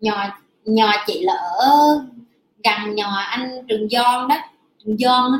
Nhò 0.00 0.26
nhò 0.64 0.92
chị 1.06 1.22
lỡ 1.22 1.58
gần 2.64 2.94
nhò 2.94 3.16
anh 3.16 3.66
trường 3.68 3.88
giòn 3.88 4.28
đó. 4.28 4.36
Trường 4.84 4.96
giòn 4.96 5.32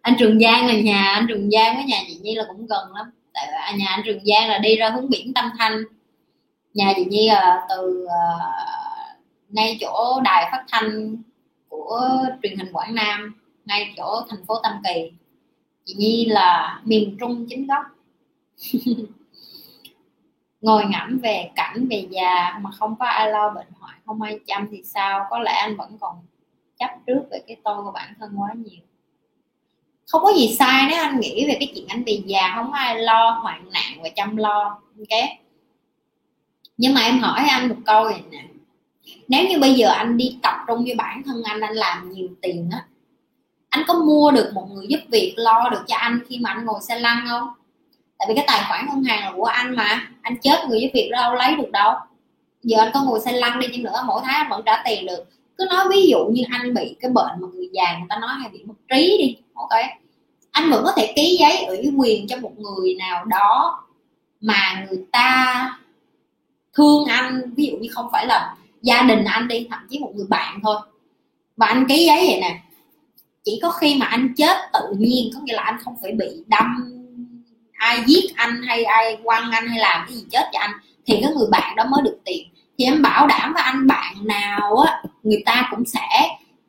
anh 0.00 0.14
trường 0.18 0.40
giang 0.40 0.66
là 0.66 0.74
nhà 0.74 1.12
anh 1.14 1.26
trường 1.28 1.50
giang 1.50 1.76
với 1.76 1.84
nhà 1.84 1.98
chị 2.08 2.18
nhi 2.22 2.34
là 2.34 2.44
cũng 2.48 2.66
gần 2.66 2.94
lắm. 2.94 3.10
Tại 3.34 3.46
à, 3.46 3.72
nhà 3.76 3.86
anh 3.88 4.02
trường 4.04 4.24
giang 4.24 4.48
là 4.48 4.58
đi 4.58 4.76
ra 4.76 4.90
hướng 4.90 5.10
biển 5.10 5.34
tâm 5.34 5.50
thanh. 5.58 5.82
Nhà 6.74 6.92
chị 6.96 7.04
nhi 7.04 7.28
là 7.28 7.66
từ 7.68 8.04
uh, 8.04 9.20
ngay 9.48 9.78
chỗ 9.80 10.20
đài 10.24 10.48
phát 10.52 10.64
thanh 10.68 11.16
của 11.68 12.08
truyền 12.42 12.56
hình 12.56 12.72
quảng 12.72 12.94
nam 12.94 13.34
ngay 13.66 13.94
chỗ 13.96 14.22
thành 14.28 14.44
phố 14.46 14.54
tam 14.62 14.72
kỳ. 14.84 15.12
Chị 15.84 15.94
nhi 15.98 16.24
là 16.24 16.80
miền 16.84 17.16
trung 17.20 17.46
chính 17.48 17.66
gốc. 17.66 17.84
Ngồi 20.60 20.84
ngẫm 20.84 21.18
về 21.22 21.50
cảnh 21.54 21.86
về 21.90 22.06
già 22.10 22.58
mà 22.62 22.70
không 22.70 22.96
có 22.98 23.06
ai 23.06 23.32
lo 23.32 23.50
bệnh 23.50 23.66
hoạn, 23.80 23.94
không 24.06 24.22
ai 24.22 24.38
chăm 24.46 24.68
thì 24.70 24.82
sao? 24.84 25.26
Có 25.30 25.38
lẽ 25.38 25.52
anh 25.52 25.76
vẫn 25.76 25.98
còn 26.00 26.16
chấp 26.78 26.90
trước 27.06 27.22
về 27.30 27.42
cái 27.46 27.56
tôi 27.64 27.82
của 27.82 27.92
bản 27.92 28.14
thân 28.20 28.40
quá 28.40 28.48
nhiều. 28.54 28.80
Không 30.06 30.22
có 30.22 30.32
gì 30.32 30.56
sai 30.58 30.86
nếu 30.88 30.98
anh 30.98 31.20
nghĩ 31.20 31.46
về 31.48 31.56
cái 31.60 31.72
chuyện 31.74 31.86
anh 31.88 32.04
bị 32.04 32.22
già, 32.26 32.52
không 32.56 32.70
có 32.72 32.78
ai 32.78 33.00
lo, 33.00 33.30
hoạn 33.30 33.70
nạn 33.72 34.02
và 34.02 34.08
chăm 34.16 34.36
lo, 34.36 34.80
ok? 34.98 35.30
Nhưng 36.76 36.94
mà 36.94 37.00
em 37.00 37.18
hỏi 37.18 37.44
anh 37.48 37.68
một 37.68 37.76
câu 37.86 38.08
này 38.08 38.22
nè. 38.30 38.44
Nếu 39.28 39.48
như 39.48 39.58
bây 39.58 39.74
giờ 39.74 39.88
anh 39.88 40.16
đi 40.16 40.38
tập 40.42 40.54
trung 40.66 40.84
với 40.84 40.94
bản 40.94 41.22
thân 41.22 41.42
anh 41.44 41.60
anh 41.60 41.74
làm 41.74 42.12
nhiều 42.12 42.28
tiền 42.42 42.70
á 42.72 42.86
anh 43.76 43.84
có 43.88 43.94
mua 43.94 44.30
được 44.30 44.50
một 44.54 44.68
người 44.72 44.86
giúp 44.88 45.00
việc 45.08 45.34
lo 45.36 45.68
được 45.68 45.82
cho 45.86 45.96
anh 45.96 46.20
khi 46.28 46.38
mà 46.38 46.50
anh 46.50 46.64
ngồi 46.64 46.80
xe 46.88 46.98
lăn 46.98 47.26
không? 47.28 47.48
Tại 48.18 48.26
vì 48.28 48.34
cái 48.34 48.44
tài 48.46 48.64
khoản 48.68 48.86
ngân 48.86 49.02
hàng 49.04 49.20
là 49.20 49.32
của 49.36 49.44
anh 49.44 49.76
mà. 49.76 50.08
Anh 50.22 50.36
chết 50.42 50.68
người 50.68 50.80
giúp 50.80 50.88
việc 50.94 51.08
đâu 51.12 51.34
lấy 51.34 51.56
được 51.56 51.70
đâu. 51.72 51.94
Giờ 52.62 52.78
anh 52.78 52.90
có 52.94 53.02
ngồi 53.02 53.20
xe 53.20 53.32
lăn 53.32 53.60
đi 53.60 53.66
chăng 53.72 53.82
nữa, 53.82 54.04
mỗi 54.06 54.20
tháng 54.24 54.34
anh 54.34 54.50
vẫn 54.50 54.62
trả 54.66 54.82
tiền 54.84 55.06
được. 55.06 55.24
Cứ 55.58 55.66
nói 55.70 55.88
ví 55.90 56.06
dụ 56.10 56.18
như 56.32 56.42
anh 56.50 56.74
bị 56.74 56.96
cái 57.00 57.10
bệnh 57.10 57.32
mà 57.40 57.48
người 57.54 57.68
già 57.72 57.98
người 57.98 58.06
ta 58.08 58.18
nói 58.18 58.30
hay 58.40 58.50
bị 58.52 58.64
mất 58.64 58.74
trí 58.90 59.16
đi, 59.18 59.36
ok? 59.54 59.80
Anh 60.50 60.70
vẫn 60.70 60.82
có 60.84 60.92
thể 60.96 61.12
ký 61.16 61.36
giấy 61.40 61.64
ủy 61.64 61.92
quyền 61.96 62.26
cho 62.26 62.36
một 62.36 62.52
người 62.58 62.94
nào 62.94 63.24
đó 63.24 63.84
mà 64.40 64.86
người 64.88 65.04
ta 65.12 65.78
thương 66.74 67.04
anh. 67.04 67.54
Ví 67.56 67.66
dụ 67.66 67.76
như 67.76 67.88
không 67.92 68.08
phải 68.12 68.26
là 68.26 68.54
gia 68.82 69.02
đình 69.02 69.24
anh 69.24 69.48
đi, 69.48 69.66
thậm 69.70 69.86
chí 69.90 69.98
một 69.98 70.12
người 70.14 70.26
bạn 70.28 70.60
thôi. 70.62 70.76
Và 71.56 71.66
anh 71.66 71.86
ký 71.88 72.04
giấy 72.06 72.26
vậy 72.28 72.40
nè 72.40 72.60
chỉ 73.46 73.58
có 73.62 73.70
khi 73.70 73.96
mà 74.00 74.06
anh 74.06 74.34
chết 74.36 74.56
tự 74.72 74.94
nhiên, 74.98 75.30
có 75.34 75.40
nghĩa 75.44 75.54
là 75.54 75.62
anh 75.62 75.76
không 75.84 75.94
phải 76.02 76.12
bị 76.12 76.26
đâm, 76.46 76.92
ai 77.72 78.02
giết 78.06 78.24
anh 78.34 78.62
hay 78.62 78.84
ai 78.84 79.18
quăng 79.24 79.50
anh 79.50 79.68
hay 79.68 79.78
làm 79.78 80.04
cái 80.06 80.16
gì 80.16 80.24
chết 80.30 80.48
cho 80.52 80.58
anh, 80.58 80.72
thì 81.06 81.18
cái 81.22 81.32
người 81.36 81.46
bạn 81.50 81.76
đó 81.76 81.84
mới 81.90 82.02
được 82.04 82.18
tiền. 82.24 82.48
Thì 82.78 82.84
em 82.84 83.02
bảo 83.02 83.26
đảm 83.26 83.52
với 83.52 83.62
anh 83.62 83.86
bạn 83.86 84.14
nào 84.24 84.76
á, 84.76 85.02
người 85.22 85.42
ta 85.46 85.68
cũng 85.70 85.84
sẽ 85.84 86.28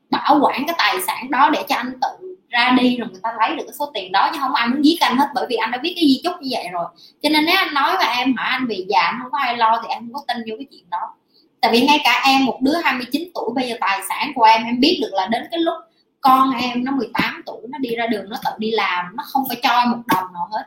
bảo 0.09 0.39
quản 0.41 0.63
cái 0.67 0.75
tài 0.77 0.95
sản 1.07 1.31
đó 1.31 1.49
để 1.53 1.63
cho 1.69 1.75
anh 1.75 1.91
tự 2.01 2.35
ra 2.49 2.75
đi, 2.81 2.97
rồi 2.97 3.07
người 3.11 3.19
ta 3.23 3.29
lấy 3.39 3.55
được 3.55 3.63
cái 3.67 3.73
số 3.79 3.91
tiền 3.93 4.11
đó, 4.11 4.29
chứ 4.33 4.39
không 4.41 4.53
ai 4.53 4.67
muốn 4.67 4.85
giết 4.85 5.01
anh 5.01 5.17
hết, 5.17 5.27
bởi 5.35 5.45
vì 5.49 5.55
anh 5.55 5.71
đã 5.71 5.77
biết 5.77 5.93
cái 5.95 6.05
di 6.07 6.21
chúc 6.23 6.33
như 6.41 6.49
vậy 6.51 6.67
rồi. 6.71 6.85
Cho 7.23 7.29
nên 7.29 7.45
nếu 7.45 7.55
anh 7.57 7.73
nói 7.73 7.95
và 7.99 8.15
em 8.17 8.35
hỏi 8.37 8.47
anh 8.49 8.67
bị 8.67 8.85
già, 8.89 8.99
anh 8.99 9.19
không 9.21 9.31
có 9.31 9.37
ai 9.41 9.57
lo, 9.57 9.79
thì 9.83 9.87
em 9.89 9.99
không 9.99 10.13
có 10.13 10.21
tin 10.27 10.37
vô 10.49 10.55
cái 10.57 10.67
chuyện 10.71 10.89
đó. 10.89 11.13
Tại 11.61 11.71
vì 11.71 11.81
ngay 11.81 11.99
cả 12.03 12.21
em, 12.25 12.45
một 12.45 12.59
đứa 12.61 12.75
29 12.83 13.29
tuổi, 13.33 13.49
bây 13.55 13.69
giờ 13.69 13.75
tài 13.79 13.99
sản 14.09 14.31
của 14.35 14.43
em 14.43 14.63
em 14.63 14.79
biết 14.79 14.99
được 15.01 15.11
là 15.13 15.27
đến 15.27 15.43
cái 15.51 15.59
lúc 15.59 15.75
con 16.27 16.51
em 16.51 16.83
nó 16.83 16.91
18 16.91 17.41
tuổi, 17.45 17.61
nó 17.69 17.77
đi 17.77 17.95
ra 17.95 18.07
đường, 18.07 18.29
nó 18.29 18.37
tự 18.45 18.51
đi 18.57 18.71
làm, 18.71 19.15
nó 19.15 19.23
không 19.27 19.43
phải 19.47 19.59
cho 19.63 19.69
em 19.69 19.91
một 19.91 19.97
đồng 20.07 20.33
nào 20.33 20.49
hết. 20.51 20.63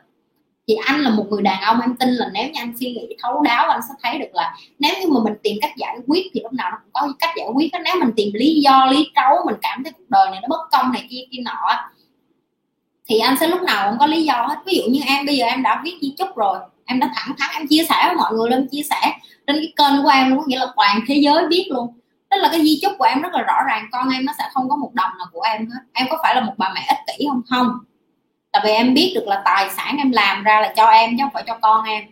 Thì 0.67 0.75
anh 0.85 1.01
là 1.01 1.09
một 1.09 1.25
người 1.29 1.41
đàn 1.41 1.61
ông, 1.61 1.81
em 1.81 1.95
tin 1.95 2.09
là 2.09 2.29
nếu 2.33 2.43
như 2.43 2.59
anh 2.59 2.73
suy 2.79 2.93
nghĩ 2.93 3.15
thấu 3.23 3.41
đáo, 3.41 3.69
anh 3.69 3.81
sẽ 3.81 3.93
thấy 4.03 4.19
được 4.19 4.33
là 4.33 4.55
nếu 4.79 4.93
như 4.99 5.07
mà 5.07 5.19
mình 5.23 5.33
tìm 5.43 5.57
cách 5.61 5.71
giải 5.77 5.97
quyết 6.07 6.25
thì 6.33 6.41
lúc 6.43 6.53
nào 6.53 6.71
nó 6.71 6.77
cũng 6.83 6.91
có 6.93 7.13
cách 7.19 7.29
giải 7.37 7.47
quyết 7.53 7.71
đó. 7.73 7.79
nếu 7.85 7.95
mình 7.99 8.11
tìm 8.15 8.29
lý 8.33 8.61
do, 8.61 8.85
lý 8.85 9.11
trấu, 9.15 9.35
mình 9.45 9.55
cảm 9.61 9.83
thấy 9.83 9.93
cuộc 9.93 10.09
đời 10.09 10.31
này 10.31 10.39
nó 10.41 10.47
bất 10.49 10.67
công 10.71 10.91
này 10.91 11.07
kia 11.09 11.21
kia 11.31 11.41
nọ, 11.45 11.91
thì 13.09 13.19
anh 13.19 13.35
sẽ 13.39 13.47
lúc 13.47 13.61
nào 13.61 13.89
cũng 13.89 13.99
có 13.99 14.05
lý 14.05 14.23
do 14.23 14.45
hết. 14.49 14.55
Ví 14.65 14.75
dụ 14.75 14.83
như 14.89 14.99
em, 15.07 15.25
bây 15.25 15.37
giờ 15.37 15.45
em 15.45 15.63
đã 15.63 15.81
viết 15.83 15.97
di 16.01 16.13
chúc 16.17 16.35
rồi, 16.35 16.59
em 16.85 16.99
đã 16.99 17.11
thẳng 17.15 17.35
thắn, 17.39 17.49
em 17.53 17.67
chia 17.67 17.83
sẻ 17.89 18.03
với 18.05 18.15
mọi 18.15 18.33
người 18.33 18.49
lên 18.49 18.67
chia 18.71 18.81
sẻ 18.89 19.13
trên 19.47 19.55
cái 19.55 19.73
kênh 19.77 20.03
của 20.03 20.09
em 20.09 20.37
có 20.37 20.43
nghĩa 20.47 20.59
là 20.59 20.67
toàn 20.75 20.99
thế 21.07 21.15
giới 21.15 21.47
biết 21.47 21.67
luôn 21.69 22.00
tức 22.31 22.37
là 22.37 22.49
cái 22.51 22.61
di 22.61 22.79
chúc 22.81 22.91
của 22.97 23.05
em 23.05 23.21
rất 23.21 23.33
là 23.33 23.41
rõ 23.41 23.63
ràng, 23.67 23.87
con 23.91 24.09
em 24.09 24.25
nó 24.25 24.33
sẽ 24.37 24.49
không 24.53 24.69
có 24.69 24.75
một 24.75 24.91
đồng 24.93 25.11
nào 25.17 25.27
của 25.31 25.41
em 25.41 25.69
hết. 25.69 25.79
Em 25.93 26.07
có 26.09 26.17
phải 26.23 26.35
là 26.35 26.41
một 26.41 26.53
bà 26.57 26.71
mẹ 26.75 26.81
ích 26.89 27.17
kỷ 27.17 27.25
không? 27.29 27.41
Không. 27.49 27.77
Tại 28.51 28.61
vì 28.65 28.71
em 28.71 28.93
biết 28.93 29.11
được 29.15 29.27
là 29.27 29.41
tài 29.45 29.69
sản 29.69 29.97
em 29.97 30.11
làm 30.11 30.43
ra 30.43 30.61
là 30.61 30.73
cho 30.77 30.85
em 30.85 31.09
chứ 31.17 31.23
không 31.23 31.33
phải 31.33 31.43
cho 31.47 31.57
con 31.61 31.85
em. 31.85 32.03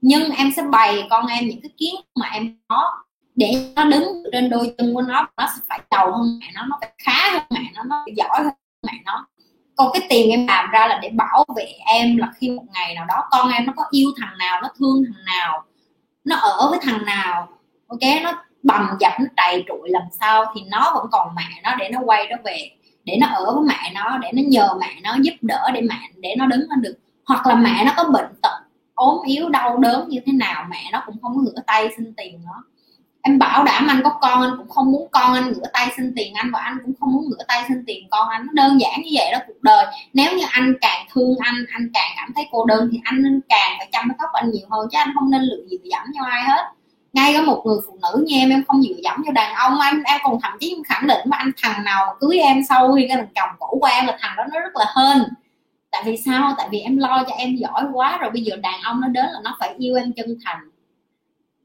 Nhưng 0.00 0.30
em 0.30 0.52
sẽ 0.56 0.62
bày 0.62 1.06
con 1.10 1.26
em 1.26 1.48
những 1.48 1.60
cái 1.62 1.70
kiến 1.76 1.94
mà 2.14 2.28
em 2.32 2.56
có 2.68 2.92
để 3.34 3.72
nó 3.76 3.84
đứng 3.84 4.22
trên 4.32 4.50
đôi 4.50 4.74
chân 4.78 4.94
của 4.94 5.02
nó 5.02 5.28
nó 5.36 5.46
sẽ 5.46 5.62
phải 5.68 5.80
giàu 5.90 6.12
hơn 6.12 6.38
mẹ 6.40 6.46
nó 6.54 6.66
nó 6.68 6.78
phải 6.80 6.92
khá 7.04 7.30
hơn 7.32 7.42
mẹ 7.50 7.60
nó 7.74 7.82
nó 7.82 8.02
phải 8.06 8.14
giỏi 8.16 8.44
hơn 8.44 8.52
mẹ 8.86 8.92
nó. 9.04 9.26
Còn 9.76 9.90
cái 9.92 10.06
tiền 10.10 10.30
em 10.30 10.46
làm 10.46 10.70
ra 10.70 10.86
là 10.86 10.98
để 11.02 11.10
bảo 11.10 11.44
vệ 11.56 11.64
em 11.86 12.16
là 12.16 12.32
khi 12.36 12.50
một 12.50 12.64
ngày 12.74 12.94
nào 12.94 13.04
đó 13.08 13.28
con 13.30 13.52
em 13.52 13.66
nó 13.66 13.72
có 13.76 13.84
yêu 13.90 14.10
thằng 14.20 14.38
nào, 14.38 14.60
nó 14.62 14.68
thương 14.78 15.02
thằng 15.04 15.24
nào, 15.24 15.64
nó 16.24 16.36
ở 16.36 16.70
với 16.70 16.78
thằng 16.82 17.06
nào, 17.06 17.48
ok? 17.88 18.00
Nó 18.22 18.44
bầm 18.62 18.86
dập 19.00 19.12
nó 19.20 19.26
trầy 19.36 19.64
trụi 19.68 19.88
làm 19.88 20.02
sao 20.20 20.44
thì 20.54 20.60
nó 20.70 20.92
vẫn 20.94 21.06
còn 21.10 21.28
mẹ 21.36 21.60
nó 21.62 21.74
để 21.78 21.88
nó 21.88 22.00
quay 22.04 22.26
nó 22.30 22.36
về, 22.44 22.70
để 23.04 23.16
nó 23.20 23.26
ở 23.26 23.54
với 23.54 23.64
mẹ 23.68 23.92
nó, 23.94 24.18
để 24.18 24.30
nó 24.32 24.42
nhờ 24.46 24.74
mẹ 24.80 25.00
nó 25.02 25.16
giúp 25.22 25.34
đỡ 25.42 25.70
để 25.74 25.80
mẹ, 25.80 26.00
để 26.16 26.34
nó 26.38 26.46
đứng 26.46 26.60
lên 26.60 26.82
được. 26.82 26.94
Hoặc 27.26 27.46
là 27.46 27.54
mẹ 27.54 27.84
nó 27.84 27.92
có 27.96 28.04
bệnh 28.04 28.34
tật, 28.42 28.58
ốm 28.94 29.18
yếu, 29.26 29.48
đau 29.48 29.76
đớn 29.76 30.08
như 30.08 30.20
thế 30.26 30.32
nào, 30.32 30.66
mẹ 30.70 30.88
nó 30.92 31.02
cũng 31.06 31.16
không 31.22 31.36
có 31.36 31.42
ngửa 31.42 31.62
tay 31.66 31.88
xin 31.96 32.14
tiền 32.16 32.40
nó 32.44 32.64
em 33.22 33.38
bảo 33.38 33.64
đảm 33.64 33.86
anh 33.86 34.00
có 34.04 34.10
con, 34.20 34.42
anh 34.42 34.56
cũng 34.58 34.68
không 34.68 34.92
muốn 34.92 35.08
con 35.10 35.34
anh 35.34 35.52
ngửa 35.52 35.68
tay 35.72 35.92
xin 35.96 36.12
tiền 36.16 36.34
anh 36.34 36.50
và 36.52 36.60
anh 36.60 36.78
cũng 36.84 36.94
không 37.00 37.12
muốn 37.12 37.24
ngửa 37.30 37.44
tay 37.48 37.64
xin 37.68 37.84
tiền 37.86 38.08
con 38.10 38.28
anh. 38.28 38.46
Nó 38.46 38.52
đơn 38.52 38.80
giản 38.80 39.02
như 39.02 39.10
vậy 39.12 39.32
đó 39.32 39.38
cuộc 39.46 39.62
đời. 39.62 39.86
Nếu 40.12 40.36
như 40.36 40.44
anh 40.50 40.74
càng 40.80 41.06
thương 41.14 41.34
anh 41.40 41.54
anh 41.72 41.90
càng 41.94 42.10
cảm 42.16 42.32
thấy 42.34 42.48
cô 42.50 42.64
đơn 42.64 42.88
thì 42.92 43.00
anh 43.04 43.22
nên 43.22 43.40
càng 43.48 43.74
phải 43.78 43.88
chăm 43.92 44.08
sóc 44.18 44.30
anh 44.32 44.50
nhiều 44.50 44.66
hơn 44.70 44.88
chứ 44.92 44.98
anh 44.98 45.10
không 45.14 45.30
nên 45.30 45.42
lựa 45.42 45.62
dựa 45.70 45.76
dẫm 45.90 46.02
cho 46.18 46.24
ai 46.24 46.42
hết 46.44 46.64
ngay 47.18 47.32
cả 47.34 47.42
một 47.42 47.62
người 47.66 47.78
phụ 47.86 47.98
nữ 48.02 48.24
như 48.26 48.36
em 48.36 48.50
em 48.50 48.64
không 48.68 48.82
dựa 48.82 48.94
dẫm 49.04 49.22
cho 49.26 49.32
đàn 49.32 49.54
ông. 49.54 49.78
Em 49.80 50.02
em 50.02 50.20
còn 50.24 50.40
thậm 50.40 50.52
chí 50.60 50.76
khẳng 50.88 51.06
định 51.06 51.18
mà 51.24 51.36
anh 51.36 51.50
thằng 51.62 51.84
nào 51.84 52.06
mà 52.06 52.12
cưới 52.20 52.38
em 52.38 52.62
sau 52.68 52.92
khi 52.92 53.06
cái 53.08 53.16
thằng 53.16 53.28
chồng 53.34 53.50
cũ 53.58 53.78
của 53.80 53.86
em 53.86 54.06
là 54.06 54.18
thằng 54.20 54.36
đó 54.36 54.44
nó 54.52 54.60
rất 54.60 54.76
là 54.76 54.94
hên. 54.96 55.22
Tại 55.90 56.02
vì 56.06 56.16
sao? 56.16 56.54
Tại 56.58 56.68
vì 56.70 56.80
em 56.80 56.96
lo 56.96 57.24
cho 57.28 57.34
em 57.34 57.56
giỏi 57.56 57.84
quá 57.92 58.18
rồi 58.20 58.30
bây 58.30 58.42
giờ 58.42 58.56
đàn 58.56 58.80
ông 58.82 59.00
nó 59.00 59.08
đến 59.08 59.24
là 59.24 59.40
nó 59.44 59.56
phải 59.60 59.74
yêu 59.78 59.94
em 59.94 60.12
chân 60.12 60.36
thành. 60.44 60.70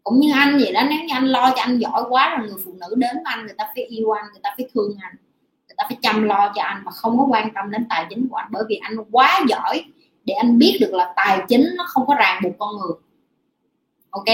Cũng 0.04 0.20
như 0.20 0.32
anh 0.34 0.58
vậy 0.58 0.72
đó, 0.74 0.82
nếu 0.90 1.00
như 1.00 1.14
anh 1.14 1.26
lo 1.26 1.54
cho 1.56 1.62
anh 1.62 1.78
giỏi 1.78 2.04
quá 2.10 2.36
rồi 2.38 2.48
người 2.48 2.58
phụ 2.66 2.72
nữ 2.80 2.96
đến 2.98 3.16
với 3.16 3.24
anh, 3.26 3.46
người 3.46 3.56
ta 3.58 3.66
phải 3.76 3.84
yêu 3.84 4.12
anh, 4.12 4.26
người 4.32 4.42
ta 4.44 4.54
phải 4.58 4.68
thương 4.74 4.98
anh, 5.02 5.16
người 5.68 5.76
ta 5.78 5.84
phải 5.88 5.98
chăm 6.02 6.24
lo 6.24 6.52
cho 6.56 6.62
anh 6.62 6.82
mà 6.86 6.92
không 6.92 7.18
có 7.18 7.26
quan 7.30 7.54
tâm 7.54 7.72
đến 7.72 7.86
tài 7.90 8.06
chính 8.10 8.28
của 8.30 8.36
anh. 8.36 8.48
Bởi 8.52 8.64
vì 8.70 8.76
anh 8.76 8.98
quá 9.12 9.42
giỏi 9.48 9.86
để 10.26 10.34
anh 10.34 10.58
biết 10.58 10.78
được 10.82 10.94
là 10.94 11.14
tài 11.16 11.40
chính 11.48 11.70
nó 11.76 11.84
không 11.88 12.08
có 12.08 12.16
ràng 12.16 12.42
buộc 12.44 12.54
con 12.60 12.70
người. 12.78 12.98
Ok? 14.10 14.26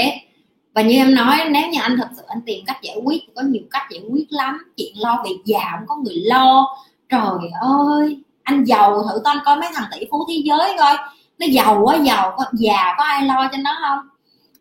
Và 0.73 0.81
như 0.81 0.95
em 0.95 1.15
nói, 1.15 1.37
nếu 1.49 1.69
như 1.69 1.79
anh 1.81 1.97
thật 1.97 2.07
sự 2.17 2.23
anh 2.27 2.41
tìm 2.45 2.65
cách 2.67 2.77
giải 2.81 2.97
quyết, 3.03 3.21
có 3.35 3.41
nhiều 3.41 3.63
cách 3.71 3.83
giải 3.91 4.01
quyết 4.11 4.25
lắm. 4.29 4.57
Chuyện 4.77 4.93
lo 4.97 5.23
việc 5.23 5.39
già 5.45 5.59
không 5.71 5.87
có 5.87 5.95
người 5.95 6.21
lo. 6.25 6.77
Trời 7.09 7.49
ơi, 7.61 8.23
anh 8.43 8.63
giàu 8.63 9.03
thử 9.03 9.19
con 9.23 9.37
coi 9.45 9.55
mấy 9.55 9.69
thằng 9.75 9.89
tỷ 9.91 10.05
phú 10.11 10.25
thế 10.29 10.41
giới 10.45 10.77
coi. 10.77 10.97
Nó 11.39 11.47
giàu 11.51 11.81
quá, 11.83 11.95
giàu 11.95 12.33
có 12.37 12.45
già 12.53 12.95
có 12.97 13.03
ai 13.03 13.25
lo 13.25 13.49
cho 13.51 13.57
nó 13.57 13.77
không? 13.81 13.99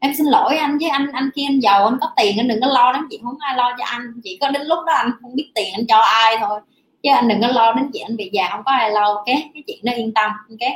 Em 0.01 0.14
xin 0.18 0.26
lỗi 0.26 0.56
anh 0.56 0.78
với 0.78 0.89
anh 0.89 1.12
anh 1.12 1.30
khi 1.35 1.47
anh 1.48 1.60
giàu 1.60 1.85
anh 1.85 1.98
có 2.01 2.10
tiền, 2.16 2.39
anh 2.39 2.48
đừng 2.48 2.60
có 2.60 2.66
lo 2.66 2.93
đến 2.93 3.02
chuyện 3.10 3.24
không 3.24 3.39
ai 3.39 3.56
lo 3.56 3.70
cho 3.78 3.85
anh. 3.85 4.20
Chỉ 4.24 4.39
có 4.40 4.51
đến 4.51 4.62
lúc 4.62 4.78
đó 4.86 4.93
anh 4.93 5.10
không 5.22 5.35
biết 5.35 5.51
tiền 5.55 5.72
anh 5.74 5.86
cho 5.86 5.98
ai 5.98 6.36
thôi. 6.40 6.60
Chứ 7.02 7.10
anh 7.14 7.28
đừng 7.28 7.40
có 7.40 7.48
lo 7.48 7.72
đến 7.72 7.90
chuyện 7.93 8.06
anh 8.09 8.16
bị 8.16 8.30
già, 8.32 8.48
không 8.52 8.64
có 8.64 8.72
ai 8.72 8.90
lo. 8.90 9.05
Ok, 9.14 9.26
cái 9.26 9.62
chuyện 9.66 9.78
đó 9.82 9.93
yên 9.97 10.14
tâm, 10.14 10.30
ok. 10.51 10.72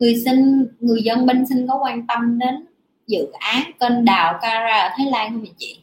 Người 0.00 0.16
xin, 0.24 0.66
người 0.80 1.02
dân 1.02 1.26
binh 1.26 1.46
xin 1.46 1.66
có 1.68 1.78
quan 1.82 2.06
tâm 2.06 2.38
đến 2.38 2.66
dự 3.08 3.30
án 3.38 3.62
kênh 3.80 4.04
đào 4.04 4.38
Kara 4.42 4.80
ở 4.80 4.90
Thái 4.96 5.06
Lan 5.06 5.30
không 5.30 5.40
vậy 5.40 5.52
chị? 5.58 5.80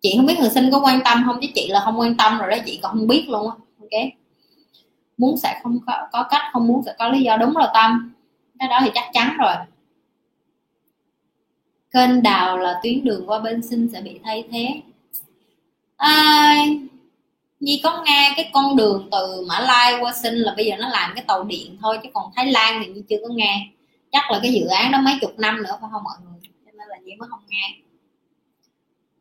Chị 0.00 0.14
không 0.16 0.26
biết 0.26 0.38
người 0.40 0.50
sinh 0.50 0.70
có 0.72 0.80
quan 0.84 1.00
tâm 1.04 1.22
không? 1.26 1.38
Chứ 1.42 1.48
chị 1.54 1.68
là 1.68 1.80
không 1.84 2.00
quan 2.00 2.16
tâm 2.16 2.38
rồi 2.38 2.50
đó 2.50 2.56
chị 2.66 2.80
còn 2.82 2.92
không 2.92 3.06
biết 3.06 3.24
luôn 3.28 3.50
á. 3.50 3.56
Ok. 3.80 4.02
Muốn 5.18 5.38
sẽ 5.38 5.60
không 5.62 5.78
có, 5.86 6.08
có 6.12 6.22
cách 6.30 6.42
không 6.52 6.66
muốn 6.66 6.82
sẽ 6.86 6.94
có 6.98 7.08
lý 7.08 7.22
do. 7.22 7.36
Đúng 7.36 7.54
rồi 7.54 7.68
tâm. 7.74 8.14
Cái 8.58 8.68
đó 8.68 8.78
thì 8.84 8.90
chắc 8.94 9.04
chắn 9.12 9.36
rồi. 9.38 9.54
Kênh 11.90 12.22
đào 12.22 12.58
là 12.58 12.80
tuyến 12.82 13.04
đường 13.04 13.24
qua 13.26 13.38
bên 13.38 13.62
sinh 13.62 13.88
sẽ 13.92 14.00
bị 14.00 14.18
thay 14.24 14.44
thế. 14.52 14.80
À, 15.96 16.56
Nhi 17.60 17.80
có 17.84 18.02
nghe 18.06 18.32
cái 18.36 18.50
con 18.52 18.76
đường 18.76 19.08
từ 19.12 19.44
Mã 19.48 19.60
Lai 19.60 19.94
qua 20.00 20.12
Sinh 20.12 20.34
là 20.34 20.54
bây 20.56 20.66
giờ 20.66 20.76
nó 20.76 20.88
làm 20.88 21.12
cái 21.14 21.24
tàu 21.28 21.44
điện 21.44 21.76
thôi 21.82 21.98
chứ 22.02 22.08
còn 22.14 22.30
Thái 22.36 22.46
Lan 22.46 22.82
thì 22.82 22.92
Nhi 22.92 23.02
chưa 23.08 23.16
có 23.22 23.34
nghe 23.34 23.68
chắc 24.12 24.30
là 24.30 24.40
cái 24.42 24.52
dự 24.52 24.66
án 24.66 24.92
đó 24.92 24.98
mấy 25.00 25.14
chục 25.20 25.38
năm 25.38 25.56
nữa 25.56 25.78
phải 25.80 25.90
không 25.92 26.02
mọi 26.04 26.14
người? 26.24 26.40
Cho 26.66 26.70
nên 26.78 26.88
là 26.88 26.96
Nhi 27.04 27.14
mới 27.18 27.28
không 27.28 27.40
nghe. 27.48 27.76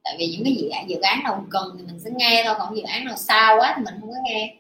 Tại 0.04 0.16
vì 0.20 0.28
những 0.28 0.44
cái 0.44 0.56
dự 0.56 0.70
án 0.70 0.90
dự 0.90 1.00
án 1.00 1.24
nào 1.24 1.46
cần 1.50 1.76
thì 1.78 1.86
mình 1.86 2.00
sẽ 2.00 2.10
nghe 2.14 2.44
thôi, 2.46 2.56
còn 2.60 2.76
dự 2.76 2.82
án 2.82 3.06
nào 3.06 3.16
xa 3.18 3.56
quá 3.60 3.74
thì 3.78 3.84
mình 3.84 3.96
không 4.00 4.10
có 4.10 4.16
nghe. 4.26 4.56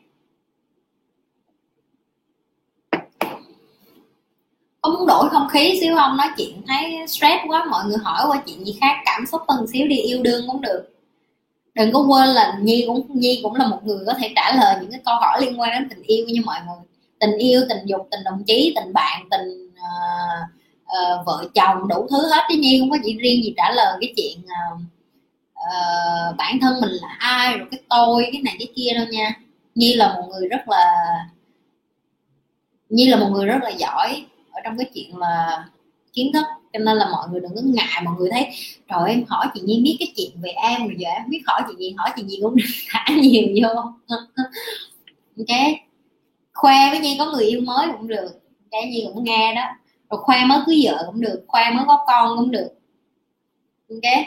Có 4.81 4.91
muốn 4.91 5.07
đổi 5.07 5.29
không 5.29 5.47
khí 5.49 5.77
xíu 5.81 5.95
không? 5.95 6.17
Nói 6.17 6.27
chuyện 6.37 6.61
thấy 6.67 7.07
stress 7.07 7.43
quá, 7.47 7.65
mọi 7.71 7.85
người 7.85 7.97
hỏi 8.03 8.25
qua 8.27 8.43
chuyện 8.45 8.65
gì 8.65 8.77
khác, 8.81 8.95
cảm 9.05 9.25
xúc 9.31 9.41
hơn 9.47 9.67
xíu 9.67 9.87
đi, 9.87 9.95
yêu 9.95 10.23
đương 10.23 10.45
cũng 10.47 10.61
được. 10.61 10.89
Đừng 11.73 11.93
có 11.93 11.99
quên 11.99 12.29
là 12.29 12.57
nhi 12.61 12.83
cũng 12.87 13.19
nhi 13.19 13.39
cũng 13.43 13.55
là 13.55 13.67
một 13.67 13.79
người 13.83 14.05
có 14.07 14.13
thể 14.13 14.33
trả 14.35 14.55
lời 14.55 14.75
những 14.81 14.91
cái 14.91 15.01
câu 15.05 15.15
hỏi 15.15 15.41
liên 15.41 15.59
quan 15.59 15.71
đến 15.71 15.89
tình 15.89 16.01
yêu 16.01 16.25
như 16.25 16.41
mọi 16.45 16.59
người. 16.67 16.85
Tình 17.19 17.37
yêu, 17.37 17.61
tình 17.69 17.85
dục, 17.85 18.07
tình 18.11 18.19
đồng 18.23 18.43
chí, 18.47 18.73
tình 18.75 18.93
bạn, 18.93 19.27
tình 19.31 19.68
uh, 19.89 20.49
uh, 20.83 21.25
vợ 21.25 21.45
chồng 21.55 21.87
đủ 21.87 22.07
thứ 22.09 22.29
hết 22.31 22.43
chứ 22.49 22.55
nhi 22.57 22.79
không 22.79 22.89
có 22.89 22.97
chuyện 23.05 23.17
riêng 23.17 23.43
gì 23.43 23.53
trả 23.57 23.71
lời 23.71 23.97
cái 24.01 24.13
chuyện 24.17 24.39
uh, 24.39 24.81
uh, 25.53 26.37
bản 26.37 26.59
thân 26.61 26.81
mình 26.81 26.91
là 26.91 27.15
ai 27.19 27.57
rồi 27.57 27.67
cái 27.71 27.79
tôi 27.89 28.29
cái 28.31 28.41
này 28.41 28.55
cái 28.59 28.67
kia 28.75 28.91
đâu 28.95 29.05
nha. 29.11 29.39
Nhi 29.75 29.95
là 29.95 30.13
một 30.13 30.27
người 30.31 30.47
rất 30.47 30.69
là 30.69 30.85
nhi 32.89 33.07
là 33.07 33.17
một 33.17 33.29
người 33.31 33.45
rất 33.45 33.59
là 33.63 33.69
giỏi 33.69 34.25
ở 34.51 34.61
trong 34.63 34.77
cái 34.77 34.89
chuyện 34.93 35.17
là 35.17 35.65
kiến 36.13 36.31
thức 36.33 36.45
cho 36.73 36.79
nên 36.79 36.97
là 36.97 37.09
mọi 37.11 37.29
người 37.29 37.39
đừng 37.39 37.55
có 37.55 37.61
ngại 37.63 38.01
mọi 38.03 38.15
người 38.19 38.29
thấy 38.31 38.47
trời 38.89 39.09
em 39.09 39.23
hỏi 39.27 39.47
chị 39.53 39.61
Nhi 39.63 39.81
biết 39.83 39.95
cái 39.99 40.13
chuyện 40.15 40.31
về 40.41 40.49
em 40.49 40.87
rồi 40.87 40.95
giờ 40.97 41.09
em 41.09 41.29
biết 41.29 41.41
hỏi 41.47 41.61
chị 41.67 41.73
Nhi 41.77 41.93
hỏi 41.97 42.09
chị 42.15 42.23
Nhi 42.23 42.39
cũng 42.41 42.55
thả 42.89 43.05
nhiều 43.21 43.43
vô. 43.61 43.83
Ok. 45.37 45.57
Khoe 46.53 46.89
với 46.91 46.99
Nhi 46.99 47.15
có 47.19 47.31
người 47.31 47.45
yêu 47.45 47.61
mới 47.61 47.87
cũng 47.97 48.07
được 48.07 48.38
cái 48.71 48.85
Nhi 48.85 49.07
cũng 49.13 49.23
nghe 49.23 49.55
đó. 49.55 49.63
Rồi 50.09 50.19
khoe 50.23 50.45
mới 50.45 50.59
cưới 50.65 50.81
vợ 50.83 51.03
cũng 51.05 51.21
được 51.21 51.45
khoe 51.47 51.71
mới 51.71 51.85
có 51.87 52.03
con 52.07 52.37
cũng 52.37 52.51
được. 52.51 52.69
Ok? 53.89 54.25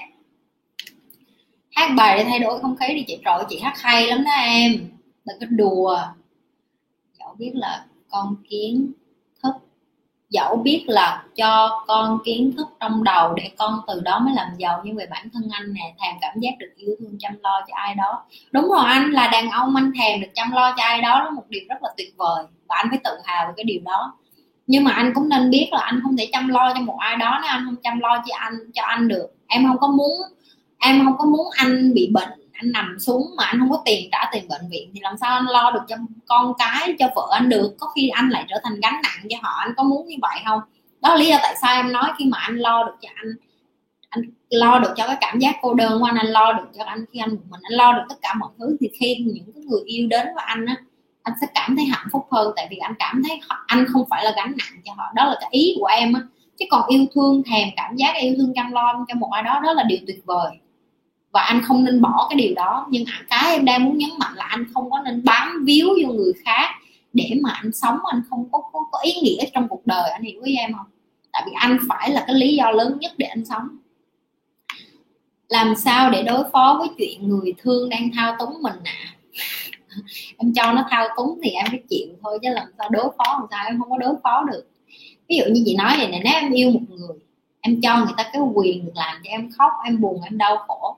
Hát 1.74 1.90
bài 1.96 2.18
để 2.18 2.24
thay 2.24 2.38
đổi 2.38 2.60
không 2.60 2.76
khí 2.76 2.94
đi 2.94 3.04
chị. 3.06 3.18
Trội 3.24 3.44
chị 3.48 3.60
hát 3.60 3.78
hay 3.78 4.06
lắm 4.06 4.24
đó 4.24 4.30
em. 4.30 4.72
Đừng 5.24 5.36
có 5.40 5.46
đùa. 5.50 5.98
Dẫu 7.18 7.34
biết 7.38 7.52
là 7.54 7.84
con 8.10 8.36
kiến 8.48 8.92
thức. 9.42 9.52
Dẫu 10.28 10.56
biết 10.56 10.84
là 10.86 11.24
cho 11.36 11.84
con 11.86 12.18
kiến 12.24 12.52
thức 12.56 12.66
trong 12.80 13.04
đầu 13.04 13.34
để 13.34 13.50
con 13.58 13.80
từ 13.86 14.00
đó 14.00 14.18
mới 14.18 14.34
làm 14.34 14.48
giàu. 14.58 14.80
Nhưng 14.84 14.96
về 14.96 15.06
bản 15.10 15.28
thân 15.32 15.42
anh 15.52 15.72
nè, 15.74 15.94
thèm 16.00 16.14
cảm 16.20 16.40
giác 16.40 16.50
được 16.58 16.72
yêu 16.76 16.96
thương, 17.00 17.16
chăm 17.18 17.38
lo 17.42 17.60
cho 17.68 17.74
ai 17.74 17.94
đó. 17.94 18.24
Đúng 18.52 18.68
rồi, 18.68 18.84
anh 18.84 19.10
là 19.10 19.28
đàn 19.28 19.50
ông, 19.50 19.76
anh 19.76 19.92
thèm 19.98 20.20
được 20.20 20.28
chăm 20.34 20.50
lo 20.52 20.74
cho 20.76 20.82
ai 20.82 21.02
đó 21.02 21.24
là 21.24 21.30
một 21.30 21.44
điều 21.48 21.62
rất 21.68 21.82
là 21.82 21.90
tuyệt 21.96 22.14
vời. 22.16 22.44
Và 22.68 22.76
anh 22.76 22.86
phải 22.90 22.98
tự 23.04 23.10
hào 23.24 23.46
về 23.46 23.52
cái 23.56 23.64
điều 23.64 23.80
đó 23.84 24.14
nhưng 24.66 24.84
mà 24.84 24.90
anh 24.90 25.12
cũng 25.14 25.28
nên 25.28 25.50
biết 25.50 25.68
là 25.72 25.80
anh 25.80 26.00
không 26.02 26.16
thể 26.16 26.28
chăm 26.32 26.48
lo 26.48 26.74
cho 26.74 26.80
một 26.80 26.96
ai 26.98 27.16
đó 27.16 27.38
nếu 27.42 27.50
anh 27.50 27.64
không 27.64 27.76
chăm 27.82 28.00
lo 28.00 28.22
cho 28.26 28.36
anh 28.38 28.54
cho 28.74 28.82
anh 28.82 29.08
được. 29.08 29.26
Em 29.46 29.66
không 29.66 29.78
có 29.78 29.88
muốn, 29.88 30.10
em 30.78 31.04
không 31.04 31.16
có 31.18 31.24
muốn 31.24 31.46
anh 31.56 31.94
bị 31.94 32.10
bệnh, 32.12 32.28
anh 32.52 32.72
nằm 32.72 32.96
xuống 33.00 33.22
mà 33.36 33.44
anh 33.44 33.58
không 33.58 33.70
có 33.70 33.82
tiền 33.84 34.08
trả 34.12 34.30
tiền 34.32 34.48
bệnh 34.48 34.68
viện 34.70 34.90
thì 34.94 35.00
làm 35.02 35.16
sao 35.20 35.34
anh 35.34 35.46
lo 35.46 35.70
được 35.70 35.82
cho 35.88 35.96
con 36.26 36.52
cái, 36.58 36.94
cho 36.98 37.08
vợ 37.14 37.28
anh 37.32 37.48
được? 37.48 37.74
Có 37.78 37.86
khi 37.86 38.08
anh 38.08 38.28
lại 38.28 38.44
trở 38.48 38.56
thành 38.64 38.80
gánh 38.80 39.00
nặng 39.02 39.26
cho 39.30 39.36
họ, 39.42 39.52
anh 39.58 39.74
có 39.76 39.82
muốn 39.84 40.06
như 40.06 40.16
vậy 40.22 40.40
không? 40.46 40.60
Đó 41.00 41.08
là 41.08 41.16
lý 41.16 41.26
do 41.26 41.38
tại 41.42 41.56
sao 41.62 41.76
em 41.76 41.92
nói 41.92 42.10
khi 42.18 42.24
mà 42.24 42.38
anh 42.38 42.56
lo 42.56 42.84
được 42.84 42.94
cho 43.00 43.08
anh 43.14 43.34
anh 44.08 44.22
lo 44.50 44.78
được 44.78 44.94
cho 44.96 45.06
cái 45.06 45.16
cảm 45.20 45.38
giác 45.38 45.56
cô 45.62 45.74
đơn 45.74 46.00
của 46.00 46.04
anh 46.04 46.16
anh 46.16 46.26
lo 46.26 46.52
được 46.52 46.68
cho 46.78 46.84
anh 46.84 47.04
khi 47.12 47.18
anh 47.18 47.30
một 47.30 47.42
mình, 47.50 47.60
anh 47.62 47.72
lo 47.72 47.92
được 47.92 48.02
tất 48.08 48.14
cả 48.22 48.34
mọi 48.34 48.50
thứ. 48.58 48.76
Thì 48.80 48.90
khi 49.00 49.16
những 49.34 49.52
cái 49.54 49.64
người 49.64 49.80
yêu 49.86 50.06
đến 50.10 50.26
với 50.34 50.44
anh 50.46 50.66
á 50.66 50.76
anh 51.22 51.34
sẽ 51.40 51.46
cảm 51.54 51.76
thấy 51.76 51.84
hạnh 51.84 52.06
phúc 52.12 52.26
hơn 52.30 52.52
tại 52.56 52.66
vì 52.70 52.76
anh 52.76 52.94
cảm 52.98 53.22
thấy 53.28 53.40
anh 53.66 53.84
không 53.88 54.04
phải 54.10 54.24
là 54.24 54.32
gánh 54.36 54.54
nặng 54.58 54.80
cho 54.84 54.92
họ. 54.96 55.04
Đó 55.14 55.24
là 55.24 55.36
cái 55.40 55.48
ý 55.52 55.76
của 55.80 55.86
em 55.86 56.12
á. 56.12 56.20
Chứ 56.58 56.64
còn 56.70 56.88
yêu 56.88 57.06
thương 57.14 57.42
thèm 57.42 57.68
cảm 57.76 57.96
giác 57.96 58.14
yêu 58.20 58.34
thương 58.38 58.52
chăm 58.54 58.72
lo 58.72 59.04
cho 59.08 59.14
một 59.14 59.30
ai 59.32 59.42
đó 59.42 59.60
đó 59.64 59.72
là 59.72 59.82
điều 59.82 59.98
tuyệt 60.06 60.22
vời. 60.24 60.50
Và 61.32 61.40
anh 61.42 61.62
không 61.64 61.84
nên 61.84 62.00
bỏ 62.00 62.26
cái 62.30 62.36
điều 62.36 62.54
đó. 62.54 62.86
Nhưng 62.90 63.04
à, 63.04 63.24
cái 63.30 63.52
em 63.52 63.64
đang 63.64 63.84
muốn 63.84 63.98
nhấn 63.98 64.10
mạnh 64.18 64.34
là 64.34 64.44
anh 64.44 64.64
không 64.74 64.90
có 64.90 65.00
nên 65.04 65.24
bám 65.24 65.64
víu 65.64 65.88
vô 65.88 66.12
người 66.12 66.32
khác 66.44 66.70
để 67.12 67.30
mà 67.42 67.50
anh 67.50 67.72
sống. 67.72 67.98
Anh 68.10 68.22
không 68.30 68.48
có, 68.52 68.62
có, 68.72 68.80
có 68.92 68.98
ý 69.02 69.12
nghĩa 69.22 69.44
trong 69.54 69.68
cuộc 69.68 69.86
đời. 69.86 70.10
Anh 70.10 70.22
hiểu 70.22 70.40
với 70.40 70.56
em 70.56 70.72
không? 70.72 70.86
Tại 71.32 71.42
vì 71.46 71.52
anh 71.54 71.78
phải 71.88 72.10
là 72.10 72.24
cái 72.26 72.36
lý 72.36 72.56
do 72.56 72.70
lớn 72.70 72.98
nhất 73.00 73.12
để 73.16 73.26
anh 73.26 73.44
sống. 73.44 73.68
Làm 75.48 75.74
sao 75.76 76.10
để 76.10 76.22
đối 76.22 76.44
phó 76.52 76.76
với 76.78 76.88
chuyện 76.98 77.28
người 77.28 77.54
thương 77.62 77.88
đang 77.88 78.10
thao 78.14 78.36
túng 78.38 78.62
mình 78.62 78.76
à 78.84 79.14
em 80.38 80.52
cho 80.54 80.72
nó 80.72 80.84
thao 80.90 81.08
túng 81.16 81.40
thì 81.44 81.50
em 81.50 81.66
phải 81.70 81.82
chịu 81.88 82.08
thôi, 82.22 82.38
chứ 82.42 82.48
làm 82.52 82.66
sao 82.78 82.88
đối 82.88 83.04
phó 83.18 83.24
làm 83.38 83.46
sao 83.50 83.64
em 83.66 83.78
không 83.78 83.90
có 83.90 83.98
đối 83.98 84.14
phó 84.22 84.44
được. 84.52 84.64
Ví 85.28 85.36
dụ 85.36 85.44
như 85.52 85.62
chị 85.64 85.76
nói 85.76 85.94
vậy 85.98 86.08
này 86.08 86.20
nếu 86.24 86.32
em 86.34 86.52
yêu 86.52 86.70
một 86.70 86.80
người, 86.88 87.18
em 87.60 87.80
cho 87.80 87.96
người 87.96 88.14
ta 88.16 88.30
cái 88.32 88.42
quyền 88.54 88.86
được 88.86 88.92
làm 88.94 89.16
cho 89.24 89.30
em 89.30 89.50
khóc, 89.58 89.72
em 89.84 90.00
buồn, 90.00 90.20
em 90.24 90.38
đau 90.38 90.56
khổ, 90.56 90.96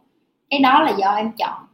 cái 0.51 0.61
đó 0.61 0.83
là 0.83 0.93
do 0.99 1.15
em 1.15 1.31
chọn. 1.39 1.67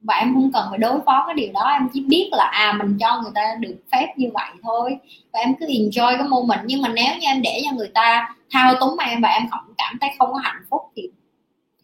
Và 0.00 0.14
em 0.14 0.34
không 0.34 0.52
cần 0.52 0.66
phải 0.70 0.78
đối 0.78 1.00
phó 1.06 1.24
cái 1.26 1.34
điều 1.34 1.52
đó, 1.52 1.70
em 1.70 1.88
chỉ 1.92 2.00
biết 2.00 2.28
là 2.32 2.44
à 2.44 2.72
mình 2.72 2.98
cho 3.00 3.20
người 3.22 3.30
ta 3.34 3.54
được 3.60 3.76
phép 3.92 4.06
như 4.16 4.30
vậy 4.34 4.50
thôi. 4.62 4.96
Và 5.32 5.40
em 5.40 5.54
cứ 5.60 5.66
enjoy 5.66 6.18
cái 6.18 6.28
mô 6.28 6.42
mình 6.42 6.60
nhưng 6.64 6.82
mà 6.82 6.88
nếu 6.88 7.14
như 7.20 7.26
em 7.26 7.42
để 7.42 7.62
cho 7.64 7.76
người 7.76 7.90
ta 7.94 8.34
thao 8.50 8.74
túng 8.80 8.98
em 8.98 9.20
và 9.22 9.28
em 9.28 9.48
không 9.50 9.74
cảm 9.78 9.98
thấy 10.00 10.10
không 10.18 10.32
có 10.32 10.38
hạnh 10.42 10.62
phúc 10.70 10.82
thì 10.96 11.10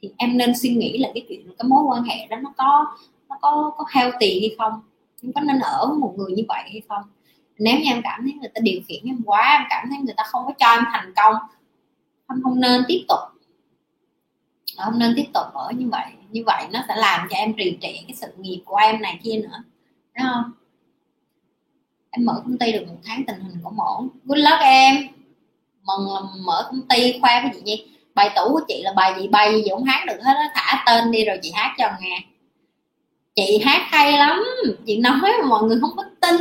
thì 0.03 0.11
em 0.17 0.37
nên 0.37 0.53
suy 0.57 0.69
nghĩ 0.69 0.99
là 0.99 1.09
cái 1.15 1.25
chuyện, 1.29 1.41
cái 1.59 1.69
mối 1.69 1.85
quan 1.85 2.03
hệ 2.03 2.27
đó 2.27 2.37
nó 2.37 2.53
có 2.57 2.87
nó 3.43 3.49
có 3.51 3.73
có 3.77 3.85
healthy 3.91 4.41
hay 4.41 4.57
không? 4.59 4.81
Em 5.23 5.33
có 5.33 5.41
nên 5.41 5.59
ở 5.59 5.87
với 5.89 5.99
một 5.99 6.15
người 6.17 6.33
như 6.33 6.43
vậy 6.49 6.63
hay 6.63 6.83
không? 6.89 7.03
Nếu 7.59 7.75
như 7.75 7.85
em 7.85 8.01
cảm 8.05 8.21
thấy 8.23 8.33
người 8.33 8.51
ta 8.55 8.61
điều 8.63 8.81
khiển 8.89 9.05
em 9.05 9.23
quá, 9.25 9.57
em 9.59 9.67
cảm 9.71 9.87
thấy 9.91 9.99
người 9.99 10.15
ta 10.17 10.23
không 10.27 10.47
có 10.47 10.53
cho 10.59 10.67
em 10.67 10.85
thành 10.93 11.13
công, 11.17 11.35
em 12.31 12.43
không 12.43 12.61
nên 12.61 12.83
tiếp 12.89 13.05
tục. 13.09 13.19
Không 14.79 14.99
nên 14.99 15.13
tiếp 15.17 15.27
tục 15.35 15.47
ở 15.55 15.71
như 15.71 15.89
vậy 15.89 16.07
như 16.31 16.43
vậy 16.47 16.67
nó 16.73 16.81
sẽ 16.89 16.97
làm 16.97 17.29
cho 17.31 17.37
em 17.37 17.53
trì 17.57 17.79
trệ 17.81 17.93
cái 17.93 18.15
sự 18.15 18.27
nghiệp 18.39 18.63
của 18.65 18.77
em 18.77 19.03
này 19.03 19.21
kia 19.23 19.41
nữa. 19.43 19.63
Đúng 20.19 20.27
không? 20.33 20.53
Em 22.11 22.25
mở 22.25 22.43
công 22.45 22.59
ty 22.59 22.73
được 22.73 22.85
một 22.89 22.97
tháng, 23.05 23.23
tình 23.27 23.41
hình 23.41 23.61
cũng 23.65 23.81
ổn. 23.81 24.09
Good 24.25 24.39
luck 24.39 24.61
em. 24.61 24.97
Mừng 25.83 26.15
là 26.15 26.21
mở 26.47 26.69
công 26.71 26.89
ty 26.89 27.19
khoe 27.21 27.43
với 27.43 27.51
chị 27.55 27.61
nhi. 27.65 27.87
Bài 28.15 28.31
tủ 28.37 28.53
của 28.53 28.61
chị 28.69 28.83
là 28.83 28.93
bài 28.93 29.15
gì 29.21 29.29
bài 29.29 29.53
gì 29.55 29.71
cũng 29.71 29.85
hát 29.85 30.05
được 30.07 30.19
hết 30.23 30.35
á. 30.35 30.51
Thả 30.55 30.85
tên 30.87 31.11
đi 31.11 31.25
rồi 31.25 31.39
chị 31.43 31.53
hát 31.55 31.75
cho 31.79 31.91
nghe 32.01 32.21
chị 33.37 33.59
hát 33.65 33.83
hay 33.91 34.13
lắm. 34.13 34.45
Chị 34.87 34.97
nói 34.97 35.21
mà 35.23 35.49
mọi 35.49 35.63
người 35.63 35.79
không 35.81 35.97
có 35.97 36.05
tin. 36.21 36.37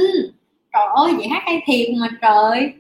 Trời 0.74 0.84
ơi, 0.96 1.14
chị 1.20 1.28
hát 1.28 1.44
hay 1.46 1.62
thiệt 1.66 1.90
mà 1.98 2.08
trời. 2.22 2.74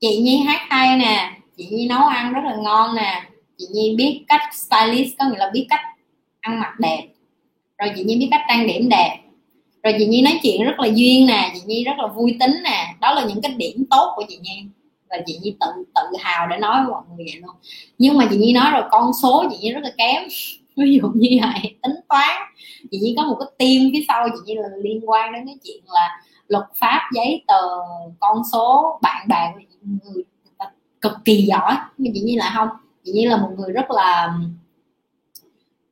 Chị 0.00 0.18
nhi 0.22 0.38
hát 0.46 0.60
hay 0.68 0.98
nè. 0.98 1.30
Chị 1.56 1.68
nhi 1.70 1.88
nấu 1.88 2.06
ăn 2.06 2.32
rất 2.32 2.40
là 2.44 2.56
ngon 2.56 2.94
nè. 2.94 3.22
Chị 3.58 3.66
nhi 3.72 3.94
biết 3.96 4.24
cách 4.28 4.40
stylist, 4.52 5.14
có 5.18 5.24
nghĩa 5.28 5.38
là 5.38 5.50
biết 5.52 5.66
cách 5.70 5.80
ăn 6.40 6.60
mặc 6.60 6.74
đẹp. 6.78 7.08
Rồi 7.78 7.92
chị 7.96 8.04
nhi 8.04 8.16
biết 8.16 8.28
cách 8.30 8.40
trang 8.48 8.66
điểm 8.66 8.88
đẹp. 8.88 9.18
Rồi 9.82 9.94
chị 9.98 10.06
nhi 10.06 10.22
nói 10.22 10.40
chuyện 10.42 10.64
rất 10.64 10.80
là 10.80 10.88
duyên 10.94 11.26
nè. 11.26 11.50
Chị 11.54 11.60
nhi 11.66 11.84
rất 11.84 11.98
là 11.98 12.06
vui 12.06 12.36
tính 12.40 12.62
nè. 12.64 12.94
Đó 13.00 13.14
là 13.14 13.24
những 13.24 13.42
cái 13.42 13.54
điểm 13.56 13.84
tốt 13.90 14.12
của 14.16 14.24
chị 14.28 14.38
nhi. 14.42 14.64
Và 15.10 15.16
chị 15.26 15.38
nhi 15.42 15.56
tự 15.60 15.66
tự 15.94 16.02
hào 16.20 16.46
để 16.48 16.56
nói 16.56 16.80
với 16.80 16.90
mọi 16.90 17.02
người 17.08 17.24
vậy 17.24 17.40
luôn. 17.40 17.56
Nhưng 17.98 18.16
mà 18.18 18.26
chị 18.30 18.36
nhi 18.36 18.52
nói 18.52 18.70
rồi 18.72 18.82
con 18.90 19.10
số 19.22 19.44
chị 19.50 19.56
nhi 19.60 19.72
rất 19.72 19.80
là 19.82 19.90
kém. 19.98 20.22
Ví 20.76 20.98
dụ 21.02 21.10
như 21.14 21.38
vậy, 21.42 21.74
tính 21.82 21.94
toán 22.08 22.42
chị 22.94 23.00
nhi 23.00 23.14
có 23.16 23.24
một 23.24 23.36
cái 23.40 23.48
team 23.58 23.90
phía 23.92 24.04
sau, 24.08 24.28
chị 24.28 24.38
nhi 24.44 24.54
là 24.54 24.68
liên 24.82 25.10
quan 25.10 25.32
đến 25.32 25.46
cái 25.46 25.56
chuyện 25.64 25.82
là 25.86 26.20
luật 26.48 26.64
pháp, 26.80 27.00
giấy 27.14 27.44
tờ, 27.46 27.62
con 28.20 28.42
số, 28.52 28.98
bạn 29.02 29.28
bè 29.28 29.52
của 29.54 29.60
người 29.82 30.24
cực 31.00 31.12
kỳ 31.24 31.42
giỏi. 31.42 31.76
Nhưng 31.98 32.12
chị 32.14 32.20
nhi 32.20 32.36
là 32.36 32.52
không, 32.56 32.68
chị 33.04 33.12
nhi 33.12 33.26
là 33.26 33.36
một 33.36 33.50
người 33.56 33.72
rất 33.72 33.90
là, 33.90 34.38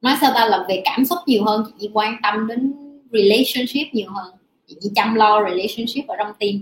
nói 0.02 0.16
sao 0.20 0.32
ta 0.34 0.46
là 0.46 0.64
về 0.68 0.82
cảm 0.84 1.04
xúc 1.04 1.18
nhiều 1.26 1.44
hơn, 1.44 1.64
chị 1.66 1.72
nhi 1.78 1.90
quan 1.94 2.16
tâm 2.22 2.46
đến 2.46 2.74
relationship 3.12 3.94
nhiều 3.94 4.10
hơn. 4.10 4.34
Chị 4.66 4.76
nhi 4.80 4.90
chăm 4.94 5.14
lo 5.14 5.44
relationship 5.44 6.08
ở 6.08 6.16
trong 6.18 6.32
team. 6.38 6.52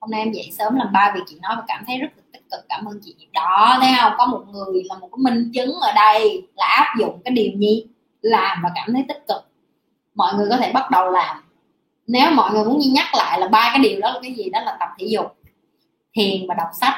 Hôm 0.00 0.10
nay 0.10 0.20
em 0.20 0.32
dậy 0.32 0.50
sớm 0.58 0.76
làm 0.76 0.92
ba 0.92 1.12
việc 1.14 1.22
chị 1.26 1.36
nói 1.42 1.54
và 1.56 1.62
cảm 1.66 1.84
thấy 1.86 1.98
rất 1.98 2.08
là 2.16 2.22
tích 2.32 2.50
cực, 2.50 2.60
cảm 2.68 2.84
ơn 2.84 3.00
chị. 3.02 3.14
Đó, 3.32 3.78
thấy 3.80 3.90
không? 4.00 4.12
Có 4.18 4.26
một 4.26 4.44
người 4.52 4.82
là 4.84 4.98
một 4.98 5.08
cái 5.12 5.18
minh 5.18 5.50
chứng 5.54 5.72
ở 5.72 5.92
đây 5.94 6.42
là 6.56 6.66
áp 6.66 6.94
dụng 6.98 7.20
cái 7.24 7.34
điều 7.34 7.52
nhi 7.56 7.86
làm 8.26 8.58
và 8.62 8.70
cảm 8.74 8.92
thấy 8.92 9.04
tích 9.08 9.24
cực. 9.28 9.42
Mọi 10.14 10.34
người 10.34 10.46
có 10.50 10.56
thể 10.56 10.72
bắt 10.72 10.90
đầu 10.90 11.10
làm. 11.10 11.36
Nếu 12.06 12.30
mọi 12.30 12.52
người 12.52 12.64
muốn 12.64 12.80
nhắc 12.92 13.14
lại 13.14 13.40
là 13.40 13.48
ba 13.48 13.70
cái 13.72 13.78
điều 13.82 14.00
đó 14.00 14.10
là 14.12 14.18
cái 14.22 14.34
gì 14.34 14.50
đó 14.50 14.60
là 14.60 14.76
tập 14.80 14.88
thể 14.98 15.06
dục 15.06 15.36
thiền 16.14 16.46
và 16.48 16.54
đọc 16.54 16.68
sách. 16.80 16.94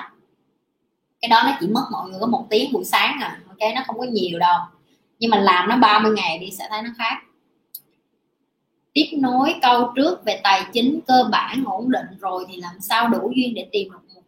Cái 1.21 1.29
đó 1.29 1.43
nó 1.45 1.57
chỉ 1.61 1.69
mất 1.69 1.85
mọi 1.93 2.09
người 2.09 2.21
có 2.21 2.27
một 2.27 2.47
tiếng 2.51 2.73
buổi 2.73 2.85
sáng 2.85 3.19
à 3.21 3.41
ok? 3.49 3.75
Nó 3.75 3.83
không 3.87 3.99
có 3.99 4.05
nhiều 4.05 4.39
đâu. 4.39 4.59
Nhưng 5.19 5.31
mà 5.31 5.39
làm 5.39 5.69
nó 5.69 5.77
30 5.77 6.13
ngày 6.13 6.39
đi 6.39 6.51
sẽ 6.51 6.67
thấy 6.71 6.83
nó 6.83 6.91
khác. 6.99 7.23
Tiếp 8.93 9.07
nối 9.19 9.55
câu 9.63 9.93
trước 9.97 10.25
về 10.25 10.41
tài 10.45 10.65
chính 10.73 11.01
cơ 11.07 11.29
bản 11.33 11.65
ổn 11.67 11.91
định 11.91 12.07
rồi 12.21 12.45
thì 12.49 12.57
làm 12.57 12.81
sao 12.81 13.09
đủ 13.09 13.33
duyên 13.37 13.55
để 13.55 13.69
tìm 13.73 13.89
được 13.93 13.99
một, 14.15 14.23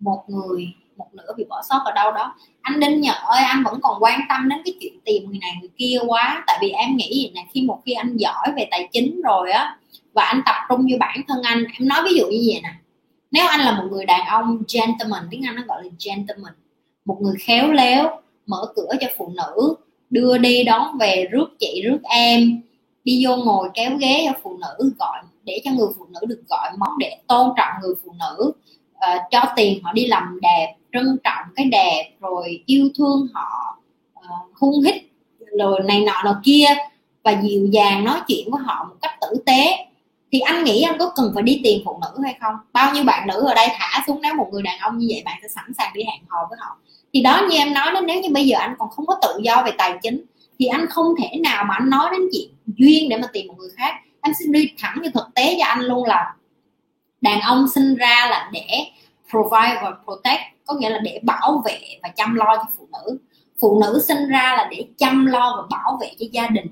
một 0.00 0.24
người 0.28 0.74
một 1.00 1.08
nửa 1.12 1.32
bị 1.36 1.44
bỏ 1.48 1.62
sót 1.68 1.80
ở 1.84 1.92
đâu 1.92 2.12
đó. 2.12 2.34
Anh 2.62 2.80
đinh 2.80 3.00
nhật 3.00 3.16
ơi 3.24 3.42
anh 3.42 3.62
vẫn 3.64 3.80
còn 3.82 4.02
quan 4.02 4.20
tâm 4.28 4.48
đến 4.48 4.58
cái 4.64 4.74
chuyện 4.80 4.92
tìm 5.04 5.22
người 5.28 5.38
này 5.38 5.52
người 5.60 5.70
kia 5.76 5.98
quá. 6.06 6.44
Tại 6.46 6.58
vì 6.60 6.70
em 6.70 6.96
nghĩ 6.96 7.08
gì 7.08 7.32
nè 7.34 7.46
khi 7.52 7.62
một 7.62 7.80
khi 7.86 7.92
anh 7.92 8.16
giỏi 8.16 8.52
về 8.56 8.68
tài 8.70 8.88
chính 8.92 9.20
rồi 9.24 9.50
á 9.50 9.76
và 10.12 10.24
anh 10.24 10.42
tập 10.46 10.54
trung 10.68 10.86
như 10.86 10.96
bản 11.00 11.20
thân 11.28 11.42
anh 11.42 11.64
em 11.78 11.88
nói 11.88 12.00
ví 12.04 12.14
dụ 12.18 12.26
như 12.26 12.40
vậy 12.46 12.60
nè. 12.62 12.70
Nếu 13.30 13.46
anh 13.46 13.60
là 13.60 13.72
một 13.76 13.84
người 13.90 14.06
đàn 14.06 14.26
ông 14.26 14.62
gentleman 14.74 15.28
tiếng 15.30 15.46
anh 15.46 15.56
nó 15.56 15.62
gọi 15.68 15.84
là 15.84 15.90
gentleman 16.04 16.52
một 17.04 17.18
người 17.20 17.34
khéo 17.40 17.72
léo 17.72 18.20
mở 18.46 18.66
cửa 18.76 18.88
cho 19.00 19.06
phụ 19.18 19.32
nữ 19.36 19.74
đưa 20.10 20.38
đi 20.38 20.64
đón 20.64 20.98
về 20.98 21.26
rước 21.30 21.46
chị 21.58 21.82
rước 21.84 21.98
em 22.02 22.62
đi 23.04 23.26
vô 23.26 23.36
ngồi 23.36 23.68
kéo 23.74 23.90
ghế 23.96 24.26
cho 24.26 24.38
phụ 24.42 24.58
nữ 24.58 24.92
gọi 24.98 25.22
để 25.44 25.60
cho 25.64 25.70
người 25.70 25.88
phụ 25.98 26.06
nữ 26.08 26.20
được 26.26 26.42
gọi 26.48 26.70
món 26.78 26.98
để 26.98 27.16
tôn 27.26 27.48
trọng 27.56 27.72
người 27.82 27.94
phụ 28.04 28.12
nữ 28.20 28.52
uh, 28.94 29.22
cho 29.30 29.42
tiền 29.56 29.82
họ 29.82 29.92
đi 29.92 30.06
làm 30.06 30.38
đẹp 30.42 30.74
trân 30.92 31.18
trọng 31.24 31.44
cái 31.56 31.66
đẹp 31.66 32.10
rồi 32.20 32.62
yêu 32.66 32.88
thương 32.98 33.26
họ 33.32 33.78
uh, 34.18 34.58
hung 34.58 34.82
hít 34.84 34.94
rồi 35.58 35.80
này 35.84 36.00
nọ 36.00 36.22
nọ 36.24 36.40
kia 36.44 36.66
và 37.22 37.40
dịu 37.42 37.66
dàng 37.72 38.04
nói 38.04 38.20
chuyện 38.28 38.50
với 38.50 38.62
họ 38.64 38.86
một 38.88 38.94
cách 39.02 39.14
tử 39.20 39.42
tế. 39.46 39.86
Thì 40.32 40.40
anh 40.40 40.64
nghĩ 40.64 40.82
anh 40.82 40.98
có 40.98 41.12
cần 41.16 41.30
phải 41.34 41.42
đi 41.42 41.60
tìm 41.64 41.82
phụ 41.84 42.00
nữ 42.02 42.22
hay 42.22 42.36
không? 42.40 42.54
Bao 42.72 42.94
nhiêu 42.94 43.04
bạn 43.04 43.28
nữ 43.28 43.44
ở 43.46 43.54
đây 43.54 43.68
thả 43.78 44.04
xuống 44.06 44.20
nếu 44.22 44.34
một 44.34 44.48
người 44.52 44.62
đàn 44.62 44.78
ông 44.78 44.98
như 44.98 45.06
vậy 45.10 45.22
bạn 45.24 45.38
sẽ 45.42 45.48
sẵn 45.48 45.64
sàng 45.78 45.92
đi 45.94 46.02
hẹn 46.04 46.20
hò 46.28 46.46
với 46.50 46.58
họ? 46.60 46.76
Thì 47.14 47.22
đó 47.22 47.46
như 47.50 47.56
em 47.56 47.74
nói 47.74 47.92
đó 47.94 48.00
nếu 48.00 48.20
như 48.20 48.28
bây 48.32 48.46
giờ 48.46 48.58
anh 48.58 48.74
còn 48.78 48.90
không 48.90 49.06
có 49.06 49.18
tự 49.22 49.40
do 49.42 49.62
về 49.64 49.72
tài 49.78 49.98
chính 50.02 50.24
thì 50.58 50.66
anh 50.66 50.86
không 50.90 51.06
thể 51.18 51.38
nào 51.40 51.64
mà 51.64 51.74
anh 51.74 51.90
nói 51.90 52.08
đến 52.12 52.20
chuyện 52.32 52.50
duyên 52.66 53.08
để 53.08 53.16
mà 53.16 53.26
tìm 53.32 53.46
một 53.46 53.54
người 53.58 53.70
khác. 53.76 53.94
Anh 54.20 54.34
sẽ 54.34 54.44
đi 54.48 54.70
thẳng 54.78 54.98
như 55.02 55.10
thực 55.14 55.34
tế 55.34 55.56
cho 55.58 55.66
anh 55.66 55.80
luôn 55.80 56.04
là 56.04 56.34
đàn 57.20 57.40
ông 57.40 57.68
sinh 57.68 57.94
ra 57.94 58.26
là 58.30 58.50
để 58.52 58.86
provide 59.30 59.80
và 59.82 59.92
protect 60.04 60.40
có 60.70 60.76
nghĩa 60.78 60.90
là 60.90 60.98
để 60.98 61.20
bảo 61.22 61.62
vệ 61.64 61.78
và 62.02 62.08
chăm 62.08 62.34
lo 62.34 62.56
cho 62.56 62.64
phụ 62.78 62.88
nữ. 62.92 63.18
Phụ 63.60 63.80
nữ 63.80 64.00
sinh 64.08 64.28
ra 64.28 64.54
là 64.56 64.68
để 64.70 64.84
chăm 64.98 65.26
lo 65.26 65.56
và 65.56 65.76
bảo 65.78 65.98
vệ 66.00 66.10
cho 66.18 66.26
gia 66.32 66.46
đình. 66.46 66.66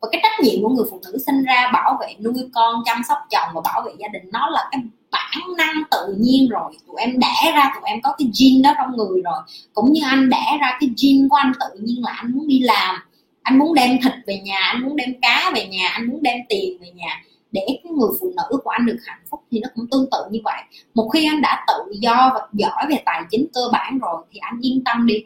Và 0.00 0.08
cái 0.12 0.20
trách 0.22 0.40
nhiệm 0.42 0.62
của 0.62 0.68
người 0.68 0.84
phụ 0.90 1.00
nữ 1.04 1.18
sinh 1.26 1.44
ra 1.44 1.70
bảo 1.72 1.98
vệ, 2.00 2.14
nuôi 2.20 2.50
con, 2.54 2.82
chăm 2.84 3.02
sóc 3.08 3.18
chồng 3.30 3.48
và 3.54 3.60
bảo 3.64 3.82
vệ 3.86 3.92
gia 3.98 4.08
đình, 4.08 4.22
nó 4.32 4.50
là 4.50 4.68
cái 4.70 4.80
bản 5.10 5.56
năng 5.58 5.82
tự 5.90 6.16
nhiên 6.18 6.48
rồi. 6.48 6.72
Tụi 6.86 6.96
em 6.98 7.18
đẻ 7.18 7.52
ra, 7.54 7.70
tụi 7.74 7.90
em 7.90 8.02
có 8.02 8.14
cái 8.18 8.28
gene 8.40 8.62
đó 8.62 8.74
trong 8.78 8.96
người 8.96 9.22
rồi. 9.24 9.42
Cũng 9.74 9.92
như 9.92 10.00
anh 10.04 10.30
đẻ 10.30 10.58
ra 10.60 10.76
cái 10.80 10.90
gene 11.02 11.28
của 11.30 11.36
anh 11.36 11.52
tự 11.60 11.78
nhiên 11.80 12.02
là 12.04 12.12
anh 12.12 12.32
muốn 12.34 12.48
đi 12.48 12.58
làm. 12.58 12.96
Anh 13.42 13.58
muốn 13.58 13.74
đem 13.74 13.98
thịt 14.02 14.12
về 14.26 14.40
nhà, 14.44 14.58
anh 14.58 14.82
muốn 14.82 14.96
đem 14.96 15.14
cá 15.22 15.52
về 15.54 15.66
nhà, 15.66 15.88
anh 15.88 16.06
muốn 16.06 16.22
đem 16.22 16.36
tiền 16.48 16.78
về 16.80 16.90
nhà 16.94 17.22
để 17.52 17.62
cái 17.66 17.92
người 17.92 18.08
phụ 18.20 18.32
nữ 18.36 18.58
của 18.64 18.70
anh 18.70 18.86
được 18.86 18.96
hạnh 19.04 19.22
phúc 19.30 19.40
thì 19.50 19.60
nó 19.60 19.68
cũng 19.74 19.86
tương 19.90 20.06
tự 20.10 20.18
như 20.30 20.40
vậy. 20.44 20.62
Một 20.94 21.08
khi 21.08 21.26
anh 21.26 21.40
đã 21.40 21.64
tự 21.68 21.92
do 22.00 22.32
và 22.34 22.40
giỏi 22.52 22.86
về 22.90 23.02
tài 23.04 23.22
chính 23.30 23.46
cơ 23.54 23.60
bản 23.72 23.98
rồi 23.98 24.24
thì 24.32 24.38
anh 24.38 24.58
yên 24.60 24.84
tâm 24.84 25.06
đi. 25.06 25.24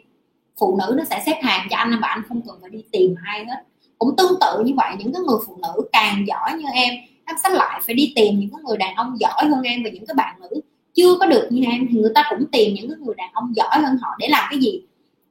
Phụ 0.59 0.77
nữ 0.77 0.93
nó 0.97 1.03
sẽ 1.03 1.23
xếp 1.25 1.39
hàng 1.41 1.67
cho 1.69 1.77
anh 1.77 1.99
và 2.01 2.07
anh 2.07 2.21
không 2.27 2.41
cần 2.47 2.57
phải 2.61 2.69
đi 2.69 2.83
tìm 2.91 3.15
ai 3.25 3.45
hết. 3.45 3.63
Cũng 3.97 4.15
tương 4.17 4.39
tự 4.41 4.63
như 4.63 4.73
vậy, 4.77 4.95
những 4.99 5.13
cái 5.13 5.21
người 5.21 5.37
phụ 5.47 5.57
nữ 5.61 5.89
càng 5.91 6.25
giỏi 6.27 6.53
như 6.57 6.65
em 6.73 6.93
em 7.25 7.37
sẽ 7.43 7.49
lại 7.49 7.81
phải 7.85 7.95
đi 7.95 8.13
tìm 8.15 8.39
những 8.39 8.49
cái 8.49 8.63
người 8.63 8.77
đàn 8.77 8.95
ông 8.95 9.19
giỏi 9.19 9.45
hơn 9.49 9.61
em 9.63 9.83
và 9.83 9.89
những 9.89 10.05
cái 10.05 10.15
bạn 10.15 10.35
nữ 10.41 10.61
chưa 10.93 11.17
có 11.19 11.25
được 11.25 11.47
như 11.49 11.63
em 11.63 11.87
thì 11.91 11.99
người 11.99 12.11
ta 12.15 12.23
cũng 12.29 12.45
tìm 12.51 12.73
những 12.73 12.89
cái 12.89 12.97
người 12.99 13.15
đàn 13.17 13.29
ông 13.33 13.55
giỏi 13.55 13.79
hơn 13.81 13.97
họ 14.01 14.09
để 14.19 14.27
làm 14.27 14.43
cái 14.49 14.59
gì. 14.59 14.81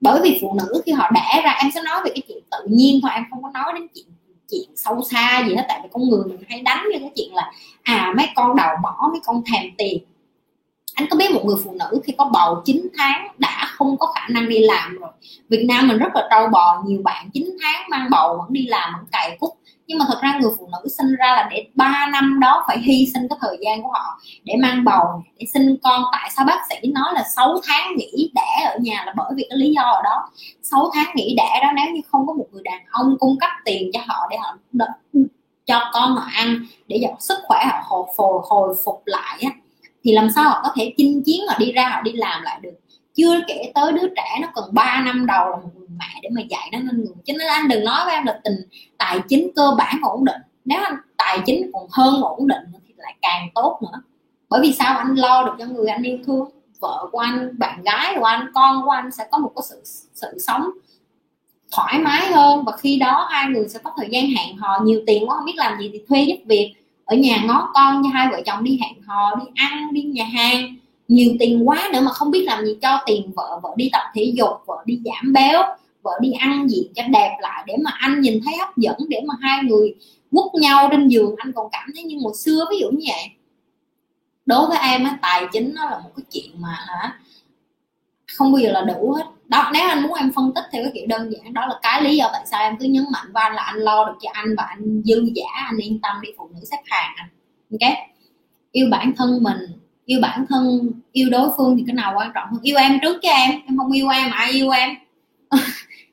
Bởi 0.00 0.20
vì 0.22 0.38
phụ 0.42 0.54
nữ 0.54 0.82
khi 0.86 0.92
họ 0.92 1.10
đẻ 1.14 1.42
ra, 1.44 1.50
em 1.50 1.70
sẽ 1.74 1.82
nói 1.82 2.02
về 2.04 2.10
cái 2.14 2.22
chuyện 2.28 2.42
tự 2.50 2.58
nhiên 2.68 3.00
thôi, 3.02 3.10
em 3.14 3.24
không 3.30 3.42
có 3.42 3.50
nói 3.54 3.72
đến 3.74 3.86
chuyện 3.94 4.06
chuyện 4.50 4.70
sâu 4.76 5.02
xa 5.10 5.44
gì 5.48 5.54
hết, 5.54 5.64
tại 5.68 5.80
vì 5.82 5.88
con 5.92 6.08
người 6.08 6.24
mình 6.26 6.38
hay 6.48 6.60
đánh 6.60 6.84
với 6.90 7.00
cái 7.00 7.10
chuyện 7.16 7.34
là 7.34 7.52
à 7.82 8.12
mấy 8.16 8.26
con 8.34 8.56
đầu 8.56 8.70
mỏ 8.82 9.08
mấy 9.12 9.20
con 9.24 9.42
thèm 9.52 9.70
tiền. 9.78 9.98
Anh 10.94 11.06
có 11.10 11.16
biết 11.16 11.30
một 11.30 11.42
người 11.44 11.56
phụ 11.64 11.76
nữ 11.78 12.00
khi 12.04 12.12
có 12.18 12.30
bầu 12.32 12.62
9 12.64 12.88
tháng 12.98 13.28
đã 13.38 13.68
không 13.70 13.96
có 13.98 14.12
khả 14.14 14.28
năng 14.28 14.48
đi 14.48 14.58
làm 14.58 14.98
rồi? 14.98 15.10
Việt 15.48 15.64
Nam 15.68 15.88
mình 15.88 15.98
rất 15.98 16.08
là 16.14 16.28
trâu 16.30 16.48
bò, 16.48 16.82
nhiều 16.86 17.00
bạn 17.04 17.30
9 17.32 17.56
tháng 17.62 17.90
mang 17.90 18.08
bầu 18.10 18.36
vẫn 18.38 18.52
đi 18.52 18.66
làm, 18.66 18.92
vẫn 18.96 19.06
cày 19.12 19.36
cúc 19.40 19.58
nhưng 19.90 19.98
mà 19.98 20.04
thật 20.08 20.18
ra 20.22 20.38
người 20.40 20.50
phụ 20.58 20.68
nữ 20.72 20.88
sinh 20.98 21.16
ra 21.18 21.26
là 21.26 21.48
để 21.50 21.66
3 21.74 22.08
năm 22.12 22.40
đó 22.40 22.64
phải 22.66 22.78
hy 22.78 23.06
sinh 23.14 23.28
cái 23.28 23.38
thời 23.40 23.58
gian 23.60 23.82
của 23.82 23.88
họ 23.92 24.20
để 24.44 24.54
mang 24.62 24.84
bầu 24.84 25.04
để 25.38 25.46
sinh 25.54 25.76
con. 25.82 26.02
Tại 26.12 26.30
sao 26.36 26.44
bác 26.46 26.60
sĩ 26.68 26.90
nói 26.92 27.12
là 27.14 27.24
6 27.36 27.60
tháng 27.66 27.96
nghỉ 27.96 28.30
đẻ 28.34 28.64
ở 28.66 28.78
nhà 28.80 29.02
là 29.06 29.14
bởi 29.16 29.32
vì 29.36 29.46
cái 29.50 29.58
lý 29.58 29.72
do 29.76 29.82
ở 29.82 30.02
đó. 30.04 30.30
6 30.62 30.90
tháng 30.94 31.06
nghỉ 31.14 31.34
đẻ 31.36 31.60
đó 31.62 31.68
nếu 31.76 31.94
như 31.94 32.00
không 32.10 32.26
có 32.26 32.32
một 32.32 32.46
người 32.52 32.62
đàn 32.64 32.80
ông 32.90 33.16
cung 33.20 33.38
cấp 33.40 33.50
tiền 33.64 33.90
cho 33.92 34.00
họ 34.06 34.26
để 34.30 34.36
họ 34.36 34.56
cho 35.66 35.90
con 35.92 36.16
họ 36.16 36.28
ăn 36.34 36.66
để 36.88 36.98
cho 37.02 37.08
sức 37.20 37.38
khỏe 37.46 37.58
họ 37.64 37.82
hồi, 37.84 38.06
phục, 38.16 38.42
hồi 38.44 38.74
phục 38.84 39.02
lại 39.06 39.38
á 39.42 39.50
thì 40.04 40.12
làm 40.12 40.30
sao 40.30 40.44
họ 40.44 40.60
có 40.62 40.70
thể 40.76 40.94
chinh 40.96 41.22
chiến 41.26 41.40
họ 41.48 41.54
đi 41.58 41.72
ra 41.72 41.88
họ 41.88 42.02
đi 42.02 42.12
làm 42.12 42.42
lại 42.42 42.58
được? 42.62 42.74
Chưa 43.14 43.40
kể 43.48 43.72
tới 43.74 43.92
đứa 43.92 44.08
trẻ 44.16 44.38
nó 44.40 44.48
cần 44.54 44.64
3 44.72 45.02
năm 45.04 45.26
đầu 45.26 45.50
là 45.50 45.56
một 45.56 45.68
người 45.74 45.88
mẹ 45.98 46.20
để 46.22 46.28
mà 46.32 46.42
dạy 46.50 46.68
nó 46.72 46.78
nên 46.78 46.96
người. 46.96 47.14
Chứ 47.24 47.32
nên 47.38 47.48
anh 47.48 47.68
đừng 47.68 47.84
nói 47.84 48.04
với 48.04 48.14
em 48.14 48.24
là 48.24 48.40
tình, 48.44 48.54
tài 48.98 49.20
chính 49.28 49.50
cơ 49.56 49.74
bản 49.78 50.00
ổn 50.02 50.24
định. 50.24 50.40
Nếu 50.64 50.80
anh 50.82 50.96
tài 51.16 51.40
chính 51.46 51.70
còn 51.72 51.86
hơn 51.92 52.22
ổn 52.22 52.48
định 52.48 52.62
thì 52.86 52.94
lại 52.96 53.16
càng 53.22 53.48
tốt 53.54 53.78
nữa. 53.82 54.02
Bởi 54.48 54.60
vì 54.60 54.72
sao? 54.72 54.98
Anh 54.98 55.14
lo 55.14 55.44
được 55.44 55.52
cho 55.58 55.64
người 55.66 55.86
anh 55.86 56.02
yêu 56.02 56.18
thương. 56.26 56.50
Vợ 56.80 57.08
của 57.12 57.18
anh, 57.18 57.58
bạn 57.58 57.82
gái 57.82 58.14
của 58.18 58.24
anh, 58.24 58.50
con 58.54 58.82
của 58.84 58.90
anh 58.90 59.10
sẽ 59.10 59.24
có 59.30 59.38
một 59.38 59.52
cái 59.56 59.62
sự 59.68 59.82
sự 60.14 60.38
sống 60.46 60.70
thoải 61.72 61.98
mái 61.98 62.32
hơn. 62.32 62.64
Và 62.64 62.76
khi 62.76 62.98
đó 62.98 63.28
hai 63.30 63.50
người 63.50 63.68
sẽ 63.68 63.78
có 63.82 63.92
thời 63.96 64.08
gian 64.10 64.24
hẹn 64.26 64.56
hò. 64.56 64.80
Nhiều 64.82 65.00
tiền 65.06 65.28
quá, 65.28 65.36
không 65.36 65.44
biết 65.44 65.56
làm 65.56 65.78
gì 65.80 65.90
thì 65.92 66.02
thuê 66.08 66.22
giúp 66.22 66.36
việc. 66.46 66.74
Ở 67.04 67.16
nhà 67.16 67.42
ngó 67.46 67.70
con 67.74 68.02
cho 68.02 68.08
hai 68.12 68.28
vợ 68.30 68.40
chồng 68.46 68.64
đi 68.64 68.78
hẹn 68.82 69.02
hò, 69.02 69.34
đi 69.34 69.44
ăn, 69.54 69.92
đi 69.92 70.02
nhà 70.02 70.24
hàng 70.24 70.76
nhiều 71.10 71.36
tiền 71.38 71.68
quá 71.68 71.90
nữa 71.92 72.00
mà 72.00 72.10
không 72.10 72.30
biết 72.30 72.42
làm 72.42 72.64
gì 72.64 72.76
cho 72.82 72.98
tiền, 73.06 73.32
vợ 73.36 73.60
vợ 73.62 73.70
đi 73.76 73.88
tập 73.92 74.02
thể 74.14 74.32
dục, 74.36 74.50
vợ 74.66 74.82
đi 74.84 75.00
giảm 75.04 75.32
béo, 75.32 75.62
vợ 76.02 76.12
đi 76.20 76.32
ăn 76.32 76.68
gì 76.68 76.88
cho 76.94 77.02
đẹp 77.12 77.36
lại 77.40 77.64
để 77.66 77.76
mà 77.84 77.90
anh 77.98 78.20
nhìn 78.20 78.40
thấy 78.44 78.56
hấp 78.56 78.76
dẫn, 78.76 78.96
để 79.08 79.20
mà 79.26 79.34
hai 79.40 79.64
người 79.64 79.94
quất 80.30 80.46
nhau 80.54 80.88
trên 80.90 81.08
giường. 81.08 81.34
Anh 81.38 81.52
còn 81.52 81.68
cảm 81.72 81.88
thấy 81.94 82.04
như 82.04 82.16
một 82.22 82.32
xưa, 82.44 82.64
ví 82.70 82.78
dụ 82.80 82.90
như 82.90 83.04
vậy. 83.08 83.30
Đối 84.46 84.66
với 84.66 84.78
em 84.82 85.04
á, 85.04 85.18
tài 85.22 85.46
chính 85.52 85.74
nó 85.74 85.90
là 85.90 85.98
một 85.98 86.10
cái 86.16 86.24
chuyện 86.30 86.50
mà 86.62 86.68
hả, 86.68 87.18
không 88.36 88.52
bao 88.52 88.58
giờ 88.58 88.72
là 88.72 88.80
đủ 88.80 89.12
hết. 89.16 89.24
Đó, 89.48 89.70
nếu 89.72 89.88
anh 89.88 90.02
muốn 90.02 90.14
em 90.14 90.32
phân 90.32 90.52
tích 90.54 90.64
theo 90.72 90.82
cái 90.82 90.92
kiểu 90.94 91.06
đơn 91.08 91.32
giản, 91.32 91.54
đó 91.54 91.66
là 91.66 91.78
cái 91.82 92.02
lý 92.02 92.16
do 92.16 92.30
tại 92.32 92.42
sao 92.46 92.60
em 92.60 92.76
cứ 92.80 92.86
nhấn 92.86 93.04
mạnh 93.12 93.26
với 93.32 93.42
anh 93.42 93.54
là 93.54 93.62
anh 93.62 93.76
lo 93.76 94.04
được 94.04 94.18
cho 94.20 94.30
anh 94.32 94.54
và 94.56 94.62
anh 94.62 95.02
dư 95.04 95.24
giả, 95.34 95.50
anh 95.66 95.76
yên 95.76 96.00
tâm 96.02 96.16
đi, 96.22 96.28
phụ 96.38 96.50
nữ 96.54 96.60
xếp 96.70 96.82
hàng 96.84 97.14
anh. 97.16 97.28
Ok? 97.70 97.98
Yêu 98.72 98.86
bản 98.90 99.12
thân 99.16 99.42
mình 99.42 99.79
yêu 100.10 100.20
bản 100.20 100.46
thân, 100.48 100.90
yêu 101.12 101.28
đối 101.30 101.50
phương 101.56 101.76
thì 101.76 101.84
cái 101.86 101.94
nào 101.94 102.12
quan 102.16 102.30
trọng 102.34 102.48
hơn? 102.50 102.60
Yêu 102.62 102.76
em 102.76 102.98
trước 103.02 103.18
cho 103.22 103.30
em 103.30 103.50
em 103.50 103.78
không 103.78 103.92
yêu 103.92 104.08
em 104.08 104.30
mà 104.30 104.36
ai 104.36 104.52
yêu 104.52 104.70
em? 104.70 104.90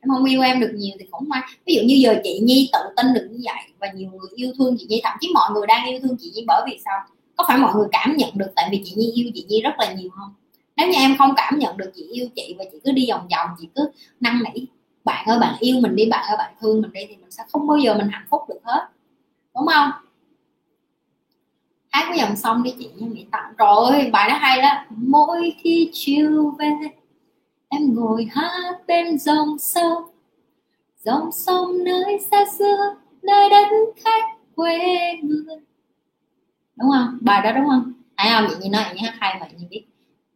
Em 0.01 0.09
không 0.09 0.23
yêu 0.23 0.41
em 0.41 0.59
được 0.59 0.71
nhiều 0.75 0.95
thì 0.99 1.05
cũng 1.11 1.29
may. 1.29 1.41
Ví 1.65 1.75
dụ 1.75 1.81
như 1.85 1.95
giờ 1.95 2.15
chị 2.23 2.39
nhi 2.43 2.69
tự 2.73 2.79
tin 2.97 3.13
được 3.13 3.27
như 3.31 3.39
vậy 3.43 3.63
và 3.79 3.87
nhiều 3.95 4.09
người 4.09 4.29
yêu 4.35 4.51
thương 4.57 4.75
chị 4.79 4.85
nhi, 4.89 5.01
thậm 5.03 5.17
chí 5.21 5.31
mọi 5.33 5.51
người 5.53 5.67
đang 5.67 5.87
yêu 5.87 5.99
thương 6.03 6.17
chị 6.19 6.31
nhi 6.35 6.43
bởi 6.47 6.61
vì 6.69 6.79
sao? 6.85 6.99
Có 7.35 7.45
phải 7.47 7.57
mọi 7.57 7.75
người 7.75 7.87
cảm 7.91 8.17
nhận 8.17 8.29
được 8.33 8.51
tại 8.55 8.67
vì 8.71 8.81
chị 8.85 8.93
nhi 8.95 9.11
yêu 9.15 9.31
chị 9.35 9.45
nhi 9.49 9.61
rất 9.61 9.73
là 9.79 9.93
nhiều 9.93 10.09
không? 10.09 10.33
Nếu 10.77 10.87
như 10.87 10.97
em 10.97 11.17
không 11.17 11.33
cảm 11.37 11.59
nhận 11.59 11.77
được 11.77 11.91
chị 11.95 12.03
yêu 12.11 12.27
chị 12.35 12.55
và 12.57 12.65
chị 12.71 12.77
cứ 12.83 12.91
đi 12.91 13.05
vòng 13.09 13.27
vòng, 13.31 13.49
chị 13.59 13.67
cứ 13.75 13.91
năn 14.19 14.39
nỉ, 14.43 14.65
bạn 15.03 15.25
ơi, 15.27 15.39
bạn 15.39 15.55
yêu 15.59 15.79
mình 15.79 15.95
đi, 15.95 16.09
bạn 16.09 16.25
ơi, 16.29 16.37
bạn 16.37 16.53
thương 16.61 16.81
mình 16.81 16.93
đi, 16.93 17.01
thì 17.09 17.15
mình 17.15 17.31
sẽ 17.31 17.43
không 17.51 17.67
bao 17.67 17.77
giờ 17.77 17.97
mình 17.97 18.07
hạnh 18.11 18.25
phúc 18.29 18.41
được 18.49 18.59
hết. 18.63 18.87
Đúng 19.55 19.67
không? 19.67 19.91
Hát 21.91 22.05
cái 22.09 22.17
dòng 22.17 22.35
xong 22.35 22.63
đi 22.63 22.73
chị 22.79 22.89
nha 22.95 23.07
mỹ 23.11 23.25
tặng. 23.31 23.53
Rồi, 23.57 24.09
bài 24.11 24.29
đó 24.29 24.37
hay 24.37 24.61
đó. 24.61 24.69
Mỗi 24.89 25.53
khi 25.61 25.89
chiều 25.93 26.55
về, 26.59 26.71
em 27.69 27.95
ngồi 27.95 28.27
hát 28.31 28.73
bên 28.87 29.19
dòng 29.19 29.59
sông. 29.59 30.03
Dòng 31.03 31.31
sông 31.31 31.83
nơi 31.83 32.19
xa 32.31 32.45
xưa, 32.59 32.95
nơi 33.21 33.49
đất 33.49 33.67
khách 34.03 34.23
quê 34.55 34.77
người. 35.23 35.55
Đúng 36.75 36.91
không? 36.91 37.17
Bài 37.21 37.41
đó 37.41 37.51
đúng 37.51 37.67
không? 37.67 37.93
Thấy 38.17 38.31
không 38.31 38.47
chị 38.49 38.55
như 38.61 38.69
nói 38.69 38.83
như 38.93 39.07
hát 39.07 39.13
hay 39.19 39.37
mà 39.39 39.47
nhìn 39.57 39.69
biết. 39.69 39.83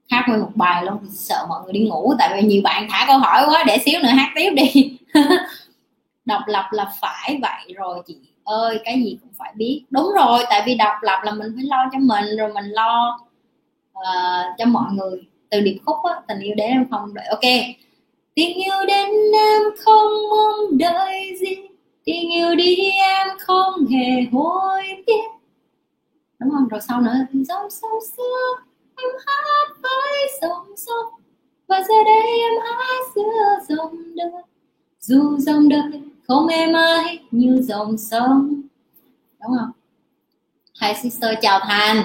Hát 0.09 0.25
nguyên 0.27 0.39
một 0.39 0.51
bài 0.55 0.85
luôn 0.85 0.97
sợ 1.09 1.45
mọi 1.49 1.63
người 1.63 1.73
đi 1.73 1.87
ngủ, 1.87 2.13
tại 2.19 2.29
vì 2.35 2.47
nhiều 2.47 2.61
bạn 2.63 2.87
thả 2.89 3.05
câu 3.07 3.17
hỏi 3.17 3.43
quá, 3.47 3.63
để 3.67 3.77
xíu 3.85 3.99
nữa 3.99 4.09
hát 4.09 4.31
tiếp 4.35 4.51
đi. 4.55 4.97
Độc 6.25 6.41
lập 6.47 6.65
là 6.71 6.91
phải 7.01 7.39
vậy 7.41 7.73
rồi 7.75 8.01
chị 8.07 8.30
ơi 8.51 8.79
cái 8.83 8.95
gì 9.03 9.17
cũng 9.21 9.31
phải 9.37 9.53
biết. 9.55 9.83
Đúng 9.89 10.11
rồi 10.15 10.43
tại 10.49 10.63
vì 10.65 10.75
độc 10.75 10.95
lập 11.01 11.21
là 11.23 11.31
mình 11.31 11.51
phải 11.55 11.63
lo 11.63 11.89
cho 11.91 11.99
mình 11.99 12.37
rồi 12.37 12.53
mình 12.53 12.65
lo 12.65 13.19
uh, 13.97 14.57
cho 14.57 14.65
mọi 14.65 14.91
người. 14.91 15.21
Từ 15.49 15.61
điệp 15.61 15.77
khúc 15.85 15.97
á 16.03 16.21
tình 16.27 16.39
yêu 16.39 16.55
đến 16.55 16.69
em 16.69 16.87
không 16.91 17.13
đợi. 17.13 17.25
Ok. 17.25 17.41
Tình 18.35 18.57
yêu 18.57 18.85
đến 18.87 19.09
em 19.33 19.61
không 19.79 20.11
mong 20.29 20.77
đợi 20.77 21.37
gì. 21.39 21.55
Tình 22.05 22.31
yêu 22.31 22.55
đi 22.55 22.75
em 22.91 23.27
không 23.39 23.85
hề 23.85 24.25
hối 24.31 24.81
tiếc. 25.05 25.23
Đúng 26.39 26.51
không? 26.51 26.67
Rồi 26.67 26.81
sau 26.87 27.01
nữa 27.01 27.13
dòng 27.33 27.69
sâu 27.69 27.99
xưa 28.17 28.63
em 28.97 29.09
hát 29.25 29.67
với 29.81 30.27
dòng 30.41 30.77
sông. 30.77 31.13
Và 31.67 31.81
giờ 31.81 31.95
đây 32.05 32.39
em 32.39 32.51
hát 32.63 33.03
giữa 33.15 33.75
dòng 33.75 34.15
đời 34.15 34.41
dù 34.99 35.37
dòng 35.37 35.69
đời 35.69 36.01
không 36.35 36.47
êm 36.47 36.73
ơi, 36.73 37.19
như 37.31 37.61
dòng 37.61 37.97
sông. 37.97 38.61
Đúng 39.41 39.51
không? 39.59 39.71
Hai 40.79 40.95
sister 40.95 41.31
chào 41.41 41.59
thành. 41.59 42.03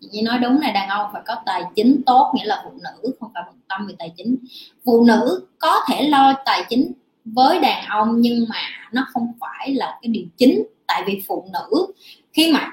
Chị 0.00 0.08
Nhi 0.12 0.22
nói 0.22 0.38
đúng 0.38 0.60
này, 0.60 0.72
đàn 0.72 0.88
ông 0.88 1.10
phải 1.12 1.22
có 1.26 1.36
tài 1.46 1.62
chính 1.76 2.02
tốt, 2.06 2.32
nghĩa 2.34 2.44
là 2.44 2.62
phụ 2.64 2.70
nữ, 2.82 3.14
không 3.20 3.30
phải 3.34 3.42
bận 3.46 3.56
tâm 3.68 3.86
về 3.86 3.94
tài 3.98 4.12
chính. 4.16 4.36
Phụ 4.84 5.04
nữ 5.04 5.46
có 5.58 5.80
thể 5.88 6.08
lo 6.08 6.34
tài 6.44 6.64
chính 6.68 6.92
với 7.24 7.60
đàn 7.60 7.84
ông, 7.88 8.20
nhưng 8.20 8.46
mà 8.48 8.60
nó 8.92 9.06
không 9.12 9.32
phải 9.40 9.74
là 9.74 9.98
cái 10.02 10.08
điều 10.08 10.24
chính. 10.36 10.66
Tại 10.86 11.02
vì 11.06 11.22
phụ 11.28 11.48
nữ, 11.52 11.92
khi 12.32 12.52
mà 12.52 12.72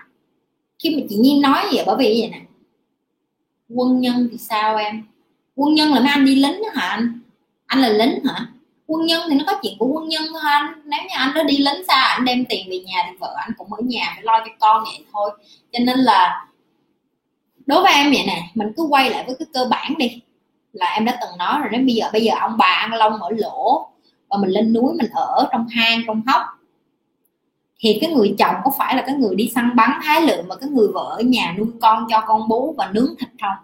khi 0.84 0.96
mà 0.96 1.02
chị 1.10 1.16
Nhi 1.16 1.40
nói 1.40 1.66
vậy, 1.74 1.84
bởi 1.88 1.96
vì 2.00 2.06
vậy 2.06 2.30
nè. 2.32 2.42
Quân 3.70 4.00
nhân 4.00 4.28
thì 4.32 4.38
sao 4.38 4.78
em? 4.78 5.04
Quân 5.56 5.74
nhân 5.74 5.94
là 5.94 6.00
mấy 6.00 6.10
anh 6.10 6.26
đi 6.26 6.36
lính 6.36 6.62
đó 6.62 6.68
hả 6.74 6.88
anh? 6.88 7.20
Anh 7.66 7.82
là 7.82 7.90
lính 7.90 8.24
hả? 8.26 8.48
Quân 8.94 9.06
nhân 9.06 9.22
thì 9.30 9.36
nó 9.36 9.44
có 9.48 9.60
chuyện 9.62 9.74
của 9.80 9.86
quân 9.86 10.08
nhân 10.08 10.24
thôi 10.32 10.42
anh. 10.44 10.82
Nếu 10.86 11.02
như 11.02 11.16
anh 11.18 11.32
nó 11.36 11.44
đi 11.44 11.58
lính 11.58 11.84
xa, 11.88 12.02
anh 12.02 12.26
đem 12.26 12.46
tiền 12.50 12.68
về 12.70 12.80
nhà 12.80 13.04
thì 13.10 13.18
vợ 13.20 13.34
anh 13.38 13.50
cũng 13.58 13.74
ở 13.74 13.82
nhà 13.86 14.12
phải 14.16 14.24
lo 14.24 14.40
cho 14.40 14.52
con 14.60 14.84
vậy 14.84 15.06
thôi. 15.14 15.32
Cho 15.72 15.80
nên 15.86 16.00
là 16.00 16.46
đối 17.66 17.84
với 17.84 17.94
em 17.94 18.12
vậy 18.12 18.24
nè, 18.28 18.42
mình 18.54 18.74
cứ 18.78 18.84
quay 18.84 19.10
lại 19.10 19.24
với 19.28 19.36
cái 19.40 19.46
cơ 19.54 19.66
bản 19.70 19.94
đi. 19.98 20.22
Là 20.74 20.94
em 20.94 21.06
đã 21.06 21.18
từng 21.22 21.38
nói 21.38 21.60
rồi 21.60 21.70
đến 21.72 21.86
bây 21.86 21.96
giờ 21.96 22.10
bây 22.14 22.24
giờ 22.24 22.34
ông 22.40 22.58
bà 22.58 22.66
ăn 22.66 22.94
lông 22.94 23.24
ở 23.24 23.30
lỗ 23.38 23.88
và 24.30 24.38
mình 24.38 24.50
lên 24.50 24.74
núi 24.74 24.94
mình 24.94 25.12
ở 25.14 25.48
trong 25.52 25.68
hang, 25.68 26.02
trong 26.08 26.22
hốc. 26.28 26.42
Thì 27.80 27.98
cái 28.02 28.12
người 28.14 28.36
chồng 28.40 28.56
có 28.64 28.72
phải 28.78 28.96
là 28.96 29.02
cái 29.02 29.16
người 29.16 29.36
đi 29.36 29.52
săn 29.56 29.76
bắn 29.76 29.92
hái 30.02 30.22
lượm 30.22 30.48
mà 30.48 30.56
cái 30.56 30.70
người 30.70 30.88
vợ 30.94 31.16
ở 31.18 31.22
nhà 31.22 31.56
nuôi 31.58 31.68
con 31.82 32.08
cho 32.10 32.24
con 32.28 32.48
bú 32.48 32.76
và 32.78 32.90
nướng 32.94 33.16
thịt 33.20 33.30
không? 33.42 33.58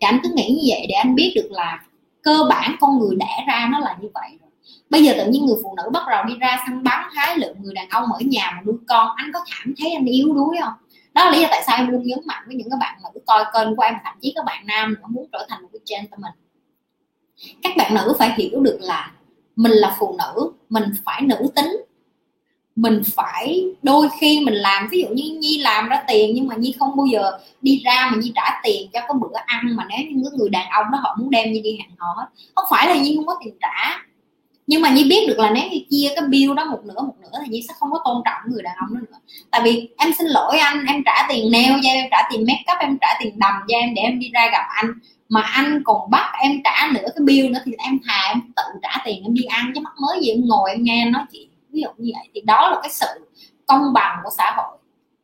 Thì 0.00 0.06
anh 0.06 0.20
cứ 0.22 0.30
nghĩ 0.34 0.48
như 0.48 0.62
vậy 0.66 0.86
để 0.88 0.94
anh 0.94 1.14
biết 1.14 1.32
được 1.36 1.48
là 1.50 1.82
cơ 2.22 2.44
bản 2.48 2.76
con 2.80 2.98
người 2.98 3.16
đẻ 3.16 3.44
ra 3.46 3.68
nó 3.72 3.78
là 3.78 3.96
như 4.00 4.08
vậy 4.14 4.28
rồi 4.40 4.45
bây 4.90 5.04
giờ 5.04 5.14
tự 5.16 5.30
nhiên 5.30 5.46
người 5.46 5.56
phụ 5.62 5.74
nữ 5.76 5.90
bắt 5.92 6.02
đầu 6.10 6.24
đi 6.24 6.34
ra 6.40 6.58
săn 6.66 6.82
bắn, 6.82 7.08
hái 7.12 7.38
lượm 7.38 7.56
người 7.60 7.74
đàn 7.74 7.88
ông 7.88 8.12
ở 8.12 8.18
nhà 8.20 8.52
mà 8.54 8.62
nuôi 8.66 8.76
con. 8.88 9.08
Anh 9.16 9.30
có 9.32 9.40
cảm 9.50 9.74
thấy 9.78 9.92
anh 9.92 10.04
yếu 10.04 10.34
đuối 10.34 10.56
không? 10.62 10.74
Đó 11.14 11.24
là 11.24 11.30
lý 11.30 11.40
do 11.40 11.48
tại 11.50 11.62
sao 11.66 11.76
em 11.76 11.88
luôn 11.88 12.02
nhấn 12.02 12.18
mạnh 12.26 12.42
với 12.46 12.56
những 12.56 12.70
các 12.70 12.76
bạn 12.80 12.98
mà 13.02 13.08
cứ 13.14 13.20
coi 13.26 13.44
kênh 13.54 13.76
của 13.76 13.82
em 13.82 13.94
thậm 14.04 14.14
chí 14.20 14.32
các 14.36 14.44
bạn 14.44 14.66
nam 14.66 14.94
nữa 14.94 15.06
muốn 15.08 15.26
trở 15.32 15.46
thành 15.48 15.62
một 15.62 15.68
cái 15.72 15.80
gentleman. 15.90 16.32
Các 17.62 17.72
bạn 17.76 17.94
nữ 17.94 18.14
phải 18.18 18.34
hiểu 18.36 18.60
được 18.60 18.78
là 18.80 19.12
mình 19.56 19.72
là 19.72 19.96
phụ 19.98 20.18
nữ, 20.18 20.52
mình 20.68 20.84
phải 21.04 21.22
nữ 21.22 21.36
tính. 21.54 21.76
Mình 22.76 23.02
phải, 23.14 23.64
đôi 23.82 24.08
khi 24.20 24.40
mình 24.44 24.54
làm, 24.54 24.88
ví 24.90 25.02
dụ 25.02 25.08
như 25.08 25.38
nhi 25.38 25.58
làm 25.58 25.88
ra 25.88 26.04
tiền, 26.08 26.34
nhưng 26.34 26.46
mà 26.46 26.54
nhi 26.54 26.74
không 26.78 26.96
bao 26.96 27.06
giờ 27.06 27.38
đi 27.62 27.82
ra 27.84 28.08
mà 28.12 28.18
nhi 28.22 28.32
trả 28.34 28.60
tiền 28.62 28.90
cho 28.92 29.00
cái 29.00 29.16
bữa 29.20 29.38
ăn 29.46 29.76
mà 29.76 29.86
nếu 29.88 29.98
như 30.10 30.30
người 30.32 30.48
đàn 30.48 30.70
ông 30.70 30.86
đó 30.92 30.98
họ 31.02 31.16
muốn 31.18 31.30
đem 31.30 31.52
nhi 31.52 31.60
đi 31.60 31.78
hẹn 31.78 31.90
hò 31.98 32.14
hết. 32.16 32.26
Không 32.54 32.64
phải 32.70 32.86
là 32.86 33.02
nhi 33.02 33.16
không 33.16 33.26
có 33.26 33.36
tiền 33.44 33.54
trả 33.60 34.06
nhưng 34.66 34.82
mà 34.82 34.90
nhi 34.90 35.08
biết 35.08 35.24
được 35.28 35.38
là 35.38 35.50
nếu 35.50 35.64
như 35.70 35.78
chia 35.90 36.12
cái 36.16 36.24
bill 36.28 36.54
đó 36.54 36.64
một 36.64 36.80
nửa 36.84 37.02
một 37.02 37.14
nửa 37.22 37.38
thì 37.42 37.48
nhi 37.48 37.62
sẽ 37.68 37.74
không 37.78 37.90
có 37.92 38.00
tôn 38.04 38.22
trọng 38.24 38.52
người 38.52 38.62
đàn 38.62 38.76
ông 38.76 38.94
đó 38.94 39.00
nữa. 39.10 39.18
Tại 39.50 39.60
vì 39.64 39.88
em 39.98 40.12
xin 40.18 40.26
lỗi 40.26 40.58
anh, 40.58 40.84
em 40.86 41.02
trả 41.06 41.26
tiền 41.28 41.52
nail 41.52 41.72
cho 41.82 41.88
em 41.88 42.08
trả 42.10 42.28
tiền 42.30 42.46
make 42.48 42.64
up, 42.72 42.78
em 42.80 42.98
trả 43.00 43.08
tiền 43.20 43.38
đầm 43.38 43.54
cho 43.68 43.78
em 43.78 43.94
để 43.94 44.02
em 44.02 44.18
đi 44.18 44.30
ra 44.34 44.48
gặp 44.52 44.64
anh. 44.68 44.92
Mà 45.28 45.40
anh 45.40 45.82
còn 45.84 46.10
bắt 46.10 46.32
em 46.40 46.60
trả 46.64 46.88
nửa 46.92 47.08
cái 47.14 47.24
bill 47.24 47.48
nữa 47.48 47.60
thì 47.64 47.72
em 47.78 47.98
thà 48.06 48.28
em 48.28 48.40
tự 48.56 48.62
trả 48.82 49.02
tiền 49.04 49.22
em 49.22 49.34
đi 49.34 49.42
ăn, 49.42 49.72
chứ 49.74 49.80
mắc 49.80 49.92
mới 50.00 50.20
gì 50.22 50.30
em 50.30 50.40
ngồi 50.44 50.70
em 50.70 50.82
nghe 50.82 51.04
nói 51.04 51.22
chuyện. 51.32 51.48
Ví 51.72 51.80
dụ 51.80 51.88
như 51.96 52.12
vậy. 52.14 52.28
Thì 52.34 52.40
đó 52.40 52.70
là 52.70 52.76
cái 52.82 52.90
sự 52.90 53.06
công 53.66 53.92
bằng 53.92 54.18
của 54.24 54.30
xã 54.38 54.52
hội 54.56 54.78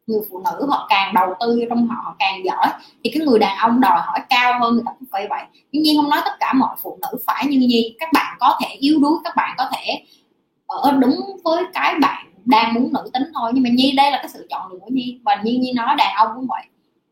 người 0.06 0.20
phụ 0.30 0.42
nữ 0.44 0.66
họ 0.68 0.86
càng 0.90 1.14
đầu 1.14 1.34
tư 1.40 1.64
trong 1.68 1.86
họ, 1.88 1.96
họ 2.04 2.16
càng 2.18 2.44
giỏi 2.44 2.66
thì 3.04 3.10
cái 3.14 3.26
người 3.26 3.38
đàn 3.38 3.56
ông 3.58 3.80
đòi 3.80 4.00
hỏi 4.00 4.20
cao 4.28 4.60
hơn 4.60 4.74
người 4.74 4.82
ta 4.86 4.92
cũng 4.98 5.08
phải 5.12 5.26
vậy. 5.30 5.42
Tuy 5.72 5.80
nhiên 5.80 5.96
không 5.96 6.10
nói 6.10 6.20
tất 6.24 6.32
cả 6.40 6.52
mọi 6.52 6.76
phụ 6.82 6.98
nữ 7.02 7.18
phải 7.26 7.46
như 7.46 7.58
nhi 7.58 7.96
các 7.98 8.08
bạn 8.12 8.36
có 8.40 8.58
thể 8.62 8.68
yếu 8.68 8.98
đuối 9.00 9.18
các 9.24 9.36
bạn 9.36 9.54
có 9.58 9.70
thể 9.72 10.02
ở 10.66 10.92
đúng 10.92 11.20
với 11.44 11.64
cái 11.74 11.94
bạn 12.00 12.26
đang 12.44 12.74
muốn 12.74 12.92
nữ 12.92 13.10
tính 13.12 13.22
thôi. 13.34 13.50
Nhưng 13.54 13.62
mà 13.62 13.70
nhi 13.72 13.92
đây 13.96 14.10
là 14.10 14.16
cái 14.16 14.28
sự 14.28 14.46
chọn 14.50 14.72
lựa 14.72 14.78
của 14.78 14.90
nhi 14.90 15.20
và 15.24 15.40
nhi 15.44 15.56
nhi 15.56 15.72
nói 15.72 15.94
đàn 15.98 16.14
ông 16.16 16.28
cũng 16.34 16.46
vậy. 16.46 16.62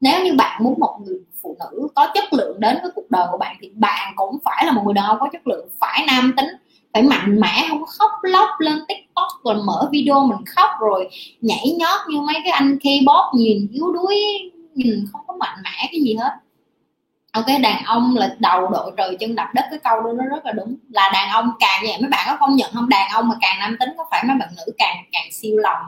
Nếu 0.01 0.25
như 0.25 0.35
bạn 0.35 0.65
muốn 0.65 0.75
một 0.81 0.99
người 1.05 1.19
phụ 1.43 1.57
nữ 1.61 1.89
có 1.95 2.09
chất 2.15 2.33
lượng 2.33 2.61
đến 2.61 2.79
với 2.83 2.91
cuộc 2.95 3.11
đời 3.11 3.27
của 3.31 3.39
bạn 3.39 3.57
thì 3.61 3.71
bạn 3.75 4.12
cũng 4.17 4.39
phải 4.45 4.67
là 4.67 4.73
một 4.73 4.83
người 4.85 4.95
đàn 4.95 5.05
ông 5.05 5.17
có 5.21 5.29
chất 5.33 5.47
lượng 5.47 5.69
phải 5.81 6.05
nam 6.07 6.35
tính 6.37 6.49
phải 6.95 7.03
mạnh 7.03 7.41
mẽ, 7.41 7.67
không 7.69 7.81
có 7.81 7.87
khóc 7.87 8.11
lóc 8.23 8.49
lên 8.59 8.79
tiktok 8.89 9.29
rồi 9.45 9.55
mở 9.65 9.89
video 9.93 10.27
mình 10.27 10.45
khóc 10.47 10.71
rồi 10.81 11.09
nhảy 11.41 11.77
nhót 11.79 12.01
như 12.09 12.21
mấy 12.21 12.37
cái 12.45 12.53
anh 12.53 12.79
K-pop 12.83 13.37
nhìn 13.37 13.69
yếu 13.73 13.93
đuối, 13.93 14.17
nhìn 14.75 15.05
không 15.12 15.21
có 15.27 15.35
mạnh 15.35 15.59
mẽ 15.65 15.89
cái 15.93 16.01
gì 16.01 16.15
hết. 16.15 16.31
Ok, 17.33 17.47
đàn 17.62 17.85
ông 17.85 18.17
là 18.17 18.37
đầu 18.39 18.71
đội 18.71 18.93
trời 18.97 19.17
chân 19.21 19.35
đập 19.35 19.49
đất, 19.55 19.65
cái 19.71 19.79
câu 19.85 20.03
đó 20.03 20.12
nó 20.12 20.25
rất 20.25 20.47
là 20.47 20.53
đúng. 20.53 20.77
Là 20.89 21.11
đàn 21.12 21.31
ông 21.31 21.51
càng 21.61 21.83
vậy, 21.83 21.97
mấy 22.01 22.11
bạn 22.11 22.27
có 22.31 22.37
công 22.41 22.57
nhận 22.57 22.71
không? 22.75 22.89
Đàn 22.89 23.11
ông 23.11 23.29
mà 23.29 23.35
càng 23.41 23.57
nam 23.61 23.77
tính 23.81 23.91
có 23.97 24.05
phải 24.11 24.25
mấy 24.29 24.37
bạn 24.41 24.49
nữ 24.57 24.73
càng 24.79 24.97
càng 25.12 25.29
siêu 25.33 25.59
lòng 25.59 25.79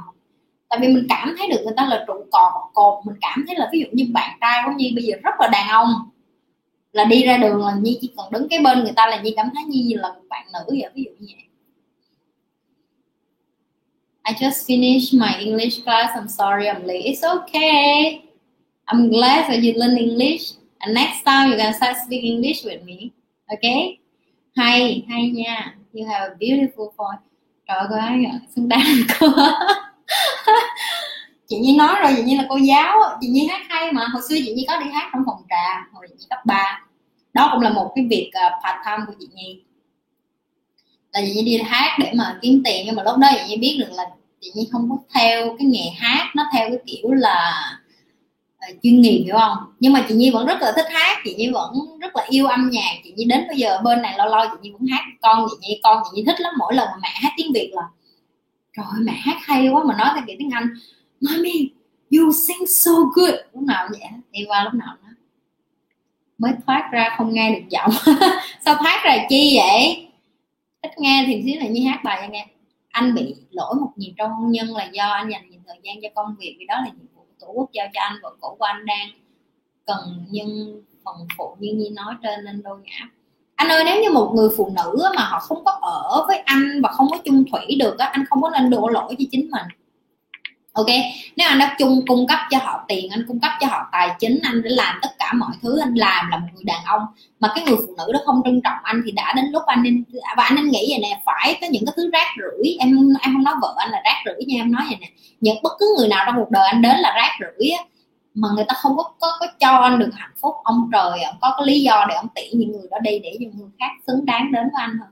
tại 0.73 0.79
vì 0.83 0.89
mình 0.89 1.07
cảm 1.09 1.35
thấy 1.39 1.49
được 1.49 1.61
người 1.65 1.74
ta 1.77 1.87
là 1.87 2.05
trụ 2.07 2.12
cột 2.12 2.53
cột. 2.74 3.07
Mình 3.07 3.16
cảm 3.20 3.45
thấy 3.47 3.57
là 3.57 3.69
ví 3.73 3.81
dụ 3.81 3.87
như 3.93 4.05
bạn 4.12 4.39
trai 4.41 4.62
của 4.66 4.73
nhi 4.77 4.93
bây 4.95 5.05
giờ 5.05 5.15
rất 5.23 5.35
là 5.41 5.49
đàn 5.49 5.69
ông 5.69 5.89
là 6.93 7.05
đi 7.05 7.23
ra 7.23 7.36
đường 7.36 7.66
là 7.66 7.77
nhi 7.82 7.98
chỉ 8.01 8.12
còn 8.16 8.32
đứng 8.32 8.48
cái 8.48 8.59
bên 8.59 8.82
người 8.82 8.93
ta 8.97 9.06
là 9.06 9.20
nhi 9.20 9.32
cảm 9.36 9.51
thấy 9.55 9.64
nhi 9.64 9.94
là 9.94 10.09
một 10.09 10.23
bạn 10.28 10.47
nữ 10.52 10.64
vậy 10.69 10.90
ví 10.94 11.05
dụ 11.05 11.10
như 11.19 11.35
vậy 11.36 11.47
I 14.24 14.35
just 14.35 14.66
finished 14.66 15.12
my 15.12 15.35
English 15.40 15.85
class. 15.85 16.14
I'm 16.14 16.28
sorry 16.28 16.69
I'm 16.69 16.86
late. 16.86 17.05
It's 17.06 17.24
okay. 17.24 18.23
I'm 18.86 19.10
glad 19.10 19.48
that 19.48 19.62
you 19.62 19.74
learn 19.77 19.97
English. 19.97 20.52
And 20.81 20.94
next 20.94 21.24
time 21.24 21.51
you 21.51 21.56
can 21.56 21.74
start 21.74 21.97
speaking 21.97 22.35
English 22.35 22.64
with 22.64 22.85
me. 22.85 23.12
Okay? 23.52 23.98
Hay, 24.56 25.05
hay 25.09 25.31
nha. 25.31 25.74
You 25.93 26.06
have 26.06 26.32
a 26.32 26.35
beautiful 26.39 26.94
voice. 26.97 27.23
Trời 27.69 28.01
ơi, 28.01 28.24
xứng 28.55 28.69
đáng 28.69 28.82
cô. 29.19 29.27
chị 31.53 31.59
Nhi 31.59 31.77
nói 31.77 31.97
rồi, 32.03 32.12
chị 32.16 32.23
Nhi 32.23 32.37
là 32.37 32.47
cô 32.49 32.57
giáo. 32.57 32.99
Chị 33.20 33.29
Nhi 33.29 33.47
hát 33.47 33.62
hay 33.69 33.93
mà. 33.93 34.07
Hồi 34.12 34.23
xưa 34.29 34.37
chị 34.45 34.53
Nhi 34.55 34.65
có 34.69 34.81
đi 34.81 34.87
hát 34.93 35.11
trong 35.12 35.23
phòng 35.27 35.43
trà. 35.51 35.89
Hồi 35.93 36.07
chị 36.09 36.15
Nhi 36.19 36.27
cấp 36.31 36.47
3. 36.47 36.87
Đó 37.33 37.49
cũng 37.53 37.61
là 37.61 37.70
một 37.70 37.93
cái 37.95 38.07
việc 38.11 38.31
uh, 38.47 38.65
part 38.65 38.77
time 38.85 39.05
của 39.07 39.12
chị 39.20 39.29
Nhi 39.35 39.62
là 41.12 41.20
chị 41.27 41.33
Nhi 41.35 41.43
đi 41.43 41.59
hát 41.65 41.99
để 41.99 42.12
mà 42.15 42.39
kiếm 42.43 42.62
tiền 42.65 42.83
nhưng 42.87 42.97
mà 42.97 43.03
lúc 43.03 43.16
đó 43.19 43.29
chị 43.35 43.49
Nhi 43.49 43.57
biết 43.57 43.77
được 43.81 43.93
là 43.93 44.05
chị 44.41 44.51
Nhi 44.55 44.69
không 44.73 44.91
có 44.91 44.97
theo 45.15 45.57
cái 45.59 45.66
nghề 45.66 45.91
hát 45.99 46.31
nó 46.35 46.47
theo 46.53 46.69
cái 46.69 46.79
kiểu 46.87 47.11
là 47.12 47.62
chuyên 48.83 49.01
nghiệp 49.01 49.23
hiểu 49.27 49.37
không 49.39 49.57
nhưng 49.81 49.93
mà 49.93 50.07
chị 50.09 50.15
Nhi 50.15 50.31
vẫn 50.31 50.47
rất 50.47 50.62
là 50.62 50.73
thích 50.77 50.87
hát 50.91 51.19
chị 51.24 51.35
Nhi 51.35 51.51
vẫn 51.53 51.74
rất 52.01 52.16
là 52.16 52.27
yêu 52.29 52.47
âm 52.47 52.70
nhạc 52.70 52.93
chị 53.05 53.12
Nhi 53.16 53.24
đến 53.24 53.45
bây 53.49 53.57
giờ 53.57 53.81
bên 53.85 54.03
này 54.03 54.15
lo 54.19 54.24
lo 54.24 54.47
chị 54.47 54.57
Nhi 54.62 54.70
vẫn 54.70 54.87
hát 54.91 55.05
con 55.23 55.47
chị 55.51 55.57
Nhi 55.61 55.81
con 55.83 56.03
chị 56.05 56.11
Nhi 56.15 56.24
thích 56.27 56.41
lắm 56.41 56.53
mỗi 56.59 56.74
lần 56.74 56.89
mà 56.93 56.97
mẹ 57.03 57.09
hát 57.15 57.33
tiếng 57.37 57.53
Việt 57.55 57.70
là 57.73 57.83
trời 58.77 59.01
mẹ 59.01 59.12
hát 59.12 59.37
hay 59.41 59.69
quá 59.69 59.85
mà 59.85 59.97
nói 59.97 60.09
theo 60.15 60.24
kiểu 60.27 60.37
tiếng 60.39 60.51
Anh 60.51 60.69
mommy, 61.23 61.73
you 62.11 62.32
sing 62.32 62.66
so 62.66 62.93
good. 63.15 63.35
Lúc 63.53 63.62
nào 63.62 63.89
vậy 63.90 64.01
đi 64.31 64.44
qua 64.49 64.65
lúc 64.65 64.74
nào 64.74 64.97
đó 65.03 65.09
mới 66.43 66.53
thoát 66.66 66.89
ra 66.93 67.15
không 67.19 67.32
nghe 67.32 67.55
được 67.55 67.69
giọng. 67.69 67.90
Sao 68.65 68.74
thoát 68.74 69.03
ra 69.05 69.16
chi 69.28 69.57
vậy? 69.57 70.09
Thích 70.82 70.93
nghe 70.99 71.24
thì 71.27 71.43
xíu 71.44 71.61
là 71.61 71.66
như 71.66 71.89
hát 71.89 72.01
bài 72.05 72.19
cho 72.23 72.28
nghe. 72.32 72.47
Anh 72.89 73.15
bị 73.15 73.35
lỗi 73.51 73.74
một 73.81 73.90
nhịp 73.97 74.12
trong 74.16 74.31
hôn 74.32 74.51
nhân 74.51 74.77
là 74.77 74.85
do 74.93 75.05
anh 75.05 75.28
dành 75.31 75.51
nhiều 75.51 75.61
thời 75.66 75.78
gian 75.82 75.97
cho 76.03 76.09
công 76.15 76.35
việc, 76.39 76.57
vì 76.59 76.66
đó 76.66 76.74
là 76.74 76.85
nhiệm 76.85 77.07
vụ 77.15 77.23
của 77.23 77.47
tổ 77.47 77.53
quốc 77.53 77.70
giao 77.73 77.86
cho 77.94 78.01
anh, 78.01 78.16
vợ 78.23 78.31
cũ 78.40 78.57
của 78.59 78.65
anh 78.65 78.86
đang 78.86 79.09
cần 79.86 80.24
nhưng 80.31 80.82
phần 81.05 81.15
phụ 81.39 81.57
như 81.61 81.73
nhi 81.73 81.90
nói 81.90 82.15
trên 82.23 82.44
nên 82.44 82.62
đôi 82.62 82.78
ngã. 82.85 83.09
Anh 83.55 83.69
ơi, 83.69 83.82
nếu 83.86 84.03
như 84.03 84.11
một 84.11 84.32
người 84.35 84.49
phụ 84.57 84.73
nữ 84.77 85.09
mà 85.16 85.23
họ 85.24 85.39
không 85.39 85.65
có 85.65 85.70
ở 85.82 86.24
với 86.28 86.39
anh 86.39 86.81
và 86.82 86.89
không 86.93 87.09
có 87.11 87.19
chung 87.24 87.44
thủy 87.53 87.77
được 87.78 87.99
á, 87.99 88.07
anh 88.07 88.24
không 88.31 88.43
có 88.43 88.51
nên 88.51 88.70
đổ 88.70 88.89
lỗi 88.89 89.15
cho 89.19 89.24
chính 89.31 89.51
mình 89.51 89.66
ok? 90.73 90.86
Nếu 91.36 91.49
anh 91.49 91.59
đã 91.59 91.77
chung 91.78 92.01
cung 92.07 92.27
cấp 92.27 92.39
cho 92.51 92.59
họ 92.59 92.85
tiền 92.89 93.11
anh 93.11 93.24
cung 93.28 93.40
cấp 93.40 93.53
cho 93.61 93.66
họ 93.66 93.89
tài 93.93 94.11
chính 94.19 94.40
anh 94.43 94.62
để 94.62 94.70
làm 94.70 94.99
tất 95.03 95.09
cả 95.19 95.32
mọi 95.32 95.51
thứ 95.62 95.78
anh 95.78 95.94
làm 95.94 96.31
là 96.31 96.39
một 96.39 96.47
người 96.55 96.65
đàn 96.65 96.85
ông 96.85 97.07
mà 97.40 97.53
cái 97.55 97.65
người 97.65 97.77
phụ 97.77 97.94
nữ 97.99 98.12
đó 98.12 98.20
không 98.27 98.40
trân 98.44 98.61
trọng 98.65 98.78
anh 98.82 99.03
thì 99.05 99.11
đã 99.11 99.32
đến 99.36 99.44
lúc 99.53 99.62
anh 99.66 99.82
nên 99.82 100.05
và 100.36 100.43
anh 100.43 100.55
nên 100.55 100.69
nghĩ 100.69 100.86
vậy 100.90 100.99
nè 101.03 101.20
phải 101.24 101.59
có 101.61 101.66
những 101.70 101.85
cái 101.86 101.93
thứ 101.97 102.11
rác 102.12 102.27
rưởi 102.39 102.77
em 102.78 103.15
em 103.20 103.35
không 103.35 103.44
nói 103.44 103.55
vợ 103.62 103.74
anh 103.77 103.90
là 103.90 104.03
rác 104.05 104.23
rưởi 104.24 104.44
nha 104.47 104.62
em 104.62 104.73
nói 104.73 104.82
vậy 104.89 104.97
nè. 105.01 105.07
Những 105.40 105.57
bất 105.62 105.73
cứ 105.78 105.94
người 105.99 106.09
nào 106.09 106.23
trong 106.27 106.36
cuộc 106.36 106.51
đời 106.51 106.66
anh 106.66 106.82
đến 106.82 106.97
là 106.97 107.12
rác 107.16 107.39
rưởi 107.40 107.70
á 107.70 107.85
mà 108.35 108.49
người 108.55 108.65
ta 108.69 108.74
không 108.74 108.97
có, 108.97 109.03
có 109.20 109.36
có 109.40 109.47
cho 109.61 109.77
anh 109.77 109.99
được 109.99 110.11
hạnh 110.15 110.32
phúc 110.40 110.55
ông 110.65 110.90
trời 110.93 111.23
ông 111.23 111.36
có 111.40 111.55
cái 111.57 111.66
lý 111.66 111.81
do 111.81 112.07
để 112.09 112.15
ông 112.15 112.28
tỉ 112.35 112.51
những 112.53 112.73
người 112.73 112.89
đó 112.90 112.99
đi 112.99 113.19
để 113.19 113.36
những 113.40 113.51
người 113.59 113.69
khác 113.78 113.90
xứng 114.07 114.24
đáng 114.27 114.53
đến 114.53 114.62
với 114.73 114.82
anh 114.82 114.97
thôi. 114.99 115.09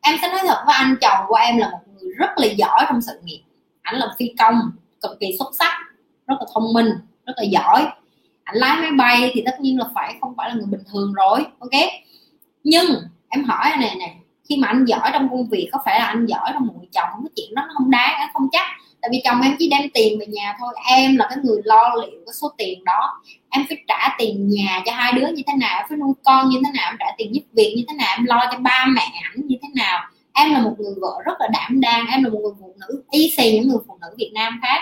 Em 0.00 0.16
sẽ 0.22 0.28
nói 0.28 0.40
thật 0.46 0.62
với 0.66 0.74
anh 0.74 0.96
chồng 1.00 1.24
của 1.28 1.34
em 1.34 1.58
là 1.58 1.70
một 1.70 1.78
người 1.86 2.12
rất 2.16 2.30
là 2.36 2.46
giỏi 2.46 2.84
trong 2.88 3.00
sự 3.00 3.20
nghiệp. 3.24 3.42
Ảnh 3.82 3.96
là 3.96 4.08
phi 4.18 4.34
công 4.38 4.70
cực 5.02 5.20
kỳ 5.20 5.26
xuất 5.38 5.48
sắc, 5.58 5.78
rất 6.26 6.34
là 6.40 6.46
thông 6.54 6.72
minh, 6.72 6.86
rất 7.26 7.32
là 7.36 7.42
giỏi. 7.42 7.86
Anh 8.44 8.56
lái 8.56 8.80
máy 8.80 8.90
bay 8.90 9.30
thì 9.34 9.42
tất 9.46 9.60
nhiên 9.60 9.78
là 9.78 9.84
phải 9.94 10.14
không 10.20 10.34
phải 10.36 10.48
là 10.48 10.54
người 10.54 10.66
bình 10.66 10.82
thường 10.92 11.12
rồi, 11.12 11.46
ok? 11.58 11.70
Nhưng 12.64 12.86
em 13.28 13.44
hỏi 13.44 13.70
này 13.80 13.96
nè, 13.98 14.14
khi 14.48 14.56
mà 14.56 14.68
anh 14.68 14.84
giỏi 14.84 15.10
trong 15.12 15.28
công 15.28 15.48
việc, 15.48 15.68
có 15.72 15.78
phải 15.84 15.98
là 16.00 16.06
anh 16.06 16.26
giỏi 16.26 16.50
trong 16.54 16.62
người 16.62 16.88
chồng 16.92 17.08
cái 17.22 17.30
chuyện 17.36 17.54
đó 17.54 17.62
nó 17.62 17.74
không 17.76 17.90
đáng 17.90 18.30
không 18.32 18.48
chắc. 18.52 18.66
Tại 19.02 19.08
vì 19.12 19.20
chồng 19.24 19.40
em 19.40 19.56
chỉ 19.58 19.68
đem 19.70 19.90
tiền 19.94 20.18
về 20.18 20.26
nhà 20.26 20.56
thôi, 20.60 20.74
em 20.90 21.16
là 21.16 21.26
cái 21.28 21.38
người 21.42 21.60
lo 21.64 21.94
liệu 21.94 22.20
cái 22.26 22.34
số 22.40 22.52
tiền 22.58 22.84
đó. 22.84 23.22
Em 23.50 23.64
phải 23.68 23.78
trả 23.88 24.14
tiền 24.18 24.48
nhà 24.48 24.82
cho 24.86 24.92
hai 24.92 25.12
đứa 25.12 25.26
như 25.26 25.42
thế 25.46 25.52
nào 25.60 25.84
phải 25.88 25.98
nuôi 25.98 26.12
con 26.24 26.48
như 26.48 26.60
thế 26.64 26.70
nào, 26.74 26.90
em 26.90 26.96
trả 26.98 27.06
tiền 27.18 27.34
giúp 27.34 27.42
việc 27.52 27.74
như 27.76 27.84
thế 27.88 27.94
nào, 27.94 28.16
em 28.16 28.24
lo 28.24 28.40
cho 28.52 28.58
ba 28.58 28.86
mẹ 28.88 29.02
ảnh 29.22 29.46
như 29.46 29.56
thế 29.62 29.68
nào 29.74 30.00
em 30.32 30.52
là 30.52 30.62
một 30.62 30.74
người 30.78 30.94
vợ 31.00 31.12
rất 31.24 31.40
là 31.40 31.48
đảm 31.52 31.80
đang, 31.80 32.06
em 32.06 32.24
là 32.24 32.30
một 32.30 32.38
người 32.42 32.52
phụ 32.60 32.74
nữ 32.80 33.02
y 33.10 33.34
xì 33.36 33.52
những 33.52 33.68
người 33.68 33.78
phụ 33.86 33.98
nữ 34.00 34.08
Việt 34.18 34.30
Nam 34.34 34.60
khác. 34.62 34.80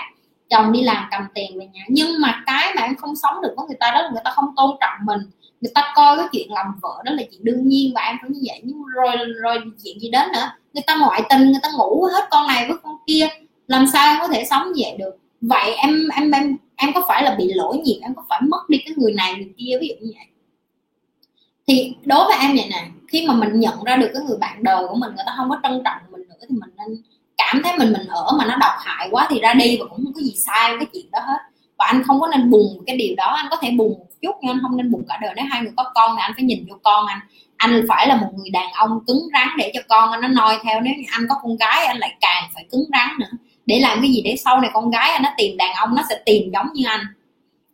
Chồng 0.49 0.71
đi 0.71 0.81
làm 0.81 1.07
cầm 1.11 1.21
tiền 1.35 1.59
về 1.59 1.67
nhà. 1.73 1.81
Nhưng 1.89 2.21
mà 2.21 2.43
cái 2.45 2.73
mà 2.75 2.81
em 2.81 2.95
không 2.95 3.15
sống 3.15 3.41
được 3.41 3.53
với 3.57 3.65
người 3.67 3.77
ta 3.79 3.91
đó 3.91 4.01
là 4.01 4.09
người 4.09 4.21
ta 4.23 4.31
không 4.31 4.53
tôn 4.57 4.77
trọng 4.79 5.05
mình. 5.05 5.19
Người 5.61 5.71
ta 5.75 5.93
coi 5.95 6.17
cái 6.17 6.27
chuyện 6.31 6.51
làm 6.51 6.65
vợ 6.81 7.01
đó 7.05 7.11
là 7.11 7.23
chuyện 7.31 7.43
đương 7.43 7.67
nhiên 7.67 7.91
và 7.95 8.01
em 8.01 8.17
cũng 8.21 8.31
như 8.31 8.39
vậy. 8.47 8.61
Nhưng 8.63 8.83
rồi 8.95 9.15
rồi 9.41 9.57
chuyện 9.83 9.99
gì 9.99 10.09
đến 10.09 10.31
nữa? 10.33 10.51
Người 10.73 10.83
ta 10.87 10.97
ngoại 10.99 11.21
tình, 11.29 11.51
người 11.51 11.59
ta 11.63 11.69
ngủ 11.77 12.07
hết 12.13 12.27
con 12.31 12.47
này 12.47 12.65
với 12.67 12.77
con 12.83 12.95
kia. 13.07 13.27
Làm 13.67 13.87
sao 13.93 14.13
em 14.13 14.17
có 14.21 14.27
thể 14.27 14.45
sống 14.49 14.73
như 14.73 14.83
vậy 14.85 14.95
được? 14.97 15.17
Vậy 15.41 15.73
em 15.73 16.07
em 16.15 16.31
em 16.31 16.57
em 16.75 16.93
có 16.93 17.05
phải 17.07 17.23
là 17.23 17.35
bị 17.35 17.53
lỗi 17.53 17.77
nhiệm 17.77 18.01
em 18.01 18.15
có 18.15 18.23
phải 18.29 18.41
mất 18.41 18.69
đi 18.69 18.77
cái 18.85 18.93
người 18.97 19.13
này, 19.13 19.35
người 19.35 19.53
kia, 19.57 19.77
ví 19.81 19.87
dụ 19.87 20.05
như 20.05 20.13
vậy? 20.15 20.25
Thì 21.69 21.95
đối 22.05 22.25
với 22.25 22.37
em 22.41 22.55
vậy 22.55 22.67
nè, 22.69 22.87
khi 23.07 23.27
mà 23.27 23.33
mình 23.33 23.59
nhận 23.59 23.83
ra 23.83 23.95
được 23.95 24.11
cái 24.13 24.23
người 24.23 24.37
bạn 24.37 24.63
đời 24.63 24.87
của 24.87 24.95
mình, 24.95 25.15
người 25.15 25.23
ta 25.25 25.33
không 25.37 25.49
có 25.49 25.59
trân 25.63 25.81
trọng 25.85 25.97
mình 26.11 26.21
nữa 26.29 26.35
thì 26.41 26.55
mình 26.61 26.69
nên 26.77 27.03
cảm 27.37 27.61
thấy 27.63 27.73
mình 27.77 27.93
mình 27.93 28.07
ở 28.07 28.31
mà 28.37 28.45
nó 28.45 28.55
độc 28.55 28.73
hại 28.79 29.07
quá 29.11 29.27
thì 29.29 29.39
ra 29.39 29.53
đi 29.53 29.77
và 29.79 29.85
cũng 29.85 30.03
không 30.03 30.13
có 30.13 30.21
gì 30.21 30.33
sai 30.35 30.75
cái 30.79 30.85
chuyện 30.93 31.11
đó 31.11 31.19
hết. 31.27 31.37
Và 31.77 31.85
anh 31.85 32.03
không 32.03 32.19
có 32.19 32.27
nên 32.27 32.49
buồn 32.49 32.83
cái 32.87 32.97
điều 32.97 33.15
đó, 33.17 33.33
anh 33.35 33.47
có 33.49 33.57
thể 33.61 33.71
buồn 33.71 33.99
một 33.99 34.05
chút 34.21 34.35
nhưng 34.41 34.51
anh 34.51 34.59
không 34.61 34.77
nên 34.77 34.91
buồn 34.91 35.05
cả 35.09 35.17
đời. 35.21 35.33
Nếu 35.35 35.45
hai 35.49 35.61
người 35.61 35.71
có 35.77 35.91
con 35.95 36.15
thì 36.15 36.21
anh 36.21 36.31
phải 36.35 36.43
nhìn 36.43 36.65
vô 36.69 36.75
con 36.83 37.05
anh. 37.07 37.19
Anh 37.57 37.85
phải 37.89 38.07
là 38.07 38.15
một 38.15 38.29
người 38.35 38.49
đàn 38.49 38.71
ông 38.71 38.99
cứng 39.07 39.27
rắn 39.33 39.47
để 39.57 39.71
cho 39.73 39.81
con 39.87 40.11
anh 40.11 40.21
nó 40.21 40.27
noi 40.27 40.57
theo. 40.63 40.81
Nếu 40.81 40.93
như 40.97 41.03
anh 41.11 41.27
có 41.29 41.35
con 41.43 41.57
gái, 41.57 41.85
anh 41.85 41.97
lại 41.97 42.15
càng 42.21 42.43
phải 42.53 42.65
cứng 42.71 42.83
rắn 42.91 43.09
nữa. 43.19 43.37
Để 43.65 43.79
làm 43.79 44.01
cái 44.01 44.11
gì? 44.11 44.21
Để 44.25 44.35
sau 44.45 44.61
này 44.61 44.71
con 44.73 44.89
gái 44.89 45.11
anh 45.11 45.23
nó 45.23 45.29
tìm 45.37 45.57
đàn 45.57 45.73
ông, 45.73 45.95
nó 45.95 46.03
sẽ 46.09 46.19
tìm 46.25 46.51
giống 46.53 46.73
như 46.73 46.85
anh 46.87 47.01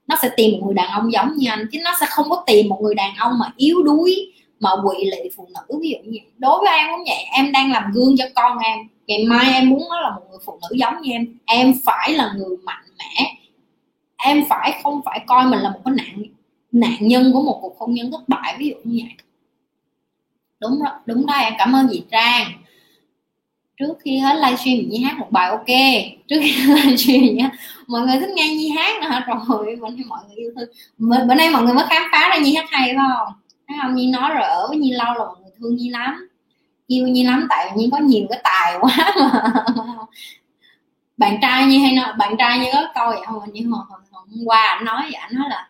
nó 0.08 0.16
sẽ 0.22 0.30
tìm 0.38 0.52
một 0.52 0.66
người 0.66 0.74
đàn 0.74 0.90
ông 0.90 1.12
giống 1.12 1.36
như 1.36 1.50
anh, 1.50 1.68
chứ 1.72 1.80
nó 1.84 1.92
sẽ 2.00 2.06
không 2.10 2.30
có 2.30 2.44
tìm 2.48 2.70
một 2.70 2.80
người 2.82 2.96
đàn 2.96 3.16
ông 3.16 3.40
mà 3.40 3.54
yếu 3.58 3.84
đuối, 3.84 4.32
mà 4.60 4.70
quỵ 4.84 5.06
lị 5.06 5.30
phụ 5.36 5.48
nữ, 5.54 5.80
ví 5.82 5.90
dụ 5.90 6.12
như 6.12 6.20
đối 6.38 6.60
với 6.60 6.78
em 6.78 6.88
cũng 6.92 7.04
vậy, 7.08 7.26
em 7.32 7.52
đang 7.52 7.72
làm 7.72 7.92
gương 7.94 8.16
cho 8.18 8.26
con 8.36 8.58
em. 8.58 8.80
Ngày 9.08 9.26
mai 9.26 9.54
em 9.54 9.70
muốn 9.70 9.84
nó 9.90 10.02
là 10.02 10.10
một 10.10 10.22
người 10.30 10.40
phụ 10.46 10.60
nữ 10.62 10.76
giống 10.76 11.02
như 11.02 11.12
em. 11.12 11.38
Em 11.46 11.74
phải 11.86 12.14
là 12.14 12.34
người 12.38 12.58
mạnh 12.64 12.84
mẽ. 12.98 13.36
Em 14.18 14.44
phải 14.50 14.80
không 14.84 15.02
phải 15.06 15.20
coi 15.28 15.46
mình 15.46 15.60
là 15.60 15.70
một 15.70 15.80
cái 15.86 15.94
nạn 15.98 16.24
nạn 16.72 16.98
nhân 17.00 17.32
của 17.34 17.42
một 17.42 17.60
cuộc 17.62 17.80
hôn 17.80 17.94
nhân 17.94 18.12
thất 18.12 18.30
bại, 18.30 18.56
ví 18.60 18.70
dụ 18.70 18.76
như 18.84 19.04
vậy. 19.04 19.16
Đúng 20.60 20.84
đó 20.84 21.00
đúng 21.06 21.26
đó, 21.26 21.34
em 21.34 21.54
cảm 21.58 21.76
ơn 21.76 21.88
chị 21.92 22.04
trang 22.12 22.48
trước 23.78 23.94
khi 24.04 24.18
hết 24.18 24.36
livestream 24.36 24.90
Nhi 24.90 25.04
hát 25.04 25.18
một 25.20 25.32
bài 25.32 25.50
ok. 25.50 25.66
Trước 26.28 26.40
khi 26.42 26.54
livestream 26.68 27.36
nhá 27.36 27.50
mọi 27.88 28.02
người 28.02 28.20
thích 28.20 28.30
nghe 28.36 28.50
Nhi 28.50 28.70
hát 28.70 29.02
nữa. 29.02 29.08
Hả 29.10 29.26
rồi 29.48 29.78
bữa 29.82 29.90
nay 29.90 30.06
mọi 30.08 30.20
người 30.28 30.36
yêu 30.36 30.52
thương. 30.56 30.70
Bữa 31.28 31.36
nay 31.36 31.50
mọi 31.50 31.64
người 31.64 31.74
mới 31.74 31.86
khám 31.90 32.04
phá 32.12 32.30
ra 32.30 32.38
Nhi 32.38 32.56
hát 32.56 32.66
hay 32.70 32.88
phải 32.88 32.96
không? 32.96 33.34
Thấy 33.68 33.78
không? 33.82 33.96
Nhi 33.96 34.12
nói 34.12 34.30
rồi 34.34 34.44
ở 34.44 34.68
với 34.68 34.78
Nhi 34.78 34.92
lâu 34.92 35.14
là 35.14 35.26
mọi 35.26 35.36
người 35.42 35.52
thương 35.60 35.76
Nhi 35.76 35.90
lắm. 35.90 36.30
Yêu 36.88 37.08
Nhi 37.08 37.24
lắm 37.24 37.48
tại 37.50 37.72
Nhi 37.76 37.90
có 37.92 37.98
nhiều 37.98 38.26
cái 38.30 38.40
tài 38.44 38.76
quá 38.82 39.14
mà. 39.76 39.84
Bạn 41.18 41.38
trai 41.42 41.66
như 41.66 41.80
hay 41.80 41.92
nói 41.92 42.14
bạn 42.18 42.36
trai 42.38 42.60
như 42.60 42.66
có 42.74 42.88
câu 42.96 43.10
vậy 43.10 43.20
không? 43.26 43.54
Như 43.54 43.62
mà 43.66 43.78
hôm, 43.90 44.00
hôm 44.12 44.46
qua 44.46 44.64
anh 44.64 44.86
nói 44.86 45.02
vậy. 45.02 45.14
Anh 45.14 45.36
nói 45.36 45.50
là 45.50 45.68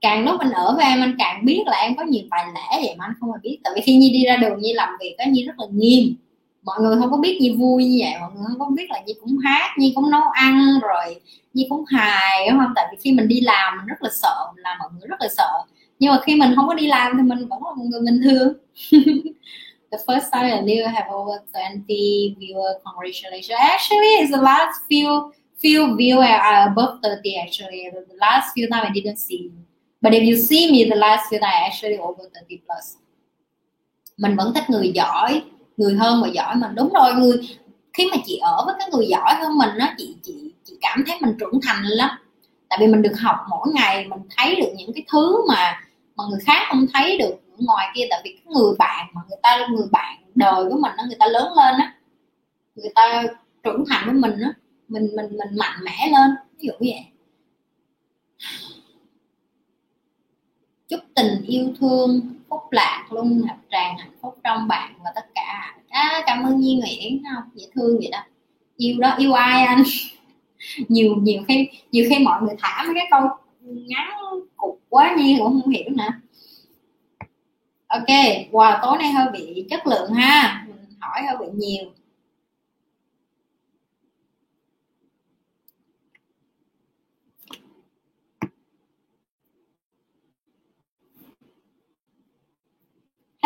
càng 0.00 0.24
lúc 0.24 0.40
anh 0.40 0.50
ở 0.50 0.74
với 0.76 0.84
em 0.84 1.00
anh 1.00 1.14
càng 1.18 1.44
biết 1.44 1.62
là 1.66 1.76
em 1.76 1.96
có 1.96 2.04
nhiều 2.04 2.22
tài 2.30 2.44
lẻ 2.54 2.80
vậy 2.82 2.94
mà 2.98 3.04
anh 3.04 3.14
không 3.20 3.32
hề 3.32 3.38
biết. 3.42 3.58
Tại 3.64 3.72
vì 3.76 3.82
khi 3.84 3.96
nhi 3.96 4.10
đi 4.10 4.24
ra 4.24 4.36
đường 4.36 4.60
nhi 4.60 4.72
làm 4.72 4.88
việc 5.00 5.14
á 5.18 5.26
nhi 5.26 5.44
rất 5.44 5.54
là 5.58 5.66
nghiêm 5.72 6.16
mọi 6.66 6.76
người 6.80 6.96
không 7.00 7.10
có 7.10 7.16
biết 7.16 7.38
gì 7.40 7.50
vui 7.50 7.84
như 7.84 7.98
vậy, 8.00 8.14
mọi 8.20 8.30
người 8.34 8.44
không 8.48 8.58
có 8.58 8.70
biết 8.76 8.90
là 8.90 9.00
nhi 9.06 9.14
cũng 9.20 9.38
hát, 9.44 9.74
nhi 9.78 9.92
cũng 9.94 10.10
nấu 10.10 10.22
ăn 10.32 10.80
rồi 10.82 11.20
nhi 11.54 11.66
cũng 11.68 11.84
hài, 11.84 12.50
đúng 12.50 12.58
không? 12.58 12.72
Tại 12.76 12.86
vì 12.90 12.96
khi 13.00 13.12
mình 13.12 13.28
đi 13.28 13.40
làm 13.40 13.76
mình 13.76 13.86
rất 13.86 14.02
là 14.02 14.10
sợ, 14.22 14.52
mình 14.54 14.62
làm 14.62 14.76
mọi 14.78 14.88
người 14.92 15.08
rất 15.08 15.20
là 15.20 15.28
sợ. 15.28 15.48
Nhưng 15.98 16.12
mà 16.12 16.20
khi 16.24 16.34
mình 16.34 16.52
không 16.56 16.68
có 16.68 16.74
đi 16.74 16.86
làm 16.86 17.12
thì 17.16 17.22
mình 17.22 17.48
vẫn 17.48 17.62
là 17.64 17.70
một 17.76 17.84
người 17.90 18.00
bình 18.00 18.20
thường. 18.24 18.52
The 19.92 19.98
first 20.06 20.30
time 20.32 20.48
I 20.56 20.60
knew 20.60 20.86
I 20.86 20.92
have 20.94 21.10
over 21.10 21.40
20 21.54 22.34
viewer, 22.38 22.72
congratulations. 22.84 23.58
Actually, 23.58 24.12
it's 24.20 24.30
the 24.30 24.42
last 24.42 24.74
few 24.90 25.30
few 25.62 25.96
viewer 25.96 26.26
are 26.26 26.70
above 26.70 26.98
30 27.02 27.34
actually. 27.34 27.84
The 27.92 28.16
last 28.16 28.46
few 28.54 28.68
time 28.70 28.84
I 28.84 29.00
didn't 29.00 29.16
see. 29.16 29.42
You. 29.42 29.66
but 30.02 30.14
if 30.14 30.22
you 30.22 30.36
see 30.36 30.70
me, 30.70 30.88
the 30.88 30.96
last 30.96 31.28
few 31.28 31.38
time 31.38 31.62
actually 31.66 31.98
over 31.98 32.28
30 32.34 32.60
plus. 32.66 32.96
Mình 34.16 34.36
vẫn 34.36 34.54
thích 34.54 34.64
người 34.70 34.92
giỏi 34.94 35.42
người 35.76 35.94
hơn 35.94 36.22
và 36.22 36.28
giỏi 36.28 36.56
mình 36.56 36.74
đúng 36.74 36.92
rồi, 36.92 37.14
người 37.14 37.40
khi 37.92 38.08
mà 38.10 38.16
chị 38.26 38.38
ở 38.42 38.64
với 38.66 38.74
cái 38.78 38.88
người 38.92 39.06
giỏi 39.06 39.34
hơn 39.34 39.58
mình 39.58 39.78
á, 39.78 39.94
chị 39.98 40.16
chị 40.22 40.52
chị 40.64 40.78
cảm 40.80 41.04
thấy 41.06 41.16
mình 41.20 41.36
trưởng 41.40 41.60
thành 41.62 41.82
lắm. 41.84 42.10
Tại 42.68 42.78
vì 42.80 42.86
mình 42.86 43.02
được 43.02 43.18
học 43.20 43.36
mỗi 43.50 43.68
ngày, 43.74 44.06
mình 44.08 44.20
thấy 44.36 44.56
được 44.56 44.68
những 44.76 44.92
cái 44.94 45.04
thứ 45.12 45.48
mà 45.48 45.80
mà 46.16 46.24
người 46.30 46.40
khác 46.46 46.66
không 46.68 46.86
thấy 46.94 47.18
được 47.18 47.34
ngoài 47.58 47.88
kia. 47.94 48.06
Tại 48.10 48.20
vì 48.24 48.32
cái 48.32 48.54
người 48.54 48.74
bạn 48.78 49.06
mà 49.14 49.20
người 49.28 49.38
ta, 49.42 49.66
người 49.70 49.86
bạn 49.92 50.16
đời 50.34 50.64
của 50.64 50.78
mình 50.80 50.92
đó 50.98 51.04
người 51.06 51.16
ta 51.18 51.26
lớn 51.26 51.52
lên 51.56 51.74
á, 51.80 51.94
người 52.74 52.90
ta 52.94 53.22
trưởng 53.64 53.84
thành 53.90 54.04
với 54.06 54.14
mình 54.14 54.40
á, 54.40 54.52
mình 54.88 55.08
mình 55.16 55.26
mình 55.30 55.58
mạnh 55.58 55.78
mẽ 55.84 56.08
lên, 56.12 56.30
ví 56.58 56.66
dụ 56.68 56.72
như 56.80 56.90
vậy. 56.92 57.04
Chúc 60.88 61.00
tình 61.14 61.42
yêu 61.46 61.72
thương 61.80 62.20
phúc 62.48 62.62
lạc 62.70 63.06
luôn 63.10 63.40
ngập 63.46 63.56
tràn 63.70 63.96
hạnh 63.98 64.12
phúc 64.22 64.34
trong 64.44 64.68
bạn 64.68 64.94
và 65.04 65.12
tất 65.14 65.26
cả. 65.34 65.76
À, 65.88 66.22
cảm 66.26 66.44
ơn 66.44 66.60
Nhi 66.60 66.76
Nguyễn 66.76 67.22
không 67.34 67.44
dễ 67.54 67.66
thương 67.74 67.98
vậy 67.98 68.08
đó. 68.12 68.18
Yêu 68.76 69.00
đó 69.00 69.14
yêu 69.18 69.32
ai 69.32 69.66
anh? 69.66 69.82
Nhiều 70.88 71.16
nhiều 71.16 71.42
khi 71.48 71.68
nhiều 71.92 72.06
khi 72.10 72.18
mọi 72.18 72.42
người 72.42 72.54
thả 72.58 72.82
mấy 72.86 72.94
cái 72.94 73.06
câu 73.10 73.20
ngắn 73.60 74.08
cục 74.56 74.80
quá 74.88 75.14
Nhi 75.18 75.36
cũng 75.38 75.60
không 75.62 75.72
hiểu 75.72 75.90
nữa. 75.90 76.08
Ok 77.86 78.16
quà 78.50 78.78
tối 78.82 78.98
nay 78.98 79.12
hơi 79.12 79.26
bị 79.32 79.66
chất 79.70 79.86
lượng 79.86 80.12
ha. 80.12 80.64
Mình 80.68 80.76
hỏi 81.00 81.22
hơi 81.26 81.36
bị 81.40 81.46
nhiều. 81.54 81.84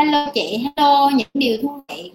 Hello 0.01 0.27
chị, 0.35 0.59
hello, 0.59 1.10
những 1.14 1.28
điều 1.35 1.59
thú 1.62 1.82
vị. 1.89 2.12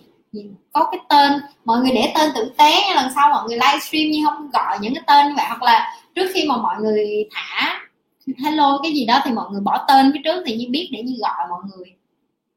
Có 0.73 0.87
cái 0.91 0.99
tên, 1.09 1.41
mọi 1.65 1.79
người 1.79 1.91
để 1.91 2.13
tên 2.15 2.31
tử 2.35 2.51
tế 2.57 2.73
lần 2.95 3.11
sau 3.15 3.29
mọi 3.29 3.43
người 3.47 3.57
livestream 3.57 4.05
nhưng 4.11 4.25
không 4.25 4.49
gọi 4.53 4.77
những 4.81 4.93
cái 4.93 5.03
tên 5.07 5.27
như 5.27 5.33
vậy, 5.35 5.45
hoặc 5.47 5.63
là 5.63 5.95
trước 6.15 6.27
khi 6.33 6.45
mà 6.47 6.57
mọi 6.57 6.75
người 6.81 7.29
thả 7.31 7.79
hello 8.43 8.79
cái 8.83 8.91
gì 8.93 9.05
đó 9.05 9.19
thì 9.23 9.31
mọi 9.31 9.51
người 9.51 9.61
bỏ 9.61 9.85
tên 9.87 10.11
phía 10.13 10.19
trước 10.23 10.43
thì 10.45 10.55
như 10.55 10.65
biết 10.69 10.89
để 10.91 11.01
như 11.01 11.13
gọi 11.21 11.47
mọi 11.49 11.61
người. 11.75 11.93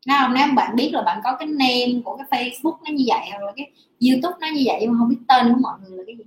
Nào 0.07 0.27
không 0.27 0.35
nếu 0.35 0.47
bạn 0.55 0.77
biết 0.77 0.91
là 0.93 1.03
bạn 1.03 1.21
có 1.25 1.37
cái 1.37 1.49
name 1.49 2.01
của 2.05 2.17
cái 2.17 2.27
Facebook 2.31 2.77
nó 2.85 2.91
như 2.93 3.05
vậy 3.09 3.41
rồi 3.41 3.53
cái 3.57 3.71
YouTube 4.01 4.37
nó 4.41 4.49
như 4.55 4.63
vậy 4.67 4.87
mà 4.87 4.95
không 4.99 5.09
biết 5.09 5.19
tên 5.29 5.55
của 5.55 5.61
mọi 5.61 5.75
người 5.83 5.99
là 5.99 6.03
cái 6.07 6.17
gì. 6.17 6.25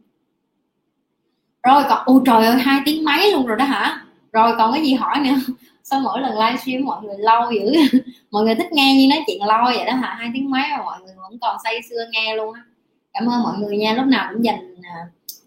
Rồi, 1.63 1.83
còn 1.89 1.99
ô 2.05 2.21
trời 2.25 2.45
ơi, 2.45 2.59
hai 2.59 2.81
tiếng 2.85 3.05
mấy 3.05 3.31
luôn 3.31 3.45
rồi 3.45 3.57
đó 3.57 3.65
hả? 3.65 4.05
Rồi, 4.31 4.55
còn 4.57 4.73
cái 4.73 4.81
gì 4.81 4.93
hỏi 4.93 5.19
nữa? 5.19 5.53
Sau 5.83 5.99
mỗi 5.99 6.21
lần 6.21 6.31
livestream, 6.39 6.85
mọi 6.85 7.03
người 7.03 7.15
lâu 7.17 7.51
dữ. 7.51 7.81
Mọi 8.31 8.43
người 8.43 8.55
thích 8.55 8.71
nghe 8.71 8.95
như 8.95 9.07
nói 9.09 9.23
chuyện 9.27 9.43
lâu 9.43 9.63
vậy 9.65 9.85
đó 9.85 9.93
hả? 9.93 10.15
Hai 10.19 10.29
tiếng 10.33 10.51
mấy 10.51 10.63
mà 10.71 10.83
mọi 10.83 11.01
người 11.01 11.13
vẫn 11.21 11.37
còn 11.41 11.57
say 11.63 11.79
sưa 11.89 12.05
nghe 12.11 12.35
luôn 12.35 12.53
á. 12.53 12.61
Cảm 13.13 13.29
ơn 13.29 13.43
mọi 13.43 13.53
người 13.59 13.77
nha. 13.77 13.93
Lúc 13.93 14.05
nào 14.05 14.29
cũng 14.33 14.45
dành 14.45 14.75
à, 14.83 14.95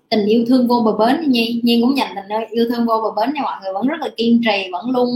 tình 0.08 0.26
yêu 0.26 0.44
thương 0.48 0.68
vô 0.68 0.80
bờ 0.80 1.06
bến 1.06 1.30
nhi. 1.30 1.60
Nhiên 1.64 1.82
cũng 1.82 1.96
dành 1.96 2.14
tình 2.16 2.48
yêu 2.50 2.66
thương 2.70 2.86
vô 2.86 3.00
bờ 3.00 3.22
bến 3.22 3.34
cho 3.36 3.42
mọi 3.42 3.56
người. 3.62 3.72
Vẫn 3.72 3.86
rất 3.86 4.00
là 4.00 4.08
kiên 4.16 4.40
trì, 4.44 4.68
vẫn 4.72 4.90
luôn 4.90 5.08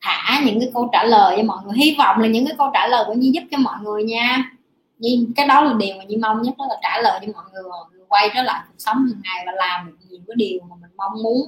thả 0.00 0.42
những 0.46 0.60
cái 0.60 0.70
câu 0.74 0.88
trả 0.92 1.04
lời 1.04 1.34
cho 1.36 1.42
mọi 1.42 1.58
người. 1.64 1.74
Hy 1.76 1.94
vọng 1.98 2.18
là 2.20 2.28
những 2.28 2.46
cái 2.46 2.54
câu 2.58 2.70
trả 2.74 2.86
lời 2.86 3.04
của 3.06 3.14
nhi 3.14 3.30
giúp 3.30 3.42
cho 3.50 3.58
mọi 3.58 3.76
người 3.82 4.04
nha. 4.04 4.50
Nhưng 4.98 5.32
cái 5.36 5.46
đó 5.46 5.64
là 5.64 5.74
điều 5.78 5.96
mà 5.98 6.04
nhi 6.04 6.16
mong 6.16 6.42
nhất, 6.42 6.54
đó 6.58 6.66
là 6.68 6.76
trả 6.82 7.00
lời 7.02 7.20
cho 7.26 7.32
mọi 7.32 7.44
người. 7.52 7.62
Mọi 7.62 7.84
người 7.92 8.00
quay 8.08 8.30
trở 8.34 8.42
lại 8.42 8.60
cuộc 8.68 8.74
sống 8.78 8.96
hàng 8.96 9.20
ngày 9.24 9.44
và 9.46 9.52
làm 9.56 9.86
được 9.86 9.96
nhiều 10.10 10.20
cái 10.26 10.34
điều 10.36 10.60
mà 10.70 10.76
mình 10.80 10.90
mong 10.96 11.22
muốn 11.22 11.40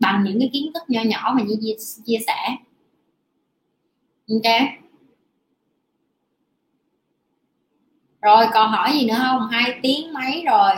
bằng 0.00 0.24
những 0.24 0.40
cái 0.40 0.50
kiến 0.52 0.72
thức 0.74 0.82
nho 0.88 1.02
nhỏ 1.02 1.32
mà 1.36 1.42
như 1.42 1.56
chia, 1.60 1.74
chia 2.04 2.18
sẻ. 2.26 2.56
Ok. 4.28 4.70
Rồi 8.22 8.46
còn 8.52 8.70
hỏi 8.70 8.92
gì 8.92 9.06
nữa 9.08 9.14
không? 9.18 9.48
Hai 9.50 9.78
tiếng 9.82 10.12
mấy 10.12 10.44
rồi? 10.46 10.72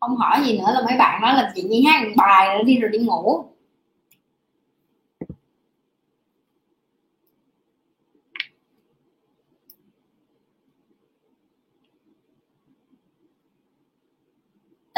Không 0.00 0.16
hỏi 0.16 0.40
gì 0.44 0.58
nữa 0.58 0.72
là 0.74 0.82
mấy 0.88 0.98
bạn 0.98 1.22
nói 1.22 1.34
là 1.34 1.52
chị 1.54 1.62
nhi 1.62 1.82
hát 1.82 2.02
một 2.02 2.12
bài 2.16 2.48
rồi 2.54 2.64
đi 2.64 2.78
rồi 2.78 2.90
đi 2.90 2.98
ngủ. 2.98 3.44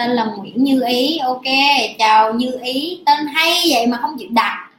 Tên 0.02 0.10
là 0.10 0.24
Nguyễn 0.24 0.64
Như 0.64 0.82
Ý. 0.86 1.18
Ok, 1.18 1.42
chào 1.98 2.34
Như 2.34 2.58
Ý. 2.62 3.02
Tên 3.06 3.26
hay 3.26 3.50
vậy 3.70 3.86
mà 3.86 3.98
không 4.02 4.16
chịu 4.18 4.28
đặt. 4.32 4.70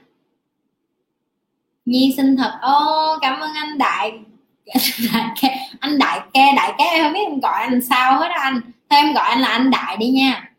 Nhi 1.85 2.13
xin 2.17 2.37
thật. 2.37 2.51
Ô, 2.61 3.17
cảm 3.21 3.39
ơn 3.39 3.51
anh 3.55 3.77
Đại. 3.77 4.11
Đại 5.13 5.27
anh 5.79 5.99
Đại 5.99 6.19
Ke 6.33 6.53
Đại 6.55 6.73
Ke 6.77 6.85
em 6.85 7.03
không 7.03 7.13
biết 7.13 7.25
em 7.29 7.39
gọi 7.39 7.61
anh 7.61 7.81
sao 7.81 8.19
hết 8.19 8.29
anh. 8.33 8.61
Thôi 8.89 8.99
em 8.99 9.13
gọi 9.13 9.29
anh 9.29 9.41
là 9.41 9.47
anh 9.47 9.71
Đại 9.71 9.97
đi 9.97 10.07
nha. 10.07 10.49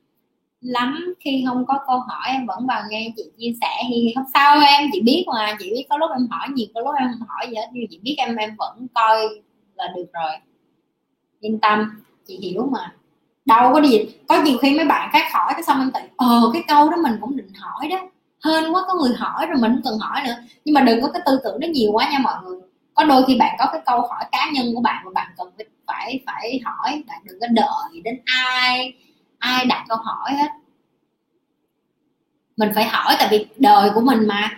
Lắm 0.60 1.14
khi 1.20 1.44
không 1.46 1.66
có 1.66 1.78
câu 1.86 1.98
hỏi, 1.98 2.28
em 2.28 2.46
vẫn 2.46 2.66
vào 2.66 2.82
nghe 2.90 3.12
chị 3.16 3.22
chia 3.38 3.52
sẻ 3.60 3.82
thì 3.88 4.12
không 4.14 4.24
sao 4.34 4.60
em, 4.60 4.90
chị 4.92 5.00
biết 5.00 5.24
mà. 5.26 5.56
Chị 5.58 5.70
biết 5.70 5.86
có 5.88 5.98
lúc 5.98 6.10
em 6.14 6.28
hỏi 6.30 6.48
nhiều, 6.54 6.66
có 6.74 6.80
lúc 6.80 6.94
em 6.98 7.08
không 7.18 7.28
hỏi 7.28 7.46
gì 7.48 7.56
hết. 7.56 7.68
Nhưng 7.72 7.86
chị 7.90 8.00
biết 8.02 8.14
em 8.18 8.36
em 8.36 8.56
vẫn 8.58 8.86
coi 8.94 9.28
là 9.74 9.92
được 9.96 10.06
rồi. 10.12 10.36
Yên 11.40 11.58
tâm, 11.60 12.02
chị 12.26 12.38
hiểu 12.42 12.68
mà 12.72 12.92
đâu 13.44 13.72
có 13.72 13.82
gì 13.82 14.06
có 14.28 14.42
nhiều 14.42 14.58
khi 14.58 14.76
mấy 14.76 14.84
bạn 14.84 15.10
khác 15.12 15.32
hỏi, 15.32 15.52
cái 15.54 15.62
xong 15.62 15.80
em 15.80 15.90
tự 15.90 16.00
ờ 16.16 16.50
cái 16.52 16.62
câu 16.68 16.90
đó 16.90 16.96
mình 16.96 17.12
cũng 17.20 17.36
định 17.36 17.52
hỏi 17.54 17.88
đó. 17.88 17.98
Hên 18.44 18.72
quá, 18.72 18.82
có 18.88 18.94
người 18.94 19.14
hỏi 19.16 19.46
rồi 19.46 19.56
mình 19.60 19.72
cũng 19.72 19.82
cần 19.84 19.98
hỏi 19.98 20.22
nữa. 20.26 20.34
Nhưng 20.64 20.74
mà 20.74 20.80
đừng 20.80 21.02
có 21.02 21.08
cái 21.08 21.22
tư 21.26 21.40
tưởng 21.44 21.60
đó 21.60 21.66
nhiều 21.66 21.90
quá 21.92 22.08
nha 22.12 22.18
mọi 22.18 22.34
người. 22.44 22.58
Có 22.94 23.04
đôi 23.04 23.24
khi 23.26 23.36
bạn 23.38 23.56
có 23.58 23.66
cái 23.72 23.80
câu 23.86 24.00
hỏi 24.00 24.24
cá 24.32 24.50
nhân 24.52 24.66
của 24.74 24.80
bạn 24.80 25.04
mà 25.04 25.10
bạn 25.14 25.26
cần 25.36 25.48
phải 25.86 26.20
phải 26.26 26.60
hỏi. 26.64 27.02
Bạn 27.06 27.20
đừng 27.24 27.40
có 27.40 27.46
đợi 27.50 28.00
đến 28.04 28.20
ai 28.24 28.92
ai 29.38 29.64
đặt 29.66 29.84
câu 29.88 29.98
hỏi 29.98 30.32
hết. 30.32 30.48
Mình 32.56 32.70
phải 32.74 32.84
hỏi 32.84 33.16
tại 33.18 33.28
vì 33.30 33.46
đời 33.56 33.90
của 33.94 34.00
mình 34.00 34.26
mà. 34.26 34.50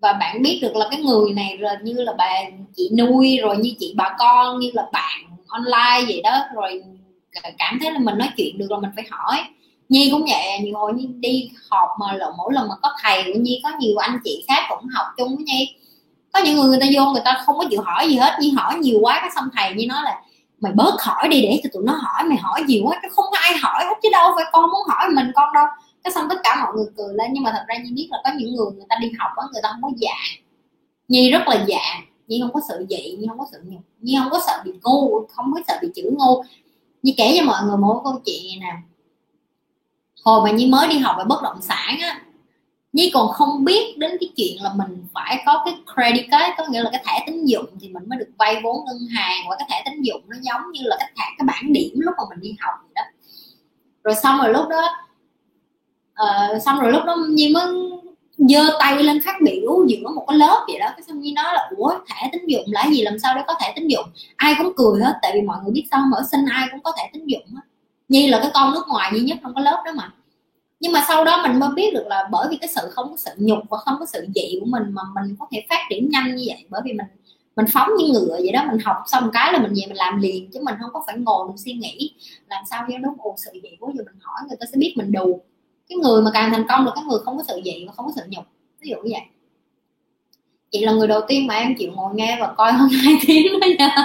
Và 0.00 0.12
bạn 0.12 0.42
biết 0.42 0.58
được 0.62 0.76
là 0.76 0.86
cái 0.90 1.00
người 1.00 1.32
này 1.32 1.56
rồi 1.56 1.72
như 1.82 1.92
là 1.92 2.12
bà 2.18 2.30
chị 2.76 2.90
nuôi, 2.98 3.38
rồi 3.42 3.56
như 3.56 3.74
chị 3.78 3.94
bà 3.96 4.16
con, 4.18 4.58
như 4.58 4.70
là 4.74 4.86
bạn 4.92 5.24
online 5.46 6.04
vậy 6.06 6.20
đó, 6.24 6.44
rồi 6.54 6.82
cảm 7.58 7.78
thấy 7.82 7.92
là 7.92 7.98
mình 7.98 8.18
nói 8.18 8.28
chuyện 8.36 8.58
được 8.58 8.70
là 8.70 8.78
mình 8.78 8.90
phải 8.94 9.04
hỏi. 9.10 9.36
Nhi 9.88 10.08
cũng 10.12 10.24
vậy, 10.28 10.58
nhiều 10.60 10.78
hồi 10.78 10.92
nhi 10.94 11.06
đi 11.06 11.50
họp 11.70 11.88
mà 12.00 12.12
là 12.12 12.26
mỗi 12.36 12.52
lần 12.52 12.68
mà 12.68 12.74
có 12.82 12.90
thầy 13.02 13.22
của 13.22 13.38
nhi, 13.40 13.60
có 13.64 13.70
nhiều 13.78 13.96
anh 13.96 14.18
chị 14.24 14.44
khác 14.48 14.62
cũng 14.68 14.88
học 14.88 15.06
chung 15.16 15.36
với 15.36 15.44
nhi, 15.44 15.76
có 16.32 16.40
những 16.40 16.56
người 16.56 16.68
người 16.68 16.80
ta 16.80 16.86
vô 16.94 17.12
người 17.12 17.22
ta 17.24 17.42
không 17.46 17.58
có 17.58 17.64
chịu 17.70 17.80
hỏi 17.82 18.08
gì 18.08 18.16
hết. 18.16 18.36
Nhi 18.40 18.50
hỏi 18.50 18.78
nhiều 18.78 18.98
quá 19.02 19.18
cái 19.20 19.30
xong 19.34 19.48
thầy 19.56 19.74
nhi 19.74 19.86
nói 19.86 20.02
là, 20.04 20.22
mày 20.60 20.72
bớt 20.72 20.94
hỏi 21.00 21.28
đi 21.28 21.42
để 21.42 21.60
cho 21.62 21.70
tụi 21.72 21.82
nó 21.86 21.92
hỏi, 21.92 22.24
mày 22.28 22.38
hỏi 22.38 22.62
nhiều 22.66 22.82
quá, 22.84 22.98
cái 23.02 23.10
không 23.14 23.26
có 23.30 23.38
ai 23.38 23.56
hỏi 23.56 23.84
hết 23.84 23.94
chứ 24.02 24.08
đâu, 24.12 24.32
phải 24.36 24.44
con 24.52 24.70
muốn 24.70 24.88
hỏi 24.88 25.08
mình 25.14 25.32
con 25.34 25.54
đâu. 25.54 25.66
Cái 26.04 26.12
xong 26.12 26.26
tất 26.30 26.36
cả 26.42 26.64
mọi 26.64 26.74
người 26.76 26.86
cười 26.96 27.14
lên, 27.14 27.30
nhưng 27.32 27.42
mà 27.42 27.50
thật 27.52 27.64
ra 27.68 27.74
nhi 27.84 27.90
biết 27.92 28.08
là 28.10 28.18
có 28.24 28.30
những 28.36 28.54
người 28.54 28.66
người 28.74 28.86
ta 28.88 28.96
đi 29.00 29.12
học 29.18 29.30
á, 29.36 29.46
người 29.52 29.62
ta 29.62 29.68
không 29.72 29.82
có 29.82 29.90
dạng 30.00 30.42
nhi 31.08 31.30
rất 31.30 31.48
là 31.48 31.64
dạng 31.68 32.04
nhi 32.26 32.40
không 32.42 32.52
có 32.52 32.60
sợ 32.68 32.84
dị 32.90 33.16
nhi 33.18 33.26
không 33.28 33.38
có 33.38 33.46
sợ 33.52 33.58
nhục, 33.64 33.80
nhi 34.00 34.16
không 34.18 34.30
có 34.30 34.40
sợ 34.46 34.62
bị 34.64 34.72
ngu, 34.82 35.26
không 35.26 35.52
có 35.54 35.60
sợ 35.68 35.78
bị 35.82 35.88
chữ 35.94 36.02
ngu 36.18 36.42
như 37.02 37.12
kể 37.16 37.34
cho 37.38 37.44
mọi 37.44 37.64
người 37.64 37.76
một 37.76 38.00
câu 38.04 38.20
chuyện 38.24 38.60
nè. 38.60 38.76
Hồi 40.24 40.44
mà 40.44 40.56
nhi 40.56 40.66
mới 40.66 40.88
đi 40.88 40.98
học 40.98 41.14
về 41.18 41.24
bất 41.24 41.42
động 41.42 41.62
sản 41.62 41.98
á 42.00 42.22
nhi 42.92 43.10
còn 43.14 43.32
không 43.32 43.64
biết 43.64 43.98
đến 43.98 44.10
cái 44.20 44.28
chuyện 44.36 44.62
là 44.62 44.72
mình 44.76 45.06
phải 45.14 45.42
có 45.46 45.62
cái 45.64 45.74
credit 45.94 46.30
card 46.30 46.44
có 46.58 46.64
nghĩa 46.68 46.82
là 46.82 46.90
cái 46.92 47.04
thẻ 47.06 47.24
tín 47.26 47.44
dụng 47.44 47.66
thì 47.80 47.88
mình 47.88 48.02
mới 48.08 48.18
được 48.18 48.28
vay 48.38 48.60
vốn 48.64 48.84
ngân 48.86 48.98
hàng 49.16 49.46
và 49.50 49.56
cái 49.58 49.68
thẻ 49.70 49.82
tín 49.84 50.02
dụng 50.02 50.22
nó 50.26 50.36
giống 50.42 50.72
như 50.72 50.80
là 50.84 50.96
cái 50.98 51.12
thẻ 51.16 51.24
cái 51.38 51.46
bảng 51.46 51.72
điểm 51.72 51.92
lúc 51.94 52.14
mà 52.18 52.24
mình 52.30 52.40
đi 52.40 52.56
học 52.60 52.74
vậy 52.82 52.92
đó. 52.94 53.02
Rồi 54.04 54.14
xong 54.14 54.38
rồi 54.38 54.52
lúc 54.52 54.68
đó 54.68 54.88
uh, 56.22 56.62
xong 56.62 56.80
rồi 56.80 56.92
lúc 56.92 57.04
đó 57.04 57.16
nhi 57.28 57.52
mới 57.54 57.66
giơ 58.36 58.76
tay 58.78 59.02
lên 59.02 59.22
phát 59.24 59.36
biểu 59.42 59.86
giữa 59.88 60.08
một 60.14 60.24
cái 60.28 60.38
lớp 60.38 60.64
vậy 60.68 60.78
đó. 60.78 60.86
Cái 60.96 61.02
xong 61.02 61.20
nhi 61.20 61.32
nói 61.32 61.54
là, 61.54 61.70
ủa, 61.76 61.92
thẻ 62.08 62.28
tín 62.32 62.46
dụng 62.46 62.64
là 62.66 62.86
gì? 62.90 63.02
Làm 63.02 63.18
sao 63.18 63.34
để 63.36 63.42
có 63.46 63.54
thẻ 63.60 63.72
tín 63.76 63.88
dụng? 63.88 64.06
Ai 64.36 64.54
cũng 64.58 64.72
cười 64.76 65.00
hết, 65.00 65.18
tại 65.22 65.32
vì 65.34 65.40
mọi 65.40 65.58
người 65.62 65.72
biết 65.72 65.84
sao 65.90 66.02
mở 66.10 66.22
sinh 66.30 66.44
ai 66.50 66.68
cũng 66.70 66.82
có 66.82 66.92
thẻ 66.98 67.10
tín 67.12 67.26
dụng 67.26 67.42
hết 67.54 67.60
nhi 68.12 68.28
là 68.28 68.38
cái 68.42 68.50
con 68.54 68.72
nước 68.72 68.82
ngoài 68.88 69.10
duy 69.14 69.20
nhất 69.20 69.38
trong 69.42 69.54
cái 69.54 69.64
lớp 69.64 69.82
đó 69.84 69.92
mà. 69.92 70.12
Nhưng 70.80 70.92
mà 70.92 71.04
sau 71.08 71.24
đó 71.24 71.42
mình 71.42 71.58
mới 71.58 71.68
biết 71.74 71.94
được 71.94 72.06
là 72.06 72.28
bởi 72.32 72.48
vì 72.50 72.56
cái 72.56 72.68
sự 72.68 72.80
không 72.90 73.10
có 73.10 73.16
sự 73.16 73.30
nhục 73.36 73.58
và 73.70 73.78
không 73.78 73.96
có 74.00 74.06
sự 74.12 74.26
dị 74.34 74.58
của 74.60 74.66
mình 74.66 74.82
mà 74.90 75.02
mình 75.14 75.36
có 75.38 75.46
thể 75.52 75.66
phát 75.70 75.86
triển 75.90 76.08
nhanh 76.10 76.36
như 76.36 76.44
vậy. 76.48 76.64
Bởi 76.70 76.80
vì 76.84 76.92
mình 76.92 77.06
mình 77.56 77.66
phóng 77.72 77.88
như 77.98 78.12
ngựa 78.12 78.36
vậy 78.38 78.52
đó, 78.52 78.64
mình 78.70 78.80
học 78.84 78.96
xong 79.06 79.30
cái 79.32 79.52
là 79.52 79.58
mình 79.58 79.72
về 79.74 79.82
mình 79.86 79.96
làm 79.96 80.20
liền, 80.20 80.50
chứ 80.50 80.60
mình 80.62 80.74
không 80.80 80.90
có 80.92 81.02
phải 81.06 81.18
ngồi 81.18 81.48
mình 81.48 81.58
suy 81.58 81.72
nghĩ 81.72 82.14
làm 82.50 82.64
sao 82.70 82.86
cho 82.88 82.98
đúng 82.98 83.14
ồ, 83.18 83.34
sự 83.44 83.50
dị 83.62 83.68
quá 83.80 83.90
giờ 83.94 84.04
mình 84.06 84.20
hỏi 84.20 84.40
người 84.48 84.56
ta 84.60 84.66
sẽ 84.72 84.78
biết 84.78 84.94
mình 84.96 85.12
đù 85.12 85.40
cái 85.92 85.98
người 86.02 86.22
mà 86.22 86.30
càng 86.34 86.50
thành 86.50 86.64
công 86.68 86.86
là 86.86 86.92
cái 86.94 87.04
người 87.04 87.18
không 87.24 87.36
có 87.36 87.44
sự 87.48 87.60
dị 87.64 87.84
và 87.86 87.92
không 87.92 88.06
có 88.06 88.12
sự 88.16 88.22
nhục. 88.28 88.44
Ví 88.80 88.90
dụ 88.90 88.96
như 88.96 89.10
vậy. 89.12 89.22
Chị 90.70 90.80
là 90.80 90.92
người 90.92 91.08
đầu 91.08 91.20
tiên 91.28 91.46
mà 91.46 91.54
em 91.54 91.74
chịu 91.78 91.92
ngồi 91.94 92.14
nghe 92.14 92.38
và 92.40 92.52
coi 92.56 92.72
hơn 92.72 92.88
hai 93.04 93.14
tiếng 93.26 93.60
đó 93.60 93.66
nha. 93.78 93.96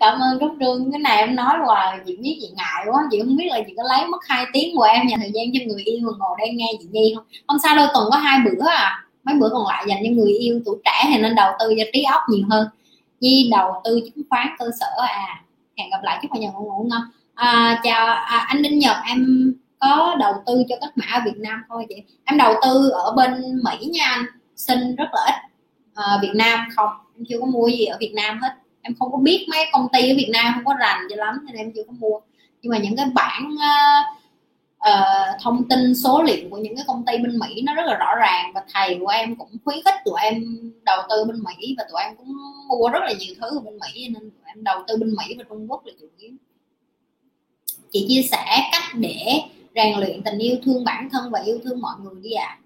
Cảm 0.00 0.20
ơn 0.20 0.38
rất 0.38 0.54
đương 0.58 0.90
cái 0.92 1.00
này 1.00 1.16
em 1.16 1.34
nói 1.36 1.58
hoài 1.66 1.98
chị 2.06 2.16
biết 2.16 2.38
chị 2.40 2.48
ngại 2.56 2.86
quá. 2.90 3.02
Chị 3.10 3.20
không 3.24 3.36
biết 3.36 3.44
là 3.48 3.60
chị 3.66 3.72
có 3.76 3.82
lấy 3.88 4.06
mất 4.06 4.18
hai 4.28 4.44
tiếng 4.52 4.76
của 4.76 4.82
em 4.82 5.08
dành 5.08 5.20
thời 5.20 5.30
gian 5.34 5.46
cho 5.54 5.60
người 5.66 5.82
yêu 5.82 5.98
mà 6.02 6.12
ngồi 6.18 6.36
đây 6.38 6.50
nghe 6.54 6.72
chị 6.80 6.88
Nhi 6.92 7.12
không? 7.16 7.24
Không 7.46 7.58
sao 7.58 7.76
đâu 7.76 7.86
tuần 7.94 8.08
có 8.10 8.16
hai 8.16 8.38
bữa 8.44 8.66
à. 8.66 9.04
Mấy 9.24 9.34
bữa 9.40 9.48
còn 9.48 9.66
lại 9.66 9.84
dành 9.88 9.98
cho 10.04 10.10
người 10.10 10.32
yêu. 10.32 10.60
Tuổi 10.64 10.76
trẻ 10.84 11.10
thì 11.12 11.22
nên 11.22 11.34
đầu 11.34 11.52
tư 11.58 11.74
cho 11.78 11.84
trí 11.92 12.02
óc 12.02 12.20
nhiều 12.28 12.46
hơn. 12.50 12.68
Nhi 13.20 13.48
đầu 13.50 13.72
tư 13.84 14.00
chứng 14.00 14.24
khoán 14.30 14.48
cơ 14.58 14.70
sở 14.80 15.02
à. 15.02 15.42
Hẹn 15.78 15.90
gặp 15.90 16.00
lại 16.02 16.18
chúc 16.22 16.30
mọi 16.30 16.40
người 16.40 16.50
ngủ 16.52 16.86
ngon. 16.90 17.02
À, 17.34 17.80
chào 17.84 18.06
à, 18.06 18.44
anh 18.48 18.62
Đinh 18.62 18.78
Nhật 18.78 18.96
em 19.08 19.52
có 19.80 20.16
đầu 20.20 20.34
tư 20.46 20.64
cho 20.68 20.76
các 20.80 20.92
mã 20.96 21.06
ở 21.06 21.20
Việt 21.24 21.36
Nam 21.36 21.62
thôi 21.68 21.86
chị 21.88 21.94
em 22.24 22.38
đầu 22.38 22.54
tư 22.62 22.90
ở 22.90 23.12
bên 23.16 23.60
Mỹ 23.64 23.86
nha 23.86 24.04
anh. 24.04 24.24
Xin 24.56 24.96
rất 24.96 25.08
là 25.12 25.20
ít. 25.26 25.34
À, 25.94 26.18
Việt 26.22 26.32
Nam 26.34 26.68
không. 26.76 26.90
Em 27.16 27.24
chưa 27.28 27.40
có 27.40 27.46
mua 27.46 27.66
gì 27.66 27.84
ở 27.84 27.96
Việt 28.00 28.12
Nam 28.14 28.38
hết. 28.42 28.52
Em 28.82 28.94
không 28.98 29.12
có 29.12 29.18
biết 29.18 29.46
mấy 29.50 29.66
công 29.72 29.88
ty 29.92 30.10
ở 30.10 30.14
Việt 30.16 30.30
Nam 30.32 30.52
không 30.54 30.64
có 30.64 30.74
rành 30.80 31.00
cho 31.10 31.16
lắm 31.16 31.38
nên 31.46 31.56
em 31.56 31.72
chưa 31.74 31.82
có 31.86 31.92
mua. 31.92 32.20
Nhưng 32.62 32.70
mà 32.70 32.78
những 32.78 32.96
cái 32.96 33.06
bản 33.14 33.48
uh, 33.54 33.60
ờ, 34.78 34.90
uh, 34.90 34.96
ờ, 34.96 35.38
thông 35.42 35.68
tin 35.68 35.94
số 35.94 36.22
liệu 36.22 36.48
của 36.50 36.56
những 36.56 36.76
cái 36.76 36.84
công 36.88 37.04
ty 37.06 37.18
bên 37.18 37.38
Mỹ 37.38 37.62
nó 37.62 37.74
rất 37.74 37.86
là 37.86 37.96
rõ 37.96 38.14
ràng 38.20 38.52
và 38.54 38.62
thầy 38.74 38.98
của 39.00 39.08
em 39.08 39.36
cũng 39.36 39.48
khuyến 39.64 39.78
khích 39.84 39.94
tụi 40.04 40.20
em 40.22 40.44
đầu 40.82 41.02
tư 41.10 41.24
bên 41.24 41.42
Mỹ 41.42 41.74
và 41.78 41.84
tụi 41.90 42.00
em 42.02 42.16
cũng 42.16 42.36
mua 42.68 42.88
rất 42.88 43.02
là 43.02 43.12
nhiều 43.18 43.34
thứ 43.40 43.58
ở 43.58 43.60
bên 43.60 43.78
Mỹ 43.78 44.08
nên 44.08 44.30
tụi 44.30 44.44
em 44.44 44.64
đầu 44.64 44.82
tư 44.88 44.96
bên 44.96 45.14
Mỹ 45.18 45.34
và 45.38 45.44
Trung 45.48 45.70
Quốc 45.70 45.86
là 45.86 45.92
chủ 46.00 46.06
yếu. 46.18 46.30
Chị 47.92 48.06
chia 48.08 48.22
sẻ 48.22 48.70
cách 48.72 48.82
để 48.94 49.42
rèn 49.74 49.98
luyện 49.98 50.22
tình 50.22 50.38
yêu 50.38 50.56
thương 50.64 50.84
bản 50.84 51.08
thân 51.12 51.30
và 51.30 51.40
yêu 51.40 51.58
thương 51.64 51.80
mọi 51.80 51.94
người 52.02 52.22
đi 52.22 52.32
ạ. 52.32 52.58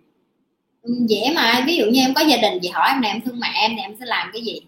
À. 0.83 0.89
dễ 1.09 1.33
mà, 1.35 1.65
ví 1.67 1.77
dụ 1.77 1.85
như 1.87 2.01
em 2.01 2.15
có 2.15 2.21
gia 2.21 2.37
đình 2.37 2.63
gì 2.63 2.69
hỏi 2.69 2.89
em 2.89 3.01
này 3.01 3.11
em 3.11 3.21
thương 3.21 3.41
mẹ 3.41 3.49
em 3.55 3.77
nè, 3.77 3.83
em 3.83 3.95
sẽ 4.01 4.07
làm 4.07 4.31
cái 4.33 4.43
gì? 4.43 4.61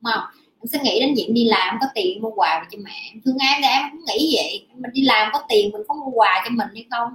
Đúng 0.00 0.12
không 0.12 0.22
em 0.60 0.66
sẽ 0.72 0.78
nghĩ 0.82 1.00
đến 1.00 1.14
chuyện 1.16 1.34
đi 1.34 1.44
làm 1.44 1.76
có 1.80 1.86
tiền 1.94 2.22
mua 2.22 2.30
quà 2.30 2.66
cho 2.70 2.78
mẹ, 2.84 3.10
em 3.12 3.20
thương 3.24 3.36
em 3.40 3.62
thì 3.62 3.68
em 3.68 3.82
cũng 3.90 4.00
nghĩ 4.06 4.36
vậy. 4.36 4.66
Mình 4.74 4.90
đi 4.94 5.02
làm 5.02 5.30
có 5.32 5.42
tiền, 5.48 5.70
mình 5.72 5.82
có 5.88 5.94
mua 5.94 6.10
quà 6.10 6.42
cho 6.44 6.50
mình 6.50 6.68
hay 6.74 6.86
không? 6.90 7.08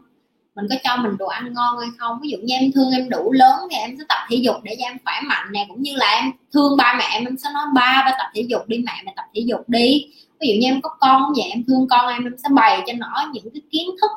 Mình 0.56 0.66
có 0.70 0.76
cho 0.84 0.98
mình 1.04 1.18
đồ 1.18 1.26
ăn 1.26 1.54
ngon 1.54 1.80
hay 1.80 1.90
không? 1.98 2.20
Ví 2.22 2.30
dụ 2.30 2.38
như 2.38 2.54
em 2.56 2.72
thương 2.72 2.92
em 2.92 3.10
đủ 3.10 3.32
lớn 3.32 3.60
thì 3.72 3.78
em 3.78 3.96
sẽ 3.98 4.04
tập 4.10 4.18
thể 4.30 4.36
dục 4.36 4.56
để 4.64 4.76
cho 4.80 4.86
em 4.86 4.98
khỏe 5.06 5.14
mạnh 5.24 5.48
nè, 5.52 5.66
cũng 5.70 5.82
như 5.82 5.96
là 5.96 6.12
em 6.12 6.32
thương 6.54 6.78
ba 6.78 6.96
mẹ 7.00 7.06
em 7.12 7.26
em 7.26 7.38
sẽ 7.38 7.50
nói, 7.54 7.64
ba 7.76 8.04
ba 8.06 8.12
tập 8.18 8.32
thể 8.36 8.42
dục 8.42 8.62
đi, 8.68 8.78
mẹ 8.78 8.92
mày 9.06 9.14
tập 9.18 9.26
thể 9.36 9.42
dục 9.46 9.62
đi. 9.68 10.06
Ví 10.40 10.48
dụ 10.48 10.54
như 10.62 10.68
em 10.68 10.82
có 10.82 10.90
con 11.00 11.34
vậy, 11.36 11.46
em 11.50 11.64
thương 11.68 11.88
con 11.90 12.08
em 12.08 12.24
em 12.24 12.36
sẽ 12.44 12.50
bày 12.52 12.82
cho 12.88 12.94
nó 12.98 13.32
những 13.34 13.50
cái 13.54 13.62
kiến 13.72 13.88
thức 14.02 14.12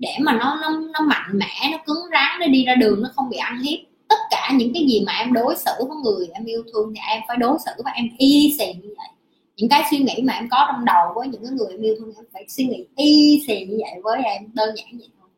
để 0.00 0.16
mà 0.20 0.32
nó 0.32 0.58
nó 0.62 0.68
nó 0.92 1.00
mạnh 1.00 1.30
mẽ, 1.32 1.68
nó 1.72 1.78
cứng 1.86 2.04
rắn 2.12 2.40
để 2.40 2.46
đi 2.46 2.64
ra 2.64 2.74
đường, 2.74 3.02
nó 3.02 3.08
không 3.14 3.28
bị 3.30 3.36
ăn 3.36 3.58
hiếp. 3.62 3.78
Tất 4.08 4.18
cả 4.30 4.50
những 4.54 4.70
cái 4.74 4.82
gì 4.88 5.04
mà 5.06 5.12
em 5.12 5.32
đối 5.32 5.56
xử 5.56 5.70
với 5.78 5.96
người 6.04 6.26
em 6.32 6.44
yêu 6.44 6.62
thương 6.72 6.92
thì 6.94 7.00
em 7.08 7.22
phải 7.28 7.36
đối 7.36 7.58
xử 7.64 7.70
với 7.84 7.92
em 7.96 8.08
y 8.18 8.56
xì 8.58 8.66
như 8.66 8.94
vậy. 8.96 9.08
Những 9.56 9.68
cái 9.68 9.82
suy 9.90 9.98
nghĩ 9.98 10.22
mà 10.24 10.32
em 10.32 10.48
có 10.50 10.66
trong 10.72 10.84
đầu 10.84 11.12
với 11.14 11.28
những 11.28 11.42
cái 11.44 11.52
người 11.52 11.66
em 11.70 11.82
yêu 11.82 11.94
thương, 11.98 12.12
em 12.16 12.24
phải 12.32 12.46
suy 12.48 12.64
nghĩ 12.64 12.84
y 12.96 13.42
xì 13.46 13.64
như 13.64 13.78
vậy 13.80 14.00
với 14.02 14.22
em, 14.24 14.42
đơn 14.54 14.74
giản 14.76 14.86
vậy 14.98 15.08
thôi. 15.20 15.28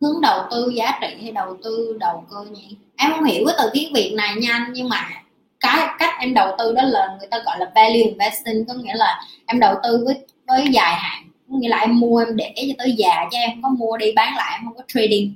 Hướng 0.00 0.20
đầu 0.20 0.42
tư 0.50 0.72
giá 0.74 0.98
trị 1.00 1.16
hay 1.22 1.32
đầu 1.32 1.56
tư 1.64 1.96
đầu 2.00 2.24
cơ 2.30 2.50
nhỉ? 2.50 2.76
Em 2.96 3.10
không 3.10 3.24
hiểu 3.24 3.44
cái 3.46 3.56
từ 3.58 3.70
tiếng 3.72 3.92
việt 3.94 4.14
này 4.16 4.34
nhanh 4.40 4.62
nhưng 4.72 4.88
mà 4.88 5.08
cái 5.60 5.88
cách 5.98 6.14
em 6.20 6.34
đầu 6.34 6.54
tư 6.58 6.72
đó 6.72 6.82
là 6.82 7.16
người 7.18 7.28
ta 7.30 7.38
gọi 7.46 7.58
là 7.58 7.72
value 7.74 7.98
investing, 7.98 8.64
có 8.68 8.74
nghĩa 8.74 8.94
là 8.94 9.20
em 9.46 9.60
đầu 9.60 9.74
tư 9.82 10.04
với 10.06 10.26
với 10.46 10.66
dài 10.72 10.94
hạn 10.94 11.23
nghĩa 11.58 11.68
là 11.68 11.78
em 11.78 12.00
mua 12.00 12.18
em 12.18 12.36
để 12.36 12.54
cho 12.56 12.74
tới 12.78 12.92
già 12.92 13.28
cho 13.30 13.38
em 13.38 13.50
không 13.50 13.62
có 13.62 13.68
mua 13.68 13.96
đi 13.96 14.12
bán 14.16 14.36
lại 14.36 14.58
em 14.58 14.64
không 14.64 14.76
có 14.76 14.82
trading. 14.88 15.34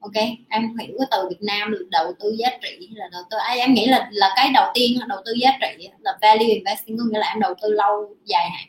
Ok 0.00 0.14
em 0.48 0.76
hiểu 0.78 0.96
cái 0.98 1.08
từ 1.10 1.28
Việt 1.28 1.42
Nam 1.42 1.72
là 1.72 1.78
đầu 1.90 2.12
tư 2.20 2.36
giá 2.38 2.48
trị 2.62 2.88
là 2.94 3.08
đầu 3.12 3.22
tư 3.30 3.36
à, 3.36 3.52
em 3.52 3.74
nghĩ 3.74 3.86
là 3.86 4.08
là 4.12 4.32
cái 4.36 4.50
đầu 4.54 4.70
tiên 4.74 5.00
là 5.00 5.06
đầu 5.08 5.18
tư 5.26 5.32
giá 5.32 5.50
trị 5.60 5.88
là 6.00 6.18
value 6.22 6.46
investing 6.46 6.98
có 6.98 7.04
nghĩa 7.04 7.18
là 7.18 7.26
em 7.28 7.40
đầu 7.40 7.54
tư 7.62 7.72
lâu 7.72 8.16
dài 8.24 8.50
hạn. 8.50 8.68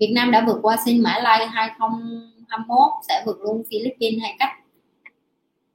Việt 0.00 0.12
Nam 0.14 0.30
đã 0.30 0.44
vượt 0.46 0.58
qua 0.62 0.76
sinh 0.84 1.02
Mã 1.02 1.18
Lai 1.22 1.46
2021 1.46 2.78
sẽ 3.08 3.22
vượt 3.26 3.38
luôn 3.40 3.62
Philippines 3.70 4.22
hay 4.22 4.36
cách. 4.38 4.50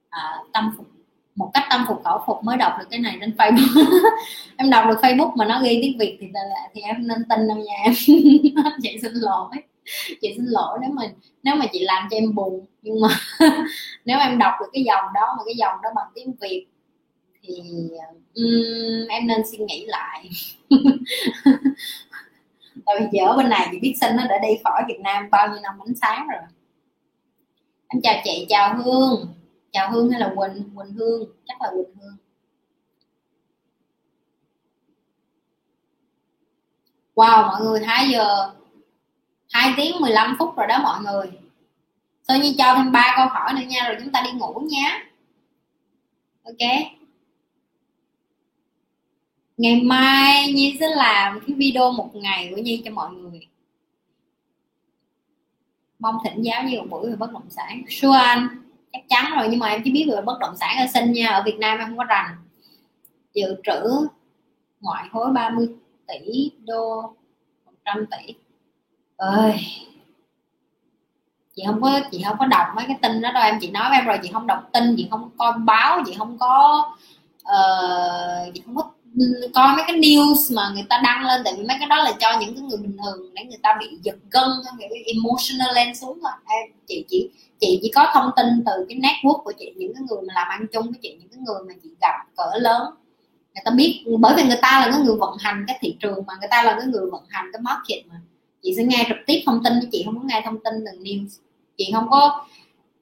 À, 0.10 0.38
tâm 0.54 0.74
phục 0.78 0.88
một 1.36 1.52
cách 1.54 1.64
tâm 1.70 1.86
phục 1.88 2.04
khẩu 2.04 2.20
phục 2.28 2.44
mới 2.44 2.58
đọc 2.58 2.74
được 2.80 2.86
cái 2.90 3.00
này 3.00 3.18
trên 3.22 3.36
Facebook. 3.38 4.10
Em 4.58 4.70
đọc 4.70 4.86
được 4.88 5.00
Facebook 5.02 5.36
mà 5.36 5.46
nó 5.46 5.62
ghi 5.64 5.80
tiếng 5.82 5.98
Việt 5.98 6.18
thì 6.22 6.28
thì 6.74 6.82
em 6.82 7.08
nên 7.08 7.18
tin 7.30 7.48
đâu 7.48 7.58
nha 7.58 7.74
em. 7.84 7.94
Chị 8.84 9.00
xin 9.02 9.12
lỗi. 9.14 9.48
chị 10.22 10.34
xin 10.36 10.46
lỗi 10.46 10.80
nếu 10.82 10.92
mà 10.92 11.04
nếu 11.44 11.56
mà 11.56 11.66
chị 11.74 11.80
làm 11.84 12.08
cho 12.12 12.18
em 12.18 12.36
buồn 12.36 12.66
nhưng 12.82 13.02
mà 13.02 13.08
nếu 14.06 14.20
em 14.20 14.38
đọc 14.38 14.54
được 14.60 14.70
cái 14.74 14.84
dòng 14.84 15.06
đó 15.14 15.34
mà 15.38 15.44
cái 15.46 15.56
dòng 15.58 15.76
đó 15.84 15.90
bằng 15.96 16.08
tiếng 16.16 16.34
việt 16.42 16.66
thì 17.42 17.62
um, 18.36 19.08
em 19.10 19.28
nên 19.28 19.42
suy 19.52 19.58
nghĩ 19.58 19.86
lại. 19.86 20.30
Tại 22.86 22.96
vì 23.00 23.06
chị 23.12 23.18
ở 23.18 23.38
bên 23.38 23.50
này 23.50 23.68
chị 23.72 23.80
biết 23.80 23.94
sinh 24.02 24.16
nó 24.16 24.24
đã 24.30 24.38
đi 24.38 24.50
khỏi 24.64 24.84
việt 24.88 25.00
nam 25.00 25.30
bao 25.32 25.48
nhiêu 25.48 25.60
năm 25.62 25.80
ánh 25.80 25.96
sáng 26.02 26.28
rồi. 26.28 26.42
Em 27.88 28.02
chào 28.04 28.22
chị 28.24 28.46
chào 28.50 28.78
hương. 28.78 29.28
Chào 29.72 29.92
hương 29.92 30.10
hay 30.10 30.20
là 30.20 30.34
quỳnh? 30.36 30.64
Quỳnh 30.76 30.94
hương 30.94 31.30
chắc 31.46 31.62
là 31.62 31.70
quỳnh 31.70 31.96
hương. 32.02 32.18
Wow 37.16 37.48
mọi 37.48 37.62
người 37.62 37.80
thấy 37.80 38.10
giờ 38.10 38.52
2 39.54 39.74
tiếng 39.78 40.02
15 40.02 40.36
phút 40.40 40.58
rồi 40.58 40.68
đó 40.68 40.80
mọi 40.84 41.02
người. 41.02 41.32
Tôi 42.28 42.40
như 42.40 42.54
cho 42.58 42.76
thêm 42.76 42.92
ba 42.92 43.14
câu 43.18 43.28
hỏi 43.28 43.54
nữa 43.54 43.68
nha, 43.68 43.88
rồi 43.88 43.98
chúng 44.00 44.12
ta 44.12 44.22
đi 44.26 44.32
ngủ 44.32 44.60
nhé 44.70 45.04
ok. 46.44 46.70
Ngày 49.58 49.82
mai 49.82 50.54
Nhi 50.54 50.78
sẽ 50.80 50.88
làm 50.96 51.40
cái 51.48 51.56
video 51.56 51.92
một 51.92 52.16
ngày 52.16 52.52
của 52.56 52.62
Nhi 52.62 52.82
cho 52.86 52.92
mọi 52.92 53.14
người. 53.14 53.48
Mong 56.00 56.18
thỉnh 56.24 56.42
giáo 56.42 56.64
như 56.64 56.82
một 56.82 56.88
buổi 56.90 57.10
về 57.10 57.16
bất 57.16 57.32
động 57.32 57.50
sản. 57.50 57.84
Sure 57.90 58.20
anh, 58.20 58.48
chắc 58.94 59.02
chắn 59.10 59.32
rồi, 59.38 59.48
nhưng 59.52 59.60
mà 59.60 59.68
em 59.70 59.82
chỉ 59.86 59.92
biết 59.92 60.06
về 60.10 60.22
bất 60.22 60.40
động 60.40 60.58
sản 60.60 60.78
ở 60.78 60.86
sinh 60.94 61.12
nha, 61.12 61.30
ở 61.30 61.44
Việt 61.46 61.58
Nam 61.60 61.80
em 61.80 61.88
không 61.88 61.98
có 61.98 62.04
rành. 62.04 62.36
Dự 63.34 63.56
trữ 63.64 64.08
ngoại 64.82 65.08
hối 65.12 65.32
30 65.32 65.68
tỷ 66.08 66.52
đô 66.66 67.02
100 67.66 68.06
tỷ 68.12 68.34
ơi 69.18 69.60
chị 71.56 71.64
không 71.68 71.82
có 71.82 72.00
chị 72.12 72.24
không 72.26 72.38
có 72.40 72.46
đọc 72.46 72.68
mấy 72.76 72.86
cái 72.88 72.98
tin 73.02 73.22
đó 73.22 73.32
đâu 73.32 73.44
em 73.44 73.58
chị 73.62 73.72
nói 73.72 73.90
với 73.90 73.98
em 73.98 74.06
rồi 74.06 74.20
chị 74.24 74.30
không 74.34 74.48
đọc 74.48 74.70
tin 74.74 74.96
chị 74.98 75.08
không 75.12 75.30
coi 75.38 75.54
báo 75.58 76.02
chị 76.06 76.16
không 76.18 76.38
có 76.40 76.86
uh, 77.42 78.54
chị 78.54 78.62
không 78.66 78.76
có 78.76 78.92
coi 79.54 79.76
mấy 79.76 79.84
cái 79.88 79.98
news 79.98 80.56
mà 80.56 80.72
người 80.74 80.86
ta 80.90 81.02
đăng 81.04 81.26
lên 81.26 81.42
tại 81.46 81.54
vì 81.58 81.64
mấy 81.64 81.78
cái 81.80 81.88
đó 81.88 82.04
là 82.04 82.14
cho 82.20 82.40
những 82.40 82.56
cái 82.56 82.64
người 82.64 82.78
bình 82.78 82.98
thường 83.04 83.34
để 83.34 83.44
người 83.44 83.60
ta 83.64 83.78
bị 83.80 83.98
giật 84.04 84.16
gân 84.32 84.50
bị 84.78 84.86
emotional 85.06 85.76
lên 85.76 85.96
xuống 85.96 86.20
thôi 86.22 86.32
em 86.46 86.72
chị 86.88 87.06
chỉ 87.10 87.30
chị 87.64 87.80
chỉ 87.82 87.92
có 87.96 88.12
thông 88.14 88.32
tin 88.36 88.46
từ 88.66 88.86
cái 88.90 88.98
network 88.98 89.44
của 89.44 89.54
chị 89.60 89.74
những 89.76 89.94
cái 89.96 90.04
người 90.10 90.22
mà 90.28 90.34
làm 90.34 90.48
ăn 90.50 90.66
chung 90.72 90.84
với 90.84 91.00
chị 91.02 91.18
những 91.20 91.30
cái 91.30 91.40
người 91.40 91.60
mà 91.68 91.74
chị 91.84 91.90
gặp 92.02 92.26
cỡ 92.38 92.58
lớn. 92.60 92.82
Người 93.56 93.62
ta 93.66 93.72
biết 93.72 94.04
bởi 94.20 94.34
vì 94.38 94.44
người 94.44 94.60
ta 94.62 94.80
là 94.80 94.92
cái 94.92 95.02
người 95.02 95.16
vận 95.16 95.38
hành 95.40 95.66
cái 95.68 95.78
thị 95.82 95.98
trường 96.00 96.24
mà 96.28 96.34
người 96.40 96.48
ta 96.52 96.64
là 96.64 96.76
cái 96.80 96.88
người 96.88 97.06
vận 97.12 97.24
hành 97.30 97.46
cái 97.54 97.62
market 97.62 98.08
mà 98.08 98.16
chị 98.64 98.74
sẽ 98.78 98.84
nghe 98.84 99.06
trực 99.08 99.18
tiếp 99.26 99.44
thông 99.46 99.64
tin 99.64 99.74
chứ 99.82 99.88
chị 99.92 100.04
không 100.06 100.20
có 100.20 100.22
nghe 100.26 100.42
thông 100.46 100.60
tin 100.60 100.74
từ 100.86 101.00
news. 101.04 101.28
Chị 101.78 101.90
không 101.94 102.08
có 102.10 102.46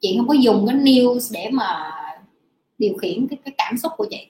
chị 0.00 0.14
không 0.18 0.28
có 0.28 0.34
dùng 0.34 0.66
cái 0.66 0.76
news 0.76 1.30
để 1.32 1.50
mà 1.52 1.90
điều 2.78 2.94
khiển 2.96 3.28
cái, 3.28 3.38
cái 3.44 3.54
cảm 3.58 3.78
xúc 3.78 3.92
của 3.96 4.06
chị. 4.10 4.26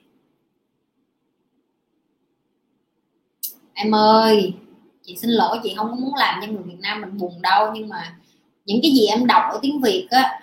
Em 3.75 3.95
ơi 3.95 4.55
chị 5.03 5.17
xin 5.17 5.31
lỗi 5.31 5.59
chị 5.63 5.75
không 5.77 5.89
có 5.91 5.97
muốn 5.97 6.15
làm 6.15 6.41
cho 6.41 6.47
người 6.47 6.63
Việt 6.63 6.79
Nam 6.81 7.01
mình 7.01 7.19
buồn 7.19 7.43
đâu 7.43 7.73
nhưng 7.75 7.89
mà 7.89 8.17
những 8.65 8.79
cái 8.83 8.91
gì 8.91 9.07
em 9.07 9.27
đọc 9.27 9.43
ở 9.53 9.59
tiếng 9.63 9.81
Việt 9.81 10.07
á 10.11 10.41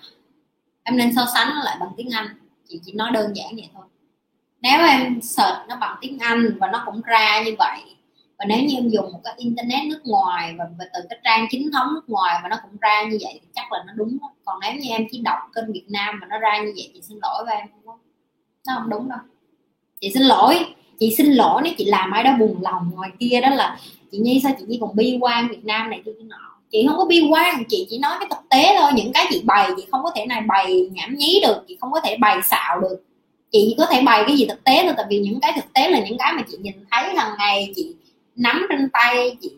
em 0.83 0.97
nên 0.97 1.15
so 1.15 1.25
sánh 1.33 1.49
nó 1.55 1.63
lại 1.63 1.77
bằng 1.79 1.89
tiếng 1.97 2.09
Anh. 2.09 2.27
Chị 2.67 2.81
chỉ 2.85 2.93
nói 2.93 3.11
đơn 3.13 3.33
giản 3.35 3.55
vậy 3.55 3.69
thôi. 3.73 3.85
Nếu 4.61 4.87
em 4.87 5.21
search 5.21 5.57
nó 5.67 5.75
bằng 5.75 5.97
tiếng 6.01 6.19
Anh 6.19 6.57
và 6.59 6.67
nó 6.71 6.83
cũng 6.85 7.01
ra 7.01 7.43
như 7.45 7.55
vậy 7.57 7.79
và 8.39 8.45
nếu 8.45 8.59
như 8.59 8.75
em 8.75 8.89
dùng 8.89 9.11
một 9.11 9.19
cái 9.23 9.33
internet 9.37 9.87
nước 9.87 10.01
ngoài 10.03 10.55
và, 10.57 10.65
và 10.79 10.85
từ 10.93 10.99
cái 11.09 11.19
trang 11.23 11.47
chính 11.49 11.71
thống 11.71 11.93
nước 11.93 12.09
ngoài 12.09 12.39
mà 12.43 12.49
nó 12.49 12.57
cũng 12.63 12.77
ra 12.81 13.03
như 13.03 13.17
vậy 13.21 13.39
thì 13.41 13.47
chắc 13.55 13.71
là 13.71 13.83
nó 13.87 13.93
đúng 13.95 14.17
còn 14.45 14.59
nếu 14.61 14.73
như 14.73 14.89
em 14.89 15.07
chỉ 15.11 15.21
đọc 15.21 15.37
kênh 15.55 15.73
Việt 15.73 15.85
Nam 15.87 16.19
mà 16.21 16.27
nó 16.29 16.39
ra 16.39 16.57
như 16.57 16.73
vậy 16.75 16.91
chị 16.93 17.01
xin 17.01 17.17
lỗi 17.21 17.45
với 17.45 17.55
em 17.55 17.67
không? 17.85 17.99
Nó 18.67 18.73
không 18.77 18.89
đúng 18.89 19.09
đâu. 19.09 19.19
Chị 20.01 20.11
xin 20.13 20.23
lỗi. 20.23 20.65
Chị 20.99 21.15
xin 21.17 21.25
lỗi 21.25 21.61
nếu 21.63 21.73
chị 21.77 21.85
làm 21.85 22.11
ai 22.11 22.23
đó 22.23 22.31
buồn 22.39 22.55
lòng 22.61 22.91
ngoài 22.95 23.09
kia 23.19 23.41
đó 23.41 23.49
là 23.49 23.79
chị 24.11 24.17
nhi 24.17 24.39
sao 24.43 24.51
chị 24.59 24.65
nhi 24.67 24.77
còn 24.81 24.95
bi 24.95 25.17
quan 25.21 25.47
Việt 25.47 25.65
Nam 25.65 25.89
này 25.89 26.01
kia 26.05 26.11
nọ. 26.23 26.35
Chị 26.71 26.85
không 26.87 26.97
có 26.97 27.05
bi 27.05 27.27
quan 27.31 27.63
chị 27.69 27.87
chỉ 27.89 27.99
nói 27.99 28.15
cái 28.19 28.27
thực 28.29 28.49
tế 28.49 28.75
thôi. 28.79 28.91
Những 28.95 29.13
cái 29.13 29.25
chị 29.29 29.41
bày 29.45 29.69
chị 29.77 29.85
không 29.91 30.03
có 30.03 30.11
thể 30.15 30.25
này 30.25 30.41
bày 30.41 30.89
nhảm 30.91 31.15
nhí 31.15 31.41
được 31.43 31.63
chị 31.67 31.77
không 31.81 31.91
có 31.91 31.99
thể 31.99 32.17
bày 32.17 32.41
xạo 32.43 32.79
được. 32.79 33.03
Chị 33.51 33.75
có 33.77 33.85
thể 33.85 34.01
bày 34.01 34.23
cái 34.27 34.37
gì 34.37 34.45
thực 34.45 34.63
tế 34.63 34.83
thôi 34.83 34.93
tại 34.97 35.05
vì 35.09 35.19
những 35.19 35.39
cái 35.39 35.53
thực 35.55 35.73
tế 35.73 35.89
là 35.89 35.99
những 35.99 36.17
cái 36.17 36.33
mà 36.33 36.43
chị 36.51 36.57
nhìn 36.61 36.73
thấy 36.91 37.15
hàng 37.15 37.35
ngày 37.37 37.73
chị 37.75 37.95
nắm 38.39 38.65
trên 38.69 38.89
tay, 38.89 39.37
chị 39.41 39.51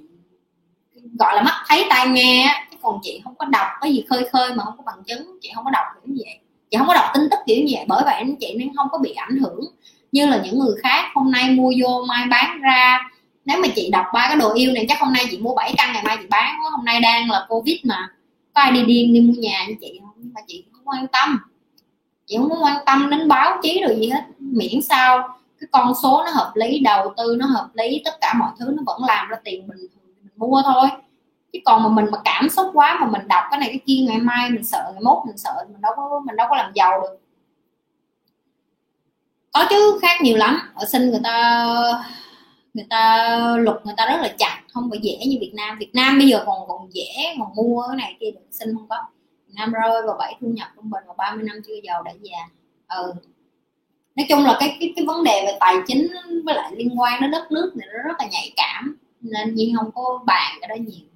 gọi 1.20 1.36
là 1.36 1.42
mắt 1.42 1.64
thấy 1.68 1.86
tai 1.90 2.08
nghe 2.08 2.66
chứ 2.72 2.78
còn 2.82 3.00
chị 3.04 3.22
không 3.24 3.36
có 3.36 3.46
đọc 3.46 3.68
cái 3.82 3.94
gì 3.94 4.06
khơi 4.10 4.30
khơi 4.32 4.54
mà 4.56 4.64
không 4.64 4.78
có 4.78 4.84
bằng 4.86 5.04
chứng, 5.08 5.38
chị 5.42 5.52
không 5.56 5.66
có 5.66 5.72
đọc 5.72 5.86
kiểu 5.94 6.16
gì 6.16 6.24
vậy. 6.26 6.40
Chị 6.72 6.78
không 6.78 6.88
có 6.88 6.94
đọc 6.94 7.06
tin 7.14 7.30
tức 7.32 7.38
kiểu 7.46 7.58
như 7.58 7.74
vậy, 7.76 7.86
bởi 7.88 8.04
vậy 8.06 8.14
anh 8.14 8.36
chị 8.36 8.56
nên 8.58 8.76
không 8.76 8.88
có 8.92 8.98
bị 8.98 9.14
ảnh 9.14 9.38
hưởng 9.38 9.60
như 10.12 10.28
là 10.28 10.42
những 10.44 10.60
người 10.60 10.76
khác. 10.84 11.06
Hôm 11.14 11.32
nay 11.32 11.50
mua 11.50 11.72
vô, 11.82 12.06
mai 12.08 12.28
bán 12.28 12.62
ra. 12.62 13.10
Nếu 13.46 13.62
mà 13.62 13.68
chị 13.76 13.90
đọc 13.92 14.06
ba 14.14 14.28
cái 14.28 14.38
đồ 14.38 14.54
yêu 14.54 14.72
này, 14.72 14.86
chắc 14.90 15.00
hôm 15.00 15.14
nay 15.14 15.26
chị 15.32 15.38
mua 15.38 15.56
7 15.56 15.74
căn, 15.78 15.94
ngày 15.94 16.04
mai 16.04 16.18
chị 16.22 16.28
bán 16.30 16.56
hôm 16.72 16.86
nay 16.86 17.00
đang 17.02 17.30
là 17.32 17.46
covid 17.50 17.78
mà. 17.84 18.10
Có 18.54 18.62
ai 18.62 18.72
đi 18.72 18.84
điên 18.86 19.14
đi 19.14 19.22
mua 19.22 19.34
nhà 19.34 19.66
như 19.68 19.76
chị 19.82 20.00
không? 20.02 20.14
Nhưng 20.18 20.34
mà 20.34 20.42
chị 20.48 20.64
không 20.72 20.88
quan 20.88 21.08
tâm. 21.08 21.40
Chị 22.26 22.38
không 22.38 22.50
có 22.50 22.56
quan 22.62 22.78
tâm 22.86 23.10
đến 23.10 23.28
báo 23.28 23.60
chí 23.64 23.82
rồi 23.88 23.98
gì 24.00 24.10
hết. 24.10 24.24
Miễn 24.40 24.82
sao 24.82 25.38
cái 25.62 25.68
con 25.72 25.94
số 26.04 26.24
nó 26.26 26.32
hợp 26.32 26.52
lý, 26.56 26.80
đầu 26.80 27.14
tư 27.18 27.36
nó 27.40 27.46
hợp 27.46 27.70
lý, 27.74 28.02
tất 28.06 28.12
cả 28.22 28.34
mọi 28.40 28.52
thứ 28.60 28.66
nó 28.78 28.84
vẫn 28.86 29.02
làm 29.08 29.28
ra 29.28 29.38
tiền 29.44 29.68
bình 29.68 29.78
thường 29.78 30.14
mình 30.24 30.34
mua 30.36 30.62
thôi. 30.66 30.90
Chứ 31.54 31.60
còn 31.66 31.84
mà 31.84 31.90
mình 31.90 32.06
mà 32.12 32.18
cảm 32.24 32.50
xúc 32.50 32.68
quá 32.74 32.98
mà 33.02 33.08
mình 33.08 33.28
đọc 33.28 33.44
cái 33.52 33.60
này 33.60 33.70
cái 33.70 33.80
kia, 33.86 34.06
ngày 34.08 34.18
mai 34.20 34.50
mình 34.50 34.64
sợ, 34.64 34.90
ngày 34.94 35.02
mốt 35.04 35.18
mình 35.28 35.38
sợ, 35.38 35.66
mình 35.72 35.82
đâu 35.82 35.94
có, 35.96 36.22
mình 36.26 36.36
đâu 36.36 36.48
có 36.50 36.56
làm 36.56 36.72
giàu 36.76 37.02
được. 37.02 37.18
Có 39.54 39.66
chứ, 39.70 40.00
khác 40.02 40.22
nhiều 40.22 40.38
lắm. 40.38 40.60
Ở 40.76 40.86
sinh 40.86 41.10
người 41.10 41.20
ta 41.24 41.66
người 42.74 42.86
ta 42.90 43.28
luật 43.58 43.86
người 43.86 43.94
ta 43.98 44.06
rất 44.06 44.22
là 44.22 44.36
chặt, 44.38 44.62
không 44.74 44.90
phải 44.90 45.00
dễ 45.04 45.18
như 45.26 45.38
Việt 45.42 45.52
Nam. 45.56 45.78
Việt 45.80 45.92
Nam 45.94 46.18
bây 46.18 46.28
giờ 46.28 46.44
còn 46.46 46.68
còn 46.68 46.94
dễ, 46.94 47.36
còn 47.40 47.56
mua 47.56 47.84
cái 47.88 47.98
này 47.98 48.18
kia 48.20 48.32
được. 48.32 48.48
Sinh 48.52 48.70
không 48.76 48.88
có. 48.90 48.98
Việt 49.48 49.54
Nam 49.56 49.72
rơi 49.72 50.02
vào 50.08 50.16
bảy 50.20 50.36
thu 50.42 50.48
nhập 50.48 50.68
trung 50.76 50.90
bình 50.90 51.04
vào 51.06 51.16
30 51.18 51.44
năm 51.44 51.58
chưa 51.68 51.74
giàu 51.84 52.04
đã 52.04 52.12
già. 52.22 52.40
Ừ 52.88 53.14
nói 54.16 54.26
chung 54.30 54.44
là 54.44 54.58
cái 54.60 54.78
cái 54.80 54.94
cái 54.96 55.06
vấn 55.06 55.24
đề 55.24 55.44
về 55.46 55.58
tài 55.60 55.76
chính 55.88 56.08
với 56.46 56.56
lại 56.56 56.72
liên 56.76 57.00
quan 57.00 57.22
đến 57.22 57.32
đất 57.32 57.52
nước 57.52 57.72
này 57.76 57.88
nó 57.94 58.04
rất 58.08 58.16
là 58.20 58.28
nhạy 58.32 58.52
cảm 58.56 58.98
nên 59.22 59.56
nhi 59.56 59.74
không 59.78 59.92
có 59.96 60.20
bàn 60.26 60.58
cái 60.62 60.68
đó 60.68 60.76
nhiều. 60.76 61.08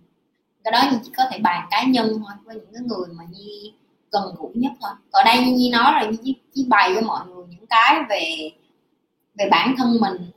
Cái 0.64 0.72
đó 0.72 0.80
nhi 0.92 0.98
chỉ 1.04 1.12
có 1.18 1.24
thể 1.32 1.40
bàn 1.40 1.68
cá 1.72 1.84
nhân 1.84 2.08
thôi 2.10 2.36
với 2.44 2.56
những 2.56 2.74
cái 2.74 2.82
người 2.86 3.08
mà 3.18 3.24
nhi 3.32 3.74
gần 4.12 4.24
gũi 4.38 4.52
nhất 4.54 4.72
thôi. 4.82 4.92
Còn 5.12 5.26
đây 5.26 5.46
nhi 5.46 5.70
nói 5.70 5.92
là 5.94 6.10
nhi 6.10 6.18
chỉ, 6.24 6.36
chỉ 6.54 6.66
bày 6.70 6.92
cho 6.96 7.02
mọi 7.02 7.26
người 7.28 7.46
những 7.50 7.66
cái 7.70 8.00
về 8.10 8.52
về 9.38 9.50
bản 9.52 9.76
thân 9.78 9.98
mình 10.02 10.32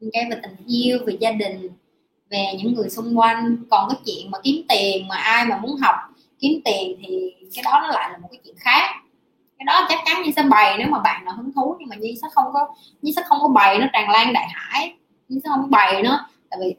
những 0.00 0.10
cái 0.12 0.26
về 0.30 0.36
tình 0.42 0.66
yêu 0.66 0.98
về 1.06 1.16
gia 1.20 1.32
đình 1.32 1.68
về 2.30 2.46
những 2.58 2.74
người 2.74 2.90
xung 2.90 3.18
quanh. 3.18 3.56
Còn 3.70 3.88
cái 3.90 4.00
chuyện 4.06 4.30
mà 4.30 4.38
kiếm 4.42 4.62
tiền 4.68 5.08
mà 5.08 5.16
ai 5.16 5.44
mà 5.46 5.58
muốn 5.58 5.76
học 5.76 5.94
kiếm 6.40 6.60
tiền 6.64 7.00
thì 7.02 7.34
cái 7.54 7.64
đó 7.64 7.80
nó 7.82 7.88
lại 7.88 8.10
là 8.12 8.18
một 8.18 8.28
cái 8.32 8.40
chuyện 8.44 8.54
khác 8.58 8.99
cái 9.60 9.64
đó 9.66 9.86
chắc 9.88 9.98
chắn 10.06 10.22
như 10.22 10.30
sẽ 10.36 10.42
bày 10.42 10.78
nếu 10.78 10.88
mà 10.88 10.98
bạn 10.98 11.24
nào 11.24 11.34
hứng 11.36 11.52
thú, 11.52 11.76
nhưng 11.78 11.88
mà 11.88 11.96
nhi 11.96 12.18
sẽ 12.22 12.28
không 12.32 12.52
có, 12.52 12.74
nhi 13.02 13.12
sẽ 13.16 13.22
không 13.26 13.38
có 13.40 13.48
bày 13.48 13.78
nó 13.78 13.86
tràn 13.92 14.10
lan 14.10 14.32
đại 14.32 14.48
hải. 14.52 14.94
Nhi 15.28 15.40
sẽ 15.44 15.48
không 15.48 15.70
bày 15.70 16.02
nó, 16.02 16.28
tại 16.50 16.60
vì 16.62 16.74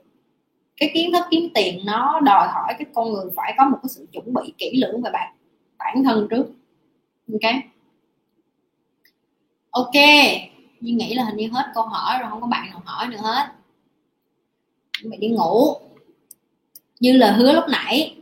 cái 0.77 0.92
kiến 0.93 1.11
thức, 1.11 1.26
kiếm 1.32 1.50
tiền 1.53 1.85
nó 1.85 2.19
đòi 2.19 2.48
hỏi 2.48 2.74
cái 2.77 2.88
con 2.93 3.14
người 3.14 3.26
phải 3.35 3.53
có 3.58 3.66
một 3.66 3.77
cái 3.84 3.90
sự 3.90 4.08
chuẩn 4.11 4.34
bị 4.34 4.53
kỹ 4.58 4.82
lưỡng 4.82 5.01
về 5.01 5.10
bản 5.14 5.34
bản 5.77 6.03
thân 6.03 6.27
trước. 6.30 6.45
Ok? 7.34 7.53
Ok 9.72 9.95
như 10.82 10.93
nghĩ 10.93 11.14
là 11.14 11.24
hình 11.24 11.38
như 11.38 11.50
hết 11.51 11.72
câu 11.74 11.84
hỏi 11.84 12.19
rồi, 12.19 12.30
không 12.30 12.42
có 12.42 12.48
bạn 12.48 12.69
nào 12.69 12.82
hỏi 12.85 13.08
nữa 13.08 13.18
hết. 13.22 13.48
Mày 15.03 15.18
đi 15.18 15.30
ngủ. 15.30 15.76
Như 17.00 17.18
là 17.18 17.32
hứa 17.32 17.53
lúc 17.53 17.64
nãy. 17.69 18.16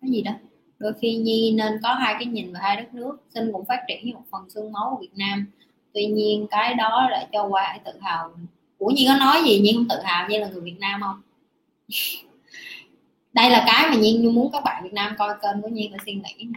Cái 0.00 0.10
gì 0.10 0.22
đó? 0.22 0.32
Đôi 0.78 0.92
khi 1.00 1.14
nhi 1.16 1.54
nên 1.56 1.72
có 1.82 1.94
hai 1.94 2.14
cái 2.14 2.26
nhìn 2.26 2.52
về 2.52 2.60
hai 2.62 2.76
đất 2.76 2.94
nước, 2.94 3.16
sinh 3.34 3.52
cũng 3.52 3.64
phát 3.64 3.80
triển 3.88 4.06
như 4.06 4.12
một 4.14 4.22
phần 4.30 4.50
xương 4.50 4.72
máu 4.72 4.88
của 4.90 5.00
việt 5.00 5.16
nam. 5.16 5.46
Tuy 5.94 6.06
nhiên, 6.06 6.46
cái 6.50 6.74
đó 6.74 7.08
lại 7.10 7.26
cho 7.32 7.46
qua 7.46 7.78
tự 7.84 7.92
hào. 8.00 8.30
Của 8.78 8.90
nhi 8.90 9.06
có 9.08 9.16
nói 9.16 9.42
gì? 9.44 9.60
Nhi 9.60 9.72
không 9.74 9.88
tự 9.88 9.96
hào 10.04 10.28
như 10.28 10.38
là 10.38 10.48
người 10.48 10.60
việt 10.60 10.78
nam 10.80 11.00
không? 11.02 11.22
Đây 13.32 13.50
là 13.50 13.64
cái 13.66 13.90
mà 13.90 13.96
nhi 13.96 14.18
muốn 14.18 14.52
các 14.52 14.64
bạn 14.64 14.84
việt 14.84 14.92
nam 14.92 15.14
coi 15.18 15.34
kênh 15.42 15.62
của 15.62 15.68
nhi 15.68 15.88
và 15.92 15.98
suy 16.06 16.12
nghĩ 16.12 16.48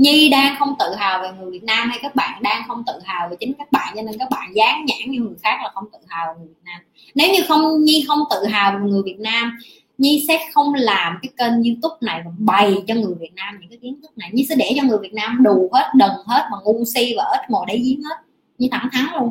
Nhi 0.00 0.28
đang 0.28 0.56
không 0.58 0.74
tự 0.78 0.94
hào 0.94 1.22
về 1.22 1.28
người 1.38 1.50
Việt 1.50 1.62
Nam 1.62 1.88
hay 1.88 1.98
các 2.02 2.14
bạn 2.14 2.42
đang 2.42 2.62
không 2.68 2.82
tự 2.86 2.92
hào 3.04 3.28
về 3.28 3.36
chính 3.40 3.52
các 3.58 3.72
bạn, 3.72 3.92
cho 3.96 4.02
nên 4.02 4.18
các 4.18 4.30
bạn 4.30 4.54
dán 4.54 4.84
nhãn 4.84 5.10
như 5.10 5.20
người 5.20 5.36
khác 5.42 5.58
là 5.62 5.70
không 5.74 5.84
tự 5.92 5.98
hào 6.08 6.26
về 6.26 6.38
người 6.38 6.48
Việt 6.48 6.62
Nam. 6.64 6.80
Nếu 7.14 7.32
như 7.32 7.40
không, 7.48 7.84
Nhi 7.84 8.04
không 8.08 8.18
tự 8.30 8.46
hào 8.46 8.72
về 8.72 8.90
người 8.90 9.02
Việt 9.04 9.20
Nam 9.20 9.58
Nhi 10.00 10.24
sẽ 10.28 10.38
không 10.52 10.74
làm 10.74 11.18
cái 11.22 11.30
kênh 11.36 11.64
youtube 11.64 11.96
này 12.00 12.20
và 12.24 12.30
bày 12.38 12.74
cho 12.86 12.94
người 12.94 13.14
Việt 13.20 13.34
Nam 13.34 13.58
những 13.60 13.68
cái 13.68 13.78
kiến 13.82 14.00
thức 14.02 14.18
này. 14.18 14.30
Nhi 14.32 14.46
sẽ 14.48 14.54
để 14.54 14.72
cho 14.76 14.82
người 14.82 14.98
Việt 15.02 15.14
Nam 15.14 15.42
đù 15.42 15.70
hết, 15.72 15.92
đần 15.94 16.10
hết 16.26 16.48
mà 16.52 16.58
ngu 16.64 16.84
si 16.84 17.14
và 17.16 17.24
ít 17.24 17.50
ngồi 17.50 17.64
để 17.68 17.78
giếng 17.78 18.02
hết. 18.02 18.16
Nhi 18.58 18.68
thẳng 18.72 18.88
thắn 18.92 19.04
luôn. 19.20 19.30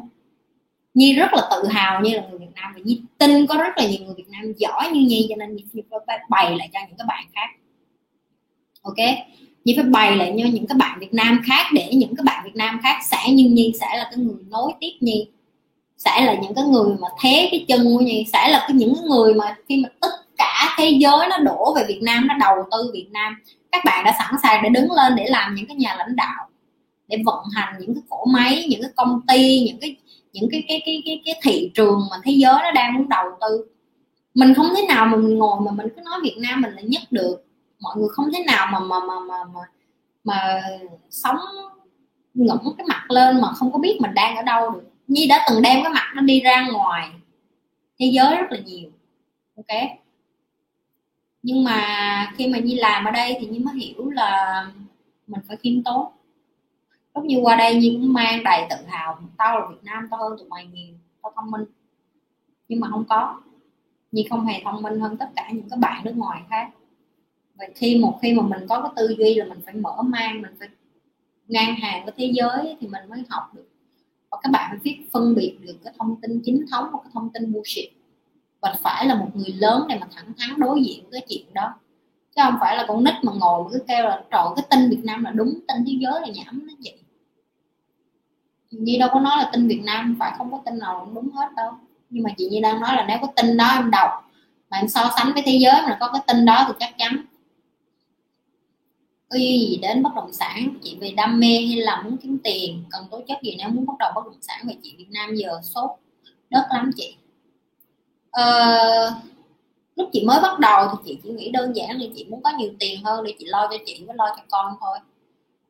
Nhi 0.94 1.14
rất 1.14 1.34
là 1.34 1.48
tự 1.52 1.68
hào 1.68 2.02
như 2.02 2.16
là 2.16 2.28
người 2.30 2.40
Việt 2.40 2.54
Nam 2.56 2.72
và 2.76 2.82
Nhi 2.84 3.02
tin 3.18 3.48
có 3.48 3.56
rất 3.58 3.78
là 3.78 3.88
nhiều 3.88 4.00
người 4.06 4.14
Việt 4.18 4.30
Nam 4.30 4.54
giỏi 4.58 4.92
như 4.94 5.00
Nhi, 5.00 5.26
cho 5.30 5.36
nên 5.36 5.56
Nhi 5.56 5.64
phải 6.08 6.20
bày 6.30 6.58
lại 6.58 6.70
cho 6.74 6.80
những 6.88 6.98
các 6.98 7.08
bạn 7.08 7.26
khác. 7.36 7.50
Ok? 8.82 8.98
Nhi 9.66 9.74
phải 9.76 9.86
bày 9.86 10.18
lại 10.18 10.36
cho 10.38 10.50
những 10.54 10.68
các 10.68 10.78
bạn 10.78 11.00
Việt 11.00 11.14
Nam 11.14 11.42
khác 11.46 11.66
để 11.74 11.90
những 11.94 12.16
các 12.16 12.26
bạn 12.26 12.46
Việt 12.46 12.56
Nam 12.56 12.80
khác 12.84 13.00
sẽ 13.04 13.32
như 13.32 13.50
Nhi, 13.50 13.74
sẽ 13.80 13.98
là 13.98 14.10
cái 14.12 14.26
người 14.26 14.44
nối 14.50 14.72
tiếp 14.80 14.92
Nhi. 15.00 15.28
Sẽ 15.98 16.22
là 16.26 16.36
những 16.42 16.54
cái 16.56 16.64
người 16.64 16.96
mà 17.00 17.08
thế 17.22 17.48
cái 17.52 17.66
chân 17.68 17.84
của 17.84 18.00
Nhi, 18.00 18.26
sẽ 18.34 18.50
là 18.50 18.66
cái 18.68 18.78
những 18.78 18.94
người 19.10 19.34
mà 19.34 19.56
khi 19.70 19.84
mà 19.84 19.90
tức 20.02 20.10
thế 20.80 20.90
giới 20.90 21.28
nó 21.30 21.38
đổ 21.38 21.74
về 21.76 21.86
Việt 21.88 22.00
Nam 22.02 22.28
nó 22.28 22.36
đầu 22.40 22.56
tư 22.72 22.92
Việt 22.94 23.08
Nam. 23.12 23.36
Các 23.72 23.86
bạn 23.86 24.06
đã 24.06 24.16
sẵn 24.20 24.36
sàng 24.44 24.64
để 24.64 24.70
đứng 24.70 24.92
lên 24.92 25.16
để 25.16 25.26
làm 25.30 25.56
những 25.56 25.68
cái 25.68 25.76
nhà 25.76 25.96
lãnh 25.98 26.16
đạo 26.16 26.50
để 27.08 27.18
vận 27.26 27.46
hành 27.56 27.74
những 27.80 27.94
cái 27.94 28.04
cỗ 28.10 28.26
máy 28.26 28.66
những 28.70 28.82
cái 28.82 28.92
công 28.96 29.22
ty 29.28 29.64
những 29.66 29.80
cái 29.82 29.96
những 30.34 30.50
cái 30.52 30.64
cái 30.68 30.82
cái 30.86 31.02
cái, 31.06 31.22
cái 31.26 31.36
thị 31.44 31.72
trường 31.74 32.02
mà 32.12 32.18
thế 32.24 32.32
giới 32.32 32.54
nó 32.64 32.72
đang 32.72 32.94
muốn 32.94 33.10
đầu 33.10 33.26
tư. 33.42 33.66
Mình 34.34 34.54
không 34.54 34.70
thể 34.76 34.86
nào 34.88 35.06
mà 35.06 35.18
mình 35.18 35.38
ngồi 35.38 35.62
mà 35.62 35.72
mình 35.72 35.88
cứ 35.96 36.02
nói 36.02 36.20
Việt 36.24 36.36
Nam 36.40 36.62
mình 36.62 36.72
là 36.72 36.82
nhất 36.82 37.02
được. 37.12 37.46
Mọi 37.80 37.96
người 37.98 38.10
không 38.12 38.26
thể 38.34 38.44
nào 38.48 38.68
mà 38.72 38.80
mà 38.80 39.00
mà 39.00 39.20
mà 39.20 39.38
mà, 39.54 39.62
mà 40.24 40.62
sống 41.10 41.38
ngẩng 42.34 42.74
cái 42.78 42.88
mặt 42.88 43.12
lên 43.12 43.42
mà 43.42 43.48
không 43.54 43.72
có 43.72 43.80
biết 43.80 43.98
mình 44.02 44.14
đang 44.14 44.36
ở 44.36 44.42
đâu 44.42 44.70
được. 44.70 44.84
Nhi 45.08 45.28
đã 45.28 45.46
từng 45.50 45.62
đem 45.62 45.84
cái 45.84 45.94
mặt 45.94 46.12
nó 46.16 46.22
đi 46.22 46.40
ra 46.40 46.68
ngoài 46.74 47.10
thế 48.00 48.12
giới 48.14 48.36
rất 48.36 48.46
là 48.52 48.58
nhiều. 48.66 48.90
Ok? 49.58 50.00
Nhưng 51.44 51.64
mà 51.64 52.32
khi 52.38 52.48
mà 52.48 52.60
Nhi 52.60 52.76
làm 52.76 53.06
ở 53.06 53.12
đây 53.12 53.38
thì 53.40 53.48
Nhi 53.48 53.60
mới 53.60 53.76
hiểu 53.76 54.10
là 54.10 54.64
mình 55.28 55.42
phải 55.48 55.58
khiêm 55.58 55.84
tốn. 55.84 56.12
Lúc 57.16 57.26
như 57.26 57.40
qua 57.42 57.56
đây 57.56 57.76
Nhi 57.76 57.98
cũng 58.02 58.14
mang 58.14 58.44
đầy 58.44 58.68
tự 58.70 58.76
hào, 58.88 59.20
tao 59.38 59.60
là 59.60 59.68
Việt 59.70 59.84
Nam, 59.84 60.08
tao 60.12 60.20
hơn 60.20 60.38
tụi 60.38 60.48
mày 60.48 60.68
nhiều, 60.74 60.94
tao 61.22 61.34
thông 61.36 61.52
minh. 61.52 61.66
Nhưng 62.68 62.80
mà 62.80 62.88
không 62.90 63.06
có. 63.10 63.42
Nhi 64.12 64.28
không 64.30 64.46
hề 64.46 64.62
thông 64.64 64.82
minh 64.82 65.00
hơn 65.00 65.18
tất 65.18 65.30
cả 65.36 65.50
những 65.54 65.70
các 65.70 65.80
bạn 65.80 66.02
nước 66.06 66.14
ngoài 66.16 66.42
khác. 66.50 66.70
Và 67.56 67.66
khi 67.76 68.00
một 68.02 68.20
khi 68.22 68.34
mà 68.34 68.44
mình 68.44 68.68
có 68.70 68.82
cái 68.82 68.92
tư 68.96 69.16
duy 69.18 69.36
là 69.36 69.46
mình 69.46 69.60
phải 69.66 69.74
mở 69.74 70.02
mang, 70.02 70.42
mình 70.42 70.56
phải 70.60 70.68
ngang 71.48 71.76
hàng 71.76 72.06
với 72.06 72.14
thế 72.18 72.32
giới 72.34 72.78
thì 72.80 72.88
mình 72.88 73.10
mới 73.10 73.24
học 73.30 73.44
được. 73.54 73.70
Và 74.32 74.38
các 74.42 74.50
bạn 74.52 74.70
phải 74.70 74.80
biết 74.84 75.00
phân 75.12 75.36
biệt 75.36 75.58
được 75.62 75.78
cái 75.84 75.94
thông 76.00 76.22
tin 76.22 76.42
chính 76.44 76.66
thống 76.72 76.86
và 76.94 77.00
cái 77.04 77.12
thông 77.14 77.30
tin 77.34 77.54
bullshit 77.54 77.90
và 78.62 78.76
phải 78.82 79.06
là 79.06 79.16
một 79.16 79.28
người 79.34 79.54
lớn 79.54 79.86
để 79.90 79.98
mà 80.02 80.08
thẳng 80.16 80.34
thắn 80.38 80.60
đối 80.60 80.84
diện 80.84 81.04
với 81.12 81.22
cái 81.22 81.28
chuyện 81.30 81.54
đó. 81.54 81.74
Chứ 82.36 82.42
không 82.46 82.58
phải 82.60 82.78
là 82.78 82.86
con 82.88 83.04
nít 83.04 83.14
mà 83.24 83.32
ngồi 83.36 83.64
mà 83.64 83.70
cứ 83.74 83.80
kêu 83.88 84.04
là, 84.04 84.24
trời 84.32 84.44
cái 84.56 84.66
tin 84.70 84.90
Việt 84.90 85.04
Nam 85.04 85.24
là 85.24 85.32
đúng, 85.32 85.60
tin 85.68 85.86
thế 85.86 85.94
giới 86.00 86.22
là 86.22 86.28
nhảm 86.28 86.68
nó 86.68 86.74
vậy. 86.84 86.98
Nhi 88.72 88.98
đâu 88.98 89.10
có 89.14 89.20
nói 89.20 89.38
là 89.38 89.50
tin 89.54 89.68
Việt 89.68 89.82
Nam 89.84 90.16
phải 90.20 90.34
không 90.38 90.52
có 90.52 90.62
tin 90.66 90.80
nào 90.80 91.02
cũng 91.06 91.16
đúng 91.16 91.30
hết 91.32 91.48
đâu. 91.56 91.72
Nhưng 92.10 92.24
mà 92.24 92.30
chị 92.38 92.50
Nhi 92.50 92.62
đang 92.62 92.80
nói 92.82 92.96
là 92.96 93.06
nếu 93.08 93.18
có 93.22 93.28
tin 93.36 93.58
đó 93.58 93.72
em 93.76 93.92
đọc, 93.92 94.10
mà 94.70 94.78
em 94.78 94.88
so 94.88 95.12
sánh 95.18 95.34
với 95.34 95.44
thế 95.46 95.58
giới 95.62 95.82
mà 95.82 95.98
có 96.00 96.10
cái 96.14 96.22
tin 96.28 96.46
đó 96.46 96.66
thì 96.68 96.74
chắc 96.80 96.98
chắn. 96.98 97.26
Có 99.30 99.38
gì 99.38 99.80
đến 99.82 100.04
bất 100.04 100.16
động 100.16 100.34
sản, 100.34 100.70
chị 100.84 100.98
vì 101.02 101.12
đam 101.12 101.40
mê 101.40 101.66
hay 101.68 101.78
là 101.78 102.02
muốn 102.02 102.18
kiếm 102.18 102.38
tiền, 102.44 102.84
cần 102.90 103.06
tố 103.12 103.22
chất 103.28 103.38
gì, 103.44 103.56
nếu 103.58 103.70
muốn 103.70 103.86
bắt 103.86 103.94
đầu 104.00 104.12
bất 104.16 104.26
động 104.26 104.42
sản 104.42 104.60
về 104.68 104.76
chị 104.84 104.96
Việt 104.98 105.10
Nam 105.10 105.36
giờ 105.36 105.60
sốt 105.64 105.90
đất 106.50 106.68
lắm 106.74 106.92
chị. 106.96 107.16
Ờ, 108.32 109.14
lúc 109.96 110.10
chị 110.14 110.24
mới 110.26 110.42
bắt 110.42 110.60
đầu 110.60 110.88
thì 110.92 110.98
chị 111.06 111.20
chỉ 111.24 111.30
nghĩ 111.30 111.52
đơn 111.52 111.76
giản 111.76 112.02
là 112.02 112.08
chị 112.16 112.26
muốn 112.30 112.44
có 112.44 112.52
nhiều 112.58 112.72
tiền 112.80 113.04
hơn 113.04 113.24
để 113.24 113.36
chị 113.40 113.46
lo 113.46 113.68
cho 113.72 113.78
chị 113.86 114.04
với 114.08 114.16
lo 114.16 114.26
cho 114.38 114.44
con 114.50 114.76
thôi. 114.82 114.98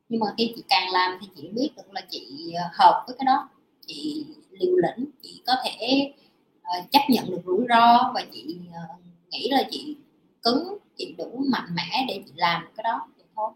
Nhưng 0.08 0.20
mà 0.20 0.26
khi 0.38 0.52
chị 0.56 0.62
càng 0.68 0.92
làm 0.92 1.18
thì 1.20 1.28
chị 1.36 1.48
biết 1.48 1.70
được 1.76 1.92
là 1.92 2.00
chị 2.10 2.54
hợp 2.72 3.04
với 3.06 3.16
cái 3.18 3.24
đó. 3.24 3.48
Chị 3.86 4.26
liều 4.50 4.76
lĩnh 4.76 5.10
chị 5.22 5.42
có 5.46 5.52
thể 5.64 6.12
uh, 6.60 6.90
chấp 6.90 7.00
nhận 7.08 7.30
được 7.30 7.40
rủi 7.46 7.66
ro 7.68 8.12
và 8.14 8.22
chị 8.32 8.56
uh, 8.68 9.00
nghĩ 9.30 9.48
là 9.50 9.62
chị 9.70 9.96
cứng 10.42 10.78
chị 10.96 11.14
đủ 11.18 11.44
mạnh 11.52 11.74
mẽ 11.74 12.04
để 12.08 12.22
chị 12.26 12.32
làm 12.36 12.62
cái 12.76 12.84
đó 12.84 13.06
thì 13.16 13.22
thôi. 13.36 13.50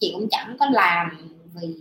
Chị 0.00 0.10
cũng 0.14 0.28
chẳng 0.30 0.56
có 0.58 0.66
làm 0.70 1.30
vì 1.54 1.74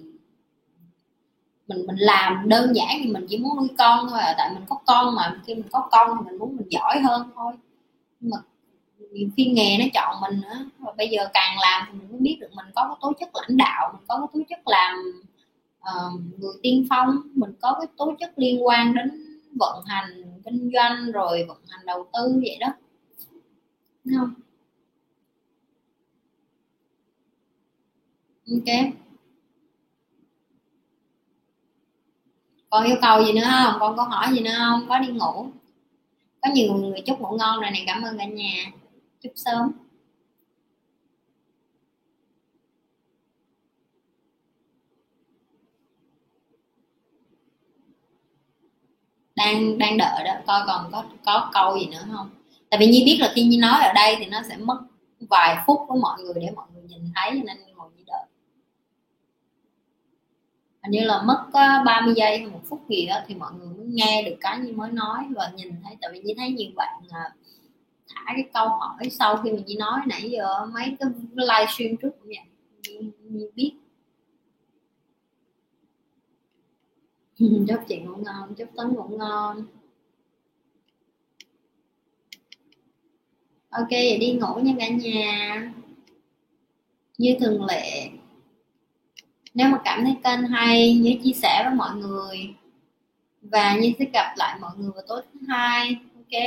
mình 1.74 1.88
mình 1.88 1.98
làm 1.98 2.50
đơn 2.50 2.76
giản 2.76 2.98
thì 3.04 3.12
mình 3.12 3.26
chỉ 3.30 3.38
muốn 3.38 3.58
nuôi 3.58 3.68
con 3.78 4.10
thôi 4.10 4.20
à. 4.20 4.36
Tại 4.38 4.52
mình 4.54 4.64
có 4.70 4.80
con 4.86 5.16
mà 5.16 5.42
khi 5.46 5.56
mình 5.56 5.70
có 5.72 5.88
con 5.92 6.18
thì 6.18 6.30
mình 6.30 6.40
muốn 6.40 6.58
mình 6.58 6.68
giỏi 6.70 7.00
hơn 7.00 7.30
thôi. 7.36 7.54
Nhưng 8.20 8.32
mà 8.32 8.38
nhiều 9.12 9.30
khi 9.38 9.46
nghề 9.46 9.78
nó 9.78 9.86
chọn 9.94 10.22
mình 10.22 10.42
nữa 10.42 10.66
và 10.80 10.94
bây 10.98 11.10
giờ 11.10 11.28
càng 11.34 11.58
làm 11.62 11.88
thì 11.88 12.00
mình 12.00 12.12
mới 12.12 12.20
biết 12.20 12.38
được 12.42 12.50
mình 12.56 12.66
có 12.76 12.84
cái 12.88 12.96
tố 13.02 13.14
chất 13.20 13.30
lãnh 13.34 13.58
đạo 13.58 13.90
mình 13.94 14.06
có 14.08 14.20
cái 14.20 14.28
tố 14.34 14.40
chất 14.50 14.68
làm 14.68 15.22
uh, 15.80 16.22
người 16.40 16.54
tiên 16.62 16.88
phong 16.90 17.18
mình 17.36 17.52
có 17.62 17.76
cái 17.80 17.88
tố 17.98 18.14
chất 18.20 18.34
liên 18.36 18.68
quan 18.68 18.96
đến 18.96 19.12
vận 19.60 19.84
hành 19.86 20.24
kinh 20.46 20.72
doanh 20.74 21.12
rồi 21.12 21.46
vận 21.48 21.58
hành 21.70 21.86
đầu 21.86 22.08
tư 22.14 22.42
vậy 22.42 22.58
đó. 22.60 22.68
Đúng 24.04 24.18
không? 24.20 24.34
Ok. 28.52 29.03
Còn 32.74 32.84
yêu 32.84 32.96
cầu 33.02 33.26
gì 33.26 33.34
nữa 33.34 33.42
không? 33.50 33.76
Con 33.80 33.98
có 33.98 34.04
hỏi 34.04 34.28
gì 34.34 34.40
nữa 34.40 34.52
không? 34.58 34.86
Có 34.90 35.00
đi 35.00 35.08
ngủ. 35.08 35.48
Có 36.42 36.50
nhiều 36.54 36.74
người 36.74 37.02
chúc 37.06 37.20
ngủ 37.22 37.38
ngon 37.40 37.62
rồi 37.62 37.72
này, 37.72 37.84
cảm 37.88 38.04
ơn 38.04 38.18
cả 38.18 38.26
nhà. 38.26 38.72
Chúc 39.22 39.32
sớm. 39.36 39.72
Đang 49.36 49.78
đang 49.78 49.98
đợi 49.98 50.24
đó. 50.26 50.34
Coi 50.48 50.62
còn 50.68 50.92
có 50.92 51.04
có 51.26 51.50
câu 51.54 51.80
gì 51.80 51.86
nữa 51.88 52.04
không? 52.12 52.30
Tại 52.70 52.80
vì 52.80 52.88
nhi 52.88 53.04
biết 53.06 53.18
là 53.22 53.32
khi 53.36 53.44
nhi 53.44 53.58
nói 53.58 53.84
ở 53.84 53.94
đây 53.94 54.16
thì 54.20 54.26
nó 54.26 54.42
sẽ 54.50 54.58
mất 54.58 54.82
vài 55.30 55.58
phút 55.68 55.80
với 55.90 56.00
mọi 56.02 56.22
người 56.24 56.34
để 56.42 56.50
mọi 56.56 56.68
người 56.74 56.84
nhìn 56.84 57.12
thấy 57.16 57.32
nên 57.32 57.58
ngồi 57.76 57.90
nhi 57.96 58.04
đợi 58.08 58.26
hình 60.84 60.92
như 60.92 61.00
là 61.04 61.22
mất 61.22 61.46
30 61.86 62.14
giây 62.18 62.38
hay 62.38 62.48
một 62.48 62.62
phút 62.70 62.90
gì 62.90 63.06
đó 63.06 63.16
thì 63.28 63.36
mọi 63.36 63.54
người 63.54 63.68
mới 63.68 63.88
nghe 63.88 64.24
được 64.26 64.36
cái 64.42 64.60
như 64.60 64.74
mới 64.74 64.92
nói 64.92 65.24
và 65.36 65.52
nhìn 65.56 65.70
thấy 65.84 65.96
tại 66.02 66.10
vì 66.14 66.20
như 66.20 66.34
thấy 66.38 66.50
nhiều 66.50 66.72
bạn 66.76 67.02
à, 67.10 67.34
thả 68.16 68.34
cái 68.36 68.50
câu 68.54 68.70
hỏi 68.70 69.10
sau 69.12 69.38
khi 69.38 69.52
mình 69.52 69.64
chỉ 69.68 69.78
nói 69.78 70.00
nãy 70.08 70.30
giờ 70.30 70.66
mấy 70.66 70.96
cái 71.00 71.10
livestream 71.36 71.98
trước 72.02 72.10
cũng 72.20 72.28
vậy. 72.28 72.38
Như, 72.84 73.12
như 73.30 73.50
biết. 73.56 73.74
Chúc 77.68 77.80
chị 77.88 78.00
ngủ 78.00 78.16
ngon 78.16 78.56
chúc 78.56 78.70
tấn 78.78 78.94
ngủ 78.94 79.08
ngon. 79.10 79.66
Ok 83.70 83.90
vậy 83.90 84.18
đi 84.18 84.34
ngủ 84.34 84.56
nha 84.56 84.74
cả 84.80 84.88
nhà. 84.90 85.74
Như 87.18 87.36
thường 87.40 87.66
lệ 87.66 88.10
nếu 89.54 89.68
mà 89.68 89.78
cảm 89.86 90.04
thấy 90.04 90.16
kênh 90.24 90.48
hay 90.48 90.94
nhớ 90.94 91.12
chia 91.24 91.34
sẻ 91.34 91.62
với 91.66 91.74
mọi 91.74 91.96
người. 91.96 92.54
Và 93.42 93.76
như 93.76 93.94
sẽ 94.00 94.06
gặp 94.14 94.34
lại 94.38 94.58
mọi 94.62 94.72
người 94.78 94.92
vào 94.96 95.04
tối 95.08 95.22
thứ 95.34 95.40
hai. 95.48 95.96
Ok? 96.16 96.42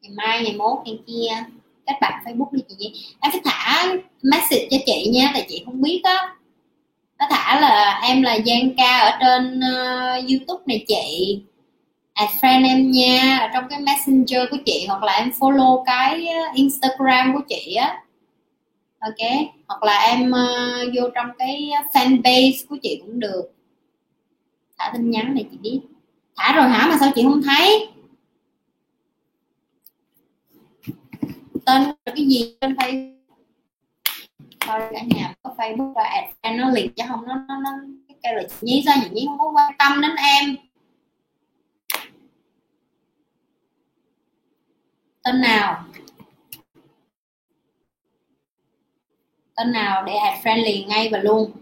Ngày 0.00 0.12
mai 0.16 0.42
ngày 0.42 0.54
mốt 0.56 0.78
ngày 0.84 0.98
kia. 1.06 1.44
Các 1.86 1.96
bạn 2.00 2.24
facebook 2.24 2.48
đi 2.52 2.62
chị 2.68 2.74
nhé 2.78 2.90
em 3.20 3.32
sẽ 3.32 3.38
thả 3.44 3.86
message 4.22 4.68
cho 4.70 4.76
chị 4.86 5.10
nha 5.12 5.30
tại 5.32 5.46
chị 5.48 5.62
không 5.64 5.82
biết 5.82 6.00
á. 6.04 6.34
Nó 7.18 7.26
thả 7.30 7.60
là 7.60 8.00
em 8.02 8.22
là 8.22 8.38
Giang 8.46 8.74
Ca 8.76 8.98
ở 8.98 9.18
trên 9.20 9.58
uh, 9.58 10.30
YouTube 10.30 10.62
này 10.66 10.84
chị. 10.88 11.40
Add 12.14 12.32
friend 12.40 12.66
em 12.66 12.90
nha. 12.90 13.38
Ở 13.40 13.48
trong 13.54 13.64
cái 13.70 13.80
messenger 13.80 14.50
của 14.50 14.56
chị 14.66 14.86
hoặc 14.88 15.02
là 15.02 15.12
em 15.12 15.30
follow 15.38 15.84
cái 15.84 16.26
ờ, 16.26 16.42
Instagram 16.54 17.34
của 17.34 17.40
chị 17.48 17.74
á 17.74 18.03
ok. 19.04 19.30
Hoặc 19.68 19.82
là 19.82 19.98
em 19.98 20.30
uh, 20.30 20.94
vô 20.94 21.08
trong 21.14 21.26
cái 21.38 21.70
fanpage 21.92 22.66
của 22.68 22.76
chị 22.82 23.02
cũng 23.06 23.20
được. 23.20 23.42
Thả 24.78 24.90
tin 24.92 25.10
nhắn 25.10 25.34
này 25.34 25.46
chị 25.50 25.56
biết. 25.56 25.80
Thả 26.36 26.52
rồi 26.52 26.68
hả? 26.68 26.86
Mà 26.88 26.96
sao 27.00 27.10
chị 27.14 27.22
không 27.22 27.42
thấy? 27.42 27.88
Tên 31.66 31.82
cái 32.04 32.26
gì 32.26 32.56
trên 32.60 32.74
facebook? 32.74 33.14
Thôi 34.60 34.80
cả 34.92 35.00
nhà 35.06 35.34
có 35.42 35.54
facebook 35.56 35.92
và 35.92 36.02
add 36.42 36.58
nó 36.58 36.70
liền 36.70 36.92
chứ 36.96 37.04
không 37.08 37.26
nó 37.26 37.34
nó, 37.48 37.60
nó 37.64 37.70
cái 38.08 38.16
kêu 38.22 38.34
là 38.34 38.42
chị 38.48 38.56
nhí 38.60 38.82
sao 38.86 38.96
chị 39.02 39.10
nhí 39.12 39.26
không 39.26 39.38
có 39.38 39.52
quan 39.54 39.72
tâm 39.78 40.00
đến 40.00 40.10
em? 40.16 40.56
Tên 45.22 45.40
nào? 45.40 45.84
Tên 49.56 49.72
nào 49.72 50.02
để 50.06 50.12
add 50.14 50.46
friendly 50.46 50.64
liền 50.64 50.88
ngay 50.88 51.08
và 51.12 51.18
luôn. 51.18 51.52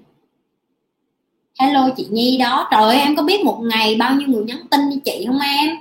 Hello 1.61 1.89
chị 1.97 2.07
nhi 2.11 2.39
đó. 2.39 2.69
Trời 2.71 2.83
ơi, 2.83 2.99
em 2.99 3.17
có 3.17 3.23
biết 3.23 3.45
một 3.45 3.61
ngày 3.63 3.97
bao 3.99 4.15
nhiêu 4.15 4.29
người 4.29 4.45
nhắn 4.45 4.59
tin 4.71 4.81
cho 4.91 4.97
chị 5.05 5.25
không 5.27 5.41
em? 5.41 5.77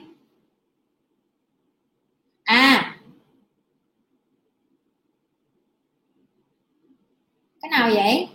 À. 2.43 2.95
Cái 7.61 7.69
nào 7.71 7.89
vậy? 7.93 8.27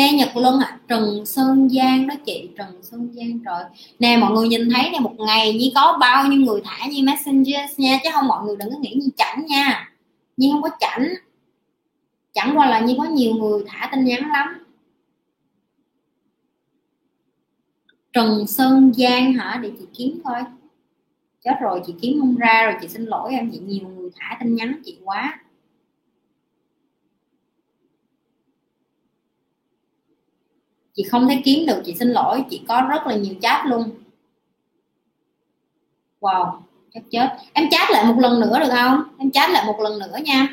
Lê 0.00 0.12
Nhật 0.12 0.36
Luân 0.36 0.60
ạ. 0.60 0.66
À, 0.66 0.78
Trần 0.88 1.26
Sơn 1.26 1.68
Giang 1.68 2.06
đó 2.06 2.14
chị 2.26 2.48
Trần 2.58 2.82
Sơn 2.82 3.12
Giang 3.14 3.42
rồi 3.42 3.62
nè 3.98 4.16
mọi 4.16 4.32
người 4.32 4.48
nhìn 4.48 4.70
thấy 4.70 4.90
nè 4.90 4.98
một 4.98 5.14
ngày 5.18 5.54
như 5.54 5.70
có 5.74 5.98
bao 6.00 6.26
nhiêu 6.26 6.40
người 6.40 6.60
thả 6.64 6.86
như 6.86 7.02
messenger 7.02 7.70
nha 7.76 7.98
chứ 8.04 8.10
không 8.12 8.28
mọi 8.28 8.44
người 8.44 8.56
đừng 8.56 8.70
có 8.70 8.78
nghĩ 8.78 8.94
như 8.94 9.08
chảnh 9.16 9.46
nha. 9.46 9.92
Nhưng 10.36 10.52
không 10.52 10.62
có 10.62 10.70
chảnh. 10.80 11.14
Chẳng 12.32 12.58
qua 12.58 12.66
là 12.66 12.80
như 12.80 12.94
có 12.98 13.04
nhiều 13.04 13.34
người 13.34 13.64
thả 13.66 13.88
tin 13.92 14.04
nhắn 14.04 14.30
lắm. 14.32 14.64
Trần 18.12 18.46
Sơn 18.46 18.92
Giang 18.96 19.32
hả? 19.32 19.58
Để 19.62 19.70
chị 19.78 19.84
kiếm 19.94 20.20
thôi 20.24 20.38
chết 21.44 21.54
rồi 21.60 21.82
chị 21.86 21.94
kiếm 22.00 22.20
không 22.20 22.36
ra 22.36 22.62
rồi 22.64 22.74
chị 22.80 22.88
xin 22.88 23.04
lỗi 23.04 23.32
em 23.32 23.50
chị 23.52 23.58
nhiều 23.58 23.88
người 23.88 24.10
thả 24.16 24.36
tin 24.40 24.54
nhắn 24.54 24.82
chị 24.84 24.96
quá. 25.04 25.40
Chị 31.00 31.08
không 31.08 31.28
thể 31.28 31.42
kiếm 31.44 31.66
được, 31.66 31.82
chị 31.84 31.94
xin 31.98 32.08
lỗi, 32.08 32.42
chị 32.50 32.60
có 32.68 32.86
rất 32.90 33.06
là 33.06 33.14
nhiều 33.14 33.34
chat 33.42 33.66
luôn. 33.66 33.90
Wow 36.20 36.60
chắc 36.94 37.02
chết. 37.10 37.28
Em 37.52 37.70
chat 37.70 37.90
lại 37.90 38.04
một 38.04 38.14
lần 38.18 38.40
nữa 38.40 38.58
được 38.60 38.70
không? 38.70 39.02
Em 39.18 39.30
chat 39.30 39.50
lại 39.50 39.64
một 39.66 39.80
lần 39.80 39.98
nữa 39.98 40.16
nha. 40.24 40.48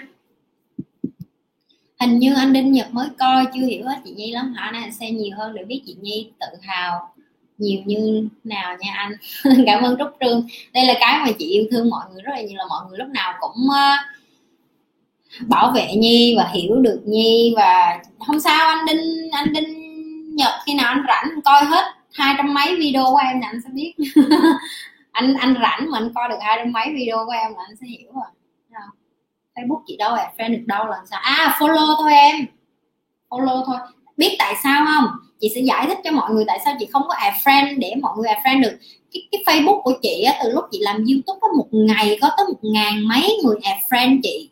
Hình 2.00 2.20
như 2.20 2.34
anh 2.36 2.54
đinh 2.54 2.72
nhật 2.72 2.88
mới 2.92 3.08
coi, 3.20 3.46
chưa 3.54 3.66
hiểu 3.66 3.86
hết 3.86 3.96
chị 4.06 4.12
nhi 4.12 4.32
lắm 4.32 4.54
hả? 4.58 4.72
Nè 4.72 4.90
xem 5.00 5.18
nhiều 5.18 5.38
hơn 5.38 5.56
để 5.56 5.64
biết 5.64 5.82
chị 5.86 5.96
nhi 6.02 6.30
tự 6.40 6.48
hào 6.62 7.14
nhiều 7.58 7.82
như 7.86 8.28
nào 8.44 8.78
nha 8.80 8.94
anh. 8.96 9.12
Cảm 9.66 9.84
ơn 9.84 9.96
trúc 10.00 10.08
trương. 10.22 10.48
Đây 10.74 10.86
là 10.86 10.94
cái 11.00 11.20
mà 11.26 11.32
chị 11.40 11.46
yêu 11.46 11.64
thương 11.72 11.90
mọi 11.90 12.06
người 12.14 12.22
rất 12.22 12.32
là 12.32 12.42
nhiều, 12.42 12.58
là 12.58 12.66
mọi 12.70 12.86
người 12.90 12.98
lúc 12.98 13.08
nào 13.08 13.34
cũng 13.40 13.70
ờ, 13.74 13.96
bảo 15.48 15.72
vệ 15.72 15.94
nhi 15.96 16.36
và 16.38 16.50
hiểu 16.54 16.76
được 16.76 17.02
nhi 17.06 17.54
và 17.56 18.02
không 18.28 18.40
sao, 18.40 18.68
anh 18.68 18.86
đinh 18.86 19.30
anh 19.32 19.54
đinh 19.54 19.77
nhật 20.38 20.52
khi 20.66 20.74
nào 20.74 20.88
anh 20.88 21.04
rảnh 21.08 21.42
coi 21.42 21.66
hết 21.66 21.86
hai 22.14 22.34
trăm 22.38 22.54
mấy 22.54 22.76
video 22.76 23.04
của 23.06 23.18
em 23.18 23.42
là 23.42 23.48
anh 23.48 23.62
sẽ 23.64 23.70
biết. 23.74 23.94
Anh 25.12 25.34
anh 25.34 25.56
rảnh 25.62 25.92
mà 25.92 25.98
anh 25.98 26.12
coi 26.16 26.30
được 26.30 26.38
hai 26.42 26.58
trăm 26.58 26.72
mấy 26.72 26.94
video 26.94 27.26
của 27.26 27.32
em 27.32 27.54
là 27.54 27.64
anh 27.68 27.76
sẽ 27.76 27.88
hiểu 27.88 28.12
rồi. 28.14 28.26
Facebook 29.58 29.82
chị 29.88 29.98
đâu 29.98 30.14
à? 30.14 30.32
Friend 30.38 30.52
được 30.52 30.64
đâu 30.66 30.86
là 30.86 30.98
sao? 31.12 31.20
À 31.24 31.58
follow 31.60 31.96
thôi 31.98 32.14
em. 32.14 32.46
Follow 33.30 33.66
thôi. 33.66 33.78
Biết 34.18 34.36
tại 34.40 34.56
sao 34.64 34.86
không? 34.86 35.06
Chị 35.40 35.52
sẽ 35.56 35.62
giải 35.62 35.86
thích 35.88 35.98
cho 36.04 36.12
mọi 36.12 36.32
người 36.34 36.44
tại 36.48 36.60
sao 36.66 36.76
chị 36.80 36.88
không 36.92 37.04
có 37.08 37.14
add 37.14 37.38
friend 37.38 37.80
để 37.80 37.94
mọi 38.02 38.18
người 38.18 38.28
add 38.28 38.42
friend 38.46 38.62
được. 38.62 38.78
Cái, 39.14 39.28
cái 39.32 39.44
Facebook 39.46 39.82
của 39.82 39.94
chị 40.02 40.24
á, 40.24 40.40
từ 40.44 40.52
lúc 40.52 40.66
chị 40.72 40.80
làm 40.82 40.96
YouTube 40.96 41.40
có 41.42 41.48
một 41.58 41.68
ngày 41.72 42.18
có 42.22 42.30
tới 42.38 42.46
một 42.48 42.60
ngàn 42.62 43.08
mấy 43.08 43.38
người 43.44 43.56
add 43.64 43.80
friend 43.90 44.20
chị 44.24 44.50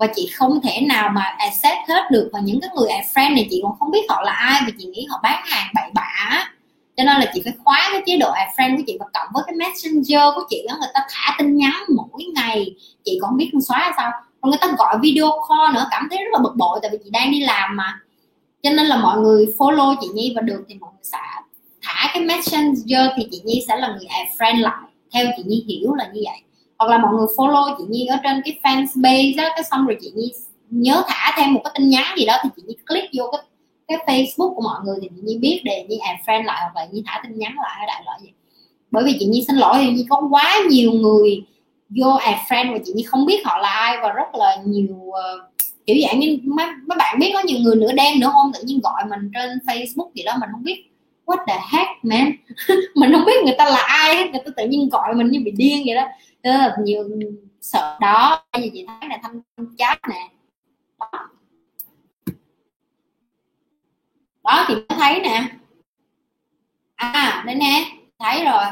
và 0.00 0.06
chị 0.14 0.30
không 0.34 0.60
thể 0.60 0.80
nào 0.80 1.08
mà 1.08 1.22
accept 1.38 1.88
hết 1.88 2.10
được 2.10 2.30
và 2.32 2.40
những 2.40 2.60
cái 2.60 2.70
người 2.76 2.88
à, 2.88 3.00
friend 3.14 3.34
này, 3.34 3.48
chị 3.50 3.60
còn 3.62 3.78
không 3.78 3.90
biết 3.90 4.06
họ 4.08 4.22
là 4.22 4.32
ai 4.32 4.60
và 4.66 4.72
chị 4.78 4.84
nghĩ 4.84 5.06
họ 5.10 5.20
bán 5.22 5.42
hàng 5.44 5.66
bậy 5.74 5.90
bạ 5.94 6.46
cho 7.00 7.04
nên 7.04 7.20
là 7.20 7.30
chị 7.34 7.40
phải 7.44 7.52
khóa 7.64 7.88
cái 7.92 8.02
chế 8.06 8.16
độ 8.16 8.30
à, 8.30 8.48
friend 8.56 8.76
của 8.76 8.82
chị 8.86 8.96
và 9.00 9.06
cộng 9.12 9.28
với 9.34 9.42
cái 9.46 9.56
messenger 9.56 10.34
của 10.34 10.42
chị 10.50 10.66
đó 10.68 10.76
người 10.80 10.88
ta 10.94 11.00
thả 11.10 11.36
tin 11.38 11.56
nhắn 11.56 11.72
mỗi 11.96 12.24
ngày. 12.34 12.74
Chị 13.04 13.18
còn 13.22 13.36
biết 13.36 13.48
không 13.52 13.60
xóa 13.60 13.92
sao? 13.96 14.10
Còn 14.40 14.50
người 14.50 14.58
ta 14.60 14.74
gọi 14.78 14.98
video 15.02 15.30
call 15.48 15.74
nữa, 15.74 15.86
cảm 15.90 16.08
thấy 16.10 16.18
rất 16.18 16.30
là 16.32 16.38
bực 16.38 16.56
bội 16.56 16.78
tại 16.82 16.90
vì 16.90 16.98
chị 17.04 17.10
đang 17.10 17.30
đi 17.30 17.40
làm 17.40 17.76
mà. 17.76 18.00
Cho 18.62 18.70
nên 18.70 18.86
là 18.86 18.96
mọi 18.96 19.18
người 19.18 19.46
follow 19.58 19.96
chị 20.00 20.08
nhi 20.14 20.32
và 20.36 20.42
được 20.42 20.64
thì 20.68 20.74
mọi 20.74 20.90
người 20.94 21.04
sẽ 21.04 21.18
thả 21.82 22.10
cái 22.14 22.22
messenger 22.22 23.10
thì 23.16 23.28
chị 23.30 23.42
nhi 23.44 23.64
sẽ 23.68 23.76
là 23.76 23.88
người 23.88 24.06
à, 24.06 24.18
friend 24.38 24.60
lại. 24.60 24.82
Theo 25.12 25.26
chị 25.36 25.42
nhi 25.46 25.64
hiểu 25.68 25.94
là 25.94 26.10
như 26.12 26.20
vậy 26.24 26.42
hoặc 26.80 26.90
là 26.90 26.98
mọi 26.98 27.14
người 27.14 27.26
follow 27.36 27.74
chị 27.78 27.84
nhi 27.88 28.06
ở 28.06 28.16
trên 28.22 28.42
cái 28.44 28.58
fanpage 28.62 29.36
đó 29.36 29.48
cái 29.54 29.64
xong 29.70 29.86
rồi 29.86 29.96
chị 30.00 30.12
nhi 30.14 30.32
nhớ 30.70 31.02
thả 31.08 31.34
thêm 31.36 31.54
một 31.54 31.60
cái 31.64 31.72
tin 31.78 31.88
nhắn 31.88 32.04
gì 32.18 32.24
đó 32.24 32.36
thì 32.42 32.48
chị 32.56 32.62
nhi 32.66 32.76
click 32.86 33.08
vô 33.18 33.24
cái 33.32 33.40
cái 33.88 33.98
facebook 34.06 34.54
của 34.54 34.62
mọi 34.62 34.80
người 34.84 34.96
thì 35.02 35.08
chị 35.16 35.22
nhi 35.22 35.38
biết 35.38 35.60
để 35.64 35.86
nhi 35.88 35.98
add 35.98 36.20
friend 36.26 36.44
lại 36.44 36.58
hoặc 36.60 36.72
là 36.76 36.88
nhi 36.92 37.02
thả 37.06 37.20
tin 37.22 37.38
nhắn 37.38 37.52
lại 37.62 37.86
đại 37.86 38.02
loại 38.04 38.18
gì. 38.22 38.28
Bởi 38.90 39.04
vì 39.04 39.16
chị 39.20 39.26
nhi 39.26 39.44
xin 39.48 39.56
lỗi 39.56 39.74
thì 39.78 39.92
nhi 39.92 40.06
có 40.10 40.22
quá 40.30 40.58
nhiều 40.70 40.92
người 40.92 41.44
vô 41.96 42.10
add 42.10 42.38
friend 42.48 42.72
và 42.72 42.78
chị 42.84 42.92
nhi 42.94 43.02
không 43.02 43.26
biết 43.26 43.46
họ 43.46 43.58
là 43.58 43.68
ai 43.68 43.96
và 44.02 44.12
rất 44.12 44.34
là 44.34 44.56
nhiều 44.66 44.94
uh, 44.94 45.16
kiểu 45.86 45.96
dạng 46.06 46.20
như 46.20 46.38
mấy, 46.44 46.66
mấy 46.86 46.98
bạn 46.98 47.18
biết 47.18 47.30
có 47.34 47.42
nhiều 47.44 47.58
người 47.58 47.76
nửa 47.76 47.92
đen 47.92 48.20
nửa 48.20 48.28
hôm 48.28 48.52
tự 48.54 48.60
nhiên 48.64 48.80
gọi 48.82 49.02
mình 49.10 49.30
trên 49.34 49.58
facebook 49.66 50.10
gì 50.14 50.22
đó 50.22 50.32
mình 50.40 50.48
không 50.52 50.62
biết 50.62 50.90
what 51.30 51.44
the 51.46 51.58
heck 51.72 51.90
man. 52.02 52.32
Mình 52.94 53.12
không 53.12 53.24
biết 53.24 53.44
người 53.44 53.54
ta 53.58 53.64
là 53.64 53.82
ai 53.86 54.16
người 54.16 54.40
ta 54.44 54.50
tự 54.56 54.68
nhiên 54.68 54.88
gọi 54.88 55.14
mình 55.14 55.30
như 55.30 55.40
bị 55.44 55.50
điên 55.50 55.82
vậy 55.86 55.94
đó 55.94 56.04
rất 56.42 56.74
nhiều 56.84 57.08
sợ 57.60 57.96
đó, 58.00 58.44
bây 58.52 58.62
giờ 58.62 58.68
chị 58.72 58.86
thấy 58.86 59.08
là 59.08 59.18
thăm 59.22 59.40
chat 59.78 59.98
nè. 60.08 60.30
Đó. 61.00 61.28
đó, 64.44 64.64
thì 64.68 64.74
mới 64.74 64.84
thấy 64.88 65.20
nè. 65.20 65.48
À 66.94 67.42
đây 67.46 67.54
nè, 67.54 67.84
thấy 68.18 68.44
rồi. 68.44 68.64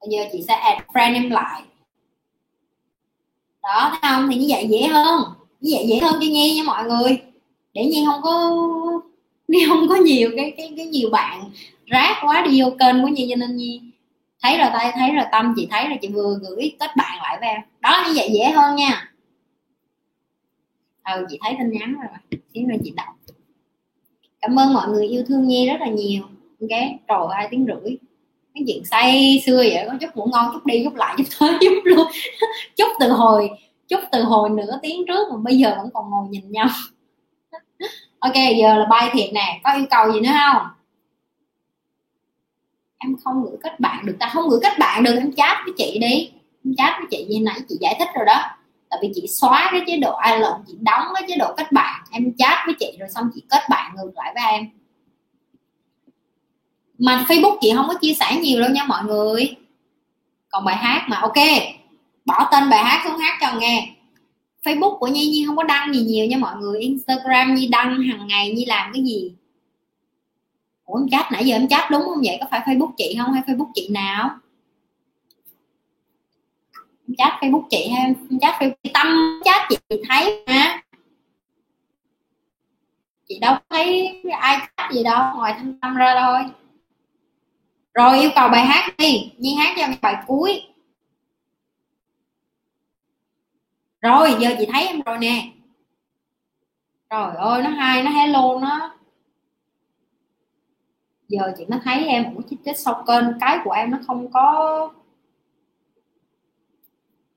Bây 0.00 0.10
giờ 0.10 0.28
chị 0.32 0.44
sẽ 0.48 0.54
add 0.54 0.80
friend 0.92 1.14
em 1.14 1.30
lại. 1.30 1.62
Đó, 3.62 3.88
thấy 3.90 4.10
không? 4.10 4.28
Thì 4.30 4.36
như 4.36 4.46
vậy 4.48 4.66
dễ 4.70 4.86
hơn. 4.86 5.22
Như 5.60 5.70
vậy 5.74 5.86
dễ 5.88 5.98
hơn 5.98 6.12
cho 6.12 6.26
nhi 6.26 6.56
nha 6.56 6.62
mọi 6.62 6.84
người. 6.84 7.22
Để 7.74 7.84
nhi 7.84 8.04
không 8.06 8.22
có, 8.22 8.50
nhi 9.48 9.64
không 9.68 9.88
có 9.88 9.96
nhiều 9.96 10.30
cái 10.36 10.54
cái 10.56 10.72
cái 10.76 10.86
nhiều 10.86 11.10
bạn 11.10 11.50
rác 11.86 12.20
quá 12.22 12.46
đi 12.46 12.62
vô 12.62 12.70
kênh 12.78 13.02
của 13.02 13.08
nhi 13.08 13.26
cho 13.30 13.36
nên 13.36 13.56
nhi 13.56 13.91
thấy 14.42 14.58
rồi 14.58 14.68
tay 14.72 14.92
thấy 14.94 15.14
rồi 15.14 15.24
tâm 15.32 15.52
chị 15.56 15.68
thấy 15.70 15.88
rồi, 15.88 15.98
chị 16.02 16.08
vừa 16.08 16.38
gửi 16.42 16.76
kết 16.80 16.90
bạn 16.96 17.18
lại 17.22 17.38
với 17.40 17.48
em. 17.48 17.60
Đó, 17.80 18.04
như 18.06 18.12
vậy 18.16 18.30
dễ 18.32 18.50
hơn 18.50 18.76
nha. 18.76 19.08
Ừ 21.04 21.26
chị 21.30 21.38
thấy 21.42 21.56
tin 21.58 21.70
nhắn 21.70 21.94
rồi. 21.94 22.40
Xíu 22.54 22.66
nữa 22.66 22.76
chị 22.84 22.92
đọc. 22.96 23.14
Cảm 24.40 24.58
ơn 24.58 24.74
mọi 24.74 24.88
người 24.88 25.06
yêu 25.06 25.24
thương 25.28 25.46
nhi 25.48 25.68
rất 25.68 25.80
là 25.80 25.86
nhiều. 25.86 26.22
Ok 26.60 26.80
rồi 27.08 27.28
hai 27.34 27.48
tiếng 27.50 27.66
rưỡi. 27.66 27.96
Cái 28.54 28.64
chuyện 28.66 28.84
say 28.84 29.42
xưa 29.46 29.56
vậy, 29.56 29.84
có 29.88 29.94
chút 30.00 30.16
ngủ 30.16 30.28
ngon, 30.32 30.50
chút 30.52 30.66
đi, 30.66 30.84
chút 30.84 30.94
lại, 30.94 31.14
chút 31.18 31.24
tới, 31.40 31.58
chút 31.60 31.80
luôn. 31.84 32.06
Chút 32.76 32.88
từ 33.00 33.12
hồi, 33.12 33.50
chút 33.88 34.00
từ 34.12 34.22
hồi 34.22 34.50
nửa 34.50 34.78
tiếng 34.82 35.06
trước 35.08 35.28
mà 35.30 35.36
bây 35.42 35.58
giờ 35.58 35.74
vẫn 35.76 35.90
còn 35.94 36.10
ngồi 36.10 36.28
nhìn 36.28 36.50
nhau. 36.52 36.68
Ok, 38.18 38.34
giờ 38.34 38.76
là 38.76 38.86
bay 38.90 39.10
thiệt 39.12 39.32
nè. 39.32 39.60
Có 39.64 39.72
yêu 39.74 39.84
cầu 39.90 40.12
gì 40.12 40.20
nữa 40.20 40.30
không? 40.32 40.62
Em 43.04 43.16
không 43.24 43.44
gửi 43.44 43.56
kết 43.62 43.80
bạn 43.80 44.06
được. 44.06 44.16
Ta 44.20 44.28
không 44.28 44.48
gửi 44.48 44.60
kết 44.62 44.78
bạn 44.78 45.02
được, 45.02 45.14
em 45.16 45.32
chat 45.32 45.58
với 45.64 45.74
chị 45.78 45.98
đi. 46.00 46.30
Em 46.64 46.74
chat 46.76 46.92
với 46.98 47.06
chị 47.10 47.26
như 47.28 47.44
nãy 47.44 47.60
chị 47.68 47.76
giải 47.80 47.96
thích 47.98 48.08
rồi 48.14 48.24
đó. 48.26 48.42
Tại 48.90 48.98
vì 49.02 49.12
chị 49.14 49.26
xóa 49.28 49.68
cái 49.72 49.80
chế 49.86 49.96
độ 49.96 50.12
ai 50.12 50.40
lộn, 50.40 50.60
chị 50.66 50.74
đóng 50.80 51.04
cái 51.14 51.24
chế 51.28 51.36
độ 51.36 51.54
kết 51.56 51.72
bạn. 51.72 52.02
Em 52.10 52.32
chat 52.38 52.58
với 52.66 52.74
chị 52.80 52.96
rồi 53.00 53.08
xong 53.14 53.30
chị 53.34 53.42
kết 53.50 53.60
bạn 53.70 53.92
ngược 53.96 54.10
lại 54.14 54.32
với 54.34 54.52
em. 54.52 54.68
Mà 56.98 57.24
facebook 57.28 57.56
chị 57.60 57.72
không 57.76 57.88
có 57.88 57.94
chia 57.94 58.14
sẻ 58.14 58.36
nhiều 58.42 58.60
đâu 58.60 58.70
nha 58.70 58.84
mọi 58.84 59.04
người. 59.04 59.56
Còn 60.48 60.64
bài 60.64 60.76
hát 60.76 61.06
mà, 61.08 61.16
ok. 61.16 61.38
Bỏ 62.24 62.48
tên 62.52 62.70
bài 62.70 62.84
hát 62.84 63.02
xuống 63.04 63.18
hát 63.18 63.38
cho 63.40 63.58
nghe. 63.58 63.88
Facebook 64.64 64.98
của 64.98 65.06
nhi 65.06 65.26
nhi 65.26 65.44
không 65.46 65.56
có 65.56 65.62
đăng 65.62 65.94
gì 65.94 66.00
nhiều 66.00 66.26
nha 66.26 66.36
mọi 66.36 66.56
người. 66.56 66.80
Instagram 66.80 67.54
nhi 67.54 67.66
đăng 67.66 68.02
hàng 68.02 68.26
ngày, 68.26 68.52
nhi 68.52 68.64
làm 68.64 68.92
cái 68.92 69.02
gì? 69.04 69.32
Ủa, 70.92 70.98
em 70.98 71.08
chat 71.08 71.32
nãy 71.32 71.46
giờ 71.46 71.56
em 71.56 71.68
chat 71.68 71.90
đúng 71.90 72.02
không 72.02 72.22
vậy? 72.24 72.38
Có 72.40 72.46
phải 72.50 72.60
facebook 72.60 72.92
chị 72.96 73.16
không 73.18 73.32
hay 73.32 73.42
facebook 73.46 73.70
chị 73.74 73.88
nào? 73.88 74.30
Em 77.08 77.14
chat 77.18 77.32
facebook 77.40 77.66
chị 77.70 77.88
hay 77.88 78.04
em 78.04 78.38
chat 78.40 78.62
facebook 78.62 78.90
tâm 78.94 79.40
chat 79.44 79.62
chị 79.68 79.76
thấy 80.08 80.44
hả 80.46 80.82
chị 83.28 83.38
đâu 83.38 83.56
thấy 83.70 84.20
ai 84.40 84.68
chat 84.76 84.92
gì 84.92 85.02
đâu, 85.04 85.36
ngoài 85.36 85.54
thanh 85.56 85.80
tâm 85.80 85.94
ra 85.94 86.14
thôi. 86.20 86.40
Rồi, 87.94 88.20
yêu 88.20 88.30
cầu 88.34 88.48
bài 88.48 88.66
hát 88.66 88.94
đi. 88.98 89.32
Nhi 89.38 89.54
hát 89.54 89.74
cho 89.76 89.86
bài 90.02 90.16
cuối. 90.26 90.62
Rồi, 94.00 94.34
giờ 94.40 94.54
chị 94.58 94.66
thấy 94.72 94.86
em 94.86 95.00
rồi 95.00 95.18
nè. 95.18 95.48
Trời 97.10 97.36
ơi, 97.36 97.62
nó 97.62 97.70
hay, 97.70 98.02
nó 98.02 98.10
hello, 98.10 98.58
nó 98.60 98.94
giờ 101.32 101.52
chị 101.58 101.64
mới 101.68 101.80
thấy 101.84 102.06
em 102.06 102.24
cũng 102.34 102.42
chết 102.50 102.56
chết 102.64 102.78
sau 102.78 103.04
kênh 103.06 103.24
cái 103.40 103.58
của 103.64 103.70
em 103.70 103.90
nó 103.90 103.98
không 104.06 104.32
có 104.32 104.90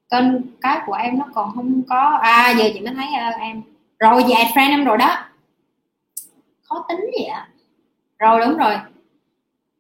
kênh 0.10 0.26
cái 0.62 0.80
của 0.86 0.94
em 0.94 1.20
nó 1.20 1.26
còn 1.34 1.52
không 1.56 1.82
có. 1.90 2.20
À 2.22 2.54
giờ 2.58 2.66
chị 2.74 2.80
mới 2.80 2.94
thấy 2.94 3.08
uh, 3.08 3.42
em 3.42 3.62
rồi 4.00 4.24
về 4.24 4.44
friend 4.54 4.70
em 4.70 4.84
rồi 4.84 4.98
đó. 4.98 5.18
Khó 6.64 6.86
tính 6.90 7.00
vậy 7.00 7.26
ạ. 7.26 7.50
Rồi 8.20 8.42
đúng 8.46 8.58
rồi. 8.58 8.76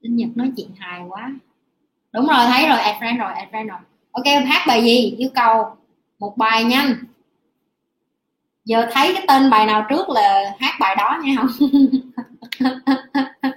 Linh 0.01 0.15
nhật 0.15 0.29
nói 0.35 0.51
chuyện 0.57 0.69
hài 0.77 1.01
quá. 1.09 1.31
Đúng 2.11 2.27
rồi 2.27 2.45
thấy 2.51 2.67
rồi 2.67 2.79
add 2.79 3.03
friend 3.03 3.17
rồi 3.17 3.33
add 3.33 3.51
friend 3.51 3.67
rồi. 3.67 3.79
Ok 4.11 4.25
hát 4.45 4.63
bài 4.67 4.83
gì? 4.83 5.15
Yêu 5.17 5.29
cầu. 5.35 5.75
Một 6.19 6.37
bài 6.37 6.63
nhanh. 6.63 6.93
Giờ 8.65 8.87
thấy 8.91 9.13
cái 9.13 9.25
tên 9.27 9.49
bài 9.49 9.65
nào 9.65 9.85
trước 9.89 10.09
là 10.09 10.55
hát 10.59 10.75
bài 10.79 10.95
đó 10.95 11.19
nha. 11.23 11.35
không 11.37 11.49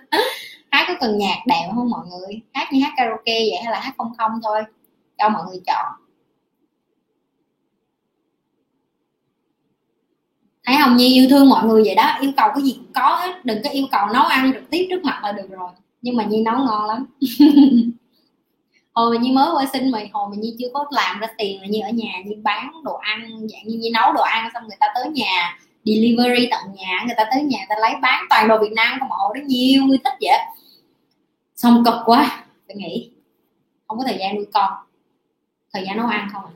có 0.89 0.95
cần 1.01 1.19
nhạc 1.19 1.37
đệm 1.47 1.75
không 1.75 1.91
mọi 1.91 2.07
người 2.07 2.41
hát 2.55 2.73
như 2.73 2.81
hát 2.83 2.93
karaoke 2.97 3.39
vậy 3.51 3.59
hay 3.65 3.73
là 3.73 3.81
hát 3.81 3.95
không 3.99 4.13
không 4.19 4.33
thôi, 4.43 4.63
cho 5.19 5.29
mọi 5.29 5.43
người 5.49 5.61
chọn. 5.67 5.87
Thấy 10.65 10.77
không? 10.83 10.97
Nhi 10.97 11.15
yêu 11.15 11.29
thương 11.31 11.49
mọi 11.49 11.67
người 11.67 11.83
vậy 11.85 11.95
đó, 11.95 12.17
yêu 12.21 12.33
cầu 12.37 12.49
cái 12.55 12.63
gì 12.63 12.73
cũng 12.73 12.93
có 12.95 13.17
hết, 13.21 13.45
đừng 13.45 13.63
có 13.65 13.71
yêu 13.71 13.87
cầu 13.91 14.07
nấu 14.15 14.23
ăn 14.23 14.53
trực 14.55 14.71
tiếp 14.71 14.87
trước 14.91 15.05
mặt 15.05 15.21
là 15.23 15.33
được 15.33 15.51
rồi. 15.51 15.71
Nhưng 16.03 16.17
mà 16.17 16.25
nhi 16.25 16.43
nấu 16.43 16.59
ngon 16.59 16.87
lắm. 16.87 17.07
Hồi 18.95 19.19
mà 19.19 19.23
nhi 19.23 19.33
mới 19.33 19.51
qua 19.55 19.67
sinh 19.73 19.91
mà, 19.91 19.99
hồi 20.13 20.29
mà 20.31 20.37
nhi 20.39 20.57
chưa 20.59 20.67
có 20.73 20.85
làm 20.91 21.21
ra 21.21 21.29
tiền 21.39 21.61
là 21.61 21.67
như 21.67 21.81
ở 21.81 21.91
nhà 21.91 22.13
như 22.25 22.35
bán 22.43 22.73
đồ 22.85 22.95
ăn, 22.95 23.47
dạng 23.49 23.63
như 23.65 23.79
nhi 23.79 23.91
nấu 23.91 24.13
đồ 24.13 24.23
ăn 24.23 24.49
xong 24.55 24.63
người 24.69 24.77
ta 24.81 24.87
tới 24.95 25.09
nhà, 25.09 25.59
delivery 25.85 26.49
tận 26.51 26.61
nhà, 26.75 27.03
người 27.07 27.15
ta 27.17 27.25
tới 27.31 27.43
nhà 27.43 27.59
người 27.59 27.67
ta 27.69 27.75
lấy 27.81 27.93
bán 28.03 28.25
toàn 28.31 28.49
đồ 28.49 28.59
việt 28.59 28.73
nam 28.73 28.97
không 28.99 29.09
mọi 29.09 29.19
đó, 29.35 29.41
nhiều 29.47 29.83
người 29.85 29.99
thích 30.05 30.15
vậy 30.21 30.39
xong 31.59 31.85
cực 31.85 31.95
quá. 32.07 32.45
Phải 32.67 32.77
nghĩ 32.77 33.11
không 33.87 33.99
có 33.99 34.05
thời 34.07 34.19
gian 34.19 34.37
nuôi 34.37 34.47
con. 34.53 34.73
Thời 35.73 35.85
gian 35.87 35.97
nấu 35.97 36.07
ăn 36.07 36.29
không 36.33 36.45
à. 36.45 36.53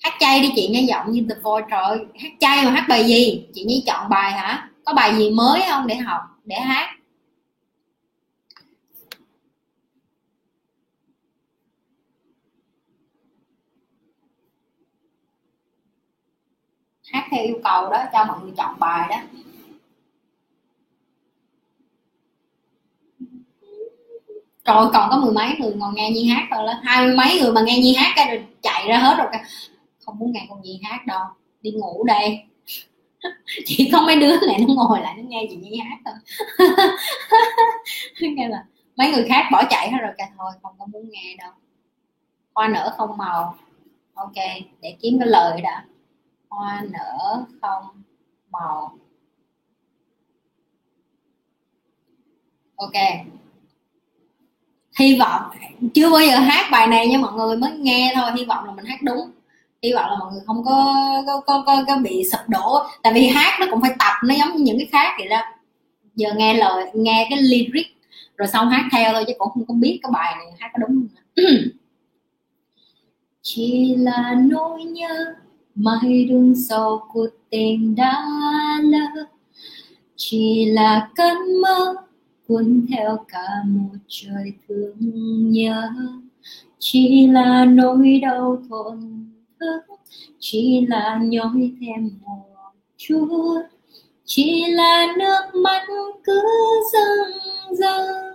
Hát 0.00 0.12
chay 0.20 0.40
đi, 0.40 0.52
chị 0.56 0.68
nghe 0.68 0.80
giọng 0.80 1.12
như 1.12 1.26
the 1.28 1.40
voice. 1.42 1.66
Trời 1.70 1.82
ơi, 1.82 1.98
hát 2.20 2.30
chay 2.40 2.64
mà 2.64 2.70
hát 2.70 2.86
bài 2.88 3.04
gì? 3.04 3.46
Chị 3.54 3.64
nhi 3.64 3.84
chọn 3.86 4.08
bài 4.10 4.32
hả? 4.32 4.70
Có 4.84 4.92
bài 4.94 5.16
gì 5.16 5.30
mới 5.30 5.62
không 5.70 5.86
để 5.86 5.96
học, 5.96 6.20
để 6.44 6.56
hát? 6.56 6.96
Hát 17.12 17.26
theo 17.30 17.44
yêu 17.44 17.60
cầu 17.64 17.90
đó, 17.90 18.04
cho 18.12 18.24
mọi 18.24 18.40
người 18.40 18.52
chọn 18.56 18.78
bài 18.78 19.08
đó. 19.10 19.16
Rồi 24.64 24.90
còn 24.92 25.10
có 25.10 25.16
mười 25.16 25.32
mấy 25.32 25.56
người 25.60 25.72
còn 25.80 25.94
nghe 25.94 26.10
nhi 26.10 26.28
hát 26.28 26.46
rồi 26.50 26.64
là 26.64 26.80
hai 26.84 27.06
mươi 27.06 27.16
mấy 27.16 27.40
người 27.40 27.52
mà 27.52 27.62
nghe 27.62 27.78
nhi 27.78 27.94
hát 27.94 28.12
cái 28.16 28.28
rồi 28.28 28.46
chạy 28.62 28.88
ra 28.88 28.98
hết 28.98 29.14
rồi 29.18 29.26
cả, 29.32 29.44
không 30.04 30.18
muốn 30.18 30.32
nghe 30.32 30.46
con 30.50 30.62
nhi 30.62 30.80
hát 30.84 31.06
đâu. 31.06 31.24
Đi 31.62 31.70
ngủ 31.70 32.04
đây 32.04 32.44
chỉ 33.66 33.90
có 33.92 34.00
mấy 34.00 34.16
đứa 34.16 34.46
này 34.46 34.58
nó 34.68 34.74
ngồi 34.74 35.00
lại 35.00 35.14
nó 35.16 35.22
nghe 35.28 35.46
chị 35.50 35.56
nhi 35.56 35.76
hát 35.78 35.98
thôi. 36.04 36.14
Nghe 38.36 38.48
là 38.48 38.64
mấy 38.96 39.10
người 39.12 39.24
khác 39.28 39.48
bỏ 39.52 39.62
chạy 39.70 39.90
hết 39.90 39.98
rồi 40.02 40.12
cả. 40.18 40.24
Thôi 40.38 40.52
không 40.62 40.74
có 40.78 40.86
muốn 40.86 41.10
nghe 41.10 41.36
đâu. 41.38 41.52
Hoa 42.54 42.68
nở 42.68 42.94
không 42.96 43.16
màu. 43.16 43.56
Ok 44.14 44.34
để 44.80 44.96
kiếm 45.00 45.18
cái 45.18 45.28
lời 45.28 45.60
đã. 45.60 45.84
Hoa 46.48 46.82
nở 46.92 47.44
không 47.62 48.02
màu. 48.50 48.98
Ok 52.76 52.92
hy 54.98 55.18
vọng 55.18 55.42
chưa 55.94 56.10
bao 56.10 56.20
giờ 56.20 56.36
hát 56.36 56.68
bài 56.70 56.86
này 56.86 57.08
nha 57.08 57.18
mọi 57.18 57.32
người 57.32 57.56
mới 57.56 57.70
nghe 57.70 58.12
thôi 58.14 58.30
hy 58.36 58.44
vọng 58.44 58.64
là 58.64 58.72
mình 58.72 58.84
hát 58.84 59.02
đúng. 59.02 59.30
Hy 59.82 59.92
vọng 59.92 60.10
là 60.10 60.16
mọi 60.20 60.32
người 60.32 60.42
không 60.46 60.64
có 60.64 60.94
có, 61.26 61.40
có, 61.46 61.62
có, 61.66 61.84
có 61.86 61.96
bị 61.96 62.24
sụp 62.32 62.40
đổ. 62.48 62.78
Tại 63.02 63.12
vì 63.12 63.26
hát 63.26 63.60
nó 63.60 63.66
cũng 63.70 63.80
phải 63.80 63.90
tập 63.98 64.12
nó 64.24 64.34
giống 64.34 64.56
như 64.56 64.64
những 64.64 64.78
cái 64.78 64.88
khác 64.92 65.14
vậy 65.18 65.28
đó. 65.28 65.40
Giờ 66.14 66.28
nghe 66.36 66.54
lời 66.54 66.90
nghe 66.94 67.26
cái 67.30 67.42
lyric 67.42 67.86
rồi 68.36 68.48
xong 68.48 68.68
hát 68.68 68.84
theo 68.92 69.12
thôi 69.12 69.24
chứ 69.26 69.32
cũng 69.38 69.48
không 69.54 69.64
có 69.68 69.74
biết 69.74 70.00
cái 70.02 70.10
bài 70.12 70.34
này 70.38 70.46
hát 70.58 70.70
có 70.72 70.78
đúng 70.86 71.06
không 71.36 71.44
chỉ 73.42 73.94
là 73.98 74.34
nỗi 74.38 74.84
nhớ 74.84 75.34
mãi 75.74 76.26
đứng 76.28 76.54
sau 76.68 77.08
cuộc 77.12 77.28
tình 77.50 77.94
đã 77.94 78.24
lỡ. 78.82 79.24
Chỉ 80.16 80.64
là 80.64 81.08
cơn 81.14 81.60
mơ 81.62 81.94
cuốn 82.48 82.86
theo 82.88 83.24
cả 83.28 83.48
một 83.66 83.96
trời 84.08 84.52
thương 84.68 84.94
nhớ. 85.50 85.90
Chỉ 86.78 87.26
là 87.26 87.64
nỗi 87.64 88.20
đau 88.22 88.62
thổn 88.68 89.00
thức, 89.60 89.80
chỉ 90.38 90.86
là 90.86 91.20
nhói 91.22 91.72
thêm 91.80 92.10
một 92.20 92.72
chút. 92.96 93.62
Chỉ 94.24 94.64
là 94.70 95.14
nước 95.18 95.60
mắt 95.62 95.82
cứ 96.24 96.40
dâng 96.92 97.38
dâng 97.78 98.34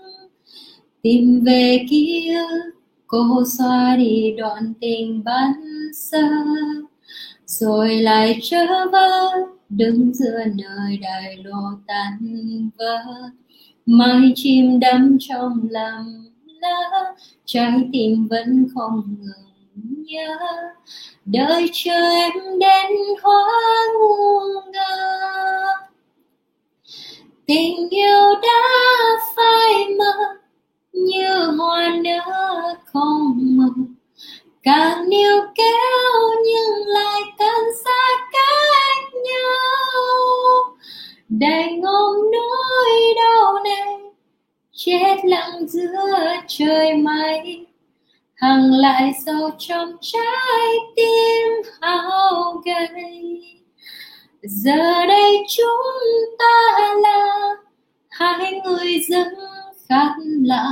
tìm 1.01 1.43
về 1.43 1.85
kia 1.89 2.41
cô 3.07 3.43
xóa 3.57 3.95
đi 3.95 4.35
đoạn 4.37 4.73
tình 4.81 5.23
ban 5.23 5.51
xa 5.93 6.29
rồi 7.45 7.95
lại 7.95 8.39
trở 8.43 8.65
vỡ 8.91 9.31
đứng 9.69 10.13
giữa 10.13 10.43
nơi 10.45 10.97
đại 11.01 11.37
lộ 11.43 11.61
tan 11.87 12.19
vỡ 12.77 13.03
mai 13.91 14.31
chim 14.35 14.79
đắm 14.79 15.17
trong 15.19 15.67
làm 15.69 16.25
lá, 16.45 16.83
trái 17.45 17.71
tim 17.93 18.27
vẫn 18.27 18.67
không 18.75 19.17
ngừng 19.19 20.03
nhớ. 20.05 20.37
Đợi 21.25 21.69
chờ 21.73 22.09
em 22.09 22.59
đến 22.59 22.97
hóa 23.21 23.49
ngu 23.99 24.39
ngơ. 24.71 24.95
Tình 27.45 27.89
yêu 27.89 28.33
đã 28.41 28.61
phai 29.35 29.95
mờ, 29.97 30.13
như 30.93 31.51
hoa 31.57 31.95
nở 32.03 32.75
không 32.85 33.37
màu 33.39 33.69
càng 34.63 35.09
níu 35.09 35.41
kéo 35.55 36.21
nhưng 36.45 36.87
lại 36.87 37.21
càng 37.37 37.65
xa 37.85 38.25
cách 38.31 39.13
nhau 39.13 40.68
đành 41.29 41.81
ôm 41.81 42.15
nỗi 42.31 43.13
đau 43.15 43.63
này 43.63 43.97
chết 44.73 45.15
lặng 45.23 45.67
giữa 45.67 46.05
trời 46.47 46.93
mây. 46.93 47.65
Hằng 48.35 48.71
lại 48.71 49.13
sâu 49.25 49.49
trong 49.57 49.97
trái 50.01 50.75
tim 50.95 51.71
hao 51.81 52.61
gầy. 52.65 53.41
Giờ 54.41 55.05
đây 55.07 55.45
chúng 55.49 56.35
ta 56.39 56.89
là 57.01 57.55
hai 58.09 58.61
người 58.65 58.99
dân 59.09 59.27
khác 59.89 60.13
lạ 60.41 60.69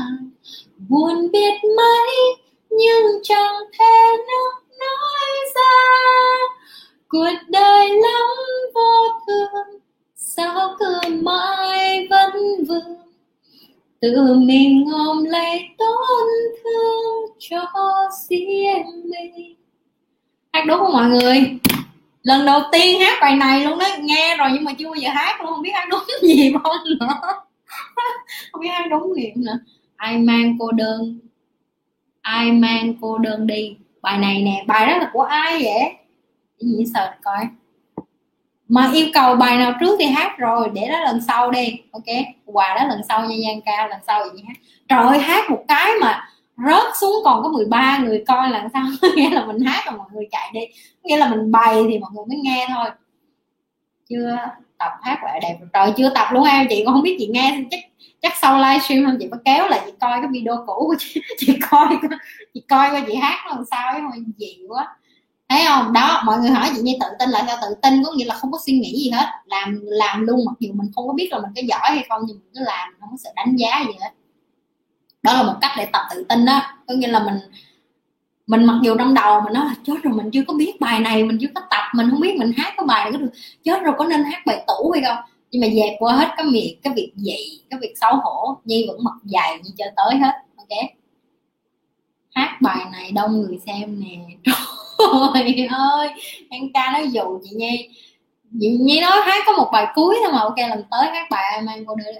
buồn 0.89 1.31
biết 1.31 1.53
mấy, 1.77 2.35
nhưng 2.69 3.05
chẳng 3.23 3.55
thể 3.79 4.17
nước 4.17 4.77
nói 4.79 5.45
ra. 5.55 5.97
Cuộc 7.07 7.37
đời 7.49 7.89
lắm 7.89 8.27
vô 8.73 9.07
thường 9.27 9.79
sao 10.37 10.75
cứ 10.79 10.99
mãi 11.21 12.07
vẫn 12.09 12.31
vương? 12.67 12.97
Tự 14.01 14.33
mình 14.33 14.85
ôm 14.93 15.23
lấy 15.23 15.69
tổn 15.77 16.27
thương 16.63 17.37
cho 17.39 17.65
riêng 18.29 18.85
mình. 19.03 19.55
Hát 20.53 20.63
đúng 20.67 20.77
không 20.77 20.93
mọi 20.93 21.09
người? 21.09 21.59
Lần 22.23 22.45
đầu 22.45 22.61
tiên 22.71 22.99
hát 22.99 23.17
bài 23.21 23.35
này 23.35 23.65
luôn 23.65 23.79
đó 23.79 23.85
nghe 23.99 24.37
rồi 24.37 24.49
nhưng 24.53 24.63
mà 24.63 24.73
chưa 24.73 24.85
bao 24.85 24.95
giờ 24.95 25.09
hát 25.09 25.41
luôn. 25.41 25.51
Không 25.53 25.61
biết 25.61 25.71
hát 25.73 25.87
đúng 25.91 26.03
gì 26.21 26.53
không 26.53 26.77
nữa. 26.99 27.07
Không 28.51 28.61
biết 28.61 28.67
hát 28.67 28.87
đúng 28.89 29.15
gì 29.15 29.31
nữa. 29.35 29.59
Ai 29.95 30.17
mang 30.17 30.57
cô 30.59 30.71
đơn? 30.71 31.19
Ai 32.21 32.51
mang 32.51 32.93
cô 33.01 33.17
đơn 33.17 33.47
đi? 33.47 33.77
Bài 34.01 34.17
này 34.17 34.41
nè, 34.41 34.63
bài 34.67 34.87
đó 34.87 34.97
là 34.97 35.09
của 35.13 35.21
ai 35.21 35.53
vậy? 35.63 35.95
Cái 36.59 36.69
gì 36.69 36.85
sợ 36.93 37.11
coi 37.23 37.47
mà 38.67 38.91
yêu 38.93 39.07
cầu 39.13 39.35
bài 39.35 39.57
nào 39.57 39.73
trước 39.79 39.95
thì 39.99 40.05
hát 40.05 40.37
rồi, 40.37 40.69
để 40.73 40.87
đó 40.87 40.99
lần 40.99 41.21
sau 41.27 41.51
đi, 41.51 41.81
ok? 41.91 42.03
Quà 42.45 42.75
đó 42.75 42.87
lần 42.87 43.01
sau 43.09 43.21
nha 43.21 43.35
giang 43.47 43.61
ca, 43.61 43.87
lần 43.87 43.99
sau 44.07 44.29
gì 44.35 44.43
hát 44.47 44.53
trời 44.89 45.03
ơi, 45.07 45.19
hát 45.19 45.49
một 45.49 45.63
cái 45.67 45.91
mà 46.01 46.29
rớt 46.57 46.97
xuống 47.01 47.15
còn 47.23 47.43
có 47.43 47.49
13 47.49 47.97
người 47.97 48.23
coi 48.27 48.49
là 48.49 48.69
sao? 48.73 48.83
Nghĩa 49.15 49.29
là 49.29 49.45
mình 49.45 49.59
hát 49.59 49.83
rồi 49.85 49.97
mọi 49.97 50.07
người 50.13 50.27
chạy 50.31 50.51
đi. 50.53 50.61
Nghĩa 51.03 51.17
là 51.17 51.29
mình 51.29 51.51
bày 51.51 51.83
thì 51.89 51.99
mọi 51.99 52.11
người 52.13 52.25
mới 52.29 52.37
nghe 52.43 52.67
thôi. 52.69 52.89
Chưa 54.09 54.37
tập 54.77 54.91
hát 55.01 55.23
lại 55.23 55.39
đẹp 55.43 55.57
trời, 55.73 55.93
chưa 55.97 56.09
tập 56.15 56.27
luôn 56.31 56.43
em 56.43 56.67
chị 56.69 56.83
cũng 56.85 56.93
không 56.93 57.03
biết 57.03 57.15
chị 57.19 57.27
nghe, 57.27 57.59
chắc 57.71 57.79
chắc 58.21 58.33
sau 58.41 58.57
livestream 58.57 59.05
không? 59.05 59.17
Chị 59.19 59.27
có 59.31 59.37
kéo 59.45 59.67
lại, 59.67 59.81
chị 59.85 59.91
coi 59.99 60.19
cái 60.21 60.29
video 60.31 60.63
cũ 60.67 60.73
của 60.87 60.95
chị. 60.99 61.21
Chị 61.37 61.59
coi 61.71 61.87
chị 62.53 62.61
coi 62.69 62.89
coi 62.91 63.03
chị 63.07 63.15
hát 63.15 63.45
lần 63.47 63.55
làm 63.55 63.65
sao 63.71 63.93
chứ 64.15 64.23
dị 64.37 64.57
quá 64.67 64.87
thấy 65.49 65.61
không? 65.67 65.93
Đó, 65.93 66.21
mọi 66.25 66.39
người 66.39 66.49
hỏi 66.49 66.69
chị 66.75 66.81
như 66.81 66.93
tự 66.99 67.07
tin 67.19 67.29
là 67.29 67.43
sao? 67.47 67.57
Tự 67.61 67.75
tin 67.81 68.03
có 68.03 68.11
nghĩa 68.11 68.25
là 68.25 68.35
không 68.35 68.51
có 68.51 68.59
suy 68.65 68.73
nghĩ 68.79 69.03
gì 69.03 69.09
hết. 69.09 69.25
Làm 69.45 69.79
làm 69.83 70.27
luôn, 70.27 70.45
mặc 70.45 70.53
dù 70.59 70.69
mình 70.73 70.91
không 70.95 71.07
có 71.07 71.13
biết 71.13 71.27
là 71.31 71.39
mình 71.39 71.51
có 71.55 71.61
giỏi 71.67 71.89
hay 71.95 72.05
không, 72.09 72.21
nhưng 72.27 72.37
mình 72.37 72.49
cứ 72.53 72.61
làm 72.63 72.89
không 72.99 73.09
có 73.11 73.17
sự 73.23 73.29
đánh 73.35 73.55
giá 73.55 73.83
gì 73.87 73.93
hết. 74.01 74.09
Đó 75.23 75.33
là 75.33 75.43
một 75.43 75.53
cách 75.61 75.71
để 75.77 75.85
tập 75.93 76.01
tự 76.11 76.25
tin 76.29 76.45
đó. 76.45 76.61
Có 76.87 76.93
nghĩa 76.93 77.07
là 77.07 77.19
mình 77.19 77.39
mình 78.47 78.65
mặc 78.65 78.79
dù 78.83 78.95
trong 78.97 79.13
đầu 79.13 79.41
mình 79.41 79.53
nói 79.53 79.65
là 79.65 79.75
chết 79.83 79.93
rồi, 80.03 80.13
mình 80.13 80.31
chưa 80.31 80.43
có 80.47 80.53
biết 80.53 80.81
bài 80.81 80.99
này, 80.99 81.23
mình 81.23 81.37
chưa 81.41 81.47
có 81.55 81.61
tập, 81.69 81.83
mình 81.95 82.09
không 82.11 82.19
biết 82.19 82.35
mình 82.37 82.51
hát 82.57 82.73
cái 82.77 82.85
bài 82.87 83.03
này 83.03 83.13
có 83.13 83.17
được. 83.17 83.31
Chết 83.63 83.83
rồi, 83.83 83.93
có 83.97 84.05
nên 84.05 84.23
hát 84.23 84.45
bài 84.45 84.63
tủ 84.67 84.91
hay 84.91 85.03
không? 85.07 85.17
Nhưng 85.51 85.61
mà 85.61 85.67
dẹp 85.75 85.95
qua 85.99 86.13
hết 86.13 86.27
cái 86.37 86.45
việc 86.53 86.77
cái 86.83 86.93
việc 86.93 87.11
gì 87.15 87.61
cái 87.69 87.79
việc 87.79 87.93
xấu 88.01 88.15
hổ, 88.15 88.57
nhi 88.65 88.85
vẫn 88.87 89.03
mặc 89.03 89.13
dài 89.23 89.59
như 89.63 89.71
chơi 89.77 89.91
tới 89.95 90.15
hết, 90.17 90.33
ok? 90.57 90.89
Hát 92.35 92.57
bài 92.61 92.85
này 92.91 93.11
đông 93.11 93.41
người 93.41 93.59
xem 93.65 93.99
nè. 93.99 94.17
trời 94.43 94.55
ơi, 95.69 96.09
em 96.49 96.63
ca 96.73 96.91
nói 96.93 97.07
dụ 97.11 97.39
chị 97.43 97.49
nhi. 97.55 97.89
Chị 98.59 98.77
nhi 98.79 99.01
nói 99.01 99.17
hát 99.25 99.43
có 99.45 99.51
một 99.57 99.69
bài 99.71 99.87
cuối 99.95 100.17
thôi 100.23 100.31
mà, 100.33 100.39
ok, 100.39 100.57
lần 100.69 100.83
tới 100.91 101.07
hát 101.13 101.27
bài 101.29 101.43
em 101.55 101.65
mang 101.65 101.85
cô 101.85 101.95
đưa 101.95 102.11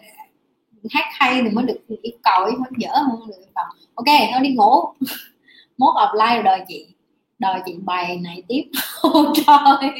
hát 0.92 1.06
hay 1.12 1.42
thì 1.44 1.50
mới 1.50 1.66
được 1.66 1.80
yêu 2.02 2.14
cầu 2.24 2.42
mới 2.42 2.72
dở 2.78 2.90
không 2.94 3.28
được. 3.28 3.34
Yêu 3.38 3.52
cầu 3.56 3.66
ok, 3.96 4.20
thôi 4.32 4.42
đi 4.42 4.50
ngủ. 4.50 4.84
Mốt 5.78 5.96
offline 5.96 6.44
rồi 6.44 6.60
chị, 6.68 6.88
đòi 7.40 7.62
chị 7.66 7.76
bài 7.86 8.20
này 8.24 8.44
tiếp. 8.48 8.64
Ôi 9.02 9.26
trời 9.46 9.92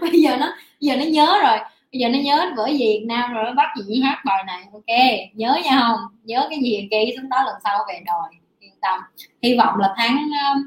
bây 0.00 0.20
giờ 0.22 0.36
nó, 0.36 0.52
bây 0.80 0.90
giờ 0.90 0.96
nó 0.96 1.04
nhớ 1.04 1.38
rồi. 1.42 1.58
Bây 1.92 2.00
giờ 2.00 2.08
nó 2.08 2.18
nhớ 2.18 2.52
vở 2.56 2.66
gì 2.66 2.78
Việt 2.78 3.04
Nam 3.08 3.32
rồi 3.32 3.44
nó 3.44 3.54
bắt 3.54 3.68
chị 3.88 4.00
hát 4.00 4.22
bài 4.24 4.44
này, 4.46 4.64
ok. 4.72 5.18
Nhớ 5.34 5.58
nha 5.64 5.80
không? 5.80 6.00
Nhớ 6.24 6.46
cái 6.50 6.58
gì 6.62 6.88
ghi 6.90 7.14
xuống 7.16 7.28
đó 7.28 7.42
lần 7.46 7.54
sau 7.64 7.78
về 7.88 8.02
đòi, 8.06 8.28
yên 8.60 8.72
tâm. 8.82 9.00
Hy 9.42 9.58
vọng 9.58 9.78
là 9.78 9.94
tháng 9.96 10.16
um, 10.16 10.62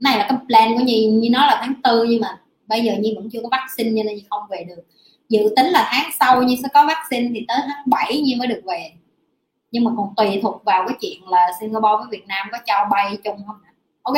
này 0.00 0.18
là 0.18 0.26
cái 0.28 0.38
plan 0.46 0.78
của 0.78 0.84
nhi 0.84 1.06
như 1.06 1.30
nói 1.30 1.46
là 1.46 1.58
tháng 1.60 1.74
tư 1.82 2.04
nhưng 2.08 2.20
mà 2.20 2.40
bây 2.66 2.82
giờ 2.82 2.92
nhi 3.00 3.14
vẫn 3.16 3.28
chưa 3.32 3.40
có 3.42 3.48
vaccine 3.52 4.02
cho 4.02 4.06
nên 4.06 4.18
không 4.30 4.42
về 4.50 4.64
được. 4.68 4.82
Dự 5.28 5.52
tính 5.56 5.66
là 5.66 5.88
tháng 5.90 6.10
sau 6.20 6.42
như 6.42 6.56
sẽ 6.62 6.68
có 6.74 6.86
vaccine 6.86 7.30
thì 7.34 7.44
tới 7.48 7.58
tháng 7.66 7.82
7 7.86 8.20
Nhi 8.20 8.34
mới 8.38 8.46
được 8.46 8.60
về. 8.66 8.92
Nhưng 9.70 9.84
mà 9.84 9.90
còn 9.96 10.14
tùy 10.16 10.40
thuộc 10.42 10.64
vào 10.64 10.84
cái 10.88 10.96
chuyện 11.00 11.28
là 11.28 11.52
Singapore 11.60 11.96
với 11.98 12.06
Việt 12.10 12.26
Nam 12.26 12.48
có 12.52 12.58
cho 12.66 12.88
bay 12.90 13.18
chung 13.24 13.36
không 13.46 13.56
ok, 14.02 14.16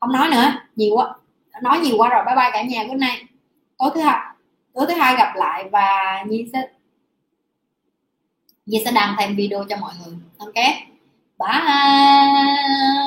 không 0.00 0.12
nói 0.12 0.28
nữa, 0.28 0.52
nhiều 0.76 0.96
quá. 0.96 1.14
Nói 1.62 1.78
nhiều 1.78 1.94
quá 1.98 2.08
rồi, 2.08 2.24
bye 2.26 2.36
bye 2.36 2.50
cả 2.52 2.62
nhà 2.62 2.84
bữa 2.88 2.94
nay 2.94 3.22
tối 3.78 3.90
thứ 3.94 4.00
hai, 4.00 4.20
tối 4.74 4.86
thứ 4.88 4.94
hai 4.94 5.16
gặp 5.16 5.32
lại 5.36 5.64
và 5.72 6.24
nhi 6.28 6.46
sẽ 6.52 6.68
nhi 8.66 8.82
sẽ 8.84 8.92
đăng 8.92 9.14
thêm 9.18 9.36
video 9.36 9.64
cho 9.68 9.76
mọi 9.76 9.94
người. 10.04 10.14
Ok, 10.38 10.54
bye. 11.38 13.05